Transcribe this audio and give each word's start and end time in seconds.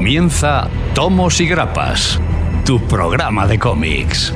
Comienza 0.00 0.66
Tomos 0.94 1.42
y 1.42 1.46
Grapas, 1.46 2.18
tu 2.64 2.80
programa 2.88 3.46
de 3.46 3.58
cómics. 3.58 4.32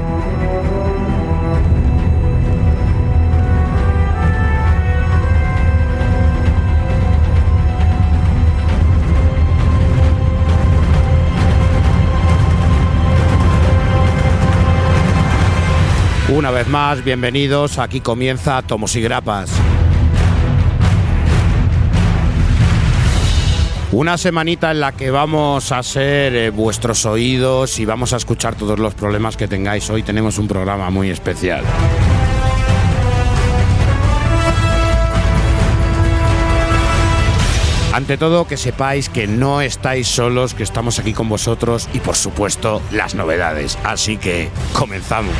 Una 16.28 16.50
vez 16.50 16.68
más, 16.68 17.02
bienvenidos. 17.02 17.78
Aquí 17.78 18.02
comienza 18.02 18.60
Tomos 18.60 18.94
y 18.96 19.00
Grapas. 19.00 19.50
Una 23.94 24.18
semanita 24.18 24.72
en 24.72 24.80
la 24.80 24.90
que 24.90 25.12
vamos 25.12 25.70
a 25.70 25.80
ser 25.84 26.34
eh, 26.34 26.50
vuestros 26.50 27.06
oídos 27.06 27.78
y 27.78 27.84
vamos 27.84 28.12
a 28.12 28.16
escuchar 28.16 28.56
todos 28.56 28.76
los 28.76 28.92
problemas 28.92 29.36
que 29.36 29.46
tengáis. 29.46 29.88
Hoy 29.88 30.02
tenemos 30.02 30.36
un 30.38 30.48
programa 30.48 30.90
muy 30.90 31.10
especial. 31.10 31.62
Ante 37.92 38.18
todo, 38.18 38.48
que 38.48 38.56
sepáis 38.56 39.08
que 39.08 39.28
no 39.28 39.60
estáis 39.60 40.08
solos, 40.08 40.54
que 40.54 40.64
estamos 40.64 40.98
aquí 40.98 41.12
con 41.12 41.28
vosotros 41.28 41.88
y 41.94 42.00
por 42.00 42.16
supuesto 42.16 42.82
las 42.90 43.14
novedades. 43.14 43.78
Así 43.84 44.16
que 44.16 44.48
comenzamos. 44.72 45.36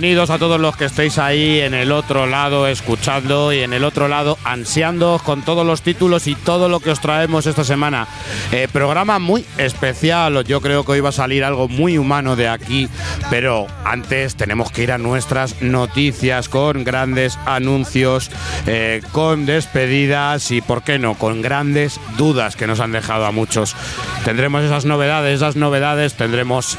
Bienvenidos 0.00 0.30
a 0.30 0.38
todos 0.38 0.58
los 0.58 0.78
que 0.78 0.86
estéis 0.86 1.18
ahí 1.18 1.60
en 1.60 1.74
el 1.74 1.92
otro 1.92 2.24
lado 2.24 2.66
escuchando 2.66 3.52
y 3.52 3.58
en 3.58 3.74
el 3.74 3.84
otro 3.84 4.08
lado 4.08 4.38
ansiando 4.44 5.20
con 5.22 5.42
todos 5.42 5.66
los 5.66 5.82
títulos 5.82 6.26
y 6.26 6.34
todo 6.36 6.70
lo 6.70 6.80
que 6.80 6.90
os 6.90 7.00
traemos 7.00 7.44
esta 7.46 7.64
semana. 7.64 8.08
Eh, 8.50 8.66
programa 8.72 9.18
muy 9.18 9.44
especial, 9.58 10.42
yo 10.44 10.62
creo 10.62 10.86
que 10.86 10.92
hoy 10.92 11.00
va 11.00 11.10
a 11.10 11.12
salir 11.12 11.44
algo 11.44 11.68
muy 11.68 11.98
humano 11.98 12.34
de 12.34 12.48
aquí, 12.48 12.88
pero 13.28 13.66
antes 13.84 14.36
tenemos 14.36 14.72
que 14.72 14.84
ir 14.84 14.92
a 14.92 14.96
nuestras 14.96 15.60
noticias 15.60 16.48
con 16.48 16.82
grandes 16.82 17.38
anuncios, 17.44 18.30
eh, 18.66 19.02
con 19.12 19.44
despedidas 19.44 20.50
y, 20.50 20.62
¿por 20.62 20.82
qué 20.82 20.98
no?, 20.98 21.12
con 21.12 21.42
grandes 21.42 22.00
dudas 22.16 22.56
que 22.56 22.66
nos 22.66 22.80
han 22.80 22.92
dejado 22.92 23.26
a 23.26 23.32
muchos. 23.32 23.76
Tendremos 24.24 24.64
esas 24.64 24.86
novedades, 24.86 25.36
esas 25.36 25.56
novedades 25.56 26.14
tendremos 26.14 26.78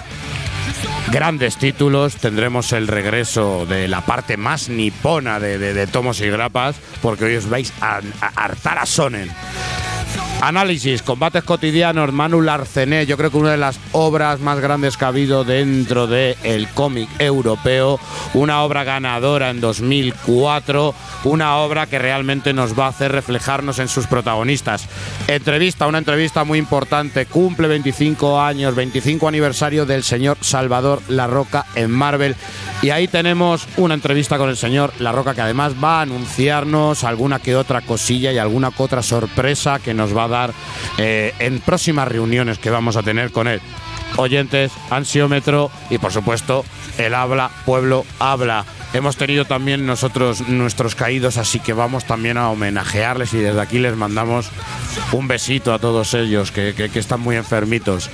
grandes 1.11 1.57
títulos. 1.57 2.15
Tendremos 2.15 2.71
el 2.73 2.87
regreso 2.87 3.65
de 3.65 3.87
la 3.87 4.01
parte 4.01 4.37
más 4.37 4.69
nipona 4.69 5.39
de, 5.39 5.57
de- 5.57 5.87
tomos 5.87 6.21
y 6.21 6.29
grapas, 6.29 6.75
porque 7.01 7.25
hoy 7.25 7.35
os 7.35 7.49
vais 7.49 7.73
a, 7.81 7.99
a 8.21 8.27
hartar 8.43 8.77
a 8.79 8.85
Sonen. 8.85 9.29
Análisis, 10.41 11.03
combates 11.03 11.43
cotidianos, 11.43 12.11
Manu 12.11 12.41
Larcené, 12.41 13.05
yo 13.05 13.15
creo 13.15 13.29
que 13.29 13.37
una 13.37 13.51
de 13.51 13.57
las 13.57 13.79
obras 13.91 14.39
más 14.39 14.59
grandes 14.59 14.97
que 14.97 15.05
ha 15.05 15.09
habido 15.09 15.43
dentro 15.43 16.07
del 16.07 16.67
cómic 16.73 17.07
europeo, 17.19 17.99
una 18.33 18.63
obra 18.63 18.83
ganadora 18.83 19.51
en 19.51 19.61
2004, 19.61 20.95
una 21.25 21.57
obra 21.57 21.85
que 21.85 21.99
realmente 21.99 22.53
nos 22.53 22.77
va 22.77 22.87
a 22.87 22.89
hacer 22.89 23.11
reflejarnos 23.11 23.77
en 23.77 23.87
sus 23.87 24.07
protagonistas. 24.07 24.87
Entrevista, 25.27 25.85
una 25.85 25.99
entrevista 25.99 26.43
muy 26.43 26.57
importante, 26.57 27.27
cumple 27.27 27.67
25 27.67 28.41
años, 28.41 28.73
25 28.73 29.27
aniversario 29.27 29.85
del 29.85 30.01
señor 30.01 30.39
Salvador 30.41 31.03
La 31.07 31.27
Roca 31.27 31.67
en 31.75 31.91
Marvel, 31.91 32.35
y 32.81 32.89
ahí 32.89 33.07
tenemos 33.07 33.67
una 33.77 33.93
entrevista 33.93 34.39
con 34.39 34.49
el 34.49 34.57
señor 34.57 34.91
La 34.97 35.11
Roca 35.11 35.35
que 35.35 35.41
además 35.41 35.73
va 35.81 35.99
a 35.99 36.01
anunciarnos 36.01 37.03
alguna 37.03 37.37
que 37.37 37.55
otra 37.55 37.81
cosilla 37.81 38.31
y 38.31 38.39
alguna 38.39 38.71
que 38.71 38.81
otra 38.81 39.03
sorpresa 39.03 39.77
que 39.77 39.93
nos 39.93 40.17
va 40.17 40.23
a 40.23 40.30
eh, 40.97 41.33
en 41.39 41.59
próximas 41.59 42.07
reuniones 42.07 42.57
que 42.57 42.69
vamos 42.69 42.95
a 42.97 43.03
tener 43.03 43.31
con 43.31 43.47
él. 43.47 43.61
Oyentes, 44.17 44.71
ansiómetro 44.89 45.71
y 45.89 45.97
por 45.97 46.11
supuesto 46.11 46.65
el 46.97 47.13
habla, 47.13 47.49
pueblo 47.65 48.05
habla. 48.19 48.65
Hemos 48.93 49.15
tenido 49.15 49.45
también 49.45 49.85
nosotros 49.85 50.41
nuestros 50.49 50.95
caídos, 50.95 51.37
así 51.37 51.61
que 51.61 51.71
vamos 51.71 52.03
también 52.03 52.37
a 52.37 52.49
homenajearles 52.49 53.33
y 53.33 53.37
desde 53.37 53.61
aquí 53.61 53.79
les 53.79 53.95
mandamos 53.95 54.49
un 55.13 55.29
besito 55.29 55.73
a 55.73 55.79
todos 55.79 56.13
ellos 56.13 56.51
que- 56.51 56.73
que 56.73 56.99
están 56.99 57.21
muy 57.21 57.37
enfermitos. 57.37 58.09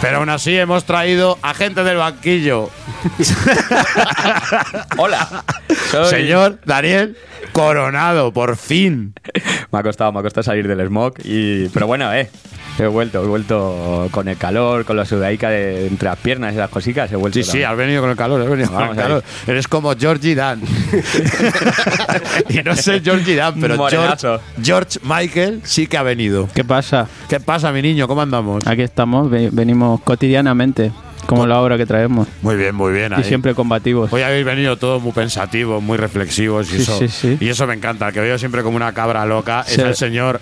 Pero 0.00 0.18
aún 0.18 0.28
así 0.28 0.56
hemos 0.56 0.84
traído 0.84 1.38
a 1.42 1.54
gente 1.54 1.82
del 1.82 1.96
banquillo. 1.96 2.70
Hola. 4.96 5.44
Soy- 5.90 6.10
Señor 6.10 6.60
Daniel 6.64 7.16
Coronado, 7.52 8.32
por 8.32 8.56
fin. 8.56 9.14
Me 9.72 9.78
ha 9.78 9.82
costado, 9.82 10.12
me 10.12 10.20
ha 10.20 10.22
costado 10.22 10.44
salir 10.44 10.66
del 10.68 10.86
smog 10.86 11.14
y 11.24 11.68
pero 11.70 11.86
bueno, 11.86 12.12
eh. 12.14 12.30
He 12.78 12.86
vuelto, 12.86 13.22
he 13.24 13.26
vuelto 13.26 14.08
con 14.12 14.28
el 14.28 14.36
calor, 14.36 14.84
con 14.84 14.96
la 14.96 15.04
sudaica 15.04 15.50
de 15.50 15.86
entre 15.88 16.08
las 16.08 16.18
piernas 16.18 16.54
y 16.54 16.56
las 16.58 16.70
cositas, 16.70 17.10
he 17.10 17.16
vuelto. 17.16 17.36
Sí, 17.38 17.42
sí, 17.42 17.50
también. 17.50 17.70
has 17.70 17.76
venido 17.76 18.00
con 18.02 18.10
el 18.10 18.16
calor, 18.16 18.40
has 18.40 18.48
venido 18.48 18.68
con 18.68 18.78
Vamos 18.78 18.94
el 18.96 19.00
ahí. 19.02 19.06
calor. 19.08 19.24
Eres 19.46 19.66
como 19.68 19.94
Georgie 19.96 20.34
Dan. 20.34 20.60
y 22.48 22.62
no 22.62 22.76
sé 22.76 23.00
Georgie 23.00 23.34
Dan, 23.36 23.54
pero 23.60 23.76
George. 23.88 24.26
George 24.62 24.98
Michael 25.02 25.60
sí 25.64 25.86
que 25.86 25.96
ha 25.96 26.02
venido. 26.02 26.48
¿Qué 26.54 26.64
pasa? 26.64 27.08
¿Qué 27.28 27.40
pasa, 27.40 27.72
mi 27.72 27.82
niño? 27.82 28.06
¿Cómo 28.08 28.22
andamos? 28.22 28.66
Aquí 28.66 28.82
estamos, 28.82 29.30
ve- 29.30 29.50
venimos 29.52 30.00
cotidianamente, 30.02 30.92
como 31.26 31.46
la 31.46 31.60
obra 31.60 31.76
que 31.76 31.86
traemos. 31.86 32.28
Muy 32.42 32.56
bien, 32.56 32.74
muy 32.74 32.92
bien. 32.92 33.12
Y 33.18 33.24
siempre 33.24 33.54
combativos. 33.54 34.12
Hoy 34.12 34.22
habéis 34.22 34.44
venido 34.44 34.76
todos 34.76 35.02
muy 35.02 35.12
pensativos, 35.12 35.82
muy 35.82 35.96
reflexivos 35.98 36.68
y, 36.72 36.76
Sí, 36.76 36.82
eso, 36.82 36.98
sí, 36.98 37.08
sí. 37.08 37.36
y 37.40 37.48
eso 37.48 37.66
me 37.66 37.74
encanta. 37.74 38.08
El 38.08 38.14
que 38.14 38.20
veo 38.20 38.38
siempre 38.38 38.62
como 38.62 38.76
una 38.76 38.92
cabra 38.92 39.26
loca 39.26 39.64
es 39.66 39.74
Sí. 39.74 39.80
el 39.80 39.94
señor 39.96 40.40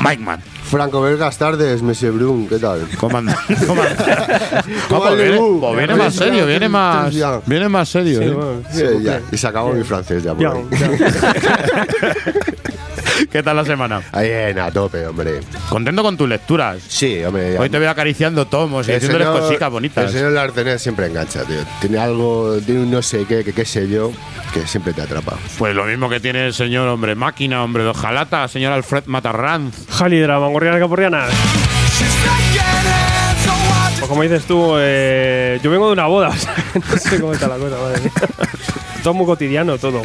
Mike 0.00 0.22
Man. 0.22 0.40
Franco 0.70 1.02
Vergas 1.02 1.36
tardes, 1.36 1.82
Monsieur 1.82 2.12
Brun, 2.12 2.48
¿qué 2.48 2.58
tal? 2.58 2.86
¿Cómo 2.98 3.18
anda? 3.18 3.36
¿Cómo 4.88 5.14
viene, 5.14 5.38
pues 5.38 5.98
más 5.98 6.14
serio, 6.14 6.46
viene 6.46 6.68
más, 6.68 7.12
viene 7.44 7.68
más 7.68 7.88
serio. 7.88 8.22
¿eh? 8.22 8.62
Sí, 8.70 8.84
ya, 9.02 9.20
y 9.30 9.36
se 9.36 9.46
acabó 9.46 9.72
mi 9.72 9.82
francés 9.82 10.22
ya 10.22 10.34
por 10.34 10.46
ahí. 10.46 10.64
¿Qué 13.30 13.42
tal 13.42 13.56
la 13.56 13.64
semana? 13.64 14.02
Ahí 14.12 14.30
en 14.30 14.58
a 14.58 14.70
tope, 14.70 15.06
hombre. 15.06 15.40
¿Contento 15.68 16.02
con 16.02 16.16
tus 16.16 16.28
lecturas? 16.28 16.78
Sí, 16.88 17.22
hombre. 17.24 17.58
Hoy 17.58 17.68
te 17.68 17.78
veo 17.78 17.90
acariciando 17.90 18.46
tomos 18.46 18.88
y 18.88 18.92
diciéndoles 18.92 19.28
cositas 19.28 19.70
bonitas. 19.70 20.06
El 20.06 20.12
señor 20.12 20.32
Larcenet 20.32 20.78
siempre 20.78 21.06
engancha, 21.06 21.44
tío. 21.44 21.58
Tiene 21.80 21.98
algo, 21.98 22.58
tiene 22.64 22.82
un 22.82 22.90
no 22.90 23.02
sé 23.02 23.24
qué, 23.26 23.44
que 23.44 23.52
qué 23.52 23.64
sé 23.64 23.88
yo, 23.88 24.12
que 24.52 24.66
siempre 24.66 24.92
te 24.92 25.02
atrapa. 25.02 25.36
Pues 25.58 25.74
lo 25.74 25.84
mismo 25.84 26.08
que 26.08 26.20
tiene 26.20 26.46
el 26.46 26.54
señor 26.54 26.88
hombre 26.88 27.14
máquina, 27.14 27.62
hombre 27.62 27.84
de 27.84 27.90
hojalata, 27.90 28.48
señor 28.48 28.72
Alfred 28.72 29.04
Matarranz. 29.06 29.86
Jalidra, 29.90 30.40
Mangorriana 30.40 30.78
watch 30.78 30.90
Pues 33.98 34.08
como 34.08 34.22
dices 34.22 34.44
tú, 34.44 34.74
eh, 34.78 35.60
yo 35.62 35.70
vengo 35.70 35.86
de 35.86 35.92
una 35.92 36.06
boda. 36.06 36.28
o 36.28 36.36
sea, 36.36 36.54
no 36.74 36.96
sé 36.96 37.20
cómo 37.20 37.32
está 37.32 37.48
la 37.48 37.56
cosa, 37.56 37.76
madre 37.76 38.00
mía. 38.00 38.12
Todo 39.02 39.14
muy 39.14 39.26
cotidiano, 39.26 39.78
todo. 39.78 40.02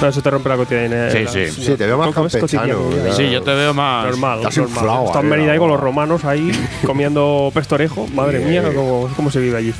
No, 0.00 0.08
eso 0.08 0.20
te 0.22 0.30
rompe 0.30 0.48
la 0.48 0.56
cotidianidad. 0.56 1.10
Sí, 1.10 1.24
sí. 1.28 1.62
Sí, 1.62 1.76
te 1.76 1.86
veo 1.86 1.96
más 1.96 2.12
¿Cómo 2.14 2.26
es 2.26 2.32
campechano. 2.32 2.78
Sí, 3.16 3.30
yo 3.30 3.42
te 3.42 3.54
veo 3.54 3.72
más. 3.72 4.06
Normal, 4.06 4.38
Estás 4.38 4.58
normal. 4.58 4.76
inflado, 4.76 5.06
Está 5.06 5.20
en 5.20 5.24
ahí, 5.26 5.30
venida 5.32 5.52
ahí 5.52 5.58
con 5.58 5.68
los 5.70 5.80
romanos 5.80 6.24
ahí 6.24 6.50
comiendo 6.86 7.50
pestorejo. 7.54 8.06
Madre 8.08 8.40
mía, 8.40 8.62
cómo, 8.74 9.08
cómo 9.16 9.30
se 9.30 9.40
vive 9.40 9.56
allí. 9.56 9.72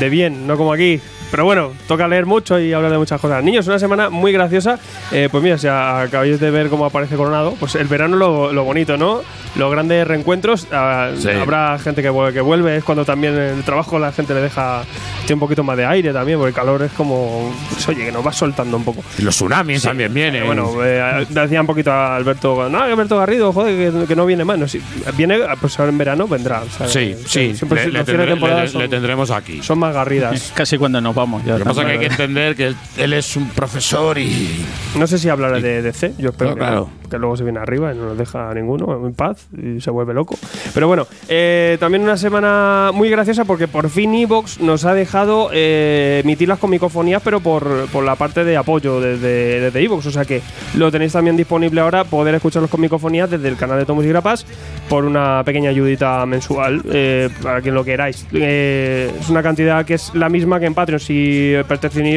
De 0.00 0.08
bien, 0.08 0.46
no 0.46 0.56
como 0.56 0.72
aquí. 0.72 1.00
Pero 1.30 1.44
bueno, 1.44 1.72
toca 1.86 2.08
leer 2.08 2.24
mucho 2.26 2.58
y 2.58 2.72
hablar 2.72 2.90
de 2.90 2.98
muchas 2.98 3.20
cosas. 3.20 3.42
Niños, 3.44 3.66
una 3.66 3.78
semana 3.78 4.08
muy 4.10 4.32
graciosa. 4.32 4.78
Eh, 5.12 5.28
pues 5.30 5.42
mira, 5.42 5.58
si 5.58 5.66
acabáis 5.68 6.40
de 6.40 6.50
ver 6.50 6.68
cómo 6.68 6.86
aparece 6.86 7.16
Coronado, 7.16 7.54
pues 7.60 7.74
el 7.74 7.86
verano 7.86 8.16
lo, 8.16 8.52
lo 8.52 8.64
bonito, 8.64 8.96
¿no? 8.96 9.20
Los 9.56 9.70
grandes 9.70 10.06
reencuentros. 10.06 10.66
ah, 10.72 11.10
Sí. 11.18 11.28
Habrá 11.30 11.78
gente 11.78 12.02
que, 12.02 12.10
que 12.32 12.40
vuelve, 12.40 12.76
es 12.76 12.84
cuando 12.84 13.04
también 13.04 13.34
el 13.36 13.62
trabajo 13.62 13.98
la 13.98 14.12
gente 14.12 14.32
le 14.34 14.40
deja 14.40 14.82
tiene 15.26 15.34
un 15.34 15.40
poquito 15.40 15.62
más 15.62 15.76
de 15.76 15.84
aire 15.84 16.12
también, 16.12 16.38
porque 16.38 16.48
el 16.50 16.54
calor 16.54 16.82
es 16.82 16.92
como. 16.92 17.54
pues, 17.70 17.86
oye, 17.88 18.06
que 18.06 18.12
nos 18.12 18.26
va 18.26 18.32
soltando 18.32 18.76
un 18.78 18.84
poco. 18.84 19.02
Y 19.18 19.22
los 19.22 19.34
tsunamis 19.36 19.82
también 19.82 20.12
vienen. 20.14 20.42
Eh, 20.42 20.46
Bueno, 20.46 20.72
eh, 20.82 21.26
decía 21.28 21.60
un 21.60 21.66
poquito 21.66 21.92
a 21.92 22.16
Alberto, 22.16 22.68
no, 22.70 22.78
Alberto 22.80 23.18
Garrido, 23.18 23.52
joder, 23.52 23.92
que, 23.92 24.06
que 24.06 24.16
no 24.16 24.24
viene 24.24 24.44
más. 24.46 24.58
No, 24.58 24.66
si 24.66 24.80
viene, 25.16 25.38
pues 25.60 25.78
ahora 25.78 25.90
en 25.92 25.98
verano 25.98 26.26
vendrá. 26.26 26.62
o 26.62 26.70
sea, 26.70 26.88
sí, 26.88 27.14
sí. 27.26 27.54
Siempre 27.54 27.86
le, 27.86 27.92
le 27.92 28.04
tendré- 28.04 28.26
temporada 28.26 28.62
le- 28.62 28.68
son, 28.68 28.80
le 28.80 28.88
tendremos 28.88 29.30
aquí. 29.30 29.62
son 29.62 29.78
más 29.78 29.92
garridas. 29.94 30.52
Casi 30.56 30.78
cuando 30.78 31.00
nos 31.00 31.14
vamos. 31.18 31.44
Ya 31.44 31.52
Lo 31.52 31.58
que 31.58 31.64
pasa 31.64 31.82
es 31.82 31.86
que 31.86 31.92
hay 31.92 31.98
que 31.98 32.06
entender 32.06 32.56
que 32.56 32.66
él, 32.68 32.76
él 32.96 33.12
es 33.12 33.36
un 33.36 33.48
profesor 33.50 34.18
y. 34.18 34.64
No 34.96 35.06
sé 35.06 35.18
si 35.18 35.28
hablará 35.28 35.60
de 35.60 35.82
DC, 35.82 36.14
yo 36.18 36.30
espero 36.30 36.50
No, 36.50 36.56
que, 36.56 36.60
claro. 36.60 36.90
Que 37.10 37.18
luego 37.18 37.36
se 37.36 37.44
viene 37.44 37.58
arriba 37.58 37.92
y 37.92 37.96
no 37.96 38.06
nos 38.06 38.18
deja 38.18 38.52
ninguno 38.54 39.06
en 39.06 39.14
paz 39.14 39.46
y 39.56 39.80
se 39.80 39.90
vuelve 39.90 40.14
loco. 40.14 40.36
Pero 40.74 40.88
bueno, 40.88 41.06
eh, 41.28 41.76
también 41.80 42.02
una 42.02 42.16
semana 42.16 42.90
muy 42.92 43.10
graciosa 43.10 43.44
porque 43.44 43.68
por 43.68 43.90
fin 43.90 44.14
Evox 44.14 44.60
nos 44.60 44.84
ha 44.84 44.94
dejado 44.94 45.50
eh, 45.52 46.20
emitir 46.24 46.48
las 46.48 46.58
comicofonías, 46.58 47.22
pero 47.22 47.40
por, 47.40 47.88
por 47.88 48.04
la 48.04 48.16
parte 48.16 48.44
de 48.44 48.56
apoyo 48.56 49.00
desde, 49.00 49.60
desde 49.60 49.84
Evox. 49.84 50.06
O 50.06 50.10
sea 50.10 50.24
que 50.24 50.42
lo 50.74 50.90
tenéis 50.90 51.12
también 51.12 51.36
disponible 51.36 51.80
ahora, 51.80 52.04
poder 52.04 52.34
escuchar 52.34 52.62
las 52.62 52.70
comicofonías 52.70 53.30
desde 53.30 53.48
el 53.48 53.56
canal 53.56 53.78
de 53.78 53.86
Tomos 53.86 54.04
y 54.04 54.08
Grapas 54.08 54.46
por 54.88 55.04
una 55.04 55.42
pequeña 55.44 55.70
ayudita 55.70 56.24
mensual, 56.26 56.82
eh, 56.90 57.28
para 57.42 57.60
quien 57.60 57.74
lo 57.74 57.84
queráis. 57.84 58.26
Eh, 58.32 59.10
es 59.20 59.28
una 59.28 59.42
cantidad 59.42 59.84
que 59.84 59.94
es 59.94 60.14
la 60.14 60.28
misma 60.28 60.58
que 60.60 60.66
en 60.66 60.74
Patreon. 60.74 61.00
Si 61.00 61.54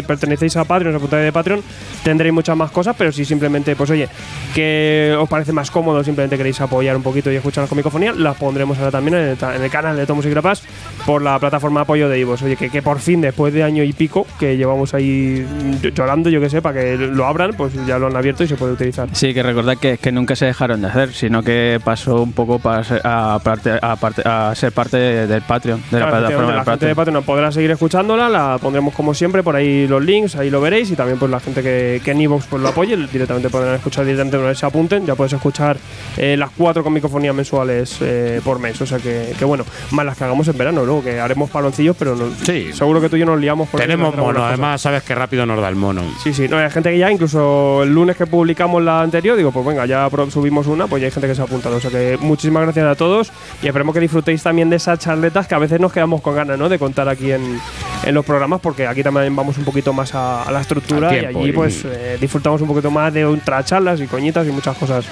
pertenecéis, 0.07 0.55
a 0.57 0.65
Patreon, 0.65 0.93
a 0.93 0.97
la 0.97 0.99
puntualidad 0.99 1.27
de 1.27 1.33
Patreon, 1.33 1.61
tendréis 2.03 2.33
muchas 2.33 2.55
más 2.55 2.71
cosas, 2.71 2.95
pero 2.97 3.11
si 3.11 3.25
simplemente, 3.25 3.75
pues 3.75 3.89
oye, 3.89 4.07
que 4.53 4.80
os 5.19 5.29
parece 5.29 5.51
más 5.53 5.71
cómodo, 5.71 6.03
simplemente 6.03 6.37
queréis 6.37 6.59
apoyar 6.61 6.95
un 6.95 7.03
poquito 7.03 7.31
y 7.31 7.35
escuchar 7.35 7.63
las 7.63 7.69
comicofonías, 7.69 8.17
las 8.17 8.35
pondremos 8.37 8.77
ahora 8.77 8.91
también 8.91 9.15
en 9.17 9.27
el, 9.29 9.37
ta- 9.37 9.55
en 9.55 9.63
el 9.63 9.69
canal 9.69 9.95
de 9.97 10.05
Tomos 10.05 10.25
y 10.25 10.29
Grapas 10.29 10.63
por 11.05 11.21
la 11.21 11.37
plataforma 11.39 11.79
de 11.79 11.83
apoyo 11.83 12.09
de 12.09 12.19
Ivos. 12.19 12.41
Oye, 12.41 12.55
que, 12.55 12.69
que 12.69 12.81
por 12.81 12.99
fin, 12.99 13.21
después 13.21 13.53
de 13.53 13.63
año 13.63 13.83
y 13.83 13.93
pico, 13.93 14.25
que 14.39 14.57
llevamos 14.57 14.93
ahí 14.93 15.45
mm, 15.47 15.87
llorando, 15.93 16.29
yo 16.29 16.39
que 16.41 16.49
sé, 16.49 16.61
para 16.61 16.79
que 16.81 16.97
lo 16.97 17.25
abran, 17.25 17.51
pues 17.53 17.73
ya 17.85 17.97
lo 17.99 18.07
han 18.07 18.15
abierto 18.15 18.43
y 18.43 18.47
se 18.47 18.55
puede 18.55 18.73
utilizar. 18.73 19.09
Sí, 19.13 19.33
que 19.33 19.43
recordad 19.43 19.77
que, 19.77 19.97
que 19.97 20.11
nunca 20.11 20.35
se 20.35 20.45
dejaron 20.45 20.81
de 20.81 20.87
hacer, 20.87 21.13
sino 21.13 21.43
que 21.43 21.79
pasó 21.83 22.21
un 22.21 22.33
poco 22.33 22.59
para 22.59 22.83
ser, 22.83 23.01
a, 23.03 23.39
parte, 23.43 23.71
a, 23.81 23.95
parte- 23.95 24.21
a 24.25 24.53
ser 24.55 24.71
parte 24.71 24.97
del 24.97 25.41
Patreon, 25.41 25.81
de 25.91 25.99
la 25.99 26.09
plataforma 26.09 26.55
la 26.55 26.65
gente 26.65 26.85
de 26.85 26.95
Patreon. 26.95 27.23
Podrá 27.23 27.51
seguir 27.51 27.71
escuchándola, 27.71 28.29
la 28.29 28.57
pondremos 28.61 28.93
como 28.93 29.13
siempre 29.13 29.43
por 29.43 29.55
ahí 29.55 29.87
los 29.87 30.03
links, 30.03 30.35
ahí 30.35 30.49
lo 30.49 30.61
veréis 30.61 30.91
y 30.91 30.95
también 30.95 31.17
pues 31.19 31.29
la 31.31 31.39
gente 31.39 31.61
que, 31.63 32.01
que 32.03 32.11
en 32.11 32.21
Evox 32.21 32.45
pues, 32.47 32.61
lo 32.61 32.69
apoye, 32.69 32.95
directamente 32.97 33.49
podrán 33.49 33.75
escuchar 33.75 34.05
directamente 34.05 34.55
se 34.55 34.65
apunten, 34.71 35.05
ya 35.05 35.15
puedes 35.15 35.33
escuchar 35.33 35.77
eh, 36.17 36.35
las 36.37 36.49
cuatro 36.51 36.83
comicofonías 36.83 37.35
mensuales 37.35 37.97
eh, 38.01 38.41
por 38.43 38.59
mes, 38.59 38.79
o 38.81 38.85
sea 38.85 38.97
que, 38.99 39.33
que 39.37 39.45
bueno, 39.45 39.65
más 39.91 40.05
las 40.05 40.17
que 40.17 40.23
hagamos 40.23 40.47
en 40.47 40.57
verano, 40.57 40.83
luego 40.85 41.03
que 41.03 41.19
haremos 41.19 41.49
paloncillos, 41.49 41.95
pero 41.99 42.15
no, 42.15 42.25
Sí. 42.43 42.71
seguro 42.73 43.01
que 43.01 43.09
tú 43.09 43.17
y 43.17 43.19
yo 43.19 43.25
nos 43.25 43.39
liamos 43.39 43.69
por 43.69 43.79
Tenemos 43.81 44.15
mono, 44.15 44.43
además, 44.45 44.81
sabes 44.81 45.03
que 45.03 45.13
rápido 45.13 45.45
nos 45.45 45.59
da 45.61 45.69
el 45.69 45.75
mono. 45.75 46.01
Sí, 46.23 46.33
sí, 46.33 46.47
no, 46.47 46.57
hay 46.57 46.69
gente 46.71 46.89
que 46.91 46.97
ya, 46.97 47.11
incluso 47.11 47.83
el 47.83 47.93
lunes 47.93 48.15
que 48.15 48.25
publicamos 48.25 48.81
la 48.81 49.01
anterior, 49.01 49.35
digo, 49.37 49.51
pues 49.51 49.65
venga, 49.65 49.85
ya 49.85 50.09
subimos 50.29 50.67
una, 50.67 50.87
pues 50.87 51.01
ya 51.01 51.07
hay 51.07 51.11
gente 51.11 51.27
que 51.27 51.35
se 51.35 51.41
ha 51.41 51.45
apuntado. 51.45 51.75
O 51.75 51.79
sea 51.79 51.89
que 51.91 52.17
muchísimas 52.21 52.63
gracias 52.63 52.85
a 52.87 52.95
todos 52.95 53.31
y 53.61 53.67
esperemos 53.67 53.93
que 53.93 53.99
disfrutéis 53.99 54.41
también 54.43 54.69
de 54.69 54.77
esas 54.77 54.99
charletas 54.99 55.47
que 55.47 55.55
a 55.55 55.59
veces 55.59 55.79
nos 55.79 55.91
quedamos 55.91 56.21
con 56.21 56.35
ganas, 56.35 56.57
¿no? 56.57 56.69
De 56.69 56.79
contar 56.79 57.09
aquí 57.09 57.31
en, 57.31 57.59
en 58.05 58.13
los 58.15 58.25
programas, 58.25 58.61
porque 58.61 58.87
aquí 58.87 59.03
también 59.03 59.35
vamos 59.35 59.57
un 59.57 59.65
poquito 59.65 59.91
más 59.93 60.13
a, 60.15 60.43
a 60.43 60.51
la 60.51 60.61
estructura 60.61 61.09
Al 61.09 61.15
y 61.15 61.19
tiempo, 61.19 61.39
allí 61.39 61.49
y- 61.49 61.53
pues 61.53 61.83
eh, 61.85 62.17
disfrutamos 62.21 62.61
un 62.61 62.67
poquito 62.67 62.89
más 62.91 63.13
de 63.13 63.25
ultracharlas 63.25 63.99
y 63.99 64.07
coñitas 64.07 64.47
y 64.47 64.51
muchas 64.61 64.77
cosas 64.77 65.05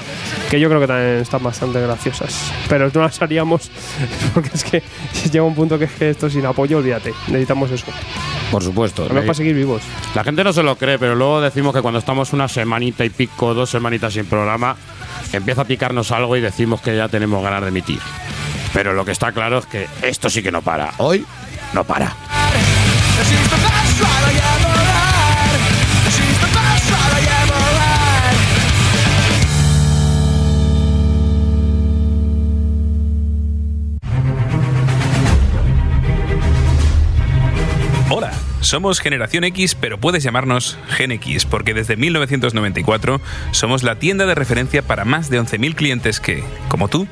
que 0.51 0.59
yo 0.59 0.69
creo 0.69 0.79
que 0.79 0.85
también 0.87 1.17
están 1.17 1.41
bastante 1.41 1.81
graciosas. 1.81 2.51
Pero 2.67 2.91
no 2.93 3.01
las 3.01 3.19
haríamos 3.21 3.71
porque 4.33 4.51
es 4.53 4.63
que 4.63 4.83
llega 5.31 5.43
un 5.43 5.55
punto 5.55 5.79
que 5.79 5.85
es 5.85 5.91
que 5.91 6.09
esto 6.11 6.29
sin 6.29 6.45
apoyo, 6.45 6.77
olvídate, 6.77 7.13
necesitamos 7.27 7.71
eso. 7.71 7.87
Por 8.51 8.63
supuesto. 8.63 9.03
Además 9.03 9.23
Le- 9.23 9.27
para 9.27 9.33
seguir 9.37 9.55
vivos. 9.55 9.81
La 10.13 10.23
gente 10.23 10.43
no 10.43 10.53
se 10.53 10.61
lo 10.61 10.75
cree, 10.75 10.99
pero 10.99 11.15
luego 11.15 11.41
decimos 11.41 11.73
que 11.73 11.81
cuando 11.81 11.99
estamos 11.99 12.31
una 12.33 12.47
semanita 12.47 13.03
y 13.03 13.09
pico, 13.09 13.53
dos 13.55 13.71
semanitas 13.71 14.13
sin 14.13 14.25
programa, 14.27 14.75
empieza 15.33 15.61
a 15.61 15.65
picarnos 15.65 16.11
algo 16.11 16.35
y 16.37 16.41
decimos 16.41 16.79
que 16.81 16.95
ya 16.95 17.09
tenemos 17.09 17.43
ganas 17.43 17.61
de 17.61 17.69
emitir. 17.69 17.99
Pero 18.73 18.93
lo 18.93 19.03
que 19.03 19.11
está 19.11 19.31
claro 19.31 19.57
es 19.59 19.65
que 19.65 19.87
esto 20.03 20.29
sí 20.29 20.43
que 20.43 20.51
no 20.51 20.61
para. 20.61 20.91
Hoy 20.97 21.25
no 21.73 21.83
para. 21.83 22.15
Somos 38.69 38.99
Generación 38.99 39.43
X, 39.45 39.73
pero 39.73 39.99
puedes 39.99 40.21
llamarnos 40.21 40.77
Gen 40.89 41.11
X, 41.13 41.45
porque 41.45 41.73
desde 41.73 41.97
1994 41.97 43.19
somos 43.49 43.81
la 43.81 43.95
tienda 43.95 44.27
de 44.27 44.35
referencia 44.35 44.83
para 44.83 45.05
más 45.05 45.31
de 45.31 45.41
11.000 45.41 45.73
clientes 45.73 46.19
que, 46.19 46.43
como 46.67 46.87
tú, 46.87 47.07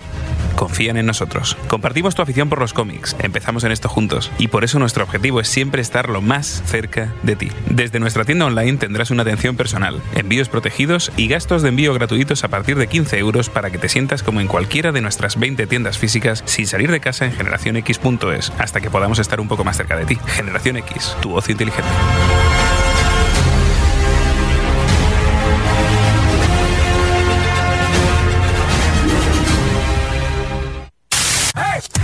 confían 0.57 0.97
en 0.97 1.05
nosotros. 1.05 1.55
Compartimos 1.69 2.15
tu 2.15 2.21
afición 2.21 2.49
por 2.49 2.59
los 2.59 2.73
cómics, 2.73 3.15
empezamos 3.19 3.63
en 3.63 3.71
esto 3.71 3.87
juntos, 3.87 4.29
y 4.37 4.49
por 4.49 4.65
eso 4.65 4.79
nuestro 4.79 5.05
objetivo 5.05 5.39
es 5.39 5.47
siempre 5.47 5.81
estar 5.81 6.09
lo 6.09 6.21
más 6.21 6.63
cerca 6.65 7.13
de 7.23 7.37
ti. 7.37 7.49
Desde 7.69 8.01
nuestra 8.01 8.25
tienda 8.25 8.45
online 8.45 8.77
tendrás 8.77 9.11
una 9.11 9.21
atención 9.21 9.55
personal, 9.55 10.01
envíos 10.15 10.49
protegidos 10.49 11.13
y 11.15 11.29
gastos 11.29 11.61
de 11.61 11.69
envío 11.69 11.93
gratuitos 11.93 12.43
a 12.43 12.49
partir 12.49 12.75
de 12.77 12.87
15 12.87 13.17
euros 13.19 13.49
para 13.49 13.69
que 13.69 13.77
te 13.77 13.87
sientas 13.87 14.23
como 14.23 14.41
en 14.41 14.47
cualquiera 14.47 14.91
de 14.91 15.01
nuestras 15.01 15.39
20 15.39 15.67
tiendas 15.67 15.97
físicas 15.97 16.43
sin 16.45 16.67
salir 16.67 16.91
de 16.91 16.99
casa 16.99 17.25
en 17.25 17.33
generacionx.es, 17.33 18.51
hasta 18.57 18.81
que 18.81 18.89
podamos 18.89 19.19
estar 19.19 19.39
un 19.39 19.47
poco 19.47 19.63
más 19.63 19.77
cerca 19.77 19.95
de 19.95 20.05
ti. 20.05 20.17
Generación 20.25 20.77
X, 20.77 21.15
tu 21.21 21.35
ocio 21.35 21.51
inteligente. 21.51 21.87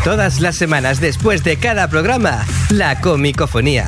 Todas 0.03 0.41
las 0.41 0.57
semanas 0.57 0.99
después 0.99 1.45
de 1.45 1.55
cada 1.55 1.87
programa, 1.87 2.45
la 2.69 2.99
comicofonía. 2.99 3.87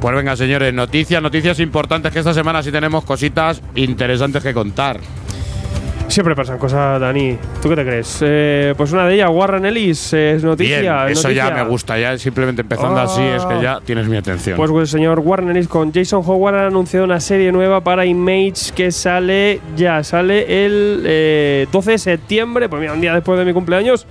Pues 0.00 0.16
venga, 0.16 0.34
señores, 0.34 0.72
noticias, 0.72 1.22
noticias 1.22 1.60
importantes 1.60 2.12
que 2.12 2.20
esta 2.20 2.32
semana 2.32 2.62
sí 2.62 2.72
tenemos 2.72 3.04
cositas 3.04 3.62
interesantes 3.74 4.42
que 4.42 4.54
contar. 4.54 4.98
Siempre 6.10 6.34
pasan 6.34 6.58
cosas, 6.58 7.00
Dani. 7.00 7.38
¿Tú 7.62 7.68
qué 7.68 7.76
te 7.76 7.84
crees? 7.84 8.18
Eh, 8.20 8.74
pues 8.76 8.90
una 8.90 9.06
de 9.06 9.14
ellas, 9.14 9.30
Warren 9.32 9.64
Ellis, 9.64 10.12
eh, 10.12 10.32
es 10.34 10.42
noticia. 10.42 10.80
Bien, 10.80 10.94
es 11.12 11.18
eso 11.20 11.30
ya 11.30 11.50
me 11.52 11.62
gusta, 11.62 11.96
ya 12.00 12.18
simplemente 12.18 12.62
empezando 12.62 12.98
Ah. 12.98 13.04
así 13.04 13.22
es 13.22 13.44
que 13.44 13.62
ya 13.62 13.78
tienes 13.84 14.08
mi 14.08 14.16
atención. 14.16 14.56
Pues 14.56 14.70
el 14.72 14.88
señor 14.88 15.20
Warren 15.20 15.50
Ellis 15.50 15.68
con 15.68 15.92
Jason 15.92 16.22
Howard 16.26 16.56
ha 16.56 16.66
anunciado 16.66 17.04
una 17.04 17.20
serie 17.20 17.52
nueva 17.52 17.80
para 17.82 18.04
Image 18.04 18.72
que 18.74 18.90
sale 18.90 19.60
ya, 19.76 20.02
sale 20.02 20.64
el 20.66 21.04
eh, 21.06 21.66
12 21.70 21.92
de 21.92 21.98
septiembre, 21.98 22.68
pues 22.68 22.80
mira, 22.80 22.92
un 22.92 23.00
día 23.00 23.14
después 23.14 23.38
de 23.38 23.44
mi 23.44 23.52
cumpleaños, 23.52 24.04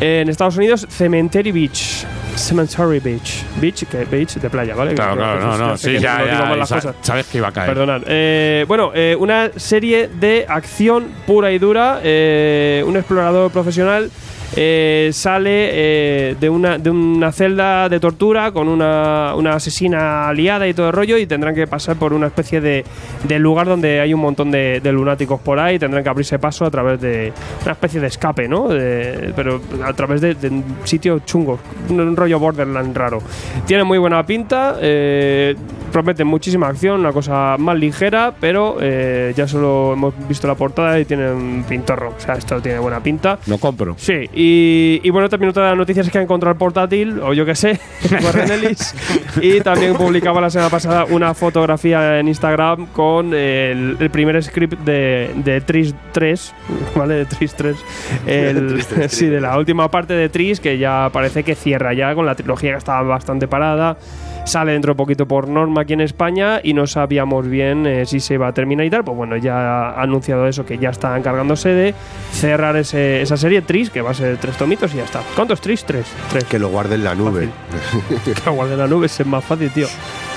en 0.00 0.28
Estados 0.28 0.56
Unidos, 0.56 0.86
Cemetery 0.88 1.52
Beach. 1.52 2.06
Cemetery 2.36 2.98
Beach. 2.98 3.44
Beach, 3.60 3.84
que 3.86 4.04
beach 4.06 4.34
de 4.36 4.48
playa, 4.48 4.74
¿vale? 4.74 4.94
claro, 4.94 5.12
Que- 5.12 5.18
claro, 5.18 5.38
que- 5.38 5.44
no, 5.46 5.58
no, 5.58 5.76
sí, 5.76 5.98
ya, 5.98 6.54
no 6.56 6.66
sa- 6.66 6.94
sabes 7.02 7.26
que 7.26 7.38
iba 7.38 7.48
a 7.48 7.52
caer. 7.52 7.68
Perdonad. 7.68 8.02
Eh, 8.06 8.64
bueno, 8.66 8.90
eh, 8.94 9.14
una 9.18 9.50
serie 9.56 10.08
de 10.08 10.46
acción 10.48 11.08
pura 11.26 11.52
y 11.52 11.58
dura. 11.58 12.00
eh, 12.02 12.82
un 12.86 12.96
explorador 12.96 13.50
profesional 13.52 14.10
eh, 14.56 15.10
sale 15.12 15.70
eh, 15.72 16.36
de, 16.38 16.50
una, 16.50 16.78
de 16.78 16.90
una 16.90 17.32
celda 17.32 17.88
de 17.88 17.98
tortura 18.00 18.52
con 18.52 18.68
una, 18.68 19.34
una 19.36 19.54
asesina 19.54 20.28
aliada 20.28 20.68
y 20.68 20.74
todo 20.74 20.88
el 20.88 20.92
rollo 20.92 21.16
y 21.16 21.26
tendrán 21.26 21.54
que 21.54 21.66
pasar 21.66 21.96
por 21.96 22.12
una 22.12 22.26
especie 22.26 22.60
de, 22.60 22.84
de 23.26 23.38
lugar 23.38 23.66
donde 23.66 24.00
hay 24.00 24.12
un 24.14 24.20
montón 24.20 24.50
de, 24.50 24.80
de 24.82 24.92
lunáticos 24.92 25.40
por 25.40 25.58
ahí, 25.58 25.78
tendrán 25.78 26.02
que 26.02 26.10
abrirse 26.10 26.38
paso 26.38 26.64
a 26.64 26.70
través 26.70 27.00
de 27.00 27.32
una 27.62 27.72
especie 27.72 28.00
de 28.00 28.06
escape, 28.08 28.48
¿no? 28.48 28.68
De- 28.68 29.32
pero 29.34 29.60
a 29.84 29.92
través 29.92 30.20
de, 30.20 30.34
de 30.34 30.48
un 30.48 30.64
sitio 30.84 31.20
chungo, 31.20 31.58
un, 31.88 32.16
rollo 32.16 32.38
borderland 32.38 32.96
raro. 32.96 33.20
Tiene 33.66 33.84
muy 33.84 33.98
buena 33.98 34.24
pinta, 34.26 34.76
eh, 34.80 35.54
promete 35.90 36.24
muchísima 36.24 36.68
acción, 36.68 37.00
una 37.00 37.12
cosa 37.12 37.56
más 37.58 37.76
ligera, 37.78 38.32
pero 38.38 38.76
eh, 38.80 39.32
ya 39.36 39.46
solo 39.48 39.92
hemos 39.94 40.14
visto 40.28 40.46
la 40.46 40.54
portada 40.54 40.98
y 41.00 41.04
tiene 41.04 41.30
un 41.32 41.64
pintorro, 41.68 42.10
o 42.16 42.20
sea, 42.20 42.34
esto 42.34 42.60
tiene 42.60 42.78
buena 42.78 43.02
pinta. 43.02 43.38
Lo 43.46 43.58
compro. 43.58 43.94
Sí, 43.98 44.28
y, 44.34 44.41
y 44.44 45.10
bueno, 45.10 45.28
también 45.28 45.50
otra 45.50 45.64
de 45.64 45.68
las 45.70 45.78
noticias 45.78 46.06
es 46.06 46.12
que 46.12 46.18
ha 46.18 46.22
encontrado 46.22 46.52
el 46.52 46.58
portátil, 46.58 47.20
o 47.20 47.32
yo 47.34 47.44
qué 47.44 47.54
sé, 47.54 47.78
Warren 48.24 48.50
Ellis. 48.50 48.94
y 49.40 49.60
también 49.60 49.94
publicaba 49.94 50.40
la 50.40 50.50
semana 50.50 50.70
pasada 50.70 51.04
una 51.04 51.34
fotografía 51.34 52.18
en 52.18 52.28
Instagram 52.28 52.86
con 52.86 53.34
el, 53.34 53.96
el 53.98 54.10
primer 54.10 54.42
script 54.42 54.78
de, 54.80 55.32
de 55.36 55.60
Tris 55.60 55.94
3, 56.12 56.54
¿vale? 56.96 57.14
De 57.14 57.24
Tris 57.26 57.54
3. 57.54 57.76
El, 58.26 58.68
Tris 58.68 58.86
3, 58.86 59.12
sí, 59.12 59.26
de 59.26 59.40
la 59.40 59.58
última 59.58 59.90
parte 59.90 60.14
de 60.14 60.28
Tris, 60.28 60.60
que 60.60 60.78
ya 60.78 61.10
parece 61.12 61.42
que 61.42 61.54
cierra 61.54 61.92
ya 61.92 62.14
con 62.14 62.26
la 62.26 62.34
trilogía 62.34 62.72
que 62.72 62.78
estaba 62.78 63.02
bastante 63.02 63.48
parada. 63.48 63.96
Sale 64.44 64.72
dentro 64.72 64.92
de 64.92 64.96
poquito 64.96 65.26
por 65.26 65.46
norma 65.48 65.82
aquí 65.82 65.92
en 65.92 66.00
España 66.00 66.60
y 66.62 66.74
no 66.74 66.86
sabíamos 66.88 67.46
bien 67.48 67.86
eh, 67.86 68.04
si 68.06 68.18
se 68.20 68.34
iba 68.34 68.48
a 68.48 68.52
terminar 68.52 68.84
y 68.84 68.90
tal. 68.90 69.04
Pues 69.04 69.16
bueno, 69.16 69.36
ya 69.36 69.90
ha 69.90 70.02
anunciado 70.02 70.46
eso, 70.48 70.66
que 70.66 70.78
ya 70.78 70.90
está 70.90 71.16
encargándose 71.16 71.68
de 71.68 71.94
cerrar 72.32 72.76
ese- 72.76 73.22
esa 73.22 73.36
serie 73.36 73.62
Tris, 73.62 73.88
que 73.90 74.02
va 74.02 74.10
a 74.10 74.14
ser 74.14 74.36
tres 74.38 74.56
tomitos 74.56 74.92
y 74.94 74.96
ya 74.98 75.04
está. 75.04 75.20
¿Cuántos 75.36 75.60
Tris? 75.60 75.84
Tres. 75.84 76.06
Tres. 76.30 76.44
Que 76.44 76.58
lo 76.58 76.68
guarde 76.68 76.96
en 76.96 77.04
la 77.04 77.14
nube. 77.14 77.48
Que 78.24 78.34
lo 78.44 78.52
guarde 78.54 78.72
en 78.74 78.78
la 78.80 78.86
nube 78.88 79.06
es 79.06 79.24
más 79.26 79.44
fácil, 79.44 79.70
tío. 79.70 79.86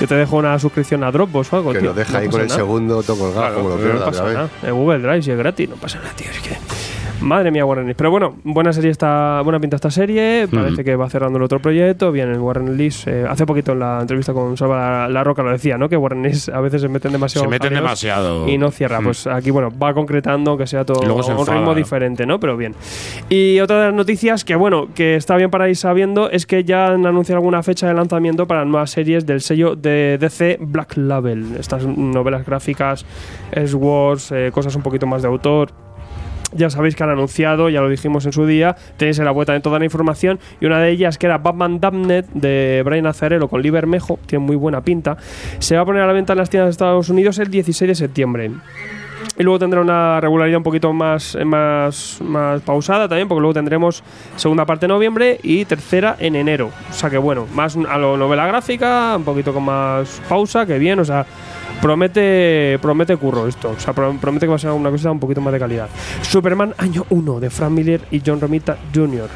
Yo 0.00 0.06
te 0.06 0.14
dejo 0.14 0.36
una 0.36 0.56
suscripción 0.58 1.02
a 1.02 1.10
Dropbox 1.10 1.52
o 1.52 1.56
algo, 1.56 1.72
que 1.72 1.80
tío. 1.80 1.88
lo 1.88 1.94
deja 1.94 2.12
No 2.12 2.18
ahí 2.18 2.28
con 2.28 2.40
el 2.42 2.46
nada. 2.46 2.58
segundo 2.60 3.02
todo 3.02 3.18
colgado, 3.18 3.40
Claro, 3.40 3.54
como 3.56 3.68
lo 3.70 3.76
no 3.76 3.82
pierda 3.82 4.04
pasa 4.06 4.24
nada. 4.24 4.48
En 4.62 4.74
Google 4.74 4.98
Drive, 5.00 5.22
si 5.22 5.30
es 5.32 5.38
gratis, 5.38 5.68
no 5.68 5.76
pasa 5.76 5.98
nada, 5.98 6.10
tío. 6.16 6.30
Es 6.30 6.38
que. 6.40 6.50
Madre 7.20 7.50
mía, 7.50 7.64
Warren 7.64 7.86
Ellis. 7.86 7.96
Pero 7.96 8.10
bueno, 8.10 8.36
buena 8.44 8.72
serie 8.72 8.90
está, 8.90 9.40
buena 9.42 9.58
pinta 9.58 9.76
esta 9.76 9.90
serie. 9.90 10.46
Parece 10.52 10.84
que 10.84 10.96
va 10.96 11.08
cerrando 11.08 11.38
el 11.38 11.44
otro 11.44 11.60
proyecto. 11.60 12.12
Bien, 12.12 12.30
el 12.30 12.38
Warren 12.38 12.68
Ellis. 12.68 13.06
eh, 13.06 13.24
hace 13.28 13.46
poquito 13.46 13.72
en 13.72 13.80
la 13.80 14.00
entrevista 14.00 14.32
con 14.32 14.56
Salva 14.56 14.76
la, 14.76 15.08
La 15.08 15.24
Roca 15.24 15.42
lo 15.42 15.50
decía, 15.50 15.78
¿no? 15.78 15.88
Que 15.88 15.96
Warren 15.96 16.24
Ellis 16.24 16.48
a 16.48 16.60
veces 16.60 16.82
se 16.82 16.88
meten 16.88 17.12
demasiado. 17.12 17.44
Se 17.44 17.50
meten 17.50 17.74
demasiado. 17.74 18.48
Y 18.48 18.58
no 18.58 18.70
cierra. 18.70 19.00
Mm. 19.00 19.04
Pues 19.04 19.26
aquí, 19.26 19.50
bueno, 19.50 19.70
va 19.70 19.94
concretando 19.94 20.56
que 20.56 20.66
sea 20.66 20.84
todo 20.84 21.00
se 21.00 21.10
un 21.10 21.18
enfada, 21.18 21.58
ritmo 21.58 21.70
¿no? 21.72 21.74
diferente, 21.74 22.26
¿no? 22.26 22.38
Pero 22.38 22.56
bien. 22.56 22.74
Y 23.28 23.60
otra 23.60 23.80
de 23.80 23.86
las 23.86 23.94
noticias 23.94 24.44
que, 24.44 24.54
bueno, 24.54 24.88
que 24.94 25.16
está 25.16 25.36
bien 25.36 25.50
para 25.50 25.68
ir 25.68 25.76
sabiendo 25.76 26.30
es 26.30 26.46
que 26.46 26.64
ya 26.64 26.88
han 26.88 27.06
anunciado 27.06 27.38
alguna 27.38 27.62
fecha 27.62 27.88
de 27.88 27.94
lanzamiento 27.94 28.46
para 28.46 28.64
nuevas 28.64 28.90
series 28.90 29.26
del 29.26 29.40
sello 29.40 29.74
de 29.76 30.18
DC 30.18 30.58
Black 30.60 30.96
Label. 30.96 31.56
Estas 31.58 31.86
novelas 31.86 32.44
gráficas, 32.44 33.04
Swords, 33.66 34.32
eh, 34.32 34.50
cosas 34.52 34.74
un 34.76 34.82
poquito 34.82 35.06
más 35.06 35.22
de 35.22 35.28
autor. 35.28 35.85
Ya 36.52 36.70
sabéis 36.70 36.94
que 36.94 37.02
han 37.02 37.10
anunciado, 37.10 37.68
ya 37.68 37.80
lo 37.80 37.88
dijimos 37.88 38.24
en 38.24 38.32
su 38.32 38.46
día, 38.46 38.76
tenéis 38.96 39.18
en 39.18 39.24
la 39.24 39.32
vuelta 39.32 39.52
de 39.52 39.60
toda 39.60 39.78
la 39.78 39.84
información. 39.84 40.38
Y 40.60 40.66
una 40.66 40.80
de 40.80 40.90
ellas, 40.90 41.18
que 41.18 41.26
era 41.26 41.38
Batman 41.38 41.80
Damned 41.80 42.26
de 42.34 42.82
Brian 42.84 43.06
Azzarello 43.06 43.48
con 43.48 43.62
Lee 43.62 43.72
tiene 44.26 44.44
muy 44.44 44.56
buena 44.56 44.82
pinta, 44.82 45.16
se 45.58 45.76
va 45.76 45.82
a 45.82 45.84
poner 45.84 46.02
a 46.02 46.06
la 46.06 46.12
venta 46.12 46.32
en 46.32 46.38
las 46.38 46.50
tiendas 46.50 46.68
de 46.68 46.70
Estados 46.70 47.08
Unidos 47.08 47.38
el 47.38 47.50
16 47.50 47.88
de 47.88 47.94
septiembre. 47.94 48.50
Y 49.38 49.42
luego 49.42 49.58
tendrá 49.58 49.80
una 49.82 50.18
regularidad 50.20 50.56
un 50.58 50.62
poquito 50.62 50.92
más, 50.94 51.36
más, 51.44 52.18
más 52.22 52.62
pausada 52.62 53.06
también, 53.08 53.28
porque 53.28 53.40
luego 53.40 53.52
tendremos 53.54 54.02
segunda 54.36 54.64
parte 54.64 54.86
en 54.86 54.90
noviembre 54.90 55.38
y 55.42 55.64
tercera 55.66 56.16
en 56.18 56.36
enero. 56.36 56.70
O 56.90 56.92
sea 56.94 57.10
que 57.10 57.18
bueno, 57.18 57.46
más 57.54 57.76
a 57.76 57.98
lo 57.98 58.16
novela 58.16 58.46
gráfica, 58.46 59.14
un 59.16 59.24
poquito 59.24 59.52
con 59.52 59.64
más 59.64 60.22
pausa, 60.28 60.64
que 60.64 60.78
bien, 60.78 61.00
o 61.00 61.04
sea, 61.04 61.26
promete 61.82 62.78
promete 62.80 63.16
curro 63.16 63.46
esto. 63.46 63.74
O 63.76 63.80
sea, 63.80 63.92
pro- 63.92 64.16
promete 64.20 64.46
que 64.46 64.50
va 64.50 64.56
a 64.56 64.58
ser 64.58 64.70
una 64.70 64.90
cosa 64.90 65.10
un 65.10 65.20
poquito 65.20 65.40
más 65.40 65.52
de 65.52 65.58
calidad. 65.58 65.88
Superman 66.22 66.74
año 66.78 67.04
1 67.10 67.40
de 67.40 67.50
Frank 67.50 67.72
Miller 67.72 68.00
y 68.10 68.22
John 68.24 68.40
Romita 68.40 68.76
Jr. 68.94 69.28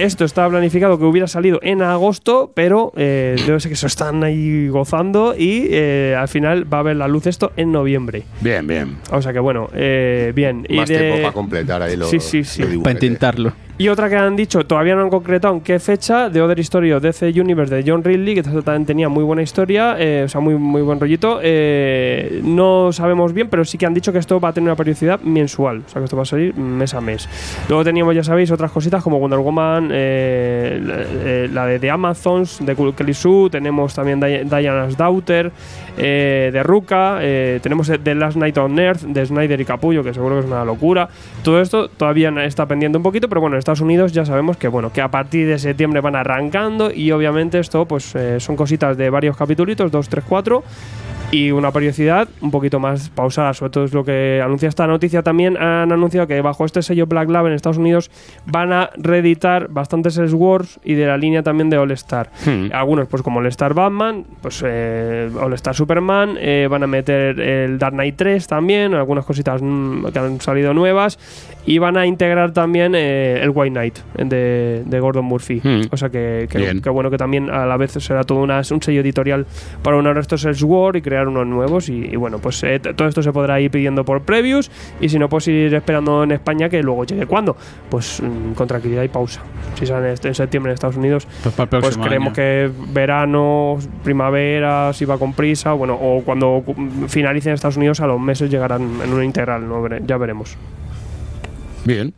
Esto 0.00 0.24
está 0.24 0.48
planificado 0.48 0.98
que 0.98 1.04
hubiera 1.04 1.26
salido 1.26 1.58
en 1.62 1.82
agosto, 1.82 2.52
pero 2.54 2.92
eh, 2.96 3.36
debe 3.46 3.60
ser 3.60 3.70
que 3.70 3.76
se 3.76 3.86
están 3.86 4.22
ahí 4.24 4.68
gozando 4.68 5.34
y 5.36 5.68
eh, 5.70 6.16
al 6.18 6.28
final 6.28 6.72
va 6.72 6.80
a 6.80 6.82
ver 6.82 6.96
la 6.96 7.08
luz 7.08 7.26
esto 7.26 7.52
en 7.56 7.72
noviembre. 7.72 8.24
Bien, 8.40 8.66
bien. 8.66 8.96
O 9.10 9.22
sea 9.22 9.32
que 9.32 9.38
bueno, 9.38 9.68
eh, 9.74 10.32
bien. 10.34 10.66
Y 10.68 10.76
Más 10.76 10.88
de- 10.88 10.98
tiempo 10.98 11.16
para 11.22 11.32
completar 11.32 11.82
ahí 11.82 11.96
los, 11.96 12.10
Sí, 12.10 12.20
sí, 12.20 12.44
sí. 12.44 12.62
Para 12.78 12.92
intentarlo. 12.92 13.52
Y 13.80 13.88
otra 13.88 14.10
que 14.10 14.16
han 14.16 14.36
dicho, 14.36 14.66
todavía 14.66 14.94
no 14.94 15.00
han 15.00 15.08
concretado 15.08 15.54
en 15.54 15.62
qué 15.62 15.78
fecha, 15.80 16.28
de 16.28 16.42
Other 16.42 16.60
Story 16.60 16.92
o 16.92 17.00
DC 17.00 17.32
Universe 17.40 17.74
de 17.74 17.82
John 17.90 18.04
Ridley, 18.04 18.34
que 18.34 18.42
también 18.42 18.84
tenía 18.84 19.08
muy 19.08 19.24
buena 19.24 19.40
historia, 19.40 19.96
eh, 19.98 20.24
o 20.26 20.28
sea, 20.28 20.38
muy, 20.42 20.54
muy 20.56 20.82
buen 20.82 21.00
rollito. 21.00 21.40
eh, 21.42 22.42
no 22.44 22.92
sabemos 22.92 23.32
bien, 23.32 23.48
pero 23.48 23.64
sí 23.64 23.78
que 23.78 23.86
han 23.86 23.94
dicho 23.94 24.12
que 24.12 24.18
esto 24.18 24.38
va 24.38 24.50
a 24.50 24.52
tener 24.52 24.68
una 24.68 24.76
periodicidad 24.76 25.18
mensual, 25.20 25.82
o 25.86 25.88
sea, 25.88 25.98
que 25.98 26.04
esto 26.04 26.14
va 26.18 26.24
a 26.24 26.26
salir 26.26 26.54
mes 26.56 26.92
a 26.92 27.00
mes. 27.00 27.26
Luego 27.70 27.82
teníamos, 27.82 28.14
ya 28.14 28.22
sabéis, 28.22 28.50
otras 28.50 28.70
cositas 28.70 29.02
como 29.02 29.18
Wonder 29.18 29.38
Woman, 29.38 29.88
eh, 29.90 31.48
la, 31.50 31.64
de 31.64 31.78
The 31.78 31.90
Amazons, 31.90 32.58
de 32.60 32.76
Kelly 32.76 33.14
Sue, 33.14 33.48
tenemos 33.48 33.94
también 33.94 34.20
Di- 34.20 34.44
Diana's 34.44 34.94
Daughter, 34.98 35.50
de 35.96 36.62
Ruka, 36.64 37.18
tenemos 37.62 37.90
The 38.04 38.14
Last 38.14 38.36
Night 38.36 38.58
on 38.58 38.78
Earth, 38.78 39.00
de 39.04 39.24
Snyder 39.24 39.58
y 39.58 39.64
Capullo, 39.64 40.04
que 40.04 40.12
seguro 40.12 40.34
que 40.36 40.40
es 40.40 40.46
una 40.46 40.66
locura. 40.66 41.08
Todo 41.42 41.62
esto 41.62 41.88
todavía 41.88 42.28
está 42.44 42.66
pendiente 42.66 42.98
un 42.98 43.02
poquito, 43.02 43.26
pero 43.26 43.40
bueno, 43.40 43.56
en 43.56 43.69
Estados 43.70 43.82
Unidos 43.82 44.10
ya 44.12 44.26
sabemos 44.26 44.56
que 44.56 44.66
bueno, 44.66 44.92
que 44.92 45.00
a 45.00 45.12
partir 45.12 45.46
de 45.46 45.56
septiembre 45.56 46.00
van 46.00 46.16
arrancando 46.16 46.90
y 46.92 47.12
obviamente 47.12 47.60
esto 47.60 47.86
pues 47.86 48.16
eh, 48.16 48.40
son 48.40 48.56
cositas 48.56 48.96
de 48.96 49.10
varios 49.10 49.36
capítulos, 49.36 49.92
2, 49.92 50.08
3, 50.08 50.24
4 50.28 50.64
y 51.30 51.52
una 51.52 51.70
periodicidad 51.70 52.28
un 52.40 52.50
poquito 52.50 52.80
más 52.80 53.08
pausada. 53.10 53.54
Sobre 53.54 53.70
todo 53.70 53.84
es 53.84 53.94
lo 53.94 54.04
que 54.04 54.42
anuncia 54.44 54.68
esta 54.68 54.86
noticia. 54.86 55.22
También 55.22 55.56
han 55.56 55.92
anunciado 55.92 56.26
que 56.26 56.40
bajo 56.40 56.64
este 56.64 56.82
sello 56.82 57.06
Black 57.06 57.28
Label 57.28 57.52
en 57.52 57.56
Estados 57.56 57.78
Unidos 57.78 58.10
van 58.46 58.72
a 58.72 58.90
reeditar 58.96 59.68
bastantes 59.68 60.18
Wars 60.32 60.80
y 60.82 60.94
de 60.94 61.06
la 61.06 61.16
línea 61.16 61.42
también 61.42 61.70
de 61.70 61.78
All 61.78 61.92
Star. 61.92 62.30
Hmm. 62.44 62.72
Algunos, 62.72 63.06
pues 63.08 63.22
como 63.22 63.38
All 63.38 63.46
Star 63.46 63.74
Batman, 63.74 64.24
pues 64.42 64.62
eh, 64.66 65.30
All 65.40 65.52
Star 65.54 65.74
Superman, 65.74 66.36
eh, 66.38 66.66
van 66.68 66.82
a 66.82 66.86
meter 66.86 67.38
el 67.40 67.78
Dark 67.78 67.94
Knight 67.94 68.16
3 68.16 68.46
también, 68.46 68.94
algunas 68.94 69.24
cositas 69.24 69.60
mm, 69.62 70.06
que 70.06 70.18
han 70.18 70.40
salido 70.40 70.74
nuevas. 70.74 71.18
Y 71.66 71.78
van 71.78 71.96
a 71.98 72.06
integrar 72.06 72.52
también 72.52 72.94
eh, 72.96 73.38
el 73.42 73.50
White 73.54 73.70
Knight 73.70 73.98
de, 74.16 74.82
de 74.86 75.00
Gordon 75.00 75.24
Murphy. 75.24 75.60
Hmm. 75.62 75.82
O 75.92 75.96
sea 75.96 76.08
que, 76.08 76.48
que, 76.50 76.90
bueno 76.90 77.10
que 77.10 77.18
también 77.18 77.50
a 77.50 77.66
la 77.66 77.76
vez 77.76 77.92
será 77.92 78.24
todo 78.24 78.38
una- 78.40 78.62
un 78.70 78.82
sello 78.82 79.00
editorial 79.02 79.46
para 79.82 79.96
unir 79.98 80.16
estos 80.16 80.44
Elseworld 80.44 80.96
y 80.96 81.02
crear 81.02 81.28
unos 81.28 81.46
nuevos. 81.46 81.88
Y, 81.88 82.06
y 82.12 82.16
bueno, 82.16 82.38
pues 82.38 82.62
eh, 82.64 82.80
todo 82.80 83.06
esto 83.08 83.22
se 83.22 83.30
podrá 83.32 83.60
ir 83.60 83.70
pidiendo 83.70 84.04
por 84.04 84.22
previews. 84.22 84.70
Y 85.00 85.08
si 85.10 85.18
no, 85.18 85.28
pues 85.28 85.46
ir 85.48 85.74
esperando 85.74 86.24
en 86.24 86.32
España 86.32 86.68
que 86.68 86.82
luego 86.82 87.04
llegue. 87.04 87.26
¿Cuándo? 87.26 87.56
Pues 87.90 88.22
mm, 88.22 88.54
con 88.54 88.66
tranquilidad 88.66 89.02
y 89.02 89.08
pausa. 89.08 89.42
Si 89.74 89.86
sale 89.86 90.14
en 90.22 90.34
septiembre 90.34 90.72
en 90.72 90.74
Estados 90.74 90.96
Unidos, 90.96 91.28
Pues 91.42 91.54
pues 91.68 91.98
creemos 91.98 92.28
año. 92.28 92.34
que 92.34 92.70
verano, 92.92 93.78
primavera, 94.02 94.92
si 94.92 95.04
va 95.04 95.18
con 95.18 95.32
prisa, 95.34 95.72
bueno, 95.74 95.94
o 96.00 96.22
cuando 96.24 96.62
cu- 96.64 96.74
finalice 97.08 97.50
en 97.50 97.54
Estados 97.54 97.76
Unidos 97.76 98.00
a 98.00 98.06
los 98.06 98.18
meses 98.20 98.50
llegarán 98.50 98.82
en 99.04 99.12
una 99.12 99.24
integral, 99.24 99.68
¿no? 99.68 99.86
Ya 100.06 100.16
veremos. 100.16 100.56
Bien. 101.92 102.14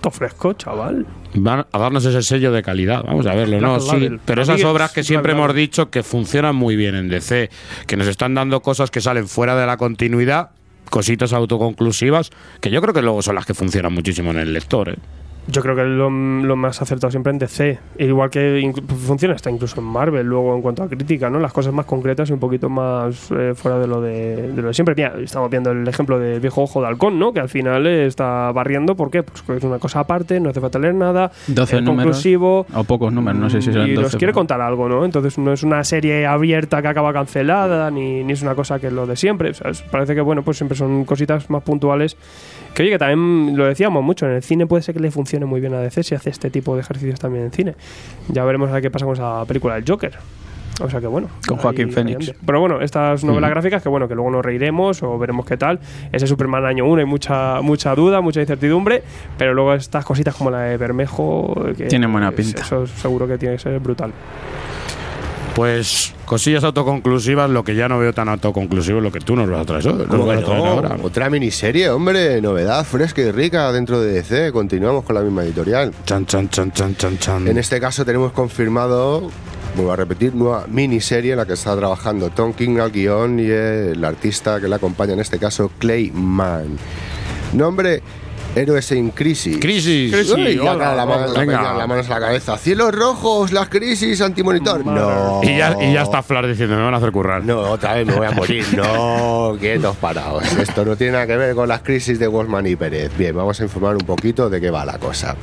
Todo 0.00 0.10
fresco, 0.10 0.52
chaval. 0.52 1.06
Van 1.34 1.66
a 1.70 1.78
darnos 1.78 2.04
ese 2.04 2.22
sello 2.22 2.52
de 2.52 2.62
calidad. 2.62 3.02
Vamos 3.04 3.26
a 3.26 3.34
verlo, 3.34 3.60
¿no? 3.60 3.80
Sí, 3.80 4.10
pero 4.24 4.42
esas 4.42 4.62
obras 4.64 4.92
que 4.92 5.02
siempre 5.02 5.32
hemos 5.32 5.54
dicho 5.54 5.90
que 5.90 6.02
funcionan 6.02 6.54
muy 6.54 6.76
bien 6.76 6.94
en 6.94 7.08
DC, 7.08 7.50
que 7.86 7.96
nos 7.96 8.06
están 8.06 8.34
dando 8.34 8.60
cosas 8.60 8.90
que 8.90 9.00
salen 9.00 9.26
fuera 9.26 9.56
de 9.56 9.66
la 9.66 9.76
continuidad, 9.76 10.50
cositas 10.90 11.32
autoconclusivas, 11.32 12.30
que 12.60 12.70
yo 12.70 12.80
creo 12.80 12.94
que 12.94 13.02
luego 13.02 13.22
son 13.22 13.34
las 13.34 13.46
que 13.46 13.54
funcionan 13.54 13.92
muchísimo 13.92 14.30
en 14.30 14.38
el 14.38 14.52
lector, 14.52 14.90
¿eh? 14.90 14.96
Yo 15.48 15.62
creo 15.62 15.76
que 15.76 15.84
lo, 15.84 16.10
lo 16.10 16.56
más 16.56 16.82
acertado 16.82 17.10
siempre 17.10 17.30
en 17.30 17.38
DC. 17.38 17.78
Igual 17.98 18.30
que 18.30 18.72
funciona 19.06 19.34
hasta 19.34 19.48
incluso 19.50 19.80
en 19.80 19.86
Marvel, 19.86 20.26
luego 20.26 20.54
en 20.56 20.60
cuanto 20.62 20.82
a 20.82 20.88
crítica, 20.88 21.30
¿no? 21.30 21.38
Las 21.38 21.52
cosas 21.52 21.72
más 21.72 21.86
concretas 21.86 22.28
y 22.30 22.32
un 22.32 22.40
poquito 22.40 22.68
más 22.68 23.30
eh, 23.30 23.52
fuera 23.54 23.78
de 23.78 23.86
lo 23.86 24.00
de, 24.00 24.50
de 24.52 24.62
lo 24.62 24.68
de 24.68 24.74
siempre. 24.74 24.94
Mira, 24.96 25.14
estamos 25.22 25.48
viendo 25.48 25.70
el 25.70 25.86
ejemplo 25.86 26.18
del 26.18 26.40
viejo 26.40 26.62
ojo 26.62 26.80
de 26.80 26.88
halcón, 26.88 27.18
¿no? 27.18 27.32
Que 27.32 27.40
al 27.40 27.48
final 27.48 27.86
eh, 27.86 28.06
está 28.06 28.50
barriendo. 28.52 28.96
¿Por 28.96 29.10
qué? 29.10 29.22
Pues 29.22 29.44
es 29.58 29.64
una 29.64 29.78
cosa 29.78 30.00
aparte, 30.00 30.40
no 30.40 30.50
hace 30.50 30.60
falta 30.60 30.78
leer 30.80 30.94
nada. 30.94 31.30
12 31.46 31.76
es 31.76 31.82
números. 31.82 32.04
conclusivo. 32.06 32.66
O 32.74 32.84
pocos 32.84 33.12
números, 33.12 33.38
no 33.40 33.48
sé 33.50 33.62
si 33.62 33.70
serán 33.72 33.88
y 33.88 33.92
12. 33.92 34.02
nos 34.02 34.10
quiere 34.16 34.32
pero- 34.32 34.40
contar 34.40 34.60
algo, 34.60 34.88
¿no? 34.88 35.04
Entonces 35.04 35.38
no 35.38 35.52
es 35.52 35.62
una 35.62 35.84
serie 35.84 36.26
abierta 36.26 36.82
que 36.82 36.88
acaba 36.88 37.12
cancelada, 37.12 37.90
ni, 37.90 38.24
ni 38.24 38.32
es 38.32 38.42
una 38.42 38.54
cosa 38.54 38.78
que 38.80 38.88
es 38.88 38.92
lo 38.92 39.06
de 39.06 39.14
siempre. 39.16 39.52
Parece 39.90 40.14
que, 40.14 40.20
bueno, 40.22 40.42
pues 40.42 40.56
siempre 40.56 40.76
son 40.76 41.04
cositas 41.04 41.48
más 41.50 41.62
puntuales. 41.62 42.16
Que 42.74 42.82
oye, 42.82 42.90
que 42.92 42.98
también 42.98 43.56
lo 43.56 43.64
decíamos 43.66 44.02
mucho, 44.02 44.26
en 44.26 44.32
el 44.32 44.42
cine 44.42 44.66
puede 44.66 44.82
ser 44.82 44.94
que 44.94 45.00
le 45.00 45.10
funcione 45.10 45.35
muy 45.44 45.60
bien 45.60 45.74
a 45.74 45.80
DC 45.80 46.02
si 46.02 46.14
hace 46.14 46.30
este 46.30 46.50
tipo 46.50 46.74
de 46.74 46.80
ejercicios 46.80 47.20
también 47.20 47.44
en 47.44 47.52
cine. 47.52 47.74
Ya 48.28 48.44
veremos 48.44 48.70
a 48.70 48.74
ver 48.74 48.82
qué 48.82 48.90
pasa 48.90 49.04
con 49.04 49.14
esa 49.14 49.44
película 49.44 49.74
del 49.74 49.84
Joker. 49.86 50.16
O 50.80 50.90
sea 50.90 51.00
que 51.00 51.06
bueno. 51.06 51.28
Con 51.46 51.56
Joaquín 51.58 51.90
anda. 51.96 52.18
Pero 52.44 52.60
bueno, 52.60 52.80
estas 52.80 53.24
novelas 53.24 53.50
gráficas 53.50 53.82
que 53.82 53.88
bueno, 53.88 54.08
que 54.08 54.14
luego 54.14 54.30
nos 54.30 54.44
reiremos 54.44 55.02
o 55.02 55.18
veremos 55.18 55.46
qué 55.46 55.56
tal. 55.56 55.80
Ese 56.12 56.26
Superman 56.26 56.66
año 56.66 56.86
1 56.86 57.00
hay 57.00 57.06
mucha, 57.06 57.60
mucha 57.62 57.94
duda, 57.94 58.20
mucha 58.20 58.40
incertidumbre, 58.40 59.02
pero 59.38 59.54
luego 59.54 59.74
estas 59.74 60.04
cositas 60.04 60.34
como 60.34 60.50
la 60.50 60.62
de 60.62 60.76
Bermejo. 60.76 61.54
Que 61.76 61.86
Tienen 61.86 62.12
buena 62.12 62.30
pinta. 62.32 62.62
Eso 62.62 62.86
seguro 62.86 63.26
que 63.26 63.38
tiene 63.38 63.56
que 63.56 63.62
ser 63.62 63.78
brutal. 63.80 64.12
Pues 65.56 66.12
cosillas 66.26 66.64
autoconclusivas, 66.64 67.48
lo 67.48 67.64
que 67.64 67.74
ya 67.74 67.88
no 67.88 67.98
veo 67.98 68.12
tan 68.12 68.28
autoconclusivo 68.28 68.98
es 68.98 69.04
lo 69.04 69.10
que 69.10 69.20
tú 69.20 69.34
nos 69.34 69.48
vas 69.48 69.62
a 69.62 69.64
traer, 69.64 69.86
¿no? 69.86 70.04
¿Cómo 70.04 70.18
Nos 70.18 70.26
vas 70.26 70.36
que 70.36 70.42
a 70.42 70.46
traer 70.46 70.62
no? 70.62 70.66
ahora. 70.66 70.96
Otra 71.02 71.30
miniserie, 71.30 71.88
hombre, 71.88 72.42
novedad 72.42 72.84
fresca 72.84 73.22
y 73.22 73.30
rica 73.30 73.72
dentro 73.72 73.98
de 73.98 74.12
DC. 74.12 74.52
Continuamos 74.52 75.04
con 75.04 75.14
la 75.14 75.22
misma 75.22 75.44
editorial. 75.44 75.94
Chan, 76.04 76.26
chan, 76.26 76.50
chan, 76.50 76.72
chan, 76.72 76.94
chan, 76.96 77.16
chan. 77.18 77.48
En 77.48 77.56
este 77.56 77.80
caso 77.80 78.04
tenemos 78.04 78.32
confirmado, 78.32 79.30
vuelvo 79.74 79.92
a 79.92 79.96
repetir, 79.96 80.34
nueva 80.34 80.66
miniserie 80.68 81.32
en 81.32 81.38
la 81.38 81.46
que 81.46 81.54
está 81.54 81.74
trabajando 81.74 82.28
Tom 82.28 82.52
King 82.52 82.76
al 82.78 82.92
guion 82.92 83.40
y 83.40 83.46
el 83.46 84.04
artista 84.04 84.60
que 84.60 84.68
le 84.68 84.74
acompaña 84.74 85.14
en 85.14 85.20
este 85.20 85.38
caso, 85.38 85.70
Clay 85.78 86.10
Mann. 86.12 86.76
Nombre, 87.54 88.02
Héroes 88.56 88.90
en 88.92 89.10
Crisis. 89.10 89.58
Crisis. 89.60 90.32
Uy, 90.32 90.54
la, 90.54 90.72
Hola, 90.72 90.94
la 90.94 91.04
mano, 91.04 91.26
la 91.26 91.40
venga. 91.40 91.58
peña, 91.58 91.74
la 91.74 91.86
mano 91.86 92.00
en 92.00 92.08
la 92.08 92.18
cabeza. 92.20 92.56
Cielos 92.56 92.90
rojos, 92.94 93.52
las 93.52 93.68
crisis, 93.68 94.22
antimonitor. 94.22 94.84
No. 94.86 95.40
Y 95.42 95.58
ya, 95.58 95.76
y 95.78 95.92
ya 95.92 96.02
está 96.02 96.22
Flash 96.22 96.46
diciendo, 96.46 96.74
me 96.74 96.82
van 96.82 96.94
a 96.94 96.96
hacer 96.96 97.12
currar. 97.12 97.44
No, 97.44 97.58
otra 97.60 97.92
vez 97.94 98.06
me 98.06 98.14
voy 98.14 98.26
a 98.26 98.30
morir. 98.30 98.64
No, 98.76 99.56
quietos 99.60 99.94
parados. 99.96 100.42
Esto 100.56 100.86
no 100.86 100.96
tiene 100.96 101.12
nada 101.12 101.26
que 101.26 101.36
ver 101.36 101.54
con 101.54 101.68
las 101.68 101.82
crisis 101.82 102.18
de 102.18 102.26
Wolfman 102.26 102.66
y 102.66 102.76
Pérez. 102.76 103.10
Bien, 103.18 103.36
vamos 103.36 103.60
a 103.60 103.64
informar 103.64 103.94
un 103.94 104.06
poquito 104.06 104.48
de 104.48 104.58
qué 104.60 104.70
va 104.70 104.86
la 104.86 104.98
cosa. 104.98 105.36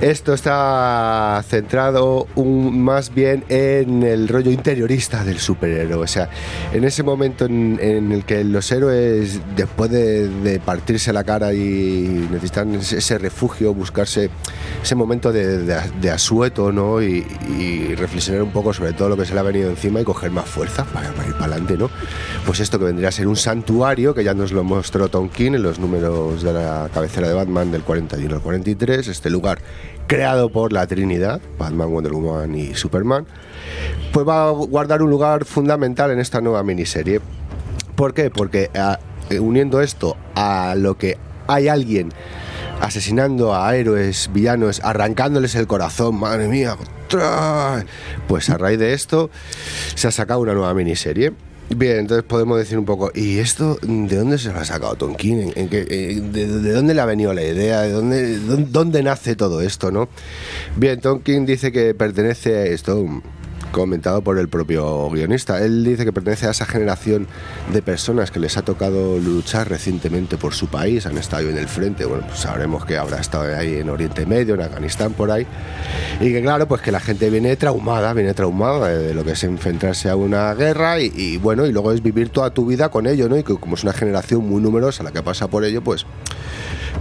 Esto 0.00 0.32
está 0.32 1.44
centrado 1.46 2.26
un- 2.34 2.80
más 2.82 3.12
bien 3.14 3.44
en 3.50 4.02
el 4.02 4.28
rollo 4.28 4.50
interiorista 4.50 5.24
del 5.24 5.38
superhéroe. 5.38 6.02
O 6.02 6.06
sea, 6.06 6.30
en 6.72 6.84
ese 6.84 7.02
momento 7.02 7.44
en, 7.44 7.78
en 7.82 8.10
el 8.10 8.24
que 8.24 8.42
los 8.42 8.72
héroes, 8.72 9.40
después 9.56 9.90
de, 9.90 10.26
de 10.28 10.58
partirse 10.58 11.12
la 11.12 11.22
cara 11.22 11.52
y 11.52 12.26
necesitan 12.30 12.74
ese, 12.76 13.18
refugio, 13.18 13.74
buscarse 13.74 14.30
ese 14.82 14.94
momento 14.94 15.32
de, 15.32 15.58
de- 15.58 15.80
de 16.00 16.10
asueto, 16.10 16.72
¿no? 16.72 17.02
Y, 17.02 17.26
y 17.58 17.94
reflexionar 17.94 18.42
un 18.42 18.52
poco 18.52 18.72
sobre 18.72 18.94
todo 18.94 19.10
lo 19.10 19.18
que 19.18 19.26
se 19.26 19.34
le 19.34 19.40
ha 19.40 19.42
venido 19.42 19.68
encima 19.68 20.00
y 20.00 20.04
coger 20.04 20.30
más 20.30 20.46
fuerza 20.46 20.84
para, 20.86 21.10
para 21.12 21.28
ir 21.28 21.34
para 21.34 21.44
adelante, 21.44 21.76
¿no? 21.76 21.90
Pues 22.46 22.60
esto 22.60 22.78
que 22.78 22.86
vendría 22.86 23.10
a 23.10 23.12
ser 23.12 23.28
un 23.28 23.36
santuario, 23.36 24.14
que 24.14 24.24
ya 24.24 24.32
nos 24.32 24.50
lo 24.52 24.64
mostró 24.64 25.08
Tom 25.08 25.28
King 25.28 25.52
en 25.56 25.62
los 25.62 25.78
números 25.78 26.42
de 26.42 26.54
la 26.54 26.88
cabecera 26.94 27.28
de 27.28 27.34
Batman 27.34 27.70
del 27.70 27.82
41 27.82 28.34
al 28.36 28.40
43, 28.40 29.06
este 29.08 29.28
lugar 29.28 29.58
creado 30.10 30.48
por 30.48 30.72
la 30.72 30.88
Trinidad, 30.88 31.40
Batman, 31.56 31.88
Wonder 31.88 32.10
Woman 32.10 32.52
y 32.56 32.74
Superman, 32.74 33.26
pues 34.12 34.26
va 34.26 34.48
a 34.48 34.50
guardar 34.50 35.02
un 35.02 35.10
lugar 35.10 35.44
fundamental 35.44 36.10
en 36.10 36.18
esta 36.18 36.40
nueva 36.40 36.64
miniserie. 36.64 37.20
¿Por 37.94 38.12
qué? 38.12 38.28
Porque 38.28 38.70
ah, 38.74 38.98
eh, 39.30 39.38
uniendo 39.38 39.80
esto 39.80 40.16
a 40.34 40.74
lo 40.76 40.98
que 40.98 41.16
hay 41.46 41.68
alguien 41.68 42.08
asesinando 42.80 43.54
a 43.54 43.76
héroes, 43.76 44.30
villanos, 44.32 44.80
arrancándoles 44.82 45.54
el 45.54 45.68
corazón, 45.68 46.18
madre 46.18 46.48
mía, 46.48 46.76
pues 48.26 48.50
a 48.50 48.58
raíz 48.58 48.80
de 48.80 48.94
esto 48.94 49.30
se 49.94 50.08
ha 50.08 50.10
sacado 50.10 50.40
una 50.40 50.54
nueva 50.54 50.74
miniserie. 50.74 51.34
Bien, 51.76 51.98
entonces 51.98 52.24
podemos 52.24 52.58
decir 52.58 52.76
un 52.78 52.84
poco, 52.84 53.12
¿y 53.14 53.38
esto 53.38 53.78
de 53.80 54.16
dónde 54.16 54.38
se 54.38 54.52
lo 54.52 54.58
ha 54.58 54.64
sacado 54.64 54.96
Tonkin? 54.96 55.40
¿En, 55.40 55.52
en 55.54 55.68
eh, 55.72 56.20
de, 56.20 56.46
de 56.48 56.72
dónde 56.72 56.94
le 56.94 57.00
ha 57.00 57.06
venido 57.06 57.32
la 57.32 57.42
idea? 57.42 57.82
¿De 57.82 57.92
dónde, 57.92 58.38
dónde, 58.40 58.66
dónde 58.70 59.02
nace 59.04 59.36
todo 59.36 59.60
esto? 59.60 59.92
¿no? 59.92 60.08
Bien, 60.74 61.00
Tonkin 61.00 61.46
dice 61.46 61.70
que 61.70 61.94
pertenece 61.94 62.56
a 62.56 62.64
esto, 62.64 63.06
comentado 63.70 64.22
por 64.22 64.38
el 64.38 64.48
propio 64.48 65.08
guionista. 65.10 65.64
Él 65.64 65.84
dice 65.84 66.04
que 66.04 66.12
pertenece 66.12 66.46
a 66.46 66.50
esa 66.50 66.66
generación 66.66 67.26
de 67.72 67.82
personas 67.82 68.30
que 68.30 68.40
les 68.40 68.56
ha 68.56 68.62
tocado 68.62 69.18
luchar 69.18 69.68
recientemente 69.68 70.36
por 70.36 70.54
su 70.54 70.68
país, 70.68 71.06
han 71.06 71.18
estado 71.18 71.48
en 71.48 71.58
el 71.58 71.68
frente, 71.68 72.04
bueno, 72.04 72.24
pues 72.26 72.40
sabremos 72.40 72.84
que 72.84 72.96
habrá 72.96 73.18
estado 73.18 73.56
ahí 73.56 73.76
en 73.76 73.90
Oriente 73.90 74.26
Medio, 74.26 74.54
en 74.54 74.62
Afganistán, 74.62 75.12
por 75.12 75.30
ahí, 75.30 75.46
y 76.20 76.32
que 76.32 76.42
claro, 76.42 76.66
pues 76.68 76.82
que 76.82 76.92
la 76.92 77.00
gente 77.00 77.30
viene 77.30 77.56
traumada, 77.56 78.12
viene 78.12 78.34
traumada 78.34 78.88
de, 78.88 79.14
lo 79.14 79.24
que 79.24 79.32
es 79.32 79.44
enfrentarse 79.44 80.10
a 80.10 80.16
una 80.16 80.52
guerra 80.54 81.00
y, 81.00 81.12
y, 81.14 81.36
bueno, 81.38 81.66
y 81.66 81.72
luego 81.72 81.92
es 81.92 82.02
vivir 82.02 82.30
toda 82.30 82.50
tu 82.50 82.66
vida 82.66 82.90
con 82.90 83.06
ello, 83.06 83.28
¿no? 83.28 83.36
Y 83.36 83.42
que 83.42 83.56
como 83.56 83.74
es 83.74 83.82
una 83.82 83.92
generación 83.92 84.48
muy 84.48 84.60
numerosa 84.60 85.02
la 85.02 85.12
que 85.12 85.22
pasa 85.22 85.48
por 85.48 85.64
ello, 85.64 85.82
pues 85.82 86.06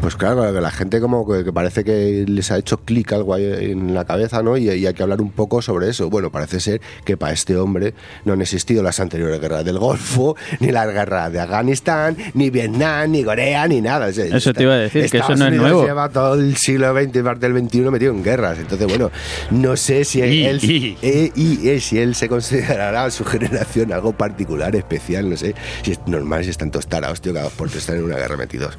pues 0.01 0.15
claro, 0.15 0.53
que 0.53 0.61
la 0.61 0.71
gente 0.71 1.01
como 1.01 1.27
que 1.27 1.51
parece 1.51 1.83
que 1.83 2.25
les 2.25 2.51
ha 2.51 2.57
hecho 2.57 2.77
clic 2.77 3.11
algo 3.11 3.33
ahí 3.33 3.71
en 3.71 3.93
la 3.93 4.05
cabeza, 4.05 4.41
¿no? 4.41 4.55
Y, 4.55 4.69
y 4.69 4.85
hay 4.85 4.93
que 4.93 5.03
hablar 5.03 5.21
un 5.21 5.31
poco 5.31 5.61
sobre 5.61 5.89
eso. 5.89 6.09
Bueno, 6.09 6.31
parece 6.31 6.58
ser 6.59 6.81
que 7.05 7.17
para 7.17 7.33
este 7.33 7.55
hombre 7.57 7.93
no 8.25 8.33
han 8.33 8.41
existido 8.41 8.83
las 8.83 8.99
anteriores 8.99 9.39
guerras 9.39 9.63
del 9.65 9.77
Golfo, 9.79 10.35
ni 10.59 10.71
las 10.71 10.87
guerras 10.91 11.31
de 11.31 11.39
Afganistán, 11.39 12.17
ni 12.33 12.49
Vietnam, 12.49 13.11
ni 13.11 13.23
Corea, 13.23 13.67
ni 13.67 13.81
nada. 13.81 14.07
O 14.07 14.11
sea, 14.13 14.25
Eso 14.25 14.53
te 14.53 14.63
iba 14.63 14.73
a 14.73 14.77
decir, 14.77 15.01
que 15.09 15.17
eso 15.17 15.17
Estados 15.17 15.39
no 15.39 15.45
es 15.45 15.51
Unidos 15.51 15.69
nuevo. 15.71 15.85
lleva 15.85 16.09
todo 16.09 16.35
el 16.35 16.55
siglo 16.57 16.93
XX 16.93 17.15
y 17.15 17.21
parte 17.23 17.49
del 17.49 17.67
XXI 17.67 17.81
metido 17.91 18.11
en 18.13 18.23
guerras. 18.23 18.59
Entonces, 18.59 18.87
bueno, 18.87 19.11
no 19.51 19.75
sé 19.77 20.03
si 20.05 20.19
Y- 20.19 20.45
él, 20.45 20.59
y- 20.63 20.97
eh, 21.01 21.31
y, 21.35 21.69
eh, 21.69 21.79
si 21.79 21.97
él 21.99 22.15
se 22.15 22.27
considerará 22.29 23.05
a 23.05 23.11
su 23.11 23.23
generación 23.25 23.91
algo 23.93 24.13
particular, 24.13 24.75
especial, 24.75 25.29
no 25.29 25.37
sé. 25.37 25.55
Si 25.83 25.91
es 25.91 25.99
normal, 26.07 26.43
si 26.43 26.49
están 26.49 26.71
todos 26.71 26.87
tarados, 26.87 27.21
tío, 27.21 27.33
cada 27.33 27.45
dos 27.45 27.53
por 27.53 27.67
están 27.69 27.97
en 27.97 28.03
una 28.03 28.17
guerra 28.17 28.35
metidos. 28.35 28.77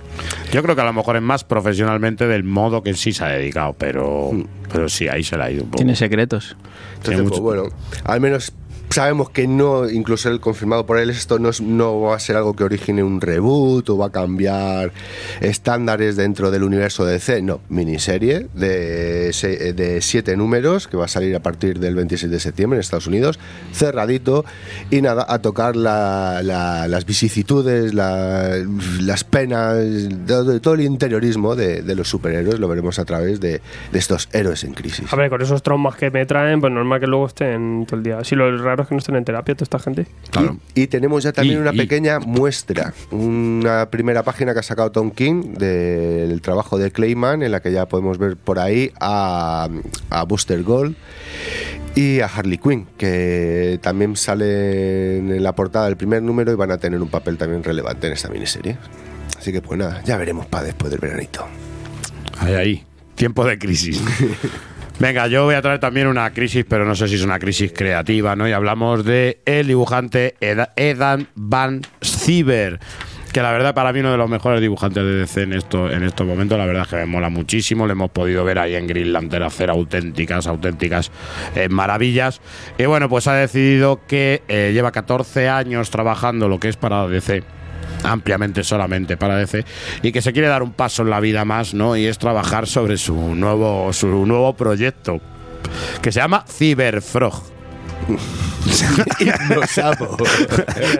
Yo 0.52 0.62
creo 0.62 0.74
que 0.74 0.82
a 0.82 0.84
lo 0.84 0.92
mejor 0.92 1.16
es 1.16 1.22
más 1.22 1.44
profesionalmente 1.44 2.26
del 2.26 2.44
modo 2.44 2.82
que 2.82 2.92
sí 2.94 3.12
se 3.12 3.24
ha 3.24 3.28
dedicado, 3.28 3.74
pero, 3.78 4.32
pero 4.72 4.88
sí, 4.88 5.08
ahí 5.08 5.22
se 5.24 5.36
la 5.36 5.44
ha 5.46 5.50
ido 5.50 5.62
un 5.64 5.70
poco. 5.70 5.78
Tiene 5.78 5.96
secretos. 5.96 6.56
Entonces, 6.96 7.02
Tiene 7.02 7.22
pues 7.22 7.30
mucho- 7.32 7.42
bueno, 7.42 7.64
al 8.04 8.20
menos 8.20 8.52
sabemos 8.90 9.30
que 9.30 9.46
no, 9.46 9.88
incluso 9.88 10.28
el 10.28 10.40
confirmado 10.40 10.84
por 10.84 10.98
él, 10.98 11.10
esto 11.10 11.38
no, 11.38 11.48
es- 11.50 11.60
no 11.60 12.00
va 12.00 12.16
a 12.16 12.18
ser 12.18 12.36
algo 12.36 12.54
que 12.56 12.64
origine 12.64 13.02
un 13.02 13.20
reboot 13.20 13.88
o 13.90 13.96
va 13.96 14.06
a 14.06 14.10
cambiar 14.10 14.92
estándares 15.40 16.16
dentro 16.16 16.50
del 16.50 16.64
universo 16.64 17.04
de 17.04 17.12
DC. 17.14 17.42
No, 17.42 17.60
miniserie 17.68 18.48
de, 18.54 19.30
de 19.76 19.98
siete 20.02 20.36
números 20.36 20.88
que 20.88 20.96
va 20.96 21.04
a 21.04 21.08
salir 21.08 21.34
a 21.36 21.40
partir 21.40 21.78
del 21.78 21.94
26 21.94 22.30
de 22.30 22.40
septiembre 22.40 22.76
en 22.78 22.80
Estados 22.80 23.06
Unidos, 23.06 23.38
cerradito 23.72 24.44
y 24.90 25.02
nada, 25.02 25.24
a 25.28 25.38
tocar 25.40 25.76
la- 25.76 26.42
la- 26.42 26.88
las 26.88 27.06
vicisitudes, 27.06 27.94
la- 27.94 28.56
las 29.00 29.24
penas, 29.24 29.76
todo, 30.26 30.60
todo 30.60 30.74
el 30.74 30.80
interiorismo 30.82 31.54
de, 31.54 31.82
de 31.82 31.94
los 31.94 32.08
superhéroes, 32.08 32.58
lo 32.58 32.68
veremos 32.68 32.98
a 32.98 33.04
través 33.04 33.40
de, 33.40 33.60
de 33.92 33.98
estos 33.98 34.28
héroes 34.32 34.64
en 34.64 34.74
crisis. 34.74 35.12
A 35.12 35.16
ver, 35.16 35.30
con 35.30 35.40
esos 35.42 35.62
traumas 35.62 35.96
que 35.96 36.10
me 36.10 36.26
traen, 36.26 36.60
pues 36.60 36.72
normal 36.72 36.98
que 37.00 37.06
luego 37.06 37.26
estén 37.26 37.86
todo 37.86 37.96
el 37.98 38.02
día. 38.02 38.24
Si 38.24 38.34
lo 38.34 38.56
raro 38.58 38.79
es 38.82 38.88
que 38.88 38.94
no 38.94 38.98
estén 39.00 39.16
en 39.16 39.24
terapia 39.24 39.54
toda 39.54 39.64
esta 39.64 39.78
gente. 39.78 40.06
Claro. 40.30 40.56
Y, 40.74 40.82
y 40.82 40.86
tenemos 40.86 41.22
ya 41.22 41.32
también 41.32 41.58
Y- 41.58 41.60
una 41.60 41.72
y- 41.72 41.76
pequeña 41.76 42.18
muestra, 42.20 42.92
una 43.10 43.90
primera 43.90 44.22
página 44.22 44.52
que 44.52 44.60
ha 44.60 44.62
sacado 44.62 44.90
Tom 44.92 45.10
King 45.10 45.54
del 45.54 46.40
trabajo 46.42 46.78
de 46.78 46.90
Clayman, 46.90 47.42
en 47.42 47.52
la 47.52 47.60
que 47.60 47.72
ya 47.72 47.86
podemos 47.86 48.18
ver 48.18 48.36
por 48.36 48.58
ahí 48.58 48.92
a, 49.00 49.68
a 50.10 50.22
Booster 50.24 50.62
Gold 50.62 50.94
y 51.94 52.20
a 52.20 52.26
Harley 52.26 52.58
Quinn, 52.58 52.86
que 52.96 53.78
también 53.82 54.14
salen 54.16 55.30
en 55.32 55.42
la 55.42 55.54
portada 55.54 55.86
del 55.86 55.96
primer 55.96 56.22
número 56.22 56.52
y 56.52 56.54
van 56.54 56.70
a 56.70 56.78
tener 56.78 57.00
un 57.02 57.08
papel 57.08 57.36
también 57.36 57.62
relevante 57.64 58.06
en 58.06 58.12
esta 58.12 58.28
miniserie. 58.28 58.76
Así 59.38 59.52
que 59.52 59.60
pues 59.62 59.78
nada, 59.78 60.02
ya 60.04 60.16
veremos 60.16 60.46
para 60.46 60.64
después 60.66 60.90
del 60.90 61.00
veranito. 61.00 61.46
Ahí, 62.38 62.54
ahí. 62.54 62.84
Tiempo 63.14 63.44
de 63.44 63.58
crisis. 63.58 64.00
Venga, 65.00 65.26
yo 65.28 65.44
voy 65.44 65.54
a 65.54 65.62
traer 65.62 65.78
también 65.78 66.06
una 66.08 66.30
crisis, 66.30 66.64
pero 66.68 66.84
no 66.84 66.94
sé 66.94 67.08
si 67.08 67.14
es 67.14 67.22
una 67.24 67.38
crisis 67.38 67.72
creativa, 67.74 68.36
¿no? 68.36 68.46
Y 68.46 68.52
hablamos 68.52 69.02
de 69.02 69.40
el 69.46 69.66
dibujante 69.66 70.34
Ed- 70.40 70.68
Edan 70.76 71.26
Van 71.34 71.80
Siever. 72.02 72.78
Que 73.32 73.40
la 73.40 73.50
verdad 73.52 73.74
para 73.74 73.92
mí 73.92 74.00
uno 74.00 74.10
de 74.10 74.18
los 74.18 74.28
mejores 74.28 74.60
dibujantes 74.60 75.02
de 75.02 75.14
DC 75.20 75.42
en, 75.42 75.52
esto, 75.54 75.88
en 75.90 76.02
estos 76.02 76.26
momentos, 76.26 76.58
la 76.58 76.66
verdad 76.66 76.82
es 76.82 76.88
que 76.88 76.96
me 76.96 77.06
mola 77.06 77.30
muchísimo, 77.30 77.86
le 77.86 77.92
hemos 77.92 78.10
podido 78.10 78.44
ver 78.44 78.58
ahí 78.58 78.74
en 78.74 78.86
Green 78.88 79.12
Lantern 79.12 79.44
hacer 79.44 79.70
auténticas, 79.70 80.46
auténticas 80.48 81.10
eh, 81.54 81.68
maravillas. 81.70 82.40
Y 82.76 82.84
bueno, 82.86 83.08
pues 83.08 83.26
ha 83.28 83.34
decidido 83.34 84.00
que 84.06 84.42
eh, 84.48 84.72
lleva 84.74 84.90
14 84.92 85.48
años 85.48 85.90
trabajando 85.90 86.48
lo 86.48 86.58
que 86.58 86.68
es 86.68 86.76
para 86.76 87.06
DC 87.06 87.42
ampliamente 88.04 88.64
solamente 88.64 89.16
para 89.16 89.36
DC 89.36 89.64
y 90.02 90.12
que 90.12 90.22
se 90.22 90.32
quiere 90.32 90.48
dar 90.48 90.62
un 90.62 90.72
paso 90.72 91.02
en 91.02 91.10
la 91.10 91.20
vida 91.20 91.44
más, 91.44 91.74
¿no? 91.74 91.96
Y 91.96 92.06
es 92.06 92.18
trabajar 92.18 92.66
sobre 92.66 92.96
su 92.96 93.14
nuevo 93.34 93.92
su 93.92 94.08
nuevo 94.26 94.54
proyecto 94.54 95.20
que 96.02 96.12
se 96.12 96.20
llama 96.20 96.44
Cyberfrog. 96.48 97.59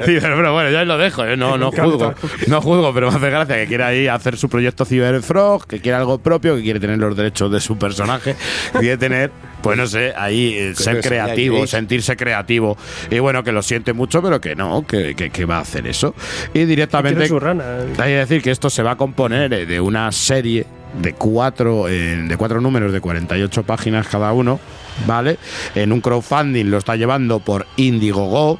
Ciberfrog, 0.04 0.52
bueno, 0.52 0.70
ya 0.70 0.84
lo 0.84 0.98
dejo, 0.98 1.24
¿eh? 1.24 1.36
no, 1.36 1.58
no 1.58 1.70
juzgo, 1.70 2.14
no 2.46 2.60
juzgo, 2.60 2.92
pero 2.94 3.10
me 3.10 3.16
hace 3.16 3.30
gracia 3.30 3.56
que 3.56 3.66
quiera 3.66 3.88
ahí 3.88 4.06
hacer 4.08 4.36
su 4.36 4.48
proyecto 4.48 4.84
Cyberfrog, 4.84 5.66
que 5.66 5.80
quiere 5.80 5.96
algo 5.96 6.18
propio, 6.18 6.56
que 6.56 6.62
quiere 6.62 6.80
tener 6.80 6.98
los 6.98 7.16
derechos 7.16 7.50
de 7.52 7.60
su 7.60 7.76
personaje, 7.78 8.34
que 8.72 8.78
quiere 8.78 8.96
tener, 8.96 9.30
pues 9.62 9.76
no 9.76 9.86
sé, 9.86 10.12
ahí 10.16 10.54
eh, 10.54 10.74
ser 10.74 11.00
creativo, 11.00 11.66
sentirse 11.66 12.16
creativo, 12.16 12.76
y 13.10 13.18
bueno, 13.18 13.44
que 13.44 13.52
lo 13.52 13.62
siente 13.62 13.92
mucho, 13.92 14.22
pero 14.22 14.40
que 14.40 14.54
no, 14.56 14.86
que, 14.86 15.14
que- 15.14 15.30
que 15.30 15.44
va 15.44 15.58
a 15.58 15.60
hacer 15.60 15.86
eso. 15.86 16.14
Y 16.54 16.64
directamente 16.64 17.28
rana. 17.38 17.64
hay 17.98 18.10
que 18.12 18.16
decir 18.16 18.42
que 18.42 18.50
esto 18.50 18.70
se 18.70 18.82
va 18.82 18.92
a 18.92 18.96
componer 18.96 19.52
eh, 19.52 19.66
de 19.66 19.80
una 19.80 20.10
serie 20.12 20.66
de 20.98 21.12
cuatro, 21.12 21.88
eh, 21.88 22.16
de 22.16 22.36
cuatro 22.36 22.60
números 22.60 22.92
de 22.92 23.00
48 23.00 23.62
páginas 23.62 24.08
cada 24.08 24.32
uno, 24.32 24.60
¿vale? 25.06 25.38
En 25.74 25.92
un 25.92 26.00
crowdfunding 26.00 26.66
lo 26.66 26.78
está 26.78 26.96
llevando 26.96 27.40
por 27.40 27.66
Indiegogo 27.76 28.58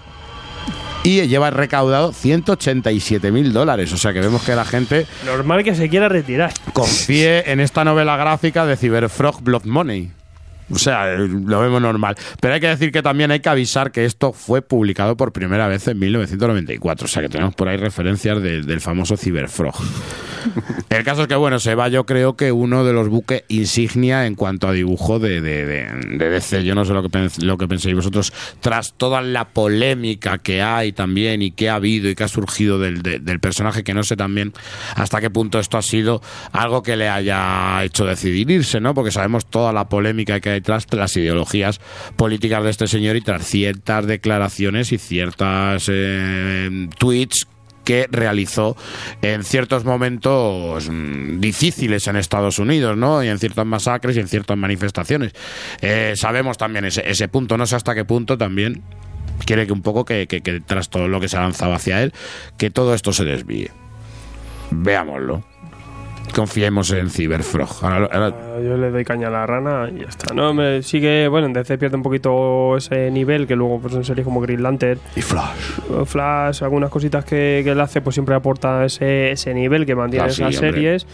y 1.02 1.22
lleva 1.26 1.50
recaudado 1.50 2.12
187 2.12 3.32
mil 3.32 3.52
dólares. 3.52 3.92
O 3.92 3.96
sea 3.96 4.12
que 4.12 4.20
vemos 4.20 4.42
que 4.42 4.54
la 4.54 4.64
gente 4.64 5.06
Normal 5.24 5.64
que 5.64 5.74
se 5.74 5.88
quiera 5.88 6.08
retirar. 6.08 6.52
confíe 6.72 7.50
en 7.50 7.60
esta 7.60 7.84
novela 7.84 8.16
gráfica 8.16 8.66
de 8.66 8.76
Cyberfrog 8.76 9.42
Blood 9.42 9.64
Money. 9.64 10.10
O 10.72 10.78
sea, 10.78 11.12
eh, 11.12 11.18
lo 11.28 11.60
vemos 11.60 11.80
normal. 11.82 12.16
Pero 12.40 12.54
hay 12.54 12.60
que 12.60 12.68
decir 12.68 12.92
que 12.92 13.02
también 13.02 13.30
hay 13.30 13.40
que 13.40 13.48
avisar 13.48 13.90
que 13.92 14.04
esto 14.04 14.32
fue 14.32 14.62
publicado 14.62 15.16
por 15.16 15.32
primera 15.32 15.66
vez 15.68 15.86
en 15.88 15.98
1994. 15.98 17.04
O 17.06 17.08
sea, 17.08 17.22
que 17.22 17.28
tenemos 17.28 17.54
por 17.54 17.68
ahí 17.68 17.76
referencias 17.76 18.42
de- 18.42 18.62
del 18.62 18.80
famoso 18.80 19.16
Cyberfrog. 19.16 19.74
El 20.88 21.04
caso 21.04 21.22
es 21.22 21.28
que, 21.28 21.34
bueno, 21.34 21.58
se 21.58 21.74
va 21.74 21.88
yo 21.88 22.06
creo 22.06 22.34
que 22.36 22.50
uno 22.50 22.84
de 22.84 22.92
los 22.92 23.08
buques 23.08 23.44
insignia 23.48 24.26
en 24.26 24.34
cuanto 24.34 24.68
a 24.68 24.72
dibujo 24.72 25.18
de, 25.18 25.40
de, 25.40 25.66
de- 25.66 26.16
de 26.18 26.30
DC. 26.30 26.64
Yo 26.64 26.74
no 26.74 26.84
sé 26.84 26.92
lo 26.94 27.02
que, 27.08 27.28
lo 27.42 27.58
que 27.58 27.68
penséis 27.68 27.94
vosotros. 27.94 28.32
Tras 28.60 28.94
toda 28.94 29.20
la 29.20 29.48
polémica 29.48 30.38
que 30.38 30.62
hay 30.62 30.92
también 30.92 31.42
y 31.42 31.50
que 31.50 31.68
ha 31.68 31.74
habido 31.74 32.08
y 32.08 32.14
que 32.14 32.24
ha 32.24 32.28
surgido 32.28 32.78
del, 32.78 33.02
de- 33.02 33.18
del 33.18 33.38
personaje, 33.40 33.84
que 33.84 33.92
no 33.94 34.02
sé 34.02 34.16
también 34.16 34.52
hasta 34.96 35.20
qué 35.20 35.30
punto 35.30 35.58
esto 35.58 35.76
ha 35.78 35.82
sido 35.82 36.22
algo 36.52 36.82
que 36.82 36.96
le 36.96 37.08
haya 37.08 37.84
hecho 37.84 38.04
decidir 38.06 38.50
irse, 38.50 38.80
¿no? 38.80 38.94
Porque 38.94 39.10
sabemos 39.12 39.46
toda 39.46 39.72
la 39.72 39.88
polémica 39.88 40.40
que 40.40 40.50
hay 40.50 40.59
tras 40.60 40.86
las 40.92 41.16
ideologías 41.16 41.80
políticas 42.16 42.62
de 42.64 42.70
este 42.70 42.86
señor 42.86 43.16
y 43.16 43.20
tras 43.20 43.44
ciertas 43.46 44.06
declaraciones 44.06 44.92
y 44.92 44.98
ciertas 44.98 45.86
eh, 45.90 46.88
tweets 46.98 47.46
que 47.84 48.06
realizó 48.10 48.76
en 49.22 49.42
ciertos 49.42 49.84
momentos 49.84 50.88
mm, 50.90 51.40
difíciles 51.40 52.06
en 52.08 52.16
Estados 52.16 52.58
Unidos, 52.58 52.96
¿no? 52.96 53.24
Y 53.24 53.28
en 53.28 53.38
ciertas 53.38 53.64
masacres 53.66 54.16
y 54.16 54.20
en 54.20 54.28
ciertas 54.28 54.56
manifestaciones. 54.58 55.32
Eh, 55.80 56.12
sabemos 56.14 56.58
también 56.58 56.84
ese, 56.84 57.08
ese 57.08 57.26
punto, 57.28 57.56
no 57.56 57.66
sé 57.66 57.76
hasta 57.76 57.94
qué 57.94 58.04
punto 58.04 58.36
también 58.36 58.82
quiere 59.46 59.66
que 59.66 59.72
un 59.72 59.80
poco 59.82 60.04
que, 60.04 60.26
tras 60.66 60.90
todo 60.90 61.08
lo 61.08 61.18
que 61.20 61.28
se 61.28 61.38
ha 61.38 61.40
lanzado 61.40 61.72
hacia 61.72 62.02
él, 62.02 62.12
que 62.58 62.70
todo 62.70 62.94
esto 62.94 63.12
se 63.14 63.24
desvíe. 63.24 63.70
Veámoslo. 64.70 65.42
Confiemos 66.34 66.90
en 66.92 67.10
Cyberfrog. 67.10 67.82
Ahora- 67.84 68.08
Ah, 68.12 68.49
Yo 68.62 68.76
le 68.76 68.90
doy 68.90 69.04
caña 69.04 69.28
a 69.28 69.30
la 69.30 69.46
rana 69.46 69.88
y 69.94 70.00
ya 70.00 70.06
está. 70.08 70.34
No, 70.34 70.52
me 70.54 70.82
sigue, 70.82 71.28
bueno, 71.28 71.46
en 71.46 71.52
DC 71.52 71.78
pierde 71.78 71.96
un 71.96 72.02
poquito 72.02 72.76
ese 72.76 73.10
nivel 73.10 73.46
que 73.46 73.56
luego 73.56 73.80
pues 73.80 73.94
en 73.94 74.04
series 74.04 74.24
como 74.24 74.40
Green 74.40 74.62
Lantern 74.62 74.98
Y 75.16 75.22
Flash. 75.22 75.80
Flash, 76.06 76.62
algunas 76.62 76.90
cositas 76.90 77.24
que, 77.24 77.60
que 77.64 77.70
él 77.70 77.80
hace, 77.80 78.00
pues 78.00 78.14
siempre 78.14 78.34
aporta 78.34 78.84
ese, 78.84 79.32
ese 79.32 79.52
nivel 79.54 79.86
que 79.86 79.94
mantiene 79.94 80.26
Ah, 80.26 80.30
sí, 80.30 80.42
esas 80.42 80.56
hombre. 80.56 80.72
series. 80.72 81.06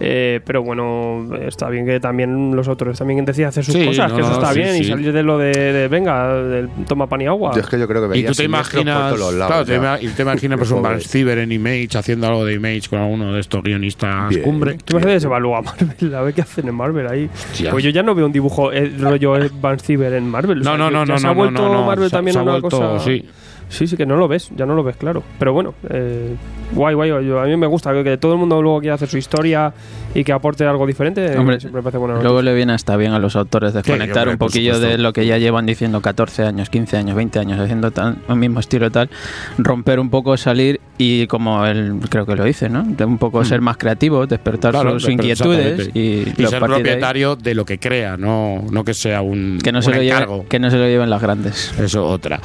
Eh, 0.00 0.40
pero 0.44 0.62
bueno, 0.62 1.26
está 1.46 1.68
bien 1.68 1.86
que 1.86 2.00
también 2.00 2.54
los 2.54 2.68
otros 2.68 2.98
también 2.98 3.24
deciden 3.24 3.48
hacer 3.48 3.64
sus 3.64 3.74
Sí, 3.74 3.86
cosas, 3.86 4.10
no, 4.10 4.16
que 4.16 4.22
eso 4.22 4.32
está 4.32 4.52
sí, 4.52 4.58
bien, 4.60 4.76
y 4.76 4.84
salir 4.84 5.12
de 5.12 5.22
lo 5.22 5.38
de, 5.38 5.50
de, 5.72 5.88
venga, 5.88 6.34
del 6.34 6.68
toma 6.86 7.06
pan 7.06 7.20
y 7.22 7.26
agua. 7.26 7.52
Yo 7.54 7.60
es 7.60 7.66
que 7.68 7.78
yo 7.78 7.86
creo 7.88 8.08
que 8.10 8.18
y 8.18 8.24
tú 8.24 8.32
te 8.32 8.44
imaginas, 8.44 9.10
por 9.10 9.18
todos 9.18 9.34
lados, 9.34 9.46
claro, 9.52 9.64
te, 9.64 9.76
ima- 9.78 9.98
y 10.02 10.08
te 10.08 10.22
imaginas 10.22 10.58
pues 10.58 10.70
un. 10.70 10.82
Vance 10.82 11.08
Ciber 11.08 11.38
en 11.38 11.50
Image 11.52 11.96
haciendo 11.96 12.26
algo 12.26 12.44
de 12.44 12.54
Image 12.54 12.88
con 12.90 12.98
alguno 12.98 13.32
de 13.32 13.40
estos 13.40 13.62
guionistas 13.62 14.28
Bien. 14.28 14.42
cumbre. 14.42 14.76
¿Tú 14.84 14.98
va 14.98 15.38
luego 15.38 15.56
a 15.56 15.62
Marvel? 15.62 16.14
A 16.14 16.20
ver 16.22 16.34
qué 16.34 16.42
hacen 16.42 16.68
en 16.68 16.74
Marvel 16.74 16.93
ahí. 17.06 17.28
Hostia. 17.32 17.70
Pues 17.70 17.82
yo 17.84 17.90
ya 17.90 18.02
no 18.02 18.14
veo 18.14 18.26
un 18.26 18.32
dibujo 18.32 18.72
eh, 18.72 18.92
rollo 18.98 19.34
Van 19.60 19.78
Ciber 19.78 20.12
en 20.14 20.28
Marvel. 20.28 20.60
O 20.60 20.64
No, 20.64 20.70
sea, 20.70 20.78
no, 20.78 20.90
no, 20.90 21.04
ya 21.04 21.12
no, 21.14 21.18
Se 21.18 21.26
ha 21.26 21.30
no, 21.30 21.34
vuelto 21.34 21.62
no, 21.62 21.72
no, 21.74 21.86
Marvel 21.86 22.10
también 22.10 22.38
una 22.38 22.60
cosa. 22.60 22.98
sí. 23.00 23.24
Sí, 23.68 23.86
sí, 23.86 23.96
que 23.96 24.06
no 24.06 24.16
lo 24.16 24.28
ves, 24.28 24.50
ya 24.56 24.66
no 24.66 24.74
lo 24.74 24.82
ves 24.84 24.96
claro. 24.96 25.22
Pero 25.38 25.52
bueno, 25.52 25.74
eh, 25.90 26.34
guay, 26.72 26.94
guay. 26.94 27.10
yo- 27.26 27.40
a 27.40 27.46
mí 27.46 27.56
me 27.56 27.66
gusta 27.66 27.92
que, 27.92 28.04
que 28.04 28.16
todo 28.18 28.32
el 28.34 28.38
mundo 28.38 28.60
luego 28.62 28.80
quiera 28.80 28.94
hacer 28.94 29.08
su 29.08 29.16
historia 29.18 29.72
y 30.14 30.22
que 30.22 30.32
aporte 30.32 30.64
algo 30.66 30.86
diferente. 30.86 31.36
Hombre, 31.36 31.58
siempre 31.60 31.80
me 31.80 31.82
parece 31.82 31.98
buena 31.98 32.20
Luego 32.22 32.40
le 32.42 32.54
viene 32.54 32.72
hasta 32.72 32.96
bien 32.96 33.12
a 33.12 33.18
los 33.18 33.34
autores 33.36 33.72
desconectar 33.74 34.28
hombre, 34.28 34.32
un 34.34 34.38
poquillo 34.38 34.74
supuesto. 34.74 34.96
de 34.96 35.02
lo 35.02 35.12
que 35.12 35.26
ya 35.26 35.38
llevan 35.38 35.66
diciendo 35.66 36.00
14 36.00 36.44
años, 36.44 36.70
15 36.70 36.96
años, 36.96 37.16
20 37.16 37.38
años, 37.38 37.58
haciendo 37.58 37.90
tan, 37.90 38.18
el 38.28 38.36
mismo 38.36 38.60
estilo 38.60 38.86
y 38.86 38.90
tal, 38.90 39.10
romper 39.58 39.98
un 39.98 40.10
poco, 40.10 40.36
salir 40.36 40.80
y 40.96 41.26
como 41.26 41.66
él 41.66 41.96
creo 42.08 42.24
que 42.26 42.36
lo 42.36 42.44
dice, 42.44 42.68
¿no? 42.68 42.84
De 42.84 43.04
un 43.04 43.18
poco 43.18 43.44
ser 43.44 43.60
más 43.60 43.76
creativo, 43.76 44.26
despertar 44.26 44.72
Mm. 44.74 44.80
Claro, 44.80 45.00
sus 45.00 45.08
inquietudes 45.10 45.90
y, 45.94 45.98
Y 46.00 46.34
lo- 46.38 46.48
ser 46.48 46.60
partir 46.60 46.76
de 46.78 46.82
propietario 46.84 47.36
de, 47.36 47.54
lo 47.54 47.64
que 47.64 47.78
crea, 47.78 48.16
no, 48.16 48.62
no 48.70 48.84
que 48.84 48.94
sea 48.94 49.20
un, 49.22 49.58
que 49.62 49.72
no, 49.72 49.78
un 49.78 49.82
se 49.82 49.90
lo 49.90 50.00
encargo. 50.00 50.34
lleven, 50.34 50.48
que 50.48 50.58
no 50.60 50.70
se 50.70 50.76
lo 50.78 50.84
lleven 50.86 51.10
las 51.10 51.20
grandes. 51.20 51.74
Eso 51.78 52.06
otra. 52.06 52.40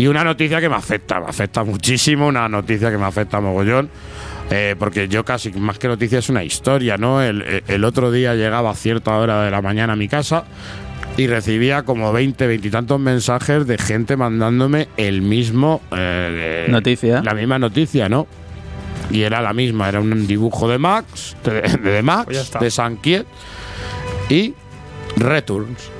Y 0.00 0.06
una 0.06 0.24
noticia 0.24 0.60
que 0.60 0.68
me 0.70 0.76
afecta, 0.76 1.20
me 1.20 1.26
afecta 1.26 1.62
muchísimo, 1.62 2.26
una 2.26 2.48
noticia 2.48 2.90
que 2.90 2.96
me 2.96 3.04
afecta 3.04 3.38
mogollón. 3.40 3.90
eh, 4.50 4.74
porque 4.78 5.06
yo 5.08 5.24
casi 5.24 5.52
más 5.52 5.78
que 5.78 5.86
noticia 5.88 6.18
es 6.18 6.28
una 6.30 6.42
historia, 6.42 6.96
¿no? 6.96 7.22
El, 7.22 7.42
el- 7.42 7.62
el 7.68 7.84
otro 7.84 8.10
día 8.10 8.34
llegaba 8.34 8.70
a 8.70 8.74
cierta 8.74 9.14
hora 9.16 9.44
de 9.44 9.50
la 9.50 9.60
mañana 9.62 9.92
a 9.92 9.96
mi 9.96 10.08
casa 10.08 10.44
y 11.16 11.26
recibía 11.26 11.82
como 11.84 12.12
20, 12.12 12.46
20 12.46 12.66
y 12.66 12.70
tantos 12.70 12.98
mensajes 12.98 13.66
de 13.66 13.76
gente 13.78 14.16
mandándome 14.16 14.88
el 14.96 15.20
mismo. 15.22 15.82
eh, 15.96 16.66
Noticia. 16.70 17.20
La 17.22 17.34
misma 17.34 17.58
noticia, 17.58 18.08
¿no? 18.08 18.26
Y 19.10 19.22
era 19.22 19.40
la 19.42 19.52
misma, 19.52 19.88
era 19.88 20.00
un 20.00 20.26
dibujo 20.26 20.66
de 20.68 20.78
Max, 20.78 21.36
de, 21.44 21.60
de 21.60 22.02
Max, 22.02 22.24
Pues 22.26 22.50
de 22.60 22.70
Sankiet 22.70 23.26
y 24.30 24.54
Returns. 25.16 25.90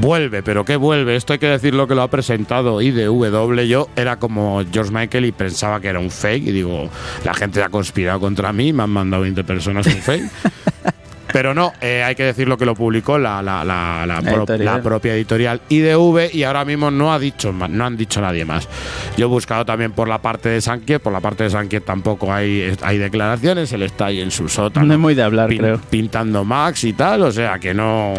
Vuelve, 0.00 0.42
pero 0.42 0.64
¿qué 0.64 0.76
vuelve? 0.76 1.16
Esto 1.16 1.32
hay 1.32 1.38
que 1.38 1.46
decirlo 1.46 1.86
que 1.86 1.94
lo 1.94 2.02
ha 2.02 2.08
presentado 2.08 2.80
IDW. 2.80 3.60
Yo 3.62 3.88
era 3.94 4.18
como 4.18 4.62
George 4.72 4.90
Michael 4.92 5.26
y 5.26 5.32
pensaba 5.32 5.80
que 5.80 5.88
era 5.88 5.98
un 6.00 6.10
fake. 6.10 6.48
Y 6.48 6.52
digo, 6.52 6.88
la 7.24 7.34
gente 7.34 7.62
ha 7.62 7.68
conspirado 7.68 8.18
contra 8.20 8.52
mí, 8.52 8.72
me 8.72 8.82
han 8.82 8.90
mandado 8.90 9.22
20 9.22 9.44
personas 9.44 9.86
un 9.86 9.92
fake. 9.92 10.24
Pero 11.32 11.54
no, 11.54 11.72
eh, 11.80 12.02
hay 12.02 12.14
que 12.14 12.24
decirlo 12.24 12.56
que 12.58 12.66
lo 12.66 12.74
publicó 12.74 13.16
la, 13.18 13.40
la, 13.42 13.64
la, 13.64 14.04
la 14.06 14.20
pro- 14.20 14.44
la 14.64 14.82
propia 14.82 15.14
editorial 15.14 15.60
IDV 15.68 16.34
y 16.34 16.42
ahora 16.44 16.64
mismo 16.64 16.90
no 16.90 17.12
ha 17.12 17.18
dicho 17.18 17.52
no 17.52 17.84
han 17.86 17.96
dicho 17.96 18.20
nadie 18.20 18.44
más. 18.44 18.68
Yo 19.16 19.26
he 19.26 19.28
buscado 19.28 19.64
también 19.64 19.92
por 19.92 20.08
la 20.08 20.18
parte 20.18 20.48
de 20.50 20.60
Sankiet, 20.60 21.00
por 21.00 21.12
la 21.12 21.20
parte 21.20 21.44
de 21.44 21.50
Sankiet 21.50 21.84
tampoco 21.84 22.32
hay, 22.32 22.76
hay 22.82 22.98
declaraciones, 22.98 23.72
él 23.72 23.82
está 23.82 24.06
ahí 24.06 24.20
en 24.20 24.30
su 24.30 24.48
sótano 24.48 24.86
No 24.86 24.94
es 24.94 25.00
muy 25.00 25.14
de 25.14 25.22
hablar, 25.22 25.48
pin- 25.48 25.58
creo. 25.58 25.80
pintando 25.90 26.44
Max 26.44 26.84
y 26.84 26.92
tal, 26.92 27.22
o 27.22 27.32
sea 27.32 27.58
que 27.58 27.72
no, 27.72 28.14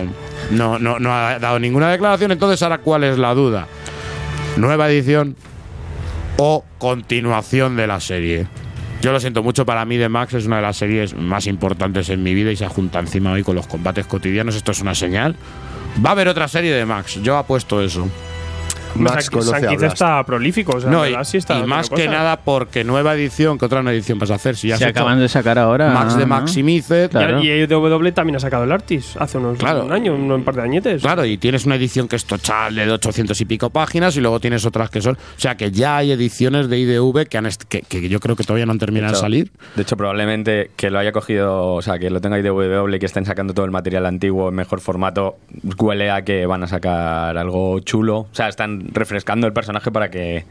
no, 0.52 0.80
no, 0.80 0.98
no 1.00 1.14
ha 1.14 1.38
dado 1.40 1.60
ninguna 1.60 1.92
declaración. 1.92 2.32
Entonces, 2.32 2.62
ahora, 2.64 2.80
¿cuál 2.80 3.04
es 3.04 3.18
la 3.18 3.34
duda? 3.34 3.68
¿Nueva 4.58 4.90
edición 4.90 5.36
o 6.38 6.64
continuación 6.80 7.76
de 7.76 7.88
la 7.88 8.00
serie? 8.00 8.48
Yo 9.04 9.12
lo 9.12 9.20
siento 9.20 9.44
mucho, 9.44 9.66
para 9.66 9.84
mí 9.84 9.98
The 9.98 10.08
Max 10.08 10.34
es 10.34 10.46
una 10.46 10.56
de 10.56 10.62
las 10.62 10.78
series 10.78 11.14
más 11.14 11.46
importantes 11.48 12.08
en 12.08 12.24
mi 12.24 12.34
vida 12.34 12.54
y 12.54 12.56
se 12.56 12.66
junta 12.68 13.00
encima 13.00 13.34
hoy 13.34 13.44
con 13.44 13.54
los 13.54 13.68
combates 13.68 14.08
cotidianos. 14.08 14.56
Esto 14.56 14.72
es 14.72 14.80
una 14.80 14.96
señal. 14.96 15.36
Va 16.04 16.12
a 16.12 16.14
haber 16.14 16.30
otra 16.30 16.48
serie 16.48 16.72
de 16.72 16.86
Max, 16.86 17.20
yo 17.22 17.36
apuesto 17.36 17.82
eso. 17.82 18.08
Max 18.96 19.26
San- 19.26 19.34
conoce 19.34 19.56
a 19.56 19.60
Sankiz 19.60 19.80
Blast. 19.80 19.94
está 19.94 20.24
prolífico, 20.24 20.78
o 20.78 20.82
sea, 20.82 20.90
No, 20.90 21.04
en 21.04 21.10
y, 21.10 21.12
verdad 21.14 21.24
sí 21.26 21.38
está 21.38 21.54
y 21.54 21.56
haciendo 21.58 21.76
más 21.76 21.90
que 21.90 22.08
nada 22.08 22.38
porque 22.40 22.84
nueva 22.84 23.14
edición, 23.16 23.58
¿qué 23.58 23.66
otra 23.66 23.82
nueva 23.82 23.96
edición 23.96 24.20
vas 24.20 24.32
a 24.32 24.36
hacer? 24.36 24.56
Si 24.56 24.68
ya 24.68 24.78
Se 24.78 24.86
acaban 24.86 25.20
de 25.20 25.28
sacar 25.28 25.58
ahora. 25.60 25.90
Max 25.92 26.16
de 26.16 26.22
¿no? 26.22 26.28
Maximized, 26.28 27.10
Claro. 27.12 27.42
Y 27.42 27.50
IDW 27.50 28.12
también 28.12 28.36
ha 28.36 28.40
sacado 28.40 28.64
el 28.64 28.72
Artis 28.72 29.16
hace 29.18 29.38
unos 29.38 29.58
Claro. 29.58 29.86
un 29.86 29.92
año, 29.92 30.14
un, 30.14 30.44
par 30.44 30.56
de 30.56 30.62
añetes. 30.62 31.02
Claro, 31.02 31.26
y 31.26 31.38
tienes 31.38 31.66
una 31.66 31.76
edición 31.76 32.08
que 32.08 32.16
es 32.16 32.26
total 32.26 32.76
de 32.76 32.90
800 32.92 33.40
y 33.42 33.46
pico 33.46 33.70
páginas 33.70 34.16
y 34.18 34.22
luego 34.22 34.40
tienes 34.40 34.66
otras 34.66 34.90
que 34.90 35.02
son... 35.02 35.16
O 35.16 35.40
sea, 35.40 35.56
que 35.56 35.72
ya 35.72 35.98
hay 35.98 36.12
ediciones 36.12 36.70
de 36.70 36.80
IDV 36.80 37.28
que, 37.28 37.38
han 37.38 37.48
que, 37.70 37.82
que 37.82 38.10
yo 38.10 38.20
creo 38.20 38.36
que 38.36 38.44
todavía 38.44 38.66
no 38.66 38.72
han 38.74 38.80
terminado 38.80 39.12
de, 39.14 39.18
hecho, 39.18 39.22
salir. 39.22 39.52
De 39.76 39.82
hecho, 39.82 39.98
probablemente 39.98 40.72
que 40.76 40.90
lo 40.90 41.00
haya 41.00 41.12
cogido, 41.12 41.74
o 41.74 41.82
sea, 41.82 42.00
que 42.00 42.10
lo 42.10 42.22
tenga 42.22 42.40
IDW 42.40 42.94
y 42.94 43.00
que 43.00 43.06
estén 43.06 43.26
sacando 43.26 43.54
todo 43.54 43.66
el 43.66 43.72
material 43.72 44.06
antiguo 44.06 44.50
en 44.50 44.56
mejor 44.56 44.82
formato, 44.82 45.38
huele 45.78 46.12
a 46.12 46.24
que 46.24 46.46
van 46.46 46.64
a 46.64 46.68
sacar 46.68 47.38
algo 47.38 47.80
chulo. 47.80 48.20
O 48.20 48.28
sea, 48.32 48.48
están 48.50 48.83
refrescando 48.92 49.48
el 49.48 49.54
personaje 49.54 49.92
para 49.92 50.10
que 50.10 50.46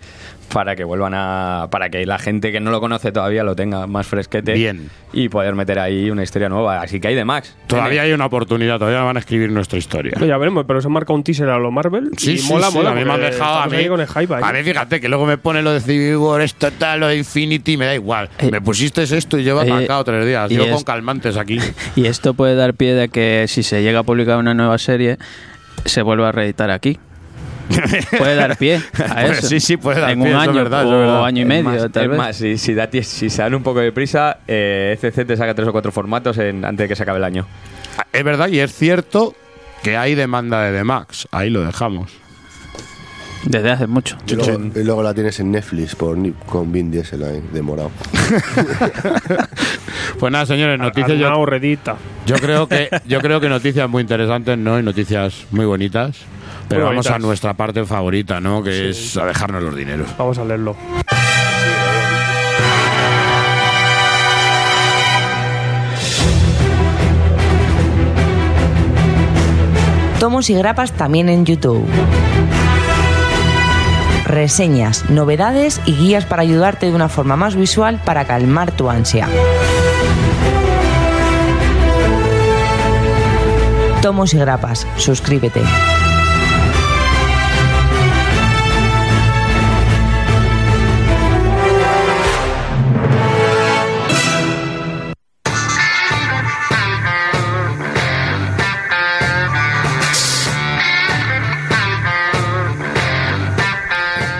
para 0.52 0.76
que 0.76 0.84
vuelvan 0.84 1.14
a 1.14 1.68
para 1.70 1.88
que 1.90 2.04
la 2.06 2.18
gente 2.18 2.52
que 2.52 2.60
no 2.60 2.70
lo 2.70 2.80
conoce 2.80 3.10
todavía 3.12 3.42
lo 3.42 3.56
tenga 3.56 3.86
más 3.86 4.06
fresquete 4.06 4.52
Bien. 4.52 4.90
y 5.12 5.28
poder 5.28 5.54
meter 5.54 5.78
ahí 5.78 6.10
una 6.10 6.22
historia 6.22 6.48
nueva. 6.48 6.80
Así 6.82 7.00
que 7.00 7.08
hay 7.08 7.14
de 7.14 7.24
Max. 7.24 7.56
Todavía 7.66 8.02
hay 8.02 8.12
una 8.12 8.26
oportunidad, 8.26 8.78
todavía 8.78 9.02
van 9.02 9.16
a 9.16 9.20
escribir 9.20 9.50
nuestra 9.50 9.78
historia. 9.78 10.12
Ya 10.20 10.36
veremos, 10.36 10.64
pero 10.66 10.80
se 10.82 10.88
marca 10.88 11.12
un 11.12 11.22
teaser 11.24 11.48
a 11.48 11.58
lo 11.58 11.70
Marvel. 11.70 12.10
Sí, 12.18 12.32
y 12.32 12.38
sí, 12.38 12.52
mola, 12.52 12.68
sí, 12.68 12.74
mola. 12.76 12.90
a 12.90 12.94
mí 12.94 13.04
me 13.04 13.12
han 13.12 13.20
dejado 13.20 13.58
a 13.58 13.66
mí, 13.66 13.86
con 13.88 14.00
el 14.00 14.06
hype 14.06 14.34
ahí. 14.34 14.42
a 14.44 14.52
mí 14.52 14.62
fíjate 14.62 15.00
que 15.00 15.08
luego 15.08 15.26
me 15.26 15.38
pone 15.38 15.62
lo 15.62 15.72
de 15.72 15.80
Civil 15.80 16.16
War, 16.16 16.40
esto 16.42 16.70
tal, 16.72 17.00
lo 17.00 17.08
de 17.08 17.16
Infinity, 17.16 17.76
me 17.76 17.86
da 17.86 17.94
igual. 17.94 18.28
Eh, 18.38 18.50
me 18.50 18.60
pusiste 18.60 19.02
esto 19.02 19.38
y 19.38 19.44
llevo 19.44 19.62
eh, 19.62 19.70
atacado 19.72 20.04
tres 20.04 20.26
días. 20.26 20.50
es- 20.50 20.72
con 20.72 20.82
calmantes 20.84 21.36
aquí. 21.36 21.58
Y 21.96 22.06
esto 22.06 22.34
puede 22.34 22.54
dar 22.54 22.74
pie 22.74 22.94
de 22.94 23.08
que 23.08 23.46
si 23.48 23.62
se 23.62 23.82
llega 23.82 24.00
a 24.00 24.02
publicar 24.02 24.38
una 24.38 24.54
nueva 24.54 24.78
serie, 24.78 25.18
se 25.84 26.02
vuelva 26.02 26.28
a 26.28 26.32
reeditar 26.32 26.70
aquí. 26.70 26.98
Puede 28.18 28.34
dar 28.34 28.56
pie 28.56 28.76
a 29.08 29.14
Pues 29.22 29.38
eso. 29.38 29.48
sí, 29.48 29.60
sí, 29.60 29.76
puede 29.76 30.00
dar 30.00 30.10
en 30.10 30.22
pie, 30.22 30.30
un 30.34 30.36
es 30.40 30.48
año 30.48 30.54
verdad, 30.54 30.86
o 30.86 30.92
es 30.92 30.98
verdad. 31.06 31.24
año 31.26 31.38
y 31.38 31.42
Es 31.42 31.48
medio, 31.48 31.64
más, 31.64 31.92
tal 31.92 32.02
es 32.04 32.08
vez. 32.10 32.18
más, 32.18 32.36
si, 32.36 32.58
si, 32.58 32.74
da 32.74 32.88
si 32.90 33.30
se 33.30 33.42
dan 33.42 33.54
un 33.54 33.62
poco 33.62 33.80
de 33.80 33.92
prisa, 33.92 34.38
eh, 34.46 34.98
ECC 35.02 35.26
te 35.26 35.36
saca 35.36 35.54
tres 35.54 35.68
o 35.68 35.72
cuatro 35.72 35.90
formatos 35.92 36.38
en- 36.38 36.64
antes 36.64 36.84
de 36.84 36.88
que 36.88 36.96
se 36.96 37.02
acabe 37.02 37.18
el 37.18 37.24
año. 37.24 37.46
Es 38.12 38.24
verdad 38.24 38.48
y 38.48 38.58
es 38.60 38.74
cierto 38.74 39.34
que 39.82 39.96
hay 39.96 40.14
demanda 40.14 40.62
de 40.62 40.76
The 40.78 40.84
Max. 40.84 41.26
Ahí 41.32 41.50
lo 41.50 41.62
dejamos. 41.64 42.12
Desde 43.44 43.70
hace 43.72 43.88
mucho. 43.88 44.16
Y 44.28 44.34
luego, 44.36 44.52
y 44.76 44.84
luego 44.84 45.02
la 45.02 45.12
tienes 45.14 45.40
en 45.40 45.50
Netflix 45.50 45.96
por, 45.96 46.16
ni- 46.16 46.30
con 46.46 46.70
Vin 46.70 46.92
Diesel 46.92 47.24
ahí, 47.24 47.42
de 47.52 47.62
morado. 47.62 47.90
Pues 50.18 50.30
nada, 50.32 50.46
señores, 50.46 50.78
noticias. 50.78 51.18
Yo, 51.18 51.34
yo 52.26 52.36
creo 52.36 52.68
que 52.68 52.88
yo 53.06 53.20
creo 53.20 53.40
que 53.40 53.48
noticias 53.48 53.88
muy 53.88 54.02
interesantes, 54.02 54.56
¿no? 54.58 54.78
Y 54.78 54.82
noticias 54.82 55.46
muy 55.50 55.64
bonitas. 55.66 56.18
Pero 56.68 56.86
vamos 56.86 57.06
a 57.08 57.18
nuestra 57.18 57.54
parte 57.54 57.84
favorita, 57.84 58.40
¿no? 58.40 58.62
Que 58.62 58.90
es 58.90 59.16
a 59.16 59.26
dejarnos 59.26 59.62
los 59.62 59.76
dineros. 59.76 60.08
Vamos 60.16 60.38
a 60.38 60.44
leerlo. 60.44 60.76
Tomos 70.22 70.50
y 70.50 70.54
grapas 70.54 70.92
también 70.92 71.28
en 71.28 71.44
YouTube. 71.44 71.84
Reseñas, 74.24 75.10
novedades 75.10 75.80
y 75.84 75.96
guías 75.96 76.26
para 76.26 76.42
ayudarte 76.42 76.86
de 76.86 76.94
una 76.94 77.08
forma 77.08 77.34
más 77.34 77.56
visual 77.56 78.00
para 78.04 78.24
calmar 78.24 78.70
tu 78.70 78.88
ansia. 78.88 79.28
Tomos 84.00 84.32
y 84.32 84.38
grapas, 84.38 84.86
suscríbete. 84.96 85.60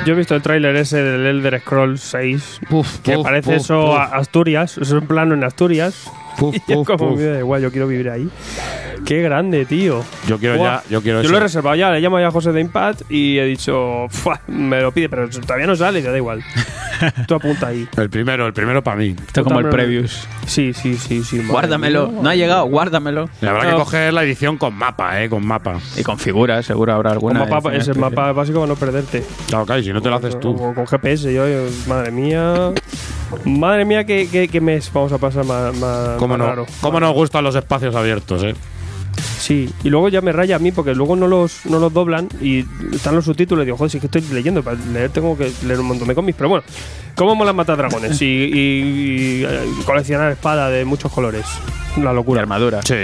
Yo 0.05 0.15
he 0.15 0.17
visto 0.17 0.35
el 0.35 0.43
tráiler 0.43 0.75
ese 0.75 1.01
del 1.01 1.27
Elder 1.27 1.61
Scrolls 1.61 2.01
6, 2.01 2.61
Puf, 2.69 2.99
que 2.99 3.15
puf, 3.15 3.23
parece 3.23 3.53
puf, 3.53 3.61
eso 3.65 3.81
puf. 3.87 3.97
a 3.97 4.05
Asturias, 4.17 4.77
eso 4.79 4.99
en 4.99 5.07
plano 5.07 5.35
en 5.35 5.45
Asturias. 5.45 6.11
Puf, 6.39 6.55
y 6.69 6.73
es 6.73 6.77
puf, 6.77 6.87
como 6.87 7.09
puf. 7.11 7.19
me 7.19 7.25
da 7.25 7.39
igual, 7.39 7.63
yo 7.63 7.71
quiero 7.71 7.87
vivir 7.87 8.11
ahí. 8.11 8.29
Qué 9.05 9.21
grande, 9.21 9.65
tío. 9.65 10.03
Yo 10.29 10.39
quiero 10.39 10.59
Buah. 10.59 10.83
ya, 10.85 10.89
yo 10.89 11.03
quiero 11.03 11.19
Yo 11.19 11.25
ese- 11.25 11.33
lo 11.33 11.39
he 11.39 11.41
reservado 11.41 11.75
ya, 11.77 11.91
le 11.91 12.01
llamo 12.01 12.21
ya 12.21 12.29
a 12.29 12.31
José 12.31 12.53
de 12.53 12.61
Impact 12.61 13.03
y 13.11 13.37
he 13.39 13.45
dicho, 13.45 14.07
"Fua, 14.11 14.41
me 14.47 14.81
lo 14.81 14.93
pide, 14.93 15.09
pero 15.09 15.29
todavía 15.29 15.67
no 15.67 15.75
sale, 15.75 15.99
y 15.99 16.03
da 16.03 16.17
igual. 16.17 16.43
Tú 17.27 17.35
apunta 17.35 17.67
ahí. 17.69 17.89
El 17.97 18.09
primero, 18.11 18.47
el 18.47 18.53
primero 18.53 18.81
para 18.83 18.97
mí. 18.97 19.09
Esto 19.27 19.41
es 19.41 19.45
como 19.45 19.59
el 19.59 19.65
Totalmente. 19.65 19.77
Previous. 19.77 20.29
Sí, 20.47 20.73
sí, 20.73 20.95
sí, 20.95 21.25
sí. 21.25 21.37
madre 21.39 21.51
Guárdamelo. 21.51 22.09
mía. 22.09 22.21
No 22.23 22.29
ha 22.31 22.35
llegado, 22.37 22.65
guárdamelo. 22.67 23.29
Y 23.41 23.47
habrá 23.47 23.63
que 23.65 23.71
No. 23.73 23.79
coger 23.79 24.15
la 24.15 24.23
edición 24.23 24.57
con 24.57 24.73
mapa, 24.75 25.21
¿eh? 25.21 25.29
Con 25.29 25.45
mapa. 25.45 25.81
Y 25.97 26.05
con 26.05 26.17
figuras, 26.19 26.65
seguro 26.65 26.93
habrá 26.93 27.11
Con 27.17 27.37
alguna. 27.37 27.41
mapa, 27.41 27.57
edición 27.71 27.75
es 27.75 27.89
el 27.89 27.93
especial. 27.97 28.11
mapa 28.13 28.33
básico 28.33 28.61
para 28.61 28.69
no 28.73 28.77
perderte. 28.77 29.25
Claro, 29.49 29.67
claro, 29.67 29.81
y 29.81 29.85
si 29.85 29.93
no 29.93 30.01
te 30.01 30.11
lo 30.11 30.15
haces 30.17 30.39
tú. 30.39 30.55
Con, 30.57 30.75
con 30.75 30.87
GPS, 30.87 31.35
yo, 31.35 31.49
yo- 31.49 31.67
madre 31.89 32.13
mía. 32.13 32.71
Madre 33.45 33.85
mía, 33.85 34.05
qué 34.05 34.61
mes 34.61 34.91
vamos 34.93 35.13
a 35.13 35.19
pasar 35.19 35.45
más, 35.45 35.75
más, 35.77 36.19
¿Cómo 36.19 36.37
más 36.37 36.39
no? 36.39 36.47
raro. 36.47 36.67
¿Cómo 36.81 37.01
nos 37.01 37.13
gustan 37.15 37.45
los 37.45 37.55
espacios 37.55 37.95
abiertos, 37.95 38.43
eh? 38.45 38.55
Sí, 39.43 39.69
y 39.83 39.91
luego 39.91 40.09
ya 40.09 40.21
me 40.21 40.31
raya 40.31 40.55
a 40.55 40.59
mí 40.61 40.71
porque 40.71 40.95
luego 40.95 41.17
no 41.17 41.27
los, 41.27 41.67
no 41.67 41.81
los 41.81 41.93
doblan 41.93 42.29
y 42.41 42.65
están 42.95 43.17
los 43.17 43.25
subtítulos 43.25 43.65
y 43.65 43.67
digo, 43.67 43.77
joder, 43.77 43.91
si 43.91 43.97
es 43.97 44.01
que 44.01 44.07
estoy 44.07 44.23
leyendo, 44.33 44.63
para 44.63 44.77
leer 44.93 45.11
tengo 45.11 45.37
que 45.37 45.51
leer 45.67 45.81
un 45.81 45.87
montón 45.87 46.07
de 46.07 46.15
cómics, 46.15 46.37
pero 46.39 46.49
bueno, 46.49 46.65
¿cómo 47.17 47.35
mola 47.35 47.53
matar 47.53 47.77
dragones 47.77 48.23
y, 48.23 48.25
y- 48.25 49.41
y, 49.41 49.45
eh, 49.45 49.59
coleccionar 49.85 50.31
espada 50.31 50.69
de 50.71 50.85
muchos 50.85 51.11
colores? 51.11 51.45
Una 51.97 52.13
Y 52.13 52.15
locura. 52.15 52.41
armadura. 52.41 52.81
Sí. 52.83 52.95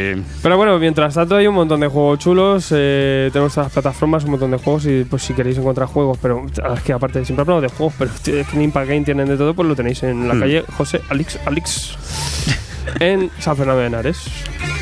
Pero 0.40 0.56
bueno, 0.56 0.78
mientras 0.78 1.12
tanto 1.14 1.34
hay 1.34 1.46
un 1.48 1.56
montón 1.56 1.80
de 1.80 1.88
juegos 1.88 2.20
chulos, 2.20 2.68
eh, 2.70 3.30
tenemos 3.32 3.50
estas 3.52 3.72
plataformas, 3.72 4.22
un 4.24 4.30
montón 4.30 4.52
de 4.52 4.58
juegos 4.58 4.86
y 4.86 5.04
pues 5.10 5.22
si 5.24 5.34
queréis 5.34 5.58
encontrar 5.58 5.88
juegos, 5.88 6.18
pero 6.22 6.46
ah, 6.62 6.74
es 6.76 6.82
que 6.84 6.92
aparte 6.92 7.24
siempre 7.24 7.42
hablamos 7.42 7.62
de 7.62 7.68
juegos, 7.68 7.94
pero 7.98 8.10
es 8.12 8.20
que 8.20 8.46
en 8.54 8.62
Impact 8.62 8.88
Game 8.88 9.02
tienen 9.04 9.26
de 9.28 9.36
todo, 9.36 9.54
pues 9.54 9.68
lo 9.68 9.74
tenéis 9.74 10.04
en 10.04 10.28
la 10.28 10.34
Hmm. 10.34 10.40
calle 10.40 10.64
José 10.76 11.00
Alix 11.10 11.38
Alix 11.44 11.96
en 13.00 13.30
San 13.38 13.56
Fernando 13.56 13.80
de 13.80 13.86
Henares. 13.86 14.24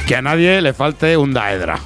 Que 0.06 0.16
a 0.16 0.22
nadie 0.22 0.60
le 0.60 0.72
falte 0.72 1.16
un 1.16 1.32
Daedra. 1.32 1.78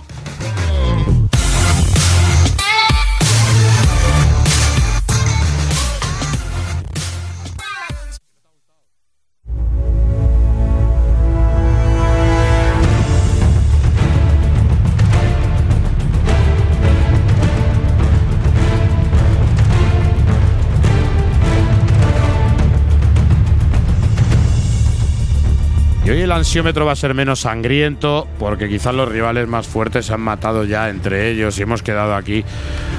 El 26.30 26.36
ansiómetro 26.36 26.86
va 26.86 26.92
a 26.92 26.96
ser 26.96 27.12
menos 27.12 27.40
sangriento 27.40 28.28
porque 28.38 28.68
quizás 28.68 28.94
los 28.94 29.08
rivales 29.08 29.48
más 29.48 29.66
fuertes 29.66 30.06
se 30.06 30.14
han 30.14 30.20
matado 30.20 30.62
ya 30.62 30.88
entre 30.88 31.28
ellos 31.28 31.58
y 31.58 31.62
hemos 31.62 31.82
quedado 31.82 32.14
aquí 32.14 32.44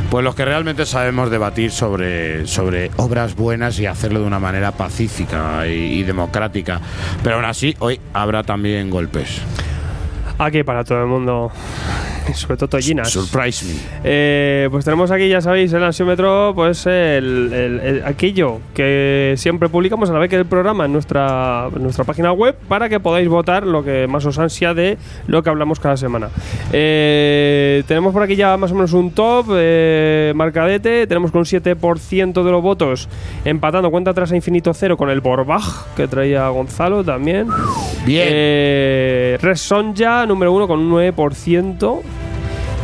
pues 0.10 0.22
los 0.22 0.36
que 0.36 0.44
realmente 0.44 0.86
sabemos 0.86 1.32
debatir 1.32 1.72
sobre, 1.72 2.46
sobre 2.46 2.91
obras 2.98 3.38
buenas 3.38 3.80
y 3.80 3.86
hacerlo 3.86 4.20
de 4.20 4.26
una 4.26 4.39
manera 4.39 4.74
pacífica 4.74 5.65
y, 5.65 6.00
y 6.00 6.04
democrática. 6.04 6.82
Pero 7.24 7.38
aún 7.38 7.46
así, 7.46 7.74
hoy 7.80 8.02
habrá 8.13 8.44
también 8.44 8.89
golpes. 8.89 9.41
Aquí 10.38 10.63
para 10.63 10.84
todo 10.84 11.00
el 11.00 11.08
mundo, 11.08 11.54
sobre 12.34 12.58
todo 12.58 12.70
tollinas. 12.70 13.10
Surprise 13.10 13.66
me. 13.66 13.74
Eh, 14.04 14.68
pues 14.72 14.86
tenemos 14.86 15.12
aquí, 15.12 15.28
ya 15.30 15.42
sabéis, 15.42 15.72
el 15.74 15.84
ansiómetro, 15.84 16.54
pues 16.56 16.86
el, 16.86 17.52
el- 17.54 17.80
el- 17.80 18.04
aquello 18.06 18.60
que 18.74 19.34
siempre 19.38 19.70
publicamos 19.70 20.10
a 20.10 20.14
la 20.14 20.20
vez 20.20 20.30
que 20.30 20.36
el 20.36 20.46
programa 20.46 20.86
en 20.86 20.94
nuestra, 20.94 21.68
en 21.76 21.84
nuestra 21.84 22.04
página 22.04 22.32
web 22.32 22.56
para 22.68 22.90
que 22.90 23.00
podáis 23.00 23.28
votar 23.28 23.66
lo 23.66 23.84
que 23.84 24.08
más 24.08 24.26
os 24.26 24.38
ansia 24.40 24.74
de 24.74 24.98
lo 25.28 25.44
que 25.44 25.50
hablamos 25.50 25.80
cada 25.80 25.98
semana. 25.98 26.30
Eh, 26.72 27.84
tenemos 27.88 28.14
por 28.14 28.24
aquí 28.24 28.36
ya 28.36 28.56
más 28.58 28.72
o 28.72 28.76
menos 28.76 28.94
un 28.94 29.12
top 29.12 29.48
eh, 29.54 30.32
marcadete, 30.36 31.08
tenemos 31.08 31.32
con 31.32 31.40
un 31.40 31.46
7% 31.46 32.44
de 32.44 32.52
los 32.52 32.62
votos 32.62 33.10
empatando 33.46 33.90
cuenta 33.92 34.12
atrás 34.12 34.32
a 34.32 34.36
infinito 34.36 34.74
cero 34.74 34.98
con 34.98 35.10
el 35.10 35.22
Borbaj 35.22 35.94
que 35.96 36.08
traía 36.08 36.48
Gonzalo 36.50 37.04
también. 37.04 37.48
Bien. 38.06 38.28
Eh, 38.30 39.38
Red 39.42 39.56
Sonja, 39.56 40.26
número 40.26 40.52
uno 40.54 40.68
con 40.68 40.80
un 40.80 40.92
9%. 40.92 42.02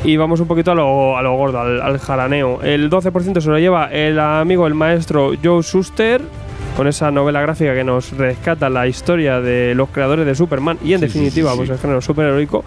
Y 0.04 0.16
vamos 0.16 0.40
un 0.40 0.48
poquito 0.48 0.72
a 0.72 0.76
lo, 0.76 1.18
a 1.18 1.22
lo 1.22 1.36
gordo, 1.36 1.60
al, 1.60 1.82
al 1.82 2.00
jaraneo. 2.00 2.62
El 2.62 2.90
12% 2.90 3.42
se 3.42 3.50
lo 3.50 3.60
lleva 3.60 3.88
el 3.92 4.20
amigo, 4.20 4.68
el 4.68 4.74
maestro 4.74 5.32
Joe 5.44 5.62
Shuster, 5.62 6.22
con 6.78 6.88
esa 6.88 7.12
novela 7.12 7.42
gráfica 7.42 7.74
que 7.74 7.84
nos 7.84 8.16
rescata 8.16 8.70
la 8.70 8.88
historia 8.88 9.42
de 9.42 9.74
los 9.76 9.90
creadores 9.90 10.26
de 10.26 10.36
Superman 10.36 10.78
y 10.84 10.94
en 10.94 11.02
definitiva, 11.02 11.56
pues 11.56 11.70
el 11.70 11.80
género 11.80 12.02
superheroico. 12.02 12.64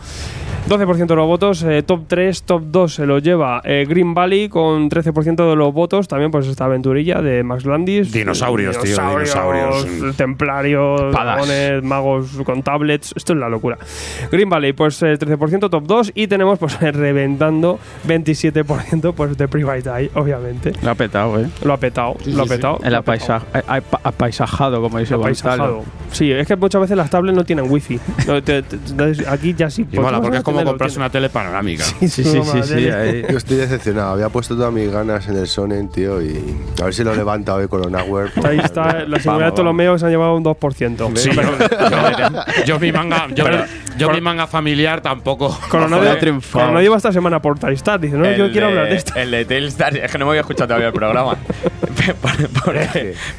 12% 0.68 1.06
de 1.06 1.16
los 1.16 1.26
votos, 1.26 1.62
eh, 1.64 1.82
top 1.82 2.02
3, 2.06 2.42
top 2.44 2.62
2 2.66 2.94
se 2.94 3.06
lo 3.06 3.18
lleva 3.18 3.60
eh, 3.64 3.86
Green 3.88 4.14
Valley 4.14 4.48
con 4.48 4.88
13% 4.88 5.48
de 5.50 5.56
los 5.56 5.72
votos, 5.74 6.06
también 6.06 6.30
pues 6.30 6.46
esta 6.46 6.66
aventurilla 6.66 7.20
de 7.22 7.42
Max 7.42 7.64
Landis. 7.64 8.12
Dinosaurios, 8.12 8.78
tío, 8.78 8.92
dinosaurios. 8.92 10.16
templarios, 10.16 11.10
dragones, 11.12 11.82
magos 11.82 12.28
con 12.44 12.62
tablets, 12.62 13.12
esto 13.16 13.32
es 13.32 13.38
la 13.40 13.48
locura. 13.48 13.78
Green 14.30 14.48
Valley, 14.48 14.72
pues 14.72 15.02
eh, 15.02 15.18
13% 15.18 15.70
top 15.70 15.84
2 15.86 16.12
y 16.14 16.28
tenemos 16.28 16.58
pues 16.60 16.78
reventando 16.80 17.80
27% 18.06 19.12
pues 19.14 19.36
de 19.36 19.48
Private 19.48 19.90
Eye, 19.90 20.10
obviamente. 20.14 20.72
Lo 20.82 20.90
ha 20.90 20.94
petado, 20.94 21.40
¿eh? 21.40 21.48
Lo 21.64 21.72
ha 21.72 21.76
petado, 21.78 22.16
lo 22.26 22.42
ha 22.42 22.46
petado. 22.46 22.78
El 22.84 22.92
lo 22.92 22.98
ha 22.98 23.02
petado. 23.02 23.40
apaisa- 23.40 23.58
eh, 23.58 23.62
apa- 23.66 24.00
apaisajado, 24.04 24.80
como 24.82 24.98
dice 24.98 25.14
Apaisajado. 25.14 25.76
Gonzalo. 25.78 25.92
Sí, 26.12 26.30
es 26.30 26.46
que 26.46 26.54
muchas 26.56 26.80
veces 26.82 26.96
las 26.96 27.10
tablets 27.10 27.36
no 27.36 27.44
tienen 27.44 27.66
wifi. 27.68 27.98
No, 28.26 28.40
te- 28.42 28.62
te- 28.62 28.76
te- 28.78 29.28
aquí 29.28 29.54
ya 29.54 29.68
sí. 29.70 29.86
Y 29.90 29.98
mola, 29.98 30.20
porque 30.20 30.38
es 30.38 30.42
como 30.52 30.64
comprarse 30.64 30.98
una 30.98 31.10
tele 31.10 31.28
panorámica. 31.30 31.84
Sí, 31.84 32.08
sí, 32.08 32.24
sí, 32.24 32.40
sí, 32.42 32.62
sí, 32.62 32.88
ahí. 32.90 33.24
Yo 33.30 33.38
estoy 33.38 33.56
decepcionado. 33.56 34.12
Había 34.12 34.28
puesto 34.28 34.54
todas 34.56 34.72
mis 34.72 34.90
ganas 34.90 35.26
en 35.28 35.36
el 35.36 35.46
Sonen, 35.46 35.88
tío, 35.88 36.20
y 36.22 36.38
a 36.80 36.84
ver 36.84 36.94
si 36.94 37.04
lo 37.04 37.14
levanta 37.14 37.54
hoy 37.54 37.68
con 37.68 37.80
los 37.82 37.90
Nowhere. 37.90 38.30
Ahí 38.44 38.58
está, 38.58 39.04
la 39.06 39.18
seguridad 39.20 39.46
de 39.46 39.52
Ptolomeo 39.52 39.98
se 39.98 40.04
han 40.06 40.10
llevado 40.10 40.36
un 40.36 40.44
2%. 40.44 41.16
Sí, 41.16 41.30
yo, 41.32 41.42
yo- 41.42 42.64
yo 42.64 42.78
mi 42.80 42.92
manga, 42.92 43.26
yo, 43.34 43.44
Pero- 43.44 43.64
yo 43.98 44.10
mi 44.10 44.20
manga 44.20 44.46
familiar 44.46 45.00
tampoco. 45.00 45.48
Coronado. 45.68 46.02
Coronado 46.52 46.80
lleva 46.80 46.96
esta 46.96 47.12
semana 47.12 47.40
por 47.42 47.58
Taristar. 47.58 48.00
Dice, 48.00 48.16
no, 48.16 48.30
yo 48.30 48.50
quiero 48.50 48.66
de- 48.68 48.72
hablar 48.72 48.88
de 48.88 48.96
esto. 48.96 49.12
El 49.16 49.30
de 49.30 49.44
Telstar, 49.44 49.96
es 49.96 50.10
que 50.10 50.18
no 50.18 50.24
me 50.26 50.30
había 50.32 50.40
escuchado 50.42 50.68
todavía 50.68 50.88
el 50.88 50.92
programa. 50.94 51.36
Por- 52.64 52.76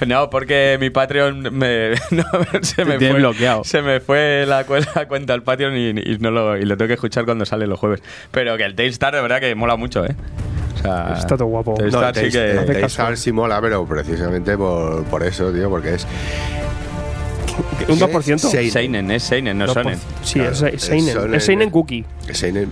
no, 0.08 0.30
porque 0.30 0.78
mi 0.80 0.89
Patreon 0.89 1.41
me, 1.52 1.91
no, 2.12 2.24
se 2.62 2.86
me 2.86 2.97
fue 3.00 3.13
bloqueado. 3.13 3.63
Se 3.63 3.82
me 3.82 4.00
fue 4.00 4.45
la, 4.47 4.65
cu- 4.65 4.76
la 4.95 5.08
cuenta 5.08 5.34
al 5.34 5.41
Patreon 5.43 5.76
y, 5.76 5.89
y 5.89 6.17
no 6.19 6.32
lo, 6.32 6.58
y 6.58 6.65
lo 6.65 6.78
tengo 6.78 6.88
que 6.89 6.97
escuchar 7.02 7.26
cuando 7.26 7.46
sale 7.46 7.68
los 7.68 7.80
jueves. 7.80 8.02
Pero 8.32 8.56
que 8.58 8.64
el 8.64 8.76
Telstar 8.76 9.14
de 9.14 9.22
verdad 9.22 9.40
que 9.40 9.54
mola 9.56 9.76
mucho, 9.76 10.06
¿eh? 10.06 10.16
O 10.76 10.78
sea, 10.82 11.16
Está 11.18 11.36
todo 11.36 11.48
guapo. 11.48 11.72
No, 11.72 11.78
Telstar 11.78 12.16
sí 12.16 12.30
que... 12.32 12.52
hace 12.52 12.66
caso. 12.68 12.80
Taystar 12.80 13.18
sí 13.18 13.32
mola, 13.32 13.60
pero 13.62 13.86
precisamente 13.86 14.58
por, 14.58 15.04
por 15.06 15.24
eso, 15.24 15.52
tío, 15.52 15.70
porque 15.70 15.96
es 15.96 16.08
Un 17.88 18.00
2%. 18.00 18.38
Seinen. 18.38 18.72
Seinen, 18.72 19.12
es 19.12 19.24
Seinen, 19.24 19.58
no 19.58 19.68
Sonen. 19.68 19.98
Sí, 20.24 20.40
es, 20.40 20.62
es 20.62 20.82
Seinen. 20.82 21.14
Sonen. 21.14 21.36
Es 21.36 21.46
Seinen 21.46 21.70
Cookie. 21.70 22.06
Seinen. 22.32 22.70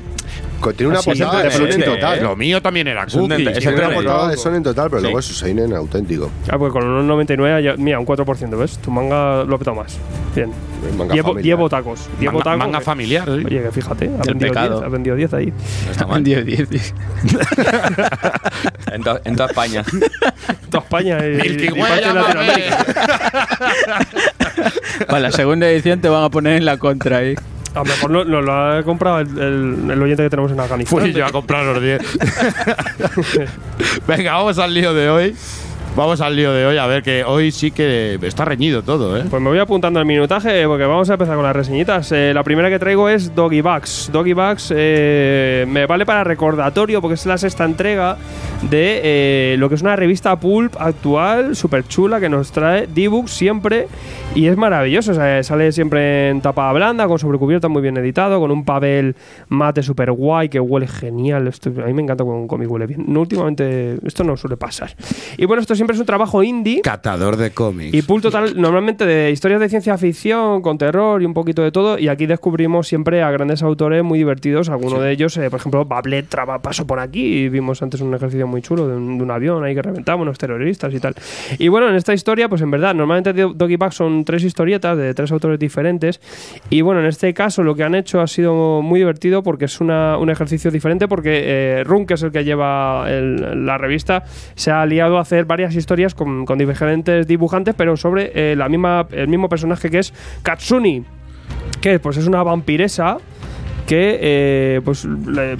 Con- 0.60 0.74
Tiene 0.76 0.90
una 0.92 1.00
es, 1.00 1.06
portada 1.06 1.42
de 1.42 1.48
es 1.48 1.54
Sonen 1.56 1.84
total. 1.84 2.22
Lo 2.22 2.36
mío 2.36 2.62
también 2.62 2.88
era 2.88 3.04
Es 3.06 3.14
un 3.14 3.30
cookie. 3.30 3.48
es 3.48 3.60
Tiene 3.60 3.74
el 3.76 3.80
una 3.80 3.90
de- 3.90 3.96
portada 3.96 4.28
de 4.30 4.38
Sonen 4.38 4.62
total, 4.64 4.90
pero 4.90 5.00
Sí. 5.00 5.04
luego 5.04 5.20
es 5.20 5.30
un 5.30 5.36
Seinen 5.36 5.74
auténtico. 5.74 6.30
Ah, 6.50 6.58
pues 6.58 6.72
con 6.74 6.84
unos 6.86 7.06
99, 7.06 7.64
ya- 7.64 7.76
mira, 7.78 7.98
un 8.00 8.06
4%, 8.06 8.58
¿ves? 8.58 8.78
Tu 8.80 8.92
manga 8.92 9.44
lo 9.46 9.56
ha 9.56 9.58
petado 9.60 9.76
más. 9.76 9.98
Bien. 10.36 10.52
Manga 10.98 11.14
Llevo, 11.14 11.30
familiar. 11.30 11.46
llevo 11.58 11.70
tacos. 11.70 12.10
Llevo 12.20 12.34
Manga, 12.34 12.44
tacos. 12.44 12.60
manga 12.60 12.80
que- 12.80 12.86
familiar. 12.86 13.26
sí. 13.26 13.46
Oye, 13.46 13.62
que 13.64 13.72
fíjate, 13.72 14.06
ha 14.06 14.10
El 14.10 14.28
vendido, 14.34 14.52
pecado. 14.52 14.70
10, 14.76 14.84
ha 14.84 14.90
vendido 14.90 15.16
10 15.16 15.34
ahí. 15.34 15.54
No 15.86 15.92
está 15.92 16.08
mal. 16.08 16.24
10, 16.24 16.46
10, 16.46 16.70
10. 16.70 16.94
En, 18.92 19.04
to- 19.04 19.20
en 19.24 19.36
toda 19.36 19.50
España. 19.50 19.84
Toda 20.70 20.84
España 20.84 21.18
y, 21.26 21.30
Milky 21.38 21.66
y 21.66 21.70
Way, 21.72 21.82
parte 21.82 22.08
de. 22.08 22.14
Latinoamérica. 22.14 22.86
Para 25.08 25.20
la 25.20 25.32
segunda 25.32 25.70
edición 25.70 26.02
te 26.02 26.10
van 26.10 26.24
a 26.24 26.30
poner 26.30 26.58
en 26.58 26.66
la 26.66 26.78
contra 26.78 27.18
ahí. 27.18 27.36
A 27.76 27.80
lo 27.80 27.86
mejor 27.86 28.10
no, 28.12 28.26
no 28.26 28.42
lo 28.42 28.54
ha 28.54 28.84
comprado 28.84 29.20
el, 29.20 29.28
el- 29.38 29.92
el 29.92 30.02
oyente 30.02 30.24
que 30.24 30.30
tenemos 30.30 30.52
en 30.52 30.60
Afganistán. 30.60 31.00
Fui 31.00 31.14
yo 31.14 31.26
a 31.26 31.32
comprar 31.32 31.66
los 31.66 31.82
10. 31.82 32.02
Venga, 34.08 34.34
vamos 34.34 34.58
al 34.58 34.74
lío 34.74 34.94
de 34.94 35.10
hoy. 35.10 35.36
Vamos 35.96 36.22
al 36.22 36.36
lío 36.36 36.54
de 36.54 36.66
hoy, 36.66 36.78
a 36.78 36.86
ver 36.88 37.04
que 37.04 37.24
hoy 37.26 37.52
sí 37.52 37.72
que 37.72 38.18
está 38.22 38.46
reñido 38.46 38.84
todo, 38.84 39.18
¿eh? 39.18 39.26
Pues 39.30 39.42
me 39.42 39.50
voy 39.50 39.60
apuntando 39.60 40.00
el 40.00 40.06
minutaje 40.06 40.66
porque 40.66 40.86
vamos 40.86 41.10
a 41.10 41.14
empezar 41.14 41.36
con 41.36 41.44
las 41.44 41.56
reseñitas. 41.56 42.12
Eh, 42.12 42.32
la 42.34 42.44
primera 42.44 42.70
que 42.70 42.80
traigo 42.80 43.10
es 43.10 43.36
Doggy 43.36 43.62
Bugs. 43.62 44.10
Doggy 44.14 44.34
Bugs 44.34 44.72
eh, 44.74 45.66
me 45.68 45.88
vale 45.88 46.06
para 46.06 46.24
recordatorio 46.24 47.02
porque 47.02 47.16
es 47.16 47.26
la 47.26 47.38
sexta 47.38 47.66
entrega 47.66 48.18
de 48.70 49.02
eh, 49.04 49.56
lo 49.58 49.68
que 49.68 49.76
es 49.76 49.82
una 49.82 49.96
revista 49.96 50.40
pulp 50.40 50.76
actual, 50.80 51.56
súper 51.56 51.86
chula, 51.88 52.20
que 52.20 52.30
nos 52.30 52.52
trae 52.52 52.88
D-Books 52.88 53.32
siempre 53.32 53.88
y 54.36 54.48
es 54.48 54.56
maravilloso. 54.56 55.12
O 55.12 55.16
sea, 55.16 55.44
sale 55.44 55.72
siempre 55.72 56.30
en 56.30 56.40
tapa 56.40 56.72
blanda, 56.72 57.08
con 57.08 57.20
sobrecubierta 57.20 57.68
muy 57.68 57.82
bien 57.82 57.98
editado, 57.98 58.40
con 58.40 58.52
un 58.52 58.64
papel 58.64 59.16
mate 59.50 59.84
súper 59.84 60.12
guay 60.12 60.50
que 60.50 60.60
huele 60.60 60.88
genial. 60.88 61.48
A 61.48 61.88
mí 61.88 61.94
me 61.94 62.04
encanta 62.04 62.24
cuando 62.24 62.42
un 62.42 62.48
cómic 62.48 62.70
huele 62.70 62.86
bien. 62.86 63.18
Últimamente 63.18 63.98
esto 64.06 64.24
no 64.24 64.38
suele 64.38 64.56
pasar. 64.56 64.96
Y 65.38 65.46
bueno, 65.46 65.62
esto 65.62 65.76
siempre 65.80 65.96
es 65.96 66.00
un 66.00 66.06
trabajo 66.06 66.44
indie. 66.44 66.82
Catador 66.82 67.36
de 67.38 67.52
cómics. 67.52 67.94
Y 67.94 68.02
pool 68.02 68.22
total, 68.22 68.54
normalmente 68.60 69.06
de 69.06 69.32
historias 69.32 69.60
de 69.60 69.70
ciencia 69.70 69.98
ficción, 69.98 70.62
con 70.62 70.78
terror 70.78 71.22
y 71.22 71.26
un 71.26 71.34
poquito 71.34 71.62
de 71.64 71.72
todo. 71.72 71.98
Y 71.98 72.08
aquí 72.08 72.26
descubrimos 72.26 72.88
siempre 72.88 73.24
a 73.24 73.32
grandes 73.32 73.64
autores 73.64 74.04
muy 74.04 74.20
divertidos. 74.20 74.70
Alguno 74.70 75.00
de 75.00 75.12
ellos, 75.12 75.36
eh, 75.38 75.50
por 75.50 75.60
ejemplo, 75.60 75.86
Bablet 75.86 76.28
traba- 76.30 76.62
pasó 76.62 76.86
por 76.86 77.00
aquí 77.00 77.22
y 77.22 77.50
vimos 77.50 77.82
antes 77.82 78.02
un 78.02 78.14
ejercicio 78.14 78.46
muy 78.48 78.62
chulo 78.62 78.88
de 78.88 78.96
un, 78.96 79.18
de 79.18 79.24
un 79.24 79.32
avión 79.32 79.64
ahí 79.64 79.74
que 79.74 79.82
reventaba 79.82 80.22
unos 80.22 80.38
terroristas 80.38 80.94
y 80.94 81.00
tal. 81.00 81.16
Y 81.58 81.68
bueno, 81.70 81.90
en 81.90 81.96
esta 81.96 82.14
historia, 82.14 82.50
pues 82.50 82.62
en 82.62 82.72
verdad, 82.72 82.94
normalmente 82.94 83.34
Do- 83.34 83.54
Doggy 83.54 83.76
Bag 83.78 83.94
son 83.94 84.26
tres 84.26 84.44
historietas 84.44 84.98
de 84.98 85.14
tres 85.14 85.32
autores 85.32 85.58
diferentes. 85.60 86.20
Y 86.70 86.82
bueno, 86.82 87.00
en 87.00 87.08
este 87.08 87.34
caso 87.34 87.64
lo 87.64 87.76
que 87.76 87.84
han 87.84 87.96
hecho 87.96 88.22
ha 88.22 88.28
sido 88.28 88.82
muy 88.82 89.00
divertido 89.00 89.42
porque 89.44 89.66
es 89.66 89.80
una- 89.82 90.18
un 90.18 90.30
ejercicio 90.30 90.70
diferente. 90.72 91.08
Porque 91.08 91.42
eh, 91.80 91.84
Run, 91.86 92.06
que 92.06 92.16
es 92.16 92.24
el 92.24 92.32
que 92.32 92.44
lleva 92.44 93.06
el- 93.10 93.66
la 93.66 93.78
revista, 93.78 94.24
se 94.56 94.72
ha 94.72 94.82
aliado 94.82 95.18
a 95.18 95.22
hacer 95.22 95.46
varias 95.46 95.69
historias 95.76 96.16
con, 96.16 96.46
diferentes 96.58 97.28
dibujantes, 97.28 97.76
pero 97.76 97.98
sobre 97.98 98.32
eh, 98.34 98.56
la 98.56 98.70
misma, 98.70 99.08
el 99.12 99.28
mismo 99.28 99.50
personaje 99.50 99.90
que 99.90 100.00
es 100.00 100.14
Katsuni, 100.44 101.04
que 101.82 102.00
pues 102.00 102.18
es 102.18 102.28
una 102.28 102.44
vampiresa 102.44 103.18
que 103.90 104.20
eh, 104.22 104.82
pues 104.86 105.04
le 105.04 105.58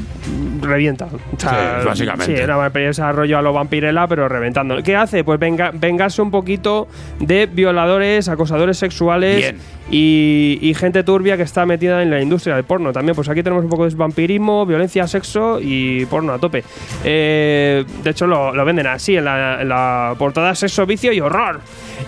revienta. 0.62 1.06
O 1.06 1.40
sea, 1.40 1.80
Sí, 1.82 1.88
básicamente. 1.88 2.38
Sí, 2.38 2.44
una 2.44 3.12
rollo 3.12 3.40
a 3.40 3.42
lo 3.42 3.54
vampirela, 3.54 4.08
pero 4.08 4.30
reventando. 4.30 4.84
¿Qué 4.84 4.96
hace? 4.96 5.24
Pues 5.24 5.40
venga, 5.40 5.72
vengarse 5.74 6.22
un 6.22 6.30
poquito 6.30 6.88
de 7.20 7.48
violadores, 7.48 8.30
acosadores 8.30 8.78
sexuales 8.78 9.56
y, 9.90 10.60
y 10.62 10.74
gente 10.76 11.02
turbia 11.04 11.38
que 11.38 11.44
está 11.44 11.66
metida 11.66 12.04
en 12.04 12.12
la 12.12 12.22
industria 12.22 12.54
del 12.54 12.66
porno 12.66 12.94
también. 12.94 13.16
Pues 13.16 13.28
aquí 13.30 13.42
tenemos 13.42 13.64
un 13.64 13.70
poco 13.72 13.90
de 13.90 13.96
vampirismo, 13.96 14.64
violencia, 14.64 15.08
sexo 15.08 15.60
y 15.60 16.06
porno 16.06 16.32
a 16.34 16.38
tope. 16.38 16.64
Eh, 17.04 17.84
de 18.04 18.10
hecho, 18.12 18.28
lo, 18.28 18.54
lo 18.54 18.64
venden 18.64 18.86
así 18.86 19.18
en 19.18 19.26
la, 19.26 19.62
en 19.62 19.70
la 19.70 20.14
portada: 20.20 20.54
sexo, 20.54 20.86
vicio 20.86 21.12
y 21.12 21.20
horror. 21.20 21.62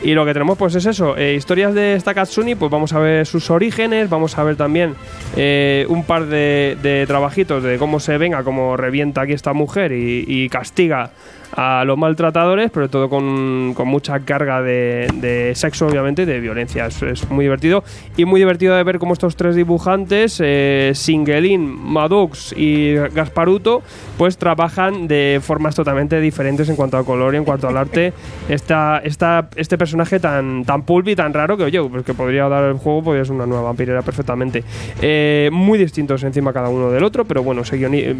Y 0.03 0.13
lo 0.13 0.23
que 0.23 0.33
tenemos, 0.33 0.55
pues 0.55 0.75
es 0.75 0.85
eso: 0.85 1.17
eh, 1.17 1.33
historias 1.33 1.73
de 1.73 1.95
esta 1.95 2.13
Katsuni. 2.13 2.53
Pues 2.53 2.71
vamos 2.71 2.93
a 2.93 2.99
ver 2.99 3.25
sus 3.25 3.49
orígenes, 3.49 4.07
vamos 4.07 4.37
a 4.37 4.43
ver 4.43 4.55
también 4.55 4.93
eh, 5.35 5.85
un 5.89 6.03
de, 6.19 7.05
trabajitos 7.07 7.63
de 7.63 7.77
cómo 7.77 7.99
se 7.99 8.17
venga, 8.17 8.43
cómo 8.43 8.75
revienta 8.75 9.21
aquí 9.21 9.33
esta 9.33 9.53
mujer 9.53 9.91
y 9.93 10.49
castiga 10.49 11.11
a 11.55 11.83
los 11.85 11.97
maltratadores, 11.97 12.71
pero 12.71 12.89
todo 12.89 13.09
con, 13.09 13.73
con 13.75 13.87
mucha 13.87 14.19
carga 14.21 14.61
de, 14.61 15.07
de 15.15 15.53
sexo, 15.55 15.87
obviamente, 15.87 16.25
de 16.25 16.39
violencia. 16.39 16.85
Es, 16.85 17.01
es 17.01 17.29
muy 17.29 17.45
divertido. 17.45 17.83
Y 18.17 18.25
muy 18.25 18.39
divertido 18.39 18.75
de 18.75 18.83
ver 18.83 18.99
cómo 18.99 19.13
estos 19.13 19.35
tres 19.35 19.55
dibujantes, 19.55 20.39
eh, 20.43 20.91
Singelin, 20.95 21.67
Madux 21.67 22.53
y 22.57 22.95
Gasparuto, 22.95 23.81
pues 24.17 24.37
trabajan 24.37 25.07
de 25.07 25.39
formas 25.41 25.75
totalmente 25.75 26.19
diferentes 26.19 26.69
en 26.69 26.75
cuanto 26.75 26.97
al 26.97 27.05
color 27.05 27.33
y 27.33 27.37
en 27.37 27.45
cuanto 27.45 27.67
al 27.67 27.77
arte. 27.77 28.13
Esta, 28.49 28.99
esta, 29.03 29.49
este 29.55 29.77
personaje 29.77 30.19
tan, 30.19 30.65
tan 30.65 30.83
pulp 30.83 31.07
y 31.07 31.15
tan 31.15 31.33
raro 31.33 31.55
que, 31.55 31.63
oye, 31.63 31.81
pues 31.83 32.03
que 32.03 32.13
podría 32.13 32.49
dar 32.49 32.65
el 32.65 32.73
juego, 32.77 33.03
podría 33.03 33.23
ser 33.23 33.35
una 33.35 33.45
nueva 33.45 33.63
vampirera 33.63 34.01
perfectamente. 34.01 34.63
Eh, 35.01 35.49
muy 35.53 35.79
distintos 35.79 36.23
encima 36.23 36.51
cada 36.51 36.69
uno 36.69 36.91
del 36.91 37.03
otro, 37.03 37.23
pero 37.23 37.43
bueno, 37.43 37.61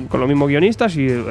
con 0.08 0.20
los 0.20 0.30
mismos 0.30 0.48
guionistas 0.48 0.96
y 0.96 1.08
eh, 1.08 1.24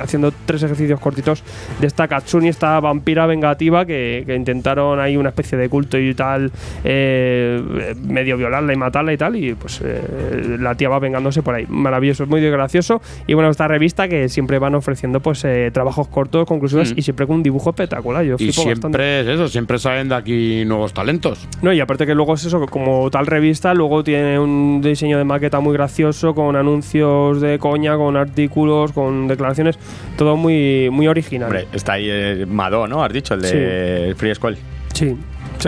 haciendo 0.00 0.32
tres 0.46 0.62
ejercicios 0.62 1.00
cortitos 1.00 1.41
de 1.80 1.86
esta 1.86 2.08
Katsuni, 2.08 2.48
esta 2.48 2.78
vampira 2.80 3.26
vengativa 3.26 3.84
que, 3.84 4.22
que 4.26 4.34
intentaron 4.34 5.00
ahí 5.00 5.16
una 5.16 5.30
especie 5.30 5.56
de 5.58 5.68
culto 5.68 5.98
y 5.98 6.14
tal, 6.14 6.50
eh, 6.84 7.94
medio 8.04 8.36
violarla 8.36 8.72
y 8.72 8.76
matarla 8.76 9.12
y 9.12 9.16
tal, 9.16 9.36
y 9.36 9.54
pues 9.54 9.80
eh, 9.84 10.56
la 10.60 10.74
tía 10.74 10.88
va 10.88 10.98
vengándose 10.98 11.42
por 11.42 11.54
ahí. 11.54 11.66
Maravilloso, 11.68 12.26
muy 12.26 12.40
gracioso. 12.42 13.00
Y 13.26 13.34
bueno, 13.34 13.50
esta 13.50 13.68
revista 13.68 14.08
que 14.08 14.28
siempre 14.28 14.58
van 14.58 14.74
ofreciendo 14.74 15.20
pues 15.20 15.44
eh, 15.44 15.70
trabajos 15.72 16.08
cortos, 16.08 16.46
conclusivos 16.46 16.92
Mm. 16.92 16.98
y 16.98 17.02
siempre 17.02 17.26
con 17.26 17.36
un 17.36 17.42
dibujo 17.42 17.70
espectacular. 17.70 18.24
Yo 18.24 18.36
Y 18.38 18.52
siempre 18.52 18.74
bastante. 18.74 19.20
es 19.20 19.26
eso, 19.28 19.48
siempre 19.48 19.78
salen 19.78 20.08
de 20.08 20.14
aquí 20.14 20.64
nuevos 20.64 20.92
talentos. 20.92 21.46
No, 21.62 21.72
y 21.72 21.80
aparte 21.80 22.06
que 22.06 22.14
luego 22.14 22.34
es 22.34 22.44
eso, 22.44 22.64
como 22.66 23.10
tal 23.10 23.26
revista, 23.26 23.74
luego 23.74 24.02
tiene 24.04 24.38
un 24.38 24.80
diseño 24.82 25.18
de 25.18 25.24
maqueta 25.24 25.60
muy 25.60 25.72
gracioso, 25.72 26.34
con 26.34 26.56
anuncios 26.56 27.40
de 27.40 27.58
coña, 27.58 27.96
con 27.96 28.16
artículos, 28.16 28.92
con 28.92 29.28
declaraciones, 29.28 29.78
todo 30.16 30.36
muy, 30.36 30.88
muy 30.90 31.06
original. 31.08 31.31
Hombre, 31.40 31.66
está 31.72 31.94
ahí 31.94 32.08
eh, 32.10 32.46
Mado, 32.46 32.86
¿no? 32.86 33.02
Has 33.02 33.12
dicho, 33.12 33.34
el 33.34 33.42
de 33.42 34.14
Free 34.16 34.34
School. 34.34 34.56
Sí. 34.92 35.16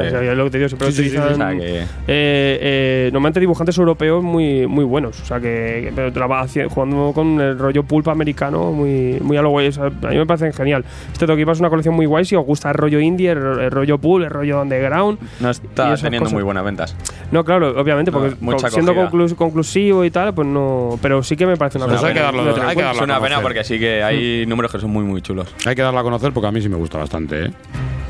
O 0.03 0.11
sea, 0.11 0.21
Sí. 0.21 0.27
es 0.27 0.37
lo 0.37 0.45
que 0.45 0.51
te 0.51 0.59
digo, 0.59 0.69
siempre 0.69 0.89
Sí, 0.93 1.05
sí, 1.05 1.11
sí, 1.11 1.17
utilizan 1.17 1.33
o 1.33 1.37
sea 1.37 1.51
que- 1.59 1.81
eh, 1.81 1.87
eh, 2.09 3.11
normalmente 3.13 3.41
dibujantes 3.41 3.77
europeos 3.79 4.23
muy, 4.23 4.67
muy 4.67 4.85
buenos. 4.85 5.21
O 5.21 5.25
sea, 5.25 5.39
que, 5.41 5.83
que- 5.87 5.93
pero 5.95 6.13
traba- 6.13 6.43
haci- 6.45 6.69
jugando 6.69 7.13
con 7.15 7.41
el 7.41 7.59
rollo 7.59 7.83
pulp 7.85 8.09
americano 8.09 8.73
muy, 8.73 9.19
muy 9.21 9.37
a 9.37 9.43
lo 9.43 9.51
guay. 9.51 9.69
O 9.69 9.73
sea, 9.73 9.85
a 9.87 9.91
mí 9.91 10.17
me 10.17 10.27
parece 10.27 10.53
genial. 10.53 10.85
Este 11.13 11.27
Tokipa 11.27 11.53
es 11.53 11.61
una 11.61 11.71
colección 11.71 11.95
muy 11.95 12.07
guay 12.07 12.25
si 12.25 12.37
os 12.37 12.45
gusta 12.45 12.69
el 12.71 12.75
rollo 12.75 13.01
indie, 13.01 13.31
el, 13.31 13.39
el 13.39 13.71
rollo 13.71 13.99
pulp, 13.99 14.25
el 14.25 14.31
rollo 14.31 14.61
underground. 14.63 15.19
No 15.41 15.51
está 15.51 15.95
teniendo 15.97 16.21
cosas. 16.21 16.33
muy 16.33 16.43
buenas 16.43 16.65
ventas. 16.65 16.97
No, 17.31 17.45
claro, 17.45 17.79
obviamente, 17.81 18.11
No, 18.11 18.19
porque 18.21 18.71
siendo 18.71 18.95
conclu- 18.95 19.35
conclusivo 19.35 20.05
y 20.05 20.11
tal, 20.11 20.35
pues 20.35 20.47
no. 20.49 20.99
Pero 21.03 21.23
sí 21.23 21.37
que 21.37 21.47
me 21.47 21.57
parece 21.57 21.79
una 21.79 21.87
Pues 21.87 21.97
cosa 21.99 22.09
hay 22.09 22.15
que 22.15 22.21
darlo- 22.21 22.43
en 22.57 22.63
hay 22.63 22.77
que 22.77 22.83
darlo 22.83 23.01
Es 23.01 23.05
una 23.05 23.21
pena 23.21 23.41
porque 23.41 23.65
sí 23.65 23.79
que 23.79 24.03
hay 24.03 24.47
números 24.47 24.71
que 24.73 24.79
son 24.79 24.91
muy, 24.91 25.05
muy 25.05 25.21
chulos. 25.23 25.55
Hay 25.67 25.75
que 25.75 25.83
darla 25.83 26.01
a 26.01 26.03
conocer 26.03 26.33
porque 26.33 26.47
a 26.49 26.53
mí 26.53 26.61
sí 26.61 26.69
me 26.69 26.77
gusta 26.77 26.99
bastante, 26.99 27.47
¿eh? 27.47 27.51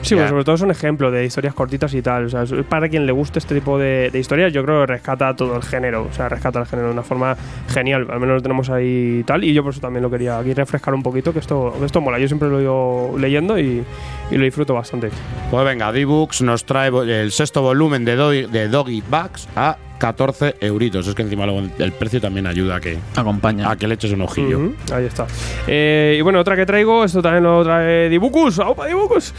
Sí, 0.04 0.14
pues 0.14 0.28
sobre 0.28 0.44
todo 0.44 0.54
es 0.54 0.60
un 0.62 0.70
ejemplo 0.70 1.10
de 1.10 1.24
historias 1.24 1.54
cortitas 1.54 1.92
y 1.94 2.02
tal. 2.02 2.26
O 2.26 2.28
sea, 2.28 2.44
para 2.68 2.88
quien 2.88 3.06
le 3.06 3.12
guste 3.12 3.38
este 3.38 3.54
tipo 3.54 3.78
de, 3.78 4.10
de 4.12 4.18
historias, 4.18 4.52
yo 4.52 4.62
creo 4.64 4.80
que 4.80 4.86
rescata 4.86 5.34
todo 5.34 5.56
el 5.56 5.62
género. 5.62 6.06
O 6.10 6.12
sea, 6.14 6.28
rescata 6.28 6.60
el 6.60 6.66
género 6.66 6.88
de 6.88 6.94
una 6.94 7.02
forma 7.02 7.36
genial. 7.68 8.06
Al 8.10 8.20
menos 8.20 8.36
lo 8.36 8.42
tenemos 8.42 8.70
ahí 8.70 9.18
y 9.20 9.24
tal. 9.24 9.42
Y 9.44 9.52
yo 9.52 9.62
por 9.62 9.72
eso 9.72 9.80
también 9.80 10.02
lo 10.02 10.10
quería 10.10 10.38
aquí 10.38 10.52
refrescar 10.54 10.94
un 10.94 11.02
poquito, 11.02 11.32
que 11.32 11.38
esto, 11.38 11.74
que 11.78 11.86
esto 11.86 12.00
mola. 12.00 12.18
Yo 12.18 12.28
siempre 12.28 12.48
lo 12.48 12.58
he 12.58 12.62
ido 12.62 13.18
leyendo 13.18 13.58
y, 13.58 13.82
y 14.30 14.36
lo 14.36 14.44
disfruto 14.44 14.74
bastante. 14.74 15.10
Pues 15.50 15.64
venga, 15.64 15.90
D-Books 15.92 16.42
nos 16.42 16.64
trae 16.64 16.88
el 16.88 17.32
sexto 17.32 17.62
volumen 17.62 18.04
de, 18.04 18.16
Doggy- 18.18 18.48
de 18.48 18.68
Doggy 18.68 19.02
Bugs 19.08 19.48
a 19.56 19.76
14 20.04 20.56
euritos. 20.60 21.06
Es 21.06 21.14
que 21.14 21.22
encima 21.22 21.46
luego 21.46 21.62
el 21.78 21.92
precio 21.92 22.20
también 22.20 22.46
ayuda 22.46 22.76
a 22.76 22.80
que, 22.80 22.98
Acompaña. 23.16 23.70
a 23.70 23.76
que 23.76 23.88
le 23.88 23.94
eches 23.94 24.12
un 24.12 24.20
ojillo. 24.20 24.72
Ahí 24.92 25.06
está. 25.06 25.26
Eh, 25.66 26.16
y 26.18 26.20
bueno, 26.20 26.40
otra 26.40 26.56
que 26.56 26.66
traigo, 26.66 27.04
esto 27.04 27.22
también 27.22 27.44
lo 27.44 27.64
trae 27.64 28.10
Dibucus. 28.10 28.58
¡Aupa, 28.58 28.86
Dibucus! 28.86 29.32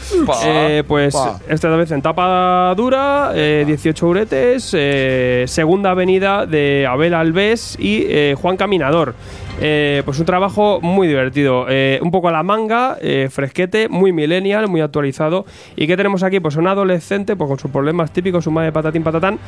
Eh, 0.44 0.82
pues 0.88 1.14
Pa. 1.14 1.38
esta 1.48 1.68
vez 1.68 1.92
en 1.92 2.02
tapa 2.02 2.74
dura, 2.76 3.30
eh, 3.32 3.62
18 3.64 4.08
uretes, 4.08 4.70
eh, 4.76 5.44
segunda 5.46 5.92
avenida 5.92 6.46
de 6.46 6.84
Abel 6.90 7.14
Alves 7.14 7.76
y 7.78 8.02
eh, 8.08 8.34
Juan 8.36 8.56
Caminador. 8.56 9.14
Eh, 9.60 10.02
pues 10.04 10.18
un 10.18 10.26
trabajo 10.26 10.80
muy 10.82 11.08
divertido. 11.08 11.66
Eh, 11.68 11.98
un 12.02 12.10
poco 12.10 12.28
a 12.28 12.32
la 12.32 12.42
manga, 12.42 12.98
eh, 13.00 13.28
fresquete, 13.30 13.88
muy 13.88 14.12
millennial, 14.12 14.68
muy 14.68 14.80
actualizado. 14.80 15.46
¿Y 15.76 15.86
qué 15.86 15.96
tenemos 15.96 16.22
aquí? 16.22 16.40
Pues 16.40 16.56
un 16.56 16.66
adolescente 16.66 17.36
pues, 17.36 17.48
con 17.48 17.58
sus 17.58 17.70
problemas 17.70 18.10
típicos, 18.10 18.44
su 18.44 18.50
madre 18.50 18.72
patatín 18.72 19.02
patatán, 19.02 19.38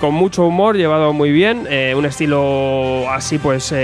con 0.00 0.14
mucho 0.14 0.46
humor, 0.46 0.76
llevado 0.76 1.12
muy 1.12 1.32
bien, 1.32 1.66
un 1.96 2.04
estilo 2.04 3.04
así 3.10 3.38
pues, 3.38 3.74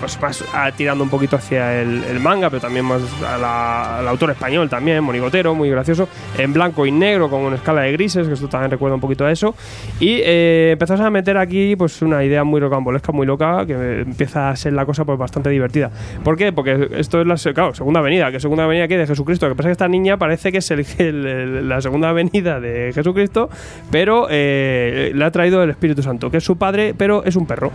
pues 0.00 0.20
más 0.20 0.44
ah, 0.52 0.70
tirando 0.76 1.02
un 1.04 1.10
poquito 1.10 1.36
hacia 1.36 1.80
el, 1.80 2.20
manga, 2.20 2.50
pero 2.50 2.60
también 2.60 2.84
más 2.84 3.02
al 3.22 4.06
autor 4.08 4.30
español 4.30 4.68
también, 4.68 5.02
monigotero, 5.02 5.54
muy 5.54 5.70
gracioso, 5.70 6.08
en 6.38 6.52
blanco 6.52 6.86
y 6.86 6.92
negro 6.92 7.28
con 7.28 7.42
una 7.42 7.56
escala 7.56 7.82
de 7.82 7.92
grises, 7.92 8.26
que 8.26 8.34
esto 8.34 8.48
también 8.48 8.70
recuerda 8.70 8.94
un 8.94 9.00
poquito 9.00 9.24
a 9.24 9.32
eso, 9.32 9.54
y 10.00 10.20
empezamos 10.22 11.00
a 11.04 11.10
meter 11.10 11.36
aquí 11.36 11.76
pues 11.76 12.00
una 12.02 12.24
idea 12.24 12.44
muy 12.44 12.60
rocambolesca, 12.60 13.12
muy 13.12 13.26
loca, 13.26 13.66
que 13.66 14.00
empieza 14.00 14.35
a 14.36 14.54
ser 14.56 14.72
la 14.72 14.84
cosa 14.86 15.04
pues 15.04 15.18
bastante 15.18 15.50
divertida. 15.50 15.90
¿Por 16.22 16.36
qué? 16.36 16.52
Porque 16.52 16.88
esto 16.96 17.20
es 17.20 17.26
la 17.26 17.36
segunda 17.36 18.00
venida, 18.00 18.30
que 18.30 18.40
segunda 18.40 18.66
venida 18.66 18.84
aquí 18.84 18.94
de 18.94 19.06
Jesucristo, 19.06 19.46
lo 19.48 19.54
que 19.54 19.56
pasa 19.56 19.68
es 19.68 19.70
que 19.70 19.84
esta 19.84 19.88
niña 19.88 20.16
parece 20.18 20.52
que 20.52 20.58
es 20.58 20.70
el- 20.70 21.68
la 21.68 21.80
segunda 21.80 22.12
venida 22.12 22.60
de 22.60 22.92
Jesucristo, 22.94 23.48
pero 23.90 24.26
eh, 24.30 25.12
le 25.14 25.24
ha 25.24 25.30
traído 25.30 25.62
el 25.62 25.70
Espíritu 25.70 26.02
Santo, 26.02 26.30
que 26.30 26.36
es 26.38 26.44
su 26.44 26.56
padre, 26.56 26.94
pero 26.96 27.24
es 27.24 27.36
un 27.36 27.46
perro 27.46 27.72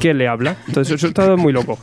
que 0.00 0.12
le 0.14 0.28
habla. 0.28 0.56
Entonces 0.68 0.94
eso 0.94 1.06
está 1.08 1.36
muy 1.36 1.52
loco. 1.52 1.78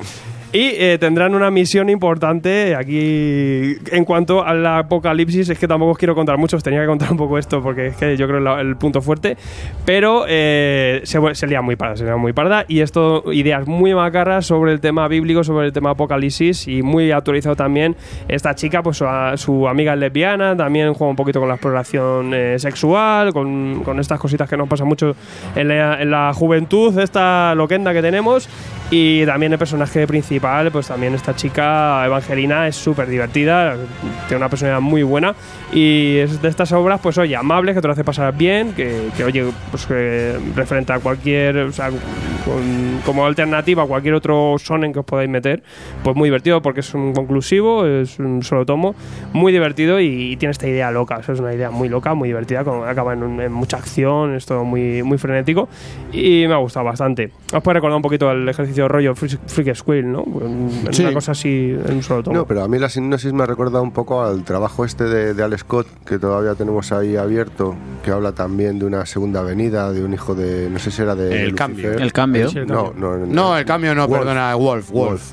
Y 0.53 0.75
eh, 0.77 0.99
tendrán 0.99 1.33
una 1.33 1.49
misión 1.49 1.89
importante 1.89 2.75
aquí 2.75 3.75
en 3.91 4.05
cuanto 4.05 4.45
al 4.45 4.63
apocalipsis. 4.63 5.49
Es 5.49 5.57
que 5.57 5.67
tampoco 5.67 5.93
os 5.93 5.97
quiero 5.97 6.13
contar 6.13 6.37
mucho, 6.37 6.57
os 6.57 6.63
tenía 6.63 6.79
que 6.81 6.85
contar 6.85 7.09
un 7.09 7.17
poco 7.17 7.39
esto 7.39 7.59
porque 7.63 7.87
es 7.87 7.95
que 7.97 8.15
yo 8.15 8.27
creo 8.27 8.59
es 8.59 8.61
el 8.61 8.75
punto 8.75 9.01
fuerte. 9.01 9.35
Pero 9.83 10.25
eh, 10.27 11.01
se, 11.05 11.47
lía 11.47 11.63
muy 11.63 11.75
parda, 11.75 11.95
se 11.95 12.03
lía 12.03 12.17
muy 12.17 12.33
parda. 12.33 12.65
Y 12.67 12.81
esto, 12.81 13.33
ideas 13.33 13.65
muy 13.67 13.95
macarras 13.95 14.45
sobre 14.45 14.73
el 14.73 14.79
tema 14.79 15.07
bíblico, 15.07 15.43
sobre 15.43 15.65
el 15.65 15.73
tema 15.73 15.89
apocalipsis 15.89 16.67
y 16.67 16.83
muy 16.83 17.09
actualizado 17.09 17.55
también. 17.55 17.95
Esta 18.27 18.53
chica, 18.53 18.83
pues 18.83 18.97
su, 18.97 19.67
amiga 19.67 19.93
es 19.93 19.99
lesbiana, 19.99 20.55
también 20.55 20.93
juega 20.93 21.09
un 21.09 21.15
poquito 21.15 21.39
con 21.39 21.49
la 21.49 21.55
exploración 21.55 22.31
eh, 22.35 22.59
sexual, 22.59 23.33
con, 23.33 23.81
con 23.83 23.99
estas 23.99 24.19
cositas 24.19 24.47
que 24.47 24.55
nos 24.55 24.69
pasan 24.69 24.87
mucho 24.87 25.15
en 25.55 26.11
la 26.11 26.31
juventud, 26.35 26.95
esta 26.99 27.55
loquenda 27.55 27.91
que 27.91 28.03
tenemos. 28.03 28.47
Y 28.95 29.25
también 29.25 29.51
el 29.51 29.57
personaje 29.57 30.05
principal, 30.05 30.69
pues 30.71 30.87
también 30.87 31.15
esta 31.15 31.35
chica 31.35 32.05
Evangelina 32.05 32.67
es 32.67 32.75
súper 32.75 33.07
divertida, 33.07 33.75
tiene 34.27 34.37
una 34.37 34.49
personalidad 34.49 34.81
muy 34.81 35.01
buena 35.01 35.33
y 35.73 36.17
es 36.17 36.39
de 36.43 36.47
estas 36.47 36.71
obras, 36.73 36.99
pues 37.01 37.17
oye, 37.17 37.35
amables, 37.35 37.73
que 37.73 37.81
te 37.81 37.87
lo 37.87 37.93
hace 37.93 38.03
pasar 38.03 38.37
bien, 38.37 38.73
que, 38.73 39.07
que, 39.17 39.23
oye, 39.23 39.45
pues 39.71 39.87
que 39.87 40.37
referente 40.55 40.93
a 40.93 40.99
cualquier, 40.99 41.57
o 41.57 41.71
sea, 41.71 41.89
con- 41.89 42.99
como 43.03 43.25
alternativa 43.25 43.81
a 43.81 43.87
cualquier 43.87 44.13
otro 44.13 44.57
sonen 44.59 44.93
que 44.93 44.99
os 44.99 45.05
podáis 45.05 45.27
meter, 45.29 45.63
pues 46.03 46.15
muy 46.15 46.27
divertido 46.27 46.61
porque 46.61 46.81
es 46.81 46.93
un 46.93 47.13
conclusivo, 47.13 47.87
es 47.87 48.19
un 48.19 48.43
solo 48.43 48.63
tomo, 48.63 48.93
muy 49.33 49.51
divertido 49.51 49.99
y, 50.01 50.37
tiene 50.37 50.51
esta 50.51 50.67
idea 50.67 50.91
loca, 50.91 51.17
o 51.17 51.23
sea, 51.23 51.33
es 51.33 51.39
una 51.39 51.53
idea 51.55 51.71
muy 51.71 51.89
loca, 51.89 52.13
muy 52.13 52.29
divertida, 52.29 52.63
con- 52.63 52.87
acaba 52.87 53.13
en, 53.13 53.23
un- 53.23 53.41
en 53.41 53.51
mucha 53.51 53.77
acción, 53.77 54.35
es 54.35 54.45
todo 54.45 54.63
muy, 54.65 55.01
muy 55.01 55.17
frenético 55.17 55.67
y 56.11 56.45
me 56.47 56.53
ha 56.53 56.57
gustado 56.57 56.85
bastante. 56.85 57.31
Os 57.51 57.63
puede 57.63 57.73
recordar 57.75 57.95
un 57.95 58.03
poquito 58.03 58.29
el 58.31 58.47
ejercicio 58.47 58.82
rollo 58.87 59.15
Freak, 59.15 59.39
Freak 59.47 59.75
Squill, 59.75 60.11
¿no? 60.11 60.23
En, 60.41 60.69
en 60.87 60.93
Sí. 60.93 61.03
Una 61.03 61.13
cosa 61.13 61.31
así 61.33 61.75
en 61.85 61.95
un 61.95 62.03
solo 62.03 62.23
tomo. 62.23 62.37
No, 62.37 62.45
pero 62.45 62.63
a 62.63 62.67
mí 62.67 62.77
la 62.79 62.89
sinopsis 62.89 63.33
me 63.33 63.45
recuerda 63.45 63.81
un 63.81 63.91
poco 63.91 64.23
al 64.23 64.43
trabajo 64.43 64.85
este 64.85 65.05
de, 65.05 65.33
de 65.33 65.43
Al 65.43 65.57
Scott, 65.57 65.87
que 66.05 66.19
todavía 66.19 66.55
tenemos 66.55 66.91
ahí 66.91 67.15
abierto, 67.17 67.75
que 68.03 68.11
habla 68.11 68.31
también 68.31 68.79
de 68.79 68.85
una 68.85 69.05
segunda 69.05 69.41
venida, 69.41 69.91
de 69.91 70.03
un 70.03 70.13
hijo 70.13 70.35
de, 70.35 70.69
no 70.69 70.79
sé 70.79 70.91
si 70.91 71.01
era 71.01 71.15
de 71.15 71.27
El 71.43 71.51
Lucifer. 71.51 71.55
cambio. 71.55 71.91
El 71.93 72.13
cambio. 72.13 72.49
El 72.49 72.67
No, 72.67 72.85
cambio. 72.93 73.17
no, 73.17 73.25
No, 73.25 73.57
el 73.57 73.65
cambio 73.65 73.95
no, 73.95 74.07
Wolf. 74.07 74.19
perdona, 74.21 74.55
Wolf, 74.55 74.91
Wolf. 74.91 75.31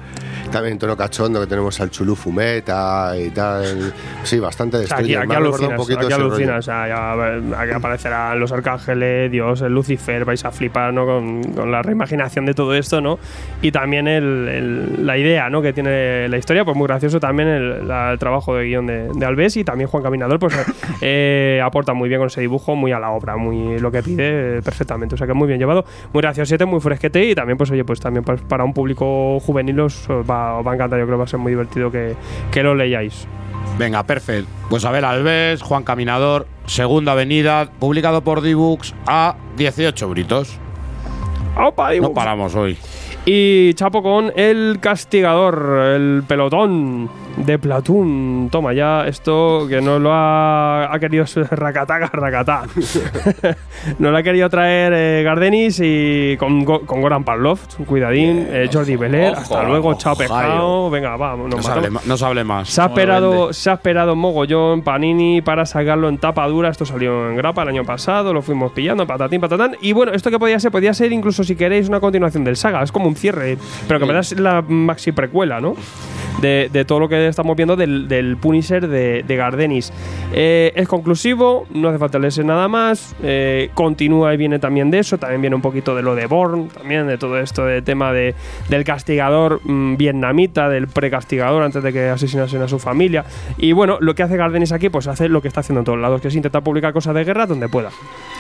También 0.51 0.73
en 0.73 0.79
tono 0.81 0.97
cachondo 0.97 1.39
que 1.41 1.47
tenemos 1.47 1.81
al 1.81 1.91
Chulú 1.91 2.17
Fumeta 2.17 3.13
y 3.17 3.31
tal. 3.31 3.93
Sí, 4.25 4.41
bastante 4.41 4.79
O 4.79 4.87
sea, 4.87 4.97
aquí, 4.99 5.15
aquí 5.15 5.33
alucinas, 5.33 5.71
un 5.71 5.77
poquito 5.77 6.01
aquí 6.01 6.13
alucinas, 6.13 6.59
o 6.59 6.63
sea, 6.63 6.89
ya- 6.89 7.61
aquí 7.61 7.73
aparecerán 7.73 8.41
los 8.41 8.51
arcángeles, 8.51 9.31
Dios, 9.31 9.61
el 9.63 9.73
Lucifer, 9.73 10.25
vais 10.25 10.45
a 10.45 10.51
flipar, 10.51 10.93
¿no? 10.93 11.07
Con, 11.07 11.45
con 11.55 11.71
la 11.71 11.83
reimaginación 11.83 12.47
de 12.47 12.55
todo 12.55 12.75
esto, 12.75 13.01
¿no? 13.01 13.21
Y 13.63 13.73
también 13.73 14.09
el- 14.09 14.49
el- 14.49 15.07
la 15.07 15.19
idea, 15.19 15.51
¿no? 15.51 15.61
Que 15.61 15.73
tiene 15.75 16.29
la 16.29 16.39
historia, 16.39 16.65
pues 16.65 16.77
muy 16.77 16.87
gracioso 16.87 17.21
también 17.21 17.49
el, 17.49 17.87
la- 17.89 18.13
el 18.13 18.19
trabajo 18.19 18.55
de 18.57 18.65
guion 18.67 18.87
de, 18.87 19.09
de 19.15 19.27
Alves 19.27 19.57
y 19.59 19.65
también 19.65 19.89
Juan 19.89 20.03
Caminador, 20.03 20.39
pues 20.39 20.55
eh, 21.03 21.61
aporta 21.63 21.93
muy 21.93 22.09
bien 22.09 22.21
con 22.21 22.29
ese 22.29 22.41
dibujo, 22.41 22.75
muy 22.75 22.93
a 22.93 22.99
la 22.99 23.11
obra, 23.11 23.37
muy 23.37 23.79
lo 23.79 23.91
que 23.91 24.03
pide 24.03 24.59
eh, 24.59 24.63
perfectamente, 24.63 25.15
o 25.15 25.19
sea 25.19 25.27
que 25.27 25.35
muy 25.35 25.47
bien 25.47 25.59
llevado, 25.61 25.85
muy 26.13 26.23
graciosete, 26.23 26.65
muy 26.65 26.81
fresquete 26.81 27.23
y 27.27 27.35
también, 27.35 27.59
pues 27.59 27.71
oye, 27.71 27.85
pues 27.85 28.01
también 28.01 28.25
para 28.25 28.65
un 28.65 28.73
público 28.73 29.39
juvenil 29.41 29.79
os 29.81 30.09
va, 30.09 30.57
os 30.59 30.67
va 30.67 30.71
a 30.73 30.75
encantar, 30.75 30.99
yo 30.99 31.05
creo 31.05 31.17
que 31.17 31.21
va 31.21 31.25
a 31.25 31.29
ser 31.29 31.41
muy 31.41 31.53
divertido 31.53 31.91
que, 31.91 32.15
que 32.51 32.63
lo 32.63 32.75
leáis. 32.75 33.27
Venga, 33.79 34.03
perfecto. 34.05 34.49
Pues 34.71 34.85
a 34.87 34.91
ver, 34.91 35.05
Alves, 35.05 35.61
Juan 35.63 35.83
Caminador, 35.85 36.47
Segunda 36.67 37.13
Avenida, 37.13 37.69
publicado 37.79 38.23
por 38.23 38.41
D-Books 38.41 38.95
a 39.07 39.37
18 39.57 40.09
britos. 40.09 40.59
¡Opa, 41.57 41.89
No 41.89 41.93
Dibu! 41.93 42.15
paramos 42.15 42.55
hoy. 42.55 42.79
Y 43.27 43.75
chapo 43.75 44.03
con 44.03 44.33
el 44.35 44.79
castigador, 44.81 45.79
el 45.95 46.23
pelotón 46.27 47.09
de 47.37 47.59
Platoon. 47.59 48.49
Toma 48.51 48.73
ya 48.73 49.07
esto 49.07 49.67
que 49.69 49.81
no 49.81 49.99
lo 49.99 50.13
ha, 50.13 50.93
ha 50.93 50.99
querido 50.99 51.25
racataga, 51.51 52.11
racatá. 52.13 52.65
no 53.99 54.11
lo 54.11 54.17
ha 54.17 54.23
querido 54.23 54.49
traer 54.49 54.93
eh, 54.95 55.23
Gardenis 55.23 55.81
y 55.83 56.37
con, 56.39 56.65
con 56.65 57.01
Goran 57.01 57.25
Pavlov, 57.25 57.59
cuidadín, 57.87 58.47
eh, 58.51 58.69
Jordi 58.73 58.97
Beler. 58.97 59.33
Ojo, 59.33 59.41
hasta 59.41 59.63
luego, 59.65 59.95
chao 59.95 60.17
pescado. 60.17 60.91
Venga, 60.91 61.17
vamos, 61.17 61.49
No 61.49 61.57
nos 61.57 61.65
se, 61.65 61.73
hable, 61.73 61.91
no 62.05 62.17
se 62.17 62.25
hable 62.25 62.45
más. 62.45 62.69
Se 62.69 62.81
ha, 62.81 62.85
¿Cómo 62.85 62.97
lo 62.97 63.01
esperado, 63.01 63.53
se 63.53 63.71
ha 63.71 63.75
esperado 63.75 64.17
mogollón 64.17 64.83
Panini 64.83 65.43
para 65.43 65.67
sacarlo 65.67 66.09
en 66.09 66.19
tapa 66.19 66.47
dura. 66.49 66.69
Esto 66.69 66.85
salió 66.85 67.29
en 67.29 67.37
grapa 67.37 67.63
el 67.63 67.69
año 67.69 67.85
pasado, 67.85 68.33
lo 68.33 68.43
fuimos 68.43 68.73
pillando, 68.73 69.07
patatín, 69.07 69.41
patatán. 69.41 69.77
Y 69.81 69.93
bueno, 69.93 70.13
esto 70.13 70.31
que 70.31 70.39
podía 70.39 70.59
ser, 70.61 70.71
podía 70.71 70.95
ser 70.95 71.13
incluso 71.13 71.45
si 71.45 71.57
queréis 71.57 71.89
una 71.89 72.01
continuación 72.01 72.45
del 72.45 72.57
saga. 72.57 72.83
Es 72.83 72.93
como 72.93 73.09
un 73.09 73.17
cierre, 73.17 73.59
pero 73.87 74.01
que 74.01 74.07
me 74.07 74.13
das 74.13 74.33
la 74.33 74.63
maxi 74.63 75.13
precuela, 75.13 75.61
¿no? 75.61 75.75
De, 76.41 76.71
de 76.73 76.85
todo 76.85 77.01
lo 77.01 77.09
que 77.09 77.20
estamos 77.29 77.57
viendo 77.57 77.77
del, 77.77 78.37
Punisher 78.41 78.89
de, 78.89 79.25
de 79.27 79.37
Gardenis. 79.37 79.93
Eh, 80.33 80.73
es 80.75 80.89
conclusivo, 80.89 81.67
no 81.71 81.89
hace 81.89 81.99
falta 81.99 82.19
leerse 82.19 82.45
nada 82.45 82.69
más. 82.69 83.15
eh, 83.23 83.71
continúa 83.75 84.33
y 84.35 84.37
viene 84.37 84.59
también 84.59 84.91
de 84.91 84.99
eso. 84.99 85.19
También 85.19 85.41
viene 85.41 85.57
un 85.57 85.63
poquito 85.63 85.95
de 85.95 86.03
lo 86.03 86.15
de 86.15 86.27
Born, 86.27 86.69
también 86.69 87.07
de 87.07 87.19
todo 87.19 87.39
esto 87.39 87.65
de 87.65 87.83
tema 87.83 88.13
de, 88.13 88.35
del 88.69 88.85
castigador 88.85 89.61
mm, 89.65 89.97
vietnamita, 89.97 90.69
del 90.69 90.89
precastigador 90.89 91.63
antes 91.63 91.83
de 91.83 91.93
que 91.93 92.09
asesinasen 92.09 92.63
a 92.63 92.69
su 92.69 92.79
familia. 92.79 93.25
Y 93.59 93.73
bueno, 93.73 93.99
lo 94.01 94.15
que 94.15 94.23
hace 94.23 94.37
Gardenis 94.37 94.73
aquí, 94.73 94.89
pues 94.89 95.07
hace 95.07 95.29
lo 95.29 95.43
que 95.43 95.49
está 95.49 95.61
haciendo 95.61 95.81
en 95.81 95.85
todos 95.85 95.99
lados, 95.99 96.21
que 96.21 96.29
es 96.29 96.35
intentar 96.35 96.63
publicar 96.63 96.93
cosas 96.93 97.15
de 97.15 97.25
guerra 97.25 97.47
donde 97.47 97.69
pueda. 97.69 97.91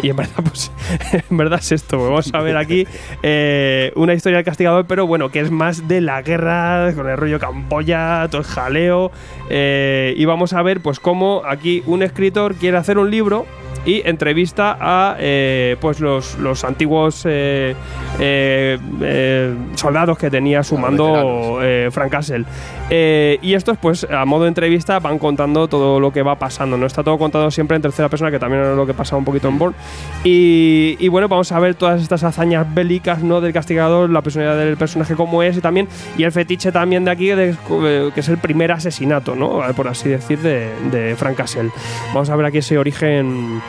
Y 0.03 0.11
en 0.11 0.17
verdad, 0.17 0.43
pues, 0.45 0.73
en 1.31 1.37
verdad 1.37 1.61
es 1.61 1.73
esto. 1.73 2.03
Vamos 2.03 2.33
a 2.33 2.41
ver 2.41 2.57
aquí 2.57 2.87
eh, 3.23 3.93
una 3.97 4.15
historia 4.15 4.39
del 4.39 4.45
castigador, 4.45 4.87
pero 4.87 5.07
bueno, 5.07 5.31
que 5.31 5.41
es 5.41 5.51
más 5.51 5.89
de 5.89 6.01
la 6.01 6.23
guerra, 6.23 6.93
con 6.95 7.09
el 7.09 7.17
rollo 7.17 7.39
Camboya, 7.39 8.27
todo 8.31 8.41
el 8.41 8.47
jaleo. 8.71 9.11
eh, 9.49 10.15
y 10.17 10.25
vamos 10.25 10.53
a 10.53 10.63
ver, 10.63 10.81
pues, 10.81 11.01
cómo 11.01 11.43
aquí 11.45 11.83
un 11.87 12.03
escritor 12.03 12.55
quiere 12.55 12.77
hacer 12.77 12.99
un 12.99 13.11
libro 13.11 13.47
y 13.87 14.03
entrevista 14.07 14.77
a 14.81 15.17
eh, 15.19 15.77
pues 15.81 16.01
los, 16.01 16.37
los 16.39 16.65
antiguos 16.65 17.23
eh, 17.27 17.75
eh, 18.19 18.79
eh, 19.03 19.55
soldados 19.75 20.19
que 20.19 20.31
tenía 20.31 20.63
su 20.63 20.77
mando 20.77 21.61
eh, 21.63 21.89
Frank 21.91 22.11
Castle. 22.11 22.45
Eh, 22.91 23.39
y 23.41 23.55
estos, 23.55 23.79
pues, 23.79 24.07
a 24.11 24.25
modo 24.25 24.43
de 24.43 24.49
entrevista, 24.49 24.99
van 24.99 25.19
contando 25.19 25.69
todo 25.69 25.99
lo 26.01 26.13
que 26.13 26.23
va 26.23 26.37
pasando. 26.39 26.77
No 26.77 26.87
está 26.87 27.03
todo 27.03 27.17
contado 27.19 27.51
siempre 27.51 27.77
en 27.77 27.83
tercera 27.83 28.09
persona, 28.09 28.31
que 28.31 28.39
también 28.39 28.63
es 28.65 28.77
lo 28.77 28.85
que 28.87 28.95
pasa 28.95 29.17
un 29.17 29.25
poquito 29.25 29.49
en 29.49 29.59
Born. 29.59 29.75
Y, 30.25 30.97
y 30.99 31.09
bueno, 31.09 31.29
vamos 31.29 31.51
a 31.53 31.59
ver 31.61 31.75
todas 31.75 32.03
estas 32.03 32.25
hazañas 32.25 32.67
bélicas 32.75 33.23
¿no? 33.23 33.41
del 33.41 33.53
castigador, 33.53 34.11
la 34.11 34.23
personalidad 34.23 34.57
del 34.63 34.77
personaje 34.77 35.15
como 35.15 35.43
es 35.43 35.57
y 35.57 35.61
también 35.61 35.89
y 36.19 36.25
el 36.25 36.33
fetiche 36.33 36.73
también 36.73 37.05
de 37.05 37.11
aquí, 37.13 37.29
de- 37.29 37.57
que 38.15 38.21
es 38.21 38.29
el 38.29 38.39
primer 38.39 38.73
asesinato, 38.73 39.35
¿no? 39.37 39.63
por 39.77 39.89
así 39.89 40.09
decir, 40.09 40.39
de, 40.41 40.69
de 40.91 41.15
Frank 41.17 41.37
Castle. 41.37 41.71
Vamos 42.13 42.29
a 42.29 42.37
ver 42.37 42.47
aquí 42.47 42.59
ese 42.59 42.77
origen 42.77 43.60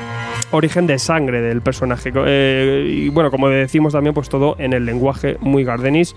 origen 0.52 0.88
de 0.88 1.00
sangre 1.00 1.42
del 1.42 1.62
personaje. 1.62 2.12
Eh, 2.14 2.86
y 2.88 3.10
bueno, 3.10 3.32
como 3.32 3.50
decimos 3.50 3.94
también, 3.94 4.14
pues 4.14 4.30
todo 4.30 4.56
en 4.60 4.74
el 4.74 4.86
lenguaje 4.86 5.38
muy 5.42 5.64
Gardenis, 5.64 6.16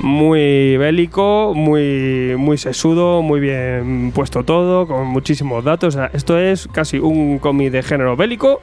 muy 0.00 0.76
bélico, 0.76 1.52
muy, 1.54 2.34
muy 2.36 2.58
sesudo, 2.58 3.22
muy 3.22 3.40
bien 3.40 4.12
puesto 4.14 4.44
todo, 4.44 4.86
con 4.86 5.06
muchísimos 5.06 5.64
datos. 5.64 5.94
O 5.94 5.98
sea, 5.98 6.10
esto 6.12 6.38
es 6.38 6.68
casi 6.72 6.98
un 6.98 7.38
cómic 7.38 7.70
de 7.70 7.82
género 7.82 8.16
bélico. 8.16 8.60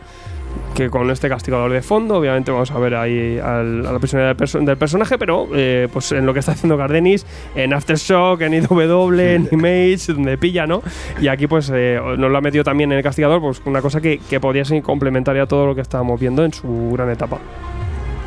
Que 0.76 0.90
con 0.90 1.10
este 1.12 1.28
castigador 1.28 1.70
de 1.72 1.82
fondo, 1.82 2.16
obviamente 2.16 2.50
vamos 2.50 2.72
a 2.72 2.80
ver 2.80 2.96
ahí 2.96 3.38
al- 3.40 3.86
a 3.86 3.92
la 3.92 4.00
personalidad 4.00 4.36
del, 4.36 4.38
perso- 4.48 4.66
del 4.66 4.78
personaje, 4.78 5.18
pero 5.18 5.48
eh, 5.54 5.90
pues 5.92 6.12
en 6.14 6.26
lo 6.26 6.34
que 6.34 6.40
está 6.40 6.54
haciendo 6.54 6.78
Gardenis, 6.78 7.26
en 7.56 7.74
Aftershock, 7.74 8.40
en 8.42 8.54
IW, 8.54 9.12
en 9.20 9.50
Image, 9.52 10.14
donde 10.14 10.38
pilla, 10.38 10.66
¿no? 10.68 10.82
Y 11.22 11.28
aquí 11.28 11.48
pues 11.48 11.70
eh, 11.76 12.00
nos 12.18 12.32
lo 12.32 12.38
ha 12.38 12.42
metido 12.42 12.64
también 12.64 12.92
en 12.92 12.98
el 13.00 13.04
castigador, 13.04 13.42
pues 13.42 13.62
una 13.66 13.82
cosa 13.82 14.00
que, 14.00 14.20
que 14.30 14.40
podría 14.40 14.64
ser 14.64 14.82
complementaria 14.82 15.44
a 15.44 15.46
todo 15.46 15.66
lo 15.66 15.76
que 15.76 15.82
estábamos 15.82 16.20
viendo 16.20 16.46
en 16.46 16.54
su 16.54 16.92
gran 16.94 17.10
etapa. 17.10 17.38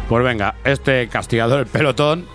Pues 0.09 0.23
venga, 0.23 0.55
este 0.65 1.09
castigador, 1.09 1.61
el 1.61 1.67
pelotón. 1.67 2.27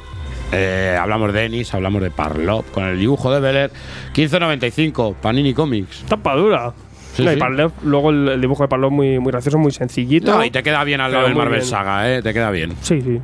eh, 0.52 0.98
hablamos 1.00 1.32
de 1.34 1.46
Ennis, 1.46 1.72
hablamos 1.76 2.02
de 2.02 2.10
Parlop 2.10 2.70
con 2.72 2.84
el 2.86 2.98
dibujo 2.98 3.32
de 3.32 3.40
Beler. 3.40 3.72
15.95, 4.16 5.14
Panini 5.22 5.54
Comics. 5.54 6.04
Tapa 6.10 6.34
dura. 6.36 6.74
Sí, 7.20 7.26
No, 7.40 7.68
y 7.68 7.72
luego 7.84 8.10
el, 8.10 8.28
el 8.30 8.42
dibujo 8.42 8.64
de 8.64 8.68
Pavlov 8.70 8.92
muy, 8.92 9.20
muy 9.20 9.32
gracioso, 9.32 9.58
muy 9.58 9.72
sencillito. 9.72 10.36
No, 10.36 10.44
y 10.44 10.52
te 10.52 10.64
queda 10.64 10.84
bien 10.84 11.02
al 11.02 11.12
lado 11.12 11.26
del 11.26 11.36
Marvel 11.36 11.60
bien. 11.60 11.66
Saga, 11.66 12.10
¿eh? 12.12 12.22
Te 12.22 12.34
queda 12.34 12.52
bien. 12.52 12.74
Sí, 12.82 13.02
sí. 13.02 13.20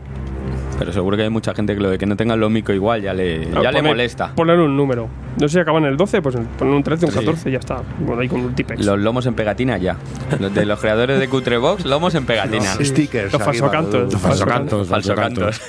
Pero 0.77 0.91
seguro 0.91 1.15
que 1.15 1.23
hay 1.23 1.29
mucha 1.29 1.53
gente 1.55 1.73
que 1.73 1.79
lo 1.79 1.89
de 1.89 1.97
que 1.97 2.05
no 2.05 2.17
tengan 2.17 2.37
lomico 2.37 2.73
igual 2.73 3.01
ya 3.01 3.13
le, 3.13 3.45
ya 3.49 3.71
le 3.71 3.79
Poner- 3.79 3.83
molesta. 3.83 4.33
Poner 4.35 4.59
un 4.59 4.75
número. 4.75 5.07
No 5.39 5.47
sé 5.47 5.53
si 5.53 5.59
acaban 5.59 5.85
el 5.85 5.95
12, 5.95 6.21
pues 6.21 6.35
poner 6.57 6.73
un 6.73 6.83
13, 6.83 7.05
un 7.05 7.11
Sí. 7.13 7.19
14 7.19 7.49
y 7.49 7.51
ya 7.53 7.59
está. 7.59 7.81
Bueno, 7.99 8.21
ahí 8.21 8.27
con 8.27 8.41
un 8.41 8.53
tipex. 8.55 8.83
Los 8.85 8.99
lomos 8.99 9.25
en 9.25 9.35
pegatina 9.35 9.77
ya. 9.77 9.95
Los 10.37 10.53
de 10.53 10.65
los 10.65 10.77
creadores 10.79 11.17
de 11.17 11.29
Cutrebox, 11.29 11.85
lomos 11.85 12.13
en 12.15 12.25
pegatina. 12.25 12.73
Sí. 12.75 12.83
Stickers. 12.85 13.31
Los 13.31 13.41
falsocantos. 13.41 14.11
Los 14.13 14.21
Falso 14.21 14.45
falsocantos. 14.45 14.89
cantos, 14.89 14.89
Falso 14.89 15.15
cantos. 15.15 15.61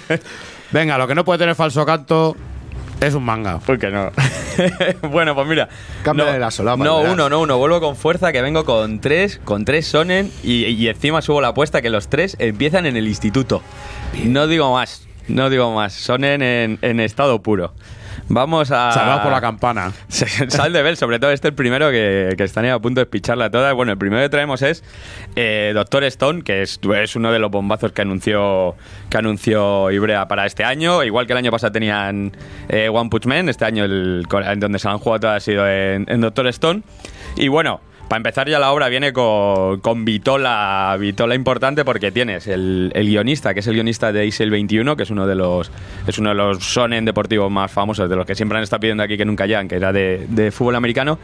Venga, 0.72 0.96
lo 0.98 1.06
que 1.06 1.14
no 1.14 1.24
puede 1.24 1.38
tener 1.40 1.54
falso 1.54 1.84
canto 1.84 2.34
es 3.00 3.14
un 3.14 3.24
manga. 3.24 3.58
¿Por 3.60 3.78
qué 3.78 3.90
no? 3.90 4.10
bueno, 5.10 5.34
pues 5.34 5.46
mira. 5.46 5.68
Cámbiale 6.02 6.32
no, 6.32 6.38
la 6.38 6.50
solapa, 6.50 6.82
No, 6.84 6.98
verás. 6.98 7.12
uno, 7.14 7.28
no, 7.28 7.40
uno. 7.40 7.58
Vuelvo 7.58 7.80
con 7.80 7.96
fuerza 7.96 8.32
que 8.32 8.42
vengo 8.42 8.64
con 8.64 9.00
tres, 9.00 9.40
con 9.44 9.64
tres 9.64 9.86
sonen 9.86 10.30
y, 10.42 10.64
y 10.66 10.88
encima 10.88 11.22
subo 11.22 11.40
la 11.40 11.48
apuesta 11.48 11.80
que 11.82 11.90
los 11.90 12.08
tres 12.08 12.36
empiezan 12.38 12.86
en 12.86 12.96
el 12.96 13.06
instituto. 13.08 13.62
No 14.24 14.46
digo 14.46 14.72
más, 14.72 15.06
no 15.28 15.48
digo 15.50 15.72
más. 15.74 15.92
Sonen 15.92 16.42
en, 16.42 16.78
en 16.82 17.00
estado 17.00 17.40
puro. 17.42 17.72
Vamos 18.28 18.70
a... 18.70 18.92
Salvado 18.92 19.22
por 19.22 19.32
la 19.32 19.40
campana. 19.40 19.92
Sal 20.08 20.72
de 20.72 20.82
Bell, 20.82 20.96
sobre 20.96 21.18
todo 21.18 21.30
este 21.30 21.48
el 21.48 21.54
primero 21.54 21.90
que, 21.90 22.34
que 22.36 22.44
están 22.44 22.66
a 22.66 22.78
punto 22.78 23.00
de 23.00 23.06
picharla 23.06 23.50
toda. 23.50 23.72
Bueno, 23.72 23.92
el 23.92 23.98
primero 23.98 24.22
que 24.22 24.28
traemos 24.28 24.62
es 24.62 24.84
eh, 25.36 25.72
Doctor 25.74 26.04
Stone, 26.04 26.42
que 26.42 26.62
es, 26.62 26.80
es 26.96 27.16
uno 27.16 27.32
de 27.32 27.38
los 27.38 27.50
bombazos 27.50 27.92
que 27.92 28.02
anunció 28.02 28.74
que 29.10 29.18
anunció 29.18 29.90
Ibrea 29.90 30.28
para 30.28 30.46
este 30.46 30.64
año. 30.64 31.02
Igual 31.02 31.26
que 31.26 31.32
el 31.32 31.38
año 31.38 31.50
pasado 31.50 31.72
tenían 31.72 32.36
eh, 32.68 32.88
One 32.88 33.10
Punch 33.10 33.26
Man, 33.26 33.48
este 33.48 33.64
año 33.64 33.84
el, 33.84 34.26
en 34.30 34.60
donde 34.60 34.78
se 34.78 34.88
han 34.88 34.98
jugado 34.98 35.20
todas 35.20 35.36
ha 35.36 35.40
sido 35.40 35.68
en, 35.68 36.04
en 36.08 36.20
Doctor 36.20 36.46
Stone. 36.48 36.82
Y 37.36 37.48
bueno, 37.48 37.80
para 38.08 38.16
empezar 38.18 38.48
ya 38.48 38.58
la 38.58 38.72
obra 38.72 38.88
viene 38.88 39.12
con, 39.12 39.80
con 39.80 40.04
Vitola, 40.04 40.96
Vitola 40.98 41.34
importante 41.34 41.84
porque 41.84 42.10
tienes 42.10 42.46
el, 42.46 42.90
el 42.94 43.06
guionista, 43.06 43.52
que 43.52 43.60
es 43.60 43.66
el 43.66 43.74
guionista 43.74 44.12
de 44.12 44.26
Isel 44.26 44.50
21, 44.50 44.96
que 44.96 45.02
es 45.02 45.10
uno 45.10 45.26
de 45.26 45.34
los 45.34 45.70
es 46.06 46.18
uno 46.18 46.30
de 46.30 46.34
los 46.34 46.64
sonen 46.64 47.04
deportivos 47.04 47.50
más 47.50 47.70
famosos, 47.70 48.08
de 48.08 48.16
los 48.16 48.24
que 48.24 48.34
siempre 48.34 48.56
han 48.58 48.64
estado 48.64 48.80
pidiendo 48.80 49.02
aquí 49.02 49.16
que 49.16 49.24
nunca 49.24 49.46
llegan, 49.46 49.68
que 49.68 49.76
era 49.76 49.92
de, 49.92 50.26
de 50.28 50.50
fútbol 50.50 50.76
americano. 50.76 51.18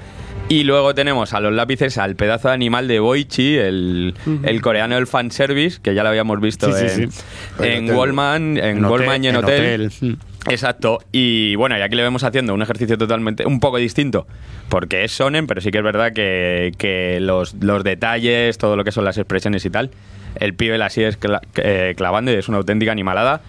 Y 0.50 0.64
luego 0.64 0.94
tenemos 0.94 1.32
a 1.32 1.40
los 1.40 1.54
lápices 1.54 1.96
al 1.96 2.16
pedazo 2.16 2.48
de 2.48 2.54
animal 2.54 2.86
de 2.86 3.00
Boichi, 3.00 3.56
el, 3.56 4.14
el 4.42 4.60
coreano 4.60 4.96
del 4.96 5.06
fanservice, 5.06 5.80
que 5.80 5.94
ya 5.94 6.02
lo 6.02 6.10
habíamos 6.10 6.38
visto 6.40 6.70
Sí, 6.70 6.84
en, 7.02 7.10
sí. 7.10 7.20
en. 7.60 7.90
Wallman, 7.90 8.58
en, 8.58 8.84
Wallman 8.84 9.24
y 9.24 9.28
en, 9.28 9.36
en 9.36 9.42
hotel. 9.42 9.86
hotel. 9.86 10.18
Exacto. 10.50 10.98
Y 11.12 11.54
bueno, 11.56 11.76
y 11.78 11.80
aquí 11.80 11.96
le 11.96 12.02
vemos 12.02 12.22
haciendo 12.24 12.52
un 12.54 12.62
ejercicio 12.62 12.98
totalmente, 12.98 13.46
un 13.46 13.60
poco 13.60 13.78
distinto, 13.78 14.26
porque 14.68 15.04
es 15.04 15.12
Sonen, 15.12 15.46
pero 15.46 15.60
sí 15.60 15.70
que 15.70 15.78
es 15.78 15.84
verdad 15.84 16.12
que, 16.12 16.72
que 16.78 17.18
los, 17.20 17.54
los 17.54 17.82
detalles, 17.84 18.58
todo 18.58 18.76
lo 18.76 18.84
que 18.84 18.92
son 18.92 19.04
las 19.04 19.16
expresiones 19.18 19.64
y 19.64 19.70
tal, 19.70 19.90
el 20.36 20.54
pibe 20.54 20.78
la 20.78 20.90
sigue 20.90 21.10
cla- 21.18 21.40
eh, 21.56 21.94
clavando 21.96 22.30
y 22.32 22.34
es 22.34 22.48
una 22.48 22.58
auténtica 22.58 22.92
animalada 22.92 23.40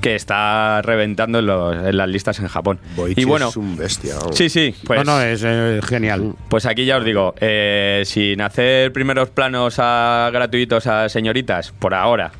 que 0.00 0.14
está 0.16 0.80
reventando 0.82 1.40
en, 1.40 1.46
los- 1.46 1.76
en 1.76 1.96
las 1.96 2.08
listas 2.08 2.38
en 2.40 2.48
Japón. 2.48 2.78
Boichi 2.96 3.20
y 3.20 3.24
bueno, 3.24 3.50
es 3.50 3.56
un 3.58 3.76
bestia. 3.76 4.14
sí, 4.32 4.48
sí, 4.48 4.74
pues, 4.86 5.04
no, 5.04 5.16
no, 5.18 5.22
es 5.22 5.42
eh, 5.46 5.78
genial. 5.86 6.32
pues 6.48 6.64
aquí 6.66 6.86
ya 6.86 6.96
os 6.96 7.04
digo, 7.04 7.34
eh, 7.38 8.02
sin 8.06 8.40
hacer 8.40 8.92
primeros 8.92 9.28
planos 9.28 9.74
a, 9.78 10.30
gratuitos 10.32 10.86
a 10.86 11.08
señoritas, 11.10 11.72
por 11.78 11.92
ahora, 11.92 12.32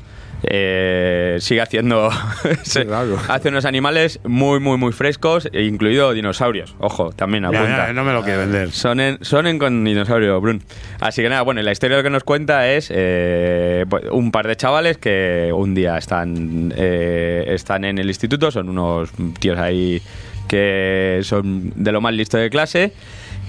eh, 0.43 1.37
sigue 1.39 1.61
haciendo 1.61 2.09
se- 2.63 2.85
hace 3.29 3.49
unos 3.49 3.65
animales 3.65 4.19
muy 4.23 4.59
muy 4.59 4.77
muy 4.77 4.91
frescos 4.91 5.47
incluido 5.53 6.13
dinosaurios 6.13 6.75
ojo 6.79 7.11
también 7.11 7.45
apunta 7.45 7.87
ya, 7.87 7.93
no 7.93 8.03
me 8.03 8.13
lo 8.13 8.23
quiere 8.23 8.39
vender. 8.39 8.71
Sonen, 8.71 9.17
sonen 9.21 9.59
con 9.59 9.83
dinosaurio, 9.83 10.39
Brun. 10.41 10.61
Así 10.99 11.21
que 11.21 11.29
nada, 11.29 11.41
bueno, 11.43 11.61
la 11.61 11.71
historia 11.71 12.01
que 12.03 12.09
nos 12.09 12.23
cuenta 12.23 12.67
es 12.71 12.89
eh, 12.93 13.85
pues, 13.89 14.03
un 14.11 14.31
par 14.31 14.47
de 14.47 14.55
chavales 14.55 14.97
que 14.97 15.51
un 15.53 15.73
día 15.75 15.97
están, 15.97 16.73
eh, 16.75 17.45
están 17.47 17.85
en 17.85 17.97
el 17.99 18.07
instituto, 18.07 18.51
son 18.51 18.69
unos 18.69 19.11
tíos 19.39 19.57
ahí 19.59 20.01
que 20.47 21.19
son 21.23 21.71
de 21.75 21.91
lo 21.91 22.01
más 22.01 22.13
listo 22.13 22.37
de 22.37 22.49
clase. 22.49 22.93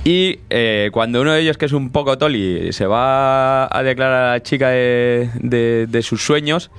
Y 0.04 0.40
eh, 0.50 0.90
cuando 0.92 1.20
uno 1.20 1.32
de 1.32 1.40
ellos, 1.42 1.56
que 1.56 1.66
es 1.66 1.72
un 1.72 1.90
poco 1.90 2.18
toli, 2.18 2.72
se 2.72 2.86
va 2.86 3.64
a 3.76 3.82
declarar 3.84 4.24
a 4.24 4.32
la 4.32 4.42
chica 4.42 4.68
de, 4.70 5.30
de- 5.34 5.86
de 5.88 6.02
sus 6.02 6.24
sueños, 6.24 6.70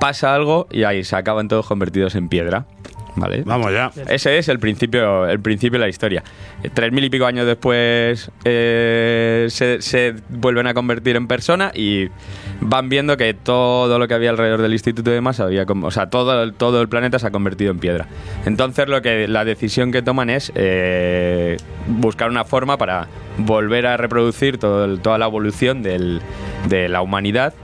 pasa 0.00 0.34
algo 0.34 0.68
y 0.70 0.84
ahí 0.84 1.02
se 1.02 1.16
acaban 1.16 1.48
todos 1.48 1.66
convertidos 1.66 2.14
en 2.14 2.28
piedra. 2.28 2.66
¿Vale? 3.16 3.42
Vamos 3.46 3.72
ya. 3.72 3.90
Ese 4.08 4.36
es 4.36 4.48
el 4.48 4.58
principio, 4.58 5.26
el 5.26 5.40
principio 5.40 5.78
de 5.78 5.86
la 5.86 5.88
historia. 5.88 6.22
Tres 6.74 6.92
mil 6.92 7.02
y 7.02 7.08
pico 7.10 7.24
años 7.24 7.46
después 7.46 8.30
eh, 8.44 9.46
se, 9.48 9.80
se 9.80 10.14
vuelven 10.28 10.66
a 10.66 10.74
convertir 10.74 11.16
en 11.16 11.26
persona 11.26 11.72
y 11.74 12.08
van 12.60 12.88
viendo 12.90 13.16
que 13.16 13.32
todo 13.32 13.98
lo 13.98 14.06
que 14.06 14.14
había 14.14 14.30
alrededor 14.30 14.60
del 14.60 14.72
instituto 14.72 15.10
y 15.10 15.14
demás 15.14 15.40
había, 15.40 15.64
o 15.66 15.90
sea, 15.90 16.10
todo, 16.10 16.42
el- 16.42 16.52
todo 16.52 16.82
el 16.82 16.88
planeta 16.88 17.18
se 17.18 17.26
ha 17.26 17.30
convertido 17.30 17.70
en 17.70 17.78
piedra. 17.78 18.06
Entonces 18.44 18.86
lo 18.88 19.00
que 19.00 19.26
la 19.28 19.44
decisión 19.46 19.92
que 19.92 20.02
toman 20.02 20.28
es 20.28 20.52
eh, 20.54 21.56
buscar 21.86 22.28
una 22.30 22.44
forma 22.44 22.76
para 22.76 23.08
volver 23.38 23.86
a 23.86 23.96
reproducir 23.96 24.58
todo 24.58 24.84
el- 24.84 25.00
toda 25.00 25.16
la 25.18 25.26
evolución 25.26 25.82
del- 25.82 26.20
de 26.68 26.88
la 26.90 27.00
humanidad 27.00 27.54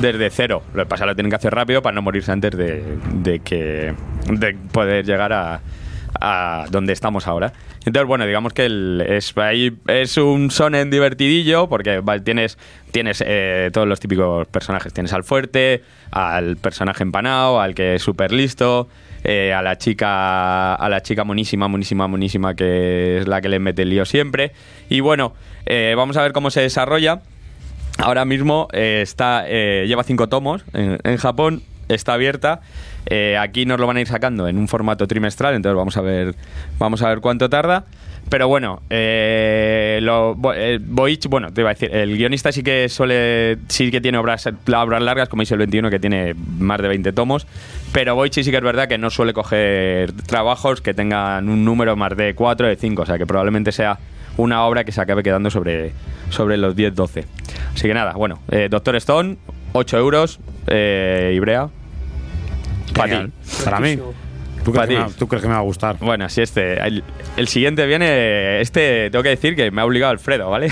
desde 0.00 0.30
cero. 0.30 0.62
Lo 0.74 0.84
que 0.84 0.88
pasa 0.88 1.06
lo 1.06 1.14
tienen 1.14 1.30
que 1.30 1.36
hacer 1.36 1.54
rápido 1.54 1.82
para 1.82 1.94
no 1.94 2.02
morirse 2.02 2.32
antes 2.32 2.56
de, 2.56 2.82
de 3.14 3.40
que 3.40 3.94
de 4.30 4.54
poder 4.72 5.04
llegar 5.04 5.32
a, 5.32 5.60
a 6.20 6.66
donde 6.70 6.92
estamos 6.92 7.26
ahora. 7.26 7.52
Entonces, 7.84 8.06
bueno, 8.06 8.26
digamos 8.26 8.52
que 8.52 8.66
el- 8.66 9.04
es, 9.08 9.36
ahí 9.38 9.72
es 9.86 10.16
un 10.18 10.50
sonen 10.50 10.90
divertidillo 10.90 11.68
porque 11.68 12.02
tienes, 12.24 12.58
tienes 12.90 13.22
eh, 13.26 13.70
todos 13.72 13.86
los 13.88 13.98
típicos 14.00 14.46
personajes. 14.48 14.92
Tienes 14.92 15.12
al 15.12 15.24
fuerte, 15.24 15.82
al 16.10 16.56
personaje 16.56 17.02
empanado, 17.02 17.60
al 17.60 17.74
que 17.74 17.94
es 17.94 18.02
súper 18.02 18.32
listo, 18.32 18.88
eh, 19.24 19.52
a 19.54 19.62
la 19.62 19.78
chica 19.78 20.74
a 20.74 20.88
la 20.88 21.02
chica 21.02 21.24
monísima, 21.24 21.66
monísima, 21.68 22.06
monísima 22.08 22.54
que 22.54 23.18
es 23.18 23.28
la 23.28 23.40
que 23.40 23.48
le 23.48 23.58
mete 23.58 23.82
el 23.82 23.90
lío 23.90 24.04
siempre. 24.04 24.52
Y 24.90 25.00
bueno, 25.00 25.34
eh, 25.66 25.94
vamos 25.96 26.16
a 26.16 26.22
ver 26.22 26.32
cómo 26.32 26.50
se 26.50 26.60
desarrolla. 26.60 27.20
Ahora 27.98 28.24
mismo 28.24 28.68
eh, 28.72 29.00
está 29.02 29.44
eh, 29.46 29.84
lleva 29.86 30.04
cinco 30.04 30.28
tomos 30.28 30.64
en, 30.72 30.98
en 31.02 31.16
Japón, 31.16 31.62
está 31.88 32.14
abierta. 32.14 32.60
Eh, 33.06 33.36
aquí 33.38 33.64
nos 33.66 33.80
lo 33.80 33.86
van 33.86 33.96
a 33.96 34.00
ir 34.00 34.06
sacando 34.06 34.48
en 34.48 34.58
un 34.58 34.68
formato 34.68 35.06
trimestral, 35.06 35.54
entonces 35.54 35.76
vamos 35.76 35.96
a 35.96 36.02
ver, 36.02 36.34
vamos 36.78 37.02
a 37.02 37.08
ver 37.08 37.20
cuánto 37.20 37.48
tarda. 37.48 37.86
Pero 38.28 38.46
bueno, 38.46 38.82
eh, 38.90 40.00
lo, 40.02 40.36
eh, 40.54 40.78
Boich, 40.82 41.26
bueno, 41.28 41.50
te 41.50 41.62
iba 41.62 41.70
a 41.70 41.72
decir, 41.72 41.94
el 41.94 42.14
guionista 42.18 42.52
sí 42.52 42.62
que 42.62 42.90
suele, 42.90 43.56
sí 43.68 43.90
que 43.90 44.02
tiene 44.02 44.18
obras, 44.18 44.46
obras 44.46 45.02
largas, 45.02 45.30
como 45.30 45.40
dice 45.40 45.54
el 45.54 45.58
21, 45.58 45.88
que 45.88 45.98
tiene 45.98 46.34
más 46.58 46.82
de 46.82 46.88
20 46.88 47.12
tomos, 47.12 47.46
pero 47.92 48.14
Boichi 48.14 48.44
sí 48.44 48.50
que 48.50 48.58
es 48.58 48.62
verdad 48.62 48.86
que 48.86 48.98
no 48.98 49.08
suele 49.08 49.32
coger 49.32 50.12
trabajos 50.26 50.82
que 50.82 50.92
tengan 50.92 51.48
un 51.48 51.64
número 51.64 51.96
más 51.96 52.14
de 52.18 52.34
4 52.34 52.66
o 52.66 52.68
de 52.68 52.76
5, 52.76 53.00
o 53.00 53.06
sea 53.06 53.16
que 53.16 53.24
probablemente 53.24 53.72
sea 53.72 53.98
una 54.38 54.64
obra 54.64 54.84
que 54.84 54.92
se 54.92 55.00
acabe 55.02 55.22
quedando 55.22 55.50
sobre, 55.50 55.92
sobre 56.30 56.56
los 56.56 56.74
10-12. 56.74 57.24
Así 57.74 57.86
que 57.86 57.92
nada, 57.92 58.12
bueno, 58.14 58.40
eh, 58.50 58.68
Doctor 58.70 58.96
Stone, 58.96 59.36
8 59.72 59.98
euros, 59.98 60.40
eh, 60.68 61.32
Ibrea. 61.36 61.68
Para 62.94 63.24
ti. 63.26 63.32
Para 63.64 63.80
mí. 63.80 63.98
¿Tú 64.64 64.72
crees, 64.72 64.88
que 64.88 64.94
ti. 64.94 64.98
me, 64.98 65.04
va- 65.06 65.10
tú 65.16 65.28
crees 65.28 65.42
que 65.42 65.48
me 65.48 65.54
va 65.54 65.60
a 65.60 65.62
gustar? 65.62 65.96
Bueno, 66.00 66.24
así 66.24 66.42
este. 66.42 66.78
El, 66.86 67.02
el 67.36 67.48
siguiente 67.48 67.86
viene. 67.86 68.60
Este, 68.60 69.08
tengo 69.10 69.22
que 69.22 69.30
decir 69.30 69.54
que 69.56 69.70
me 69.70 69.80
ha 69.80 69.84
obligado 69.86 70.10
Alfredo, 70.10 70.50
¿vale? 70.50 70.68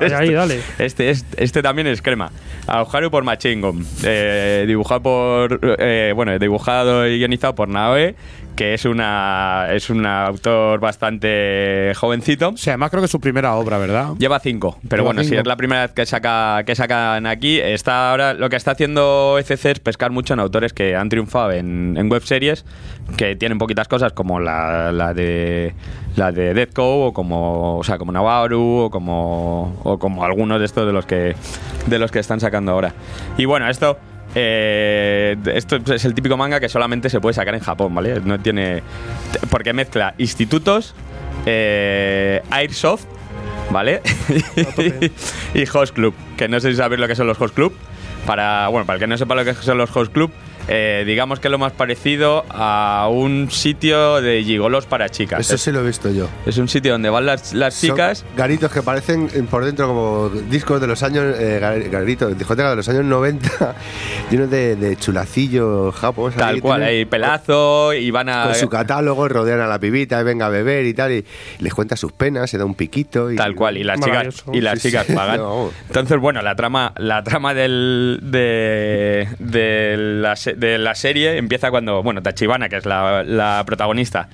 Ahí, 0.00 0.12
ahí, 0.12 0.30
dale. 0.32 0.60
Este, 0.78 1.08
este, 1.10 1.42
este 1.44 1.62
también 1.62 1.86
es 1.86 2.02
crema. 2.02 2.30
Aoharu 2.66 3.10
por 3.10 3.24
Machingom. 3.24 3.82
Eh, 4.04 4.64
dibujado 4.66 5.00
por. 5.02 5.60
eh, 5.78 6.12
bueno, 6.14 6.38
dibujado 6.38 7.06
y 7.06 7.18
guionizado 7.18 7.54
por 7.54 7.68
Naoe, 7.68 8.14
que 8.56 8.74
es 8.74 8.84
una 8.84 9.68
es 9.70 9.90
un 9.90 10.04
autor 10.04 10.80
bastante 10.80 11.92
jovencito. 11.96 12.52
Sí, 12.56 12.70
además 12.70 12.90
creo 12.90 13.00
que 13.00 13.06
es 13.06 13.10
su 13.10 13.20
primera 13.20 13.54
obra, 13.54 13.78
¿verdad? 13.78 14.10
Lleva 14.18 14.38
cinco, 14.40 14.78
pero 14.88 15.02
Lleva 15.02 15.14
bueno, 15.14 15.28
si 15.28 15.34
es 15.36 15.46
la 15.46 15.56
primera 15.56 15.82
vez 15.82 15.92
que 15.92 16.06
saca 16.06 16.62
que 16.64 16.74
sacan 16.74 17.26
aquí, 17.26 17.58
está 17.60 18.10
ahora 18.10 18.34
lo 18.34 18.48
que 18.50 18.56
está 18.56 18.72
haciendo 18.72 19.38
ECC 19.38 19.64
es 19.66 19.80
pescar 19.80 20.10
mucho 20.10 20.34
en 20.34 20.40
autores 20.40 20.72
que 20.72 20.96
han 20.96 21.08
triunfado 21.08 21.52
en, 21.52 21.96
en 21.96 22.10
webseries, 22.10 22.64
que 23.16 23.36
tienen 23.36 23.58
poquitas 23.58 23.88
cosas 23.88 24.12
como 24.12 24.40
la, 24.40 24.92
la 24.92 25.14
de 25.14 25.74
la 26.16 26.30
de 26.32 26.54
Deathco 26.54 27.06
o 27.06 27.12
como 27.12 27.78
o 27.78 27.84
sea 27.84 27.98
como 27.98 28.12
Navarro 28.12 28.84
o 28.84 28.90
como 28.90 29.80
o 29.82 29.98
como 29.98 30.24
algunos 30.24 30.58
de 30.58 30.66
estos 30.66 30.86
de 30.86 30.92
los 30.92 31.06
que 31.06 31.34
de 31.86 31.98
los 31.98 32.10
que 32.10 32.18
están 32.18 32.40
sacando 32.40 32.72
ahora. 32.72 32.92
Y 33.38 33.46
bueno, 33.46 33.68
esto 33.68 33.98
eh, 34.34 35.36
esto 35.54 35.76
es 35.92 36.04
el 36.04 36.14
típico 36.14 36.36
manga 36.36 36.60
que 36.60 36.68
solamente 36.68 37.10
se 37.10 37.20
puede 37.20 37.34
sacar 37.34 37.54
en 37.54 37.60
Japón, 37.60 37.94
¿vale? 37.94 38.20
No 38.20 38.38
tiene 38.40 38.82
porque 39.50 39.72
mezcla 39.72 40.14
institutos, 40.18 40.94
eh, 41.46 42.42
airsoft 42.50 43.04
¿vale? 43.70 44.02
y 45.54 45.64
Host 45.72 45.94
Club, 45.94 46.14
que 46.36 46.48
no 46.48 46.60
sé 46.60 46.70
si 46.70 46.76
sabéis 46.76 47.00
lo 47.00 47.08
que 47.08 47.16
son 47.16 47.26
los 47.26 47.40
Host 47.40 47.54
Club. 47.54 47.74
Para, 48.26 48.68
bueno, 48.68 48.86
para 48.86 48.96
el 48.96 49.00
que 49.00 49.06
no 49.08 49.18
sepa 49.18 49.34
lo 49.34 49.44
que 49.44 49.54
son 49.54 49.78
los 49.78 49.94
Host 49.94 50.12
Club, 50.12 50.30
eh, 50.68 51.02
digamos 51.06 51.40
que 51.40 51.48
lo 51.48 51.58
más 51.58 51.72
parecido 51.72 52.44
a 52.50 53.08
un 53.10 53.50
sitio 53.50 54.20
de 54.20 54.42
gigolos 54.44 54.86
para 54.86 55.08
chicas. 55.08 55.40
Eso 55.40 55.54
es, 55.56 55.60
sí 55.60 55.72
lo 55.72 55.80
he 55.80 55.86
visto 55.86 56.10
yo. 56.10 56.28
es 56.46 56.56
un 56.58 56.68
sitio 56.68 56.92
donde 56.92 57.10
van 57.10 57.26
las, 57.26 57.52
las 57.52 57.74
Son 57.74 57.90
chicas. 57.90 58.24
garitos 58.36 58.70
que 58.70 58.82
parecen 58.82 59.28
eh, 59.34 59.42
por 59.50 59.64
dentro 59.64 59.86
como 59.88 60.28
discos 60.50 60.80
de 60.80 60.86
los 60.86 61.02
años. 61.02 61.34
Eh, 61.38 61.58
gar- 61.60 61.90
garitos, 61.90 62.36
discotecas 62.38 62.70
de 62.72 62.76
los 62.76 62.88
años 62.88 63.04
90, 63.04 63.74
llenos 64.30 64.50
de, 64.50 64.76
de 64.76 64.96
chulacillos 64.96 65.94
japos. 65.94 66.34
Tal 66.34 66.54
ahí, 66.56 66.60
cual, 66.60 66.82
hay 66.82 67.04
pelazo 67.04 67.92
y 67.94 68.10
van 68.10 68.28
a. 68.28 68.44
Con 68.44 68.54
su 68.54 68.68
catálogo, 68.68 69.28
rodean 69.28 69.60
a 69.60 69.66
la 69.66 69.78
pibita, 69.78 70.20
y 70.20 70.24
venga 70.24 70.46
a 70.46 70.48
beber 70.50 70.86
y 70.86 70.94
tal, 70.94 71.12
y 71.12 71.24
les 71.58 71.74
cuenta 71.74 71.96
sus 71.96 72.12
penas, 72.12 72.50
se 72.50 72.58
da 72.58 72.64
un 72.64 72.74
piquito. 72.74 73.30
Y, 73.30 73.36
Tal 73.36 73.54
cual, 73.54 73.76
y 73.78 73.84
las 73.84 74.00
chicas, 74.00 74.44
y 74.52 74.60
las 74.60 74.80
Sí, 74.80 74.88
chicas 74.88 75.06
sí. 75.06 75.12
pagan. 75.16 75.38
No. 75.38 75.70
Entonces, 75.88 76.18
bueno, 76.18 76.42
la 76.42 76.54
trama, 76.54 76.92
la 76.96 77.22
trama 77.24 77.54
del, 77.54 78.20
de, 78.22 79.28
de, 79.38 79.96
la, 79.98 80.36
se- 80.36 80.51
de 80.56 80.78
la 80.78 80.94
serie 80.94 81.36
empieza 81.36 81.70
cuando, 81.70 82.02
bueno, 82.02 82.22
Tachibana, 82.22 82.68
que 82.68 82.76
es 82.76 82.86
la, 82.86 83.22
la 83.24 83.62
protagonista, 83.66 84.28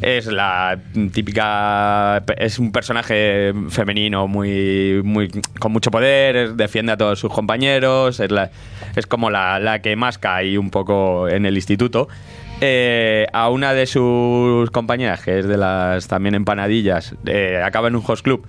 es 0.00 0.26
la 0.26 0.78
típica. 1.12 2.22
Es 2.36 2.58
un 2.58 2.72
personaje 2.72 3.52
femenino 3.70 4.28
muy, 4.28 5.00
muy 5.04 5.28
con 5.58 5.72
mucho 5.72 5.90
poder, 5.90 6.54
defiende 6.54 6.92
a 6.92 6.96
todos 6.96 7.18
sus 7.18 7.32
compañeros, 7.32 8.20
es, 8.20 8.30
la, 8.30 8.50
es 8.94 9.06
como 9.06 9.30
la, 9.30 9.58
la 9.58 9.80
que 9.80 9.96
más 9.96 10.18
cae 10.18 10.58
un 10.58 10.70
poco 10.70 11.28
en 11.28 11.46
el 11.46 11.56
instituto. 11.56 12.08
Eh, 12.60 13.26
a 13.32 13.50
una 13.50 13.72
de 13.72 13.86
sus 13.86 14.68
compañeras, 14.70 15.22
que 15.22 15.38
es 15.38 15.46
de 15.46 15.56
las 15.56 16.08
también 16.08 16.34
empanadillas, 16.34 17.14
eh, 17.24 17.62
acaba 17.64 17.86
en 17.86 17.94
un 17.94 18.02
host 18.04 18.24
club 18.24 18.44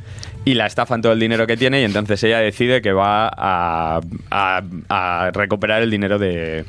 y 0.45 0.53
la 0.53 0.65
estafan 0.65 1.01
todo 1.01 1.11
el 1.13 1.19
dinero 1.19 1.45
que 1.45 1.57
tiene 1.57 1.81
y 1.81 1.83
entonces 1.83 2.23
ella 2.23 2.39
decide 2.39 2.81
que 2.81 2.91
va 2.91 3.29
a, 3.35 4.01
recuperar 5.33 5.81
el 5.81 5.91
dinero 5.91 6.17
de, 6.17 6.65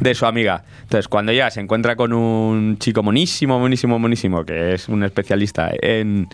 de 0.00 0.14
su 0.14 0.26
amiga. 0.26 0.64
Entonces 0.82 1.08
cuando 1.08 1.32
ella 1.32 1.50
se 1.50 1.60
encuentra 1.60 1.96
con 1.96 2.12
un 2.12 2.78
chico 2.78 3.02
monísimo, 3.02 3.58
monísimo, 3.58 3.98
monísimo, 3.98 4.44
que 4.44 4.74
es 4.74 4.88
un 4.88 5.02
especialista 5.04 5.70
en 5.80 6.28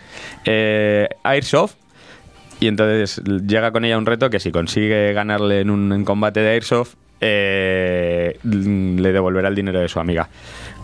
eh, 0.45 1.09
Airsoft, 1.23 1.77
y 2.61 2.69
entonces 2.69 3.21
llega 3.47 3.73
con 3.73 3.85
ella 3.85 3.99
un 3.99 4.07
reto 4.07 4.31
que 4.31 4.39
si 4.39 4.53
consigue 4.53 5.13
ganarle 5.13 5.61
en 5.61 5.71
un 5.71 6.05
combate 6.05 6.41
de 6.41 6.51
Airsoft, 6.51 6.95
eh, 7.27 8.39
le 8.43 9.13
devolverá 9.13 9.49
el 9.49 9.55
dinero 9.55 9.81
de 9.81 9.89
su 9.89 9.99
amiga. 9.99 10.29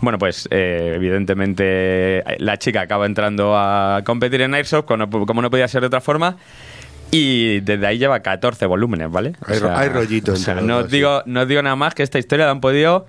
Bueno, 0.01 0.17
pues 0.17 0.47
eh, 0.51 0.93
evidentemente 0.95 2.23
la 2.39 2.57
chica 2.57 2.81
acaba 2.81 3.05
entrando 3.05 3.55
a 3.55 4.01
competir 4.03 4.41
en 4.41 4.53
Airsoft, 4.55 4.85
como 4.85 5.41
no, 5.41 5.49
podía 5.51 5.67
ser 5.67 5.81
de 5.81 5.87
otra 5.87 6.01
forma. 6.01 6.37
Y 7.11 7.59
desde 7.59 7.85
ahí 7.85 7.97
lleva 7.97 8.21
14 8.21 8.65
volúmenes, 8.65 9.11
¿vale? 9.11 9.33
Hay 9.45 9.59
ro- 9.59 9.75
hay 9.75 9.89
rollito 9.89 10.31
o 10.31 10.35
sea, 10.37 10.55
no, 10.55 10.77
os 10.77 10.89
digo, 10.89 11.21
no 11.25 11.41
os 11.41 11.47
digo 11.47 11.61
nada 11.61 11.75
más 11.75 11.93
que 11.93 12.03
esta 12.03 12.17
historia 12.17 12.45
la 12.45 12.51
han 12.51 12.61
podido 12.61 13.05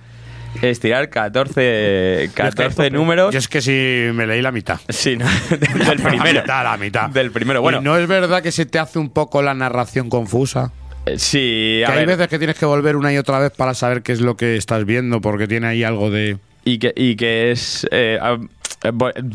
estirar 0.61 1.09
14, 1.09 2.31
14 2.35 2.91
números. 2.91 3.33
Yo 3.33 3.39
es 3.39 3.47
que 3.49 3.63
sí 3.63 4.09
me 4.13 4.27
leí 4.27 4.43
la 4.43 4.51
mitad. 4.53 4.81
Sí, 4.89 5.17
¿no? 5.17 5.25
del 5.51 5.79
La 6.03 6.09
primero. 6.09 6.41
mitad, 6.43 6.65
la 6.65 6.77
mitad. 6.77 7.11
Del 7.11 7.31
primero. 7.31 7.63
Bueno, 7.63 7.79
¿Y 7.81 7.85
no 7.85 7.97
es 7.97 8.07
verdad 8.09 8.43
que 8.43 8.51
se 8.53 8.67
te 8.67 8.79
hace 8.81 8.99
un 8.99 9.09
poco 9.09 9.41
la 9.41 9.55
narración 9.55 10.11
confusa? 10.11 10.73
Eh, 11.07 11.19
sí, 11.19 11.83
a 11.87 11.93
Que 11.93 11.99
hay 12.01 12.07
veces 12.07 12.29
que 12.29 12.39
tienes 12.39 12.57
que 12.57 12.67
volver 12.67 12.97
una 12.97 13.13
y 13.13 13.19
otra 13.19 13.39
vez 13.39 13.53
para 13.53 13.75
saber 13.75 14.03
qué 14.03 14.13
es 14.13 14.21
lo 14.21 14.37
que 14.37 14.57
estás 14.57 14.85
viendo, 14.85 15.21
porque 15.21 15.49
tiene 15.49 15.67
ahí 15.67 15.85
algo 15.85 16.11
de. 16.11 16.39
y 16.65 16.79
que, 16.79 16.93
y 16.97 17.17
que 17.17 17.51
es, 17.51 17.87
eh, 17.91 18.19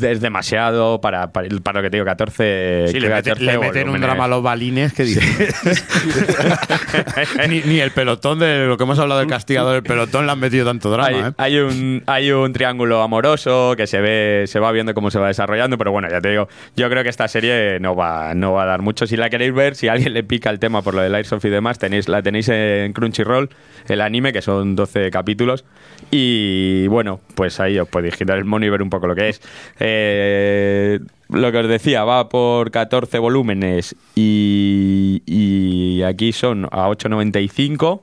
es 0.02 0.22
demasiado 0.22 1.02
para, 1.02 1.32
para, 1.32 1.48
para 1.64 1.80
lo 1.80 1.84
que 1.84 1.89
te 1.89 1.98
digo, 1.98 2.06
14. 2.06 2.86
Sí, 2.89 3.00
le, 3.00 3.10
mete- 3.10 3.30
14 3.32 3.43
le 3.45 3.58
meten 3.58 3.89
un 3.89 4.02
drama 4.02 4.26
a 4.26 4.28
los 4.28 4.43
balines 4.43 4.93
que 4.93 5.04
dice. 5.04 5.22
ni, 7.50 7.62
ni 7.62 7.80
el 7.80 7.91
pelotón 7.91 8.39
de 8.39 8.66
lo 8.66 8.78
que 8.78 8.84
hemos 8.84 9.00
hablado 9.00 9.20
del 9.20 9.30
castigador 9.30 9.74
del 9.74 9.84
pelotón 9.84 10.26
le 10.26 10.32
han 10.32 10.39
metido 10.39 10.66
tanto 10.66 10.89
drama, 10.91 11.08
Hay, 11.08 11.16
¿eh? 11.16 11.32
hay 11.38 11.58
un, 11.60 12.04
hay 12.06 12.32
un 12.32 12.54
triángulo 12.54 13.02
amoroso 13.02 13.74
que 13.78 13.88
se 13.88 14.02
ve, 14.02 14.43
se 14.48 14.60
va 14.60 14.72
viendo 14.72 14.93
cómo 14.93 15.12
se 15.12 15.20
va 15.20 15.28
desarrollando, 15.28 15.78
pero 15.78 15.91
bueno, 15.91 16.10
ya 16.10 16.22
te 16.22 16.30
digo, 16.30 16.48
yo 16.76 16.89
creo 16.89 17.04
que 17.04 17.10
esta 17.10 17.28
serie 17.28 17.80
no 17.80 17.95
va, 17.95 18.34
no 18.34 18.54
va 18.54 18.64
a 18.64 18.66
dar 18.66 18.82
mucho. 18.82 19.08
Si 19.08 19.18
la 19.18 19.30
queréis 19.30 19.54
ver, 19.54 19.76
si 19.76 19.88
a 19.88 19.93
alguien 19.93 20.14
le 20.14 20.24
pica 20.24 20.50
el 20.50 20.60
tema 20.60 20.82
por 20.82 20.93
lo 20.93 21.02
del 21.02 21.14
Airsoft 21.16 21.45
y 21.45 21.50
demás, 21.50 21.80
tenéis, 21.80 22.08
la 22.08 22.22
tenéis 22.22 22.50
en 22.50 22.93
Crunchyroll, 22.93 23.50
el 23.88 24.02
anime, 24.02 24.34
que 24.34 24.41
son 24.41 24.76
12 24.76 25.12
capítulos. 25.12 25.66
Y 26.12 26.88
bueno, 26.88 27.20
pues 27.36 27.60
ahí 27.60 27.78
os 27.80 27.88
podéis 27.88 28.16
quitar 28.16 28.38
el 28.38 28.45
mono 28.45 28.66
y 28.66 28.70
ver 28.70 28.82
un 28.82 28.89
poco 28.89 29.08
lo 29.08 29.16
que 29.16 29.30
es. 29.30 29.36
Eh, 29.79 30.99
lo 31.29 31.51
que 31.51 31.57
os 31.57 31.67
decía, 31.67 32.03
va 32.03 32.29
por 32.29 32.71
14 32.71 33.19
volúmenes 33.19 33.95
y, 34.15 35.21
y 35.25 36.03
aquí 36.03 36.31
son 36.31 36.65
a 36.65 36.88
8.95. 36.88 38.01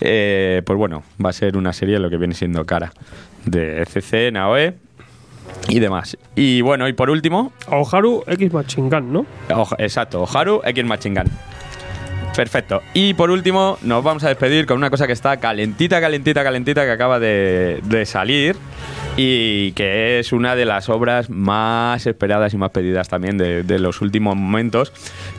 Eh, 0.00 0.62
pues 0.64 0.78
bueno, 0.78 1.02
va 1.24 1.30
a 1.30 1.32
ser 1.32 1.56
una 1.56 1.72
serie 1.72 1.98
lo 1.98 2.10
que 2.10 2.16
viene 2.16 2.34
siendo 2.34 2.64
cara 2.66 2.92
de 3.44 3.84
CC, 3.86 4.32
Naoe 4.32 4.74
y 5.68 5.78
demás. 5.78 6.16
Y 6.34 6.60
bueno, 6.60 6.88
y 6.88 6.92
por 6.92 7.10
último, 7.10 7.52
Oharu 7.68 8.24
X 8.26 8.52
Machingan, 8.52 9.12
¿no? 9.12 9.26
Exacto, 9.78 10.22
Oharu 10.22 10.60
X 10.64 10.84
Machingan. 10.84 11.28
Perfecto. 12.34 12.82
Y 12.94 13.14
por 13.14 13.30
último, 13.30 13.78
nos 13.82 14.02
vamos 14.02 14.24
a 14.24 14.28
despedir 14.28 14.66
con 14.66 14.76
una 14.76 14.90
cosa 14.90 15.06
que 15.06 15.12
está 15.12 15.36
calentita, 15.36 16.00
calentita, 16.00 16.42
calentita, 16.42 16.84
que 16.84 16.90
acaba 16.90 17.20
de, 17.20 17.80
de 17.84 18.06
salir 18.06 18.56
y 19.16 19.72
que 19.72 20.18
es 20.18 20.32
una 20.32 20.56
de 20.56 20.64
las 20.64 20.88
obras 20.88 21.30
más 21.30 22.06
esperadas 22.06 22.52
y 22.52 22.56
más 22.56 22.70
pedidas 22.70 23.08
también 23.08 23.38
de, 23.38 23.78
los 23.78 24.00
últimos 24.00 24.36
momentos, 24.36 24.92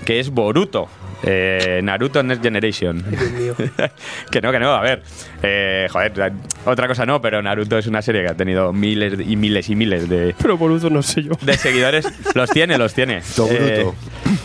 que 0.05 0.19
es 0.19 0.29
Boruto. 0.29 0.87
Eh, 1.25 1.79
Naruto 1.83 2.21
Next 2.23 2.43
Generation. 2.43 3.03
que 4.31 4.41
no, 4.41 4.51
que 4.51 4.59
no, 4.59 4.73
a 4.73 4.81
ver. 4.81 5.01
eh, 5.43 5.87
joder, 5.91 6.33
otra 6.65 6.87
cosa 6.87 7.05
no, 7.05 7.19
pero 7.21 7.41
Naruto 7.41 7.77
es 7.77 7.87
una 7.87 8.01
serie 8.01 8.21
que 8.23 8.29
ha 8.29 8.35
tenido 8.35 8.71
miles 8.73 9.19
y 9.27 9.35
miles 9.35 9.69
y 9.69 9.75
miles 9.75 10.07
de, 10.07 10.35
Pero 10.41 10.57
por 10.57 10.71
eso 10.71 10.89
no 10.89 11.01
sé 11.01 11.23
yo. 11.23 11.31
de 11.41 11.57
seguidores. 11.57 12.07
Los 12.35 12.49
tiene, 12.51 12.77
los 12.77 12.93
tiene. 12.93 13.21
Togruto. 13.35 13.61
Eh, 13.61 13.93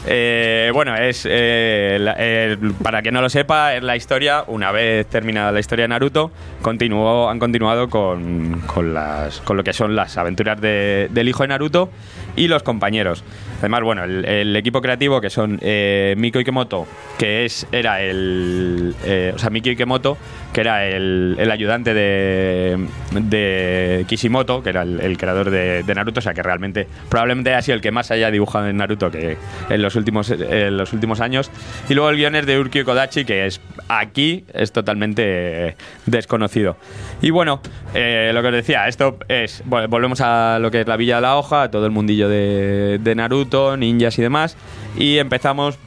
eh, 0.06 0.70
bueno, 0.72 0.96
es 0.96 1.26
eh, 1.28 1.98
la- 2.00 2.16
eh, 2.18 2.56
para 2.82 3.02
que 3.02 3.12
no 3.12 3.20
lo 3.20 3.28
sepa, 3.28 3.74
es 3.76 3.82
la 3.82 3.96
historia, 3.96 4.44
una 4.46 4.72
vez 4.72 5.06
terminada 5.06 5.52
la 5.52 5.60
historia 5.60 5.84
de 5.84 5.88
Naruto, 5.88 6.30
continuó, 6.62 7.28
han 7.28 7.38
continuado 7.38 7.88
con, 7.88 8.60
con, 8.66 8.94
las, 8.94 9.40
con 9.40 9.56
lo 9.56 9.64
que 9.64 9.72
son 9.72 9.94
las 9.94 10.16
aventuras 10.16 10.60
de- 10.60 11.08
del 11.10 11.28
hijo 11.28 11.42
de 11.42 11.48
Naruto 11.48 11.90
y 12.36 12.48
los 12.48 12.62
compañeros. 12.62 13.24
Además, 13.60 13.82
bueno, 13.82 14.04
el, 14.04 14.24
el 14.24 14.56
equipo 14.56 14.80
creativo 14.80 15.20
que 15.20 15.30
son 15.30 15.58
eh, 15.62 16.14
Miko 16.16 16.40
Ikemoto, 16.40 16.86
que 17.18 17.44
es, 17.44 17.66
era 17.70 18.02
el. 18.02 18.94
eh, 19.04 19.32
o 19.34 19.38
sea, 19.38 19.50
Miki 19.50 19.70
Ikemoto, 19.70 20.16
que 20.52 20.60
era 20.62 20.86
el, 20.86 21.36
el 21.38 21.50
ayudante 21.50 21.94
de, 21.94 22.86
de 23.12 24.04
Kishimoto, 24.08 24.62
que 24.62 24.70
era 24.70 24.82
el, 24.82 25.16
creador 25.16 25.50
de, 25.50 25.84
Naruto, 25.94 26.18
o 26.18 26.22
sea 26.22 26.34
que 26.34 26.42
realmente 26.42 26.88
probablemente 27.08 27.50
haya 27.50 27.62
sido 27.62 27.76
el 27.76 27.80
que 27.80 27.90
más 27.90 28.10
haya 28.10 28.30
dibujado 28.30 28.68
en 28.68 28.76
Naruto 28.78 29.10
que 29.10 29.36
en 29.68 29.82
los 29.82 29.94
últimos, 29.96 30.30
en 30.30 30.76
los 30.76 30.92
últimos 30.92 31.20
años. 31.20 31.50
Y 31.88 31.94
luego 31.94 32.10
el 32.10 32.16
guion 32.16 32.34
es 32.34 32.46
de 32.46 32.58
Urkio 32.58 32.84
Kodachi, 32.84 33.24
que 33.24 33.46
es 33.46 33.60
aquí 33.88 34.44
es 34.52 34.72
totalmente 34.72 35.76
desconocido. 36.06 36.76
Y 37.22 37.30
bueno, 37.30 37.60
eh, 37.94 38.30
lo 38.34 38.42
que 38.42 38.48
os 38.48 38.54
decía, 38.54 38.88
esto 38.88 39.18
es. 39.28 39.64
vol- 39.66 39.88
Volvemos 39.88 40.20
a 40.20 40.58
lo 40.60 40.70
que 40.70 40.80
es 40.80 40.86
la 40.86 40.96
Villa 40.96 41.16
de 41.16 41.22
la 41.22 41.36
Hoja, 41.36 41.70
todo 41.70 41.84
el 41.86 41.92
mundillo 41.92 42.28
de, 42.28 42.98
de 43.00 43.14
Naruto, 43.14 43.76
ninjas 43.76 44.18
y 44.18 44.22
demás. 44.22 44.56
Y 44.96 45.18
empezamos 45.18 45.78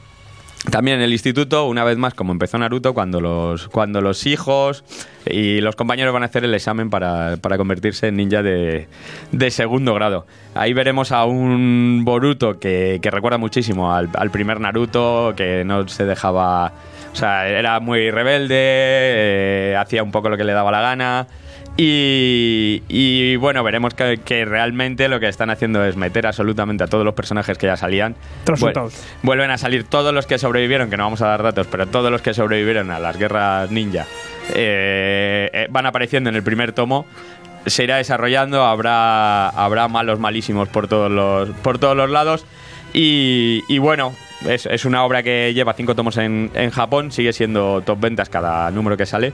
también 0.70 0.98
en 0.98 1.02
el 1.04 1.12
instituto, 1.12 1.66
una 1.66 1.84
vez 1.84 1.98
más, 1.98 2.14
como 2.14 2.32
empezó 2.32 2.58
Naruto, 2.58 2.94
cuando 2.94 3.20
los, 3.20 3.68
cuando 3.68 4.00
los 4.00 4.26
hijos 4.26 4.82
y 5.26 5.60
los 5.60 5.76
compañeros 5.76 6.14
van 6.14 6.22
a 6.22 6.26
hacer 6.26 6.44
el 6.44 6.54
examen 6.54 6.88
para, 6.90 7.36
para 7.36 7.58
convertirse 7.58 8.08
en 8.08 8.16
ninja 8.16 8.42
de, 8.42 8.88
de 9.30 9.50
segundo 9.50 9.92
grado. 9.94 10.26
Ahí 10.54 10.72
veremos 10.72 11.12
a 11.12 11.26
un 11.26 12.02
Boruto 12.04 12.58
que, 12.58 12.98
que 13.02 13.10
recuerda 13.10 13.36
muchísimo 13.36 13.92
al, 13.94 14.30
primer 14.30 14.60
Naruto, 14.60 15.34
que 15.36 15.64
no 15.64 15.86
se 15.88 16.04
dejaba... 16.04 16.72
O 17.12 17.16
sea, 17.16 17.46
era 17.48 17.78
muy 17.78 18.10
rebelde, 18.10 18.56
eh, 18.58 19.76
hacía 19.78 20.02
un 20.02 20.10
poco 20.10 20.28
lo 20.28 20.36
que 20.36 20.42
le 20.42 20.52
daba 20.52 20.72
la 20.72 20.80
gana. 20.80 21.28
Y, 21.76 22.84
y, 22.88 23.34
bueno, 23.34 23.64
veremos 23.64 23.94
que, 23.94 24.20
que 24.24 24.44
realmente 24.44 25.08
lo 25.08 25.18
que 25.18 25.26
están 25.26 25.50
haciendo 25.50 25.84
es 25.84 25.96
meter 25.96 26.24
absolutamente 26.24 26.84
a 26.84 26.86
todos 26.86 27.04
los 27.04 27.14
personajes 27.14 27.58
que 27.58 27.66
ya 27.66 27.76
salían. 27.76 28.14
Vuel- 28.62 28.74
vuelven 29.22 29.50
a 29.50 29.58
salir 29.58 29.82
todos 29.82 30.14
los 30.14 30.26
que 30.26 30.38
sobrevivieron, 30.38 30.88
que 30.88 30.96
no 30.96 31.02
vamos 31.02 31.20
a 31.22 31.26
dar 31.26 31.42
datos, 31.42 31.66
pero 31.68 31.86
todos 31.88 32.12
los 32.12 32.22
que 32.22 32.32
sobrevivieron 32.32 32.92
a 32.92 33.00
las 33.00 33.16
guerras 33.16 33.72
ninja 33.72 34.06
eh, 34.54 35.50
eh, 35.52 35.66
van 35.68 35.86
apareciendo 35.86 36.30
en 36.30 36.36
el 36.36 36.44
primer 36.44 36.72
tomo. 36.72 37.06
Se 37.66 37.82
irá 37.82 37.96
desarrollando, 37.96 38.62
habrá, 38.62 39.48
habrá 39.48 39.88
malos 39.88 40.20
malísimos 40.20 40.68
por 40.68 40.86
todos 40.86 41.10
los, 41.10 41.48
por 41.62 41.78
todos 41.78 41.96
los 41.96 42.08
lados. 42.08 42.46
Y, 42.92 43.62
y 43.68 43.78
bueno, 43.78 44.14
es, 44.46 44.66
es 44.66 44.84
una 44.84 45.02
obra 45.02 45.24
que 45.24 45.52
lleva 45.54 45.72
cinco 45.72 45.96
tomos 45.96 46.18
en, 46.18 46.52
en 46.54 46.70
Japón, 46.70 47.10
sigue 47.10 47.32
siendo 47.32 47.82
top 47.84 47.98
ventas 47.98 48.28
cada 48.28 48.70
número 48.70 48.96
que 48.96 49.06
sale. 49.06 49.32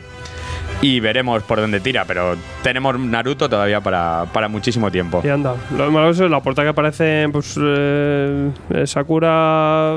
Y 0.83 0.99
veremos 1.01 1.43
por 1.43 1.61
dónde 1.61 1.81
tira, 1.81 2.05
pero 2.07 2.37
tenemos 2.63 2.99
Naruto 2.99 3.49
todavía 3.49 3.81
para, 3.81 4.25
para 4.33 4.49
muchísimo 4.49 4.91
tiempo. 4.91 5.21
Y 5.25 5.29
anda. 5.29 5.55
Lo 5.77 5.91
malo 5.91 6.11
es 6.11 6.19
la 6.21 6.41
puerta 6.41 6.63
que 6.63 6.69
aparecen 6.69 7.33
pues, 7.33 7.59
eh, 7.63 8.51
eh, 8.71 8.87
Sakura, 8.87 9.97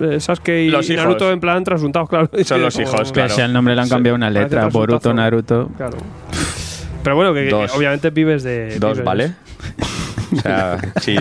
eh, 0.00 0.18
Sasuke 0.20 0.62
y 0.64 0.70
Los 0.70 0.88
hijos. 0.88 1.04
Naruto 1.04 1.30
en 1.30 1.40
plan 1.40 1.62
trasuntados, 1.64 2.08
claro. 2.08 2.30
Son 2.44 2.62
los 2.62 2.78
hijos, 2.78 2.94
Como- 2.94 3.12
claro. 3.12 3.28
Pese 3.28 3.42
al 3.42 3.52
nombre 3.52 3.74
le 3.74 3.80
han 3.82 3.86
Sí, 3.88 3.92
cambiado 3.92 4.16
una 4.16 4.30
letra. 4.30 4.66
Boruto, 4.68 5.12
Naruto. 5.12 5.70
Claro. 5.76 5.98
Pero 7.02 7.16
bueno, 7.16 7.34
que, 7.34 7.52
obviamente 7.52 8.10
vives 8.10 8.42
de. 8.42 8.78
Dos, 8.78 8.98
vives- 8.98 9.04
¿vale? 9.04 9.32
O 10.32 10.40
sea, 10.40 10.78
si, 11.00 11.16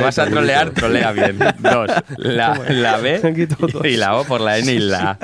vas 0.00 0.18
a 0.18 0.26
trolear, 0.26 0.70
trolea 0.70 1.12
bien. 1.12 1.38
Dos. 1.58 1.90
La, 2.16 2.58
la 2.68 2.96
B 2.96 3.20
y 3.84 3.96
la 3.96 4.16
O 4.16 4.24
por 4.24 4.40
la 4.40 4.58
N 4.58 4.72
y 4.72 4.78
la 4.78 5.10
A. 5.12 5.18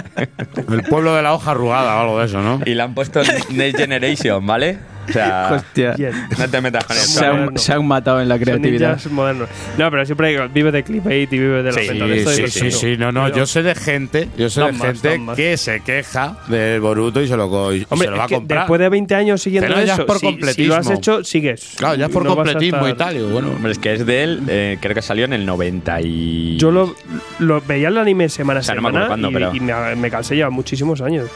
El 0.57 0.83
pueblo 0.83 1.15
de 1.15 1.23
la 1.23 1.35
hoja 1.35 1.53
arrugada 1.53 1.97
o 1.97 2.01
algo 2.01 2.19
de 2.21 2.27
eso, 2.27 2.41
¿no? 2.41 2.61
Y 2.65 2.75
le 2.75 2.83
han 2.83 2.95
puesto 2.95 3.21
Next 3.51 3.79
Generation, 3.79 4.47
¿vale? 4.47 4.79
O 5.09 5.13
sea, 5.13 5.51
Hostia. 5.55 5.95
No 6.39 6.49
te 6.49 6.61
metas 6.61 6.85
con 6.85 6.97
Se 6.97 7.03
eso. 7.03 7.25
han, 7.25 7.59
se 7.59 7.73
han 7.73 7.87
matado 7.87 8.21
en 8.21 8.29
la 8.29 8.39
creatividad. 8.39 8.99
modernos. 9.11 9.49
No, 9.79 9.91
pero 9.91 10.05
siempre 10.07 10.49
vive 10.49 10.71
de 10.73 10.83
clickbait 10.83 11.33
y 11.33 11.39
vive 11.39 11.63
de 11.63 11.73
la 11.73 11.81
Sí, 11.81 11.89
venta. 11.89 12.07
de 12.07 12.49
sí, 12.49 12.49
sí, 12.49 12.71
sí, 12.71 12.97
no, 12.97 13.11
no, 13.13 13.25
Pero- 13.25 13.37
yo 13.39 13.47
sé 13.47 13.63
de 13.63 13.75
gente, 13.75 14.29
yo 14.37 14.49
sé 14.51 14.61
de 14.63 14.73
más, 14.73 14.83
gente 14.83 15.19
más. 15.19 15.37
que 15.37 15.57
se 15.57 15.81
queja 15.81 16.37
del 16.49 16.81
Boruto 16.81 17.21
y 17.23 17.29
se 17.29 17.37
lo, 17.37 17.47
y 17.75 17.87
Hombre, 17.89 18.07
se 18.07 18.11
lo 18.13 18.19
va 18.19 18.25
a 18.25 18.29
comprar. 18.29 18.61
después 18.61 18.81
de 18.81 18.89
20 18.89 19.15
años 19.15 19.43
siguiendo 19.43 19.69
Pero 19.69 19.85
ya 19.87 19.93
es 19.95 19.99
eso, 19.99 20.07
por 20.07 20.17
si- 20.19 20.27
si, 20.27 20.33
completismo. 20.33 20.75
lo 20.75 20.81
has 20.81 20.91
hecho, 20.91 21.25
sigues. 21.25 21.75
Claro, 21.77 21.95
ya 21.97 22.07
es 22.07 22.13
por 22.13 22.25
No 22.25 22.35
completismo 22.37 22.89
y 22.89 22.95
tal, 22.95 23.17
y 23.17 23.23
bueno, 23.23 23.49
Hombre, 23.51 23.73
es 23.73 23.79
que 23.79 23.95
es 23.95 24.07
de 24.07 24.23
él, 24.23 24.43
eh, 24.49 24.79
creo 24.81 24.95
que 24.95 25.03
salió 25.03 25.25
en 25.25 25.33
el 25.33 25.45
90 25.47 26.01
y... 26.03 26.57
Yo 26.57 26.71
lo, 26.71 26.95
lo 27.39 27.61
veía 27.63 27.89
el 27.89 27.99
anime 27.99 28.29
semana 28.29 28.61
a 28.61 28.61
O 28.61 28.65
sea, 28.65 28.75
no 28.77 28.83
me 28.83 28.89
semana 28.91 29.07
cuándo, 29.09 29.31
y, 29.31 29.33
pero- 29.35 29.55
y 29.55 29.61
me, 29.61 29.97
me 29.97 30.11
cansé 30.11 30.37
ya 30.37 30.51
muchísimos 30.51 31.01
años. 31.01 31.29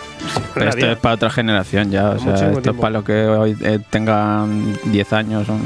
Pero 0.54 0.70
esto 0.70 0.90
es 0.90 0.96
para 0.98 1.14
otra 1.16 1.30
generación 1.30 1.90
ya. 1.90 2.10
O 2.10 2.18
sea, 2.18 2.34
esto 2.52 2.70
es 2.70 2.76
para 2.76 2.90
los 2.90 3.04
que 3.04 3.24
hoy 3.24 3.53
eh, 3.62 3.78
tengan 3.90 4.72
10 4.84 5.12
años. 5.12 5.46
son- 5.46 5.60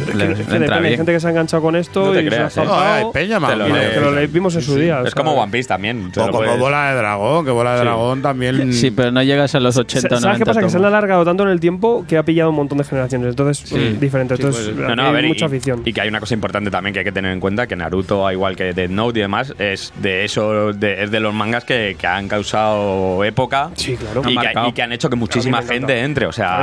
Es 0.00 0.06
que, 0.10 0.14
le- 0.16 0.24
es 0.24 0.30
que 0.30 0.36
le 0.36 0.40
entra 0.42 0.58
depende, 0.58 0.88
hay 0.88 0.96
gente 0.96 1.12
que 1.12 1.20
se 1.20 1.26
ha 1.26 1.30
enganchado 1.30 1.62
con 1.62 1.76
esto 1.76 2.06
No 2.06 2.12
te 2.12 2.22
y 2.22 2.26
creas, 2.26 2.52
se 2.52 2.60
ha 2.60 2.62
¿eh? 2.64 2.66
zampado, 2.66 2.84
No, 2.88 2.94
hay 2.94 3.12
peña, 3.12 3.34
Te 3.36 3.40
lo 3.56 3.64
mamá. 3.64 3.78
lees. 3.78 3.90
que 3.94 4.00
lo 4.00 4.10
le- 4.12 4.26
vimos 4.26 4.54
en 4.56 4.62
su 4.62 4.76
día. 4.76 5.00
o 5.00 5.04
Es 5.04 5.12
sea, 5.12 5.22
como 5.22 5.34
One 5.40 5.50
Piece 5.52 5.68
también. 5.68 6.10
O 6.16 6.20
como 6.20 6.30
puedes- 6.38 6.58
Bola 6.58 6.90
de 6.90 6.96
Dragón, 6.98 7.44
que 7.44 7.50
Bola 7.50 7.72
de 7.72 7.78
Sí. 7.78 7.84
Dragón 7.84 8.22
también. 8.22 8.72
Sí, 8.72 8.90
pero 8.90 9.10
no 9.10 9.22
llegas 9.22 9.54
a 9.54 9.60
los 9.60 9.76
80 9.76 10.06
o 10.06 10.10
¿Sabes 10.10 10.22
90 10.24 10.38
qué 10.38 10.44
pasa? 10.46 10.60
Que 10.60 10.70
se 10.70 10.76
han 10.76 10.84
alargado 10.84 11.24
tanto 11.24 11.42
en 11.42 11.48
el 11.50 11.60
tiempo 11.60 12.04
que 12.08 12.16
ha 12.18 12.22
pillado 12.22 12.50
un 12.50 12.56
montón 12.56 12.78
de 12.78 12.84
generaciones. 12.84 13.28
Entonces, 13.30 13.70
mm, 13.72 13.98
diferente. 14.00 14.36
Sí, 14.36 14.42
Entonces, 14.42 14.70
pues, 14.74 14.88
No, 14.88 14.96
no, 14.96 15.02
hay 15.02 15.08
a 15.08 15.12
ver, 15.12 15.24
y- 15.24 15.28
mucha 15.28 15.46
afición. 15.46 15.82
Y 15.84 15.92
que 15.92 16.00
hay 16.00 16.08
una 16.08 16.20
cosa 16.20 16.34
importante 16.34 16.70
también 16.70 16.92
que 16.92 17.00
hay 17.00 17.04
que 17.04 17.12
tener 17.12 17.32
en 17.32 17.40
cuenta, 17.40 17.66
que 17.66 17.76
Naruto, 17.76 18.26
al 18.26 18.34
igual 18.34 18.56
que 18.56 18.72
Death 18.72 18.90
Note 18.90 19.18
y 19.18 19.22
demás, 19.22 19.54
es 19.58 19.92
de 20.00 20.24
eso, 20.24 20.72
de, 20.72 21.02
es 21.02 21.10
de 21.10 21.20
los 21.20 21.34
mangas 21.34 21.64
que, 21.64 21.96
que 21.98 22.06
han 22.06 22.28
causado 22.28 23.24
época 23.24 23.70
Sí, 23.74 23.96
claro. 23.96 24.22
y, 24.24 24.28
que, 24.28 24.34
marcado. 24.34 24.68
y 24.68 24.72
que 24.72 24.82
han 24.82 24.92
hecho 24.92 25.10
que 25.10 25.16
muchísima 25.16 25.58
A 25.58 25.60
mí 25.62 25.66
me 25.68 25.74
gente 25.74 26.00
entre. 26.00 26.26
O 26.26 26.32
sea, 26.32 26.58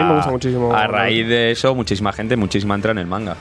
Me 0.60 0.66
muchísimo 0.66 0.76
a 0.76 0.88
raíz 0.88 1.28
de 1.28 1.52
eso, 1.52 1.76
muchísima 1.76 2.12
gente, 2.14 2.36
muchísima 2.36 2.76
entra 2.76 2.92
en 2.92 2.98
el 3.00 3.08
manga. 3.08 3.36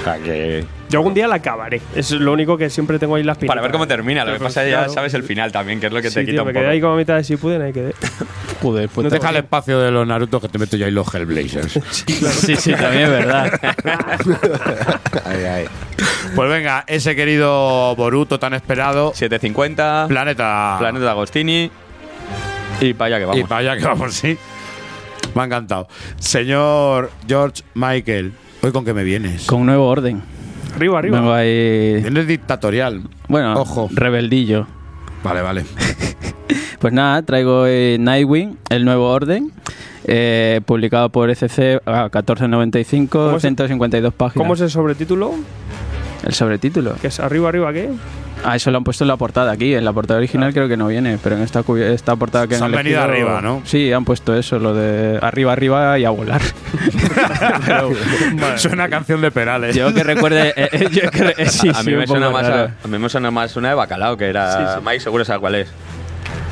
O 0.00 0.04
sea, 0.04 0.16
que... 0.18 0.64
Yo 0.88 1.00
algún 1.00 1.12
día 1.12 1.26
la 1.28 1.34
acabaré. 1.34 1.82
Es 1.94 2.12
lo 2.12 2.32
único 2.32 2.56
que 2.56 2.70
siempre 2.70 2.98
tengo 2.98 3.16
ahí 3.16 3.22
las 3.24 3.36
Para 3.38 3.60
ver 3.60 3.70
cómo 3.72 3.86
termina, 3.86 4.24
lo 4.24 4.32
que 4.32 4.38
pasa 4.38 4.64
es 4.64 4.70
ya 4.70 4.88
sabes 4.88 5.12
el 5.14 5.22
final 5.22 5.52
también, 5.52 5.80
que 5.80 5.86
es 5.88 5.92
lo 5.92 6.00
que 6.00 6.08
Sí, 6.08 6.14
te 6.14 6.24
tío, 6.24 6.32
quita 6.32 6.44
me 6.44 6.48
un 6.50 6.54
quedé 6.54 6.62
poco. 6.62 6.70
ahí 6.72 6.80
como 6.80 6.92
a 6.94 6.96
mitad 6.96 7.16
de 7.16 7.22
Shippuden, 7.24 7.60
ahí 7.62 7.72
quedé. 7.72 7.92
Joder, 8.62 8.88
puta. 8.88 9.08
No 9.08 9.10
deja 9.14 9.30
el 9.30 9.36
espacio 9.36 9.78
de 9.80 9.90
los 9.90 10.06
Naruto 10.06 10.40
que 10.40 10.48
te 10.48 10.58
meto 10.58 10.76
yo 10.76 10.86
ahí 10.86 10.92
los 10.92 11.12
Hellblazers. 11.14 11.72
Sí, 12.06 12.56
sí, 12.56 12.72
también 12.72 13.02
es 13.04 13.10
verdad. 13.10 13.52
Ay, 15.24 15.44
ay. 15.44 15.64
pues 16.34 16.48
venga, 16.50 16.84
ese 16.86 17.14
querido 17.14 17.94
Boruto 17.96 18.38
tan 18.38 18.54
esperado. 18.54 19.12
750, 19.14 20.06
Planeta. 20.08 20.76
Planeta 20.78 21.04
de 21.04 21.10
Agostini 21.10 21.70
y 22.80 22.94
para 22.94 23.16
allá 23.16 23.18
que 23.18 23.22
Y 23.24 23.26
vamos. 23.26 23.48
para 23.48 23.60
allá 23.72 23.76
que 23.80 23.84
vamos, 23.84 24.14
sí. 24.14 24.38
Me 25.34 25.42
ha 25.42 25.44
encantado. 25.44 25.88
Señor 26.18 27.10
George 27.26 27.62
Michael, 27.74 28.32
¿hoy 28.62 28.72
con 28.72 28.84
qué 28.84 28.94
me 28.94 29.04
vienes? 29.04 29.46
Con 29.46 29.60
un 29.60 29.66
nuevo 29.66 29.86
orden. 29.86 30.22
Arriba, 30.74 30.98
arriba. 30.98 31.18
Vengo 31.20 31.32
ahí. 31.32 32.00
Vienes 32.02 32.26
dictatorial. 32.26 33.02
Bueno, 33.28 33.54
Ojo. 33.54 33.88
rebeldillo. 33.92 34.66
Vale, 35.22 35.42
vale. 35.42 35.64
Pues 36.78 36.92
nada, 36.92 37.22
traigo 37.22 37.64
eh, 37.66 37.96
Nightwing, 37.98 38.56
el 38.70 38.84
nuevo 38.84 39.10
orden, 39.10 39.50
eh, 40.04 40.60
publicado 40.64 41.08
por 41.10 41.28
ECC 41.28 41.80
a 41.84 42.04
1495, 42.04 43.18
¿Cómo 43.18 43.40
se- 43.40 43.48
152 43.48 44.14
páginas. 44.14 44.44
¿Cómo 44.44 44.54
es 44.54 44.60
el 44.60 44.70
sobretítulo? 44.70 45.34
el 46.22 46.34
sobretítulo? 46.34 46.94
Que 47.02 47.08
es 47.08 47.18
arriba, 47.18 47.48
arriba, 47.48 47.72
¿qué? 47.72 47.90
Ah, 48.44 48.56
eso 48.56 48.70
lo 48.70 48.78
han 48.78 48.84
puesto 48.84 49.04
en 49.04 49.08
la 49.08 49.16
portada 49.16 49.52
aquí. 49.52 49.74
En 49.74 49.84
la 49.84 49.92
portada 49.92 50.18
original 50.18 50.52
creo 50.52 50.68
que 50.68 50.76
no 50.76 50.86
viene, 50.86 51.18
pero 51.22 51.36
en 51.36 51.42
esta, 51.42 51.62
esta 51.92 52.16
portada 52.16 52.46
que 52.46 52.54
Se 52.56 52.64
han 52.64 52.72
han 52.74 52.76
venido 52.82 53.02
arriba, 53.02 53.40
¿no? 53.42 53.62
Sí, 53.64 53.92
han 53.92 54.04
puesto 54.04 54.34
eso, 54.34 54.58
lo 54.58 54.74
de 54.74 55.18
arriba, 55.20 55.52
arriba 55.52 55.98
y 55.98 56.04
a 56.04 56.10
volar. 56.10 56.40
Pero 57.66 57.90
Suena 58.56 58.84
a 58.84 58.88
canción 58.88 59.20
de 59.20 59.30
Perales. 59.30 59.74
yo 59.74 59.92
que 59.92 60.02
recuerde. 60.04 60.52
eh, 60.56 60.68
eh, 60.72 60.88
yo 60.90 61.10
que 61.10 61.34
eh, 61.42 61.46
sí, 61.46 61.68
a, 61.68 61.74
sí, 61.74 61.90
mí 61.90 61.96
me 61.96 62.06
suena 62.06 62.30
más 62.30 62.46
raro. 62.46 62.72
a, 62.82 62.84
a 62.84 62.88
mí 62.88 62.98
me 62.98 63.08
suena 63.08 63.30
más 63.30 63.56
una 63.56 63.70
de 63.70 63.74
bacalao, 63.74 64.16
que 64.16 64.26
era. 64.26 64.80
Mike 64.84 65.00
seguro 65.00 65.24
sabe 65.24 65.40
cuál 65.40 65.54
es. 65.56 65.68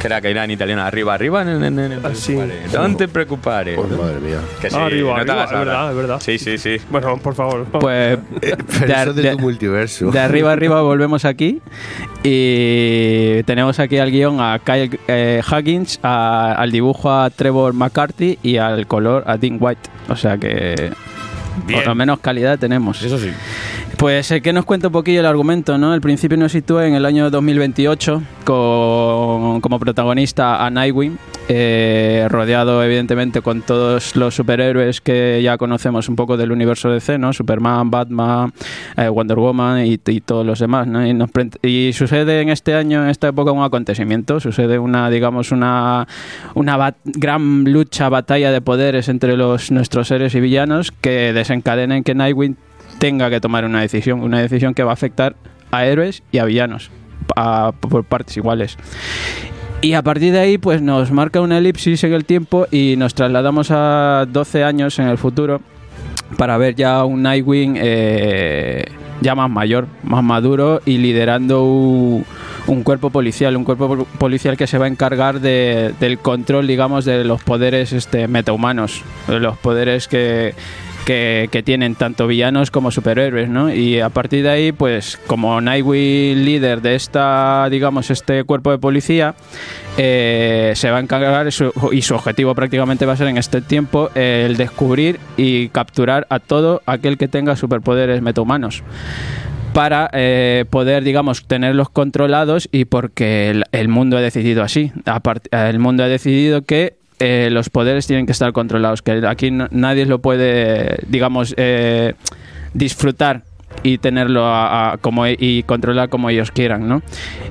Era 0.07 0.21
que 0.21 0.31
era 0.31 0.45
en 0.45 0.51
italiano, 0.53 0.83
arriba, 0.83 1.15
arriba, 1.15 1.43
en, 1.43 1.63
en, 1.65 1.79
en, 1.79 1.93
Ah, 2.05 2.11
sí. 2.15 2.39
No 2.73 2.97
te 2.97 3.09
preocupes. 3.09 3.77
Pues 3.77 3.91
madre 3.91 4.21
mía. 4.21 4.39
Que 4.61 4.71
sí, 4.71 4.77
arriba, 4.77 5.11
no 5.11 5.15
te 5.17 5.21
arriba, 5.23 5.35
hagas 5.35 5.51
es 5.51 5.57
ahora. 5.57 5.65
verdad, 5.73 5.91
es 5.91 5.97
verdad. 5.97 6.21
Sí, 6.21 6.39
sí, 6.39 6.59
sí. 6.59 6.77
Bueno, 6.91 7.19
por 7.19 7.35
favor. 7.35 7.65
Pues 7.67 8.19
Pero 8.41 8.57
de, 8.87 8.93
eso 9.03 9.13
de, 9.13 9.23
de- 9.23 9.31
tu 9.33 9.39
multiverso. 9.41 10.11
de 10.11 10.19
arriba 10.21 10.53
arriba 10.53 10.81
volvemos 10.83 11.25
aquí 11.25 11.61
y 12.23 13.43
tenemos 13.45 13.79
aquí 13.79 13.99
al 13.99 14.11
guion 14.11 14.41
a 14.41 14.59
Kyle 14.65 14.99
eh, 15.09 15.43
Huggins, 15.51 15.99
a- 16.03 16.53
al 16.53 16.71
dibujo 16.71 17.11
a 17.13 17.31
Trevor 17.31 17.73
McCarthy 17.73 18.39
y 18.43 18.57
al 18.59 18.87
color 18.87 19.25
a 19.27 19.37
Dean 19.37 19.59
White. 19.61 19.91
O 20.09 20.17
sea 20.17 20.37
que 20.39 20.93
Bien. 21.67 21.81
por 21.81 21.87
lo 21.89 21.95
menos 21.95 22.19
calidad 22.21 22.59
tenemos. 22.59 23.03
Eso 23.03 23.19
sí. 23.19 23.31
Pues 23.97 24.31
eh, 24.31 24.43
que 24.43 24.53
nos 24.53 24.67
cuenta 24.67 24.89
un 24.89 24.93
poquillo 24.93 25.21
el 25.21 25.27
argumento, 25.27 25.79
¿no? 25.79 25.95
El 25.95 26.03
principio 26.03 26.37
nos 26.37 26.53
sitúa 26.53 26.87
en 26.87 26.95
el 26.95 27.07
año 27.07 27.31
2028 27.31 28.23
con, 28.45 29.61
como 29.63 29.79
protagonista 29.81 30.65
a 30.65 30.69
Nightwing, 30.69 31.19
eh, 31.49 32.27
rodeado 32.29 32.85
evidentemente 32.85 33.41
con 33.41 33.63
todos 33.63 34.15
los 34.15 34.35
superhéroes 34.35 35.01
que 35.01 35.41
ya 35.43 35.57
conocemos 35.57 36.11
un 36.11 36.17
poco 36.17 36.37
del 36.37 36.53
universo 36.53 36.91
DC, 36.91 37.17
¿no? 37.17 37.33
Superman, 37.33 37.91
Batman, 37.91 38.53
eh, 38.99 39.09
Wonder 39.09 39.39
Woman 39.39 39.87
y, 39.87 39.97
todos 39.97 40.45
los 40.45 40.59
demás, 40.59 40.87
¿no? 40.87 41.01
Y, 41.63 41.93
sucede 41.95 42.43
en 42.43 42.51
este 42.51 42.75
año, 42.75 43.03
en 43.03 43.09
esta 43.09 43.29
época, 43.29 43.51
un 43.51 43.65
acontecimiento, 43.65 44.41
sucede 44.41 44.79
una, 44.79 45.09
digamos, 45.09 45.53
una, 45.53 46.07
una 46.55 46.77
bat- 46.77 46.97
gran 47.05 47.65
lucha, 47.65 48.11
batalla 48.11 48.53
de 48.53 48.61
poderes 48.61 49.09
entre 49.09 49.39
los 49.39 49.71
nuestros 49.71 50.11
héroes 50.11 50.35
y 50.35 50.41
villanos 50.41 50.93
que 50.93 51.33
desencadena 51.33 51.97
en 51.97 52.05
que 52.05 52.15
Nightwing 52.15 52.57
tenga 52.99 53.31
que 53.31 53.41
tomar 53.41 53.65
una 53.65 53.81
decisión, 53.81 54.21
una 54.23 54.41
decisión 54.41 54.75
que 54.75 54.83
va 54.83 54.91
a 54.91 54.95
afectar 54.95 55.37
a 55.71 55.85
héroes 55.85 56.23
y 56.33 56.39
a 56.39 56.45
villanos 56.45 56.91
por 57.81 58.05
partes 58.05 58.37
iguales. 58.37 58.77
Y 59.83 59.93
a 59.93 60.03
partir 60.03 60.33
de 60.33 60.41
ahí, 60.41 60.59
pues 60.59 60.81
nos 60.81 61.11
marca 61.13 61.41
una 61.41 61.59
elipsis 61.59 62.03
en 62.05 62.13
el 62.15 62.25
tiempo 62.25 62.67
y 62.71 62.95
nos 62.97 63.15
trasladamos 63.15 63.69
a 63.71 64.27
12 64.29 64.65
años 64.65 64.99
en 64.99 65.09
el 65.09 65.19
futuro 65.19 65.61
para 66.39 66.57
ver 66.57 66.75
ya 66.75 67.05
un 67.05 67.23
Nightwing 67.23 67.75
eh, 67.79 68.85
ya 69.21 69.35
más 69.35 69.51
mayor, 69.51 69.87
más 70.03 70.25
maduro 70.25 70.81
y 70.87 70.99
liderando 70.99 71.65
un, 71.65 72.25
un 72.67 72.83
cuerpo 72.83 73.11
policial, 73.11 73.57
un 73.57 73.65
cuerpo 73.65 73.87
pol- 73.89 74.07
policial 74.19 74.57
que 74.57 74.67
se 74.67 74.79
va 74.79 74.87
a 74.87 74.89
encargar 74.89 75.41
de- 75.41 75.93
del 76.01 76.19
control, 76.19 76.67
digamos, 76.67 77.05
de 77.05 77.25
los 77.25 77.43
poderes 77.43 77.93
este, 77.93 78.29
metahumanos, 78.29 79.03
de 79.29 79.41
los 79.41 79.57
poderes 79.59 80.09
que, 80.09 80.55
que, 81.07 81.63
tienen 81.65 81.95
tanto 81.95 82.27
villanos 82.27 82.71
como 82.71 82.91
superhéroes, 82.91 83.49
¿no? 83.49 83.73
Y 83.73 84.01
a 84.01 84.11
partir 84.11 84.43
de 84.43 84.51
ahí, 84.51 84.73
pues 84.73 85.19
como 85.27 85.61
Nightwing 85.61 86.45
líder 86.45 86.83
de 86.83 86.97
esta, 86.97 87.69
digamos, 87.71 88.11
este 88.11 88.43
cuerpo 88.45 88.73
de 88.73 88.79
policía, 88.79 89.35
eh, 89.97 90.73
se 90.75 90.91
va 90.91 90.99
a 90.99 91.01
encargar 91.01 91.47
y 91.47 92.03
su 92.03 92.15
objetivo 92.15 92.55
prácticamente 92.55 93.07
va 93.07 93.13
a 93.13 93.17
ser 93.17 93.29
en 93.29 93.39
este 93.39 93.63
tiempo 93.63 94.11
eh, 94.15 94.45
el 94.47 94.57
descubrir 94.57 95.21
y 95.37 95.69
capturar 95.69 96.27
a 96.29 96.41
todo 96.41 96.83
aquel 96.87 97.17
que 97.17 97.29
tenga 97.29 97.57
superpoderes 97.57 98.21
metahumanos 98.21 98.83
para 99.73 100.11
eh, 100.13 100.65
poder, 100.71 101.05
digamos, 101.05 101.47
tenerlos 101.47 101.89
controlados 101.89 102.69
y 102.73 102.87
porque 102.87 103.63
el, 103.73 103.89
mundo 103.89 104.17
ha 104.17 104.21
decidido 104.21 104.63
así. 104.63 104.91
El 105.51 105.79
mundo 105.79 106.03
ha 106.03 106.09
decidido 106.09 106.63
que 106.63 106.97
eh, 107.19 107.49
los 107.51 107.71
poderes 107.71 108.07
tienen 108.07 108.27
que 108.27 108.33
estar 108.33 108.53
controlados, 108.53 109.03
que 109.03 109.23
aquí 109.27 109.51
nadie 109.51 110.07
lo 110.07 110.19
puede, 110.21 110.99
digamos, 111.09 111.55
eh, 111.57 112.15
disfrutar 112.75 113.43
y 113.83 113.99
tenerlo 113.99 114.47
a- 114.47 114.97
como 115.01 115.27
y 115.27 115.63
controlar 115.65 116.09
como 116.09 116.31
ellos 116.31 116.51
quieran, 116.51 116.89
¿no? 116.89 117.03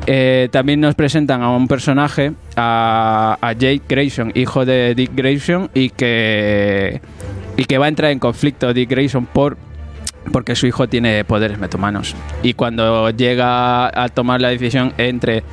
Eh, 0.08 0.50
también 0.52 0.82
nos 0.82 0.96
presentan 0.96 1.42
a 1.44 1.50
un 1.50 1.68
personaje, 1.68 2.32
a, 2.56 3.38
a 3.42 3.54
Jake 3.54 3.82
Grayson, 3.88 4.32
hijo 4.36 4.66
de 4.66 4.96
Dick 4.96 5.12
Grayson, 5.16 5.70
y 5.74 5.90
que 5.90 7.02
y 7.58 7.66
que 7.66 7.78
va 7.78 7.86
a 7.86 7.90
entrar 7.90 8.12
en 8.12 8.20
conflicto 8.20 8.74
Dick 8.74 8.90
Grayson 8.90 9.26
por 9.26 9.58
porque 10.32 10.56
su 10.56 10.66
hijo 10.66 10.88
tiene 10.88 11.24
poderes 11.24 11.60
metahumanos. 11.60 12.16
Y 12.42 12.54
cuando 12.54 13.12
llega 13.12 13.88
a 13.88 14.10
tomar 14.10 14.42
la 14.42 14.50
decisión 14.50 14.92
entre 14.98 15.44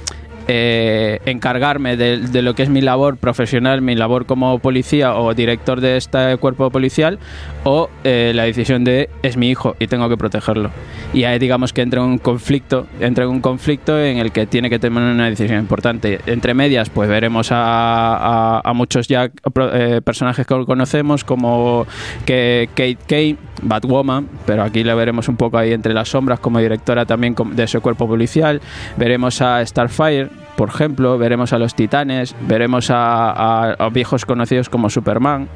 eh, 0.49 1.21
encargarme 1.27 1.97
de, 1.97 2.43
lo 2.43 2.55
que 2.55 2.63
es 2.63 2.69
mi 2.69 2.81
labor 2.81 3.17
profesional, 3.17 3.83
mi 3.83 3.95
labor 3.95 4.27
como 4.27 4.59
policía 4.59 5.15
o 5.15 5.35
director 5.35 5.81
de 5.81 5.97
este 5.97 6.37
cuerpo 6.39 6.71
policial, 6.71 7.19
o 7.65 7.89
eh, 8.05 8.33
la 8.35 8.45
decisión 8.45 8.85
de 8.85 9.09
es 9.23 9.37
mi 9.37 9.51
hijo 9.51 9.77
y 9.79 9.87
tengo 9.87 10.09
que 10.09 10.17
protegerlo. 10.17 10.71
Y 11.13 11.25
ahí 11.25 11.39
digamos 11.39 11.73
que 11.73 11.83
entra 11.83 12.01
en 12.01 12.07
un 12.07 12.19
conflicto, 12.19 12.87
entra 13.01 13.25
en 13.25 13.31
un 13.31 13.41
conflicto 13.41 14.01
en 14.03 14.19
el 14.19 14.33
que 14.33 14.47
tiene 14.47 14.71
que 14.71 14.79
tomar 14.79 15.03
una 15.03 15.29
decisión 15.29 15.59
importante. 15.61 16.21
Entre 16.27 16.55
medias, 16.55 16.91
pues 16.91 17.09
veremos 17.09 17.49
a, 17.51 18.63
muchos 18.75 19.07
ya 19.09 19.31
eh, 19.73 20.01
personajes 20.05 20.47
que 20.47 20.65
conocemos 20.65 21.25
como 21.25 21.87
que 22.25 22.69
Kate 22.75 22.99
Kane, 23.07 23.37
Batwoman, 23.63 24.29
pero 24.47 24.63
aquí 24.63 24.83
la 24.83 24.95
veremos 24.95 25.29
un 25.29 25.37
poco 25.37 25.59
ahí 25.59 25.73
entre 25.73 25.95
las 25.95 26.09
sombras 26.09 26.41
como 26.41 26.59
directora 26.59 27.07
también 27.07 27.35
de 27.53 27.63
ese 27.63 27.81
cuerpo 27.81 28.09
policial. 28.09 28.61
Veremos 28.97 29.41
a 29.41 29.65
Starfire, 29.65 30.29
por 30.57 30.69
ejemplo, 30.69 31.17
veremos 31.19 31.53
a 31.53 31.59
los 31.59 31.75
Titanes, 31.75 32.35
veremos 32.47 32.91
a, 32.91 33.31
a- 33.31 33.73
a 33.73 33.89
viejos 33.89 34.25
conocidos 34.25 34.69
como 34.69 34.91
Superman 34.91 35.49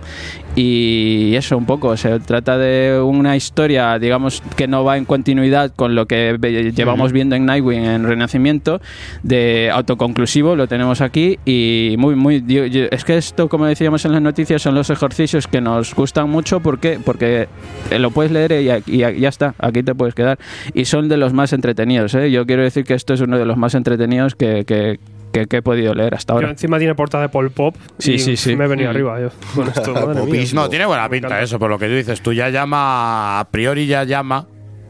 y 0.55 1.35
eso 1.35 1.57
un 1.59 1.67
poco, 1.67 1.97
se 1.97 2.19
trata 2.21 2.57
de 2.57 2.99
una 3.01 3.37
historia, 3.37 3.99
digamos, 3.99 4.43
que 4.57 4.67
no 4.67 4.85
va 4.85 4.97
en 4.97 5.05
continuidad 5.05 5.73
con 5.75 5.95
lo 5.95 6.07
que 6.07 6.37
llevamos 6.75 7.13
viendo 7.13 7.37
en 7.37 7.45
Nightwing 7.45 7.85
en 7.85 8.05
Renacimiento, 8.05 8.81
de 9.23 9.71
autoconclusivo, 9.73 10.57
lo 10.57 10.67
tenemos 10.67 11.01
aquí 11.03 11.39
y 11.45 11.97
muy, 11.99 12.15
muy... 12.15 12.43
es 12.91 13.05
que 13.05 13.19
esto, 13.19 13.49
como 13.49 13.67
decíamos 13.67 14.05
en 14.07 14.13
las 14.13 14.23
noticias, 14.23 14.63
son 14.63 14.75
los 14.75 14.89
ejercicios 14.89 15.47
que 15.47 15.61
nos 15.61 15.95
gustan 15.95 16.31
mucho 16.31 16.61
porque, 16.61 16.99
porque 17.05 17.49
eh, 17.91 17.99
lo 17.99 18.11
puedes 18.11 18.33
leer 18.33 18.53
y, 18.87 18.95
y 18.97 18.99
ya 19.21 19.29
está, 19.29 19.55
aquí 19.59 19.83
te 19.83 19.95
puedes 19.95 20.15
quedar. 20.15 20.39
Y 20.73 20.87
son 20.87 21.09
de 21.09 21.17
los 21.19 21.33
más 21.35 21.53
entretenidos, 21.53 22.15
¿eh? 22.15 22.31
Yo 22.31 22.47
quiero 22.47 22.63
decir 22.63 22.85
que 22.85 22.95
esto 22.95 23.13
es 23.15 23.21
uno 23.21 23.39
de 23.39 23.45
los 23.45 23.57
más 23.57 23.75
entretenidos 23.75 24.35
que, 24.35 24.65
que- 24.65 24.96
que- 25.41 25.47
que 25.47 25.57
he 25.59 25.63
podido 25.63 25.95
leer 25.95 26.15
hasta 26.15 26.33
Yo 26.33 26.37
ahora. 26.37 26.51
encima 26.51 26.79
tiene 26.79 26.95
portada 26.95 27.23
de 27.25 27.29
Pol 27.29 27.51
Pop. 27.51 27.77
Sí, 27.99 28.15
y 28.15 28.19
sí, 28.19 28.37
sí. 28.37 28.57
Me 28.57 28.65
he 28.65 28.69
venido 28.69 28.89
Mm. 28.89 28.95
arriba 28.95 29.21
yo. 29.21 29.29
Con 29.55 29.69
esto, 29.69 29.93
madre 29.93 30.07
mía. 30.15 30.21
Popismo. 30.25 30.61
No, 30.63 30.69
tiene 30.69 30.87
buena 30.87 31.09
pinta 31.09 31.41
eso, 31.43 31.59
por 31.59 31.71
lo 31.71 31.79
que 31.79 31.87
tú 31.89 31.95
dices. 31.95 32.21
Tú 32.23 32.33
ya 32.33 32.49
llama, 32.51 33.41
a 33.41 33.49
priori 33.51 33.87
ya 33.87 34.05
llama 34.05 34.47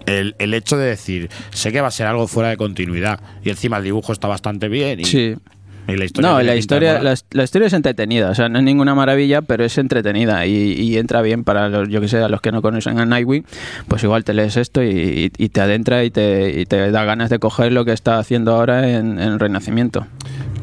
el, 0.07 0.35
el 0.39 0.55
hecho 0.55 0.77
de 0.77 0.87
decir, 0.87 1.31
sé 1.51 1.73
que 1.73 1.81
va 1.81 1.89
a 1.89 1.91
ser 1.91 2.07
algo 2.07 2.29
fuera 2.29 2.49
de 2.51 2.57
continuidad. 2.57 3.21
Y 3.43 3.51
encima 3.51 3.79
el 3.79 3.85
dibujo 3.85 4.13
está 4.13 4.29
bastante 4.29 4.69
bien. 4.69 5.01
Y, 5.01 5.05
Sí. 5.05 5.35
y 5.89 5.97
la 5.97 6.05
historia. 6.05 6.31
No, 6.31 6.43
la 6.43 6.55
historia, 6.57 7.01
la, 7.03 7.15
la 7.31 7.43
historia 7.45 7.67
es 7.69 7.73
entretenida, 7.73 8.31
o 8.31 8.35
sea, 8.35 8.49
no 8.49 8.59
es 8.59 8.65
ninguna 8.65 8.95
maravilla, 8.97 9.43
pero 9.43 9.65
es 9.65 9.79
entretenida 9.79 10.45
y, 10.47 10.53
y 10.73 10.97
entra 10.99 11.23
bien 11.23 11.45
para 11.45 11.69
los, 11.69 11.89
yo 11.89 12.01
que 12.01 12.09
sé, 12.09 12.19
a 12.19 12.29
los 12.29 12.41
que 12.41 12.51
no 12.53 12.61
conocen 12.63 12.99
a 12.99 13.07
Nightwing, 13.07 13.45
pues 13.87 14.03
igual 14.03 14.25
te 14.25 14.35
lees 14.35 14.57
esto 14.57 14.83
y, 14.83 15.31
y 15.37 15.49
te 15.49 15.61
adentra 15.61 16.03
y 16.03 16.11
te, 16.11 16.61
y 16.61 16.67
te 16.67 16.91
da 16.91 17.05
ganas 17.05 17.31
de 17.31 17.39
coger 17.39 17.71
lo 17.73 17.85
que 17.85 17.93
está 17.93 18.19
haciendo 18.19 18.55
ahora 18.57 18.89
en, 18.91 19.21
en 19.21 19.39
Renacimiento. 19.39 20.07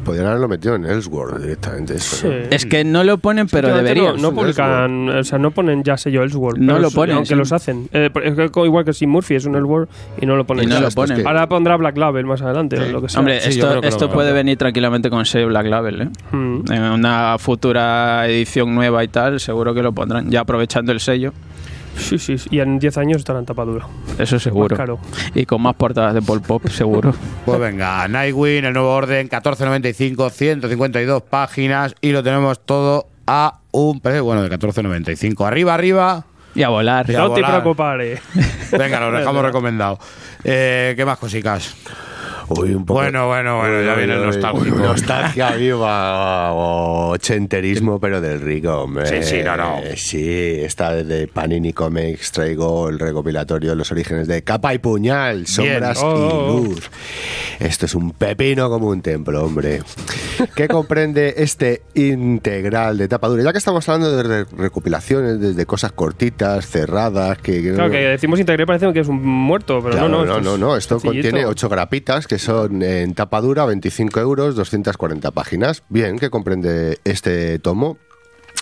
Podrían 0.04 0.28
haberlo 0.28 0.47
metido 0.47 0.76
en 0.76 0.86
Elseworld 0.86 1.41
directamente. 1.41 1.95
Eso, 1.95 2.28
¿no? 2.28 2.34
Sí. 2.34 2.39
Es 2.51 2.66
que 2.66 2.84
no 2.84 3.04
lo 3.04 3.18
ponen, 3.18 3.47
pero 3.47 3.70
Últimamente 3.70 3.93
deberían. 4.01 4.22
No, 4.22 4.30
no 4.32 4.36
publican, 4.36 5.10
o 5.10 5.24
sea, 5.24 5.39
no 5.39 5.51
ponen 5.51 5.84
ya 5.84 5.97
sello 5.97 6.24
Elseworld. 6.24 6.60
No 6.62 6.80
lo 6.80 6.89
es- 6.89 6.93
ponen, 6.93 7.16
Aunque 7.16 7.30
sí. 7.30 7.36
los 7.36 7.51
hacen. 7.51 7.88
Eh, 7.93 8.10
es 8.24 8.36
que 8.36 8.49
co- 8.49 8.66
igual 8.66 8.84
que 8.86 8.93
si 8.93 9.08
Murphy 9.08 9.36
es 9.36 9.45
un 9.45 9.56
Elseworld 9.56 9.88
y 10.22 10.26
no 10.26 10.36
lo 10.36 10.45
ponen. 10.45 10.66
Y 10.66 10.68
no 10.68 10.80
lo 10.82 10.88
es 10.89 10.95
ponen. 10.95 11.18
que- 11.22 11.28
Ahora 11.28 11.47
pondrá 11.47 11.78
Black 11.78 11.97
Label 11.97 12.26
más 12.26 12.41
adelante 12.41 12.78
o 12.80 12.86
lo 12.91 13.01
que 13.01 13.10
sea. 13.10 13.20
Hombre, 13.20 13.39
Sí, 13.41 13.49
esto, 13.51 13.82
esto 13.84 14.10
puede 14.12 14.32
venir 14.34 14.58
tranquilamente 14.58 15.10
con 15.10 15.26
sello 15.26 15.47
Black 15.47 15.68
Label, 15.68 16.01
¿eh? 16.01 16.10
Mm. 16.32 16.72
En 16.72 16.82
una 16.84 17.38
futura 17.39 18.28
edición 18.28 18.76
nueva 18.76 19.04
y 19.04 19.08
tal, 19.08 19.39
seguro 19.39 19.74
que 19.74 19.82
lo 19.82 19.91
pondrán, 19.93 20.30
ya 20.30 20.41
aprovechando 20.41 20.91
el 20.91 20.99
sello, 20.99 21.34
Sí, 21.97 22.17
sí, 22.17 22.37
sí. 22.37 22.49
Y 22.51 22.59
en 22.59 22.79
10 22.79 22.97
años 22.97 23.17
estará 23.17 23.39
en 23.39 23.45
tapadura. 23.45 23.87
eso 24.17 24.39
seguro. 24.39 24.75
Más 24.75 24.77
caro. 24.77 24.99
Y 25.33 25.45
con 25.45 25.61
más 25.61 25.75
portadas 25.75 26.13
de 26.13 26.21
Pol 26.21 26.41
Pop, 26.41 26.67
seguro. 26.67 27.13
Pues 27.45 27.59
venga, 27.59 28.07
Nightwing, 28.07 28.65
el 28.65 28.73
nuevo 28.73 28.93
orden, 28.93 29.29
14.95, 29.29 30.29
152 30.31 31.21
páginas 31.23 31.93
y 32.01 32.11
lo 32.11 32.23
tenemos 32.23 32.65
todo 32.65 33.07
a 33.27 33.59
un 33.71 33.99
precio, 33.99 34.23
bueno, 34.23 34.43
de 34.43 34.49
14.95. 34.49 35.45
Arriba, 35.45 35.73
arriba. 35.73 36.25
Y 36.55 36.63
a 36.63 36.69
volar. 36.69 37.09
Y 37.09 37.15
a 37.15 37.19
No 37.19 37.33
te 37.33 37.43
preocupes. 37.43 38.21
Venga, 38.71 38.99
lo 38.99 39.11
dejamos 39.17 39.43
recomendado. 39.45 39.99
Eh, 40.43 40.93
¿Qué 40.95 41.05
más 41.05 41.17
cositas? 41.17 41.75
Un 42.49 42.85
poco- 42.85 42.99
Bueno, 43.01 43.27
bueno, 43.27 43.57
bueno, 43.57 43.81
ya 43.83 43.95
viene 43.95 44.13
el 44.15 44.23
nostálgico. 44.25 44.75
Nostalgia 44.77 45.51
viva 45.51 46.51
o 46.53 47.09
ochenterismo, 47.11 47.99
pero 47.99 48.21
del 48.21 48.41
rico, 48.41 48.81
hombre. 48.81 49.05
Sí, 49.07 49.23
sí, 49.23 49.41
no, 49.43 49.55
no. 49.57 49.79
Sí, 49.95 50.57
está 50.61 50.93
desde 50.93 51.27
Panini 51.27 51.73
Comics, 51.73 52.31
traigo 52.31 52.89
el 52.89 52.99
recopilatorio 52.99 53.71
de 53.71 53.75
los 53.75 53.91
orígenes 53.91 54.27
de 54.27 54.43
Capa 54.43 54.73
y 54.73 54.79
Puñal, 54.79 55.47
Sombras 55.47 55.99
Oh, 56.01 56.57
y 56.59 56.63
Luz. 56.67 56.89
Esto 57.59 57.85
es 57.85 57.95
un 57.95 58.11
pepino 58.11 58.69
como 58.69 58.87
un 58.87 59.01
templo, 59.01 59.43
hombre. 59.43 59.81
¿Qué 60.55 60.67
comprende 60.67 61.35
este 61.37 61.81
integral 61.93 62.97
de 62.97 63.07
tapa 63.07 63.27
dura? 63.27 63.43
Ya 63.43 63.51
que 63.51 63.57
estamos 63.57 63.87
hablando 63.87 64.15
de 64.15 64.23
re- 64.23 64.45
recopilaciones, 64.57 65.39
desde 65.39 65.65
cosas 65.65 65.91
cortitas, 65.91 66.67
cerradas, 66.67 67.37
que... 67.37 67.61
Claro 67.61 67.85
no- 67.85 67.89
que 67.91 67.97
decimos 67.99 68.39
integral 68.39 68.65
parece 68.67 68.91
que 68.93 68.99
es 68.99 69.07
un 69.07 69.23
muerto, 69.23 69.79
pero 69.81 69.93
Claro, 69.95 70.09
no, 70.09 70.25
no. 70.25 70.33
no, 70.35 70.41
no, 70.41 70.57
no, 70.57 70.77
Esto 70.77 70.99
sencillito. 70.99 71.29
contiene 71.29 71.45
ocho 71.45 71.69
grapitas 71.69 72.27
que 72.27 72.39
son 72.43 72.83
en 72.83 73.13
tapa 73.13 73.41
dura, 73.41 73.65
25 73.65 74.19
euros, 74.19 74.55
240 74.55 75.31
páginas. 75.31 75.83
Bien, 75.89 76.19
que 76.19 76.29
comprende 76.29 76.99
este 77.05 77.57
tomo. 77.59 77.97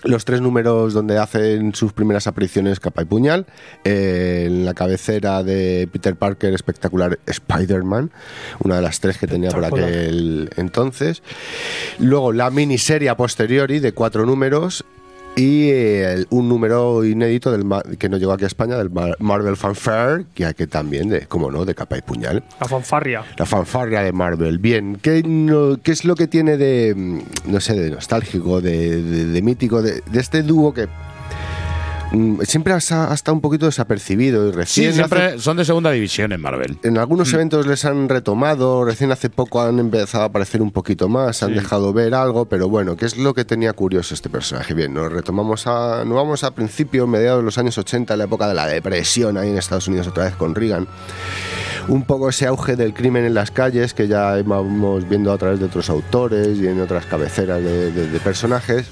Los 0.04 0.26
tres 0.26 0.42
números 0.42 0.94
donde 0.94 1.20
hacen 1.20 1.76
sus 1.76 1.94
primeras 1.94 2.26
apariciones 2.26 2.80
capa 2.80 3.04
y 3.04 3.06
puñal. 3.06 3.46
eh, 3.84 4.46
en 4.48 4.66
la 4.66 4.74
cabecera 4.74 5.44
de 5.44 5.88
Peter 5.92 6.16
Parker, 6.16 6.54
espectacular 6.54 7.20
Spider-Man. 7.26 8.12
Una 8.64 8.78
de 8.78 8.82
las 8.82 9.00
tres 9.00 9.18
que 9.18 9.28
tenía 9.28 9.52
por 9.52 9.66
aquel 9.66 10.50
entonces. 10.58 11.22
Luego 12.00 12.34
la 12.34 12.50
miniserie 12.50 13.10
a 13.10 13.18
posteriori 13.18 13.80
de 13.80 13.94
cuatro 13.94 14.26
números. 14.26 14.84
Y 15.36 15.70
eh, 15.72 16.26
un 16.30 16.50
número 16.50 17.06
inédito 17.06 17.52
del 17.52 17.66
que 17.98 18.10
no 18.10 18.18
llegó 18.18 18.34
aquí 18.34 18.44
a 18.44 18.48
España, 18.48 18.78
del 18.78 18.90
Mar- 18.90 19.16
Marvel 19.20 19.56
Fanfare, 19.56 20.26
que, 20.36 20.54
que 20.54 20.68
también, 20.68 21.08
de, 21.10 21.22
como 21.26 21.50
no, 21.50 21.64
de 21.64 21.74
capa 21.74 21.98
y 21.98 22.02
puñal. 22.02 22.44
La 22.60 22.68
fanfarria. 22.68 23.24
La 23.38 23.46
fanfarria 23.46 24.02
de 24.02 24.12
Marvel. 24.12 24.58
Bien, 24.60 24.98
¿qué, 25.02 25.24
no- 25.26 25.80
qué 25.82 25.94
es 25.94 26.04
lo 26.04 26.16
que 26.16 26.28
tiene 26.28 26.58
de, 26.58 26.94
mm, 26.96 27.20
no 27.52 27.62
sé, 27.62 27.76
de 27.80 27.92
nostálgico, 27.92 28.60
de, 28.62 29.02
de- 29.02 29.26
de 29.28 29.42
mítico, 29.42 29.82
de, 29.82 30.02
de 30.06 30.20
este 30.20 30.44
dúo 30.44 30.74
que 30.74 30.88
siempre 32.44 32.74
ha, 32.74 32.78
ha 32.78 33.14
estado 33.14 33.36
un 33.36 33.42
poquito 33.42 33.66
desapercibido 33.68 34.48
y 34.48 34.52
Sí, 34.52 34.58
recién 34.58 34.90
hace- 34.90 34.96
siempre 34.98 35.40
son 35.40 35.58
de 35.58 35.66
segunda 35.66 35.92
división 35.92 36.32
en 36.32 36.42
Marvel. 36.42 36.78
en 36.84 36.98
algunos 36.98 37.32
eventos 37.34 37.66
les 37.68 37.86
han 37.86 38.10
retomado, 38.10 38.84
recién 38.84 39.12
hace 39.12 39.30
poco 39.30 39.62
han 39.62 39.80
empezado 39.80 40.24
a 40.24 40.28
aparecer 40.28 40.62
un 40.62 40.72
poquito 40.72 41.08
más, 41.08 41.42
han 41.44 41.54
dejado 41.54 41.94
ver 41.94 42.14
algo, 42.14 42.46
pero 42.46 42.68
bueno, 42.70 42.96
¿qué 42.98 43.06
es 43.06 43.18
lo 43.18 43.34
que 43.34 43.46
tenía 43.46 43.74
curioso 43.74 44.14
este 44.14 44.30
personaje? 44.30 44.74
Bien, 44.74 44.94
nos 44.94 45.12
retomamos 45.12 45.68
a, 45.68 46.04
nos 46.06 46.16
vamos 46.16 46.44
a 46.44 46.52
principios, 46.54 47.08
mediados 47.08 47.40
de 47.42 47.46
los 47.46 47.58
años 47.58 47.78
80, 47.78 48.16
la 48.18 48.26
época 48.26 48.48
de 48.48 48.54
la 48.56 48.68
depresión 48.68 49.38
ahí 49.38 49.50
en 49.50 49.58
Estados 49.58 49.88
Unidos 49.88 50.08
otra 50.08 50.26
vez 50.26 50.36
con 50.36 50.54
Reagan. 50.54 50.88
Un 51.88 52.04
poco 52.04 52.30
ese 52.30 52.46
auge 52.46 52.76
del 52.76 52.94
crimen 52.94 53.26
en 53.26 53.34
las 53.34 53.50
calles 53.52 53.94
que 53.94 54.08
ya 54.08 54.36
vamos 54.46 55.08
viendo 55.10 55.32
a 55.32 55.38
través 55.38 55.60
de 55.60 55.66
otros 55.66 55.90
autores 55.90 56.58
y 56.60 56.68
en 56.68 56.80
otras 56.80 57.06
cabeceras 57.08 57.62
de- 57.64 57.92
de- 57.92 58.08
de 58.08 58.20
personajes. 58.20 58.86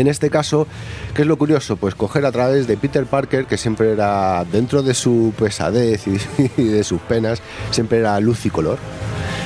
En 0.00 0.06
este 0.06 0.30
caso, 0.30 0.66
¿qué 1.12 1.22
es 1.22 1.28
lo 1.28 1.36
curioso? 1.36 1.76
Pues 1.76 1.94
coger 1.94 2.24
a 2.24 2.32
través 2.32 2.66
de 2.66 2.78
Peter 2.78 3.04
Parker, 3.04 3.44
que 3.44 3.58
siempre 3.58 3.92
era, 3.92 4.46
dentro 4.50 4.82
de 4.82 4.94
su 4.94 5.34
pesadez 5.38 6.04
y, 6.56 6.62
de 6.64 6.84
sus 6.84 7.02
penas, 7.02 7.42
siempre 7.70 7.98
era 7.98 8.18
luz 8.18 8.46
y 8.46 8.50
color. 8.50 8.78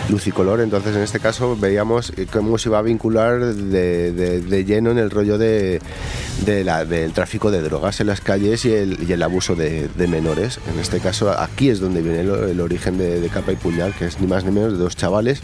Luz 0.08 0.28
y 0.28 0.30
color, 0.30 0.60
entonces 0.60 0.94
en 0.94 1.02
este 1.02 1.18
caso 1.18 1.56
veíamos 1.56 2.12
eh, 2.16 2.28
cómo 2.30 2.56
se 2.58 2.68
iba 2.68 2.78
a 2.78 2.82
vincular 2.82 3.40
de, 3.40 4.64
lleno 4.64 4.92
en 4.92 4.98
el 4.98 5.10
rollo 5.10 5.38
del 5.38 5.80
tráfico 7.14 7.50
de 7.50 7.60
drogas 7.60 8.00
en 8.00 8.06
las 8.06 8.20
calles 8.20 8.64
y 8.64 8.74
el, 8.74 9.22
abuso 9.24 9.56
de, 9.56 9.88
menores. 10.06 10.60
En 10.72 10.78
este 10.78 11.00
caso, 11.00 11.36
aquí 11.36 11.68
es 11.68 11.80
donde 11.80 12.00
viene 12.00 12.20
el, 12.20 12.60
origen 12.60 12.96
de 12.96 13.28
Capa 13.28 13.50
y 13.50 13.56
Puñal, 13.56 13.92
que 13.92 14.04
es 14.04 14.20
ni 14.20 14.28
más 14.28 14.44
ni 14.44 14.52
menos 14.52 14.74
de 14.74 14.78
dos 14.78 14.94
chavales 14.94 15.42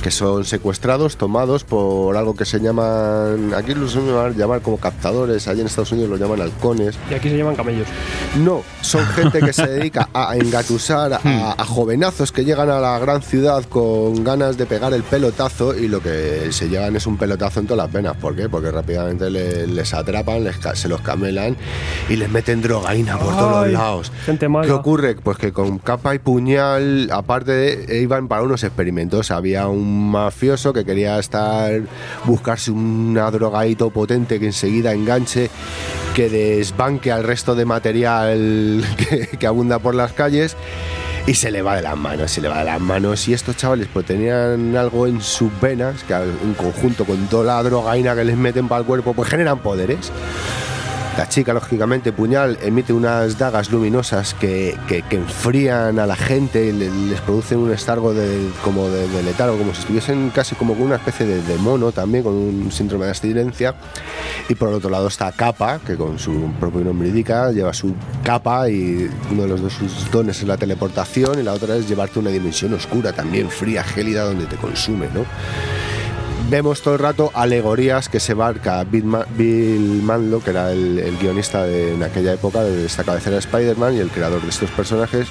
que 0.00 0.10
son 0.10 0.44
secuestrados, 0.44 1.16
tomados 1.16 1.64
por 1.64 2.16
algo 2.16 2.34
que 2.36 2.44
se 2.44 2.60
llaman, 2.60 3.52
aquí 3.56 3.74
los 3.74 3.92
suelen 3.92 4.36
llamar 4.36 4.60
como 4.60 4.76
captadores, 4.78 5.48
allí 5.48 5.60
en 5.60 5.66
Estados 5.66 5.92
Unidos 5.92 6.10
lo 6.10 6.16
llaman 6.16 6.40
halcones. 6.42 6.96
Y 7.10 7.14
aquí 7.14 7.28
se 7.28 7.38
llaman 7.38 7.56
camellos. 7.56 7.86
No, 8.38 8.62
son 8.80 9.04
gente 9.14 9.40
que 9.40 9.52
se 9.52 9.66
dedica 9.66 10.08
a 10.14 10.36
engatusar 10.36 11.12
a, 11.14 11.54
a 11.56 11.64
jovenazos 11.64 12.32
que 12.32 12.44
llegan 12.44 12.70
a 12.70 12.80
la 12.80 12.98
gran 12.98 13.22
ciudad 13.22 13.64
con 13.64 14.22
ganas 14.24 14.56
de 14.56 14.66
pegar 14.66 14.92
el 14.94 15.02
pelotazo 15.02 15.74
y 15.74 15.88
lo 15.88 16.00
que 16.00 16.48
se 16.52 16.68
llevan 16.68 16.96
es 16.96 17.06
un 17.06 17.16
pelotazo 17.16 17.60
en 17.60 17.66
todas 17.66 17.84
las 17.84 17.92
venas. 17.92 18.16
¿Por 18.16 18.34
qué? 18.36 18.48
Porque 18.48 18.70
rápidamente 18.70 19.30
le- 19.30 19.66
les 19.66 19.92
atrapan, 19.94 20.44
les 20.44 20.56
se 20.74 20.88
los 20.88 21.00
camelan 21.00 21.56
y 22.08 22.16
les 22.16 22.28
meten 22.30 22.60
drogaína 22.62 23.18
por 23.18 23.36
todos 23.36 23.50
los 23.52 23.64
Ay, 23.66 23.72
lados. 23.72 24.12
gente 24.24 24.48
mala. 24.48 24.66
¿Qué 24.66 24.72
ocurre? 24.72 25.14
Pues 25.16 25.38
que 25.38 25.52
con 25.52 25.78
capa 25.78 26.14
y 26.14 26.18
puñal, 26.18 27.08
aparte 27.12 27.52
de, 27.52 28.00
iban 28.00 28.28
para 28.28 28.42
unos 28.42 28.64
experimentos. 28.64 29.30
Había 29.30 29.66
un 29.68 29.85
mafioso 29.86 30.72
que 30.72 30.84
quería 30.84 31.18
estar, 31.18 31.82
buscarse 32.24 32.70
una 32.70 33.30
drogadito 33.30 33.90
potente 33.90 34.40
que 34.40 34.46
enseguida 34.46 34.92
enganche, 34.92 35.50
que 36.14 36.28
desbanque 36.28 37.12
al 37.12 37.24
resto 37.24 37.54
de 37.54 37.64
material 37.64 38.84
que, 38.96 39.26
que 39.38 39.46
abunda 39.46 39.78
por 39.78 39.94
las 39.94 40.12
calles. 40.12 40.56
y 41.26 41.34
se 41.34 41.50
le 41.50 41.60
va 41.60 41.76
de 41.76 41.82
las 41.82 41.96
manos, 41.96 42.30
se 42.30 42.40
le 42.40 42.48
va 42.48 42.58
de 42.58 42.66
las 42.66 42.80
manos. 42.80 43.26
Y 43.28 43.34
estos 43.34 43.56
chavales 43.56 43.88
pues 43.92 44.06
tenían 44.06 44.76
algo 44.76 45.06
en 45.06 45.20
sus 45.20 45.50
venas, 45.60 46.04
que 46.04 46.14
en 46.14 46.54
conjunto 46.54 47.04
con 47.04 47.26
toda 47.26 47.56
la 47.56 47.62
drogaína 47.62 48.14
que 48.14 48.24
les 48.24 48.36
meten 48.36 48.68
para 48.68 48.80
el 48.80 48.86
cuerpo, 48.86 49.12
pues 49.12 49.28
generan 49.28 49.58
poderes. 49.58 50.12
La 51.16 51.26
chica, 51.26 51.54
lógicamente, 51.54 52.12
puñal, 52.12 52.58
emite 52.60 52.92
unas 52.92 53.38
dagas 53.38 53.70
luminosas 53.70 54.34
que, 54.34 54.76
que- 54.86 55.02
enfrían 55.16 55.98
a 55.98 56.06
la 56.06 56.14
gente, 56.14 56.66
y 56.66 56.72
le- 56.72 56.90
les 56.90 57.22
producen 57.22 57.56
un 57.58 57.72
estargo 57.72 58.12
de, 58.12 58.50
como 58.62 58.90
de, 58.90 59.08
de 59.08 59.22
letargo, 59.22 59.56
como 59.56 59.72
si 59.72 59.80
estuviesen 59.80 60.28
casi 60.34 60.54
como 60.56 60.74
con 60.74 60.82
una 60.82 60.96
especie 60.96 61.24
de, 61.24 61.40
de 61.40 61.56
mono 61.56 61.90
también, 61.90 62.22
con 62.22 62.34
un 62.34 62.70
síndrome 62.70 63.06
de 63.06 63.12
abstinencia. 63.12 63.74
Y 64.50 64.54
por 64.56 64.68
el 64.68 64.74
otro 64.74 64.90
lado 64.90 65.08
está 65.08 65.32
Capa, 65.32 65.80
que 65.86 65.96
con 65.96 66.18
su 66.18 66.50
propio 66.60 66.82
nombre 66.82 67.08
indica, 67.08 67.50
lleva 67.50 67.72
su 67.72 67.94
capa 68.22 68.68
y 68.68 69.08
uno 69.32 69.42
de 69.44 69.48
los 69.48 69.62
dos 69.62 69.72
sus 69.72 70.10
dones 70.10 70.38
es 70.42 70.46
la 70.46 70.58
teleportación 70.58 71.38
y 71.38 71.42
la 71.42 71.54
otra 71.54 71.76
es 71.76 71.88
llevarte 71.88 72.18
a 72.18 72.22
una 72.22 72.30
dimensión 72.30 72.74
oscura, 72.74 73.14
también 73.14 73.48
fría, 73.48 73.82
gélida, 73.82 74.22
donde 74.24 74.44
te 74.44 74.56
consume, 74.56 75.06
¿no? 75.14 75.24
Vemos 76.48 76.80
todo 76.82 76.94
el 76.94 77.00
rato 77.00 77.30
alegorías 77.34 78.08
que 78.08 78.20
se 78.20 78.34
barca 78.34 78.82
Bill, 78.84 79.04
Ma- 79.04 79.26
Bill 79.36 80.02
Manlo, 80.02 80.40
que 80.40 80.50
era 80.50 80.72
el, 80.72 80.98
el 80.98 81.16
guionista 81.18 81.64
de, 81.64 81.94
en 81.94 82.02
aquella 82.02 82.32
época 82.34 82.62
de 82.62 82.86
esta 82.86 83.04
cabecera 83.04 83.34
de 83.36 83.40
Spider-Man 83.40 83.94
y 83.96 83.98
el 84.00 84.10
creador 84.10 84.42
de 84.42 84.48
estos 84.48 84.70
personajes. 84.70 85.26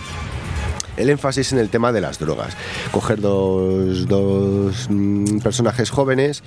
El 0.97 1.09
énfasis 1.09 1.51
en 1.53 1.59
el 1.59 1.69
tema 1.69 1.91
de 1.91 2.01
las 2.01 2.19
drogas. 2.19 2.55
Coger 2.91 3.19
dos, 3.21 4.07
dos, 4.07 4.87
mm, 4.89 5.39
personajes 5.39 5.89
jóvenes 5.89 6.41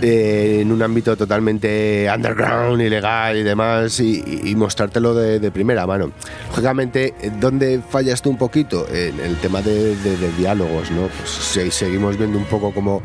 eh, 0.00 0.58
en 0.62 0.72
un 0.72 0.82
ámbito 0.82 1.16
totalmente 1.16 2.08
underground, 2.14 2.80
ilegal 2.82 3.36
y 3.36 3.42
demás, 3.42 3.98
y, 4.00 4.40
y- 4.44 4.54
mostrártelo 4.56 5.14
de, 5.14 5.38
de 5.40 5.50
primera 5.50 5.86
mano. 5.86 6.10
Lógicamente, 6.50 7.14
¿dónde 7.40 7.80
fallas 7.88 8.20
tú 8.22 8.30
un 8.30 8.38
poquito? 8.38 8.86
En 8.92 9.18
el 9.20 9.36
tema 9.36 9.62
de, 9.62 9.96
de- 9.96 10.16
de 10.16 10.32
diálogos, 10.38 10.90
¿no? 10.90 11.06
Pues 11.08 11.30
se- 11.30 11.70
seguimos 11.70 12.16
viendo 12.18 12.36
un 12.38 12.44
poco 12.46 12.72
cómo, 12.74 13.00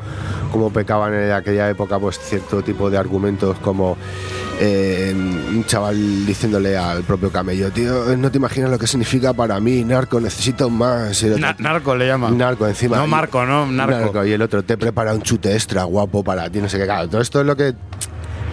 cómo 0.52 0.72
pecaban 0.72 1.14
en 1.14 1.32
aquella 1.32 1.70
época 1.70 2.00
pues 2.00 2.20
cierto 2.20 2.64
tipo 2.64 2.90
de 2.90 2.98
argumentos 2.98 3.58
como 3.60 3.96
eh, 4.60 5.14
un 5.16 5.64
chaval 5.66 6.26
diciéndole 6.26 6.76
al 6.76 7.04
propio 7.04 7.32
camello, 7.32 7.70
tío, 7.72 8.18
no 8.18 8.32
te 8.32 8.38
imaginas 8.40 8.72
lo 8.72 8.80
que 8.80 8.88
significa 8.88 9.32
para 9.34 9.60
mí, 9.60 9.84
narco, 9.84 10.20
necesito 10.20 10.57
más. 10.70 11.22
El 11.24 11.34
otro, 11.34 11.42
Na- 11.46 11.56
narco 11.60 11.96
le 11.96 12.08
llaman. 12.08 12.38
Narco 12.38 12.68
encima. 12.68 12.98
No 12.98 13.08
Marco, 13.08 13.46
no, 13.46 13.66
narco. 13.68 14.26
Y 14.26 14.32
el 14.34 14.42
otro 14.42 14.64
te 14.64 14.78
prepara 14.78 15.14
un 15.14 15.22
chute 15.22 15.54
extra 15.54 15.84
guapo 15.84 16.24
para 16.24 16.50
ti, 16.50 16.60
no 16.60 16.68
sé 16.70 16.78
qué. 16.78 16.86
Claro, 16.86 17.08
todo 17.10 17.22
esto 17.22 17.40
es 17.42 17.46
lo 17.46 17.56
que. 17.56 17.74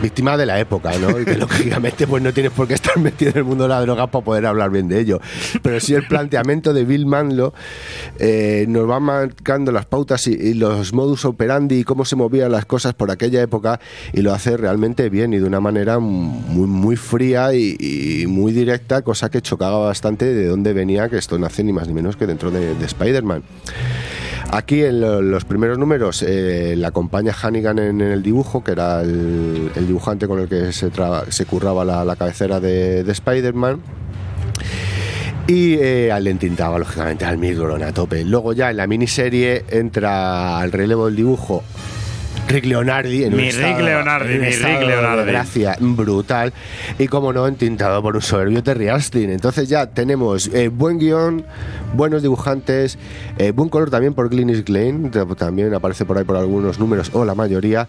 Víctima 0.05 0.37
de 0.37 0.45
la 0.45 0.61
época, 0.61 0.93
¿no? 0.99 1.19
Y 1.19 1.25
que 1.25 1.35
lógicamente 1.39 2.07
pues 2.07 2.23
no 2.23 2.31
tienes 2.35 2.53
por 2.53 2.69
qué 2.69 2.75
estar 2.75 2.99
metido 3.01 3.31
en 3.31 3.39
el 3.39 3.45
mundo 3.45 3.65
de 3.65 3.71
la 3.71 3.81
droga 3.81 4.07
para 4.09 4.23
poder 4.23 4.45
hablar 4.45 4.71
bien 4.71 4.87
de 4.87 5.01
ello. 5.01 5.19
Pero 5.63 5.81
sí 5.81 5.95
el 5.95 6.07
planteamiento 6.07 6.75
de 6.75 6.85
Bill 6.85 7.07
Manlo 7.07 7.55
eh, 8.19 8.67
nos 8.69 8.87
va 8.89 9.01
marcando 9.01 9.73
las 9.73 9.87
pautas 9.87 10.27
y, 10.27 10.53
los 10.53 10.93
modus 10.93 11.25
operandi 11.25 11.79
y 11.79 11.85
cómo 11.85 12.05
se 12.05 12.17
movían 12.17 12.53
las 12.53 12.67
cosas 12.67 12.93
por 12.93 13.11
aquella 13.11 13.41
época 13.41 13.81
y 14.13 14.21
lo 14.21 14.35
hace 14.35 14.59
realmente 14.59 15.09
bien 15.09 15.33
y 15.33 15.39
de 15.39 15.45
una 15.45 15.61
manera 15.61 15.99
muy, 15.99 16.67
muy 16.67 16.97
fría 16.97 17.55
y, 17.55 17.75
y 17.81 18.27
muy 18.27 18.53
directa, 18.53 19.01
cosa 19.01 19.31
que 19.31 19.41
chocaba 19.41 19.79
bastante 19.87 20.27
de 20.27 20.49
dónde 20.49 20.75
venía, 20.75 21.09
que 21.09 21.17
esto 21.17 21.39
nace 21.39 21.65
ni 21.65 21.73
más 21.73 21.89
ni 21.89 21.95
menos 21.95 22.19
que 22.19 22.27
dentro 22.27 22.51
de, 22.51 22.75
de 22.75 22.85
Spider-Man. 22.85 23.43
Aquí 24.51 24.85
en 24.85 25.01
lo- 25.01 25.21
los 25.21 25.45
primeros 25.45 25.79
números 25.79 26.23
eh, 26.27 26.75
la 26.77 26.89
acompaña 26.89 27.33
Hannigan 27.41 27.79
en, 27.79 28.01
el 28.01 28.23
dibujo, 28.23 28.63
que 28.63 28.73
era 28.73 29.01
el, 29.01 29.71
el 29.75 29.87
dibujante 29.87 30.29
con 30.29 30.39
el 30.39 30.49
que 30.49 30.73
se, 30.73 30.91
curraba 31.45 31.85
la, 31.85 32.05
cabecera 32.17 32.61
de, 32.61 33.03
de 33.03 33.13
Spider-Man. 33.13 33.81
Y 35.47 35.75
eh, 35.75 36.11
lógicamente, 36.79 37.25
al 37.27 37.37
Milgrom 37.37 37.83
a 37.83 37.93
tope. 37.93 38.25
Luego 38.25 38.53
ya 38.55 38.71
en 38.71 38.79
la 38.79 38.87
miniserie 38.87 39.65
entra 39.69 40.59
al 40.59 40.73
relevo 40.73 41.07
del 41.07 41.17
dibujo 41.17 41.63
Rick 42.49 42.67
Leonardi. 42.67 43.25
En 43.25 43.33
un 43.33 43.41
Mi 43.41 43.51
Rick 43.51 43.61
estado- 43.63 43.85
Leonardi, 43.85 44.33
en 44.35 44.41
un 44.41 44.47
mi 44.47 44.53
Rick 44.53 44.79
de 44.81 44.87
Leonardi. 44.87 45.27
gracia 45.33 45.77
brutal. 45.81 46.53
Y 46.99 47.09
como 47.09 47.33
no, 47.33 47.47
entintado 47.49 48.03
por 48.03 48.15
un 48.17 48.23
soberbio 48.23 48.63
Terry 48.63 48.89
Astin. 48.89 49.31
Entonces 49.31 49.69
ya 49.69 49.87
tenemos 49.87 50.49
eh, 50.53 50.69
buen 50.69 50.99
guion, 50.99 51.45
buenos 51.95 52.23
dibujantes, 52.23 52.99
eh, 53.39 53.51
buen 53.53 53.69
color 53.71 53.91
también 53.91 54.15
por 54.15 54.29
Glynis 54.29 54.65
Glane, 54.65 55.09
t- 55.11 55.25
también 55.37 55.73
aparece 55.75 56.05
por 56.05 56.19
ahí 56.19 56.25
por 56.25 56.37
algunos 56.37 56.79
números 56.79 57.11
o 57.15 57.25
la 57.25 57.35
mayoría. 57.35 57.89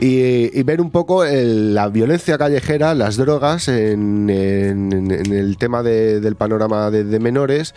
Y, 0.00 0.58
y 0.58 0.62
ver 0.62 0.80
un 0.80 0.90
poco 0.90 1.24
el- 1.24 1.74
la 1.74 1.88
violencia 1.88 2.38
callejera, 2.38 2.94
las 2.94 3.16
drogas 3.16 3.68
en, 3.68 4.30
en- 4.30 5.10
en 5.12 5.32
el 5.32 5.56
tema 5.58 5.82
de- 5.82 6.20
del 6.20 6.36
panorama 6.36 6.90
de, 6.90 7.04
de 7.04 7.18
menores 7.20 7.74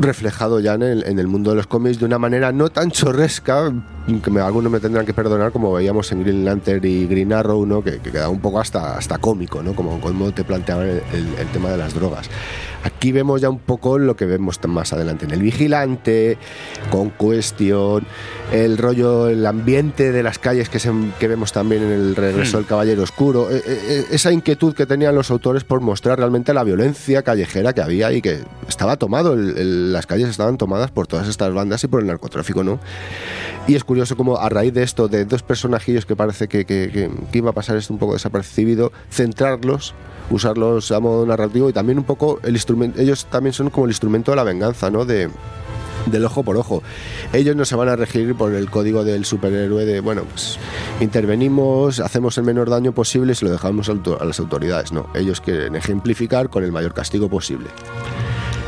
reflejado 0.00 0.58
ya 0.58 0.74
en 0.74 0.82
el, 0.82 1.04
en 1.04 1.20
el 1.20 1.28
mundo 1.28 1.50
de 1.50 1.56
los 1.56 1.68
cómics 1.68 2.00
de 2.00 2.04
una 2.06 2.18
manera 2.18 2.50
no 2.50 2.68
tan 2.68 2.90
chorresca, 2.90 3.72
que 4.22 4.30
me- 4.30 4.40
algunos 4.40 4.70
me 4.70 4.80
tendrán 4.80 5.06
que 5.06 5.14
perdonar, 5.14 5.50
como 5.52 5.72
veíamos 5.72 6.12
en 6.12 6.22
Green 6.22 6.44
Lantern 6.44 6.84
y 6.84 7.06
Green 7.06 7.32
Arrow, 7.32 7.64
¿no? 7.64 7.82
que, 7.82 7.98
que 8.00 8.10
quedaba 8.10 8.28
un 8.28 8.40
poco 8.40 8.60
hasta, 8.60 8.96
hasta 8.98 9.16
cómico, 9.18 9.62
¿no? 9.62 9.74
como, 9.74 10.00
como 10.00 10.30
te 10.32 10.44
planteaban 10.44 10.86
el, 10.88 11.02
el- 11.12 11.34
el 11.38 11.46
tema 11.52 11.70
de 11.70 11.78
las 11.78 11.94
drogas. 11.94 12.28
Aquí 12.82 13.12
vemos 13.12 13.40
ya 13.40 13.48
un 13.48 13.60
poco 13.60 13.98
lo 13.98 14.14
que 14.14 14.26
vemos 14.26 14.60
más 14.68 14.92
adelante 14.92 15.24
en 15.24 15.30
El 15.30 15.40
Vigilante, 15.40 16.36
con 16.90 17.08
Cuestión, 17.08 18.04
el 18.52 18.76
rollo, 18.76 19.28
el 19.28 19.46
ambiente 19.46 20.12
de 20.12 20.22
las 20.22 20.38
calles 20.38 20.68
que, 20.68 20.78
se- 20.78 20.92
que 21.18 21.26
vemos 21.26 21.52
también 21.52 21.82
en 21.82 21.92
el 21.92 22.14
regreso 22.14 22.58
del 22.58 22.66
Caballero 22.66 23.02
Oscuro, 23.02 23.50
eh, 23.50 23.62
eh, 23.66 24.04
esa 24.10 24.32
inquietud 24.32 24.74
que 24.74 24.84
tenían 24.84 25.14
los 25.14 25.30
autores 25.30 25.64
por 25.64 25.80
mostrar 25.80 26.18
realmente 26.18 26.52
la 26.52 26.62
violencia 26.62 27.22
callejera 27.22 27.72
que 27.72 27.80
había 27.80 28.12
y 28.12 28.20
que 28.20 28.40
estaba 28.68 28.98
tomado, 28.98 29.32
el- 29.32 29.92
las 29.94 30.06
calles 30.06 30.28
estaban 30.28 30.58
tomadas 30.58 30.90
por 30.90 31.06
todas 31.06 31.26
estas 31.28 31.54
bandas 31.54 31.82
y 31.84 31.86
por 31.88 32.00
el 32.02 32.06
narcotráfico, 32.06 32.62
¿no? 32.64 32.78
Y 33.66 33.76
es 33.76 33.84
curioso 33.94 34.16
como 34.16 34.38
a 34.38 34.48
raíz 34.48 34.74
de 34.74 34.82
esto, 34.82 35.06
de 35.06 35.24
dos 35.24 35.44
personajillos 35.44 36.04
que 36.04 36.16
parece 36.16 36.48
que, 36.48 36.64
que- 36.64 36.90
que- 36.92 37.10
que 37.30 37.38
iba 37.38 37.50
a 37.50 37.52
pasar 37.52 37.76
esto 37.76 37.92
un 37.92 38.00
poco 38.00 38.14
desapercibido, 38.14 38.90
centrarlos, 39.08 39.94
usarlos 40.30 40.90
a 40.90 40.98
modo 40.98 41.24
narrativo 41.24 41.68
y 41.68 41.72
también 41.72 41.98
un 41.98 42.04
poco 42.04 42.40
el 42.42 42.54
instrumento, 42.54 43.00
ellos 43.00 43.26
también 43.26 43.52
son 43.52 43.70
como 43.70 43.86
el 43.86 43.92
instrumento 43.92 44.32
de 44.32 44.36
la 44.36 44.42
venganza, 44.42 44.90
¿no? 44.90 45.04
De, 45.04 45.30
del 46.06 46.24
ojo 46.24 46.42
por 46.42 46.56
ojo. 46.56 46.82
Ellos 47.32 47.54
no 47.54 47.64
se 47.64 47.76
van 47.76 47.88
a 47.88 47.94
regir 47.94 48.34
por 48.34 48.52
el 48.52 48.68
código 48.68 49.04
del 49.04 49.24
superhéroe 49.24 49.84
de, 49.84 50.00
bueno, 50.00 50.22
pues 50.28 50.58
intervenimos, 51.00 52.00
hacemos 52.00 52.36
el 52.36 52.42
menor 52.44 52.68
daño 52.70 52.90
posible 52.92 53.30
y 53.32 53.34
se 53.36 53.44
lo 53.44 53.52
dejamos 53.52 53.88
a 53.88 54.24
las 54.24 54.40
autoridades. 54.40 54.90
No, 54.90 55.06
ellos 55.14 55.40
quieren 55.40 55.76
ejemplificar 55.76 56.50
con 56.50 56.64
el 56.64 56.72
mayor 56.72 56.94
castigo 56.94 57.28
posible. 57.28 57.68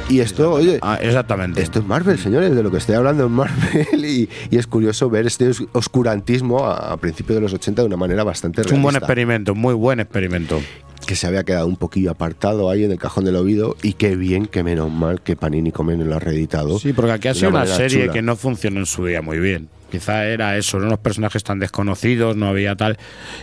Y 0.08 0.20
esto, 0.20 0.52
oye, 0.52 0.78
Ah, 0.82 0.98
exactamente. 1.02 1.60
esto 1.60 1.80
es 1.80 1.84
Marvel, 1.86 2.16
señores, 2.18 2.54
de 2.54 2.62
lo 2.62 2.70
que 2.70 2.76
estoy 2.78 2.94
hablando 2.94 3.26
en 3.26 3.32
Marvel 3.32 4.04
y, 4.04 4.28
y 4.50 4.56
es 4.56 4.66
curioso 4.68 5.10
ver 5.10 5.26
este 5.26 5.48
os- 5.48 5.64
oscurantismo 5.72 6.64
a, 6.64 6.92
a 6.92 6.96
principios 6.96 7.36
de 7.36 7.40
los 7.40 7.52
80 7.52 7.82
de 7.82 7.86
una 7.88 7.96
manera 7.96 8.22
bastante 8.22 8.60
es 8.60 8.66
un 8.68 8.82
buen 8.82 8.94
realista, 8.94 9.06
experimento, 9.06 9.54
muy 9.56 9.74
buen 9.74 9.98
experimento. 9.98 10.60
que 11.06 11.16
se 11.16 11.26
había 11.26 11.42
quedado 11.42 11.66
un 11.66 11.76
poquillo 11.76 12.12
apartado 12.12 12.70
ahí 12.70 12.84
en 12.84 12.92
el 12.92 12.98
cajón 12.98 13.24
del 13.24 13.34
oído 13.34 13.76
y 13.82 13.94
qué 13.94 14.14
bien, 14.14 14.46
que 14.46 14.62
menos 14.62 14.92
mal 14.92 15.22
que 15.22 15.34
Panini 15.34 15.72
Comen 15.72 16.08
lo 16.08 16.14
ha 16.14 16.20
reeditado. 16.20 16.78
Sí, 16.78 16.92
porque 16.92 17.10
aquí 17.12 17.28
ha 17.28 17.34
sido 17.34 17.48
una 17.50 17.66
serie 17.66 18.02
chula. 18.02 18.12
que 18.12 18.22
no 18.22 18.36
funcionó 18.36 18.78
en 18.80 18.86
su 18.86 19.04
día 19.06 19.22
muy 19.22 19.40
bien. 19.40 19.68
Quizá 19.90 20.26
era 20.26 20.56
eso, 20.56 20.76
eran 20.78 20.88
unos 20.88 20.98
personajes 21.00 21.44
tan 21.44 21.58
desconocidos, 21.58 22.36
no 22.36 22.48
había 22.48 22.74
tal, 22.76 22.98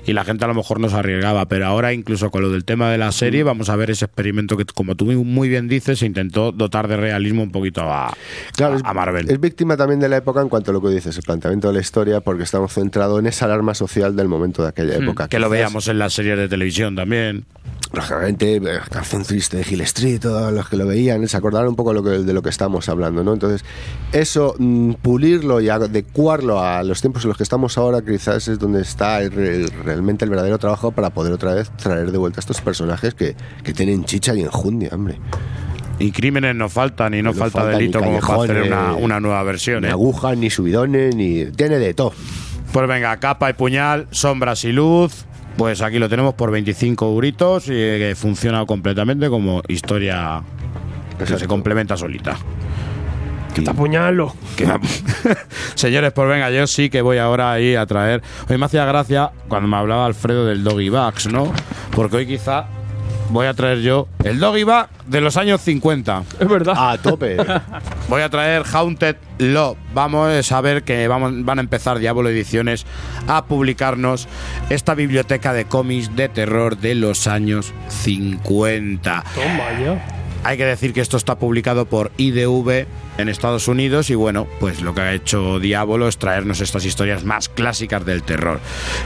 y 0.05 0.13
la 0.13 0.23
gente 0.25 0.43
a 0.45 0.47
lo 0.49 0.53
mejor 0.53 0.79
no 0.79 0.89
se 0.89 0.95
arriesgaba, 0.95 1.45
pero 1.47 1.65
ahora 1.67 1.93
incluso 1.93 2.31
con 2.31 2.41
lo 2.41 2.49
del 2.49 2.65
tema 2.65 2.91
de 2.91 2.97
la 2.97 3.09
Mm. 3.09 3.13
serie 3.13 3.43
vamos 3.43 3.69
a 3.69 3.75
ver 3.75 3.91
ese 3.91 4.05
experimento 4.05 4.57
que, 4.57 4.65
como 4.65 4.95
tú 4.95 5.05
muy 5.05 5.47
bien 5.49 5.67
dices, 5.67 5.99
se 5.99 6.05
intentó 6.05 6.51
dotar 6.51 6.87
de 6.87 6.97
realismo 6.97 7.43
un 7.43 7.51
poquito 7.51 7.81
a, 7.83 8.13
Claro, 8.55 8.73
a- 8.73 8.77
es, 8.77 8.83
a 8.85 8.93
Marvel. 8.93 9.29
es 9.29 9.39
víctima 9.39 9.77
también 9.77 9.99
de 9.99 10.09
la 10.09 10.17
época 10.17 10.41
en 10.41 10.49
cuanto 10.49 10.71
a 10.71 10.73
lo 10.73 10.81
que 10.81 10.89
dices, 10.89 11.15
el 11.17 11.23
planteamiento 11.23 11.69
de 11.69 11.75
la 11.75 11.79
historia, 11.81 12.19
porque 12.21 12.43
estamos 12.43 12.73
centrados 12.73 13.19
en 13.19 13.27
esa 13.27 13.45
alarma 13.45 13.73
social 13.73 14.15
del 14.15 14.27
momento 14.27 14.63
de 14.63 14.69
aquella 14.69 14.95
época. 14.97 15.25
Hmm, 15.25 15.29
que 15.29 15.39
lo 15.39 15.49
veíamos 15.49 15.87
en 15.87 15.97
las 15.99 16.13
series 16.13 16.37
de 16.37 16.47
televisión 16.49 16.95
también. 16.95 17.45
Lógicamente, 17.93 18.55
eh, 18.55 18.79
Triste 19.27 19.57
de 19.57 19.65
Hill 19.69 19.81
Street, 19.81 20.19
todos 20.19 20.51
los 20.51 20.67
que 20.67 20.77
lo 20.77 20.87
veían, 20.87 21.27
se 21.27 21.37
acordaron 21.37 21.69
un 21.69 21.75
poco 21.75 21.93
de 21.93 22.33
lo 22.33 22.41
que, 22.41 22.49
estamos 22.49 22.89
hablando, 22.89 23.23
¿no? 23.23 23.33
Entonces, 23.33 23.63
eso, 24.11 24.55
mm, 24.57 24.93
pulirlo 24.93 25.61
y 25.61 25.69
adecuarlo 25.69 26.59
a 26.59 26.81
los 26.81 27.01
tiempos 27.01 27.23
en 27.23 27.27
los 27.29 27.37
que 27.37 27.43
estamos 27.43 27.77
ahora, 27.77 28.01
quizás 28.01 28.47
es 28.47 28.57
donde 28.57 28.81
está 28.81 29.21
el 29.21 29.31
re- 29.31 29.67
realmente 29.85 30.25
el 30.25 30.31
verdadero 30.31 30.57
trabajo 30.57 30.91
para 30.91 31.11
poder 31.11 31.33
otra 31.33 31.53
vez 31.53 31.69
traer 31.77 32.11
de 32.11 32.17
vuelta 32.17 32.39
a 32.39 32.41
estos 32.41 32.61
personajes 32.61 33.13
que, 33.13 33.35
que 33.63 33.73
tienen 33.73 34.05
chicha 34.05 34.33
y 34.33 34.41
enjundia, 34.41 34.89
hombre. 34.91 35.19
Y 35.99 36.11
crímenes 36.11 36.55
no 36.55 36.69
faltan 36.69 37.13
y 37.13 37.21
no, 37.21 37.29
No 37.31 37.35
falta 37.35 37.59
faltan 37.59 37.77
delito 37.77 37.99
como 37.99 38.19
para 38.19 38.43
hacer 38.43 38.63
una, 38.63 38.93
una 38.93 39.19
nueva 39.19 39.43
versión. 39.43 39.83
Ni 39.83 39.89
¿eh? 39.89 39.91
agujas, 39.91 40.35
ni 40.35 40.49
subidones, 40.49 41.15
ni. 41.15 41.45
Tiene 41.51 41.77
de 41.77 41.93
todo. 41.93 42.13
Pues 42.71 42.87
venga, 42.87 43.15
capa 43.17 43.51
y 43.51 43.53
puñal, 43.53 44.07
sombras 44.09 44.63
y 44.65 44.71
luz. 44.71 45.25
Pues 45.57 45.81
aquí 45.81 45.99
lo 45.99 46.09
tenemos 46.09 46.33
por 46.33 46.49
25 46.51 47.05
euritos 47.05 47.67
y 47.67 47.71
que 47.71 48.13
funciona 48.17 48.65
completamente 48.65 49.29
como 49.29 49.61
historia 49.67 50.41
que 51.17 51.25
se 51.27 51.47
complementa 51.47 51.95
solita. 51.95 52.35
Que 53.53 53.61
te 53.61 53.69
apuñalo. 53.69 54.33
Que- 54.57 54.65
Señores, 55.75 56.11
pues 56.11 56.27
venga, 56.27 56.49
yo 56.49 56.65
sí 56.65 56.89
que 56.89 57.01
voy 57.03 57.19
ahora 57.19 57.51
ahí 57.53 57.75
a 57.75 57.85
traer. 57.85 58.23
Hoy 58.49 58.57
me 58.57 58.65
hacía 58.65 58.83
gracia 58.85 59.31
cuando 59.47 59.67
me 59.67 59.77
hablaba 59.77 60.07
Alfredo 60.07 60.45
del 60.47 60.63
Doggy 60.63 60.89
Bags, 60.89 61.31
¿no? 61.31 61.51
Porque 61.95 62.17
hoy 62.17 62.25
quizá 62.25 62.65
voy 63.33 63.47
a 63.47 63.53
traer 63.53 63.79
yo 63.81 64.07
el 64.23 64.39
Doggy 64.39 64.63
Bag 64.63 64.89
de 65.07 65.19
los 65.19 65.37
años 65.37 65.59
50. 65.61 66.23
Es 66.39 66.47
verdad. 66.47 66.75
A 66.77 66.97
tope. 66.97 67.37
Voy 68.07 68.21
a 68.21 68.29
traer 68.29 68.63
Haunted 68.71 69.15
Love. 69.39 69.77
Vamos 69.93 70.51
a 70.51 70.61
ver 70.61 70.83
que 70.83 71.07
vamos, 71.07 71.43
van 71.43 71.57
a 71.57 71.61
empezar 71.61 71.99
Diablo 71.99 72.29
Ediciones 72.29 72.85
a 73.27 73.45
publicarnos 73.45 74.27
esta 74.69 74.93
biblioteca 74.93 75.51
de 75.53 75.65
cómics 75.65 76.15
de 76.15 76.29
terror 76.29 76.77
de 76.77 76.95
los 76.95 77.27
años 77.27 77.73
50. 77.89 79.23
Toma 79.35 79.79
ya. 79.81 80.22
Hay 80.45 80.57
que 80.57 80.65
decir 80.65 80.91
que 80.91 80.99
esto 80.99 81.15
está 81.15 81.39
publicado 81.39 81.85
por 81.85 82.11
IDV 82.17 82.85
en 83.17 83.29
Estados 83.29 83.69
Unidos 83.69 84.09
y 84.09 84.15
bueno, 84.15 84.45
pues 84.59 84.81
lo 84.81 84.93
que 84.93 84.99
ha 84.99 85.13
hecho 85.13 85.59
Diablo 85.59 86.07
es 86.07 86.17
traernos 86.17 86.59
estas 86.59 86.83
historias 86.83 87.23
más 87.23 87.47
clásicas 87.47 88.05
del 88.05 88.23
terror. 88.23 88.59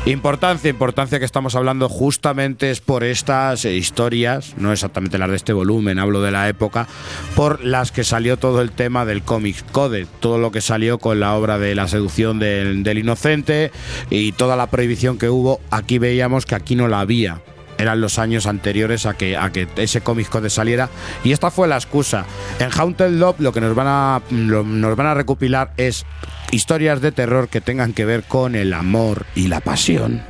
Importancia, 0.05 0.69
importancia 0.69 1.19
que 1.19 1.25
estamos 1.25 1.55
hablando 1.55 1.89
justamente 1.89 2.71
es 2.71 2.79
por 2.79 3.03
estas 3.03 3.65
historias, 3.65 4.55
no 4.57 4.71
exactamente 4.71 5.19
las 5.19 5.29
de 5.29 5.35
este 5.35 5.53
volumen, 5.53 5.99
hablo 5.99 6.23
de 6.23 6.31
la 6.31 6.49
época, 6.49 6.87
por 7.35 7.63
las 7.63 7.91
que 7.91 8.03
salió 8.03 8.37
todo 8.37 8.61
el 8.61 8.71
tema 8.71 9.05
del 9.05 9.21
Comics 9.21 9.63
Code, 9.71 10.07
todo 10.19 10.39
lo 10.39 10.51
que 10.51 10.61
salió 10.61 10.97
con 10.97 11.19
la 11.19 11.35
obra 11.35 11.59
de 11.59 11.75
la 11.75 11.87
seducción 11.87 12.39
del 12.39 12.97
inocente 12.97 13.71
y 14.09 14.31
toda 14.31 14.55
la 14.55 14.71
prohibición 14.71 15.19
que 15.19 15.29
hubo, 15.29 15.59
aquí 15.69 15.99
veíamos 15.99 16.47
que 16.47 16.55
aquí 16.55 16.75
no 16.75 16.87
la 16.87 17.01
había 17.01 17.41
eran 17.77 18.01
los 18.01 18.19
años 18.19 18.45
anteriores 18.47 19.05
a 19.05 19.13
que, 19.15 19.37
a 19.37 19.51
que 19.51 19.67
ese 19.77 20.01
cómic 20.01 20.29
code 20.29 20.49
saliera 20.49 20.89
y 21.23 21.31
esta 21.31 21.51
fue 21.51 21.67
la 21.67 21.75
excusa. 21.75 22.25
En 22.59 22.69
Haunted 22.71 23.11
Love 23.11 23.39
lo 23.39 23.53
que 23.53 23.61
nos 23.61 23.75
van 23.75 23.87
a 23.87 24.21
lo- 24.31 24.63
nos 24.63 24.95
van 24.95 25.07
a 25.07 25.13
recopilar 25.13 25.71
es 25.77 26.05
historias 26.51 27.01
de 27.01 27.11
terror 27.11 27.49
que 27.49 27.61
tengan 27.61 27.93
que 27.93 28.05
ver 28.05 28.23
con 28.23 28.55
el 28.55 28.73
amor 28.73 29.25
y 29.35 29.47
la 29.47 29.59
pasión. 29.59 30.23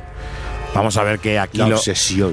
Vamos 0.74 0.96
a 0.96 1.02
ver 1.02 1.18
que 1.18 1.38
aquí 1.38 1.58
lo, 1.58 1.80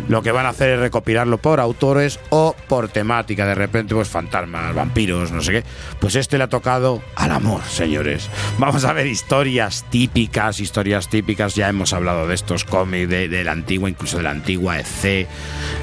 lo 0.08 0.22
que 0.22 0.32
van 0.32 0.46
a 0.46 0.50
hacer 0.50 0.72
es 0.72 0.80
recopilarlo 0.80 1.38
por 1.38 1.60
autores 1.60 2.20
o 2.30 2.56
por 2.68 2.90
temática. 2.90 3.46
De 3.46 3.56
repente, 3.56 3.96
pues 3.96 4.08
fantasmas, 4.08 4.76
vampiros, 4.76 5.32
no 5.32 5.42
sé 5.42 5.52
qué. 5.52 5.64
Pues 6.00 6.16
este 6.16 6.38
le 6.38 6.44
ha 6.44 6.48
tocado 6.48 7.02
al 7.16 7.32
amor, 7.32 7.62
señores. 7.64 8.30
Vamos 8.58 8.86
a 8.86 8.94
ver 8.94 9.08
historias 9.08 9.86
típicas, 9.90 10.60
historias 10.60 11.10
típicas. 11.10 11.56
Ya 11.56 11.70
hemos 11.70 11.94
hablado 11.94 12.28
de 12.28 12.36
estos 12.36 12.66
cómics 12.66 13.10
de, 13.10 13.30
de 13.30 13.44
la 13.44 13.52
antigua, 13.52 13.90
incluso 13.90 14.18
de 14.18 14.24
la 14.24 14.32
antigua 14.32 14.80
EC. 14.80 15.28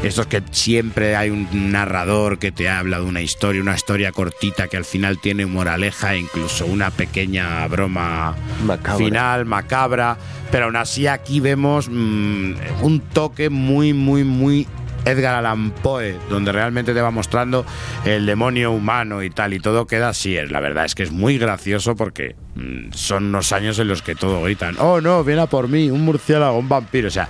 Estos 0.03 0.26
que 0.26 0.42
siempre 0.50 1.16
hay 1.16 1.30
un 1.30 1.72
narrador 1.72 2.38
que 2.38 2.53
te 2.53 2.68
habla 2.68 2.98
de 2.98 3.05
una 3.05 3.22
historia, 3.22 3.61
una 3.61 3.74
historia 3.74 4.12
cortita 4.12 4.68
que 4.68 4.76
al 4.76 4.84
final 4.84 5.18
tiene 5.18 5.46
moraleja 5.46 6.14
e 6.14 6.18
incluso 6.18 6.66
una 6.66 6.90
pequeña 6.90 7.66
broma 7.66 8.36
Macabra. 8.64 8.98
final, 8.98 9.46
macabra. 9.46 10.16
Pero 10.53 10.66
aún 10.66 10.76
así 10.76 11.09
aquí 11.09 11.40
vemos 11.40 11.88
mm, 11.90 12.53
un 12.82 13.00
toque 13.12 13.50
muy, 13.50 13.92
muy, 13.92 14.22
muy 14.22 14.68
Edgar 15.05 15.34
Allan 15.34 15.70
Poe, 15.70 16.16
donde 16.28 16.53
realmente 16.53 16.94
te 16.94 17.00
va 17.00 17.11
mostrando 17.11 17.64
el 18.05 18.26
demonio 18.26 18.70
humano 18.70 19.22
y 19.22 19.30
tal, 19.30 19.53
y 19.55 19.61
todo 19.61 19.86
queda 19.86 20.11
así. 20.11 20.36
La 20.48 20.61
verdad 20.61 20.84
es 20.84 20.94
que 20.94 21.03
es 21.03 21.11
muy 21.11 21.38
gracioso 21.38 21.96
porque 21.96 22.36
mm, 22.55 22.92
son 22.92 23.26
unos 23.26 23.53
años 23.53 23.78
en 23.78 23.88
los 23.88 24.03
que 24.03 24.14
todo 24.14 24.42
gritan, 24.42 24.76
oh 24.78 25.00
no, 25.00 25.24
viene 25.24 25.42
a 25.42 25.46
por 25.46 25.68
mí, 25.68 25.90
un 25.90 26.05
murciélago, 26.05 26.59
un 26.59 26.68
vampiro, 26.68 27.09
o 27.09 27.11
sea, 27.11 27.28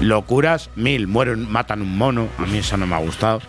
locuras 0.00 0.70
mil, 0.76 1.06
mueren, 1.06 1.50
matan 1.50 1.82
un 1.82 1.96
mono, 1.96 2.28
a 2.38 2.46
mí 2.46 2.58
eso 2.58 2.76
no 2.76 2.86
me 2.86 2.94
ha 2.94 2.98
gustado. 2.98 3.40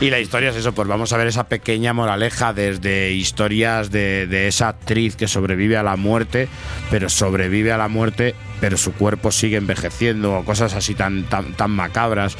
Y 0.00 0.10
la 0.10 0.20
historia 0.20 0.50
es 0.50 0.56
eso, 0.56 0.72
pues 0.72 0.88
vamos 0.88 1.12
a 1.12 1.16
ver 1.16 1.26
esa 1.26 1.44
pequeña 1.44 1.92
moraleja 1.92 2.52
desde 2.52 3.12
historias 3.12 3.90
de, 3.90 4.26
de 4.26 4.48
esa 4.48 4.68
actriz 4.68 5.16
que 5.16 5.28
sobrevive 5.28 5.76
a 5.76 5.82
la 5.82 5.96
muerte, 5.96 6.48
pero 6.90 7.08
sobrevive 7.08 7.72
a 7.72 7.78
la 7.78 7.88
muerte, 7.88 8.34
pero 8.62 8.76
su 8.76 8.92
cuerpo 8.92 9.32
sigue 9.32 9.56
envejeciendo, 9.56 10.38
o 10.38 10.44
cosas 10.44 10.74
así 10.74 10.94
tan, 10.94 11.24
tan, 11.24 11.54
tan 11.54 11.72
macabras. 11.72 12.36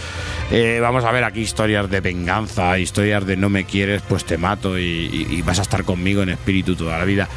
Eh, 0.53 0.79
vamos 0.81 1.05
a 1.05 1.11
ver 1.11 1.25
aquí 1.25 1.41
historias 1.41 1.91
de 1.91 2.01
venganza, 2.01 2.79
historias 2.79 3.27
de 3.27 3.37
no 3.37 3.49
me 3.49 3.65
quieres, 3.65 4.03
pues 4.09 4.25
te 4.25 4.39
mato 4.39 4.79
y, 4.79 5.43
vas 5.45 5.59
a 5.59 5.63
estar 5.63 5.83
conmigo 5.83 6.23
en 6.23 6.29
espíritu 6.29 6.77
toda 6.77 6.97
la 6.97 7.05
vida. 7.05 7.29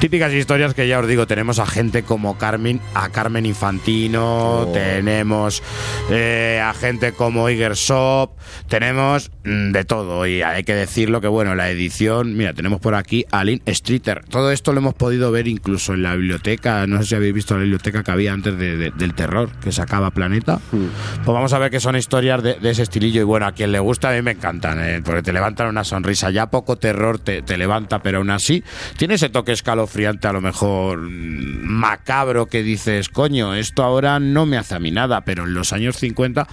Típicas 0.00 0.32
historias 0.34 0.74
que 0.74 0.86
ya 0.86 1.00
os 1.00 1.08
digo, 1.08 1.26
tenemos 1.26 1.58
a 1.58 1.66
gente 1.66 2.02
como 2.02 2.36
Carmen, 2.36 2.80
a 2.94 3.08
Carmen 3.08 3.46
Infantino, 3.46 4.60
Oh. 4.60 4.70
tenemos 4.72 5.62
eh, 6.10 6.60
a 6.62 6.74
gente 6.74 7.12
como 7.12 7.48
Iger 7.48 7.72
Shop, 7.74 8.32
tenemos 8.68 9.30
mm, 9.44 9.72
de 9.72 9.84
todo. 9.84 10.26
Y 10.26 10.42
hay 10.42 10.64
que 10.64 10.74
decirlo 10.74 11.20
que, 11.22 11.28
bueno, 11.28 11.54
la 11.54 11.70
edición, 11.70 12.36
mira, 12.36 12.52
tenemos 12.52 12.78
por 12.80 12.94
aquí 12.94 13.24
a 13.32 13.42
Lynn 13.42 13.62
Streeter. 13.66 14.22
Todo 14.28 14.52
esto 14.52 14.72
lo 14.74 14.78
hemos 14.80 14.94
podido 14.94 15.32
ver 15.32 15.48
incluso 15.48 15.94
en 15.94 16.02
la 16.02 16.14
biblioteca. 16.14 16.86
No 16.86 16.98
sé 17.02 17.08
si 17.08 17.14
habéis 17.14 17.34
visto 17.34 17.54
la 17.54 17.60
biblioteca 17.62 18.02
que 18.04 18.10
había 18.10 18.32
antes 18.34 18.56
de- 18.58 18.76
de- 18.76 18.90
del 18.90 19.14
terror, 19.14 19.48
que 19.62 19.72
sacaba 19.72 20.10
Planeta. 20.10 20.60
Pues 20.70 21.26
vamos 21.26 21.52
a 21.54 21.58
ver 21.58 21.70
que 21.70 21.80
son 21.80 21.96
historias 21.96 22.42
de, 22.42 22.54
de 22.54 22.70
ese 22.70 22.82
estilillo. 22.82 23.22
Y 23.22 23.24
bueno, 23.24 23.46
a 23.46 23.52
quien 23.52 23.72
le 23.72 23.78
gusta, 23.80 24.10
a 24.10 24.12
mí 24.12 24.20
me 24.22 24.32
encantan, 24.32 24.78
eh, 24.84 25.00
porque 25.02 25.22
te 25.22 25.32
levantan 25.32 25.68
una 25.68 25.84
sonrisa. 25.84 26.30
Ya 26.30 26.46
poco 26.50 26.76
terror 26.76 27.18
te, 27.18 27.40
te 27.42 27.56
levanta, 27.56 28.02
pero 28.02 28.18
aún 28.18 28.28
así 28.30 28.62
tiene 28.98 29.14
ese 29.14 29.30
toque 29.30 29.52
escalofriante, 29.52 29.85
a 30.22 30.32
lo 30.32 30.40
mejor 30.40 30.98
mm, 31.00 31.64
macabro, 31.66 32.46
que 32.46 32.62
dices, 32.62 33.08
coño, 33.08 33.54
esto 33.54 33.82
ahora 33.82 34.18
no 34.18 34.46
me 34.46 34.56
hace 34.58 34.74
a 34.74 34.78
mí 34.78 34.90
nada, 34.90 35.22
pero 35.24 35.44
en 35.44 35.54
los 35.54 35.72
años 35.72 35.96
50 35.96 36.46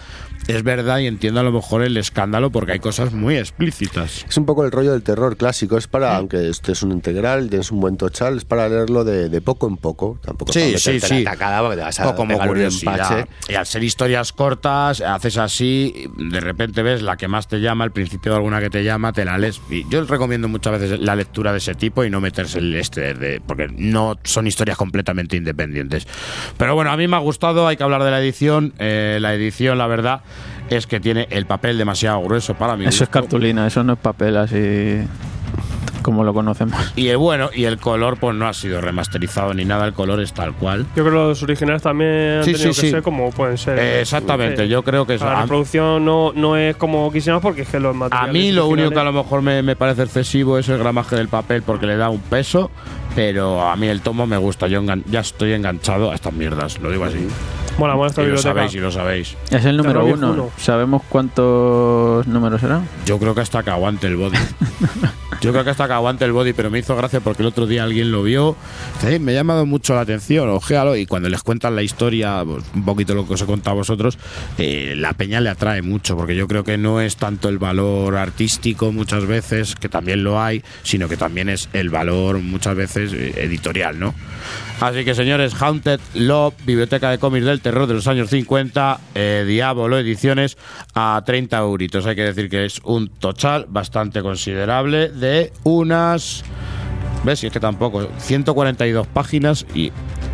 es 0.47 0.61
verdad 0.63 0.99
y 0.99 1.07
entiendo 1.07 1.39
a 1.39 1.43
lo 1.43 1.51
mejor 1.53 1.83
el 1.83 1.95
escándalo 1.95 2.51
porque 2.51 2.73
hay 2.73 2.79
cosas 2.79 3.13
muy 3.13 3.37
explícitas. 3.37 4.25
Es 4.27 4.37
un 4.37 4.45
poco 4.45 4.65
el 4.65 4.71
rollo 4.71 4.91
del 4.91 5.01
terror 5.01 5.37
clásico. 5.37 5.77
Es 5.77 5.87
para, 5.87 6.17
aunque 6.17 6.49
este 6.49 6.73
es 6.73 6.83
un 6.83 6.91
integral, 6.91 7.49
tienes 7.49 7.71
un 7.71 7.79
buen 7.79 7.95
tochal, 7.95 8.37
es 8.37 8.43
para 8.45 8.67
leerlo 8.67 9.05
de, 9.05 9.29
de 9.29 9.41
poco 9.41 9.67
en 9.67 9.77
poco. 9.77 10.19
Tampoco 10.21 10.51
Sí, 10.51 10.77
sí, 10.77 10.99
sí. 10.99 11.23
la 11.23 11.31
tacada 11.31 11.61
porque 11.61 11.77
te 11.77 11.83
vas 11.83 11.99
a 11.99 12.09
O 12.09 12.15
como 12.15 12.29
pegar 12.33 12.47
un 12.49 12.53
curiosidad. 12.55 13.19
empache. 13.19 13.31
Y 13.47 13.55
al 13.55 13.65
ser 13.65 13.83
historias 13.83 14.33
cortas, 14.33 14.99
haces 14.99 15.37
así, 15.37 16.09
de 16.17 16.39
repente 16.41 16.83
ves 16.83 17.01
la 17.01 17.15
que 17.15 17.29
más 17.29 17.47
te 17.47 17.61
llama, 17.61 17.85
al 17.85 17.91
principio 17.91 18.33
de 18.33 18.37
alguna 18.37 18.59
que 18.59 18.69
te 18.69 18.83
llama, 18.83 19.13
te 19.13 19.23
la 19.23 19.37
lees. 19.37 19.61
Y 19.69 19.87
yo 19.87 20.03
recomiendo 20.03 20.49
muchas 20.49 20.77
veces 20.79 20.99
la 20.99 21.15
lectura 21.15 21.53
de 21.53 21.59
ese 21.59 21.73
tipo 21.75 22.03
y 22.03 22.09
no 22.09 22.19
meterse 22.19 22.59
el 22.59 22.75
este, 22.75 23.13
de, 23.23 23.41
porque 23.45 23.67
no 23.75 24.17
son 24.23 24.45
historias 24.47 24.77
completamente 24.77 25.35
independientes. 25.37 26.05
Pero 26.57 26.75
bueno, 26.75 26.91
a 26.91 26.97
mí 26.97 27.07
me 27.07 27.15
ha 27.15 27.19
gustado, 27.19 27.67
hay 27.67 27.77
que 27.77 27.83
hablar 27.83 28.03
de 28.03 28.11
la 28.11 28.19
edición. 28.19 28.73
Eh, 28.79 29.17
la 29.21 29.33
edición, 29.33 29.77
la 29.77 29.87
verdad, 29.87 30.21
es 30.69 30.85
que 30.87 30.99
tiene 30.99 31.27
el 31.31 31.45
papel 31.45 31.77
demasiado 31.77 32.21
grueso 32.21 32.53
para 32.55 32.75
mí. 32.77 32.85
Eso 32.85 33.03
es 33.05 33.09
cartulina, 33.09 33.65
eso 33.65 33.83
no 33.83 33.93
es 33.93 33.99
papel 33.99 34.37
así 34.37 34.99
como 36.01 36.25
lo 36.25 36.33
conocemos. 36.33 36.91
Y 36.97 37.07
el 37.07 37.15
bueno, 37.17 37.49
y 37.55 37.63
el 37.63 37.77
color, 37.77 38.17
pues 38.19 38.35
no 38.35 38.45
ha 38.45 38.53
sido 38.53 38.81
remasterizado 38.81 39.53
ni 39.53 39.63
nada, 39.63 39.85
el 39.85 39.93
color 39.93 40.19
es 40.19 40.33
tal 40.33 40.51
cual. 40.53 40.85
Yo 40.97 41.03
creo 41.05 41.05
que 41.05 41.11
los 41.11 41.43
originales 41.43 41.81
también 41.81 42.39
han 42.39 42.43
Sí, 42.43 42.51
tenido 42.51 42.73
sí, 42.73 42.81
que 42.81 42.87
sí. 42.87 42.91
ser 42.91 43.01
como 43.03 43.31
pueden 43.31 43.57
ser. 43.57 43.79
Eh, 43.79 44.01
exactamente, 44.01 44.67
yo 44.67 44.83
creo 44.83 45.07
que 45.07 45.13
es- 45.15 45.21
La 45.21 45.37
a- 45.39 45.41
reproducción 45.43 46.03
no, 46.03 46.33
no 46.35 46.57
es 46.57 46.75
como 46.75 47.09
quisiéramos 47.09 47.41
porque 47.41 47.61
es 47.61 47.69
que 47.69 47.79
los 47.79 47.95
A 47.95 47.97
materiales. 47.97 48.33
mí 48.33 48.51
lo 48.51 48.67
único 48.67 48.89
que 48.89 48.99
a 48.99 49.03
lo 49.05 49.13
mejor 49.13 49.41
me, 49.43 49.63
me 49.63 49.77
parece 49.77 50.03
excesivo 50.03 50.57
es 50.57 50.67
el 50.67 50.77
gramaje 50.77 51.15
del 51.15 51.29
papel 51.29 51.61
porque 51.63 51.85
le 51.85 51.95
da 51.95 52.09
un 52.09 52.19
peso, 52.19 52.69
pero 53.15 53.61
a 53.61 53.75
mí 53.75 53.87
el 53.87 54.01
tomo 54.01 54.25
me 54.25 54.37
gusta. 54.37 54.67
Yo 54.67 54.81
ya 55.09 55.19
estoy 55.19 55.53
enganchado 55.53 56.11
a 56.11 56.15
estas 56.15 56.33
mierdas, 56.33 56.79
lo 56.79 56.91
digo 56.91 57.05
así. 57.05 57.27
Mola, 57.77 57.95
mola 57.95 58.09
esta 58.09 58.21
Y 58.21 58.25
lo 58.25 58.33
biblioteca. 58.33 58.53
sabéis 58.53 58.75
y 58.75 58.79
lo 58.79 58.91
sabéis. 58.91 59.35
Es 59.49 59.65
el 59.65 59.77
número 59.77 60.05
uno. 60.05 60.51
¿Sabemos 60.57 61.01
cuántos 61.09 62.27
números 62.27 62.61
serán? 62.61 62.87
Yo 63.05 63.17
creo 63.19 63.33
que 63.33 63.41
hasta 63.41 63.63
que 63.63 63.71
aguante 63.71 64.07
el 64.07 64.15
body. 64.15 64.37
Yo 65.41 65.51
creo 65.51 65.63
que 65.65 65.71
hasta 65.71 65.87
que 65.87 65.93
aguante 65.93 66.23
el 66.23 66.31
body, 66.31 66.53
pero 66.53 66.69
me 66.69 66.79
hizo 66.79 66.95
gracia 66.95 67.19
porque 67.19 67.41
el 67.41 67.47
otro 67.47 67.65
día 67.67 67.83
alguien 67.83 68.11
lo 68.13 68.23
vio. 68.23 68.55
"Eh, 69.05 69.19
me 69.19 69.31
ha 69.33 69.35
llamado 69.35 69.65
mucho 69.65 69.93
la 69.95 70.01
atención, 70.01 70.47
ojéalo. 70.49 70.95
Y 70.95 71.05
cuando 71.05 71.27
les 71.27 71.41
cuentan 71.43 71.75
la 71.75 71.81
historia, 71.83 72.43
pues, 72.45 72.63
un 72.73 72.85
poquito 72.85 73.13
lo 73.15 73.27
que 73.27 73.33
os 73.33 73.41
he 73.41 73.45
contado 73.45 73.71
a 73.71 73.77
vosotros, 73.79 74.17
eh, 74.57 74.93
la 74.95 75.11
peña 75.13 75.41
le 75.41 75.49
atrae 75.49 75.81
mucho, 75.81 76.15
porque 76.15 76.35
yo 76.35 76.47
creo 76.47 76.63
que 76.63 76.77
no 76.77 77.01
es 77.01 77.17
tanto 77.17 77.49
el 77.49 77.57
valor 77.57 78.15
artístico 78.15 78.93
muchas 78.93 79.25
veces, 79.25 79.75
que 79.75 79.89
también 79.89 80.23
lo 80.23 80.41
hay, 80.41 80.63
sino 80.83 81.09
que 81.09 81.17
también 81.17 81.49
es 81.49 81.67
el 81.73 81.89
valor 81.89 82.39
muchas 82.39 82.75
veces 82.75 83.11
eh, 83.11 83.33
editorial, 83.37 83.99
¿no? 83.99 84.13
Así 84.83 85.05
que 85.05 85.15
señores, 85.15 85.53
Haunted 85.61 86.01
Love, 86.13 86.55
Biblioteca 86.65 87.09
de 87.09 87.17
cómics 87.17 87.45
del 87.45 87.61
terror 87.61 87.87
de 87.87 87.93
los 87.93 88.05
años 88.05 88.29
50, 88.29 88.99
eh, 89.15 89.45
Diablo 89.47 89.97
Ediciones, 89.97 90.57
a 90.93 91.23
30 91.25 91.57
euritos. 91.59 92.05
Hay 92.05 92.17
que 92.17 92.23
decir 92.23 92.49
que 92.49 92.65
es 92.65 92.81
un 92.83 93.07
total 93.07 93.65
bastante 93.69 94.21
considerable 94.21 95.07
de 95.07 95.53
unas... 95.63 96.43
¿Ves? 97.23 97.39
Si 97.39 97.47
es 97.47 97.53
que 97.53 97.61
tampoco. 97.61 98.09
142 98.17 99.07
páginas 99.07 99.65
y 99.73 99.93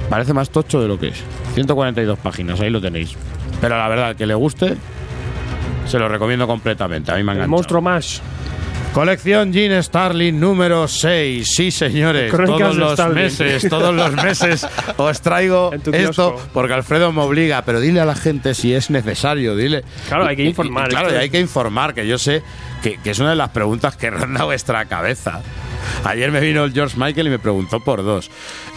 parece 0.10 0.34
más 0.34 0.50
tocho 0.50 0.82
de 0.82 0.88
lo 0.88 1.00
que 1.00 1.10
es. 1.10 1.24
142 1.54 2.18
páginas, 2.18 2.60
ahí 2.60 2.72
lo 2.72 2.82
tenéis. 2.82 3.14
Pero 3.62 3.78
la 3.78 3.88
verdad, 3.88 4.16
que 4.16 4.26
le 4.26 4.34
guste, 4.34 4.76
se 5.86 6.00
lo 6.00 6.10
recomiendo 6.10 6.48
completamente. 6.48 7.12
A 7.12 7.18
mí 7.18 7.24
me 7.24 7.34
ha 7.34 7.36
El 7.36 7.48
monstruo 7.50 7.84
más. 7.84 8.20
Colección 8.94 9.54
Jean 9.54 9.82
Starling 9.84 10.40
número 10.40 10.88
6. 10.88 11.48
Sí, 11.56 11.70
señores. 11.72 12.32
Todos 12.32 12.76
los 12.76 12.94
Starling. 12.94 13.16
meses, 13.24 13.70
todos 13.70 13.94
los 13.94 14.12
meses 14.24 14.66
os 14.98 15.22
traigo 15.22 15.72
esto 15.94 16.36
porque 16.54 16.74
Alfredo 16.74 17.12
me 17.14 17.22
obliga. 17.22 17.62
Pero 17.62 17.80
dile 17.80 18.02
a 18.02 18.06
la 18.06 18.16
gente 18.16 18.54
si 18.56 18.74
es 18.74 18.90
necesario, 18.90 19.56
dile. 19.56 19.84
Claro, 20.08 20.26
hay 20.26 20.36
que 20.36 20.44
y- 20.44 20.48
informar, 20.48 20.88
y 20.88 20.96
claro, 20.96 21.18
hay 21.18 21.30
que 21.30 21.40
informar, 21.40 21.94
que 21.94 22.08
yo 22.08 22.18
sé 22.18 22.42
que, 22.82 23.00
es 23.04 23.20
una 23.20 23.32
de 23.32 23.36
las 23.36 23.50
preguntas 23.50 23.96
que 23.96 24.10
ronda 24.12 24.46
vuestra 24.46 24.86
cabeza. 24.86 25.42
Ayer 26.04 26.32
me 26.32 26.40
vino 26.40 26.64
el 26.64 26.74
George 26.74 26.98
Michael 26.98 27.28
y 27.28 27.30
me 27.32 27.40
preguntó 27.40 27.80
por 27.80 28.04
dos. 28.04 28.30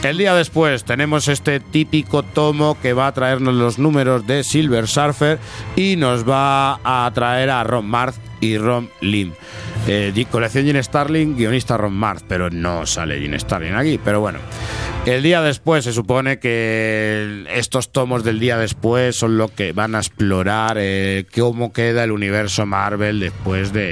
El 0.03 0.19
día 0.19 0.35
después 0.35 0.85
tenemos 0.85 1.29
este 1.29 1.61
típico 1.61 2.23
tomo 2.23 2.79
que 2.81 2.93
va 2.93 3.07
a 3.07 3.13
traernos 3.13 3.55
los 3.55 3.79
números 3.79 4.27
de 4.27 4.45
Silver 4.45 4.87
Surfer 4.87 5.39
y 5.77 5.97
nos 5.97 6.29
va 6.29 6.81
a 6.83 7.11
traer 7.13 7.51
a 7.51 7.65
Ron 7.65 7.87
Marth 7.87 8.17
y 8.41 8.59
Ron 8.59 8.91
Lim. 9.01 9.33
Eh, 9.87 10.27
colección 10.31 10.65
Gene 10.65 10.83
Starling, 10.83 11.37
guionista 11.37 11.77
Ron 11.77 11.93
Marth, 11.93 12.24
pero 12.29 12.51
no 12.51 12.87
sale 12.87 13.20
Gene 13.20 13.39
Starling 13.39 13.74
aquí. 13.74 14.01
Pero 14.03 14.20
bueno, 14.20 14.39
el 15.07 15.23
día 15.23 15.43
después 15.43 15.85
se 15.85 15.93
supone 15.93 16.39
que 16.39 17.45
estos 17.51 17.91
tomos 17.91 18.23
del 18.23 18.39
día 18.39 18.57
después 18.57 19.16
son 19.16 19.37
lo 19.37 19.49
que 19.49 19.73
van 19.73 19.97
a 19.97 19.99
explorar 19.99 20.77
eh, 20.79 21.27
cómo 21.35 21.73
queda 21.73 22.05
el 22.05 22.12
universo 22.12 22.66
Marvel 22.66 23.19
después 23.19 23.73
de, 23.73 23.91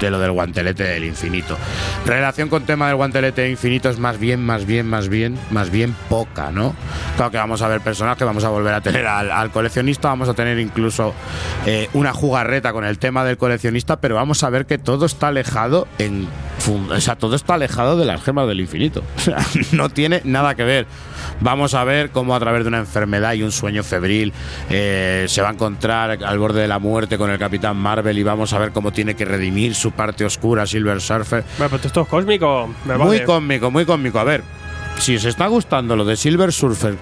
de 0.00 0.10
lo 0.10 0.18
del 0.18 0.32
guantelete 0.32 0.84
del 0.84 1.04
infinito. 1.04 1.56
Relación 2.06 2.48
con 2.48 2.64
tema 2.64 2.88
del 2.88 2.96
guantelete 2.96 3.48
infinito 3.50 3.88
es 3.88 3.98
más 3.98 4.18
bien, 4.18 4.44
más 4.44 4.66
bien, 4.66 4.86
más 4.86 5.08
bien, 5.08 5.38
más 5.50 5.70
bien 5.70 5.94
poca, 6.08 6.50
¿no? 6.52 6.74
Claro 7.16 7.30
que 7.30 7.38
vamos 7.38 7.62
a 7.62 7.68
ver 7.68 7.80
personajes, 7.80 8.24
vamos 8.24 8.44
a 8.44 8.48
volver 8.48 8.74
a 8.74 8.80
tener 8.80 9.06
al, 9.06 9.50
coleccionista, 9.50 10.08
vamos 10.08 10.28
a 10.28 10.34
tener 10.34 10.58
incluso 10.58 11.14
eh, 11.66 11.88
una 11.94 12.12
jugarreta 12.12 12.72
con 12.72 12.84
el 12.84 12.98
tema 12.98 13.24
del 13.24 13.36
coleccionista, 13.36 14.00
pero 14.00 14.14
vamos 14.14 14.42
a 14.42 14.50
ver 14.50 14.66
que 14.66 14.78
todo 14.78 15.06
está 15.06 15.28
alejado 15.28 15.88
en 15.98 16.28
o 16.90 17.00
sea, 17.00 17.16
todo 17.16 17.36
está 17.36 17.54
alejado 17.54 17.96
de 17.96 18.04
las 18.04 18.22
gemas 18.22 18.46
del 18.48 18.60
infinito. 18.60 19.02
No 19.72 19.88
tiene 19.88 20.20
nada 20.24 20.54
que 20.54 20.64
ver. 20.64 20.86
Vamos 21.40 21.74
a 21.74 21.84
ver 21.84 22.10
cómo 22.10 22.34
a 22.34 22.40
través 22.40 22.64
de 22.64 22.68
una 22.68 22.78
enfermedad 22.78 23.34
y 23.34 23.42
un 23.42 23.52
sueño 23.52 23.82
febril 23.82 24.32
eh, 24.70 25.26
se 25.28 25.42
va 25.42 25.50
a 25.50 25.52
encontrar 25.52 26.22
al 26.24 26.38
borde 26.38 26.60
de 26.60 26.68
la 26.68 26.78
muerte 26.78 27.16
con 27.18 27.30
el 27.30 27.38
Capitán 27.38 27.76
Marvel 27.76 28.18
y 28.18 28.22
vamos 28.22 28.52
a 28.52 28.58
ver 28.58 28.72
cómo 28.72 28.92
tiene 28.92 29.14
que 29.14 29.24
redimir 29.24 29.74
su 29.74 29.87
parte 29.90 30.24
oscura 30.24 30.66
Silver 30.66 31.00
Surfer. 31.00 31.44
Bueno, 31.58 31.70
pues 31.70 31.84
esto 31.84 32.02
es 32.02 32.08
cósmico. 32.08 32.68
Me 32.84 32.96
Muy 32.96 33.06
vale. 33.06 33.24
cómico, 33.24 33.70
muy 33.70 33.84
cómico. 33.84 34.18
A 34.18 34.24
ver, 34.24 34.42
si 34.98 35.16
os 35.16 35.24
está 35.24 35.46
gustando 35.46 35.96
lo 35.96 36.04
de 36.04 36.16
Silver 36.16 36.52
Surfer, 36.52 36.96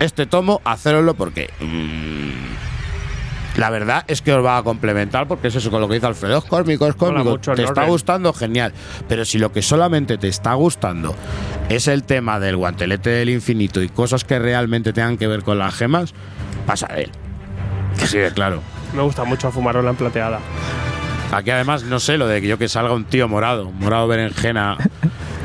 este 0.00 0.26
tomo, 0.26 0.60
hacéroslo 0.64 1.14
porque. 1.14 1.50
mm, 1.60 3.58
la 3.58 3.70
verdad 3.70 4.04
es 4.08 4.20
que 4.20 4.32
os 4.32 4.44
va 4.44 4.58
a 4.58 4.62
complementar 4.64 5.28
porque 5.28 5.46
es 5.48 5.54
eso 5.54 5.70
con 5.70 5.80
lo 5.80 5.86
que 5.88 5.94
dice 5.94 6.06
Alfredo. 6.06 6.38
Es 6.38 6.44
cómico, 6.44 6.88
es 6.88 6.96
mucho 6.98 7.52
te 7.54 7.62
está 7.62 7.84
gustando, 7.84 8.32
genial. 8.32 8.72
Pero 9.08 9.24
si 9.24 9.38
lo 9.38 9.52
que 9.52 9.62
solamente 9.62 10.18
te 10.18 10.26
está 10.26 10.54
gustando 10.54 11.14
es 11.68 11.86
el 11.86 12.02
tema 12.02 12.40
del 12.40 12.56
guantelete 12.56 13.10
del 13.10 13.30
infinito 13.30 13.80
y 13.80 13.88
cosas 13.88 14.24
que 14.24 14.38
realmente 14.40 14.92
tengan 14.92 15.16
que 15.16 15.28
ver 15.28 15.44
con 15.44 15.58
las 15.58 15.72
gemas, 15.74 16.14
pasa 16.66 16.88
de 16.88 17.02
él. 17.04 17.10
Que 17.98 18.06
sí, 18.08 18.18
claro. 18.34 18.60
Me 18.92 19.02
gusta 19.02 19.22
mucho 19.22 19.52
fumarola 19.52 19.90
en 19.90 19.96
plateada. 19.96 20.40
Aquí 21.32 21.50
además, 21.50 21.82
no 21.84 21.98
sé, 21.98 22.16
lo 22.16 22.26
de 22.28 22.40
que 22.40 22.46
yo 22.48 22.58
que 22.58 22.68
salga 22.68 22.92
un 22.92 23.04
tío 23.04 23.28
morado, 23.28 23.70
morado 23.72 24.06
berenjena, 24.06 24.76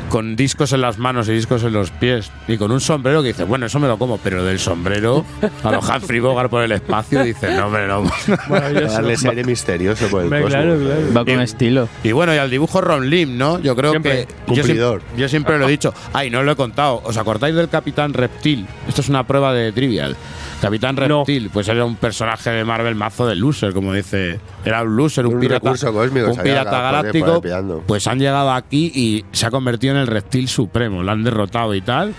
con 0.08 0.36
discos 0.36 0.72
en 0.72 0.80
las 0.82 0.98
manos 0.98 1.28
y 1.28 1.32
discos 1.32 1.64
en 1.64 1.72
los 1.72 1.90
pies, 1.90 2.30
y 2.46 2.56
con 2.58 2.70
un 2.70 2.80
sombrero 2.80 3.22
que 3.22 3.28
dice, 3.28 3.42
bueno, 3.44 3.66
eso 3.66 3.78
me 3.80 3.88
lo 3.88 3.98
como, 3.98 4.18
pero 4.18 4.44
del 4.44 4.58
sombrero 4.60 5.24
a 5.64 5.72
lo 5.72 5.80
Humphrey 5.80 6.20
Bogart 6.20 6.48
por 6.50 6.62
el 6.62 6.70
espacio, 6.72 7.24
dice, 7.24 7.52
no, 7.56 7.66
hombre, 7.66 7.88
no. 7.88 8.04
Para 8.48 8.70
darle 8.72 9.14
ese 9.14 9.28
aire 9.30 9.42
misterioso 9.44 10.06
por 10.08 10.22
el 10.22 10.28
claro, 10.28 10.78
claro. 10.78 11.00
Va 11.16 11.24
con 11.24 11.40
estilo. 11.40 11.88
Y 12.04 12.12
bueno, 12.12 12.34
y 12.34 12.38
al 12.38 12.50
dibujo 12.50 12.80
Ron 12.80 13.10
Lim, 13.10 13.36
¿no? 13.36 13.58
Yo 13.58 13.74
creo 13.74 13.90
Siempre. 13.90 14.26
que. 14.26 14.32
Yo, 14.54 14.62
Cumplidor. 14.62 15.00
siempre- 15.00 15.20
yo 15.22 15.28
siempre 15.28 15.58
lo 15.58 15.66
he 15.66 15.70
dicho. 15.70 15.92
Ay, 16.12 16.30
no 16.30 16.42
lo 16.44 16.52
he 16.52 16.56
contado. 16.56 17.00
¿Os 17.04 17.16
acordáis 17.16 17.54
del 17.56 17.68
Capitán 17.68 18.12
Reptil? 18.14 18.66
Esto 18.88 19.00
es 19.00 19.08
una 19.08 19.26
prueba 19.26 19.52
de 19.52 19.72
trivial. 19.72 20.16
Capitán 20.60 20.94
No. 20.96 21.18
Reptil, 21.20 21.50
pues 21.50 21.68
era 21.68 21.84
un 21.84 21.96
personaje 21.96 22.50
de 22.50 22.64
Marvel 22.64 22.94
mazo 22.94 23.26
de 23.26 23.34
loser, 23.34 23.72
como 23.72 23.94
dice. 23.94 24.40
Era 24.64 24.82
un 24.82 24.96
loser, 24.96 25.26
un, 25.26 25.34
Un 25.34 25.40
pirata. 25.40 25.70
cósmico, 25.70 26.30
un 26.30 26.36
pirata 26.36 26.80
galáctico. 26.80 27.42
Pues 27.86 28.06
han 28.06 28.18
llegado 28.18 28.52
aquí 28.52 28.92
y 28.94 29.24
se 29.32 29.46
ha 29.46 29.50
convertido 29.50 29.94
en 29.94 30.00
el 30.00 30.06
reptil 30.06 30.48
supremo. 30.48 31.02
Lo 31.02 31.12
han 31.12 31.24
derrotado 31.24 31.74
y 31.74 31.80
tal. 31.80 32.14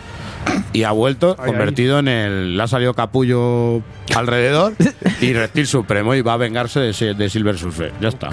Y 0.74 0.84
ha 0.84 0.92
vuelto 0.92 1.36
Ay, 1.38 1.46
convertido 1.46 2.00
en 2.00 2.08
el. 2.08 2.58
Le 2.58 2.64
ha 2.64 2.68
salido 2.68 2.94
capullo 2.96 3.84
alrededor 4.16 4.74
y 5.22 5.34
reptil 5.34 5.68
supremo 5.68 6.16
y 6.16 6.22
va 6.22 6.34
a 6.34 6.38
vengarse 6.38 6.80
de, 6.80 7.30
Silver 7.30 7.58
Surfer. 7.58 7.94
Ya 8.02 8.10
está. 8.10 8.30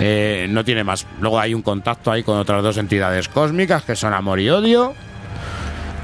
Eh, 0.00 0.46
no 0.50 0.64
tiene 0.64 0.82
más. 0.82 1.06
Luego 1.20 1.38
hay 1.38 1.54
un 1.54 1.62
contacto 1.62 2.10
ahí 2.10 2.24
con 2.24 2.38
otras 2.38 2.62
dos 2.62 2.78
entidades 2.78 3.28
cósmicas 3.28 3.84
que 3.84 3.94
son 3.94 4.12
Amor 4.12 4.40
y 4.40 4.50
Odio. 4.50 4.94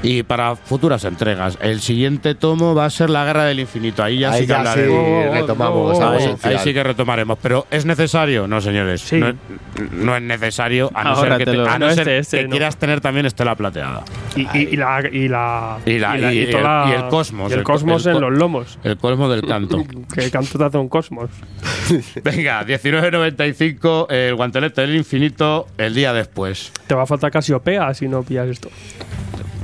Y 0.03 0.23
para 0.23 0.55
futuras 0.55 1.03
entregas, 1.05 1.59
el 1.61 1.79
siguiente 1.79 2.33
tomo 2.33 2.73
va 2.73 2.85
a 2.85 2.89
ser 2.89 3.09
La 3.11 3.23
Guerra 3.23 3.43
del 3.45 3.59
Infinito. 3.59 4.03
Ahí 4.03 4.17
ya 4.19 4.31
Ahí 4.31 4.41
sí 4.41 4.47
que 4.47 4.53
ya 4.53 4.73
sí 4.73 4.81
retomamos 5.31 5.99
Ahí, 6.43 6.57
sí 6.63 6.73
que 6.73 6.83
retomaremos. 6.83 7.37
Pero 7.41 7.67
¿es 7.69 7.85
necesario? 7.85 8.47
No, 8.47 8.61
señores. 8.61 9.01
Sí. 9.01 9.17
No, 9.19 9.33
no 9.91 10.15
es 10.15 10.21
necesario, 10.23 10.89
a 10.95 11.03
no 11.03 11.15
ser 11.17 11.37
que, 11.37 11.45
te- 11.45 11.51
Ahórratelo. 11.51 11.69
a 11.69 11.77
no 11.79 11.87
No, 11.87 11.93
ser 11.93 11.99
este, 12.09 12.17
este, 12.17 12.37
que 12.39 12.43
no. 12.45 12.49
quieras 12.49 12.77
tener 12.77 12.99
también 12.99 13.27
Estela 13.27 13.55
Plateada. 13.55 14.03
Y, 14.35 14.41
y, 14.57 14.69
y 14.71 14.75
la, 14.77 15.03
y 15.11 15.27
la. 15.27 15.77
Y 15.85 15.99
la- 15.99 16.33
y 16.33 16.45
toda 16.47 16.57
el- 16.57 16.63
la- 16.63 16.85
y 16.89 16.91
el 17.03 17.07
cosmos, 17.09 17.49
y 17.51 17.53
el, 17.53 17.59
el 17.59 17.63
co- 17.65 17.73
cosmos 17.73 18.05
el 18.07 18.15
en 18.15 18.21
los 18.21 18.31
lomos. 18.33 18.79
El 18.83 18.97
colmo 18.97 19.29
del 19.29 19.45
canto. 19.45 19.83
Que 20.15 20.31
canto 20.31 20.57
te 20.57 20.63
hace 20.65 20.77
un 20.79 20.89
cosmos. 20.89 21.29
Venga, 22.23 22.65
19.95, 22.65 24.07
el 24.11 24.35
guantelete 24.35 24.81
del 24.81 24.95
infinito, 24.95 25.67
el 25.77 25.93
día 25.93 26.11
después. 26.11 26.71
Te 26.87 26.95
va 26.95 27.03
a 27.03 27.05
faltar 27.05 27.29
Casiopea 27.31 27.93
si 27.93 28.07
no 28.07 28.23
pillas 28.23 28.47
esto. 28.47 28.69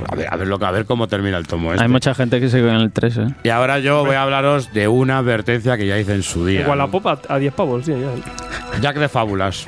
A 0.10 0.15
ver, 0.15 0.28
a 0.32 0.36
ver, 0.36 0.48
lo 0.48 0.60
que- 0.60 0.65
a 0.65 0.72
ver 0.72 0.86
cómo 0.86 1.07
termina 1.07 1.38
el 1.38 1.48
tomo 1.48 1.72
este. 1.72 1.84
Hay 1.84 1.90
mucha 1.90 2.14
gente 2.14 2.40
que 2.40 2.49
se 2.49 2.57
queda 2.60 2.76
en 2.76 2.82
el 2.82 2.91
3, 2.91 3.18
¿eh? 3.18 3.28
Y 3.44 3.49
ahora 3.49 3.80
yo 3.80 4.06
voy 4.06 4.15
a 4.15 4.24
hablaros 4.24 4.72
de 4.74 4.88
una 4.88 5.18
advertencia 5.18 5.78
que 5.78 5.88
ya 5.88 5.98
hice 5.98 6.14
en 6.14 6.24
su 6.24 6.45
día. 6.45 6.61
Igual 6.61 6.78
la 6.78 6.88
popa 6.88 7.19
a 7.28 7.38
10 7.40 7.53
pavos, 7.53 7.86
sí, 7.86 7.94
ya. 7.94 8.80
Jack 8.82 8.98
de 8.98 9.10
Fábulas. 9.10 9.68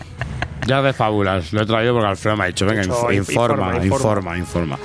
Jack 0.67 0.83
de 0.83 0.93
Fábulas. 0.93 1.51
Lo 1.53 1.61
he 1.61 1.65
traído 1.65 1.93
porque 1.93 2.07
Alfredo 2.09 2.37
me 2.37 2.43
ha 2.43 2.47
dicho, 2.47 2.65
venga, 2.65 2.81
Mucho, 2.83 3.11
informa, 3.11 3.75
informa, 3.77 3.85
informa, 3.85 4.37
informa, 4.37 4.79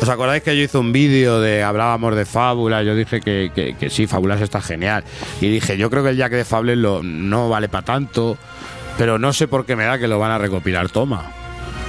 ¿Os 0.00 0.08
acordáis 0.08 0.42
que 0.42 0.56
yo 0.56 0.62
hice 0.62 0.78
un 0.78 0.92
vídeo 0.92 1.40
de 1.40 1.62
hablábamos 1.64 2.14
de 2.14 2.24
Fábulas? 2.26 2.84
Yo 2.84 2.94
dije 2.94 3.20
que, 3.20 3.50
que- 3.54 3.74
que 3.74 3.90
sí, 3.90 4.06
Fábulas 4.06 4.40
está 4.40 4.60
genial. 4.60 5.02
Y 5.40 5.48
dije, 5.48 5.76
yo 5.78 5.90
creo 5.90 6.04
que 6.04 6.10
el 6.10 6.16
Jack 6.16 6.32
de 6.32 6.76
lo, 6.76 7.02
no 7.02 7.48
vale 7.48 7.68
para 7.68 7.84
tanto, 7.84 8.36
pero 8.98 9.18
no 9.18 9.32
sé 9.32 9.48
por 9.48 9.64
qué 9.66 9.74
me 9.74 9.84
da 9.84 9.98
que 9.98 10.06
lo 10.06 10.18
van 10.18 10.30
a 10.32 10.38
recopilar. 10.38 10.90
Toma. 10.90 11.32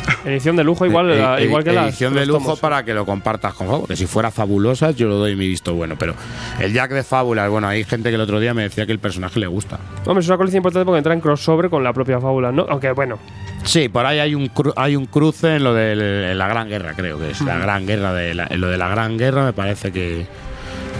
Edición 0.25 0.55
de 0.55 0.63
lujo, 0.63 0.85
igual, 0.85 1.11
Eh, 1.11 1.17
la- 1.21 1.39
eh, 1.39 1.45
igual 1.45 1.63
que 1.63 1.71
la. 1.73 1.85
edición 1.85 2.13
de 2.13 2.25
lujo 2.25 2.55
para 2.57 2.83
que 2.83 2.93
lo 2.93 3.05
compartas 3.05 3.53
con 3.53 3.67
Fábulas. 3.67 3.87
Que 3.89 3.95
si 3.95 4.05
fuera 4.07 4.31
fabulosa, 4.31 4.91
yo 4.91 5.07
lo 5.07 5.15
doy 5.15 5.35
mi 5.35 5.47
visto 5.47 5.73
bueno. 5.73 5.95
Pero 5.97 6.13
el 6.59 6.73
Jack 6.73 6.91
de 6.91 7.03
Fábulas, 7.03 7.49
bueno, 7.49 7.67
hay 7.67 7.83
gente 7.83 8.09
que 8.09 8.15
el 8.15 8.21
otro 8.21 8.39
día 8.39 8.53
me 8.53 8.63
decía 8.63 8.85
que 8.85 8.91
el 8.91 8.99
personaje 8.99 9.39
le 9.39 9.47
gusta. 9.47 9.79
Hombre, 10.05 10.21
es 10.21 10.27
una 10.27 10.37
colección 10.37 10.59
importante 10.59 10.85
porque 10.85 10.97
entra 10.99 11.13
en 11.13 11.21
crossover 11.21 11.69
con 11.69 11.83
la 11.83 11.93
propia 11.93 12.19
fábula, 12.19 12.51
¿no? 12.51 12.65
Aunque 12.69 12.91
bueno, 12.91 13.17
Sí, 13.63 13.89
por 13.89 14.05
ahí 14.05 14.19
hay 14.19 14.33
un, 14.35 14.47
cru- 14.53 14.71
hay 14.77 14.95
un 14.95 15.07
cruce 15.07 15.55
en 15.57 15.63
lo 15.63 15.73
de 15.73 16.33
la 16.35 16.47
Gran 16.47 16.69
Guerra, 16.69 16.93
creo 16.95 17.19
que 17.19 17.31
es. 17.31 17.41
La 17.41 17.57
Gran 17.57 17.85
Guerra, 17.85 18.13
de 18.13 18.33
la- 18.33 18.47
en 18.49 18.61
lo 18.61 18.67
de 18.67 18.77
la 18.77 18.87
Gran 18.87 19.17
Guerra 19.17 19.43
me 19.43 19.51
parece 19.53 19.91
que, 19.91 20.25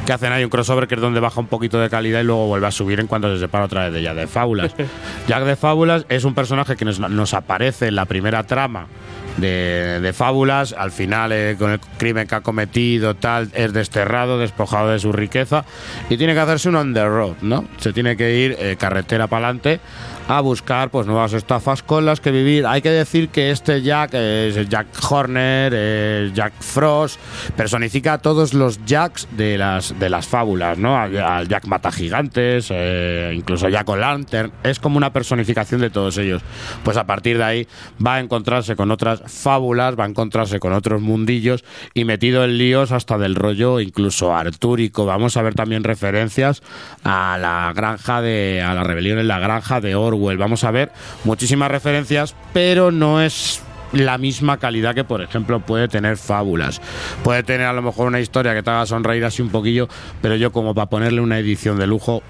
que 0.08 0.14
hacen 0.14 0.32
ahí 0.32 0.44
un 0.46 0.50
crossover 0.50 0.88
que 0.88 0.96
es 0.96 1.02
donde 1.02 1.20
baja 1.20 1.42
un 1.42 1.48
poquito 1.48 1.82
de 1.82 1.90
calidad 1.90 2.22
y 2.22 2.24
luego 2.24 2.48
vuelve 2.48 2.66
a 2.66 2.72
subir 2.72 3.02
en 3.02 3.08
cuanto 3.08 3.32
se 3.34 3.42
separa 3.42 3.66
otra 3.66 3.84
vez 3.84 3.94
de 3.94 4.02
Jack 4.02 4.16
de 4.16 4.28
Fábulas. 4.28 4.74
Jack 5.28 5.44
de 5.44 5.58
Fábulas 5.58 6.06
es 6.08 6.24
un 6.24 6.34
personaje 6.34 6.78
que 6.78 6.86
nos, 6.86 6.98
nos 6.98 7.34
aparece 7.34 7.90
en 7.90 7.96
la 7.96 8.06
primera 8.06 8.44
trama 8.46 8.88
de, 9.36 10.00
de 10.02 10.14
Fábulas, 10.14 10.72
al 10.72 10.92
final 10.92 11.34
eh, 11.34 11.58
con 11.60 11.72
el 11.72 11.82
crimen 11.98 12.26
que 12.26 12.36
ha 12.36 12.42
cometido 12.42 13.16
tal, 13.16 13.52
es 13.54 13.74
desterrado, 13.74 14.40
despojado 14.40 14.92
de 14.92 15.00
su 15.00 15.12
riqueza 15.12 15.66
y 16.10 16.16
tiene 16.16 16.34
que 16.34 16.40
hacerse 16.40 16.70
un 16.70 16.78
on 16.78 16.94
the 16.94 17.06
road, 17.06 17.36
¿no? 17.42 17.66
Se 17.78 17.92
tiene 17.92 18.16
que 18.16 18.34
ir 18.34 18.56
eh, 18.60 18.78
carretera 18.80 19.28
para 19.28 19.48
adelante 19.48 19.82
a 20.28 20.42
buscar 20.42 20.90
pues 20.90 21.08
nuevas 21.08 21.34
estafas 21.34 21.84
con 21.84 22.06
las 22.06 22.20
que 22.20 22.32
vivir. 22.32 22.66
Hay 22.66 22.82
que 22.82 22.90
decir 22.90 23.30
que 23.30 23.52
este 23.52 23.82
Jack 23.82 24.14
es 24.14 24.58
el 24.58 24.68
Jack 24.68 24.88
Horner, 25.10 25.74
es 25.74 26.34
Jack 26.34 26.54
Frost, 26.60 27.20
personifica 27.56 28.14
a 28.14 28.18
todos 28.18 28.54
los 28.54 28.84
Jacks 28.86 29.28
de 29.32 29.58
las 29.58 29.98
de 30.00 30.10
las 30.10 30.28
fábulas, 30.28 30.78
¿no? 30.78 30.98
Al, 30.98 31.48
Jack 31.48 31.66
Mata 31.66 31.92
Gigantes, 31.92 32.68
eh, 32.72 33.34
incluso 33.36 33.70
Jack 33.70 33.88
O'Lantern, 33.88 34.52
es 34.64 34.80
como 34.80 34.98
una 34.98 35.14
personificación 35.14 35.82
de 35.82 35.90
todos 35.90 36.18
ellos. 36.18 36.42
Pues 36.84 36.98
a 36.98 37.06
partir 37.06 37.38
de 37.38 37.44
ahí 37.44 37.68
va 38.06 38.16
a 38.16 38.20
encontrarse 38.20 38.76
con 38.76 38.92
otras 38.92 39.22
fábulas, 39.26 39.98
va 39.98 40.04
a 40.04 40.08
encontrarse 40.08 40.60
con 40.60 40.74
otros 40.74 41.02
mundillos 41.02 41.64
y 41.94 42.04
metido 42.04 42.44
en 42.44 42.58
líos 42.58 42.92
hasta 42.92 43.18
del 43.18 43.36
rollo 43.36 43.80
incluso 43.80 44.36
artúrico. 44.36 45.06
Vamos 45.06 45.38
a 45.38 45.42
ver 45.42 45.56
también 45.56 45.84
referencias 45.84 46.64
a 47.04 47.38
la 47.40 47.72
granja 47.74 48.22
de 48.22 48.62
a 48.62 48.74
la 48.74 48.84
rebelión 48.84 49.20
en 49.20 49.28
la 49.28 49.40
granja 49.40 49.80
de 49.82 49.96
Orwell. 50.18 50.38
Vamos 50.38 50.64
a 50.64 50.72
ver 50.72 50.92
muchísimas 51.24 51.72
referencias, 51.72 52.36
pero 52.54 52.92
no 52.92 53.22
es 53.22 53.62
la 53.94 54.18
misma 54.18 54.58
calidad 54.58 54.94
que, 54.94 55.04
por 55.06 55.22
ejemplo, 55.22 55.60
puede 55.62 55.88
tener 55.88 56.18
Fábulas. 56.18 56.82
Puede 57.24 57.44
tener 57.44 57.68
a 57.68 57.74
lo 57.74 57.82
mejor 57.82 58.08
una 58.08 58.20
historia 58.20 58.54
que 58.54 58.62
te 58.62 58.70
haga 58.70 58.86
sonreír 58.86 59.24
así 59.24 59.42
un 59.42 59.50
poquillo, 59.50 59.88
pero 60.22 60.36
yo 60.36 60.52
como 60.52 60.76
para 60.76 60.88
ponerle 60.90 61.22
una 61.22 61.40
edición 61.40 61.78
de 61.80 61.88
lujo, 61.88 62.22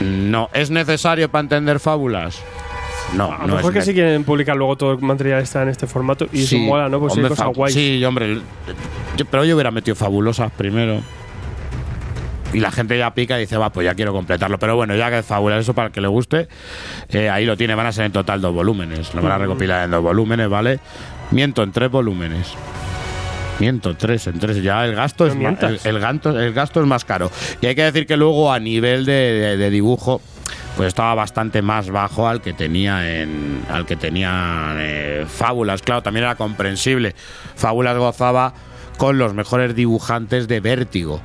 no. 0.00 0.50
¿Es 0.52 0.70
necesario 0.70 1.30
para 1.30 1.40
entender 1.42 1.80
Fábulas? 1.80 2.42
No, 3.14 3.32
a 3.32 3.38
lo 3.42 3.46
no 3.46 3.56
mejor 3.56 3.70
es 3.72 3.78
que 3.78 3.84
si 3.86 3.94
quieren 3.94 4.24
publicar 4.24 4.56
luego 4.56 4.76
todo 4.76 4.92
el 4.92 4.98
material 4.98 5.40
está 5.40 5.62
en 5.62 5.68
este 5.68 5.86
formato 5.86 6.26
y 6.32 6.42
Sí, 6.44 6.56
eso 6.56 6.64
mola, 6.66 6.88
¿no? 6.88 6.98
Pues 6.98 7.12
hay 7.12 7.18
hombre, 7.18 7.28
cosas 7.30 7.46
fa- 7.46 7.52
guays. 7.52 7.72
Sí, 7.74 8.04
hombre. 8.04 8.40
yo- 9.16 9.24
pero 9.26 9.44
yo 9.44 9.54
hubiera 9.54 9.70
metido 9.70 9.94
fabulosas 9.94 10.50
primero. 10.52 11.00
Y 12.52 12.60
la 12.60 12.70
gente 12.70 12.96
ya 12.96 13.12
pica 13.12 13.36
y 13.36 13.40
dice, 13.40 13.56
va, 13.56 13.70
pues 13.70 13.84
ya 13.84 13.94
quiero 13.94 14.12
completarlo. 14.12 14.58
Pero 14.58 14.76
bueno, 14.76 14.94
ya 14.96 15.10
que 15.10 15.18
es 15.18 15.26
fabuloso, 15.26 15.60
eso 15.60 15.74
para 15.74 15.88
el 15.88 15.92
que 15.92 16.00
le 16.00 16.08
guste, 16.08 16.48
eh, 17.10 17.28
ahí 17.28 17.44
lo 17.44 17.56
tiene. 17.56 17.74
Van 17.74 17.86
a 17.86 17.92
ser 17.92 18.06
en 18.06 18.12
total 18.12 18.40
dos 18.40 18.54
volúmenes. 18.54 19.12
Lo 19.14 19.20
van 19.22 19.32
a 19.32 19.38
recopilar 19.38 19.84
en 19.84 19.90
dos 19.90 20.02
volúmenes, 20.02 20.48
¿vale? 20.48 20.78
Miento, 21.32 21.62
en 21.62 21.72
tres 21.72 21.90
volúmenes. 21.90 22.52
Miento, 23.58 23.96
tres, 23.96 24.26
en 24.26 24.38
tres. 24.38 24.62
Ya 24.62 24.84
el 24.84 24.94
gasto, 24.94 25.26
es 25.26 25.34
ma- 25.34 25.56
el, 25.60 25.80
el 25.82 25.98
gasto, 25.98 26.38
el 26.38 26.52
gasto 26.52 26.80
es 26.80 26.86
más 26.86 27.04
caro. 27.04 27.30
Y 27.60 27.66
hay 27.66 27.74
que 27.74 27.82
decir 27.84 28.06
que 28.06 28.16
luego 28.16 28.52
a 28.52 28.60
nivel 28.60 29.04
de, 29.06 29.12
de- 29.12 29.56
de 29.56 29.70
dibujo 29.70 30.20
pues 30.76 30.88
estaba 30.88 31.14
bastante 31.14 31.62
más 31.62 31.88
bajo 31.90 32.28
al 32.28 32.42
que 32.42 32.52
tenía 32.52 33.20
en 33.22 33.62
al 33.70 33.86
que 33.86 33.96
tenía 33.96 34.74
eh, 34.76 35.24
Fábulas. 35.26 35.80
Claro, 35.80 36.02
también 36.02 36.24
era 36.24 36.34
comprensible. 36.34 37.14
Fábulas 37.54 37.96
gozaba 37.96 38.52
con 38.98 39.16
los 39.16 39.32
mejores 39.32 39.74
dibujantes 39.74 40.48
de 40.48 40.60
Vértigo 40.60 41.22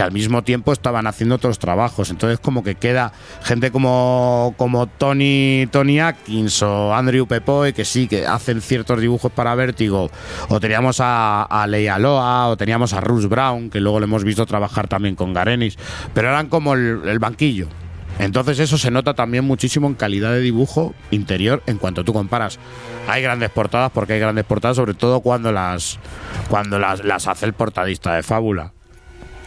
que 0.00 0.04
al 0.04 0.12
mismo 0.12 0.42
tiempo 0.42 0.72
estaban 0.72 1.06
haciendo 1.06 1.34
otros 1.34 1.58
trabajos. 1.58 2.08
Entonces 2.08 2.40
como 2.40 2.64
que 2.64 2.74
queda 2.74 3.12
gente 3.42 3.70
como, 3.70 4.54
como 4.56 4.86
Tony, 4.86 5.68
Tony 5.70 6.00
Atkins 6.00 6.62
o 6.62 6.94
Andrew 6.94 7.26
Pepoy, 7.26 7.74
que 7.74 7.84
sí, 7.84 8.08
que 8.08 8.26
hacen 8.26 8.62
ciertos 8.62 8.98
dibujos 8.98 9.30
para 9.30 9.54
Vértigo. 9.54 10.10
O 10.48 10.58
teníamos 10.58 11.00
a, 11.00 11.42
a 11.42 11.66
Leia 11.66 11.98
Loa, 11.98 12.48
o 12.48 12.56
teníamos 12.56 12.94
a 12.94 13.02
Russ 13.02 13.28
Brown, 13.28 13.68
que 13.68 13.78
luego 13.78 14.00
lo 14.00 14.04
hemos 14.04 14.24
visto 14.24 14.46
trabajar 14.46 14.88
también 14.88 15.16
con 15.16 15.34
Garenis. 15.34 15.76
Pero 16.14 16.28
eran 16.28 16.48
como 16.48 16.72
el, 16.72 17.18
banquillo. 17.18 17.68
Entonces 18.18 18.58
eso 18.58 18.78
se 18.78 18.90
nota 18.90 19.12
también 19.12 19.44
muchísimo 19.44 19.86
en 19.86 19.96
calidad 19.96 20.32
de 20.32 20.40
dibujo 20.40 20.94
interior 21.10 21.62
en 21.66 21.76
cuanto 21.76 22.04
tú 22.04 22.14
comparas. 22.14 22.58
Hay 23.06 23.20
grandes 23.20 23.50
portadas 23.50 23.92
porque 23.92 24.14
hay 24.14 24.20
grandes 24.20 24.46
portadas, 24.46 24.78
sobre 24.78 24.94
todo 24.94 25.20
cuando 25.20 25.52
las 25.52 25.98
cuando 26.48 26.78
las 26.78 27.28
hace 27.28 27.44
el 27.44 27.52
portadista 27.52 28.14
de 28.14 28.22
Fábula. 28.22 28.72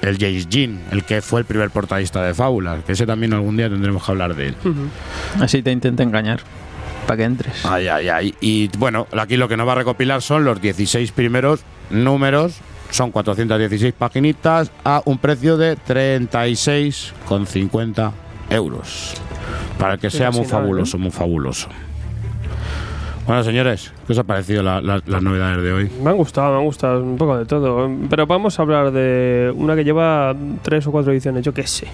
El 0.04 0.20
James 0.20 0.48
Jean, 0.50 0.80
el 0.92 1.04
que 1.06 1.22
fue 1.22 1.40
el 1.40 1.46
primer 1.46 1.70
portadista 1.70 2.22
de 2.22 2.34
Fábulas, 2.34 2.84
que 2.84 2.92
ese 2.92 3.06
también 3.06 3.32
algún 3.34 3.56
día 3.56 3.70
tendremos 3.70 4.04
que 4.04 4.12
hablar 4.12 4.36
de 4.36 4.50
él. 4.50 4.56
Así 5.40 5.64
te 5.64 5.72
intenta 5.72 6.04
engañar. 6.04 6.42
Para 7.08 7.16
que 7.18 7.24
entres. 7.24 7.66
Ay, 7.66 7.88
ay, 7.88 8.10
ay. 8.10 8.36
Y 8.42 8.70
bueno, 8.78 9.08
aquí 9.18 9.38
lo 9.38 9.48
que 9.48 9.56
nos 9.58 9.68
va 9.68 9.72
a 9.74 9.76
recopilar 9.76 10.22
son 10.22 10.46
los 10.46 10.62
16 10.62 11.12
primeros 11.14 11.62
números. 11.90 12.60
Son 12.92 13.10
416 13.12 13.94
paginitas 13.94 14.72
a 14.84 15.02
un 15.06 15.18
precio 15.18 15.58
de 15.58 15.78
36,50 15.78 18.12
euros. 18.50 19.14
Para 19.80 19.98
que 19.98 20.10
sea 20.10 20.28
Casi 20.28 20.40
muy 20.40 20.48
fabuloso, 20.48 20.98
muy 20.98 21.12
fabuloso. 21.12 21.70
Bueno, 23.26 23.41
señores, 23.44 23.94
¿qué 24.06 24.12
os 24.14 24.20
ha 24.20 24.24
parecido 24.24 24.62
la- 24.64 24.82
la- 24.82 25.02
las 25.06 25.22
novedades 25.24 25.64
de 25.64 25.72
hoy? 25.72 25.90
Me 26.02 26.10
han 26.10 26.18
gustado, 26.18 26.52
me 26.52 26.58
han 26.58 26.66
gustado 26.66 27.02
un 27.02 27.18
poco 27.18 27.38
de 27.38 27.45
todo. 27.45 27.90
Pero 28.10 28.28
vamos 28.28 28.60
a 28.60 28.62
hablar 28.64 28.91
de 28.91 29.54
una 29.56 29.76
que 29.76 29.84
lleva 29.86 30.36
tres 30.62 30.86
o 30.88 30.91
cuatro 30.91 31.14
ediciones, 31.14 31.44
yo 31.44 31.54
qué 31.54 31.66
sé. 31.66 31.88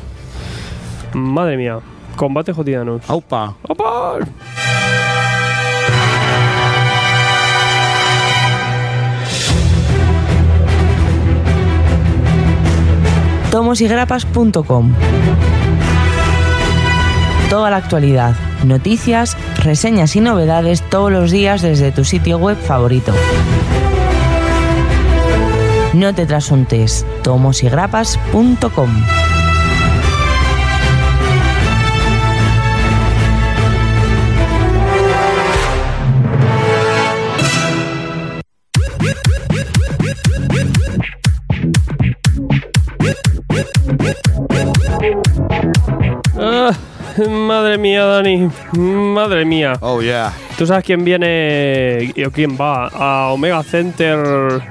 Madre 1.13 1.55
mía, 1.57 1.77
combate 2.15 2.51
cotidianos. 2.53 3.07
¡Aupa! 3.07 3.55
¡Opa! 3.67 4.17
tomosygrapas.com 13.59 14.93
Toda 17.49 17.69
la 17.71 17.77
actualidad, 17.77 18.35
noticias, 18.63 19.37
reseñas 19.57 20.15
y 20.15 20.21
novedades 20.21 20.81
todos 20.89 21.11
los 21.11 21.31
días 21.31 21.61
desde 21.61 21.91
tu 21.91 22.03
sitio 22.03 22.37
web 22.37 22.57
favorito. 22.57 23.13
No 25.93 26.13
te 26.13 26.25
trasuntes, 26.25 27.05
tomosygrapas.com 27.23 28.89
madre 47.27 47.77
mía, 47.77 48.05
Dani. 48.05 48.49
Madre 48.77 49.45
mía. 49.45 49.73
Oh, 49.81 50.01
yeah. 50.01 50.33
¿Tú 50.57 50.65
sabes 50.65 50.85
quién 50.85 51.03
viene 51.03 52.13
o 52.25 52.31
quién 52.31 52.57
va 52.57 52.87
a 52.87 53.31
Omega 53.31 53.63
Center 53.63 54.61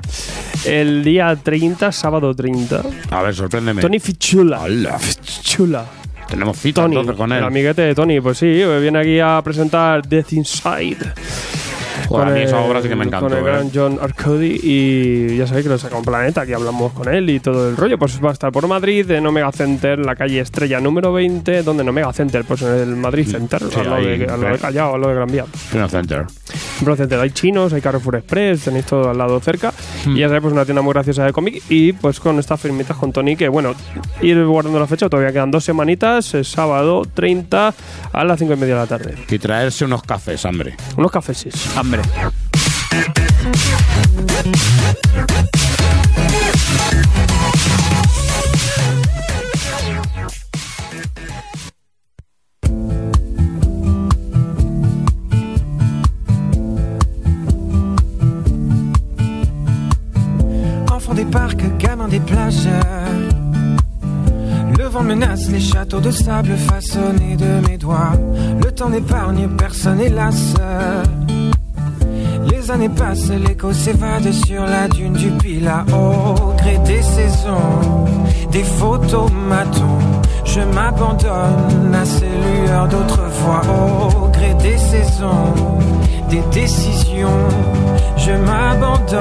el 0.65 1.05
día 1.05 1.37
30, 1.37 1.93
sábado 1.93 2.35
30? 2.35 2.83
A 3.11 3.23
ver, 3.23 3.35
sorpréndeme. 3.35 3.83
Tony 3.83 3.99
Fichula. 3.99 4.61
Hola. 4.61 4.99
Chula. 5.43 5.85
Tenemos 6.29 6.59
cita 6.59 6.83
Tony, 6.83 6.97
entonces 6.97 7.17
con 7.17 7.33
él. 7.33 7.39
el 7.39 7.45
amiguete 7.45 7.83
de 7.83 7.95
Tony, 7.95 8.21
pues 8.21 8.39
sí, 8.39 8.47
viene 8.47 8.99
aquí 8.99 9.19
a 9.19 9.41
presentar 9.43 10.07
Death 10.07 10.33
Inside. 10.33 11.15
Joder, 12.09 12.29
a 12.29 12.31
mí 12.31 12.41
el- 12.41 12.47
esa 12.47 12.61
obra 12.61 12.83
sí 12.83 12.89
que 12.89 12.97
me 12.97 13.05
encantó. 13.05 13.29
Con 13.29 13.37
el 13.39 13.45
¿eh? 13.45 13.47
gran 13.47 13.71
John 13.73 13.99
Arcudi 14.01 14.59
y 14.63 15.37
ya 15.37 15.47
sabéis 15.47 15.65
que 15.67 15.71
lo 15.71 15.79
saca 15.79 15.97
un 15.97 16.05
planeta, 16.05 16.43
aquí 16.43 16.53
hablamos 16.53 16.93
con 16.93 17.13
él 17.13 17.29
y 17.31 17.41
todo 17.41 17.69
el 17.69 17.77
rollo. 17.77 17.99
Pues 17.99 18.23
va 18.25 18.31
a 18.31 18.33
estar 18.33 18.51
por 18.53 18.67
Madrid, 18.67 19.11
en 19.11 19.27
Omega 19.27 19.53
Center, 19.53 19.99
la 19.99 20.17
calle 20.17 20.41
Estrella 20.41 20.81
número 20.81 21.13
20. 21.13 21.63
¿Dónde 21.63 21.83
en 21.83 21.89
Omega 21.89 22.13
Center? 22.13 22.45
Pues 22.45 22.63
en 22.63 22.69
el 22.75 22.97
Madrid 22.97 23.27
Center, 23.29 23.61
sí, 23.61 23.81
al, 23.81 23.91
lado 23.91 24.03
de, 24.03 24.15
al 24.15 24.27
lado 24.41 24.43
de 24.47 24.55
sí. 24.57 24.61
Callao, 24.63 24.95
al 24.95 25.01
lado 25.01 25.09
de 25.13 25.17
Gran 25.17 25.31
Vía. 25.31 25.45
Final 25.45 25.91
Center. 25.91 26.25
En 26.79 26.85
Pro 26.85 26.97
Center 26.97 27.19
hay 27.21 27.31
chinos, 27.31 27.73
hay 27.73 27.81
Carrefour 27.81 28.17
Express, 28.17 28.63
tenéis 28.65 28.87
todo 28.87 29.11
al 29.11 29.19
lado 29.19 29.39
cerca. 29.41 29.73
Hmm. 30.07 30.17
Y 30.17 30.21
ya 30.21 30.29
sabéis, 30.29 30.43
pues 30.43 30.53
una 30.55 30.65
tienda 30.65 30.83
muy 30.83 30.93
graciosa 30.93 31.25
de 31.25 31.33
cómic. 31.33 31.63
Y 31.69 31.93
pues 31.93 32.21
con 32.21 32.39
estas 32.39 32.61
firmitas 32.61 32.97
con 32.97 33.13
Tony, 33.13 33.37
que 33.37 33.49
bueno, 33.49 33.75
ir 34.23 34.45
guardando 34.45 34.79
la 34.79 34.87
fecha, 34.87 35.09
todavía 35.09 35.33
quedan 35.33 35.51
dos 35.51 35.65
semanitas, 35.65 36.35
es 36.35 36.49
sábado 36.49 37.03
30 37.13 37.75
a 38.13 38.25
las 38.25 38.39
5 38.39 38.53
y 38.53 38.57
media 38.57 38.75
de 38.75 38.81
la 38.81 38.87
tarde. 38.87 39.15
Y 39.29 39.39
traerse 39.39 39.85
unos 39.85 40.03
cafés, 40.03 40.45
hombre. 40.45 40.77
Unos 40.97 41.11
cafés. 41.11 41.47
Hambre. 41.77 41.98
Enfants 60.91 61.15
des 61.15 61.25
parcs, 61.25 61.57
gamins 61.79 62.07
des 62.07 62.21
plages. 62.21 62.69
Le 64.79 64.85
vent 64.85 65.03
menace 65.03 65.49
les 65.49 65.59
châteaux 65.59 66.01
de 66.01 66.13
sable 66.13 66.57
façonnés 66.57 67.37
de 67.37 67.69
mes 67.69 67.77
doigts. 67.77 68.13
Le 68.63 68.71
temps 68.71 68.91
n'épargne 68.91 69.49
personne, 69.49 70.01
hélas. 70.01 70.55
Les 72.69 72.75
années 72.75 72.91
passent, 72.91 73.31
l'écho 73.31 73.73
s'évade 73.73 74.31
sur 74.31 74.63
la 74.63 74.89
dune 74.89 75.15
du 75.15 75.31
Pila. 75.31 75.87
Au 75.91 76.53
gré 76.53 76.77
des 76.85 77.01
saisons, 77.01 78.05
des 78.53 78.63
photomatons, 78.63 79.99
je 80.45 80.61
m'abandonne 80.61 81.95
à 81.95 82.05
ces 82.05 82.29
lueurs 82.29 82.89
d'autrefois. 82.89 83.63
Au 83.71 84.29
gré 84.29 84.53
des 84.61 84.77
saisons, 84.77 85.55
des 86.29 86.43
décisions, 86.53 87.49
je 88.19 88.33
m'abandonne 88.33 89.19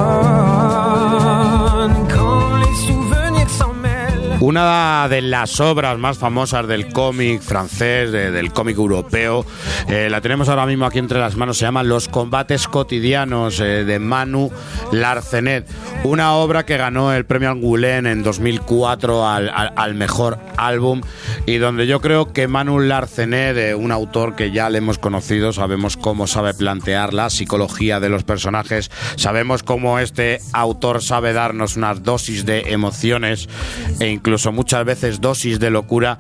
Una 4.40 5.08
de 5.10 5.24
las 5.24 5.60
obras 5.60 5.98
más 5.98 6.20
famosas 6.20 6.68
del 6.68 6.90
cómic 6.94 7.42
francés, 7.42 8.12
de- 8.12 8.30
del 8.30 8.52
cómic 8.54 8.78
europeo, 8.78 9.44
eh, 9.88 10.10
la 10.12 10.22
tenemos 10.22 10.48
ahora 10.48 10.68
mismo 10.68 10.86
aquí 10.86 11.00
entre 11.00 11.18
las 11.20 11.36
manos, 11.36 11.58
se 11.58 11.66
llama 11.66 11.82
Los 11.82 12.08
combates 12.08 12.68
cotidianos 12.68 13.60
eh, 13.60 13.84
de 13.84 13.98
Manu 13.98 14.52
Larcenet. 14.92 15.66
Una 16.04 16.34
obra 16.36 16.68
que 16.68 16.78
ganó 16.78 17.14
el 17.14 17.26
premio 17.26 17.50
Angoulême 17.50 18.12
en 18.12 18.22
2004 18.22 19.28
al, 19.28 19.50
al- 19.50 19.74
al 19.76 19.96
mejor 19.96 20.38
álbum 20.56 21.02
y 21.48 21.58
donde 21.58 21.88
yo 21.88 22.00
creo 22.00 22.32
que 22.32 22.48
Manu 22.48 22.80
Larcenet, 22.80 23.58
eh, 23.58 23.74
un 23.76 23.92
autor 23.92 24.36
que 24.36 24.52
ya 24.52 24.70
le 24.70 24.78
hemos 24.78 25.00
conocido, 25.00 25.52
sabemos 25.52 25.98
cómo 25.98 26.28
sabe 26.28 26.54
plantear 26.54 27.12
la 27.16 27.32
psicología 27.32 28.00
de 28.00 28.10
los 28.10 28.24
personajes, 28.24 28.92
sabemos 29.16 29.64
cómo 29.64 29.98
este 29.98 30.42
autor 30.54 31.02
sabe 31.04 31.34
darnos 31.34 31.76
unas 31.76 32.04
dosis 32.04 32.46
de 32.46 32.72
emociones 32.72 33.50
e 34.00 34.06
incluso 34.10 34.27
muchas 34.52 34.86
veces 34.86 35.22
dosis 35.22 35.60
de 35.60 35.70
locura. 35.70 36.18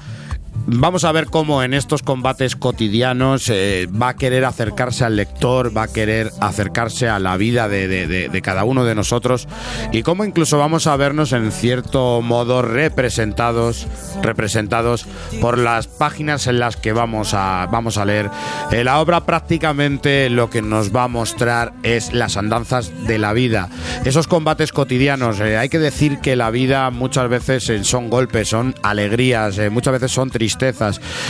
Vamos 0.69 1.05
a 1.05 1.13
ver 1.13 1.27
cómo 1.27 1.63
en 1.63 1.73
estos 1.73 2.03
combates 2.03 2.57
cotidianos 2.57 3.45
eh, 3.49 3.87
va 3.89 4.09
a 4.09 4.15
querer 4.17 4.43
acercarse 4.43 5.05
al 5.05 5.15
lector, 5.15 5.75
va 5.75 5.83
a 5.83 5.87
querer 5.87 6.29
acercarse 6.41 7.07
a 7.07 7.19
la 7.19 7.37
vida 7.37 7.69
de, 7.69 7.87
de- 7.87 8.41
cada 8.41 8.65
uno 8.65 8.83
de 8.83 8.93
nosotros 8.93 9.47
y 9.93 10.03
cómo 10.03 10.25
incluso 10.25 10.57
vamos 10.57 10.85
a 10.85 10.97
vernos 10.97 11.31
en 11.31 11.53
cierto 11.53 12.21
modo 12.21 12.61
representados, 12.63 13.87
representados 14.21 15.05
por 15.39 15.57
las 15.57 15.87
páginas 15.87 16.47
en 16.47 16.59
las 16.59 16.75
que 16.75 16.91
vamos 16.91 17.33
a, 17.33 17.67
vamos 17.71 17.97
a 17.97 18.03
leer. 18.03 18.29
Eh, 18.71 18.83
la 18.83 18.99
obra 18.99 19.21
prácticamente 19.25 20.29
lo 20.29 20.49
que 20.49 20.61
nos 20.61 20.93
va 20.93 21.05
a 21.05 21.07
mostrar 21.07 21.71
es 21.83 22.11
las 22.11 22.35
andanzas 22.35 22.91
de 23.07 23.17
la 23.17 23.31
vida, 23.31 23.69
esos 24.03 24.27
combates 24.27 24.73
cotidianos. 24.73 25.39
eh, 25.39 25.57
hay 25.57 25.69
que 25.69 25.79
decir 25.79 26.19
que 26.19 26.35
la 26.35 26.51
vida 26.51 26.89
muchas 26.89 27.29
veces 27.29 27.69
eh, 27.69 27.85
son 27.85 28.09
golpes, 28.09 28.49
son 28.49 28.75
alegrías, 28.83 29.57
muchas 29.71 29.93
veces 29.93 30.11
son 30.11 30.29
tristezas 30.29 30.56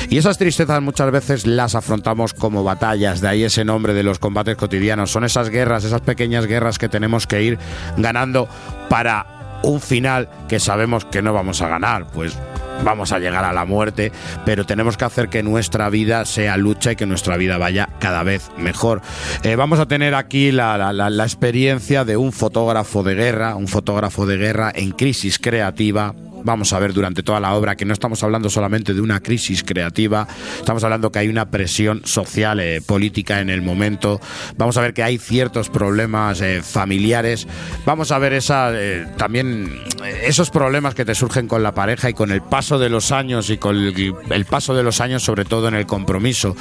y 0.09 0.17
esas 0.17 0.37
tristezas 0.37 0.81
muchas 0.81 1.11
veces 1.11 1.45
las 1.45 1.75
afrontamos 1.75 2.33
como 2.33 2.63
batallas, 2.63 3.21
de 3.21 3.27
ahí 3.27 3.43
ese 3.43 3.65
nombre 3.65 3.93
de 3.93 4.03
los 4.03 4.19
combates 4.19 4.55
cotidianos. 4.55 5.11
Son 5.11 5.23
esas 5.23 5.49
guerras, 5.49 5.83
esas 5.83 6.01
pequeñas 6.01 6.45
guerras 6.45 6.77
que 6.79 6.89
tenemos 6.89 7.27
que 7.27 7.43
ir 7.43 7.59
ganando 7.97 8.47
para 8.89 9.59
un 9.63 9.81
final 9.81 10.29
que 10.47 10.59
sabemos 10.59 11.05
que 11.05 11.21
no 11.21 11.33
vamos 11.33 11.61
a 11.61 11.67
ganar, 11.67 12.07
pues 12.13 12.37
vamos 12.83 13.11
a 13.11 13.17
llegar 13.17 13.43
a 13.43 13.53
la 13.53 13.65
muerte, 13.65 14.11
pero 14.45 14.65
tenemos 14.67 14.97
que 14.97 15.05
hacer 15.05 15.29
que 15.29 15.41
nuestra 15.41 15.89
vida 15.89 16.25
sea 16.25 16.57
lucha 16.57 16.91
y 16.91 16.95
que 16.95 17.07
nuestra 17.07 17.35
vida 17.35 17.57
vaya 17.57 17.89
cada 17.99 18.21
vez 18.21 18.51
mejor. 18.55 19.01
Eh, 19.41 19.55
vamos 19.55 19.79
a 19.79 19.87
tener 19.87 20.13
aquí 20.13 20.51
la, 20.51 20.93
la- 20.93 21.23
experiencia 21.23 22.05
de 22.05 22.17
un 22.17 22.31
fotógrafo 22.31 23.01
de 23.01 23.15
guerra, 23.15 23.55
un 23.55 23.67
fotógrafo 23.67 24.27
de 24.27 24.37
guerra 24.37 24.71
en 24.75 24.91
crisis 24.91 25.39
creativa. 25.39 26.13
Vamos 26.43 26.73
a 26.73 26.80
ver 26.80 26.93
durante 26.93 27.23
toda 27.23 27.39
la 27.39 27.53
obra 27.53 27.76
que 27.76 27.85
no 27.85 27.93
estamos 27.93 28.23
hablando 28.23 28.49
solamente 28.49 28.93
de 28.93 29.01
una 29.01 29.19
crisis 29.19 29.64
creativa, 29.64 30.27
estamos 30.57 30.84
hablando 30.84 31.11
que 31.11 31.19
hay 31.19 31.27
una 31.27 31.49
presión 31.49 32.01
social, 32.05 32.59
eh, 32.59 32.81
política 32.81 33.41
en 33.41 33.49
el 33.49 33.61
momento, 33.61 34.22
vamos 34.55 34.77
a 34.77 34.81
ver 34.81 34.93
que 34.93 35.03
hay 35.03 35.18
ciertos 35.18 35.69
problemas 35.69 36.41
eh, 36.41 36.61
familiares, 36.61 37.47
vamos 37.85 38.11
a 38.11 38.19
ver 38.19 38.34
esa, 38.34 38.69
eh, 38.73 39.05
también 39.18 39.81
esos 40.23 40.49
problemas 40.49 40.95
que 40.95 41.05
te 41.05 41.15
surgen 41.15 41.47
con 41.47 41.64
la 41.64 41.73
pareja 41.73 42.09
y 42.09 42.14
con 42.14 42.31
el 42.31 42.41
paso 42.41 42.80
de 42.80 42.89
los 42.89 43.11
años 43.11 43.49
y 43.49 43.57
con 43.57 43.76
el, 43.76 44.45
paso 44.45 44.73
de 44.76 44.84
los 44.84 45.01
años 45.01 45.23
sobre 45.23 45.45
todo 45.45 45.68
en 45.68 45.76
el 45.76 45.85
compromiso, 45.85 46.55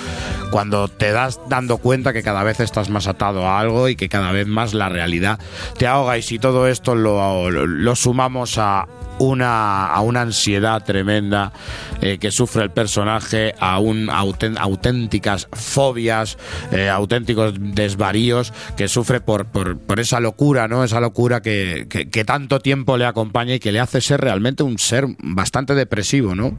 cuando 0.50 0.88
te 0.88 1.12
das 1.12 1.40
dando 1.48 1.78
cuenta 1.78 2.12
que 2.12 2.22
cada 2.22 2.42
vez 2.42 2.60
estás 2.60 2.90
más 2.90 3.06
atado 3.06 3.46
a 3.46 3.60
algo 3.60 3.88
y 3.88 3.96
que 3.96 4.08
cada 4.08 4.32
vez 4.32 4.46
más 4.46 4.74
la 4.74 4.88
realidad 4.88 5.38
te 5.78 5.86
ahoga 5.86 6.18
y 6.18 6.22
si 6.22 6.38
todo 6.38 6.66
esto 6.66 6.94
lo 6.94 7.96
sumamos 7.96 8.58
a 8.58 8.86
una, 9.18 9.86
a 9.86 10.00
una 10.02 10.20
ansiedad 10.22 10.82
tremenda 10.84 11.52
eh, 12.00 12.18
que 12.18 12.30
sufre 12.30 12.62
el 12.62 12.70
personaje, 12.70 13.54
a 13.58 13.78
un 13.78 14.08
auténticas 14.10 15.48
fobias, 15.52 16.36
eh, 16.72 16.88
auténticos 16.88 17.54
desvaríos 17.58 18.52
que 18.76 18.88
sufre 18.88 19.20
por, 19.20 19.46
por, 19.46 19.78
por 19.78 20.00
esa 20.00 20.20
locura, 20.20 20.68
¿no? 20.68 20.84
Esa 20.84 21.00
locura 21.00 21.40
que, 21.42 21.86
que, 21.88 22.10
que 22.10 22.24
tanto 22.24 22.60
tiempo 22.60 22.96
le 22.96 23.06
acompaña 23.06 23.54
y 23.54 23.58
que 23.58 23.72
le 23.72 23.80
hace 23.80 24.00
ser 24.00 24.20
realmente 24.20 24.62
un 24.62 24.78
ser 24.78 25.06
bastante 25.22 25.74
depresivo, 25.74 26.34
¿no? 26.34 26.56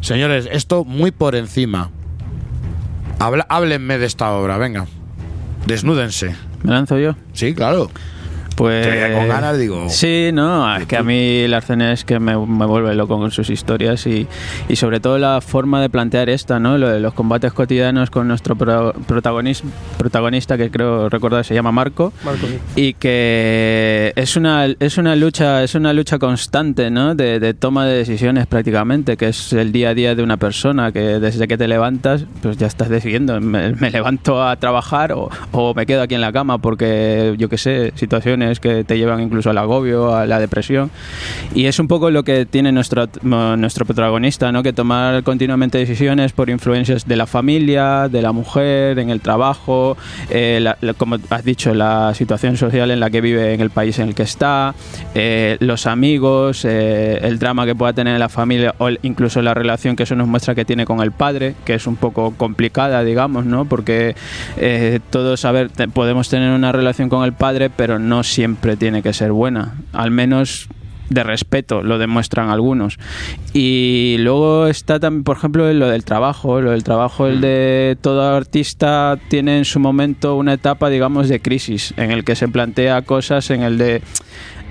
Señores, 0.00 0.48
esto 0.52 0.84
muy 0.84 1.10
por 1.10 1.34
encima. 1.34 1.90
Habla- 3.18 3.46
háblenme 3.48 3.98
de 3.98 4.06
esta 4.06 4.30
obra, 4.32 4.58
venga. 4.58 4.86
Desnúdense. 5.66 6.36
¿Me 6.62 6.72
lanzo 6.72 6.98
yo? 6.98 7.14
Sí, 7.32 7.54
claro. 7.54 7.90
Pues. 8.58 8.84
Te 8.84 8.90
veía 8.90 9.12
con 9.16 9.28
ganas, 9.28 9.56
digo. 9.56 9.86
Sí, 9.88 10.30
no, 10.32 10.76
es 10.76 10.84
que 10.86 10.96
a 10.96 11.02
mí 11.04 11.46
Larsen 11.46 11.80
es 11.80 12.04
que 12.04 12.18
me, 12.18 12.36
me 12.36 12.66
vuelve 12.66 12.92
loco 12.96 13.16
con 13.16 13.30
sus 13.30 13.50
historias 13.50 14.04
y, 14.08 14.26
y 14.68 14.74
sobre 14.76 14.98
todo 14.98 15.16
la 15.16 15.40
forma 15.40 15.80
de 15.80 15.88
plantear 15.88 16.28
esta, 16.28 16.58
¿no? 16.58 16.76
Lo 16.76 16.88
de 16.88 16.98
los 16.98 17.14
combates 17.14 17.52
cotidianos 17.52 18.10
con 18.10 18.26
nuestro 18.26 18.56
pro- 18.56 18.92
protagonis- 19.06 19.62
protagonista, 19.96 20.58
que 20.58 20.70
creo 20.72 21.08
recordar 21.08 21.44
se 21.44 21.54
llama 21.54 21.70
Marco. 21.70 22.12
Marco, 22.24 22.46
sí. 22.48 22.58
y 22.74 22.94
que 22.94 24.12
es 24.16 24.36
una 24.36 24.66
es 24.66 24.98
una 24.98 25.14
lucha 25.14 25.62
es 25.62 25.74
una 25.76 25.92
lucha 25.92 26.18
constante 26.18 26.90
¿no? 26.90 27.14
de, 27.14 27.38
de 27.38 27.54
toma 27.54 27.86
de 27.86 27.96
decisiones 27.98 28.46
prácticamente 28.46 29.16
que 29.16 29.28
es 29.28 29.52
el 29.52 29.70
día 29.70 29.90
a 29.90 29.94
día 29.94 30.14
de 30.14 30.22
una 30.22 30.36
persona 30.36 30.90
que 30.90 31.00
desde 31.20 31.46
que 31.46 31.56
te 31.56 31.68
levantas 31.68 32.24
pues 32.42 32.56
ya 32.56 32.66
estás 32.66 32.88
decidiendo 32.88 33.40
me, 33.40 33.72
me 33.74 33.90
levanto 33.90 34.42
a 34.42 34.56
trabajar 34.56 35.12
o, 35.12 35.28
o 35.52 35.74
me 35.74 35.86
quedo 35.86 36.02
aquí 36.02 36.14
en 36.16 36.20
la 36.22 36.32
cama 36.32 36.58
porque 36.58 37.34
yo 37.38 37.48
qué 37.48 37.58
sé 37.58 37.92
situaciones 37.94 38.47
que 38.60 38.84
te 38.84 38.96
llevan 38.98 39.20
incluso 39.20 39.50
al 39.50 39.58
agobio 39.58 40.14
a 40.16 40.26
la 40.26 40.38
depresión 40.40 40.90
y 41.54 41.66
es 41.66 41.78
un 41.78 41.88
poco 41.88 42.10
lo 42.10 42.22
que 42.24 42.46
tiene 42.46 42.72
nuestro 42.72 43.08
nuestro 43.22 43.84
protagonista 43.84 44.50
¿no? 44.52 44.62
que 44.62 44.72
tomar 44.72 45.22
continuamente 45.22 45.78
decisiones 45.78 46.32
por 46.32 46.50
influencias 46.50 47.06
de 47.06 47.16
la 47.16 47.26
familia 47.26 48.08
de 48.08 48.22
la 48.22 48.32
mujer 48.32 48.98
en 48.98 49.10
el 49.10 49.20
trabajo 49.20 49.96
eh, 50.30 50.58
la- 50.62 50.76
la- 50.80 50.94
como 50.94 51.16
has 51.30 51.44
dicho 51.44 51.74
la 51.74 52.12
situación 52.14 52.56
social 52.56 52.90
en 52.90 53.00
la 53.00 53.10
que 53.10 53.20
vive 53.20 53.52
en 53.54 53.60
el 53.60 53.70
país 53.70 53.98
en 53.98 54.08
el 54.08 54.14
que 54.14 54.22
está 54.24 54.74
eh, 55.14 55.56
los 55.60 55.86
amigos 55.86 56.64
eh, 56.64 57.18
el 57.22 57.38
drama 57.38 57.66
que 57.66 57.74
pueda 57.74 57.92
tener 57.92 58.14
en 58.14 58.20
la 58.20 58.28
familia 58.28 58.74
o 58.78 58.88
incluso 59.02 59.42
la 59.42 59.54
relación 59.54 59.96
que 59.96 60.04
eso 60.04 60.14
nos 60.16 60.26
muestra 60.28 60.54
que 60.54 60.64
tiene 60.64 60.84
con 60.86 61.00
el 61.00 61.12
padre 61.12 61.54
que 61.64 61.74
es 61.74 61.86
un 61.86 61.96
poco 61.96 62.32
complicada 62.36 63.02
digamos 63.04 63.44
no 63.44 63.64
porque 63.64 64.14
eh, 64.56 65.00
todos 65.10 65.44
te- 65.76 65.88
podemos 65.88 66.28
tener 66.28 66.52
una 66.52 66.72
relación 66.72 67.08
con 67.08 67.24
el 67.24 67.32
padre 67.32 67.70
pero 67.70 67.98
no 67.98 68.22
siempre 68.22 68.37
tiene 68.78 69.02
que 69.02 69.12
ser 69.12 69.32
buena 69.32 69.74
al 69.92 70.10
menos 70.10 70.68
de 71.10 71.22
respeto, 71.22 71.82
lo 71.82 71.98
demuestran 71.98 72.50
algunos. 72.50 72.98
Y 73.54 74.16
luego 74.18 74.66
está 74.66 75.00
también, 75.00 75.24
por 75.24 75.38
ejemplo, 75.38 75.72
lo 75.72 75.88
del 75.88 76.04
trabajo. 76.04 76.60
Lo 76.60 76.72
del 76.72 76.84
trabajo, 76.84 77.26
el 77.26 77.40
de 77.40 77.96
todo 78.00 78.36
artista 78.36 79.18
tiene 79.28 79.58
en 79.58 79.64
su 79.64 79.80
momento 79.80 80.36
una 80.36 80.52
etapa, 80.52 80.90
digamos, 80.90 81.28
de 81.28 81.40
crisis, 81.40 81.94
en 81.96 82.10
el 82.10 82.24
que 82.24 82.36
se 82.36 82.48
plantea 82.48 83.02
cosas 83.02 83.50
en 83.50 83.62
el 83.62 83.78
de 83.78 84.02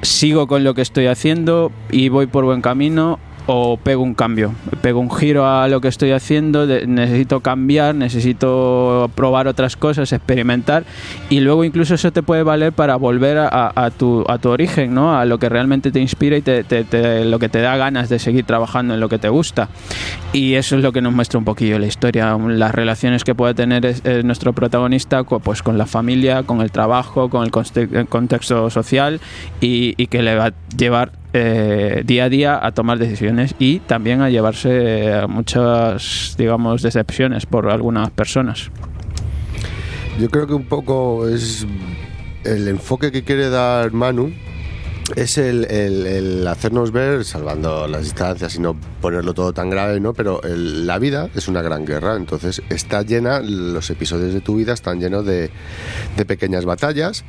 sigo 0.04 0.46
con 0.46 0.64
lo 0.64 0.76
que 0.76 0.84
estoy 0.84 1.08
haciendo 1.08 1.72
y 1.92 2.10
voy 2.10 2.28
por 2.28 2.46
buen 2.46 2.62
camino 2.62 3.20
o 3.48 3.78
pego 3.78 4.04
un 4.04 4.14
cambio, 4.14 4.54
pego 4.82 5.00
un 5.00 5.10
giro 5.10 5.48
a 5.48 5.68
lo 5.70 5.80
que 5.80 5.88
estoy 5.88 6.12
haciendo, 6.12 6.66
necesito 6.66 7.40
cambiar, 7.40 7.96
necesito 7.96 9.10
probar 9.16 9.48
otras 9.48 9.78
cosas, 9.78 10.12
experimentar 10.12 10.84
y 11.30 11.40
luego 11.40 11.64
incluso 11.64 11.96
eso 11.96 12.12
te 12.12 12.22
puede 12.24 12.44
valer 12.44 12.74
para 12.74 12.98
volver 12.98 13.38
a, 13.38 13.92
tu, 13.98 14.26
a 14.28 14.38
tu 14.38 14.50
origen, 14.50 14.94
¿no? 14.94 15.18
a 15.18 15.24
lo 15.26 15.40
que 15.40 15.48
realmente 15.48 15.92
te 15.92 16.02
inspira 16.02 16.38
y 16.38 16.42
te, 16.42 17.26
lo 17.26 17.40
que 17.40 17.48
te 17.48 17.62
da 17.62 17.78
ganas 17.78 18.10
de 18.10 18.20
seguir 18.20 18.46
trabajando 18.46 18.94
en 18.94 19.00
lo 19.00 19.08
que 19.08 19.18
te 19.18 19.30
gusta. 19.30 19.70
Y 20.34 20.56
eso 20.56 20.76
es 20.76 20.84
lo 20.84 20.92
que 20.92 21.02
nos 21.02 21.14
muestra 21.14 21.40
un 21.40 21.46
poquillo 21.46 21.80
la 21.80 21.88
historia, 21.88 22.38
las 22.38 22.76
relaciones 22.76 23.24
que 23.24 23.34
puede 23.34 23.54
tener 23.54 23.86
eh, 23.86 24.22
nuestro 24.26 24.52
protagonista 24.52 25.24
pues, 25.24 25.64
con 25.64 25.78
la 25.78 25.86
familia, 25.86 26.44
con 26.44 26.62
el 26.62 26.72
trabajo, 26.72 27.30
con 27.30 27.46
el, 27.46 28.08
contexto 28.10 28.70
social 28.70 29.22
y 29.62 30.08
que 30.08 30.22
le 30.22 30.36
va 30.36 30.48
a 30.48 30.54
llevar 30.76 31.12
eh, 31.34 32.04
día 32.06 32.26
a 32.26 32.30
día 32.30 32.66
a 32.66 32.72
tomar 32.72 32.98
decisiones 32.98 33.56
y 33.60 33.80
también 33.80 34.22
a 34.22 34.30
llevarse 34.30 35.22
muchas, 35.28 36.36
digamos, 36.38 36.82
decepciones 36.82 37.46
por 37.46 37.70
algunas 37.70 38.10
personas. 38.12 38.72
Yo 40.20 40.30
creo 40.30 40.48
que 40.48 40.54
un 40.54 40.66
poco 40.66 41.28
es 41.28 41.66
el 42.44 42.68
enfoque 42.68 43.12
que 43.12 43.24
quiere 43.24 43.50
dar 43.50 43.92
Manu 43.92 44.32
es 45.16 45.38
el, 45.38 45.66
el- 45.66 46.48
hacernos 46.48 46.92
ver, 46.92 47.24
salvando 47.26 47.88
las 47.88 48.04
distancias 48.04 48.56
y 48.56 48.60
no 48.60 48.76
ponerlo 49.02 49.34
todo 49.34 49.54
tan 49.54 49.70
grave, 49.70 50.00
¿no? 50.00 50.14
Pero 50.14 50.42
el- 50.44 50.86
la 50.86 51.00
vida 51.00 51.30
es 51.36 51.48
una 51.48 51.62
gran 51.62 51.86
guerra, 51.86 52.16
entonces 52.16 52.62
está 52.70 53.02
llena, 53.04 53.40
los 53.40 53.90
episodios 53.90 54.34
de 54.34 54.42
tu 54.42 54.56
vida 54.56 54.74
están 54.74 55.00
llenos 55.00 55.26
de, 55.26 55.50
de 56.18 56.26
pequeñas 56.26 56.66
batallas. 56.66 57.24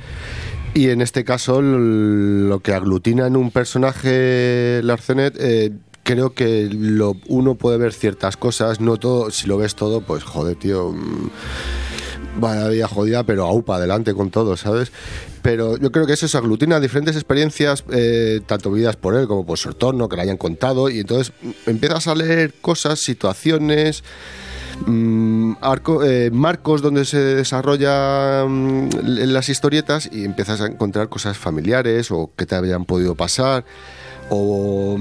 Y 0.75 0.91
en 0.91 1.01
este 1.01 1.25
caso, 1.25 1.63
lo 1.63 2.61
que 2.61 2.75
aglutina 2.75 3.27
en 3.27 3.37
un 3.37 3.51
personaje 3.51 4.81
Larcenet, 4.85 5.35
eh, 5.41 5.73
creo 6.03 6.35
que 6.35 6.69
lo, 6.71 7.17
uno 7.27 7.55
puede 7.55 7.79
ver 7.79 7.93
ciertas 7.93 8.37
cosas, 8.37 8.81
no 8.81 8.97
todo, 8.99 9.31
si 9.31 9.47
lo 9.47 9.57
ves 9.57 9.75
todo, 9.75 10.03
pues 10.03 10.25
joder, 10.25 10.57
tío. 10.57 10.95
Vaya 12.39 12.69
vida 12.69 12.89
jodida, 12.89 13.25
pero 13.25 13.45
aupa 13.45 13.77
adelante 13.77 14.15
con 14.15 14.31
todo, 14.31 14.57
¿sabes? 14.57 14.93
Pero 15.43 15.77
yo 15.77 15.91
creo 15.91 16.07
que 16.07 16.13
eso 16.13 16.29
se 16.29 16.39
aglutina 16.39 16.79
diferentes 16.79 17.17
experiencias, 17.17 17.85
eh, 17.91 18.41
tanto 18.47 18.71
vividas 18.71 18.97
por 18.97 19.15
él 19.15 19.27
como 19.27 19.45
por 19.45 19.59
su 19.59 19.71
entorno, 19.71 20.09
que 20.09 20.17
le 20.17 20.23
hayan 20.23 20.37
contado, 20.37 20.89
y 20.89 21.01
entonces 21.01 21.33
mm, 21.43 21.71
empiezas 21.71 22.07
a 22.07 22.15
leer 22.15 22.55
cosas, 22.61 23.01
situaciones, 23.01 24.05
mm, 24.87 25.55
eh, 26.05 26.31
marcos 26.33 26.83
donde 26.83 27.05
se 27.05 27.19
desarrollan 27.19 28.87
mm, 28.87 28.89
las 29.03 29.49
historietas 29.49 30.09
y 30.13 30.25
empiezas 30.25 30.61
a 30.61 30.67
encontrar 30.67 31.09
cosas 31.09 31.37
familiares 31.37 32.11
o 32.11 32.31
que 32.37 32.47
te 32.47 32.55
habían 32.55 32.85
podido 32.85 33.15
pasar 33.15 33.65
o 34.31 34.97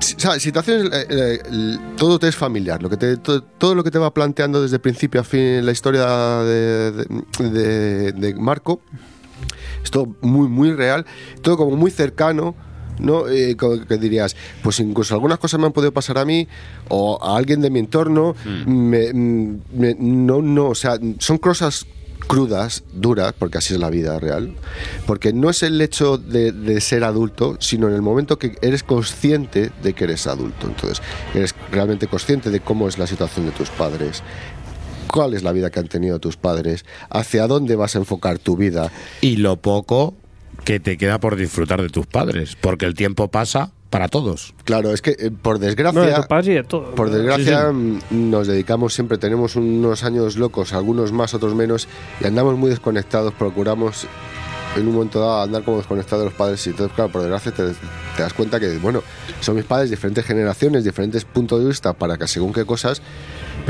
si- 0.00 0.14
¿sabes? 0.18 0.42
situaciones 0.42 0.90
eh, 0.92 1.06
eh, 1.10 1.38
el- 1.50 1.80
todo 1.96 2.18
te 2.18 2.28
es 2.28 2.36
familiar 2.36 2.82
lo 2.82 2.90
que 2.90 2.96
te, 2.96 3.16
to- 3.18 3.42
todo, 3.42 3.74
lo 3.74 3.84
que 3.84 3.90
te 3.90 3.98
va 3.98 4.12
planteando 4.12 4.60
desde 4.62 4.78
principio 4.78 5.20
a 5.20 5.24
fin 5.24 5.64
la 5.64 5.72
historia 5.72 6.06
de, 6.44 6.92
de- 6.92 7.50
de- 7.50 8.12
de 8.12 8.34
Marco 8.34 8.80
es 9.82 9.90
todo 9.90 10.14
muy 10.22 10.48
muy 10.48 10.72
real 10.72 11.06
todo 11.42 11.56
como 11.56 11.76
muy 11.76 11.90
cercano 11.90 12.54
¿no? 12.98 13.28
Eh, 13.28 13.56
que 13.88 13.96
dirías, 13.96 14.36
pues 14.62 14.78
incluso 14.80 15.14
algunas 15.14 15.38
cosas 15.38 15.58
me 15.58 15.64
han 15.64 15.72
podido 15.72 15.90
pasar 15.90 16.18
a 16.18 16.26
mí 16.26 16.46
o 16.90 17.18
a 17.22 17.38
alguien 17.38 17.62
de 17.62 17.70
mi 17.70 17.78
entorno, 17.78 18.34
me- 18.66 19.14
me- 19.14 19.94
no, 19.98 20.42
no, 20.42 20.66
o 20.68 20.74
sea, 20.74 20.98
son 21.18 21.38
cosas 21.38 21.86
crudas, 22.30 22.84
duras, 22.92 23.34
porque 23.36 23.58
así 23.58 23.74
es 23.74 23.80
la 23.80 23.90
vida 23.90 24.16
real, 24.20 24.54
porque 25.04 25.32
no 25.32 25.50
es 25.50 25.64
el 25.64 25.80
hecho 25.80 26.16
de, 26.16 26.80
ser 26.80 27.02
adulto, 27.02 27.56
sino 27.58 27.88
en 27.88 27.94
el 27.94 28.02
momento 28.02 28.38
que 28.38 28.56
eres 28.62 28.84
consciente 28.84 29.72
de 29.82 29.94
que 29.94 30.04
eres 30.04 30.28
adulto, 30.28 30.68
entonces 30.68 31.02
eres 31.34 31.56
realmente 31.72 32.06
consciente 32.06 32.50
de 32.50 32.60
cómo 32.60 32.86
es 32.86 32.98
la 32.98 33.08
situación 33.08 33.46
de 33.46 33.52
tus 33.52 33.68
padres, 33.70 34.22
cuál 35.08 35.34
es 35.34 35.42
la 35.42 35.50
vida 35.50 35.70
que 35.70 35.80
han 35.80 35.88
tenido 35.88 36.20
tus 36.20 36.36
padres, 36.36 36.84
hacia 37.08 37.48
dónde 37.48 37.74
vas 37.74 37.96
a 37.96 37.98
enfocar 37.98 38.38
tu 38.38 38.56
vida, 38.56 38.92
y 39.20 39.36
lo 39.36 39.56
poco 39.56 40.14
que 40.64 40.78
te 40.78 40.96
queda 40.96 41.18
por 41.18 41.34
disfrutar 41.34 41.82
de 41.82 41.88
tus 41.88 42.06
padres, 42.06 42.56
porque 42.60 42.86
el 42.86 42.94
tiempo 42.94 43.28
pasa 43.28 43.72
para 43.90 44.08
todos. 44.08 44.54
Claro, 44.64 44.92
es 44.92 45.02
que 45.02 45.16
eh, 45.18 45.30
por 45.30 45.56
No, 45.56 45.60
de 45.60 45.66
desgracia, 45.66 46.22
padres 46.22 46.48
y 46.48 46.52
de 46.52 46.62
todo. 46.64 46.94
por 46.94 47.10
desgracia 47.10 47.70
mm, 47.72 48.30
nos 48.30 48.46
dedicamos 48.46 48.94
siempre, 48.94 49.18
tenemos 49.18 49.56
unos 49.56 50.04
años 50.04 50.36
locos, 50.36 50.72
algunos 50.72 51.12
más, 51.12 51.34
otros 51.34 51.54
menos, 51.54 51.88
y 52.20 52.26
andamos 52.26 52.56
muy 52.56 52.70
desconectados, 52.70 53.34
procuramos 53.34 54.06
en 54.76 54.86
un 54.86 54.94
momento 54.94 55.18
dado 55.18 55.42
andar 55.42 55.64
como 55.64 55.78
desconectado 55.78 56.22
de 56.22 56.26
los 56.26 56.34
padres 56.34 56.64
y 56.66 56.70
entonces, 56.70 56.94
claro, 56.94 57.10
por 57.10 57.22
desgracia 57.22 57.50
te, 57.50 57.64
te 58.16 58.22
das 58.22 58.32
cuenta 58.32 58.60
que, 58.60 58.78
bueno, 58.78 59.02
son 59.40 59.56
mis 59.56 59.64
padres, 59.64 59.90
diferentes 59.90 60.24
generaciones, 60.24 60.84
diferentes 60.84 61.24
puntos 61.24 61.60
de 61.60 61.66
vista 61.66 61.92
para 61.92 62.16
que 62.16 62.28
según 62.28 62.52
qué 62.52 62.64
cosas, 62.64 63.02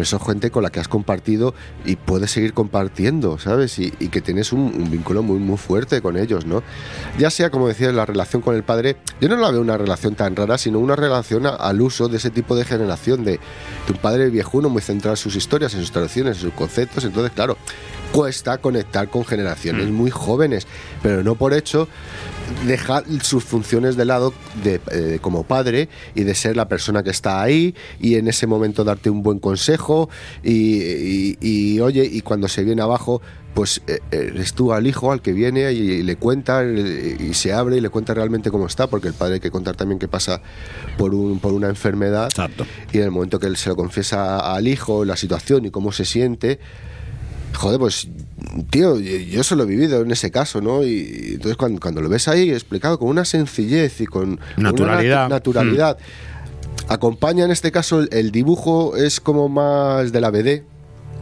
pero 0.00 0.08
son 0.08 0.20
gente 0.20 0.50
con 0.50 0.62
la 0.62 0.70
que 0.70 0.80
has 0.80 0.88
compartido 0.88 1.54
y 1.84 1.96
puedes 1.96 2.30
seguir 2.30 2.54
compartiendo, 2.54 3.38
¿sabes? 3.38 3.78
Y, 3.78 3.90
que 3.90 4.22
tienes 4.22 4.50
un, 4.50 4.90
vínculo 4.90 5.22
muy, 5.22 5.38
muy 5.38 5.58
fuerte 5.58 6.00
con 6.00 6.16
ellos, 6.16 6.46
¿no? 6.46 6.62
Ya 7.18 7.28
sea, 7.28 7.50
como 7.50 7.68
decías, 7.68 7.92
la 7.92 8.06
relación 8.06 8.40
con 8.40 8.56
el 8.56 8.62
padre, 8.62 8.96
yo 9.20 9.28
no 9.28 9.36
la 9.36 9.50
veo 9.50 9.60
una 9.60 9.76
relación 9.76 10.14
tan 10.14 10.34
rara, 10.36 10.56
sino 10.56 10.78
una 10.78 10.96
relación 10.96 11.44
al 11.44 11.82
uso 11.82 12.08
de 12.08 12.16
ese 12.16 12.30
tipo 12.30 12.56
de 12.56 12.64
generación, 12.64 13.24
de, 13.24 13.32
de 13.32 13.92
un 13.92 13.98
padre 13.98 14.30
viejuno 14.30 14.70
muy 14.70 14.80
centrado 14.80 15.12
en 15.12 15.18
sus 15.18 15.36
historias, 15.36 15.74
en 15.74 15.80
sus 15.80 15.92
tradiciones, 15.92 16.38
en 16.38 16.44
sus 16.44 16.54
conceptos, 16.54 17.04
entonces, 17.04 17.32
claro, 17.32 17.58
cuesta 18.12 18.58
conectar 18.58 19.08
con 19.08 19.24
generaciones 19.24 19.88
muy 19.88 20.10
jóvenes, 20.10 20.66
pero 21.02 21.22
no 21.22 21.34
por 21.36 21.54
hecho 21.54 21.88
dejar 22.66 23.04
sus 23.22 23.44
funciones 23.44 23.96
de 23.96 24.04
lado 24.04 24.34
de, 24.64 24.80
eh, 24.90 25.18
como 25.20 25.44
padre 25.44 25.88
y 26.16 26.24
de 26.24 26.34
ser 26.34 26.56
la 26.56 26.66
persona 26.68 27.02
que 27.04 27.10
está 27.10 27.40
ahí 27.40 27.74
y 28.00 28.16
en 28.16 28.26
ese 28.26 28.46
momento 28.48 28.82
darte 28.82 29.08
un 29.10 29.22
buen 29.22 29.38
consejo 29.38 30.08
y, 30.42 30.82
y- 30.82 31.38
y, 31.40 31.80
oye, 31.80 32.04
y 32.04 32.20
cuando 32.22 32.48
se 32.48 32.64
viene 32.64 32.82
abajo 32.82 33.22
pues 33.54 33.82
eh, 33.88 33.98
eres 34.12 34.52
tú 34.54 34.72
al 34.72 34.86
hijo 34.86 35.10
al 35.12 35.22
que 35.22 35.32
viene 35.32 35.72
y, 35.72 36.02
le 36.02 36.16
cuenta 36.16 36.62
eh, 36.64 37.16
y 37.18 37.34
se 37.34 37.52
abre 37.52 37.76
y 37.76 37.80
le 37.80 37.88
cuenta 37.88 38.14
realmente 38.14 38.50
cómo 38.50 38.66
está 38.66 38.86
porque 38.88 39.08
el 39.08 39.14
padre 39.14 39.34
hay 39.34 39.40
que 39.40 39.50
contar 39.50 39.76
también 39.76 39.98
que 39.98 40.06
pasa 40.08 40.40
por, 40.98 41.14
un, 41.14 41.38
por 41.40 41.52
una 41.52 41.68
enfermedad 41.68 42.26
Exacto. 42.26 42.64
y 42.92 42.98
en 42.98 43.04
el 43.04 43.10
momento 43.10 43.38
que 43.38 43.46
él 43.46 43.56
se 43.56 43.68
lo 43.68 43.76
confiesa 43.76 44.54
al 44.54 44.66
hijo 44.68 45.04
la 45.04 45.16
situación 45.16 45.64
y 45.66 45.70
cómo 45.70 45.90
se 45.92 46.04
siente 46.04 46.58
Joder, 47.54 47.78
pues, 47.78 48.08
tío, 48.70 48.98
yo 48.98 49.40
eso 49.40 49.54
lo 49.56 49.64
he 49.64 49.66
vivido 49.66 50.00
en 50.02 50.10
ese 50.10 50.30
caso, 50.30 50.60
¿no? 50.60 50.82
Y 50.84 51.32
entonces 51.34 51.56
cuando, 51.56 51.80
cuando 51.80 52.00
lo 52.00 52.08
ves 52.08 52.26
ahí 52.28 52.50
explicado 52.50 52.98
con 52.98 53.08
una 53.08 53.24
sencillez 53.24 54.00
y 54.00 54.06
con 54.06 54.40
una 54.56 54.70
Naturalidad. 54.70 55.26
natu- 55.26 55.30
naturalidad, 55.30 55.98
acompaña 56.88 57.44
en 57.44 57.50
este 57.50 57.70
caso 57.72 58.00
el, 58.00 58.08
el 58.12 58.30
dibujo 58.30 58.96
es 58.96 59.20
como 59.20 59.48
más 59.48 60.12
de 60.12 60.20
la 60.20 60.30
BD, 60.30 60.62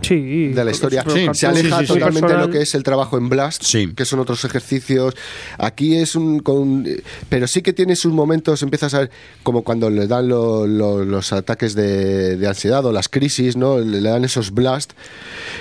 Sí. 0.00 0.48
de 0.48 0.64
la 0.64 0.70
historia. 0.70 1.04
Sí, 1.08 1.26
se 1.32 1.46
aleja 1.46 1.78
sí, 1.80 1.86
sí, 1.86 1.92
sí. 1.92 1.98
totalmente 1.98 2.32
de 2.32 2.38
lo 2.38 2.50
que 2.50 2.62
es 2.62 2.74
el 2.74 2.82
trabajo 2.82 3.18
en 3.18 3.28
Blast, 3.28 3.62
Sí. 3.64 3.92
que 3.94 4.04
son 4.04 4.20
otros 4.20 4.44
ejercicios. 4.44 5.14
Aquí 5.58 5.96
es 5.96 6.14
un. 6.14 6.40
Con, 6.40 6.86
pero 7.28 7.46
sí 7.46 7.62
que 7.62 7.72
tiene 7.72 7.96
sus 7.96 8.12
momentos, 8.12 8.62
empiezas 8.62 8.94
a 8.94 9.00
ver, 9.00 9.10
como 9.42 9.62
cuando 9.62 9.90
le 9.90 10.06
dan 10.06 10.28
lo- 10.28 10.66
lo- 10.66 11.04
los 11.04 11.32
ataques 11.32 11.74
de, 11.74 12.36
de 12.36 12.46
ansiedad 12.46 12.84
o 12.86 12.92
las 12.92 13.08
crisis, 13.08 13.56
¿no? 13.56 13.78
Le, 13.78 14.00
le 14.00 14.08
dan 14.08 14.24
esos 14.24 14.52
Blast, 14.52 14.92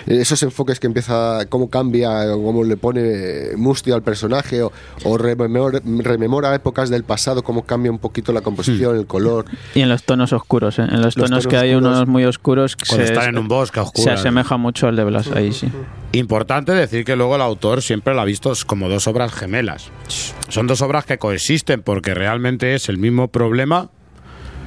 esos 0.06 0.42
enfoques 0.44 0.80
que 0.80 0.88
empieza, 0.88 1.46
cómo 1.50 1.70
cambia, 1.70 2.32
cómo 2.32 2.64
le 2.64 2.78
pone 2.78 3.56
mustio 3.56 3.96
al 3.96 4.04
personaje, 4.04 4.62
o, 4.62 4.72
o 5.04 5.18
rememora, 5.18 5.82
rememora 5.84 6.54
épocas 6.56 6.90
del 6.90 7.04
pasado, 7.04 7.44
cómo 7.44 7.64
cambia 7.66 7.92
un 7.92 8.00
poquito 8.00 8.32
la 8.34 8.42
composición, 8.42 8.98
el 8.98 9.08
color. 9.08 9.46
Y 9.76 9.82
en 9.82 9.90
los 9.90 10.04
tonos 10.04 10.32
oscuros, 10.34 10.80
¿eh? 10.80 10.84
en 10.84 11.02
los, 11.02 11.16
Los 11.16 11.16
tonos, 11.16 11.30
tonos 11.30 11.48
que 11.48 11.58
hay 11.58 11.74
oscuros. 11.74 11.96
unos 11.98 12.08
muy 12.08 12.26
oscuros 12.26 12.76
que 12.76 12.86
Cuando 12.88 13.06
se, 13.08 13.14
están 13.14 13.30
en 13.30 13.38
un 13.40 13.48
bosque 13.48 13.80
oscuras. 13.80 14.26
Asemeja 14.28 14.58
mucho 14.58 14.88
al 14.88 14.96
de 14.96 15.04
Blas, 15.04 15.32
ahí 15.32 15.52
sí. 15.52 15.70
Importante 16.12 16.72
decir 16.72 17.06
que 17.06 17.16
luego 17.16 17.36
el 17.36 17.42
autor 17.42 17.82
siempre 17.82 18.14
lo 18.14 18.22
ha 18.22 18.26
visto 18.26 18.52
como 18.66 18.90
dos 18.90 19.08
obras 19.08 19.34
gemelas. 19.34 19.92
Son 20.50 20.68
dos 20.68 20.82
obras 20.82 21.06
que 21.06 21.18
coexisten 21.18 21.82
porque 21.82 22.14
realmente 22.14 22.76
es 22.76 22.90
el 22.90 22.98
mismo 22.98 23.30
problema, 23.30 23.90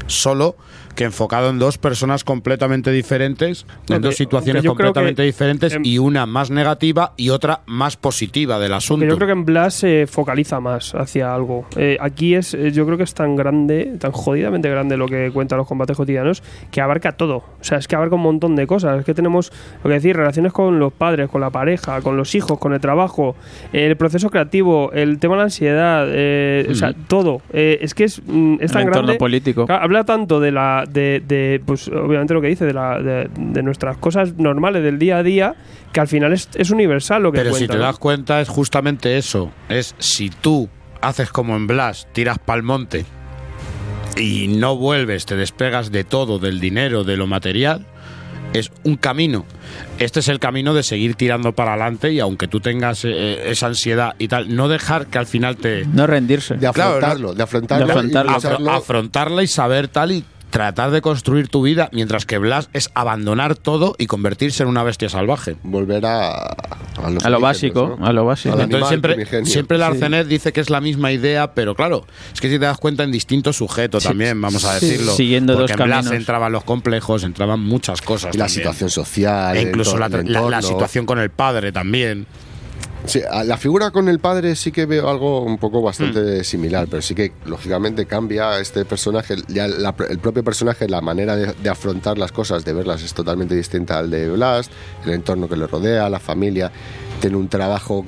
solo 0.06 0.56
que 0.94 1.04
enfocado 1.04 1.48
en 1.50 1.58
dos 1.58 1.78
personas 1.78 2.24
completamente 2.24 2.90
diferentes, 2.90 3.66
en 3.88 4.02
dos 4.02 4.16
situaciones 4.16 4.64
completamente 4.64 5.22
diferentes 5.22 5.74
en- 5.74 5.84
y 5.84 5.98
una 5.98 6.26
más 6.26 6.50
negativa 6.50 7.12
y 7.16 7.30
otra 7.30 7.60
más 7.66 7.96
positiva 7.96 8.58
del 8.58 8.74
asunto. 8.74 9.04
Que 9.04 9.10
yo 9.10 9.16
creo 9.16 9.28
que 9.28 9.32
en 9.32 9.44
Blast 9.44 9.80
se 9.80 10.06
focaliza 10.06 10.60
más 10.60 10.94
hacia 10.94 11.34
algo. 11.34 11.66
Eh, 11.76 11.96
aquí 12.00 12.34
es, 12.34 12.54
eh, 12.54 12.72
yo 12.72 12.84
creo 12.86 12.98
que 12.98 13.04
es 13.04 13.14
tan 13.14 13.36
grande, 13.36 13.96
tan 13.98 14.12
jodidamente 14.12 14.68
grande 14.68 14.96
lo 14.96 15.06
que 15.06 15.30
cuentan 15.32 15.58
los 15.58 15.66
combates 15.66 15.96
cotidianos, 15.96 16.42
que 16.70 16.80
abarca 16.80 17.12
todo. 17.12 17.36
O 17.36 17.44
sea, 17.62 17.78
es 17.78 17.88
que 17.88 17.96
abarca 17.96 18.16
un 18.16 18.22
montón 18.22 18.56
de 18.56 18.66
cosas. 18.66 18.98
Es 19.00 19.04
que 19.04 19.14
tenemos, 19.14 19.52
lo 19.82 19.88
que 19.88 19.94
decir, 19.94 20.16
relaciones 20.16 20.52
con 20.52 20.78
los 20.78 20.92
padres, 20.92 21.28
con 21.28 21.40
la 21.40 21.50
pareja, 21.50 22.00
con 22.02 22.16
los 22.16 22.34
hijos, 22.34 22.58
con 22.58 22.72
el 22.74 22.80
trabajo, 22.80 23.36
el 23.72 23.96
proceso 23.96 24.28
creativo, 24.30 24.92
el 24.92 25.18
tema 25.18 25.34
de 25.34 25.38
la 25.38 25.44
ansiedad, 25.44 26.06
eh, 26.08 26.66
o 26.70 26.74
sea, 26.74 26.92
todo. 27.08 27.42
Eh, 27.52 27.78
es 27.80 27.94
que 27.94 28.04
es, 28.04 28.20
mm, 28.26 28.54
es 28.54 28.60
El 28.62 28.70
tan 28.70 28.82
entorno 28.82 29.02
grande. 29.02 29.18
político. 29.18 29.66
Claro, 29.66 29.84
habla 29.84 30.04
tanto 30.04 30.40
de 30.40 30.52
la, 30.52 30.79
de, 30.88 31.22
de, 31.26 31.60
pues 31.64 31.88
obviamente 31.88 32.34
lo 32.34 32.40
que 32.40 32.48
dice, 32.48 32.64
de, 32.66 32.72
la, 32.72 33.00
de, 33.00 33.28
de 33.36 33.62
nuestras 33.62 33.96
cosas 33.98 34.34
normales 34.36 34.82
del 34.82 34.98
día 34.98 35.18
a 35.18 35.22
día, 35.22 35.54
que 35.92 36.00
al 36.00 36.08
final 36.08 36.32
es, 36.32 36.48
es 36.54 36.70
universal 36.70 37.22
lo 37.22 37.32
que 37.32 37.38
Pero 37.38 37.54
si 37.54 37.66
te 37.66 37.74
¿no? 37.76 37.80
das 37.82 37.98
cuenta 37.98 38.40
es 38.40 38.48
justamente 38.48 39.16
eso. 39.18 39.50
Es 39.68 39.94
si 39.98 40.30
tú 40.30 40.68
haces 41.00 41.30
como 41.30 41.56
en 41.56 41.66
Blas, 41.66 42.06
tiras 42.12 42.38
pa'l 42.38 42.62
monte 42.62 43.04
y 44.16 44.48
no 44.48 44.76
vuelves, 44.76 45.24
te 45.26 45.36
despegas 45.36 45.90
de 45.92 46.04
todo, 46.04 46.38
del 46.38 46.60
dinero, 46.60 47.04
de 47.04 47.16
lo 47.16 47.26
material, 47.26 47.86
es 48.52 48.70
un 48.82 48.96
camino. 48.96 49.44
Este 50.00 50.18
es 50.20 50.28
el 50.28 50.40
camino 50.40 50.74
de 50.74 50.82
seguir 50.82 51.14
tirando 51.14 51.52
para 51.52 51.74
adelante 51.74 52.12
y 52.12 52.18
aunque 52.18 52.48
tú 52.48 52.58
tengas 52.60 53.04
eh, 53.04 53.50
esa 53.50 53.68
ansiedad 53.68 54.14
y 54.18 54.26
tal, 54.28 54.54
no 54.54 54.68
dejar 54.68 55.06
que 55.06 55.18
al 55.18 55.26
final 55.26 55.56
te... 55.56 55.86
No 55.86 56.06
rendirse. 56.08 56.54
De 56.54 56.68
Claro, 56.72 56.96
afrontarlo, 56.96 57.28
no- 57.28 57.34
de 57.34 57.42
afrontarlo, 57.44 57.86
de 57.86 57.92
afrontarlo. 57.92 58.66
y 58.66 58.68
afrontarla 58.76 59.42
y 59.44 59.46
saber 59.46 59.86
tal 59.88 60.10
y 60.12 60.24
tratar 60.50 60.90
de 60.90 61.00
construir 61.00 61.48
tu 61.48 61.62
vida, 61.62 61.88
mientras 61.92 62.26
que 62.26 62.38
Blas 62.38 62.68
es 62.72 62.90
abandonar 62.94 63.54
todo 63.56 63.94
y 63.98 64.06
convertirse 64.06 64.62
en 64.64 64.68
una 64.68 64.82
bestia 64.82 65.08
salvaje. 65.08 65.56
volver 65.62 66.04
a, 66.06 66.30
a, 66.32 67.10
los 67.10 67.24
A 67.24 67.30
lo 67.30 67.40
básico, 67.40 67.96
¿no? 67.98 68.06
a 68.06 68.12
lo 68.12 68.24
básico. 68.24 68.54
Al 68.56 68.62
Entonces 68.62 68.88
siempre, 68.88 69.44
siempre 69.46 69.76
el 69.76 69.82
Sí. 69.82 69.88
Arcenet 69.88 70.26
dice 70.26 70.52
que 70.52 70.60
es 70.60 70.68
la 70.70 70.80
misma 70.80 71.12
idea, 71.12 71.54
pero 71.54 71.74
claro, 71.74 72.04
es 72.34 72.40
que 72.40 72.48
si 72.48 72.58
te 72.58 72.64
das 72.64 72.78
cuenta 72.78 73.04
en 73.04 73.12
distintos 73.12 73.56
sujetos 73.56 74.02
también, 74.04 74.40
vamos 74.40 74.64
a 74.64 74.78
sí. 74.78 74.86
decirlo. 74.86 75.12
Siguiendo 75.12 75.54
Porque 75.54 75.72
dos 75.72 75.80
en 75.80 75.86
Blas 75.86 75.98
caminos. 76.04 76.20
entraban 76.20 76.52
los 76.52 76.64
complejos, 76.64 77.22
entraban 77.24 77.60
muchas 77.60 78.02
cosas. 78.02 78.34
Y 78.34 78.38
la 78.38 78.46
también. 78.46 78.58
situación 78.60 78.90
social, 78.90 79.56
E 79.56 79.62
incluso 79.62 79.96
la, 79.98 80.08
la- 80.08 80.62
situación 80.62 81.06
con 81.06 81.18
el 81.18 81.30
padre 81.30 81.72
también. 81.72 82.26
Sí, 83.10 83.20
a 83.28 83.44
la 83.44 83.56
figura 83.56 83.90
con 83.90 84.08
el 84.08 84.18
padre 84.20 84.54
sí 84.56 84.70
que 84.72 84.86
veo 84.86 85.08
algo 85.10 85.42
un 85.42 85.58
poco 85.58 85.82
bastante 85.82 86.44
similar, 86.44 86.86
pero 86.88 87.02
sí 87.02 87.14
que 87.14 87.32
lógicamente 87.46 88.06
cambia 88.06 88.58
este 88.60 88.84
personaje, 88.84 89.36
ya 89.48 89.66
la- 89.68 89.94
el 90.08 90.18
propio 90.18 90.44
personaje, 90.44 90.88
la 90.88 91.00
manera 91.00 91.34
de, 91.36 91.52
de 91.52 91.68
afrontar 91.68 92.18
las 92.18 92.30
cosas, 92.32 92.64
de 92.64 92.72
verlas 92.72 93.02
es 93.02 93.12
totalmente 93.12 93.54
distinta 93.54 93.98
al 93.98 94.10
de 94.10 94.30
Blast, 94.30 94.70
el 95.04 95.10
entorno 95.12 95.48
que 95.48 95.56
le 95.56 95.66
rodea, 95.66 96.08
la 96.08 96.20
familia, 96.20 96.70
tiene 97.20 97.36
un 97.36 97.48
trabajo 97.48 98.04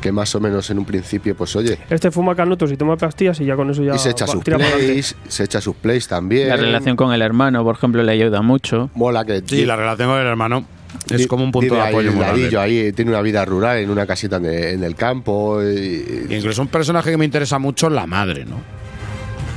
que 0.00 0.12
más 0.12 0.32
o 0.36 0.40
menos 0.40 0.70
en 0.70 0.78
un 0.78 0.84
principio, 0.84 1.36
pues 1.36 1.56
oye, 1.56 1.76
Este 1.90 2.10
fuma 2.12 2.34
canutos 2.36 2.70
y 2.70 2.76
toma 2.76 2.96
pastillas 2.96 3.40
y 3.40 3.44
ya 3.44 3.56
con 3.56 3.68
eso 3.70 3.82
ya 3.82 3.94
y 3.96 3.98
se 3.98 4.10
echa 4.10 4.26
va- 4.26 4.32
sus 4.32 4.44
plays, 4.44 5.16
se 5.26 5.44
echa 5.44 5.60
sus 5.60 5.74
plays 5.74 6.06
también. 6.06 6.48
La 6.48 6.56
relación 6.56 6.94
con 6.96 7.12
el 7.12 7.20
hermano, 7.22 7.64
por 7.64 7.74
ejemplo, 7.76 8.02
le 8.04 8.12
ayuda 8.12 8.40
mucho. 8.42 8.90
mola 8.94 9.24
que 9.24 9.42
Sí, 9.44 9.64
la 9.64 9.74
relación 9.76 10.08
con 10.10 10.20
el 10.20 10.26
hermano 10.26 10.64
es 11.10 11.26
como 11.26 11.44
un 11.44 11.52
punto 11.52 11.74
de 11.74 11.80
ahí 11.80 11.88
apoyo 11.88 12.12
grande. 12.18 12.56
ahí 12.58 12.92
tiene 12.92 13.10
una 13.10 13.22
vida 13.22 13.44
rural 13.44 13.78
en 13.78 13.90
una 13.90 14.06
casita 14.06 14.36
en 14.36 14.82
el, 14.84 14.94
campo 14.94 15.62
y- 15.62 16.26
Y 16.28 16.34
Incluso 16.34 16.62
un 16.62 16.68
personaje 16.68 17.10
que 17.10 17.16
me 17.16 17.24
interesa 17.24 17.58
mucho, 17.58 17.88
la 17.90 18.06
madre, 18.06 18.44
¿no? 18.44 18.60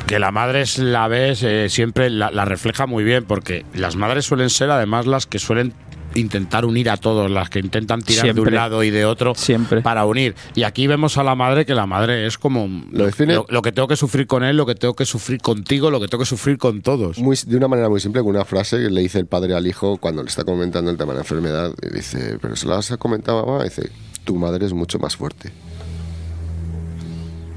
Que 0.08 0.20
la 0.20 0.32
madre 0.32 0.62
es 0.62 0.78
la 0.78 1.08
ves, 1.08 1.42
eh, 1.44 1.70
siempre 1.70 2.10
la, 2.10 2.32
la 2.32 2.44
refleja 2.46 2.86
muy 2.86 3.04
bien, 3.04 3.24
porque 3.26 3.66
las 3.74 3.96
madres 3.96 4.26
suelen 4.26 4.50
ser 4.50 4.70
además 4.70 5.08
las 5.08 5.26
que 5.26 5.40
suelen 5.40 5.74
intentar 6.16 6.66
unir 6.66 6.90
a 6.90 6.98
todos, 6.98 7.32
las 7.32 7.50
que 7.50 7.60
intentan 7.60 8.02
tirar 8.02 8.34
de 8.34 8.42
un 8.42 8.54
lado 8.54 8.84
y 8.84 8.90
de 8.90 9.06
otro 9.06 9.34
Siempre. 9.36 9.82
para 9.82 10.06
unir. 10.06 10.36
Y 10.56 10.64
aquí 10.64 10.88
vemos 10.88 11.18
a 11.18 11.24
la 11.24 11.36
madre 11.36 11.66
que 11.66 11.74
la 11.74 11.86
madre 11.86 12.26
es 12.28 12.38
como 12.38 12.68
Lo 12.92 13.08
define- 13.10 13.36
lo, 13.36 13.46
lo 13.50 13.62
que 13.62 13.72
tengo 13.72 13.88
que 13.88 13.96
sufrir 13.96 14.28
con 14.28 14.44
él, 14.44 14.58
lo 14.58 14.66
que 14.66 14.76
tengo 14.76 14.94
que 14.94 15.06
sufrir 15.06 15.40
contigo, 15.42 15.90
lo 15.90 16.00
que 16.02 16.08
tengo 16.08 16.24
que 16.24 16.28
sufrir 16.30 16.58
con 16.58 16.82
todos. 16.82 17.18
muy, 17.20 17.38
de 17.46 17.56
una 17.58 17.68
manera 17.68 17.88
muy 17.90 18.00
simple, 18.00 18.22
con 18.22 18.32
una 18.32 18.46
frase 18.46 18.78
que 18.78 18.90
le 18.90 19.02
dice 19.02 19.20
el 19.20 19.26
padre 19.26 19.54
al 19.56 19.66
hijo 19.68 19.98
cuando 19.98 20.22
le 20.24 20.30
está 20.30 20.44
comentando 20.44 20.92
el 20.92 20.98
tema 20.98 21.14
de 21.14 21.18
la 21.20 21.22
enfermedad. 21.22 21.72
Y 21.82 21.94
dice, 21.96 22.38
pero 22.42 22.56
se 22.56 22.68
lo 22.68 22.76
has 22.76 22.90
comentado 22.98 23.40
a 23.40 23.46
mamá. 23.46 23.64
Dice, 23.64 23.90
tu 24.24 24.36
madre 24.36 24.66
es 24.66 24.74
mucho 24.74 25.00
más 25.00 25.16
fuerte. 25.16 25.52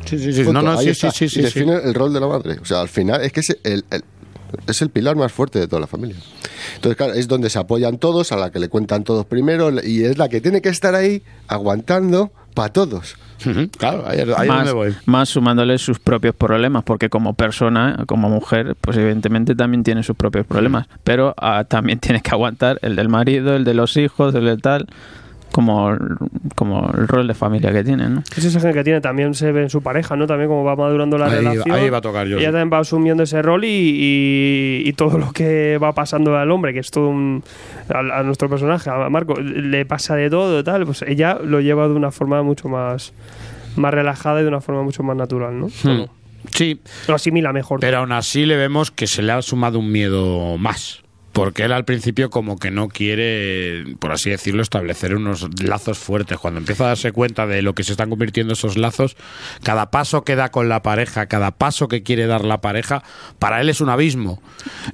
Sí, 0.05 0.19
sí, 0.19 0.33
sí. 0.35 0.43
No, 0.53 0.61
no, 0.61 0.79
sí, 0.79 0.95
sí, 0.95 1.09
sí, 1.13 1.25
Y 1.25 1.29
sí, 1.29 1.35
sí. 1.37 1.43
define 1.43 1.77
el 1.83 1.95
rol 1.95 2.13
de 2.13 2.21
la 2.21 2.27
madre. 2.27 2.59
O 2.61 2.65
sea, 2.67 2.83
al 2.83 2.89
final 2.89 3.23
es 3.23 3.33
que 3.33 3.41
es 3.41 3.57
el, 3.65 3.85
el- 3.91 4.05
es 4.67 4.83
el 4.83 4.91
pilar 4.91 5.17
más 5.17 5.33
fuerte 5.33 5.59
de 5.59 5.69
toda 5.69 5.81
la 5.81 5.87
familia. 5.87 6.17
Entonces, 6.77 6.97
claro, 6.97 7.15
es 7.15 7.29
donde 7.29 7.51
se 7.51 7.59
apoyan 7.59 7.99
todos, 7.99 8.33
a 8.33 8.37
la 8.37 8.51
que 8.51 8.59
le 8.59 8.69
cuentan 8.69 9.05
todos 9.05 9.27
primero, 9.27 9.71
y 9.83 10.05
es 10.05 10.19
la 10.19 10.29
que 10.29 10.41
tiene 10.41 10.63
que 10.63 10.69
estar 10.69 10.95
ahí 10.95 11.23
aguantando 11.49 12.33
para 12.55 12.73
todos. 12.73 13.17
Claro, 13.79 14.05
ahí, 14.07 14.25
más, 14.49 14.59
donde 14.59 14.73
voy. 14.73 14.95
más 15.07 15.29
sumándole 15.29 15.77
sus 15.79 15.99
propios 15.99 16.35
problemas, 16.35 16.83
porque 16.85 17.11
como 17.11 17.35
persona, 17.35 18.05
como 18.07 18.31
mujer, 18.31 18.77
pues 18.81 18.97
evidentemente 18.97 19.55
también 19.55 19.83
tiene 19.83 20.03
sus 20.03 20.17
propios 20.17 20.47
problemas, 20.47 20.87
pero 21.03 21.35
ah, 21.37 21.65
también 21.65 21.99
tiene 22.01 22.23
que 22.23 22.31
aguantar 22.31 22.79
el 22.83 22.97
del 22.97 23.09
marido, 23.09 23.55
el 23.55 23.65
de 23.65 23.75
los 23.75 23.97
hijos, 23.97 24.35
el 24.35 24.47
de 24.47 24.57
tal. 24.57 24.87
Como, 25.55 25.97
como 26.57 26.91
el 26.99 27.07
rol 27.07 27.29
de 27.29 27.35
familia 27.35 27.71
que 27.73 27.85
tienen, 27.85 28.17
¿no? 28.17 28.23
Ese 28.37 28.49
es 28.49 28.65
el 28.65 28.73
que 28.75 28.83
tiene, 28.83 29.01
también 29.01 29.35
se 29.35 29.53
ve 29.53 29.63
en 29.63 29.71
su 29.71 29.81
pareja, 29.85 30.17
¿no? 30.17 30.27
También 30.27 30.49
como 30.51 30.65
va 30.65 30.75
madurando 30.75 31.17
la 31.17 31.27
Ahí- 31.27 31.37
relación. 31.37 31.71
ahí 31.71 31.89
va 31.91 31.99
a 31.99 32.01
tocar 32.01 32.27
yo, 32.27 32.39
Ella 32.39 32.49
sí. 32.49 32.53
también 32.53 32.71
va 32.73 32.79
asumiendo 32.81 33.23
ese 33.23 33.41
rol 33.41 33.65
y, 33.65 33.69
y- 33.69 34.83
y 34.89 34.93
todo 34.95 35.17
lo 35.17 35.31
que 35.33 35.79
va 35.81 35.93
pasando 35.93 36.37
al 36.37 36.51
hombre, 36.51 36.73
que 36.73 36.81
es 36.81 36.91
todo 36.91 37.09
un. 37.09 37.45
A, 37.89 38.19
a 38.19 38.23
nuestro 38.25 38.49
personaje, 38.51 38.91
a 38.91 39.09
Marco, 39.09 39.35
le 39.41 39.87
pasa 39.87 40.17
de 40.17 40.29
todo 40.29 40.59
y 40.59 40.65
tal, 40.65 40.85
pues 40.87 41.03
ella 41.03 41.39
lo 41.45 41.61
lleva 41.61 41.87
de 41.87 41.95
una 41.95 42.11
forma 42.11 42.43
mucho 42.43 42.69
más. 42.69 43.13
Más 43.77 43.95
relajada 43.95 44.41
y 44.41 44.43
de 44.43 44.49
una 44.49 44.61
forma 44.61 44.83
mucho 44.83 45.03
más 45.05 45.17
natural, 45.17 45.59
¿no? 45.61 45.69
Todo. 45.83 46.09
Sí, 46.53 46.81
Lo 47.09 47.15
asimila 47.15 47.53
mejor. 47.53 47.79
pero 47.81 47.99
aún 47.99 48.11
así 48.13 48.45
le 48.45 48.57
vemos 48.57 48.91
que 48.91 49.07
se 49.07 49.23
le 49.23 49.31
ha 49.33 49.41
sumado 49.41 49.79
un 49.79 49.91
miedo 49.93 50.59
más. 50.59 51.03
Porque 51.35 51.65
él 51.65 51.73
al 51.73 51.85
principio 51.85 52.31
como 52.31 52.59
que 52.61 52.71
no 52.71 52.87
quiere, 52.89 53.97
por 53.99 54.13
así 54.13 54.31
decirlo, 54.31 54.63
establecer 54.63 55.15
unos 55.17 55.49
lazos 55.63 55.99
fuertes. 55.99 56.39
Cuando 56.39 56.61
empieza 56.61 56.85
a 56.85 56.89
darse 56.89 57.11
cuenta 57.11 57.47
de 57.47 57.61
lo 57.61 57.75
que 57.75 57.83
se 57.83 57.91
están 57.93 58.09
convirtiendo 58.09 58.53
esos 58.53 58.79
lazos, 58.79 59.17
cada 59.65 59.91
paso 59.91 60.23
que 60.23 60.37
da 60.37 60.51
con 60.51 60.69
la 60.69 60.83
pareja, 60.83 61.27
cada 61.27 61.51
paso 61.51 61.89
que 61.89 62.05
quiere 62.05 62.27
dar 62.27 62.45
la 62.45 62.61
pareja, 62.61 63.03
para 63.41 63.61
él 63.61 63.69
es 63.69 63.81
un 63.81 63.89
abismo. 63.89 64.41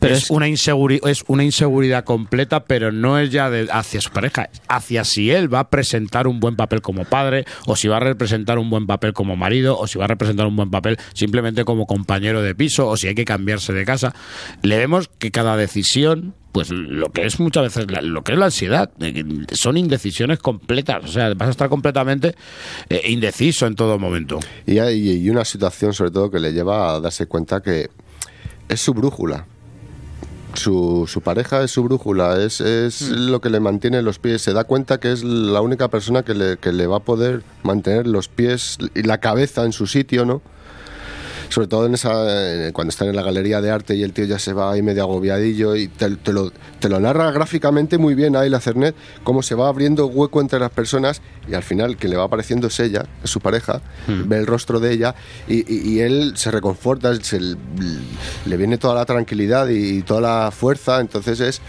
Pero 0.01 0.15
es, 0.15 0.25
es- 0.25 0.31
una 0.31 0.49
inseguri- 0.49 1.07
es 1.07 1.25
una 1.29 1.45
inseguridad 1.45 2.05
completa, 2.05 2.65
pero 2.65 2.91
no 2.91 3.19
es 3.19 3.31
ya 3.31 3.51
de- 3.51 3.69
hacia 3.71 4.01
su 4.01 4.11
pareja, 4.11 4.49
hacia 4.67 5.05
si 5.05 5.31
él 5.31 5.53
va 5.53 5.61
a 5.61 5.69
presentar 5.71 6.27
un 6.27 6.41
buen 6.41 6.57
papel 6.57 6.81
como 6.81 7.05
padre, 7.05 7.45
o 7.67 7.77
si 7.77 7.87
va 7.87 7.99
a 7.99 8.01
representar 8.01 8.59
un 8.59 8.71
buen 8.71 8.87
papel 8.87 9.13
como 9.13 9.37
marido, 9.37 9.79
o 9.79 9.87
si 9.87 9.99
va 9.99 10.07
a 10.07 10.09
representar 10.09 10.47
un 10.47 10.57
buen 10.57 10.71
papel 10.71 10.97
simplemente 11.13 11.67
como 11.67 11.87
compañero 11.87 12.41
de 12.41 12.55
piso, 12.55 12.89
o 12.89 12.97
si 12.97 13.09
hay 13.09 13.15
que 13.15 13.27
cambiarse 13.27 13.75
de 13.75 13.85
casa. 13.85 14.15
Le 14.63 14.79
vemos 14.79 15.11
que 15.19 15.31
cada 15.31 15.59
decisión 15.59 16.30
pues 16.53 16.71
lo 16.71 17.11
que 17.11 17.27
es 17.27 17.39
muchas 17.41 17.63
veces 17.65 17.91
la- 17.91 18.03
lo 18.03 18.23
que 18.25 18.33
es 18.33 18.39
la 18.39 18.47
ansiedad 18.47 18.91
son 19.53 19.77
indecisiones 19.77 20.39
completas 20.41 21.05
o 21.05 21.09
sea 21.09 21.33
vas 21.35 21.49
a 21.49 21.51
estar 21.53 21.69
completamente 21.69 22.35
eh, 22.89 23.03
indeciso 23.09 23.67
en 23.67 23.75
todo 23.77 23.99
momento 23.99 24.41
Y 24.67 24.79
hay 24.79 25.11
y 25.25 25.31
una 25.31 25.45
situación, 25.45 25.93
sobre 25.93 26.11
todo, 26.11 26.31
que 26.31 26.41
le 26.41 26.53
lleva 26.53 26.95
a 26.95 27.01
darse 27.01 27.27
cuenta 27.27 27.61
que 27.61 27.89
es 28.69 28.81
su 28.81 28.93
brújula. 28.95 29.47
Su, 30.55 31.07
su 31.09 31.21
pareja 31.21 31.63
es 31.63 31.71
su 31.71 31.85
brújula, 31.85 32.43
es, 32.43 32.61
es 32.61 33.03
lo 33.11 33.41
que 33.41 33.51
le 33.51 33.61
mantiene 33.61 34.03
los 34.03 34.19
pies. 34.19 34.43
Se 34.43 34.53
da 34.53 34.65
cuenta 34.65 34.99
que 34.99 35.13
es 35.13 35.23
la 35.23 35.61
única 35.61 35.87
persona 35.89 36.25
que 36.25 36.35
le, 36.35 36.57
que 36.57 36.73
le 36.73 36.89
va 36.89 36.97
a 36.97 37.01
poder 37.01 37.45
mantener 37.63 38.09
los 38.09 38.27
pies 38.27 38.77
y 38.97 39.03
la 39.03 39.19
cabeza 39.19 39.65
en 39.65 39.73
su 39.73 39.87
sitio, 39.87 40.25
¿no? 40.25 40.43
Sobre 41.51 41.67
todo 41.67 41.85
en 41.87 41.95
esa, 41.95 42.13
eh, 42.69 42.71
cuando 42.73 42.91
están 42.91 43.09
en 43.09 43.17
la 43.17 43.23
galería 43.23 43.61
de 43.61 43.71
arte 43.71 43.95
y 43.97 44.03
el 44.05 44.13
tío 44.13 44.25
ya 44.25 44.39
se 44.39 44.53
va 44.53 44.73
ahí 44.73 44.83
medio 44.83 45.03
agobiadillo 45.03 45.75
y 45.77 45.89
te, 45.89 46.09
te 46.17 46.33
lo, 46.33 46.53
te 46.79 46.89
lo 46.89 47.01
narra 47.01 47.31
gráficamente 47.33 47.99
muy 47.99 48.15
bien 48.15 48.37
ahí 48.37 48.49
la 48.49 48.61
Cernet, 48.61 48.95
cómo 49.25 49.43
se 49.43 49.55
va 49.57 49.67
abriendo 49.69 50.07
hueco 50.07 50.41
entre 50.41 50.61
las 50.61 50.71
personas 50.71 51.21
y 51.49 51.55
al 51.55 51.65
final 51.65 51.97
que 51.97 52.07
le 52.09 52.17
va 52.17 52.25
apareciendo 52.25 52.69
es 52.69 52.79
ella, 52.81 53.05
es 53.25 53.31
su 53.31 53.41
pareja, 53.41 53.83
ve 54.07 54.39
el 54.39 54.47
rostro 54.47 54.79
de 54.81 54.93
ella 54.93 55.15
y, 55.49 55.59
y- 55.71 55.91
y 55.95 56.01
él 56.01 56.35
se 56.37 56.51
reconforta, 56.53 57.13
se, 57.21 57.41
le 57.41 58.57
viene 58.57 58.79
toda 58.79 58.95
la 58.95 59.05
tranquilidad 59.05 59.69
y 59.69 60.03
toda 60.03 60.21
la 60.21 60.51
fuerza, 60.53 61.01
entonces 61.01 61.41
es 61.41 61.61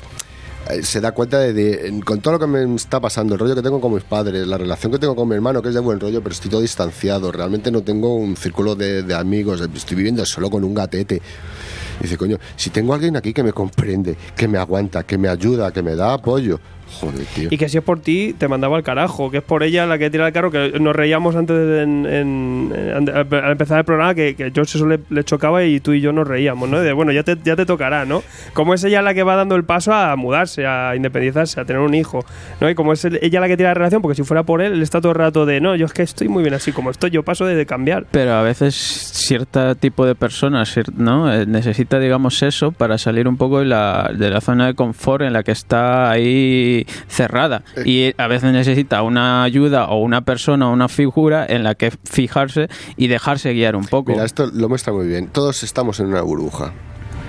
se 0.82 1.02
da 1.02 1.12
cuenta 1.12 1.40
de, 1.40 2.02
con 2.06 2.22
todo 2.22 2.34
lo 2.34 2.40
que 2.40 2.48
me 2.48 2.76
está 2.76 3.00
pasando, 3.00 3.34
el 3.34 3.40
rollo 3.40 3.56
que 3.56 3.62
tengo 3.62 3.82
con 3.82 3.94
mis 3.94 4.04
padres, 4.04 4.48
la 4.48 4.58
relación 4.58 4.92
que 4.92 5.00
tengo 5.00 5.16
con 5.16 5.28
mi 5.28 5.36
hermano, 5.36 5.62
que 5.62 5.70
es 5.70 5.74
de 5.74 5.80
buen 5.80 6.00
rollo, 6.00 6.22
pero 6.22 6.34
estoy 6.34 6.50
todo 6.50 6.62
distanciado, 6.62 7.32
realmente 7.32 7.72
no 7.72 7.82
tengo 7.82 8.16
un 8.16 8.36
círculo 8.36 8.76
de, 8.76 9.14
amigos, 9.16 9.62
estoy 9.62 9.98
viviendo 9.98 10.26
solo 10.26 10.50
con 10.50 10.64
un 10.64 10.74
gatete. 10.74 11.22
Dice, 12.02 12.18
coño, 12.18 12.38
si 12.56 12.72
tengo 12.72 12.94
alguien 12.94 13.16
aquí 13.16 13.32
que 13.34 13.44
me 13.44 13.54
comprende, 13.54 14.18
que 14.36 14.48
me 14.48 14.58
aguanta, 14.58 15.04
que 15.04 15.18
me 15.18 15.28
ayuda, 15.28 15.72
que 15.72 15.84
me 15.84 15.96
da 15.96 16.14
apoyo, 16.14 16.60
joder, 17.00 17.26
tío. 17.36 17.48
Y 17.52 17.58
que 17.58 17.70
si 17.70 17.78
es 17.78 17.84
por 17.84 18.00
ti, 18.00 18.36
te 18.38 18.48
mandaba 18.48 18.78
al 18.78 18.84
carajo. 18.84 19.32
Que 19.32 19.38
es 19.38 19.44
por 19.44 19.64
ella 19.64 19.86
la 19.86 19.98
que 19.98 20.10
tira 20.10 20.28
el 20.28 20.34
carro. 20.34 20.52
Que 20.52 20.74
nos 20.80 20.96
reíamos 20.96 21.36
antes 21.36 21.56
de, 21.56 21.84
en- 21.84 22.06
en- 22.06 22.74
en- 22.76 23.10
al 23.10 23.52
empezar 23.52 23.80
el 23.80 23.86
programa 23.86 24.14
que, 24.16 24.36
que 24.36 24.52
George 24.54 24.78
eso 24.78 24.86
le, 24.88 25.00
le 25.10 25.24
chocaba 25.24 25.64
y 25.64 25.80
tú 25.80 25.94
y 25.94 26.02
yo 26.02 26.12
nos 26.14 26.28
reíamos, 26.28 26.70
¿no? 26.70 26.80
De 26.80 26.94
bueno, 26.94 27.12
ya 27.12 27.24
te, 27.24 27.38
ya 27.44 27.56
te 27.56 27.66
tocará, 27.66 28.06
¿no? 28.06 28.24
Como 28.54 28.74
es 28.74 28.84
ella 28.84 29.02
la 29.02 29.14
que 29.14 29.24
va 29.24 29.36
dando 29.36 29.56
el 29.56 29.64
paso 29.64 29.94
a 29.94 30.16
mudarse, 30.16 30.66
a 30.66 30.96
independizarse, 30.96 31.60
a 31.60 31.66
tener 31.66 31.82
un 31.82 31.94
hijo, 31.94 32.26
¿no? 32.60 32.70
Y 32.70 32.76
como 32.76 32.94
es 32.94 33.04
el- 33.06 33.20
ella 33.22 33.40
la 33.40 33.48
que 33.48 33.58
tira 33.58 33.70
la 33.70 33.74
relación, 33.76 34.02
porque 34.02 34.16
si 34.16 34.24
fuera 34.24 34.44
por 34.44 34.62
él, 34.62 34.74
él 34.74 34.82
está 34.82 35.00
todo 35.02 35.12
el 35.12 35.18
rato 35.18 35.46
de 35.46 35.62
no, 35.62 35.76
yo 35.76 35.86
es 35.86 35.94
que 35.94 36.04
estoy 36.04 36.28
muy 36.28 36.44
bien 36.44 36.54
así 36.54 36.72
como 36.72 36.92
estoy, 36.92 37.10
yo 37.12 37.24
paso 37.24 37.46
de, 37.46 37.56
de 37.56 37.66
cambiar. 37.66 38.06
Pero 38.12 38.34
a 38.34 38.42
veces 38.44 38.76
cierto 38.76 39.76
tipo 39.76 40.06
de 40.06 40.16
personas. 40.16 40.76
Eh, 40.78 41.46
necesita, 41.48 42.00
digamos, 42.00 42.42
eso 42.44 42.72
para 42.72 42.98
salir 42.98 43.28
un 43.28 43.38
poco 43.38 43.60
de 43.60 43.66
la, 43.66 44.12
de 44.18 44.30
la 44.30 44.42
zona 44.42 44.68
de 44.68 44.74
confort 44.74 45.24
en 45.24 45.34
la 45.34 45.44
que 45.44 45.52
está 45.52 46.10
ahí 46.12 46.81
cerrada. 47.08 47.64
Y 47.86 48.14
a 48.18 48.28
veces 48.28 48.52
necesita 48.52 49.02
una 49.04 49.44
ayuda 49.44 49.88
o 49.88 50.02
una 50.02 50.22
persona 50.22 50.70
o 50.70 50.74
una 50.74 50.90
figura 50.90 51.46
en 51.48 51.64
la 51.64 51.76
que 51.76 51.92
fijarse 51.92 52.68
y 52.98 53.08
dejarse 53.08 53.54
guiar 53.54 53.76
un 53.76 53.86
poco. 53.86 54.12
Mira, 54.12 54.26
esto 54.26 54.50
lo 54.54 54.70
muestra 54.70 54.94
muy 54.94 55.08
bien. 55.08 55.28
Todos 55.28 55.64
estamos 55.64 56.00
en 56.00 56.08
una 56.08 56.22
burbuja. 56.22 56.74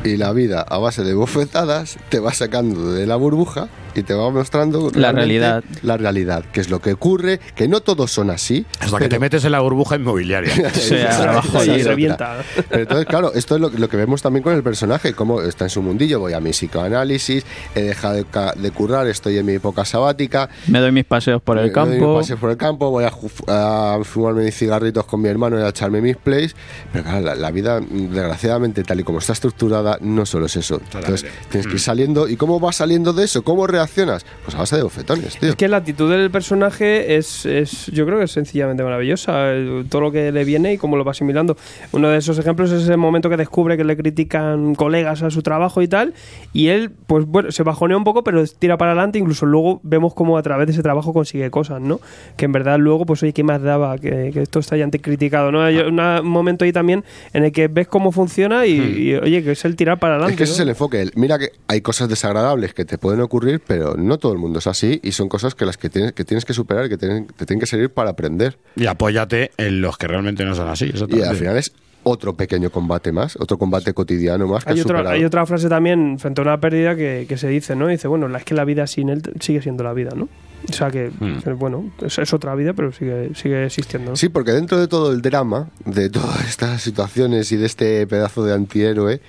Y 0.04 0.16
la 0.16 0.32
vida, 0.32 0.62
a 0.62 0.78
base 0.78 1.04
de 1.04 1.14
bofetadas, 1.14 1.96
te 2.08 2.18
va 2.18 2.34
sacando 2.34 2.92
de 2.92 3.06
la 3.06 3.16
burbuja 3.16 3.68
y 3.94 4.02
te 4.02 4.14
va 4.14 4.30
mostrando 4.30 4.90
La 4.94 5.12
realidad. 5.12 5.62
La 5.82 5.96
realidad, 5.96 6.44
que 6.52 6.60
es 6.60 6.70
lo 6.70 6.80
que 6.80 6.92
ocurre, 6.94 7.40
que 7.54 7.68
no 7.68 7.80
todos 7.80 8.10
son 8.10 8.30
así. 8.30 8.64
hasta 8.80 8.98
que 8.98 9.08
te 9.08 9.18
metes 9.18 9.44
en 9.44 9.52
la 9.52 9.60
burbuja 9.60 9.96
inmobiliaria 9.96 10.52
sea, 10.74 11.10
Esa 11.40 11.58
allí, 11.60 11.70
es 11.80 11.86
revienta. 11.86 12.38
Pero 12.68 12.82
entonces, 12.82 13.06
claro, 13.06 13.32
esto 13.34 13.54
es 13.56 13.60
lo, 13.60 13.70
lo 13.70 13.88
que 13.88 13.96
vemos 13.96 14.22
también 14.22 14.42
con 14.42 14.54
el 14.54 14.62
personaje, 14.62 15.12
cómo 15.14 15.42
está 15.42 15.64
en 15.64 15.70
su 15.70 15.82
mundillo, 15.82 16.20
voy 16.20 16.32
a 16.32 16.40
mi 16.40 16.50
psicoanálisis, 16.50 17.44
he 17.74 17.82
dejado 17.82 18.14
de, 18.14 18.24
de 18.56 18.70
currar, 18.70 19.06
estoy 19.06 19.38
en 19.38 19.46
mi 19.46 19.52
época 19.54 19.84
sabática, 19.84 20.48
Me 20.66 20.80
doy 20.80 20.92
mis 20.92 21.04
paseos 21.04 21.42
por 21.42 21.58
el 21.58 21.66
me 21.66 21.70
doy 21.72 21.86
mis 21.88 21.98
campo. 21.98 22.16
paseos 22.18 22.38
por 22.40 22.50
el 22.50 22.56
campo, 22.56 22.90
voy 22.90 23.04
a, 23.04 23.12
a 23.48 23.98
fumarme 24.04 24.44
mis 24.44 24.56
cigarritos 24.56 25.04
con 25.04 25.20
mi 25.20 25.28
hermano 25.28 25.58
y 25.58 25.62
a 25.62 25.68
echarme 25.68 26.00
mis 26.00 26.16
plays. 26.16 26.54
Pero 26.92 27.04
claro, 27.04 27.20
la, 27.24 27.34
la 27.34 27.50
vida, 27.50 27.80
desgraciadamente, 27.80 28.82
tal 28.84 29.00
y 29.00 29.04
como 29.04 29.18
está 29.18 29.32
estructurada, 29.32 29.98
no 30.00 30.26
solo 30.26 30.46
es 30.46 30.56
eso. 30.56 30.80
Entonces, 30.94 31.26
tienes 31.50 31.66
Mm. 31.66 31.70
que 31.70 31.74
ir 31.76 31.80
saliendo. 31.80 32.28
¿Y 32.28 32.36
cómo 32.36 32.60
vas 32.60 32.76
saliendo 32.76 33.12
de 33.12 33.24
eso? 33.24 33.42
¿Cómo 33.42 33.66
reaccionas? 33.82 34.24
Pues 34.44 34.54
a 34.54 34.58
base 34.60 34.76
de 34.76 34.82
bofetones, 34.82 35.36
tío. 35.38 35.50
Es 35.50 35.56
que 35.56 35.68
la 35.68 35.78
actitud 35.78 36.10
del 36.10 36.30
personaje 36.30 37.16
es, 37.16 37.46
es 37.46 37.86
yo 37.86 38.06
creo 38.06 38.18
que 38.18 38.24
es 38.24 38.32
sencillamente 38.32 38.82
maravillosa. 38.82 39.50
El- 39.52 39.86
Todo 39.88 40.02
lo 40.02 40.12
que 40.12 40.30
le 40.32 40.44
viene 40.44 40.72
y 40.74 40.78
cómo 40.78 40.96
lo 40.96 41.04
va 41.04 41.10
asimilando. 41.12 41.56
Uno 41.92 42.08
de 42.08 42.18
esos 42.18 42.38
ejemplos 42.38 42.70
es 42.70 42.82
ese 42.84 42.96
momento 42.96 43.28
que 43.28 43.36
descubre 43.36 43.76
que 43.76 43.84
le 43.84 43.96
critican 43.96 44.74
colegas 44.74 45.22
a 45.22 45.30
su 45.30 45.42
trabajo 45.42 45.82
y 45.82 45.88
tal. 45.88 46.14
Y 46.52 46.68
él, 46.68 46.90
pues 47.06 47.26
bueno, 47.26 47.50
se 47.52 47.62
bajonea 47.62 47.96
un 47.96 48.04
poco, 48.04 48.22
pero 48.24 48.44
tira 48.46 48.76
para 48.78 48.92
adelante. 48.92 49.18
Incluso 49.18 49.46
luego 49.46 49.80
vemos 49.82 50.14
cómo 50.14 50.38
a 50.38 50.42
través 50.42 50.66
de 50.66 50.72
ese 50.72 50.82
trabajo 50.82 51.12
consigue 51.12 51.50
cosas, 51.50 51.80
¿no? 51.80 52.00
Que 52.36 52.44
en 52.46 52.52
verdad 52.52 52.78
luego, 52.78 53.06
pues 53.06 53.22
oye, 53.22 53.32
¿qué 53.32 53.42
más 53.42 53.60
daba? 53.62 53.98
Que, 53.98 54.30
que 54.32 54.42
esto 54.42 54.58
está 54.60 54.76
ya 54.76 54.84
antes 54.84 55.00
criticado, 55.02 55.50
¿no? 55.52 55.62
Hay 55.62 55.78
una- 55.78 56.20
un 56.20 56.28
momento 56.28 56.64
ahí 56.64 56.72
también 56.72 57.04
en 57.32 57.44
el 57.44 57.52
que 57.52 57.68
ves 57.68 57.88
cómo 57.88 58.12
funciona 58.12 58.66
y, 58.66 58.72
y, 58.72 59.14
oye, 59.14 59.42
que 59.42 59.52
es 59.52 59.64
el 59.64 59.76
tirar 59.76 59.98
para 59.98 60.14
adelante. 60.14 60.34
Es 60.34 60.38
que 60.38 60.44
ese 60.44 60.50
¿no? 60.52 60.54
es 60.56 60.60
el 60.60 60.68
enfoque. 60.70 61.02
El- 61.02 61.12
Mira 61.14 61.38
que 61.38 61.50
hay 61.68 61.80
cosas 61.80 62.08
desagradables 62.08 62.74
que 62.74 62.84
te 62.84 62.98
pueden 62.98 63.20
ocurrir, 63.20 63.60
pero 63.66 63.71
no 63.78 64.18
todo 64.18 64.32
el 64.32 64.38
mundo 64.38 64.58
es 64.58 64.66
así 64.66 65.00
y 65.02 65.12
son 65.12 65.28
cosas 65.28 65.54
que 65.54 65.64
las 65.66 65.76
que 65.76 65.88
tienes 65.90 66.12
que, 66.12 66.24
tienes 66.24 66.44
que 66.44 66.54
superar, 66.54 66.88
que 66.88 66.96
tienen- 66.98 67.26
te 67.26 67.46
tienen 67.46 67.60
que 67.60 67.66
servir 67.66 67.90
para 67.90 68.10
aprender. 68.10 68.58
y 68.76 68.86
apóyate 68.86 69.50
en 69.58 69.80
los 69.80 69.96
que 69.98 70.06
realmente 70.08 70.44
no 70.44 70.54
son 70.54 70.68
así 70.68 70.92
Y 71.08 71.22
al 71.22 71.36
final 71.36 71.56
es 71.56 71.72
otro 72.04 72.34
pequeño 72.34 72.70
combate 72.70 73.12
más, 73.12 73.36
otro 73.36 73.58
combate 73.58 73.94
cotidiano 73.94 74.48
más 74.48 74.64
que 74.64 74.72
Hay 74.72 74.80
otra, 74.80 74.98
superado. 74.98 75.14
hay 75.14 75.24
otra 75.24 75.46
frase 75.46 75.68
también 75.68 76.18
frente 76.18 76.40
a 76.40 76.42
una 76.42 76.58
pérdida 76.60 76.96
que, 76.96 77.26
que 77.28 77.36
se 77.36 77.46
dice, 77.46 77.76
¿no? 77.76 77.86
Dice, 77.86 78.08
bueno, 78.08 78.34
es 78.36 78.44
que 78.44 78.54
la 78.54 78.64
vida 78.64 78.88
sin 78.88 79.08
él 79.08 79.22
sigue 79.38 79.62
siendo 79.62 79.84
la 79.84 79.92
vida, 79.92 80.10
¿no? 80.16 80.28
O 80.68 80.72
sea 80.72 80.90
que, 80.90 81.10
Hmm. 81.20 81.38
que, 81.44 81.52
bueno, 81.52 81.92
es, 82.04 82.18
es 82.18 82.32
otra 82.32 82.56
vida, 82.56 82.72
pero 82.72 82.90
sigue, 82.92 83.30
sigue 83.36 83.66
existiendo. 83.66 84.10
¿no? 84.10 84.16
Sí, 84.16 84.28
porque 84.30 84.50
dentro 84.50 84.80
de 84.80 84.88
todo 84.88 85.12
el 85.12 85.22
drama, 85.22 85.70
de 85.84 86.10
todas 86.10 86.44
estas 86.48 86.82
situaciones 86.82 87.52
y 87.52 87.56
de 87.56 87.66
este 87.66 88.04
pedazo 88.08 88.44
de 88.44 88.54
antihéroe, 88.54 89.20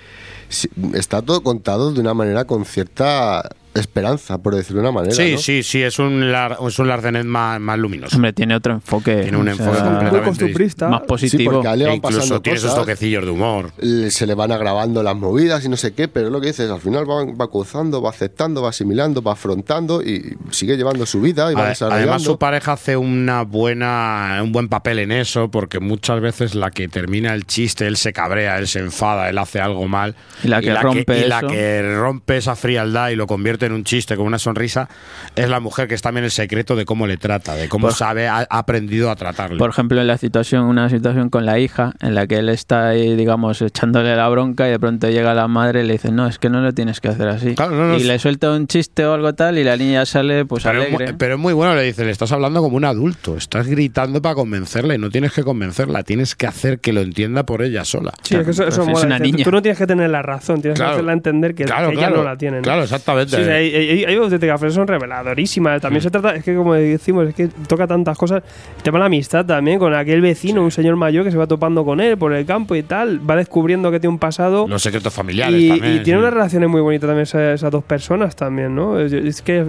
está 0.94 1.22
todo 1.22 1.42
contado 1.44 1.92
de 1.92 2.00
una 2.00 2.14
manera 2.14 2.44
con 2.44 2.64
cierta 2.64 3.50
esperanza, 3.74 4.38
por 4.38 4.54
decirlo 4.54 4.82
de 4.82 4.88
una 4.88 5.00
manera. 5.00 5.14
sí 5.14 5.32
¿no? 5.32 5.38
sí 5.38 5.62
sí 5.62 5.82
es 5.82 5.98
un 5.98 6.30
lar, 6.32 6.58
es 6.66 6.78
un 6.78 6.88
Larcenet 6.88 7.24
más, 7.24 7.60
más 7.60 7.78
luminoso 7.78 8.16
Hombre, 8.16 8.32
tiene 8.32 8.54
otro 8.54 8.72
enfoque. 8.74 9.16
Tiene 9.22 9.36
un 9.36 9.48
o 9.48 9.50
enfoque 9.50 9.76
sea, 9.76 9.84
completamente 9.84 10.28
costumbrista. 10.28 10.88
más 10.88 11.00
Sí, 11.02 11.06
positivo. 11.08 11.52
porque 11.52 11.68
a 11.68 11.72
él 11.74 11.78
le 11.80 11.84
E 11.90 11.94
incluso 11.94 12.18
pasando 12.18 12.40
tiene 12.42 12.58
esos 12.58 12.74
toquecillos 12.74 13.24
de 13.24 13.30
humor 13.30 13.72
le- 13.78 14.10
se 14.10 14.26
le 14.26 14.34
van 14.34 14.52
agravando 14.52 15.02
las 15.02 15.16
movidas 15.16 15.64
y 15.64 15.68
no 15.68 15.76
sé 15.76 15.92
qué, 15.94 16.08
pero 16.08 16.30
lo 16.30 16.40
que 16.40 16.48
dices, 16.48 16.70
al 16.70 16.80
final 16.80 17.08
va, 17.08 17.24
va 17.24 17.50
cruzando, 17.50 18.00
va 18.02 18.10
aceptando, 18.10 18.62
va 18.62 18.68
asimilando, 18.70 19.22
va 19.22 19.32
afrontando 19.32 20.02
y 20.02 20.36
sigue 20.50 20.76
llevando 20.76 21.04
su 21.06 21.20
vida 21.20 21.50
y 21.50 21.54
va 21.54 21.68
desarrollando. 21.68 22.10
Además, 22.10 22.22
su 22.22 22.38
pareja 22.38 22.72
hace 22.72 22.96
una 22.96 23.42
buena, 23.42 24.40
un 24.42 24.52
buen 24.52 24.68
papel 24.68 24.98
en 25.00 25.12
eso, 25.12 25.50
porque 25.50 25.80
muchas 25.80 26.20
veces 26.20 26.54
la 26.54 26.70
que 26.70 26.88
termina 26.88 27.34
el 27.34 27.44
chiste, 27.46 27.86
él 27.86 27.96
se 27.96 28.12
cabrea, 28.12 28.58
él 28.58 28.68
se 28.68 28.78
enfada, 28.78 29.28
él 29.28 29.38
hace 29.38 29.60
algo 29.60 29.88
mal. 29.88 30.14
Y 30.42 30.48
la 30.48 30.60
que 30.60 30.74
rompe 30.74 31.20
y 31.20 31.28
la 31.28 31.40
que 31.42 31.94
rompe 31.96 32.36
esa 32.36 32.54
frialdad 32.56 33.08
y 33.10 33.16
lo 33.16 33.26
convierte 33.26 33.63
en 33.64 33.72
un 33.72 33.84
chiste 33.84 34.16
con 34.16 34.26
una 34.26 34.38
sonrisa, 34.38 34.88
es 35.36 35.48
la 35.48 35.60
mujer 35.60 35.88
que 35.88 35.94
es 35.94 36.02
también 36.02 36.24
el 36.24 36.30
secreto 36.30 36.76
de 36.76 36.84
cómo 36.84 37.06
le 37.06 37.16
trata, 37.16 37.54
de 37.54 37.68
cómo 37.68 37.88
Por- 37.88 37.94
sabe, 37.96 38.28
ha, 38.28 38.46
aprendido 38.50 39.10
a 39.10 39.16
tratarle. 39.16 39.58
Por 39.58 39.70
ejemplo, 39.70 40.00
en 40.00 40.06
la 40.06 40.16
situación, 40.18 40.64
una 40.64 40.88
situación 40.88 41.30
con 41.30 41.46
la 41.46 41.58
hija, 41.58 41.92
en 42.00 42.14
la 42.14 42.26
que 42.26 42.36
él 42.36 42.48
está 42.48 42.88
ahí, 42.88 43.16
digamos, 43.16 43.60
echándole 43.62 44.14
la 44.16 44.28
bronca 44.28 44.66
y 44.68 44.70
de 44.70 44.78
pronto 44.78 45.08
llega 45.08 45.34
la 45.34 45.48
madre 45.48 45.82
y 45.82 45.86
le 45.86 45.94
dice, 45.94 46.10
no, 46.12 46.26
es 46.26 46.38
que 46.38 46.50
no 46.50 46.60
lo 46.60 46.72
tienes 46.72 47.00
que 47.00 47.08
hacer 47.08 47.28
así. 47.28 47.54
Claro, 47.54 47.72
no, 47.76 47.88
no, 47.88 47.94
y 47.94 48.02
es- 48.02 48.06
le 48.06 48.18
suelta 48.18 48.50
un 48.52 48.66
chiste 48.66 49.04
o 49.06 49.14
algo 49.14 49.32
tal 49.34 49.58
y 49.58 49.64
la 49.64 49.76
niña 49.76 50.04
sale 50.06 50.44
pues 50.44 50.62
pero, 50.64 50.80
es 50.82 50.86
alegre. 50.88 51.06
muy, 51.06 51.14
pero 51.18 51.34
es 51.34 51.40
muy 51.40 51.52
bueno, 51.52 51.74
le 51.74 51.82
dice, 51.82 52.04
le 52.04 52.10
estás 52.10 52.32
hablando 52.32 52.60
como 52.62 52.76
un 52.76 52.84
adulto, 52.84 53.36
estás 53.36 53.66
gritando 53.66 54.20
para 54.22 54.34
convencerle, 54.34 54.98
no 54.98 55.10
tienes 55.10 55.32
que 55.32 55.42
convencerla, 55.42 56.02
tienes 56.02 56.34
que 56.34 56.46
hacer 56.46 56.78
que 56.80 56.92
lo 56.92 57.00
entienda 57.00 57.44
por 57.44 57.62
ella 57.62 57.84
sola. 57.84 58.12
Sí, 58.22 58.36
es 58.36 58.44
que 58.44 58.50
eso, 58.50 58.66
eso 58.66 58.82
Es 58.82 58.88
mola. 58.88 59.06
una 59.06 59.18
niña. 59.18 59.44
Tú 59.44 59.50
no 59.50 59.62
tienes 59.62 59.78
que 59.78 59.86
tener 59.86 60.10
la 60.10 60.22
razón, 60.22 60.60
tienes 60.60 60.78
Claro. 60.78 60.92
que 60.92 60.94
hacerla 60.96 61.12
entender 61.12 61.54
que, 61.54 61.64
Claro, 61.64 61.88
que 61.88 61.94
ella 61.94 62.06
claro. 62.08 62.16
no 62.22 62.24
la 62.28 62.36
tiene. 62.36 62.56
¿no? 62.58 62.62
Claro, 62.62 62.82
exactamente. 62.84 63.36
Sí, 63.36 63.42
sí, 63.44 63.50
hay, 63.54 63.74
hay, 63.74 64.04
hay 64.04 64.14
auténticas 64.16 64.58
frases 64.60 64.74
son 64.74 64.86
reveladorísimas. 64.86 65.80
También 65.80 66.02
se 66.02 66.10
trata, 66.10 66.34
es 66.34 66.44
que 66.44 66.54
como 66.54 66.74
decimos, 66.74 67.28
es 67.28 67.34
que 67.34 67.48
toca 67.48 67.86
tantas 67.86 68.16
cosas. 68.18 68.42
El 68.78 68.82
tema 68.82 68.98
de 68.98 69.00
la 69.00 69.06
amistad 69.06 69.44
también, 69.46 69.78
con 69.78 69.94
aquel 69.94 70.20
vecino, 70.20 70.62
un 70.62 70.70
señor 70.70 70.96
mayor 70.96 71.24
que 71.24 71.30
se 71.30 71.36
va 71.36 71.46
topando 71.46 71.84
con 71.84 72.00
él 72.00 72.16
por 72.18 72.32
el 72.32 72.44
campo 72.46 72.74
y 72.74 72.82
tal, 72.82 73.28
va 73.28 73.36
descubriendo 73.36 73.90
que 73.90 74.00
tiene 74.00 74.12
un 74.14 74.18
pasado. 74.18 74.66
Los 74.68 74.82
secretos 74.82 75.12
familiares 75.12 75.60
y, 75.60 75.68
también. 75.68 75.96
y 75.96 76.00
tiene 76.02 76.18
unas 76.18 76.32
relaciones 76.32 76.68
muy 76.68 76.80
bonitas 76.80 77.08
también 77.08 77.22
esas, 77.24 77.54
esas 77.60 77.70
dos 77.70 77.84
personas 77.84 78.34
también, 78.36 78.74
¿no? 78.74 78.98
Es, 78.98 79.12
es 79.12 79.42
que 79.42 79.64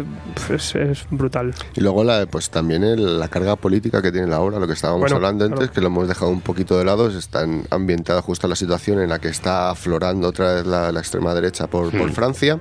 es, 0.54 0.76
es 0.76 1.06
brutal. 1.12 1.54
Y 1.76 1.82
luego 1.82 2.04
la, 2.04 2.26
pues 2.26 2.50
también 2.50 2.84
el- 2.84 3.20
la 3.20 3.28
carga 3.28 3.56
política 3.56 4.02
que 4.02 4.12
tiene 4.12 4.28
la 4.28 4.40
obra, 4.40 4.60
lo 4.60 4.68
que 4.68 4.74
estábamos 4.74 5.02
Bueno, 5.02 5.16
hablando 5.18 5.46
antes, 5.46 5.58
claro. 5.60 5.74
que 5.74 5.82
lo 5.82 5.88
hemos 5.88 6.08
dejado 6.08 6.32
un 6.32 6.42
poquito 6.42 6.78
de 6.78 6.86
lado, 6.86 7.08
está 7.10 7.44
en- 7.44 7.64
ambientada 7.70 8.22
justo 8.22 8.48
la 8.48 8.56
situación 8.56 9.00
en 9.00 9.10
la 9.10 9.20
que 9.20 9.28
está 9.30 9.70
aflorando 9.70 10.28
otra 10.30 10.56
vez 10.56 10.66
la, 10.66 10.92
la 10.92 11.00
extrema 11.00 11.34
derecha 11.34 11.68
por, 11.68 11.92
por 11.98 12.12
Francia. 12.12 12.60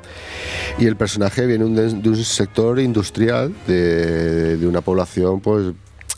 Y 0.78 0.86
el 0.86 0.96
personaje 0.96 1.13
viene 1.46 1.64
un 1.64 1.74
de, 1.74 2.02
de 2.02 2.08
un 2.08 2.16
sector 2.16 2.78
industrial, 2.80 3.52
de 3.66 4.66
una 4.66 4.80
población 4.80 5.40
pues 5.40 5.72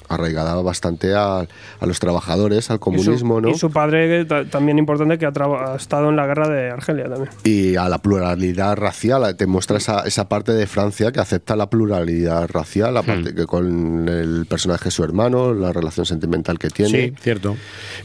arraigada 0.08 0.54
bastante 0.62 1.14
a, 1.14 1.38
a 1.40 1.86
los 1.86 1.98
trabajadores, 2.00 2.70
al 2.70 2.76
Y 2.76 2.78
su- 2.78 2.80
comunismo, 2.80 3.40
¿no? 3.40 3.48
Y 3.50 3.54
su 3.54 3.70
padre, 3.70 4.24
también 4.50 4.78
importante, 4.78 5.18
que 5.18 5.26
ha, 5.26 5.32
traba- 5.32 5.72
ha 5.72 5.76
estado 5.76 6.08
en 6.10 6.16
la 6.16 6.26
guerra 6.26 6.48
de 6.48 6.70
Argelia 6.70 7.08
también. 7.08 7.30
y 7.44 7.76
a 7.76 7.88
la 7.88 7.98
pluralidad 7.98 8.76
racial. 8.76 9.36
Te 9.36 9.46
muestra 9.46 9.78
esa, 9.78 10.00
esa 10.06 10.28
parte 10.28 10.52
de 10.52 10.66
Francia 10.66 11.12
que 11.12 11.20
acepta 11.20 11.56
la 11.56 11.68
pluralidad 11.70 12.48
racial, 12.48 12.94
la 12.94 13.02
parte 13.02 13.34
que 13.34 13.46
con 13.46 14.08
el 14.08 14.46
personaje 14.46 14.90
su 14.90 15.02
hermano, 15.04 15.54
la 15.54 15.72
relación 15.72 16.06
sentimental 16.06 16.58
que 16.58 16.68
tiene. 16.70 17.08
Sí, 17.08 17.14
cierto. 17.20 17.56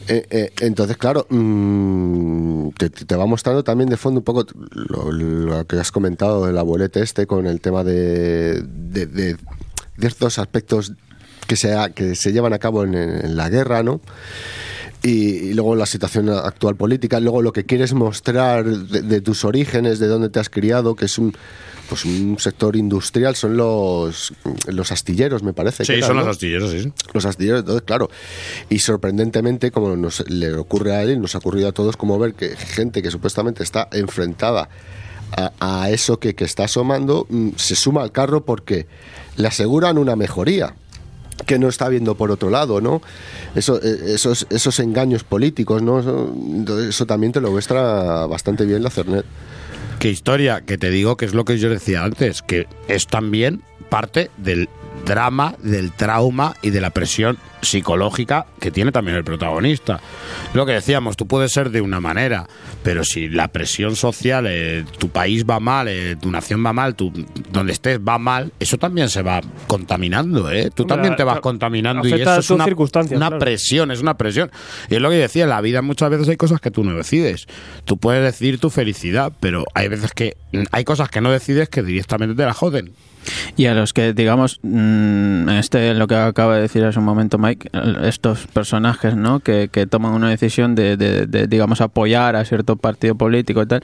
Eh, 0.08 0.26
eh, 0.30 0.52
entonces, 0.60 0.96
claro, 0.96 1.26
mm, 1.30 2.68
te, 2.78 2.90
te 2.90 3.16
va 3.16 3.26
mostrando 3.26 3.62
también 3.64 3.88
de 3.90 3.96
fondo 3.96 4.20
un 4.20 4.24
poco 4.24 4.46
lo, 4.72 5.10
lo 5.12 5.66
que 5.66 5.76
has 5.76 5.92
comentado 5.92 6.46
del 6.46 6.58
abuelete 6.58 7.00
este 7.02 7.26
con 7.26 7.46
el 7.46 7.60
tema 7.60 7.84
de, 7.84 8.62
de, 8.62 9.06
de 9.06 9.36
ciertos 9.98 10.38
aspectos 10.38 10.92
que 11.46 11.56
se, 11.56 11.74
que 11.94 12.14
se 12.14 12.32
llevan 12.32 12.52
a 12.52 12.58
cabo 12.58 12.84
en, 12.84 12.94
en 12.94 13.36
la 13.36 13.48
guerra, 13.48 13.82
¿no? 13.82 14.00
Y, 15.02 15.48
y 15.48 15.54
luego 15.54 15.74
la 15.74 15.86
situación 15.86 16.28
actual 16.28 16.76
política, 16.76 17.18
luego 17.18 17.42
lo 17.42 17.52
que 17.52 17.64
quieres 17.64 17.92
mostrar 17.92 18.64
de, 18.64 19.02
de 19.02 19.20
tus 19.20 19.44
orígenes, 19.44 19.98
de 19.98 20.06
dónde 20.06 20.28
te 20.28 20.38
has 20.38 20.48
criado, 20.48 20.94
que 20.94 21.06
es 21.06 21.18
un 21.18 21.34
pues 21.88 22.06
un 22.06 22.38
sector 22.38 22.74
industrial, 22.74 23.36
son 23.36 23.56
los, 23.56 24.32
los 24.66 24.92
astilleros, 24.92 25.42
me 25.42 25.52
parece. 25.52 25.84
Sí, 25.84 26.00
son 26.00 26.16
¿no? 26.16 26.22
los 26.22 26.28
astilleros, 26.28 26.70
sí. 26.70 26.90
Los 27.12 27.26
astilleros, 27.26 27.60
entonces, 27.60 27.82
claro. 27.82 28.08
Y 28.70 28.78
sorprendentemente, 28.78 29.70
como 29.70 29.94
nos, 29.94 30.26
le 30.30 30.54
ocurre 30.54 30.94
a 30.94 31.02
él, 31.02 31.20
nos 31.20 31.34
ha 31.34 31.38
ocurrido 31.38 31.68
a 31.68 31.72
todos, 31.72 31.98
como 31.98 32.18
ver 32.18 32.32
que 32.32 32.56
gente 32.56 33.02
que 33.02 33.10
supuestamente 33.10 33.62
está 33.62 33.88
enfrentada 33.92 34.70
a, 35.36 35.52
a 35.60 35.90
eso 35.90 36.18
que, 36.18 36.34
que 36.34 36.44
está 36.44 36.64
asomando, 36.64 37.26
mm, 37.28 37.50
se 37.56 37.76
suma 37.76 38.02
al 38.02 38.10
carro 38.10 38.44
porque 38.46 38.86
le 39.36 39.48
aseguran 39.48 39.98
una 39.98 40.16
mejoría 40.16 40.74
que 41.46 41.58
no 41.58 41.68
está 41.68 41.88
viendo 41.88 42.14
por 42.14 42.30
otro 42.30 42.50
lado, 42.50 42.80
¿no? 42.80 43.02
Eso, 43.54 43.80
eh, 43.82 44.14
esos, 44.14 44.46
esos 44.50 44.78
engaños 44.80 45.24
políticos, 45.24 45.82
¿no? 45.82 46.00
Eso, 46.00 46.34
eso 46.88 47.06
también 47.06 47.32
te 47.32 47.40
lo 47.40 47.50
muestra 47.50 48.26
bastante 48.26 48.64
bien 48.64 48.82
la 48.82 48.90
Cernet. 48.90 49.24
Qué 49.98 50.10
historia, 50.10 50.62
que 50.62 50.78
te 50.78 50.90
digo 50.90 51.16
que 51.16 51.24
es 51.24 51.34
lo 51.34 51.44
que 51.44 51.58
yo 51.58 51.70
decía 51.70 52.02
antes, 52.02 52.42
que 52.42 52.66
es 52.88 53.06
también 53.06 53.62
parte 53.88 54.30
del 54.36 54.68
drama, 55.04 55.54
del 55.62 55.92
trauma 55.92 56.54
y 56.62 56.70
de 56.70 56.80
la 56.80 56.90
presión 56.90 57.38
psicológica 57.62 58.46
que 58.60 58.70
tiene 58.70 58.92
también 58.92 59.16
el 59.16 59.24
protagonista. 59.24 60.00
Lo 60.52 60.66
que 60.66 60.72
decíamos, 60.72 61.16
tú 61.16 61.26
puedes 61.26 61.52
ser 61.52 61.70
de 61.70 61.80
una 61.80 62.00
manera, 62.00 62.48
pero 62.82 63.04
si 63.04 63.28
la 63.28 63.48
presión 63.48 63.96
social, 63.96 64.46
eh, 64.48 64.84
tu 64.98 65.08
país 65.08 65.44
va 65.48 65.60
mal, 65.60 65.88
eh, 65.88 66.16
tu 66.16 66.30
nación 66.30 66.64
va 66.64 66.72
mal, 66.72 66.94
tu, 66.94 67.12
donde 67.50 67.72
estés 67.72 68.00
va 68.00 68.18
mal, 68.18 68.52
eso 68.58 68.78
también 68.78 69.08
se 69.08 69.22
va 69.22 69.40
contaminando, 69.66 70.50
¿eh? 70.50 70.70
Tú 70.74 70.82
Hombre, 70.82 70.96
también 70.96 71.16
te 71.16 71.24
vas 71.24 71.40
contaminando 71.40 72.06
y 72.06 72.12
eso 72.12 72.38
es 72.38 72.50
una, 72.50 72.66
una 72.66 73.06
claro. 73.08 73.38
presión, 73.38 73.90
es 73.90 74.00
una 74.00 74.16
presión. 74.16 74.50
Y 74.90 74.96
es 74.96 75.00
lo 75.00 75.10
que 75.10 75.16
decía, 75.16 75.44
en 75.44 75.50
la 75.50 75.60
vida 75.60 75.82
muchas 75.82 76.10
veces 76.10 76.28
hay 76.28 76.36
cosas 76.36 76.60
que 76.60 76.70
tú 76.70 76.84
no 76.84 76.96
decides. 76.96 77.46
Tú 77.84 77.96
puedes 77.96 78.22
decidir 78.22 78.58
tu 78.58 78.70
felicidad, 78.70 79.32
pero 79.40 79.64
hay 79.74 79.88
veces 79.88 80.12
que 80.12 80.36
mm, 80.52 80.64
hay 80.72 80.84
cosas 80.84 81.08
que 81.08 81.20
no 81.20 81.30
decides 81.30 81.68
que 81.68 81.82
directamente 81.82 82.34
te 82.34 82.44
la 82.44 82.54
joden. 82.54 82.92
Y 83.56 83.66
a 83.66 83.74
los 83.74 83.92
que, 83.92 84.12
digamos, 84.12 84.58
mm, 84.62 85.48
este 85.50 85.94
lo 85.94 86.06
que 86.06 86.14
acaba 86.16 86.56
de 86.56 86.62
decir 86.62 86.84
hace 86.84 86.98
un 86.98 87.04
momento 87.04 87.38
Mike, 87.38 87.70
estos 88.04 88.46
personajes, 88.48 89.16
¿no? 89.16 89.40
Que, 89.40 89.68
que 89.70 89.86
toman 89.86 90.12
una 90.12 90.28
decisión 90.30 90.74
de, 90.74 90.96
de- 90.96 91.26
de, 91.26 91.46
digamos, 91.46 91.80
apoyar 91.80 92.36
a 92.36 92.44
cierto 92.44 92.76
partido 92.76 93.14
político 93.14 93.62
y 93.62 93.66
tal, 93.66 93.82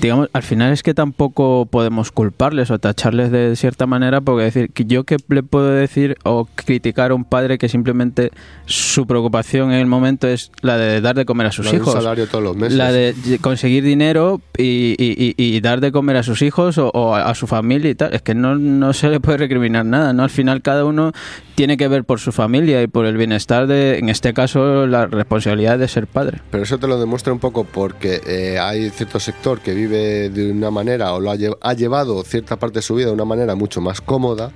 digamos, 0.00 0.28
al 0.32 0.42
final 0.42 0.72
es 0.72 0.82
que 0.82 0.94
tampoco 0.94 1.66
podemos 1.70 2.10
culparles 2.12 2.70
o 2.70 2.78
tacharles 2.78 3.30
de 3.30 3.56
cierta 3.56 3.86
manera, 3.86 4.20
porque 4.20 4.44
decir, 4.44 4.70
yo 4.86 5.04
que 5.04 5.16
le 5.28 5.42
puedo 5.42 5.70
decir 5.70 6.16
o 6.24 6.48
criticar 6.54 7.10
a 7.10 7.14
un 7.14 7.24
padre 7.24 7.58
que 7.58 7.68
simplemente 7.68 8.30
su 8.66 9.06
preocupación 9.06 9.72
en 9.72 9.80
el 9.80 9.86
momento 9.86 10.26
es 10.28 10.50
la 10.60 10.76
de 10.76 11.00
dar 11.00 11.14
de 11.16 11.24
comer 11.24 11.46
a 11.46 11.52
sus 11.52 11.64
La 11.66 11.72
de 11.72 11.76
un 11.78 11.82
hijos. 11.82 11.94
salario 11.94 12.26
todos 12.26 12.44
los 12.44 12.56
meses. 12.56 12.76
La 12.76 12.92
de 12.92 13.14
conseguir 13.40 13.84
dinero 13.84 14.40
y, 14.58 14.94
y- 14.98 15.34
y- 15.38 15.56
y 15.56 15.60
dar 15.60 15.80
de 15.80 15.92
comer 15.92 16.16
a 16.16 16.22
sus 16.22 16.42
hijos 16.42 16.78
o, 16.78 16.88
o 16.90 17.14
a, 17.14 17.30
a 17.30 17.34
su 17.34 17.46
familia 17.46 17.90
y 17.90 17.94
tal. 17.94 18.14
Es 18.14 18.22
que 18.22 18.34
no, 18.34 18.54
no 18.78 18.92
se 18.92 19.08
le 19.08 19.20
puede 19.20 19.38
recriminar 19.38 19.84
nada, 19.86 20.12
¿no? 20.12 20.22
Al 20.22 20.30
final 20.30 20.62
cada 20.62 20.84
uno 20.84 21.12
tiene 21.54 21.76
que 21.76 21.88
ver 21.88 22.04
por 22.04 22.20
su 22.20 22.32
familia 22.32 22.82
y 22.82 22.86
por 22.86 23.06
el 23.06 23.16
bienestar 23.16 23.66
de, 23.66 23.98
en 23.98 24.08
este 24.08 24.34
caso, 24.34 24.86
la 24.86 25.06
responsabilidad 25.06 25.78
de 25.78 25.88
ser 25.88 26.06
padre. 26.06 26.40
Pero 26.50 26.62
eso 26.62 26.78
te 26.78 26.86
lo 26.86 26.98
demuestra 26.98 27.32
un 27.32 27.38
poco 27.38 27.64
porque 27.64 28.20
eh, 28.26 28.58
hay 28.58 28.90
cierto 28.90 29.20
sector 29.20 29.60
que 29.60 29.74
vive 29.74 30.30
de 30.30 30.50
una 30.50 30.70
manera 30.70 31.12
o 31.12 31.20
lo 31.20 31.30
ha, 31.30 31.36
ha 31.60 31.72
llevado 31.74 32.22
cierta 32.24 32.56
parte 32.56 32.78
de 32.78 32.82
su 32.82 32.94
vida 32.94 33.06
de 33.06 33.12
una 33.12 33.24
manera 33.24 33.54
mucho 33.54 33.80
más 33.80 34.00
cómoda. 34.00 34.50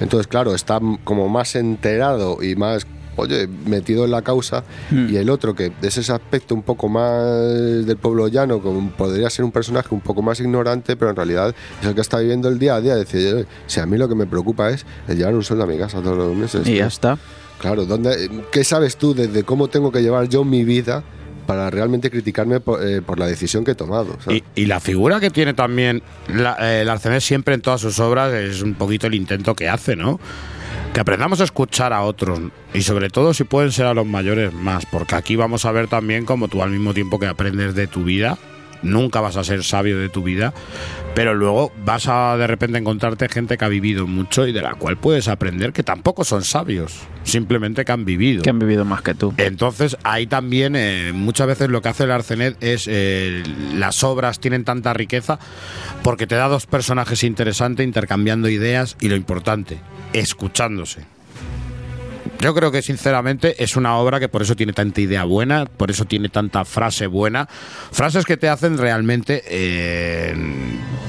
Entonces, 0.00 0.26
claro, 0.26 0.54
está 0.54 0.80
como 1.04 1.28
más 1.28 1.54
enterado 1.56 2.42
y 2.42 2.56
más, 2.56 2.86
oye, 3.16 3.46
metido 3.46 4.04
en 4.04 4.10
la 4.10 4.22
causa. 4.22 4.64
Y 4.90 5.16
el 5.16 5.30
otro, 5.30 5.54
que 5.54 5.72
es 5.82 5.96
ese 5.96 6.12
aspecto 6.12 6.54
un 6.54 6.62
poco 6.62 6.88
más 6.88 7.84
del 7.86 7.96
pueblo 7.96 8.28
llano, 8.28 8.60
como 8.60 8.90
podría 8.90 9.28
ser 9.30 9.44
un 9.44 9.52
personaje 9.52 9.94
un 9.94 10.00
poco 10.00 10.22
más 10.22 10.40
ignorante, 10.40 10.96
pero 10.96 11.10
en 11.10 11.16
realidad 11.16 11.54
es 11.80 11.86
el 11.88 11.94
que 11.94 12.00
está 12.00 12.18
viviendo 12.18 12.48
el 12.48 12.58
día 12.58 12.76
a 12.76 12.80
día. 12.80 12.94
Decir, 12.96 13.34
"Oye, 13.34 13.46
si 13.66 13.80
a 13.80 13.86
mí 13.86 13.96
lo 13.98 14.08
que 14.08 14.14
me 14.14 14.26
preocupa 14.26 14.70
es 14.70 14.84
el 15.08 15.16
llevar 15.18 15.34
un 15.34 15.42
sueldo 15.44 15.64
a 15.64 15.66
mi 15.66 15.78
casa 15.78 16.00
todos 16.00 16.16
los 16.16 16.36
meses. 16.36 16.62
Y 16.62 16.64
tío". 16.64 16.76
ya 16.76 16.86
está. 16.86 17.18
Claro, 17.60 17.86
¿dónde, 17.86 18.30
¿qué 18.52 18.64
sabes 18.64 18.96
tú 18.96 19.14
de, 19.14 19.28
de 19.28 19.42
cómo 19.44 19.68
tengo 19.68 19.90
que 19.92 20.02
llevar 20.02 20.28
yo 20.28 20.44
mi 20.44 20.64
vida 20.64 21.02
para 21.46 21.70
realmente 21.70 22.10
criticarme 22.10 22.58
por, 22.60 22.82
eh, 22.86 23.00
por 23.00 23.18
la 23.18 23.26
decisión 23.26 23.64
que 23.64 23.70
he 23.72 23.74
tomado? 23.74 24.16
¿sabes? 24.22 24.42
Y, 24.56 24.62
y 24.62 24.66
la 24.66 24.80
figura 24.80 25.20
que 25.20 25.30
tiene 25.30 25.54
también 25.54 26.02
la, 26.28 26.56
eh, 26.60 26.82
el 26.82 26.88
Arcenet 26.88 27.20
siempre 27.20 27.54
en 27.54 27.60
todas 27.60 27.80
sus 27.80 27.98
obras 28.00 28.32
es 28.34 28.60
un 28.62 28.74
poquito 28.74 29.06
el 29.06 29.14
intento 29.14 29.54
que 29.54 29.68
hace, 29.68 29.94
¿no? 29.96 30.18
Que 30.94 31.00
aprendamos 31.00 31.40
a 31.40 31.44
escuchar 31.44 31.92
a 31.92 32.02
otros 32.02 32.40
y 32.72 32.82
sobre 32.82 33.10
todo 33.10 33.34
si 33.34 33.42
pueden 33.42 33.72
ser 33.72 33.86
a 33.86 33.94
los 33.94 34.06
mayores 34.06 34.52
más, 34.52 34.86
porque 34.86 35.16
aquí 35.16 35.34
vamos 35.34 35.64
a 35.64 35.72
ver 35.72 35.88
también 35.88 36.24
como 36.24 36.46
tú 36.46 36.62
al 36.62 36.70
mismo 36.70 36.94
tiempo 36.94 37.18
que 37.18 37.26
aprendes 37.26 37.74
de 37.74 37.88
tu 37.88 38.04
vida, 38.04 38.38
nunca 38.84 39.20
vas 39.20 39.36
a 39.36 39.44
ser 39.44 39.64
sabio 39.64 39.98
de 39.98 40.08
tu 40.08 40.22
vida, 40.22 40.54
pero 41.14 41.34
luego 41.34 41.72
vas 41.84 42.06
a 42.08 42.36
de 42.36 42.46
repente 42.46 42.78
encontrarte 42.78 43.28
gente 43.28 43.56
que 43.56 43.64
ha 43.64 43.68
vivido 43.68 44.06
mucho 44.06 44.46
y 44.46 44.52
de 44.52 44.62
la 44.62 44.74
cual 44.74 44.96
puedes 44.96 45.28
aprender 45.28 45.72
que 45.72 45.82
tampoco 45.82 46.24
son 46.24 46.44
sabios, 46.44 47.00
simplemente 47.24 47.84
que 47.84 47.92
han 47.92 48.04
vivido. 48.04 48.42
Que 48.42 48.50
han 48.50 48.58
vivido 48.58 48.84
más 48.84 49.02
que 49.02 49.14
tú. 49.14 49.34
Entonces, 49.36 49.96
ahí 50.04 50.26
también 50.26 50.76
eh, 50.76 51.12
muchas 51.14 51.46
veces 51.46 51.68
lo 51.70 51.82
que 51.82 51.88
hace 51.88 52.04
el 52.04 52.10
Arcenet 52.10 52.56
es 52.62 52.86
eh, 52.88 53.42
las 53.74 54.04
obras 54.04 54.40
tienen 54.40 54.64
tanta 54.64 54.92
riqueza 54.92 55.38
porque 56.02 56.26
te 56.26 56.34
da 56.34 56.48
dos 56.48 56.66
personajes 56.66 57.24
interesantes 57.24 57.84
intercambiando 57.84 58.48
ideas 58.48 58.96
y 59.00 59.08
lo 59.08 59.16
importante, 59.16 59.80
escuchándose. 60.12 61.06
Yo 62.44 62.54
creo 62.54 62.70
que 62.70 62.82
sinceramente 62.82 63.64
es 63.64 63.74
una 63.74 63.96
obra 63.96 64.20
que 64.20 64.28
por 64.28 64.42
eso 64.42 64.54
tiene 64.54 64.74
tanta 64.74 65.00
idea 65.00 65.24
buena, 65.24 65.64
por 65.64 65.90
eso 65.90 66.04
tiene 66.04 66.28
tanta 66.28 66.66
frase 66.66 67.06
buena, 67.06 67.48
frases 67.90 68.26
que 68.26 68.36
te 68.36 68.50
hacen 68.50 68.76
realmente 68.76 69.42
eh, 69.46 70.36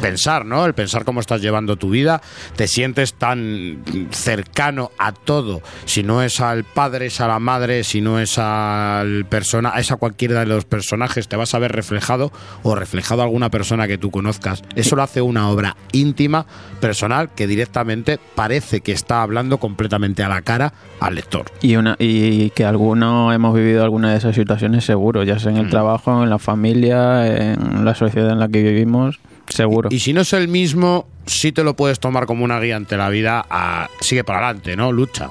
pensar, 0.02 0.46
¿no? 0.46 0.66
El 0.66 0.74
pensar 0.74 1.04
cómo 1.04 1.20
estás 1.20 1.42
llevando 1.42 1.76
tu 1.76 1.90
vida, 1.90 2.22
te 2.56 2.70
sientes 2.70 3.16
tan 3.16 3.84
cercano 4.12 4.92
a 4.98 5.12
todo, 5.12 5.62
si 5.84 6.04
no 6.04 6.24
es 6.24 6.40
al 6.40 6.64
padre, 6.64 7.08
es 7.08 7.20
a 7.20 7.28
la 7.28 7.40
madre, 7.40 7.84
si 7.84 8.00
no 8.00 8.18
es 8.18 8.38
al 8.38 9.26
persona, 9.26 9.74
es 9.76 9.92
a 9.92 9.98
cualquiera 9.98 10.40
de 10.40 10.46
los 10.46 10.64
personajes, 10.64 11.28
te 11.28 11.36
vas 11.36 11.54
a 11.54 11.60
ver 11.60 11.74
reflejado 11.74 12.32
o 12.64 12.76
reflejado 12.76 13.24
a 13.24 13.26
alguna 13.26 13.52
persona 13.52 13.90
que 13.90 13.98
tú 13.98 14.10
conozcas. 14.10 14.64
Eso 14.78 14.96
lo 14.96 15.04
hace 15.04 15.22
una 15.22 15.50
obra 15.50 15.76
íntima, 15.92 16.46
personal, 16.80 17.30
que 17.36 17.46
directamente 17.46 18.20
parece 18.36 18.80
que 18.80 18.94
está 18.94 19.22
hablando 19.22 19.58
completamente 19.58 20.24
a 20.24 20.30
la 20.30 20.42
cara 20.42 20.74
al 21.02 21.25
Y, 21.62 21.76
una, 21.76 21.96
y 22.00 22.50
que 22.52 22.66
alguno 22.66 23.32
hemos 23.34 23.56
vivido 23.56 23.84
alguna 23.84 24.12
de 24.12 24.18
esas 24.18 24.36
situaciones 24.36 24.86
seguro, 24.86 25.24
ya 25.24 25.40
sea 25.40 25.52
en 25.52 25.58
el 25.58 25.66
Mm. 25.68 25.70
trabajo, 25.72 26.24
en 26.24 26.30
la 26.30 26.40
familia, 26.40 27.28
en 27.54 27.84
la 27.86 27.96
sociedad 27.96 28.30
en 28.32 28.40
la 28.40 28.48
que 28.48 28.62
vivimos, 28.64 29.20
seguro. 29.48 29.90
Y 29.92 30.00
si 30.00 30.14
no 30.14 30.22
es 30.22 30.34
el 30.34 30.48
mismo, 30.48 31.08
sí 31.26 31.52
te 31.52 31.64
lo 31.64 31.76
puedes 31.76 32.00
tomar 32.00 32.26
como 32.26 32.44
una 32.46 32.60
guía 32.60 32.76
ante 32.76 32.98
la 32.98 33.10
vida. 33.10 33.46
A, 33.50 33.90
sigue 34.00 34.24
para 34.24 34.40
adelante, 34.40 34.76
¿no? 34.76 34.92
Lucha. 34.92 35.30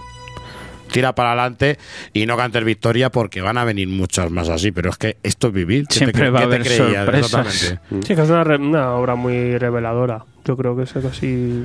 Tira 0.95 1.13
para 1.13 1.33
adelante 1.33 1.77
y 2.13 2.25
no 2.25 2.37
cantes 2.37 2.63
victoria 2.65 3.11
porque 3.11 3.41
van 3.43 3.59
a 3.59 3.65
venir 3.65 3.89
muchas 3.89 4.31
más 4.31 4.49
así. 4.49 4.71
Pero 4.71 4.91
es 4.91 4.97
que 4.97 5.17
esto 5.25 5.49
es 5.49 5.53
vivir. 5.53 5.83
¿Qué 5.89 5.95
te 5.95 5.99
Siempre 5.99 6.31
va 6.31 6.39
a 6.39 6.43
haber 6.45 6.63
creías? 6.63 6.79
sorpresas. 7.05 7.47
Exactamente. 7.65 8.07
Sí, 8.07 8.15
que 8.15 8.23
es 8.23 8.31
una, 8.31 8.45
re- 8.45 8.57
una 8.59 8.93
obra 8.95 9.17
muy 9.17 9.59
reveladora. 9.59 10.25
Yo 10.45 10.57
creo 10.57 10.77
que 10.77 10.85
es 10.85 10.93
casi 10.93 11.65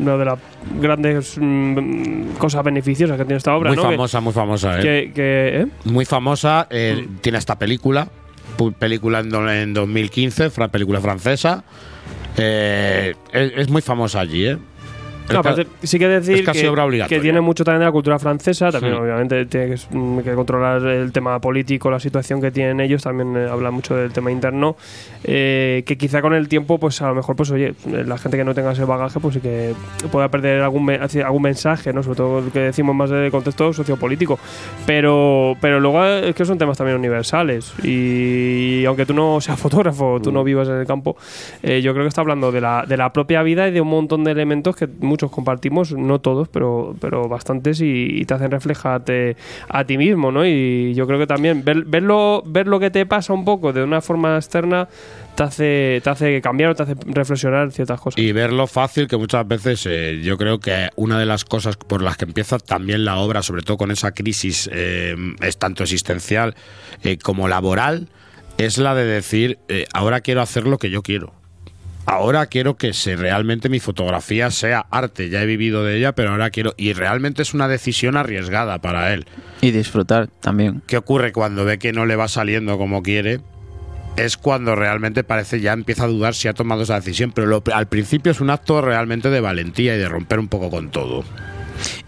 una 0.00 0.16
de 0.16 0.24
las 0.24 0.38
grandes 0.80 1.36
mm, 1.40 2.30
cosas 2.38 2.64
beneficiosas 2.64 3.16
que 3.16 3.24
tiene 3.24 3.36
esta 3.36 3.54
obra. 3.54 3.68
Muy 3.70 3.76
¿no? 3.76 3.82
Que- 3.84 3.88
famosa, 3.90 4.20
muy 4.20 4.32
famosa, 4.32 4.80
¿eh? 4.80 4.82
Que, 4.82 5.12
que- 5.14 5.60
¿eh? 5.60 5.66
Muy 5.84 6.04
famosa. 6.04 6.66
eh, 6.70 7.06
Mm. 7.08 7.16
Tiene 7.18 7.38
esta 7.38 7.56
película. 7.58 8.08
Película 8.80 9.20
en, 9.20 9.30
do- 9.30 9.48
en 9.48 9.74
2015, 9.74 10.50
fra- 10.50 10.68
película 10.68 11.00
francesa. 11.00 11.62
Eh, 12.36 13.14
es, 13.32 13.52
es 13.56 13.68
muy 13.68 13.82
famosa 13.82 14.20
allí, 14.20 14.46
¿eh? 14.46 14.58
No, 15.32 15.40
aparte, 15.40 15.66
sí 15.82 15.98
que 15.98 16.08
decir 16.08 16.36
es 16.48 16.48
que, 16.48 16.68
obra 16.68 16.86
que 17.08 17.20
tiene 17.20 17.40
mucho 17.40 17.64
también 17.64 17.80
de 17.80 17.86
la 17.86 17.92
cultura 17.92 18.18
francesa, 18.18 18.70
también 18.70 18.94
Sí. 18.94 19.00
obviamente 19.00 19.44
tiene 19.46 19.74
que, 19.74 19.96
mm, 19.96 20.18
que 20.20 20.34
controlar 20.34 20.86
el 20.86 21.10
tema 21.12 21.40
político, 21.40 21.90
la 21.90 21.98
situación 22.00 22.40
que 22.40 22.50
tienen 22.50 22.80
ellos, 22.80 23.02
también 23.02 23.36
eh, 23.36 23.48
habla 23.50 23.70
mucho 23.70 23.96
del 23.96 24.12
tema 24.12 24.30
interno, 24.30 24.76
eh, 25.24 25.82
que 25.86 25.98
quizá 25.98 26.22
con 26.22 26.32
el 26.34 26.48
tiempo, 26.48 26.78
pues 26.78 27.02
a 27.02 27.08
lo 27.08 27.14
mejor, 27.16 27.34
pues 27.36 27.50
oye, 27.50 27.74
la 27.86 28.18
gente 28.18 28.36
que 28.36 28.44
no 28.44 28.54
tenga 28.54 28.72
ese 28.72 28.84
bagaje, 28.84 29.18
pues 29.20 29.34
sí 29.34 29.40
que 29.40 29.74
pueda 30.12 30.28
perder 30.28 30.60
algún, 30.62 30.84
me- 30.84 31.00
algún 31.24 31.42
mensaje, 31.42 31.92
¿no? 31.92 32.02
sobre 32.02 32.16
todo 32.16 32.40
lo 32.42 32.52
que 32.52 32.60
decimos 32.60 32.94
más 32.94 33.10
del 33.10 33.30
contexto 33.30 33.72
sociopolítico, 33.72 34.38
pero, 34.86 35.56
pero 35.60 35.80
luego 35.80 36.04
es 36.04 36.34
que 36.34 36.44
son 36.44 36.58
temas 36.58 36.78
también 36.78 36.96
universales 36.98 37.72
y 37.82 38.84
aunque 38.86 39.06
tú 39.06 39.14
no 39.14 39.40
seas 39.40 39.58
fotógrafo, 39.66 40.20
tú 40.22 40.30
no 40.32 40.44
vivas 40.44 40.68
en 40.68 40.74
el 40.76 40.86
campo, 40.86 41.16
eh, 41.62 41.80
yo 41.82 41.92
creo 41.92 42.04
que 42.04 42.08
está 42.08 42.20
hablando 42.20 42.52
de 42.52 42.60
la, 42.60 42.84
de 42.86 42.96
la 42.96 43.12
propia 43.12 43.42
vida 43.42 43.68
y 43.68 43.72
de 43.72 43.80
un 43.80 43.88
montón 43.88 44.24
de 44.24 44.30
elementos 44.32 44.76
que 44.76 44.86
muchos 45.16 45.30
compartimos, 45.30 45.92
no 45.92 46.20
todos, 46.20 46.48
pero, 46.48 46.94
pero 47.00 47.26
bastantes 47.26 47.80
y, 47.80 48.22
te 48.26 48.34
hacen 48.34 48.50
reflejarte 48.50 49.36
a 49.68 49.84
ti 49.84 49.96
mismo, 49.96 50.30
¿no? 50.30 50.46
Y 50.46 50.92
yo 50.94 51.06
creo 51.06 51.18
que 51.18 51.26
también 51.26 51.64
ver, 51.64 51.84
verlo, 51.84 52.42
ver 52.44 52.66
lo 52.66 52.78
que 52.78 52.90
te 52.90 53.06
pasa 53.06 53.32
un 53.32 53.46
poco 53.46 53.72
de 53.72 53.82
una 53.82 54.02
forma 54.02 54.36
externa 54.36 54.88
te 55.34 55.42
hace, 55.42 56.00
te 56.04 56.10
hace 56.10 56.40
cambiar 56.42 56.70
o 56.70 56.74
te 56.74 56.82
hace 56.82 56.94
reflexionar 57.06 57.72
ciertas 57.72 57.98
cosas. 58.00 58.18
y 58.18 58.32
verlo 58.32 58.66
fácil 58.66 59.06
que 59.06 59.16
muchas 59.16 59.46
veces 59.48 59.86
eh, 59.86 60.20
yo 60.22 60.36
creo 60.36 60.58
que 60.58 60.88
una 60.96 61.18
de 61.18 61.26
las 61.26 61.44
cosas 61.44 61.76
por 61.76 62.02
las 62.02 62.16
que 62.16 62.24
empieza 62.24 62.58
también 62.58 63.04
la 63.04 63.16
obra 63.16 63.42
sobre 63.42 63.62
todo 63.62 63.76
con 63.76 63.90
esa 63.90 64.12
crisis 64.12 64.68
eh, 64.72 65.14
es 65.40 65.58
tanto 65.58 65.82
existencial 65.82 66.54
eh, 67.02 67.18
como 67.18 67.48
laboral 67.48 68.08
es 68.58 68.78
la 68.78 68.94
de 68.94 69.04
decir 69.04 69.58
eh, 69.68 69.86
ahora 69.92 70.20
quiero 70.20 70.40
hacer 70.40 70.66
lo 70.66 70.78
que 70.78 70.90
yo 70.90 71.02
quiero 71.02 71.34
ahora 72.06 72.46
quiero 72.46 72.76
que 72.76 72.92
se 72.92 73.16
realmente 73.16 73.68
mi 73.68 73.80
fotografía 73.80 74.50
sea 74.50 74.86
arte 74.90 75.28
ya 75.28 75.42
he 75.42 75.46
vivido 75.46 75.84
de 75.84 75.98
ella 75.98 76.12
pero 76.12 76.30
ahora 76.30 76.50
quiero 76.50 76.72
y 76.76 76.92
realmente 76.92 77.42
es 77.42 77.52
una 77.54 77.68
decisión 77.68 78.16
arriesgada 78.16 78.78
para 78.80 79.12
él 79.12 79.26
Y 79.60 79.70
disfrutar 79.72 80.28
también. 80.40 80.82
¿Qué 80.86 80.96
ocurre 80.96 81.32
cuando 81.32 81.64
ve 81.64 81.78
que 81.78 81.92
no 81.92 82.06
le 82.06 82.16
va 82.16 82.28
saliendo 82.28 82.78
como 82.78 83.02
quiere? 83.02 83.40
Es 84.16 84.36
cuando 84.38 84.74
realmente 84.76 85.24
parece 85.24 85.60
ya 85.60 85.72
empieza 85.74 86.04
a 86.04 86.08
dudar 86.08 86.34
si 86.34 86.48
ha 86.48 86.54
tomado 86.54 86.82
esa 86.84 86.94
decisión, 86.94 87.32
pero 87.32 87.46
lo- 87.48 87.62
al 87.74 87.86
principio 87.86 88.32
es 88.32 88.40
un 88.40 88.48
acto 88.50 88.80
realmente 88.80 89.28
de 89.28 89.40
valentía 89.40 89.94
y 89.94 89.98
de 89.98 90.08
romper 90.08 90.38
un 90.38 90.48
poco 90.48 90.70
con 90.70 90.90
todo. 90.90 91.22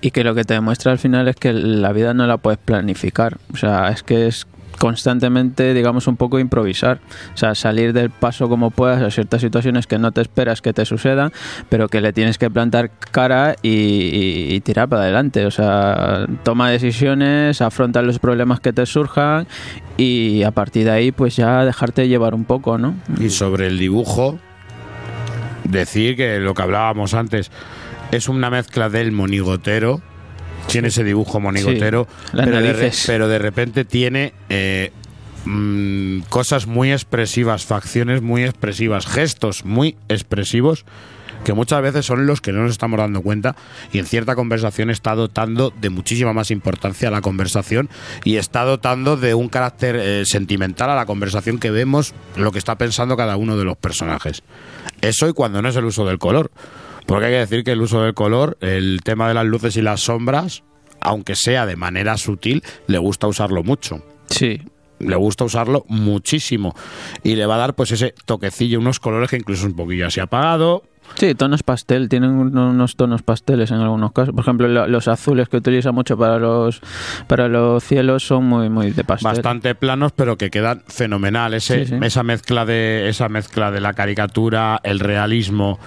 Y 0.00 0.10
que 0.12 0.24
lo 0.24 0.34
que 0.34 0.44
te 0.44 0.54
demuestra 0.54 0.90
al 0.92 0.98
final 0.98 1.28
es 1.28 1.36
que 1.36 1.52
la 1.52 1.92
vida 1.92 2.14
no 2.14 2.26
la 2.26 2.38
puedes 2.38 2.58
planificar. 2.58 3.36
O 3.52 3.58
sea, 3.58 3.90
es 3.90 4.02
que 4.02 4.26
es 4.26 4.46
constantemente, 4.78 5.74
digamos, 5.74 6.06
un 6.06 6.16
poco 6.16 6.38
improvisar. 6.38 7.00
O 7.34 7.36
sea, 7.36 7.54
salir 7.54 7.92
del 7.92 8.10
paso 8.10 8.48
como 8.48 8.70
puedas 8.70 9.02
a 9.02 9.10
ciertas 9.10 9.40
situaciones 9.40 9.86
que 9.86 9.98
no 9.98 10.12
te 10.12 10.20
esperas 10.20 10.62
que 10.62 10.72
te 10.72 10.84
sucedan, 10.84 11.32
pero 11.68 11.88
que 11.88 12.00
le 12.00 12.12
tienes 12.12 12.38
que 12.38 12.50
plantar 12.50 12.90
cara 13.10 13.56
y, 13.62 13.68
y- 13.70 14.54
y 14.54 14.60
tirar 14.60 14.88
para 14.88 15.02
adelante. 15.02 15.46
O 15.46 15.50
sea, 15.50 16.26
toma 16.44 16.70
decisiones, 16.70 17.60
afronta 17.60 18.02
los 18.02 18.18
problemas 18.18 18.60
que 18.60 18.72
te 18.72 18.86
surjan 18.86 19.46
y 19.96 20.42
a 20.44 20.50
partir 20.52 20.84
de 20.84 20.90
ahí, 20.92 21.12
pues 21.12 21.36
ya 21.36 21.64
dejarte 21.64 22.08
llevar 22.08 22.34
un 22.34 22.44
poco, 22.44 22.78
¿no? 22.78 22.94
Y 23.20 23.30
sobre 23.30 23.66
el 23.66 23.78
dibujo, 23.78 24.38
decir 25.64 26.16
que 26.16 26.38
lo 26.38 26.54
que 26.54 26.62
hablábamos 26.62 27.14
antes 27.14 27.50
es 28.12 28.28
una 28.28 28.48
mezcla 28.50 28.88
del 28.88 29.12
monigotero. 29.12 30.00
Tiene 30.68 30.88
ese 30.88 31.02
dibujo 31.02 31.40
monigotero, 31.40 32.06
Sí, 32.30 32.36
de 32.36 32.92
pero 33.06 33.28
de 33.28 33.38
repente 33.38 33.84
tiene 33.84 34.32
eh, 34.48 34.92
mm, 35.44 36.20
cosas 36.28 36.66
muy 36.66 36.92
expresivas, 36.92 37.64
facciones 37.64 38.22
muy 38.22 38.44
expresivas, 38.44 39.06
gestos 39.06 39.64
muy 39.64 39.96
expresivos 40.08 40.84
que 41.44 41.52
muchas 41.52 41.80
veces 41.82 42.04
son 42.04 42.26
los 42.26 42.40
que 42.40 42.52
no 42.52 42.62
nos 42.62 42.72
estamos 42.72 42.98
dando 42.98 43.22
cuenta 43.22 43.56
y 43.92 43.98
en 43.98 44.06
cierta 44.06 44.34
conversación 44.34 44.90
está 44.90 45.14
dotando 45.14 45.72
de 45.80 45.90
muchísima 45.90 46.32
más 46.32 46.50
importancia 46.50 47.08
a 47.08 47.10
la 47.10 47.20
conversación 47.20 47.88
y 48.24 48.36
está 48.36 48.64
dotando 48.64 49.16
de 49.16 49.34
un 49.34 49.48
carácter 49.48 49.96
eh, 49.96 50.24
sentimental 50.26 50.90
a 50.90 50.94
la 50.94 51.06
conversación 51.06 51.58
que 51.58 51.70
vemos 51.70 52.14
lo 52.36 52.52
que 52.52 52.58
está 52.58 52.76
pensando 52.76 53.16
cada 53.16 53.36
uno 53.36 53.56
de 53.56 53.64
los 53.64 53.76
personajes. 53.76 54.42
Eso 55.00 55.28
y 55.28 55.32
cuando 55.32 55.62
no 55.62 55.68
es 55.68 55.76
el 55.76 55.84
uso 55.84 56.04
del 56.04 56.18
color. 56.18 56.50
Porque 57.08 57.24
hay 57.24 57.32
que 57.32 57.38
decir 57.38 57.64
que 57.64 57.72
el 57.72 57.80
uso 57.80 58.02
del 58.02 58.12
color, 58.12 58.58
el 58.60 59.00
tema 59.02 59.28
de 59.28 59.34
las 59.34 59.46
luces 59.46 59.76
y 59.78 59.82
las 59.82 60.02
sombras, 60.02 60.62
aunque 61.00 61.36
sea 61.36 61.64
de 61.64 61.74
manera 61.74 62.18
sutil, 62.18 62.62
le 62.86 62.98
gusta 62.98 63.26
usarlo 63.26 63.62
mucho 63.62 64.04
Sí, 64.28 64.60
le 64.98 65.16
gusta 65.16 65.44
usarlo 65.44 65.86
muchísimo 65.88 66.74
y 67.22 67.34
le 67.36 67.46
va 67.46 67.54
a 67.54 67.58
dar 67.58 67.74
pues 67.74 67.92
ese 67.92 68.14
toquecillo, 68.26 68.78
unos 68.78 69.00
colores 69.00 69.30
que 69.30 69.36
incluso 69.36 69.66
un 69.66 69.74
poquillo 69.74 70.06
así 70.06 70.20
apagado. 70.20 70.82
Sí, 71.14 71.34
tonos 71.34 71.62
pastel, 71.62 72.08
tienen 72.08 72.30
un- 72.30 72.56
unos 72.56 72.94
tonos 72.96 73.22
pasteles 73.22 73.70
en 73.70 73.78
algunos 73.78 74.12
casos. 74.12 74.32
Por 74.34 74.42
ejemplo, 74.44 74.68
lo- 74.68 74.86
los 74.86 75.08
azules 75.08 75.48
que 75.48 75.56
utiliza 75.56 75.90
mucho 75.92 76.16
para 76.16 76.38
los 76.38 76.80
para 77.26 77.48
los 77.48 77.82
cielos 77.82 78.26
son 78.26 78.44
muy 78.44 78.68
muy 78.68 78.90
de 78.92 79.02
pastel. 79.04 79.24
Bastante 79.32 79.74
planos, 79.74 80.12
pero 80.12 80.36
que 80.38 80.50
quedan 80.50 80.82
fenomenal. 80.86 81.54
Ese, 81.54 81.86
Sí, 81.86 81.94
sí. 81.94 81.98
Esa 82.02 82.22
mezcla 82.22 82.64
de 82.64 83.08
esa 83.08 83.28
mezcla 83.28 83.70
de 83.70 83.80
la 83.80 83.94
caricatura, 83.94 84.80
el 84.84 85.00
realismo 85.00 85.78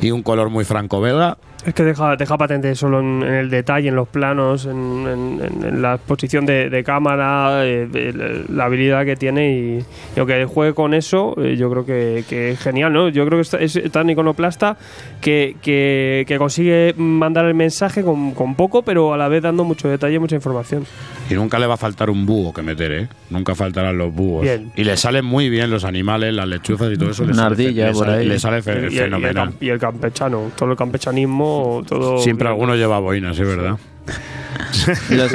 y 0.00 0.10
un 0.12 0.22
color 0.22 0.50
muy 0.50 0.64
franco-belga. 0.64 1.38
Es 1.66 1.74
que 1.74 1.82
deja, 1.82 2.14
deja 2.16 2.38
patente 2.38 2.72
solo 2.76 3.00
en, 3.00 3.22
en 3.22 3.34
el 3.34 3.50
detalle, 3.50 3.88
en 3.88 3.96
los 3.96 4.06
planos, 4.08 4.64
en, 4.64 4.70
en- 5.06 5.40
en- 5.42 5.64
en 5.64 5.82
la 5.82 5.96
exposición 5.96 6.46
de, 6.46 6.70
de 6.70 6.84
cámara, 6.84 7.66
eh, 7.66 7.88
el- 7.92 8.44
la 8.56 8.66
habilidad 8.66 9.04
que 9.04 9.16
tiene 9.16 9.52
y, 9.52 9.78
y 10.16 10.18
aunque 10.20 10.44
juegue 10.44 10.72
con 10.72 10.94
eso, 10.94 11.34
eh, 11.42 11.56
yo 11.56 11.68
creo 11.68 11.84
que, 11.84 12.24
que 12.28 12.52
es 12.52 12.60
genial, 12.60 12.92
¿no? 12.92 13.08
Yo 13.08 13.26
creo 13.26 13.38
que 13.38 13.42
está- 13.42 13.58
es 13.58 13.78
tan 13.90 14.08
iconoplasta 14.08 14.76
que, 15.20 15.56
que, 15.60 16.24
que 16.28 16.38
consigue 16.38 16.94
mandar 16.96 17.44
el 17.44 17.54
mensaje 17.54 18.02
con, 18.04 18.32
con 18.34 18.54
poco, 18.54 18.82
pero 18.82 19.12
a 19.12 19.16
la 19.16 19.26
vez 19.28 19.42
dando 19.42 19.64
mucho 19.64 19.88
detalle, 19.88 20.18
mucha 20.20 20.36
información. 20.36 20.86
Y 21.28 21.34
nunca 21.34 21.58
le 21.58 21.66
va 21.66 21.74
a 21.74 21.78
faltar 21.78 22.08
un 22.08 22.24
búho 22.24 22.54
que 22.54 22.62
meter, 22.62 22.92
¿eh? 22.92 23.08
Nunca 23.30 23.54
faltarán 23.54 23.98
los 23.98 24.14
búhos. 24.14 24.42
Bien. 24.44 24.72
Y 24.76 24.84
le 24.84 24.96
salen 24.96 25.24
muy 25.24 25.50
bien 25.50 25.70
los 25.70 25.84
animales, 25.84 26.32
las 26.32 26.48
lechuzas 26.48 26.90
y 26.92 26.96
todo 26.96 27.10
eso. 27.10 27.24
le 27.24 27.32
Una 27.32 27.42
sale 27.42 27.56
fe- 27.56 27.62
ardilla 27.66 27.86
le 27.88 27.92
por 27.92 28.06
sale- 28.06 28.18
ahí. 28.18 28.26
Le 28.28 28.38
sale 28.38 28.62
fe- 28.62 28.72
Y- 28.72 28.76
el- 28.76 28.92
y 28.92 28.98
el, 28.98 29.04
fenomenal. 29.04 29.48
cam- 29.50 29.54
y 29.60 29.68
el 29.68 29.78
campechano, 29.78 30.50
todo 30.56 30.70
el 30.70 30.76
campechanismo, 30.76 31.47
todo... 31.86 32.18
Siempre 32.18 32.48
alguno 32.48 32.74
lleva 32.76 32.98
boinas, 32.98 33.38
es 33.38 33.46
verdad. 33.46 33.78
Los- 35.10 35.32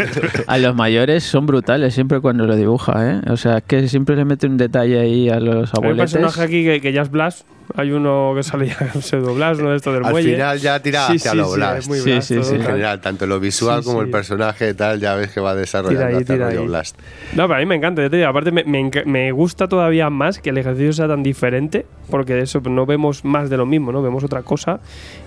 a 0.47 0.57
los 0.57 0.75
mayores 0.75 1.23
son 1.23 1.45
brutales 1.45 1.93
siempre 1.93 2.19
cuando 2.21 2.45
lo 2.45 2.55
dibuja, 2.55 3.11
¿eh? 3.11 3.21
O 3.29 3.37
sea, 3.37 3.61
que 3.61 3.87
siempre 3.87 4.15
le 4.15 4.25
mete 4.25 4.47
un 4.47 4.57
detalle 4.57 4.99
ahí 4.99 5.29
a 5.29 5.39
los 5.39 5.69
Hay 5.73 5.79
un 5.79 5.85
abueletes. 5.85 6.13
personaje 6.13 6.41
aquí 6.41 6.63
que, 6.63 6.81
que 6.81 6.91
ya 6.93 7.01
es 7.03 7.11
Blas, 7.11 7.45
Hay 7.75 7.91
uno 7.91 8.33
que 8.35 8.43
salía 8.43 8.75
pseudo 9.01 9.33
Blas, 9.35 9.59
uno 9.59 9.71
de 9.71 9.77
estos 9.77 9.93
del 9.93 10.05
Al 10.05 10.11
muelle. 10.11 10.31
final 10.33 10.59
ya 10.59 10.79
tira 10.81 11.07
Sí, 11.07 11.15
hacia 11.17 11.31
sí, 11.31 11.37
lo 11.37 11.45
sí, 11.45 11.55
Blast. 11.55 11.91
Sí, 11.91 12.01
Blast 12.11 12.27
sí, 12.27 12.43
sí. 12.43 12.55
En 12.55 12.61
general, 12.63 13.01
tanto 13.01 13.25
lo 13.25 13.39
visual 13.39 13.79
Sí, 13.81 13.85
como 13.85 13.99
sí. 14.01 14.05
el 14.05 14.11
personaje 14.11 14.69
y 14.69 14.73
tal, 14.73 14.99
ya 14.99 15.15
ves 15.15 15.31
que 15.31 15.39
va 15.39 15.55
desarrollando 15.55 15.99
Tira 15.99 16.07
ahí, 16.17 16.23
hacia 16.23 16.35
tira 16.35 16.47
rollo 16.47 16.59
ahí. 16.61 16.67
Blast. 16.67 16.97
No, 17.35 17.43
pero 17.47 17.55
a 17.55 17.59
mí 17.59 17.65
me 17.65 17.75
encanta, 17.75 18.01
ya 18.01 18.09
te 18.09 18.17
digo, 18.17 18.29
aparte 18.29 18.51
me, 18.51 18.63
me 19.05 19.31
gusta 19.31 19.67
todavía 19.67 20.09
más 20.09 20.39
que 20.39 20.49
el 20.51 20.57
ejercicio 20.57 20.93
sea 20.93 21.07
tan 21.07 21.23
diferente, 21.23 21.85
porque 22.09 22.33
de 22.33 22.41
eso 22.41 22.61
no 22.61 22.85
vemos 22.85 23.23
más 23.25 23.49
de 23.49 23.57
lo 23.57 23.65
mismo, 23.65 23.91
¿no? 23.91 24.01
Vemos 24.01 24.23
otra 24.23 24.43
cosa 24.43 24.79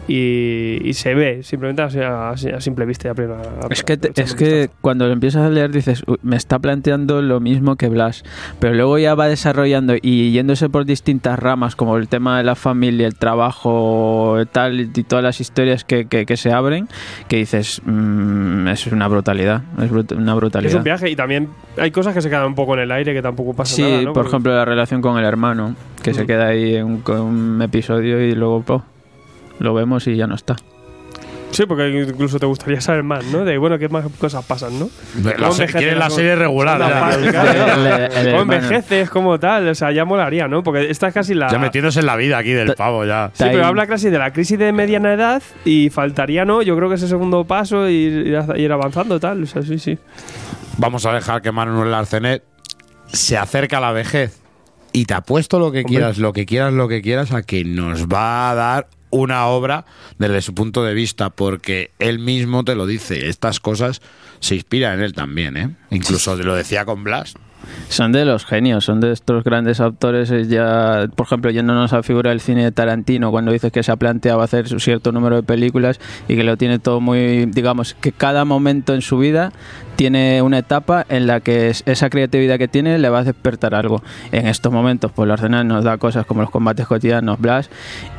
y, 0.08 0.80
y 0.84 0.92
se 0.94 1.14
ve, 1.14 1.42
simplemente 1.42 1.82
a, 1.82 2.30
a 2.30 2.36
simple 2.60 2.84
vista. 2.86 3.08
y 3.08 3.10
a 3.10 3.14
primera- 3.14 3.42
Es 3.70 3.82
que, 3.82 3.96
te- 3.96 4.20
es 4.22 4.34
que 4.34 4.70
cuando 4.80 5.06
lo 5.06 5.12
empiezas 5.12 5.42
a 5.42 5.50
leer 5.50 5.70
dices, 5.70 6.02
"Uy, 6.06 6.16
me 6.22 6.36
está 6.36 6.58
planteando 6.58 7.22
lo 7.22 7.40
mismo 7.40 7.76
que 7.76 7.88
Blas, 7.88 8.24
pero 8.60 8.74
luego 8.74 8.98
ya 8.98 9.14
va 9.14 9.28
desarrollando 9.28 9.94
y 10.00 10.32
yéndose 10.32 10.68
por 10.68 10.84
distintas 10.84 11.38
ramas, 11.38 11.76
como 11.76 11.96
el 11.96 12.08
tema 12.08 12.25
de 12.38 12.44
la 12.44 12.54
familia, 12.54 13.06
el 13.06 13.14
trabajo, 13.14 14.36
tal, 14.52 14.80
y 14.80 14.86
todas 15.04 15.22
las 15.22 15.40
historias 15.40 15.84
que, 15.84 16.06
que- 16.06 16.26
que 16.26 16.36
se 16.36 16.52
abren, 16.52 16.88
que 17.28 17.36
dices, 17.36 17.80
"Mm, 17.84 18.68
es 18.68 18.86
una 18.88 19.08
brutalidad, 19.08 19.62
es 19.82 19.90
brut- 19.90 20.16
una 20.16 20.32
Es 20.32 20.36
brutalidad. 20.36 20.76
un 20.76 20.84
viaje 20.84 21.10
y 21.10 21.16
también 21.16 21.48
hay 21.78 21.90
cosas 21.90 22.14
que 22.14 22.22
se 22.22 22.28
quedan 22.28 22.46
un 22.46 22.54
poco 22.54 22.74
en 22.74 22.80
el 22.80 22.90
aire 22.92 23.12
que 23.14 23.22
tampoco 23.22 23.54
pasa 23.54 23.74
Sí, 23.76 23.82
nada, 23.82 23.96
¿no? 23.98 24.04
por 24.06 24.14
Porque- 24.14 24.28
ejemplo, 24.30 24.54
la 24.54 24.64
relación 24.64 25.00
con 25.02 25.18
el 25.18 25.24
hermano, 25.24 25.74
que 26.02 26.14
se 26.14 26.26
queda 26.26 26.48
ahí 26.48 26.76
en 26.76 27.02
un, 27.06 27.60
episodio 27.62 28.20
y 28.20 28.34
luego 28.34 28.62
po, 28.62 28.82
lo 29.58 29.74
vemos 29.74 30.06
y 30.06 30.16
ya 30.16 30.26
no 30.26 30.34
está. 30.34 30.56
Sí, 31.52 31.64
porque 31.64 31.88
incluso 31.88 32.38
te 32.38 32.44
gustaría 32.46 32.80
saber 32.80 33.02
más, 33.02 33.24
¿no? 33.26 33.44
De, 33.44 33.56
bueno, 33.56 33.78
qué 33.78 33.88
más 33.88 34.04
cosas 34.18 34.44
pasan, 34.44 34.78
¿no? 34.78 34.90
La 35.22 35.34
¿Cómo 35.34 35.52
se- 35.52 35.66
quieren 35.66 35.98
la 35.98 36.10
serie 36.10 36.36
regular. 36.36 36.78
¿Cómo 38.30 38.42
envejeces? 38.42 39.08
como 39.10 39.38
tal? 39.38 39.68
O 39.68 39.74
sea, 39.74 39.90
ya 39.92 40.04
molaría, 40.04 40.48
¿no? 40.48 40.62
Porque 40.62 40.90
esta 40.90 41.08
es 41.08 41.14
casi 41.14 41.34
la... 41.34 41.48
Ya 41.50 41.58
metiéndose 41.58 42.00
en 42.00 42.06
la 42.06 42.16
vida 42.16 42.38
aquí 42.38 42.52
del 42.52 42.74
pavo 42.74 43.04
ya. 43.04 43.30
Sí, 43.32 43.44
pero 43.50 43.64
habla 43.64 43.86
casi 43.86 44.10
de 44.10 44.18
la 44.18 44.32
crisis 44.32 44.58
de 44.58 44.72
mediana 44.72 45.12
edad 45.14 45.42
y 45.64 45.88
faltaría, 45.90 46.44
¿no? 46.44 46.62
Yo 46.62 46.76
creo 46.76 46.88
que 46.88 46.96
ese 46.96 47.08
segundo 47.08 47.44
paso 47.44 47.88
ir, 47.88 48.36
ir 48.56 48.72
avanzando, 48.72 49.18
tal. 49.18 49.42
O 49.42 49.46
sea, 49.46 49.62
sí, 49.62 49.78
sí. 49.78 49.98
Vamos 50.78 51.06
a 51.06 51.12
dejar 51.12 51.40
que 51.42 51.52
Manuel 51.52 51.94
Arcenet 51.94 52.42
se 53.06 53.38
acerca 53.38 53.78
a 53.78 53.80
la 53.80 53.92
vejez 53.92 54.40
y 54.92 55.04
te 55.06 55.14
apuesto 55.14 55.58
lo 55.58 55.72
que 55.72 55.84
quieras, 55.84 56.18
lo 56.18 56.32
que 56.32 56.44
quieras, 56.44 56.72
lo 56.74 56.88
que 56.88 57.00
quieras 57.02 57.32
a 57.32 57.42
que 57.42 57.64
nos 57.64 58.08
va 58.08 58.50
a 58.50 58.54
dar 58.54 58.86
una 59.16 59.46
obra 59.46 59.84
desde 60.18 60.42
su 60.42 60.54
punto 60.54 60.84
de 60.84 60.94
vista, 60.94 61.30
porque 61.30 61.90
él 61.98 62.18
mismo 62.18 62.64
te 62.64 62.74
lo 62.74 62.86
dice, 62.86 63.28
estas 63.28 63.60
cosas 63.60 64.02
se 64.40 64.54
inspiran 64.54 64.94
en 64.94 65.04
él 65.04 65.12
también, 65.12 65.56
¿eh? 65.56 65.76
Incluso 65.90 66.36
lo 66.36 66.54
decía 66.54 66.84
con 66.84 67.04
Blas. 67.04 67.34
Son 67.88 68.12
de 68.12 68.24
los 68.24 68.44
genios, 68.44 68.84
son 68.84 69.00
de 69.00 69.12
estos 69.12 69.42
grandes 69.44 69.80
autores. 69.80 70.30
eh, 70.30 70.44
Ya, 70.46 71.06
por 71.14 71.26
ejemplo, 71.26 71.50
yéndonos 71.50 71.92
a 71.92 72.02
figura 72.02 72.30
del 72.30 72.40
cine 72.40 72.64
de 72.64 72.72
Tarantino, 72.72 73.30
cuando 73.30 73.52
dices 73.52 73.72
que 73.72 73.82
se 73.82 73.92
ha 73.92 73.96
planteado 73.96 74.40
hacer 74.40 74.66
un 74.72 74.80
cierto 74.80 75.12
número 75.12 75.36
de 75.36 75.42
películas 75.42 76.00
y 76.28 76.36
que 76.36 76.44
lo 76.44 76.56
tiene 76.56 76.78
todo 76.78 77.00
muy, 77.00 77.46
digamos, 77.46 77.94
que 77.94 78.12
cada 78.12 78.44
momento 78.44 78.94
en 78.94 79.02
su 79.02 79.18
vida 79.18 79.52
tiene 79.96 80.42
una 80.42 80.58
etapa 80.58 81.06
en 81.08 81.26
la 81.26 81.40
que 81.40 81.68
es- 81.70 81.82
esa 81.86 82.10
creatividad 82.10 82.58
que 82.58 82.68
tiene 82.68 82.98
le 82.98 83.08
va 83.08 83.20
a 83.20 83.24
despertar 83.24 83.74
algo. 83.74 84.02
En 84.32 84.46
estos 84.46 84.72
momentos, 84.72 85.10
pues 85.12 85.26
la 85.26 85.34
Arsenal 85.34 85.66
nos 85.66 85.84
da 85.84 85.96
cosas 85.96 86.26
como 86.26 86.42
los 86.42 86.50
combates 86.50 86.86
cotidianos, 86.86 87.40
Blas, 87.40 87.70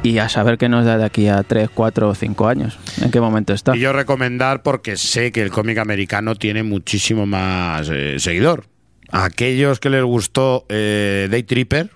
y 0.04 0.18
a 0.18 0.28
saber 0.30 0.58
qué 0.58 0.70
nos 0.70 0.86
da 0.86 0.98
de 0.98 1.06
aquí 1.06 1.28
a 1.28 1.44
3, 1.44 1.70
4 1.74 2.10
o 2.10 2.16
5 2.16 2.48
años. 2.48 2.80
¿En 3.02 3.12
qué 3.12 3.20
momento 3.22 3.54
está? 3.54 3.76
Y 3.76 3.82
yo 3.82 3.94
recomendar 3.94 4.64
porque 4.64 4.98
sé 4.98 5.32
que 5.32 5.42
el 5.44 5.52
cómic 5.52 5.78
americano 5.78 6.36
tiene 6.36 6.64
muchísimo 6.64 7.26
más 7.28 7.90
eh, 7.94 8.16
seguidor. 8.20 8.66
Aquellos 9.12 9.80
que 9.80 9.90
les 9.90 10.04
gustó 10.04 10.66
eh, 10.70 11.28
Day 11.30 11.44
Tripper, 11.44 11.90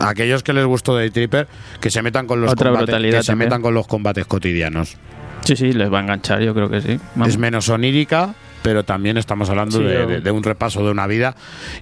aquellos 0.00 0.42
que 0.42 0.52
les 0.52 0.64
gustó 0.66 0.94
Day 0.94 1.10
Tripper, 1.10 1.48
que 1.80 1.90
se 1.90 2.02
metan 2.02 2.26
con 2.26 2.40
los 2.40 2.52
Otra 2.52 2.70
combates, 2.70 3.14
que 3.14 3.22
se 3.22 3.34
metan 3.34 3.62
con 3.62 3.74
los 3.74 3.86
combates 3.86 4.26
cotidianos. 4.26 4.96
Sí, 5.44 5.56
sí, 5.56 5.72
les 5.72 5.92
va 5.92 5.98
a 5.98 6.02
enganchar, 6.02 6.42
yo 6.42 6.54
creo 6.54 6.68
que 6.68 6.80
sí. 6.80 7.00
Vamos. 7.14 7.28
Es 7.28 7.38
menos 7.38 7.68
onírica, 7.68 8.34
pero 8.62 8.84
también 8.84 9.16
estamos 9.16 9.48
hablando 9.50 9.78
Sí, 9.78 9.84
de, 9.84 10.06
de- 10.06 10.20
de 10.20 10.30
un 10.30 10.42
repaso 10.42 10.84
de 10.84 10.90
una 10.90 11.06
vida 11.06 11.34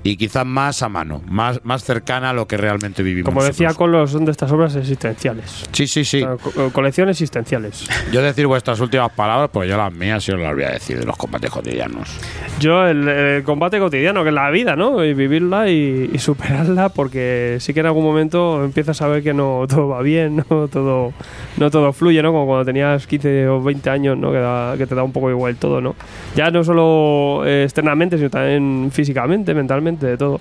y 0.02 0.16
quizás 0.16 0.44
más 0.46 0.82
a 0.82 0.88
mano, 0.88 1.22
más, 1.28 1.60
más 1.64 1.84
cercana 1.84 2.30
a 2.30 2.32
lo 2.32 2.46
que 2.46 2.56
realmente 2.56 3.02
vivimos. 3.02 3.28
Como 3.32 3.44
decía 3.44 3.74
con 3.74 3.92
los 3.92 4.10
son 4.10 4.24
de 4.24 4.30
estas 4.32 4.50
obras 4.52 4.74
existenciales. 4.76 5.64
Sí, 5.72 5.86
sí, 5.86 6.04
sí. 6.04 6.22
O 6.22 6.38
sea, 6.38 6.52
co- 6.52 6.70
colecciones 6.72 7.16
existenciales. 7.16 7.86
Yo 8.12 8.22
decir 8.22 8.46
vuestras 8.46 8.80
últimas 8.80 9.10
palabras, 9.12 9.50
pues 9.52 9.68
yo 9.68 9.76
las 9.76 9.92
mías 9.92 10.22
sí 10.24 10.32
os 10.32 10.40
las 10.40 10.54
voy 10.54 10.64
a 10.64 10.70
decir 10.70 10.98
de 10.98 11.04
los 11.06 11.16
combates 11.16 11.50
cotidianos. 11.50 12.08
Yo, 12.60 12.86
el, 12.86 13.08
el 13.08 13.42
combate 13.42 13.78
cotidiano, 13.78 14.22
que 14.22 14.28
es 14.30 14.34
la 14.34 14.50
vida, 14.50 14.76
¿no? 14.76 15.04
Y 15.04 15.12
vivirla 15.14 15.68
y, 15.70 16.10
y 16.12 16.18
superarla, 16.18 16.88
porque 16.88 17.58
sí 17.60 17.74
que 17.74 17.80
en 17.80 17.86
algún 17.86 18.04
momento 18.04 18.64
empiezas 18.64 19.02
a 19.02 19.08
ver 19.08 19.22
que 19.22 19.34
no 19.34 19.64
todo 19.68 19.88
va 19.88 20.02
bien, 20.02 20.36
no 20.50 20.68
todo, 20.68 21.12
no 21.58 21.70
todo 21.70 21.92
fluye, 21.92 22.22
¿no? 22.22 22.32
Como 22.32 22.46
cuando 22.46 22.64
tenías 22.64 23.06
15 23.06 23.48
o 23.48 23.62
20 23.62 23.90
años, 23.90 24.16
¿no? 24.16 24.32
Que, 24.32 24.38
da- 24.38 24.74
que 24.78 24.86
te 24.86 24.94
da 24.94 25.02
un 25.02 25.12
poco 25.12 25.30
igual 25.30 25.56
todo, 25.56 25.80
¿no? 25.80 25.94
Ya 26.34 26.50
no 26.50 26.64
solo 26.66 27.44
eh, 27.46 27.64
externamente, 27.64 28.18
sino 28.18 28.28
también 28.28 28.90
físicamente, 28.92 29.54
mentalmente, 29.54 30.06
de 30.06 30.16
todo. 30.18 30.40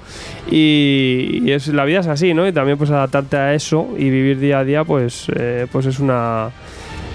Y, 0.51 1.49
es, 1.49 1.67
la 1.69 1.85
vida 1.85 1.99
es 1.99 2.07
así, 2.07 2.33
¿no? 2.33 2.47
Y 2.47 2.51
también 2.51 2.77
pues 2.77 2.91
adaptarte 2.91 3.37
a 3.37 3.53
eso 3.53 3.87
y 3.97 4.09
vivir 4.09 4.39
día 4.39 4.59
a 4.59 4.63
día, 4.65 4.83
pues, 4.83 5.27
eh, 5.35 5.67
pues 5.71 5.85
es 5.85 5.99
una 5.99 6.49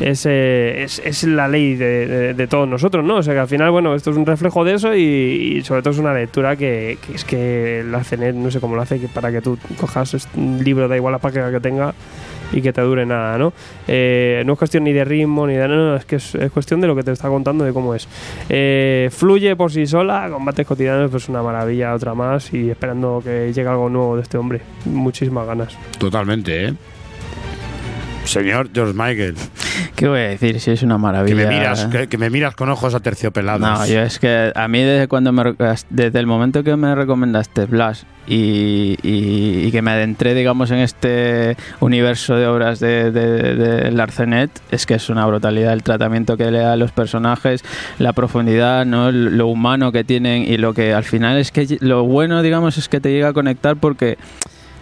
es, 0.00 0.24
eh, 0.26 0.82
es, 0.84 0.98
es 1.04 1.24
la 1.24 1.46
ley 1.46 1.76
de, 1.76 2.32
de- 2.34 2.46
todos 2.46 2.66
nosotros, 2.66 3.04
¿no? 3.04 3.16
O 3.16 3.22
sea 3.22 3.34
que 3.34 3.40
al 3.40 3.48
final, 3.48 3.70
bueno, 3.70 3.94
esto 3.94 4.10
es 4.10 4.16
un 4.16 4.24
reflejo 4.24 4.64
de 4.64 4.74
eso 4.74 4.94
y, 4.94 5.62
sobre 5.62 5.82
todo 5.82 5.92
es 5.92 5.98
una 5.98 6.14
lectura 6.14 6.56
que, 6.56 6.96
es 7.14 7.24
que 7.24 7.84
la 7.88 8.02
CNET, 8.02 8.34
no 8.34 8.50
sé 8.50 8.60
cómo 8.60 8.76
lo 8.76 8.82
hace, 8.82 8.98
que 8.98 9.08
para 9.08 9.30
que 9.30 9.42
tú 9.42 9.58
cojas 9.78 10.26
un 10.34 10.64
libro, 10.64 10.88
da 10.88 10.96
igual 10.96 11.12
la 11.12 11.18
página 11.18 11.50
que 11.50 11.60
tenga 11.60 11.94
y 12.52 12.60
que 12.62 12.72
te 12.72 12.80
dure 12.80 13.06
nada, 13.06 13.38
¿no? 13.38 13.52
Eh, 13.86 14.42
no 14.46 14.54
es 14.54 14.58
cuestión 14.58 14.84
ni 14.84 14.92
de 14.92 15.04
ritmo 15.04 15.46
ni 15.46 15.54
de... 15.54 15.68
No, 15.68 15.96
es 15.96 16.04
que 16.04 16.16
es, 16.16 16.34
es 16.34 16.50
cuestión 16.50 16.80
de 16.80 16.86
lo 16.86 16.96
que 16.96 17.02
te 17.02 17.12
está 17.12 17.28
contando, 17.28 17.64
de 17.64 17.72
cómo 17.72 17.94
es. 17.94 18.08
Eh, 18.48 19.08
fluye 19.12 19.56
por 19.56 19.72
sí 19.72 19.86
sola, 19.86 20.28
combates 20.30 20.66
cotidianos, 20.66 21.10
pues 21.10 21.28
una 21.28 21.42
maravilla, 21.42 21.94
otra 21.94 22.14
más 22.14 22.52
y 22.52 22.70
esperando 22.70 23.20
que 23.24 23.52
llegue 23.52 23.68
algo 23.68 23.88
nuevo 23.88 24.16
de 24.16 24.22
este 24.22 24.38
hombre. 24.38 24.60
Muchísimas 24.86 25.46
ganas. 25.46 25.76
Totalmente, 25.98 26.66
¿eh? 26.66 26.74
Señor 28.30 28.70
George 28.72 28.92
Michael, 28.94 29.34
¿Qué 29.96 30.08
voy 30.08 30.20
a 30.20 30.28
decir? 30.28 30.60
Si 30.60 30.70
es 30.70 30.82
una 30.82 30.94
que 30.96 31.00
maravilla. 31.00 31.34
me 31.36 31.46
miras, 31.46 31.86
que, 31.86 32.06
que 32.08 32.16
me 32.18 32.30
miras 32.30 32.54
con 32.54 32.68
ojos 32.70 32.94
aterciopelados. 32.94 33.60
No, 33.60 33.86
yo 33.86 34.00
es 34.00 34.18
que 34.18 34.52
a 34.54 34.68
mí 34.68 34.80
desde 34.82 35.08
cuando 35.08 35.32
me 35.32 35.54
desde 35.90 36.18
el 36.18 36.26
momento 36.26 36.62
que 36.62 36.74
me 36.76 36.94
recomendaste 36.94 37.66
Blas 37.66 38.06
y, 38.26 38.96
y- 39.02 39.66
y 39.66 39.70
que 39.72 39.82
me 39.82 39.90
adentré 39.90 40.34
digamos 40.34 40.70
en 40.70 40.78
este 40.78 41.56
universo 41.80 42.36
de 42.36 42.46
obras 42.46 42.78
de, 42.80 43.10
de, 43.10 43.54
de 43.56 43.90
Larcenet 43.90 44.50
es 44.70 44.86
que 44.86 44.94
es 44.94 45.08
una 45.10 45.26
brutalidad 45.26 45.72
el 45.72 45.82
tratamiento 45.82 46.36
que 46.36 46.50
le 46.50 46.58
da 46.58 46.74
a 46.74 46.76
los 46.76 46.92
personajes 46.92 47.62
la 47.98 48.12
profundidad 48.12 48.86
no 48.86 49.10
lo 49.10 49.46
humano 49.48 49.90
que 49.92 50.04
tienen 50.04 50.44
y 50.44 50.56
lo 50.58 50.74
que 50.74 50.94
al 50.94 51.04
final 51.04 51.38
es 51.38 51.50
que 51.50 51.78
lo 51.80 52.04
bueno 52.04 52.42
digamos 52.42 52.78
es 52.78 52.88
que 52.88 53.00
te 53.00 53.10
llega 53.10 53.28
a 53.28 53.32
conectar 53.32 53.76
porque 53.76 54.16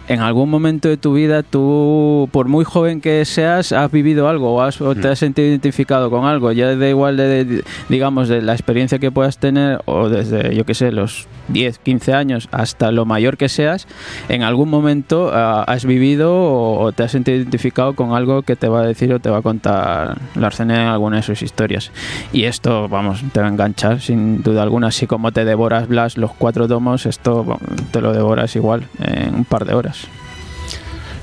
en 0.09 0.19
algún 0.21 0.49
momento 0.49 0.89
de 0.89 0.97
tu 0.97 1.13
vida 1.13 1.43
tú, 1.43 2.27
por 2.33 2.47
muy 2.47 2.65
joven 2.65 2.99
que 2.99 3.23
seas, 3.25 3.71
has 3.71 3.91
vivido 3.91 4.27
algo 4.27 4.55
o, 4.55 4.61
has- 4.61 4.81
o 4.81 4.93
te 4.95 5.07
has 5.07 5.19
sentido 5.19 5.47
identificado 5.47 6.09
con 6.09 6.25
algo. 6.25 6.51
Ya 6.51 6.75
da 6.75 6.89
igual 6.89 7.15
de, 7.15 7.45
de- 7.45 7.63
digamos, 7.87 8.27
de 8.27 8.41
la 8.41 8.53
experiencia 8.53 8.99
que 8.99 9.11
puedas 9.11 9.37
tener 9.37 9.79
o 9.85 10.09
desde, 10.09 10.53
yo 10.55 10.65
qué 10.65 10.73
sé, 10.73 10.91
los 10.91 11.27
10, 11.49 11.79
15 11.79 12.13
años 12.13 12.49
hasta 12.51 12.91
lo 12.91 13.05
mayor 13.05 13.37
que 13.37 13.49
seas, 13.49 13.87
en 14.29 14.43
algún 14.43 14.69
momento 14.69 15.31
ah, 15.33 15.63
has 15.67 15.85
vivido 15.85 16.33
o, 16.35 16.79
o 16.81 16.91
te 16.91 17.03
has 17.03 17.11
sentido 17.11 17.37
identificado 17.37 17.93
con 17.93 18.13
algo 18.13 18.41
que 18.41 18.55
te 18.55 18.67
va 18.67 18.81
a 18.81 18.85
decir 18.85 19.13
o 19.13 19.19
te 19.19 19.29
va 19.29 19.37
a 19.37 19.41
contar 19.41 20.17
Larsen 20.35 20.71
en 20.71 20.77
alguna 20.87 21.17
de 21.17 21.23
sus 21.23 21.41
historias. 21.41 21.91
Y 22.33 22.43
esto, 22.45 22.87
vamos, 22.89 23.23
te 23.31 23.39
va 23.39 23.45
a 23.45 23.49
enganchar 23.49 24.01
sin 24.01 24.41
duda 24.43 24.63
alguna. 24.63 24.87
Así 24.87 25.05
como 25.07 25.31
te 25.31 25.45
devoras 25.45 25.87
Blas 25.87 26.17
los 26.17 26.31
cuatro 26.33 26.67
tomos, 26.67 27.05
esto 27.05 27.43
bueno, 27.43 27.61
te 27.91 28.01
lo 28.01 28.11
devoras 28.13 28.55
igual 28.55 28.87
en 28.99 29.35
un 29.35 29.45
par 29.45 29.65
de 29.65 29.75
horas. 29.75 29.98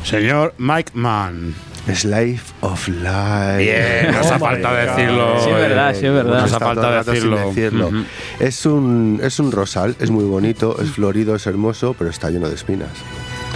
Señor 0.06 0.54
Mike 0.58 0.92
Mann. 0.94 1.52
Slave 1.92 2.40
of 2.60 2.86
Life. 2.86 3.58
Bien, 3.58 4.12
nos 4.12 4.26
ha 4.30 4.36
Oh 4.36 4.38
falta 4.38 4.70
God. 4.70 4.76
decirlo. 4.96 5.40
Sí, 5.40 5.50
es 5.50 5.56
verdad, 5.56 5.94
sí, 5.94 6.06
es 6.06 6.12
verdad. 6.12 6.40
Nos 6.42 6.52
ha 6.52 6.58
falta 6.60 7.02
decirlo. 7.02 7.90
Es 8.38 8.66
un 8.66 9.20
es 9.20 9.40
un 9.40 9.50
rosal, 9.50 9.96
es 9.98 10.10
muy 10.10 10.24
bonito, 10.24 10.80
es 10.80 10.90
florido, 10.92 11.34
es 11.34 11.46
hermoso, 11.48 11.96
pero 11.98 12.10
está 12.10 12.30
lleno 12.30 12.48
de 12.48 12.54
espinas. 12.54 12.90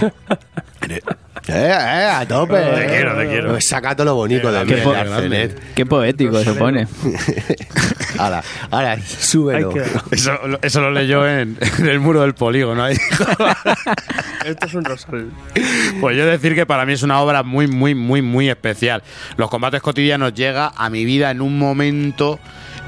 eh, 1.47 1.53
eh, 1.69 2.09
a 2.11 2.25
tope. 2.27 2.55
Te 2.55 2.85
quiero, 2.87 3.17
te 3.17 3.27
quiero. 3.27 3.49
Pues 3.51 3.67
Saca 3.67 3.95
todo 3.95 4.05
lo 4.05 4.15
bonito 4.15 4.51
de 4.51 4.65
Qué 4.65 4.77
po-. 4.77 4.93
Qué 5.75 5.85
poético 5.85 6.43
se 6.43 6.53
pone. 6.53 6.87
Ahora, 8.17 8.43
ahora, 8.69 8.99
súbelo. 9.01 9.73
Eso, 10.11 10.33
lo- 10.45 10.59
eso 10.61 10.81
lo 10.81 10.91
leyó 10.91 11.27
en, 11.27 11.57
en 11.79 11.87
el 11.87 11.99
muro 11.99 12.21
del 12.21 12.35
polígono. 12.35 12.83
ahí. 12.83 12.95
Esto 14.45 14.65
es 14.67 14.73
un 14.75 14.83
rosal. 14.85 15.31
Pues 15.99 16.17
yo 16.17 16.25
decir 16.25 16.53
que 16.53 16.65
para 16.67 16.85
mí 16.85 16.93
es 16.93 17.01
una 17.03 17.19
obra 17.21 17.41
muy, 17.41 17.67
muy, 17.67 17.95
muy, 17.95 18.21
muy 18.21 18.49
especial. 18.49 19.01
Los 19.37 19.49
combates 19.49 19.81
cotidianos 19.81 20.33
llega 20.35 20.71
a 20.75 20.89
mi 20.91 21.03
vida 21.05 21.31
en 21.31 21.41
un 21.41 21.57
momento 21.57 22.39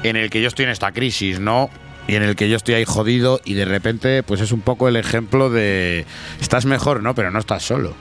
en 0.04 0.16
el 0.16 0.30
que 0.30 0.40
yo 0.40 0.48
estoy 0.48 0.66
en 0.66 0.70
esta 0.70 0.92
crisis, 0.92 1.40
¿no? 1.40 1.68
Y 2.06 2.14
en 2.16 2.22
el 2.22 2.36
que 2.36 2.48
yo 2.48 2.56
estoy 2.56 2.74
ahí 2.74 2.84
jodido 2.84 3.40
y 3.44 3.54
de 3.54 3.64
repente 3.64 4.22
pues 4.22 4.40
es 4.40 4.52
un 4.52 4.60
poco 4.60 4.88
el 4.88 4.96
ejemplo 4.96 5.48
de 5.50 6.04
estás 6.40 6.64
mejor, 6.66 7.02
¿no? 7.02 7.14
Pero 7.14 7.30
no 7.30 7.38
estás 7.38 7.62
solo. 7.64 7.94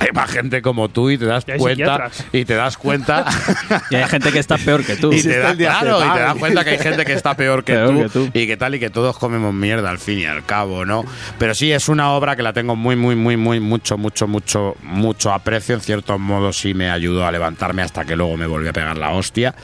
hay 0.06 0.08
más 0.12 0.30
gente 0.30 0.62
como 0.62 0.88
tú 0.88 1.10
y 1.10 1.18
te 1.18 1.26
das 1.26 1.44
cuenta 1.44 1.68
psiquiatras. 1.68 2.24
y 2.32 2.44
te 2.44 2.54
das 2.54 2.76
cuenta 2.76 3.26
Y 3.90 3.96
hay 3.96 4.08
gente 4.08 4.32
que 4.32 4.38
está 4.38 4.56
peor 4.58 4.84
que 4.84 4.96
tú. 4.96 5.12
y 5.12 5.22
te, 5.22 5.38
das, 5.38 5.52
el 5.52 5.58
diazepam. 5.58 5.86
claro, 5.86 6.06
y 6.06 6.16
te 6.16 6.20
das 6.20 6.34
cuenta 6.36 6.64
que 6.64 6.70
hay 6.70 6.78
gente 6.78 7.04
que 7.04 7.12
está 7.12 7.34
peor 7.36 7.64
que, 7.64 7.74
Peor 7.74 7.90
tú, 7.90 8.02
que 8.02 8.08
tú. 8.08 8.30
y 8.38 8.46
que 8.46 8.56
tal 8.56 8.74
y 8.74 8.80
que 8.80 8.90
todos 8.90 9.16
comemos 9.18 9.52
mierda 9.52 9.90
al 9.90 9.98
fin 9.98 10.20
y 10.20 10.24
al 10.26 10.44
cabo, 10.44 10.84
¿no? 10.84 11.04
Pero 11.38 11.54
sí 11.54 11.70
es 11.72 11.88
una 11.88 12.10
obra 12.12 12.36
que 12.36 12.42
la 12.42 12.52
tengo 12.52 12.76
muy 12.76 12.96
muy 12.96 13.14
muy 13.16 13.36
muy 13.36 13.60
mucho 13.60 13.98
mucho 13.98 14.26
mucho 14.26 14.76
mucho 14.82 15.32
aprecio 15.32 15.74
en 15.74 15.80
ciertos 15.80 16.18
modos 16.18 16.58
sí 16.58 16.74
me 16.74 16.90
ayudó 16.90 17.26
a 17.26 17.32
levantarme 17.32 17.82
hasta 17.82 18.04
que 18.04 18.16
luego 18.16 18.36
me 18.36 18.46
volví 18.46 18.68
a 18.68 18.72
pegar 18.72 18.96
la 18.96 19.10
hostia. 19.10 19.54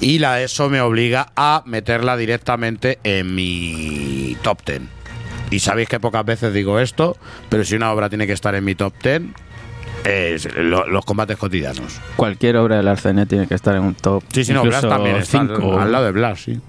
Y 0.00 0.18
la 0.18 0.40
eso 0.42 0.68
me 0.68 0.80
obliga 0.80 1.28
a 1.36 1.62
meterla 1.66 2.16
directamente 2.16 2.98
en 3.04 3.34
mi 3.34 4.36
top 4.42 4.58
10. 4.66 4.80
Y 5.50 5.60
sabéis 5.60 5.88
que 5.88 6.00
pocas 6.00 6.24
veces 6.24 6.52
digo 6.52 6.80
esto, 6.80 7.16
pero 7.48 7.64
si 7.64 7.76
una 7.76 7.92
obra 7.92 8.08
tiene 8.08 8.26
que 8.26 8.32
estar 8.32 8.54
en 8.54 8.64
mi 8.64 8.74
top 8.74 8.92
10, 9.02 9.22
es 10.04 10.48
lo- 10.56 10.86
los 10.86 11.04
combates 11.04 11.36
cotidianos. 11.36 12.00
Cualquier 12.16 12.56
obra 12.56 12.76
del 12.76 12.88
Arcenet 12.88 13.28
tiene 13.28 13.46
que 13.46 13.54
estar 13.54 13.74
en 13.74 13.82
un 13.82 13.94
top. 13.94 14.22
Sí, 14.32 14.44
sí, 14.44 14.52
no, 14.52 14.62
Blas 14.62 14.82
también 14.82 15.16
está 15.16 15.40
cinco. 15.40 15.78
al 15.78 15.90
lado 15.90 16.04
de 16.06 16.12
Blas, 16.12 16.42
sí. 16.42 16.60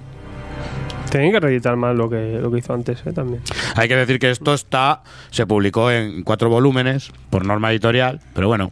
Tienen 1.11 1.31
que 1.31 1.39
reeditar 1.39 1.75
más 1.77 1.95
lo 1.95 2.09
que, 2.09 2.39
lo 2.41 2.51
que 2.51 2.57
hizo 2.59 2.73
antes, 2.73 3.01
¿eh? 3.05 3.13
También. 3.13 3.41
Hay 3.75 3.87
que 3.87 3.95
decir 3.95 4.19
que 4.19 4.29
esto 4.31 4.53
está 4.53 5.01
se 5.29 5.45
publicó 5.45 5.91
en 5.91 6.23
cuatro 6.23 6.49
volúmenes 6.49 7.11
por 7.29 7.45
norma 7.45 7.71
editorial, 7.71 8.19
pero 8.33 8.47
bueno, 8.47 8.71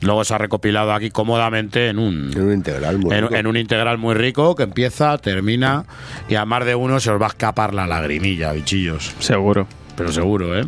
luego 0.00 0.24
se 0.24 0.34
ha 0.34 0.38
recopilado 0.38 0.92
aquí 0.92 1.10
cómodamente 1.10 1.88
en 1.88 1.98
un 2.00 2.32
En 2.34 2.42
un 2.42 2.52
integral 2.52 2.98
muy 2.98 3.14
en, 3.14 3.22
rico. 3.22 3.34
en 3.36 3.46
un 3.46 3.56
integral 3.56 3.98
muy 3.98 4.14
rico 4.14 4.56
que 4.56 4.64
empieza, 4.64 5.18
termina 5.18 5.84
y 6.28 6.34
a 6.34 6.44
más 6.44 6.64
de 6.64 6.74
uno 6.74 6.98
se 6.98 7.10
os 7.10 7.20
va 7.20 7.26
a 7.26 7.28
escapar 7.28 7.74
la 7.74 7.86
lagrimilla, 7.86 8.52
bichillos. 8.52 9.14
Seguro. 9.20 9.66
Pero 9.96 10.10
seguro, 10.10 10.58
¿eh? 10.58 10.64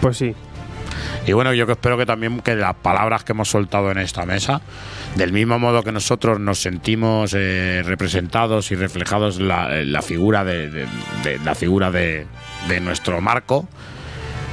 Pues 0.00 0.16
sí. 0.16 0.34
Y 1.26 1.32
bueno, 1.32 1.52
yo 1.54 1.66
que 1.66 1.72
espero 1.72 1.96
que 1.98 2.06
también 2.06 2.40
que 2.40 2.54
las 2.56 2.74
palabras 2.74 3.24
que 3.24 3.32
hemos 3.32 3.48
soltado 3.48 3.90
en 3.90 3.98
esta 3.98 4.24
mesa, 4.26 4.60
del 5.16 5.32
mismo 5.32 5.58
modo 5.58 5.82
que 5.82 5.92
nosotros 5.92 6.40
nos 6.40 6.60
sentimos 6.60 7.34
eh, 7.36 7.82
representados 7.84 8.70
y 8.70 8.76
reflejados 8.76 9.40
la, 9.40 9.80
en 9.80 9.92
la 9.92 10.02
figura 10.02 10.44
de, 10.44 10.86
la 11.44 11.54
figura 11.54 11.90
de, 11.90 12.26
de 12.68 12.80
nuestro 12.80 13.20
marco, 13.20 13.68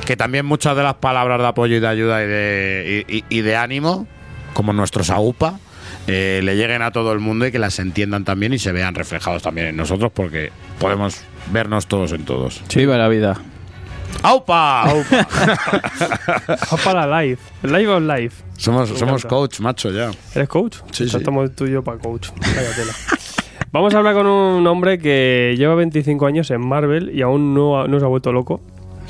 que 0.06 0.16
también 0.16 0.46
muchas 0.46 0.76
de 0.78 0.84
las 0.84 0.96
palabras 0.96 1.40
de 1.40 1.48
apoyo 1.48 1.76
y 1.76 1.80
de 1.80 1.88
ayuda 1.88 2.24
y 2.24 2.28
de, 2.28 3.24
y- 3.30 3.42
de 3.42 3.56
ánimo, 3.56 4.08
como 4.54 4.74
nuestros 4.74 5.10
AUPA, 5.10 5.60
eh, 6.08 6.40
le 6.44 6.56
lleguen 6.56 6.82
a 6.82 6.92
todo 6.92 7.12
el 7.12 7.20
mundo 7.20 7.46
y 7.46 7.52
que 7.52 7.60
las 7.60 7.80
entiendan 7.80 8.24
también 8.24 8.54
y 8.54 8.60
se 8.60 8.72
vean 8.72 8.96
reflejados 8.96 9.44
también 9.44 9.68
en 9.68 9.76
nosotros, 9.76 10.12
porque 10.14 10.52
podemos 10.80 11.22
vernos 11.52 11.88
todos 11.88 12.14
en 12.14 12.24
todos. 12.24 12.62
Sí, 12.70 12.80
viva 12.80 12.98
la 12.98 13.10
vida. 13.10 13.38
¡Aupa! 14.24 14.86
Vamos 14.86 15.08
para 16.84 17.06
la 17.06 17.22
live. 17.24 17.38
Live 17.64 17.88
on 17.90 18.08
live. 18.08 18.32
Somos, 18.58 18.92
Me 18.92 18.98
somos 18.98 19.22
encanta. 19.24 19.28
coach, 19.36 19.60
macho, 19.60 19.92
ya. 19.92 20.12
¿Eres 20.36 20.50
coach? 20.50 20.78
Sí, 20.92 21.06
Ya 21.06 21.12
sí. 21.12 21.18
Estamos 21.18 21.54
tú 21.56 21.66
y 21.66 21.72
yo 21.72 21.84
para 21.84 21.98
coach. 22.00 22.30
Vaya 22.40 22.76
tela. 22.76 22.94
Vamos 23.72 23.94
a 23.94 23.98
hablar 23.98 24.16
con 24.16 24.26
un 24.28 24.66
hombre 24.66 24.98
que 24.98 25.54
lleva 25.58 25.76
25 25.76 26.26
años 26.26 26.50
en 26.52 26.66
Marvel 26.68 27.12
y 27.14 27.22
aún 27.22 27.54
no, 27.54 27.88
no 27.88 28.00
se 28.00 28.06
ha 28.06 28.08
vuelto 28.08 28.32
loco. 28.32 28.62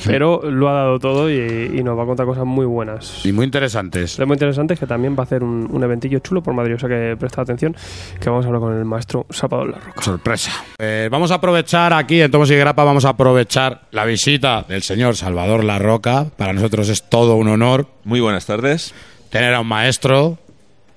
Pero 0.05 0.41
lo 0.49 0.69
ha 0.69 0.73
dado 0.73 0.99
todo 0.99 1.29
y, 1.29 1.35
y 1.75 1.83
nos 1.83 1.97
va 1.97 2.03
a 2.03 2.05
contar 2.05 2.25
cosas 2.25 2.45
muy 2.45 2.65
buenas. 2.65 3.25
Y 3.25 3.31
muy 3.31 3.45
interesantes. 3.45 4.17
Lo 4.19 4.27
muy 4.27 4.35
interesante 4.35 4.75
es 4.75 4.79
que 4.79 4.85
también 4.87 5.15
va 5.15 5.21
a 5.21 5.23
hacer 5.23 5.43
un, 5.43 5.67
un 5.71 5.83
eventillo 5.83 6.19
chulo 6.19 6.41
por 6.43 6.53
Madrid, 6.53 6.75
o 6.75 6.79
sea 6.79 6.89
que 6.89 7.15
presta 7.19 7.41
atención, 7.41 7.75
que 8.19 8.29
vamos 8.29 8.45
a 8.45 8.47
hablar 8.47 8.61
con 8.61 8.77
el 8.77 8.85
maestro 8.85 9.25
Salvador 9.29 9.69
La 9.69 9.79
Roca. 9.79 10.01
Sorpresa. 10.01 10.51
Eh, 10.77 11.09
vamos 11.11 11.31
a 11.31 11.35
aprovechar 11.35 11.93
aquí 11.93 12.21
en 12.21 12.29
Tomos 12.31 12.51
y 12.51 12.55
Grapa, 12.55 12.83
vamos 12.83 13.05
a 13.05 13.09
aprovechar 13.09 13.81
la 13.91 14.05
visita 14.05 14.63
del 14.67 14.83
señor 14.83 15.15
Salvador 15.15 15.63
La 15.63 15.79
Roca. 15.79 16.27
Para 16.37 16.53
nosotros 16.53 16.89
es 16.89 17.03
todo 17.09 17.35
un 17.35 17.47
honor 17.47 17.87
Muy 18.03 18.19
buenas 18.19 18.45
tardes. 18.45 18.93
tener 19.29 19.53
a 19.53 19.61
un 19.61 19.67
maestro, 19.67 20.37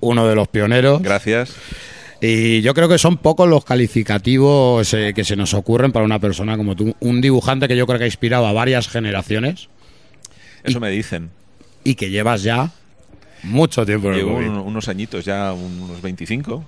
uno 0.00 0.26
de 0.26 0.34
los 0.34 0.48
pioneros. 0.48 1.00
Gracias. 1.02 1.54
Y 2.22 2.60
yo 2.60 2.74
creo 2.74 2.88
que 2.88 2.98
son 2.98 3.16
pocos 3.16 3.48
los 3.48 3.64
calificativos 3.64 4.92
eh, 4.94 5.12
que 5.14 5.24
se 5.24 5.36
nos 5.36 5.54
ocurren 5.54 5.90
para 5.92 6.04
una 6.04 6.18
persona 6.18 6.56
como 6.56 6.76
tú. 6.76 6.94
Un 7.00 7.20
dibujante 7.20 7.66
que 7.68 7.76
yo 7.76 7.86
creo 7.86 7.98
que 7.98 8.04
ha 8.04 8.08
inspirado 8.08 8.46
a 8.46 8.52
varias 8.52 8.88
generaciones 8.88 9.68
Eso 10.62 10.80
me 10.80 10.90
dicen. 10.90 11.30
y 11.82 11.94
que 11.94 12.10
llevas 12.10 12.42
ya 12.42 12.70
mucho 13.42 13.86
tiempo 13.86 14.08
en 14.08 14.14
el 14.14 14.18
Llevo 14.20 14.36
un- 14.36 14.58
unos 14.58 14.88
añitos 14.88 15.24
ya, 15.24 15.52
un- 15.54 15.80
unos 15.82 16.02
25. 16.02 16.62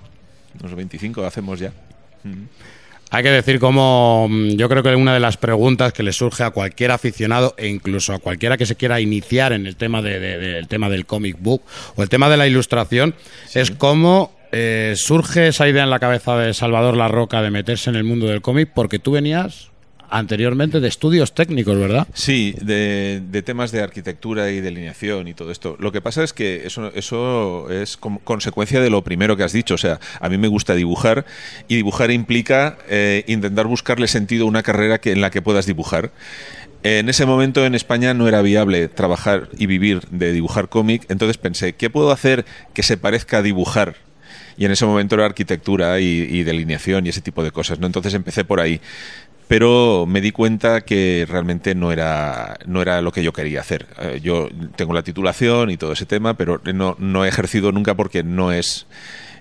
Unos 0.59 0.75
25 0.75 1.23
hacemos 1.23 1.59
ya. 1.59 1.71
Hay 3.11 3.21
que 3.21 3.29
decir 3.29 3.59
como 3.59 4.27
mm, 4.27 4.49
yo 4.55 4.67
creo 4.69 4.81
que 4.81 4.95
una 4.95 5.13
de 5.13 5.19
las 5.19 5.37
preguntas 5.37 5.93
que 5.93 6.01
le 6.01 6.13
surge 6.13 6.43
a 6.43 6.49
cualquier 6.49 6.89
aficionado 6.89 7.53
e 7.57 7.67
incluso 7.67 8.11
a 8.13 8.17
cualquiera 8.19 8.57
que 8.57 8.65
se 8.65 8.75
quiera 8.75 8.99
iniciar 9.01 9.53
en 9.53 9.67
el 9.67 9.75
tema 9.75 10.01
de, 10.01 10.19
de- 10.19 10.37
del 10.39 10.67
tema 10.67 10.89
del 10.89 11.05
comic 11.05 11.37
book 11.39 11.61
o 11.95 12.01
el 12.01 12.09
tema 12.09 12.27
de 12.29 12.37
la 12.37 12.47
ilustración 12.47 13.13
es 13.53 13.69
cómo 13.69 14.31
eh, 14.55 14.93
surge 14.95 15.47
esa 15.47 15.67
idea 15.67 15.83
en 15.83 15.89
la 15.89 15.99
cabeza 15.99 16.37
de 16.37 16.53
Salvador 16.53 16.95
La 16.95 17.07
Roca 17.07 17.41
de 17.41 17.49
meterse 17.49 17.89
en 17.89 17.95
el 17.95 18.03
mundo 18.03 18.27
del 18.27 18.41
cómic 18.41 18.69
porque 18.73 18.99
tú 18.99 19.11
venías 19.11 19.71
anteriormente 20.11 20.79
de 20.79 20.87
estudios 20.87 21.33
técnicos, 21.33 21.75
¿verdad? 21.75 22.07
Sí, 22.13 22.55
de, 22.61 23.41
temas 23.43 23.71
de 23.71 23.81
arquitectura 23.81 24.51
y 24.51 24.61
delineación 24.61 25.27
y 25.27 25.33
todo 25.33 25.49
esto. 25.51 25.75
Lo 25.79 25.91
que 25.91 26.01
pasa 26.01 26.23
es 26.23 26.33
que 26.33 26.67
eso, 26.67 27.69
es 27.71 27.97
como 27.97 28.19
consecuencia 28.19 28.79
de 28.79 28.91
lo 28.91 29.03
primero 29.03 29.35
que 29.35 29.43
has 29.43 29.53
dicho. 29.53 29.73
O 29.73 29.79
sea, 29.79 29.99
a 30.19 30.29
mí 30.29 30.37
me 30.37 30.47
gusta 30.47 30.75
dibujar 30.75 31.25
y 31.67 31.75
dibujar 31.75 32.11
implica 32.11 32.77
eh, 32.87 33.23
intentar 33.27 33.65
buscarle 33.65 34.07
sentido 34.07 34.45
a 34.45 34.49
una 34.49 34.61
carrera 34.61 35.01
en 35.03 35.19
la 35.19 35.31
que 35.31 35.41
puedas 35.41 35.65
dibujar. 35.65 36.11
En 36.83 37.09
ese 37.09 37.25
momento 37.25 37.65
en 37.65 37.73
España 37.73 38.13
no 38.13 38.27
era 38.27 38.43
viable 38.43 38.89
trabajar 38.89 39.49
y 39.57 39.65
vivir 39.65 40.01
de 40.11 40.31
dibujar 40.31 40.69
cómic, 40.69 41.05
entonces 41.09 41.37
pensé, 41.37 41.73
¿qué 41.73 41.89
puedo 41.89 42.11
hacer 42.11 42.45
que 42.73 42.83
se 42.83 42.97
parezca 42.97 43.37
a 43.37 43.41
dibujar? 43.41 43.95
Y 44.57 44.65
en 44.65 44.71
ese 44.71 44.85
momento 44.85 45.15
era 45.15 45.25
arquitectura 45.25 45.99
y, 45.99 46.43
delineación 46.43 47.05
y 47.05 47.09
ese 47.09 47.21
tipo 47.21 47.43
de 47.43 47.51
cosas, 47.51 47.79
¿no? 47.79 47.87
Entonces 47.87 48.13
empecé 48.13 48.43
por 48.43 48.59
ahí 48.59 48.79
pero 49.45 50.05
me 50.07 50.21
di 50.21 50.31
cuenta 50.31 50.81
que 50.81 51.27
realmente 51.29 51.75
no 51.75 51.91
era, 51.91 52.57
no 52.65 52.81
era 52.81 53.01
lo 53.01 53.11
que 53.11 53.21
yo 53.21 53.33
quería 53.33 53.59
hacer. 53.59 53.85
Eh, 53.99 54.19
yo 54.23 54.49
tengo 54.75 54.93
la 54.93 55.03
titulación 55.03 55.69
y 55.69 55.77
todo 55.77 55.91
ese 55.91 56.07
tema, 56.07 56.35
pero 56.35 56.61
no, 56.73 56.95
no 56.97 57.25
he 57.25 57.27
ejercido 57.27 57.71
nunca 57.71 57.93
porque 57.93 58.23
no 58.23 58.51
es... 58.51 58.87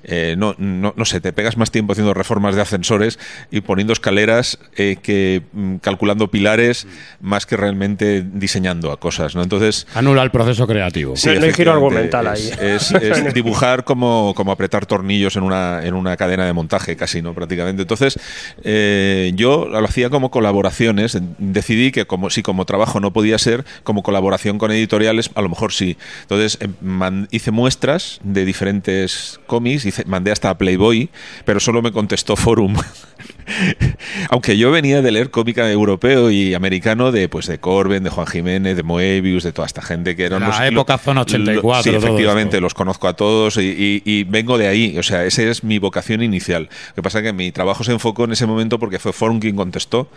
eh, 0.04 0.34
no, 0.38 0.54
no, 0.58 0.92
no 0.96 1.04
sé, 1.04 1.20
te 1.20 1.32
pegas 1.32 1.56
más 1.56 1.70
tiempo 1.70 1.92
haciendo 1.92 2.14
reformas 2.14 2.54
de 2.56 2.62
ascensores 2.62 3.18
y 3.50 3.60
poniendo 3.60 3.92
escaleras 3.92 4.58
eh, 4.76 4.96
que 5.02 5.42
mm, 5.52 5.76
calculando 5.76 6.30
pilares 6.30 6.86
más 7.20 7.46
que 7.46 7.56
realmente 7.56 8.22
diseñando 8.32 8.92
a 8.92 8.98
cosas, 8.98 9.34
¿no? 9.34 9.42
Entonces, 9.42 9.86
Anula 9.94 10.22
el 10.22 10.30
proceso 10.30 10.66
creativo. 10.66 11.16
Sí, 11.16 11.30
No- 11.38 11.44
hay 11.44 11.52
giro 11.52 11.72
argumental 11.72 12.26
es- 12.34 12.52
ahí. 12.52 12.68
Es, 12.70 12.90
es 13.00 13.34
dibujar 13.34 13.84
como, 13.84 14.32
como 14.36 14.52
apretar 14.52 14.86
tornillos 14.86 15.36
en 15.36 15.42
una, 15.42 15.84
en 15.84 15.94
una 15.94 16.16
cadena 16.16 16.44
de 16.46 16.52
montaje, 16.52 16.96
casi, 16.96 17.22
¿no? 17.22 17.34
Prácticamente. 17.34 17.82
Entonces, 17.82 18.18
eh, 18.64 19.32
yo 19.34 19.66
lo 19.68 19.84
hacía 19.84 20.10
como 20.10 20.30
colaboraciones. 20.30 21.18
Decidí 21.38 21.92
que 21.92 22.06
como 22.06 22.30
si 22.30 22.42
como 22.42 22.64
trabajo 22.64 23.00
no 23.00 23.12
podía 23.12 23.38
ser, 23.38 23.64
como 23.84 24.02
colaboración 24.02 24.58
con 24.58 24.70
editoriales, 24.70 25.30
a 25.34 25.42
lo 25.42 25.48
mejor 25.48 25.72
sí. 25.72 25.96
Entonces, 26.22 26.58
eh, 26.60 26.68
man- 26.80 27.28
hice 27.30 27.50
muestras 27.50 28.20
de 28.22 28.44
diferentes 28.44 29.40
cómics, 29.46 29.84
hice- 29.92 30.04
mandé 30.06 30.32
hasta 30.32 30.50
a 30.50 30.58
Playboy, 30.58 31.10
pero 31.44 31.60
solo 31.60 31.82
me 31.82 31.92
contestó 31.92 32.36
Forum. 32.36 32.74
Aunque 34.30 34.56
yo 34.56 34.70
venía 34.70 35.02
de 35.02 35.10
leer 35.10 35.30
cómica 35.30 35.70
europeo 35.70 36.30
y 36.30 36.54
americano 36.54 37.12
de 37.12 37.28
pues 37.28 37.46
de 37.46 37.58
Corben, 37.58 38.02
de 38.04 38.10
Juan 38.10 38.26
Jiménez, 38.26 38.76
de 38.76 38.82
Moebius, 38.82 39.42
de 39.44 39.52
toda 39.52 39.66
esta 39.66 39.82
gente 39.82 40.16
que 40.16 40.24
eran 40.24 40.40
La 40.40 40.48
los- 40.48 40.60
época 40.60 40.98
Zona 40.98 41.22
84, 41.22 41.82
Sí, 41.82 41.90
todo 41.90 41.98
efectivamente, 41.98 42.60
los 42.60 42.74
conozco 42.74 43.08
a 43.08 43.14
todos 43.14 43.56
y, 43.58 43.60
y- 43.62 44.02
y 44.04 44.24
vengo 44.24 44.58
de 44.58 44.68
ahí. 44.68 44.98
O 44.98 45.02
sea, 45.02 45.24
esa 45.24 45.42
es 45.42 45.64
mi 45.64 45.78
vocación 45.78 46.22
inicial. 46.22 46.68
Lo 46.90 46.94
que 46.96 47.02
pasa 47.02 47.18
es 47.18 47.24
que 47.24 47.32
mi 47.32 47.52
trabajo 47.52 47.84
se 47.84 47.92
enfocó 47.92 48.24
en 48.24 48.32
ese 48.32 48.46
momento 48.46 48.78
porque 48.78 48.98
fue 48.98 49.12
Forum 49.12 49.40
quien 49.40 49.56
contestó. 49.56 50.08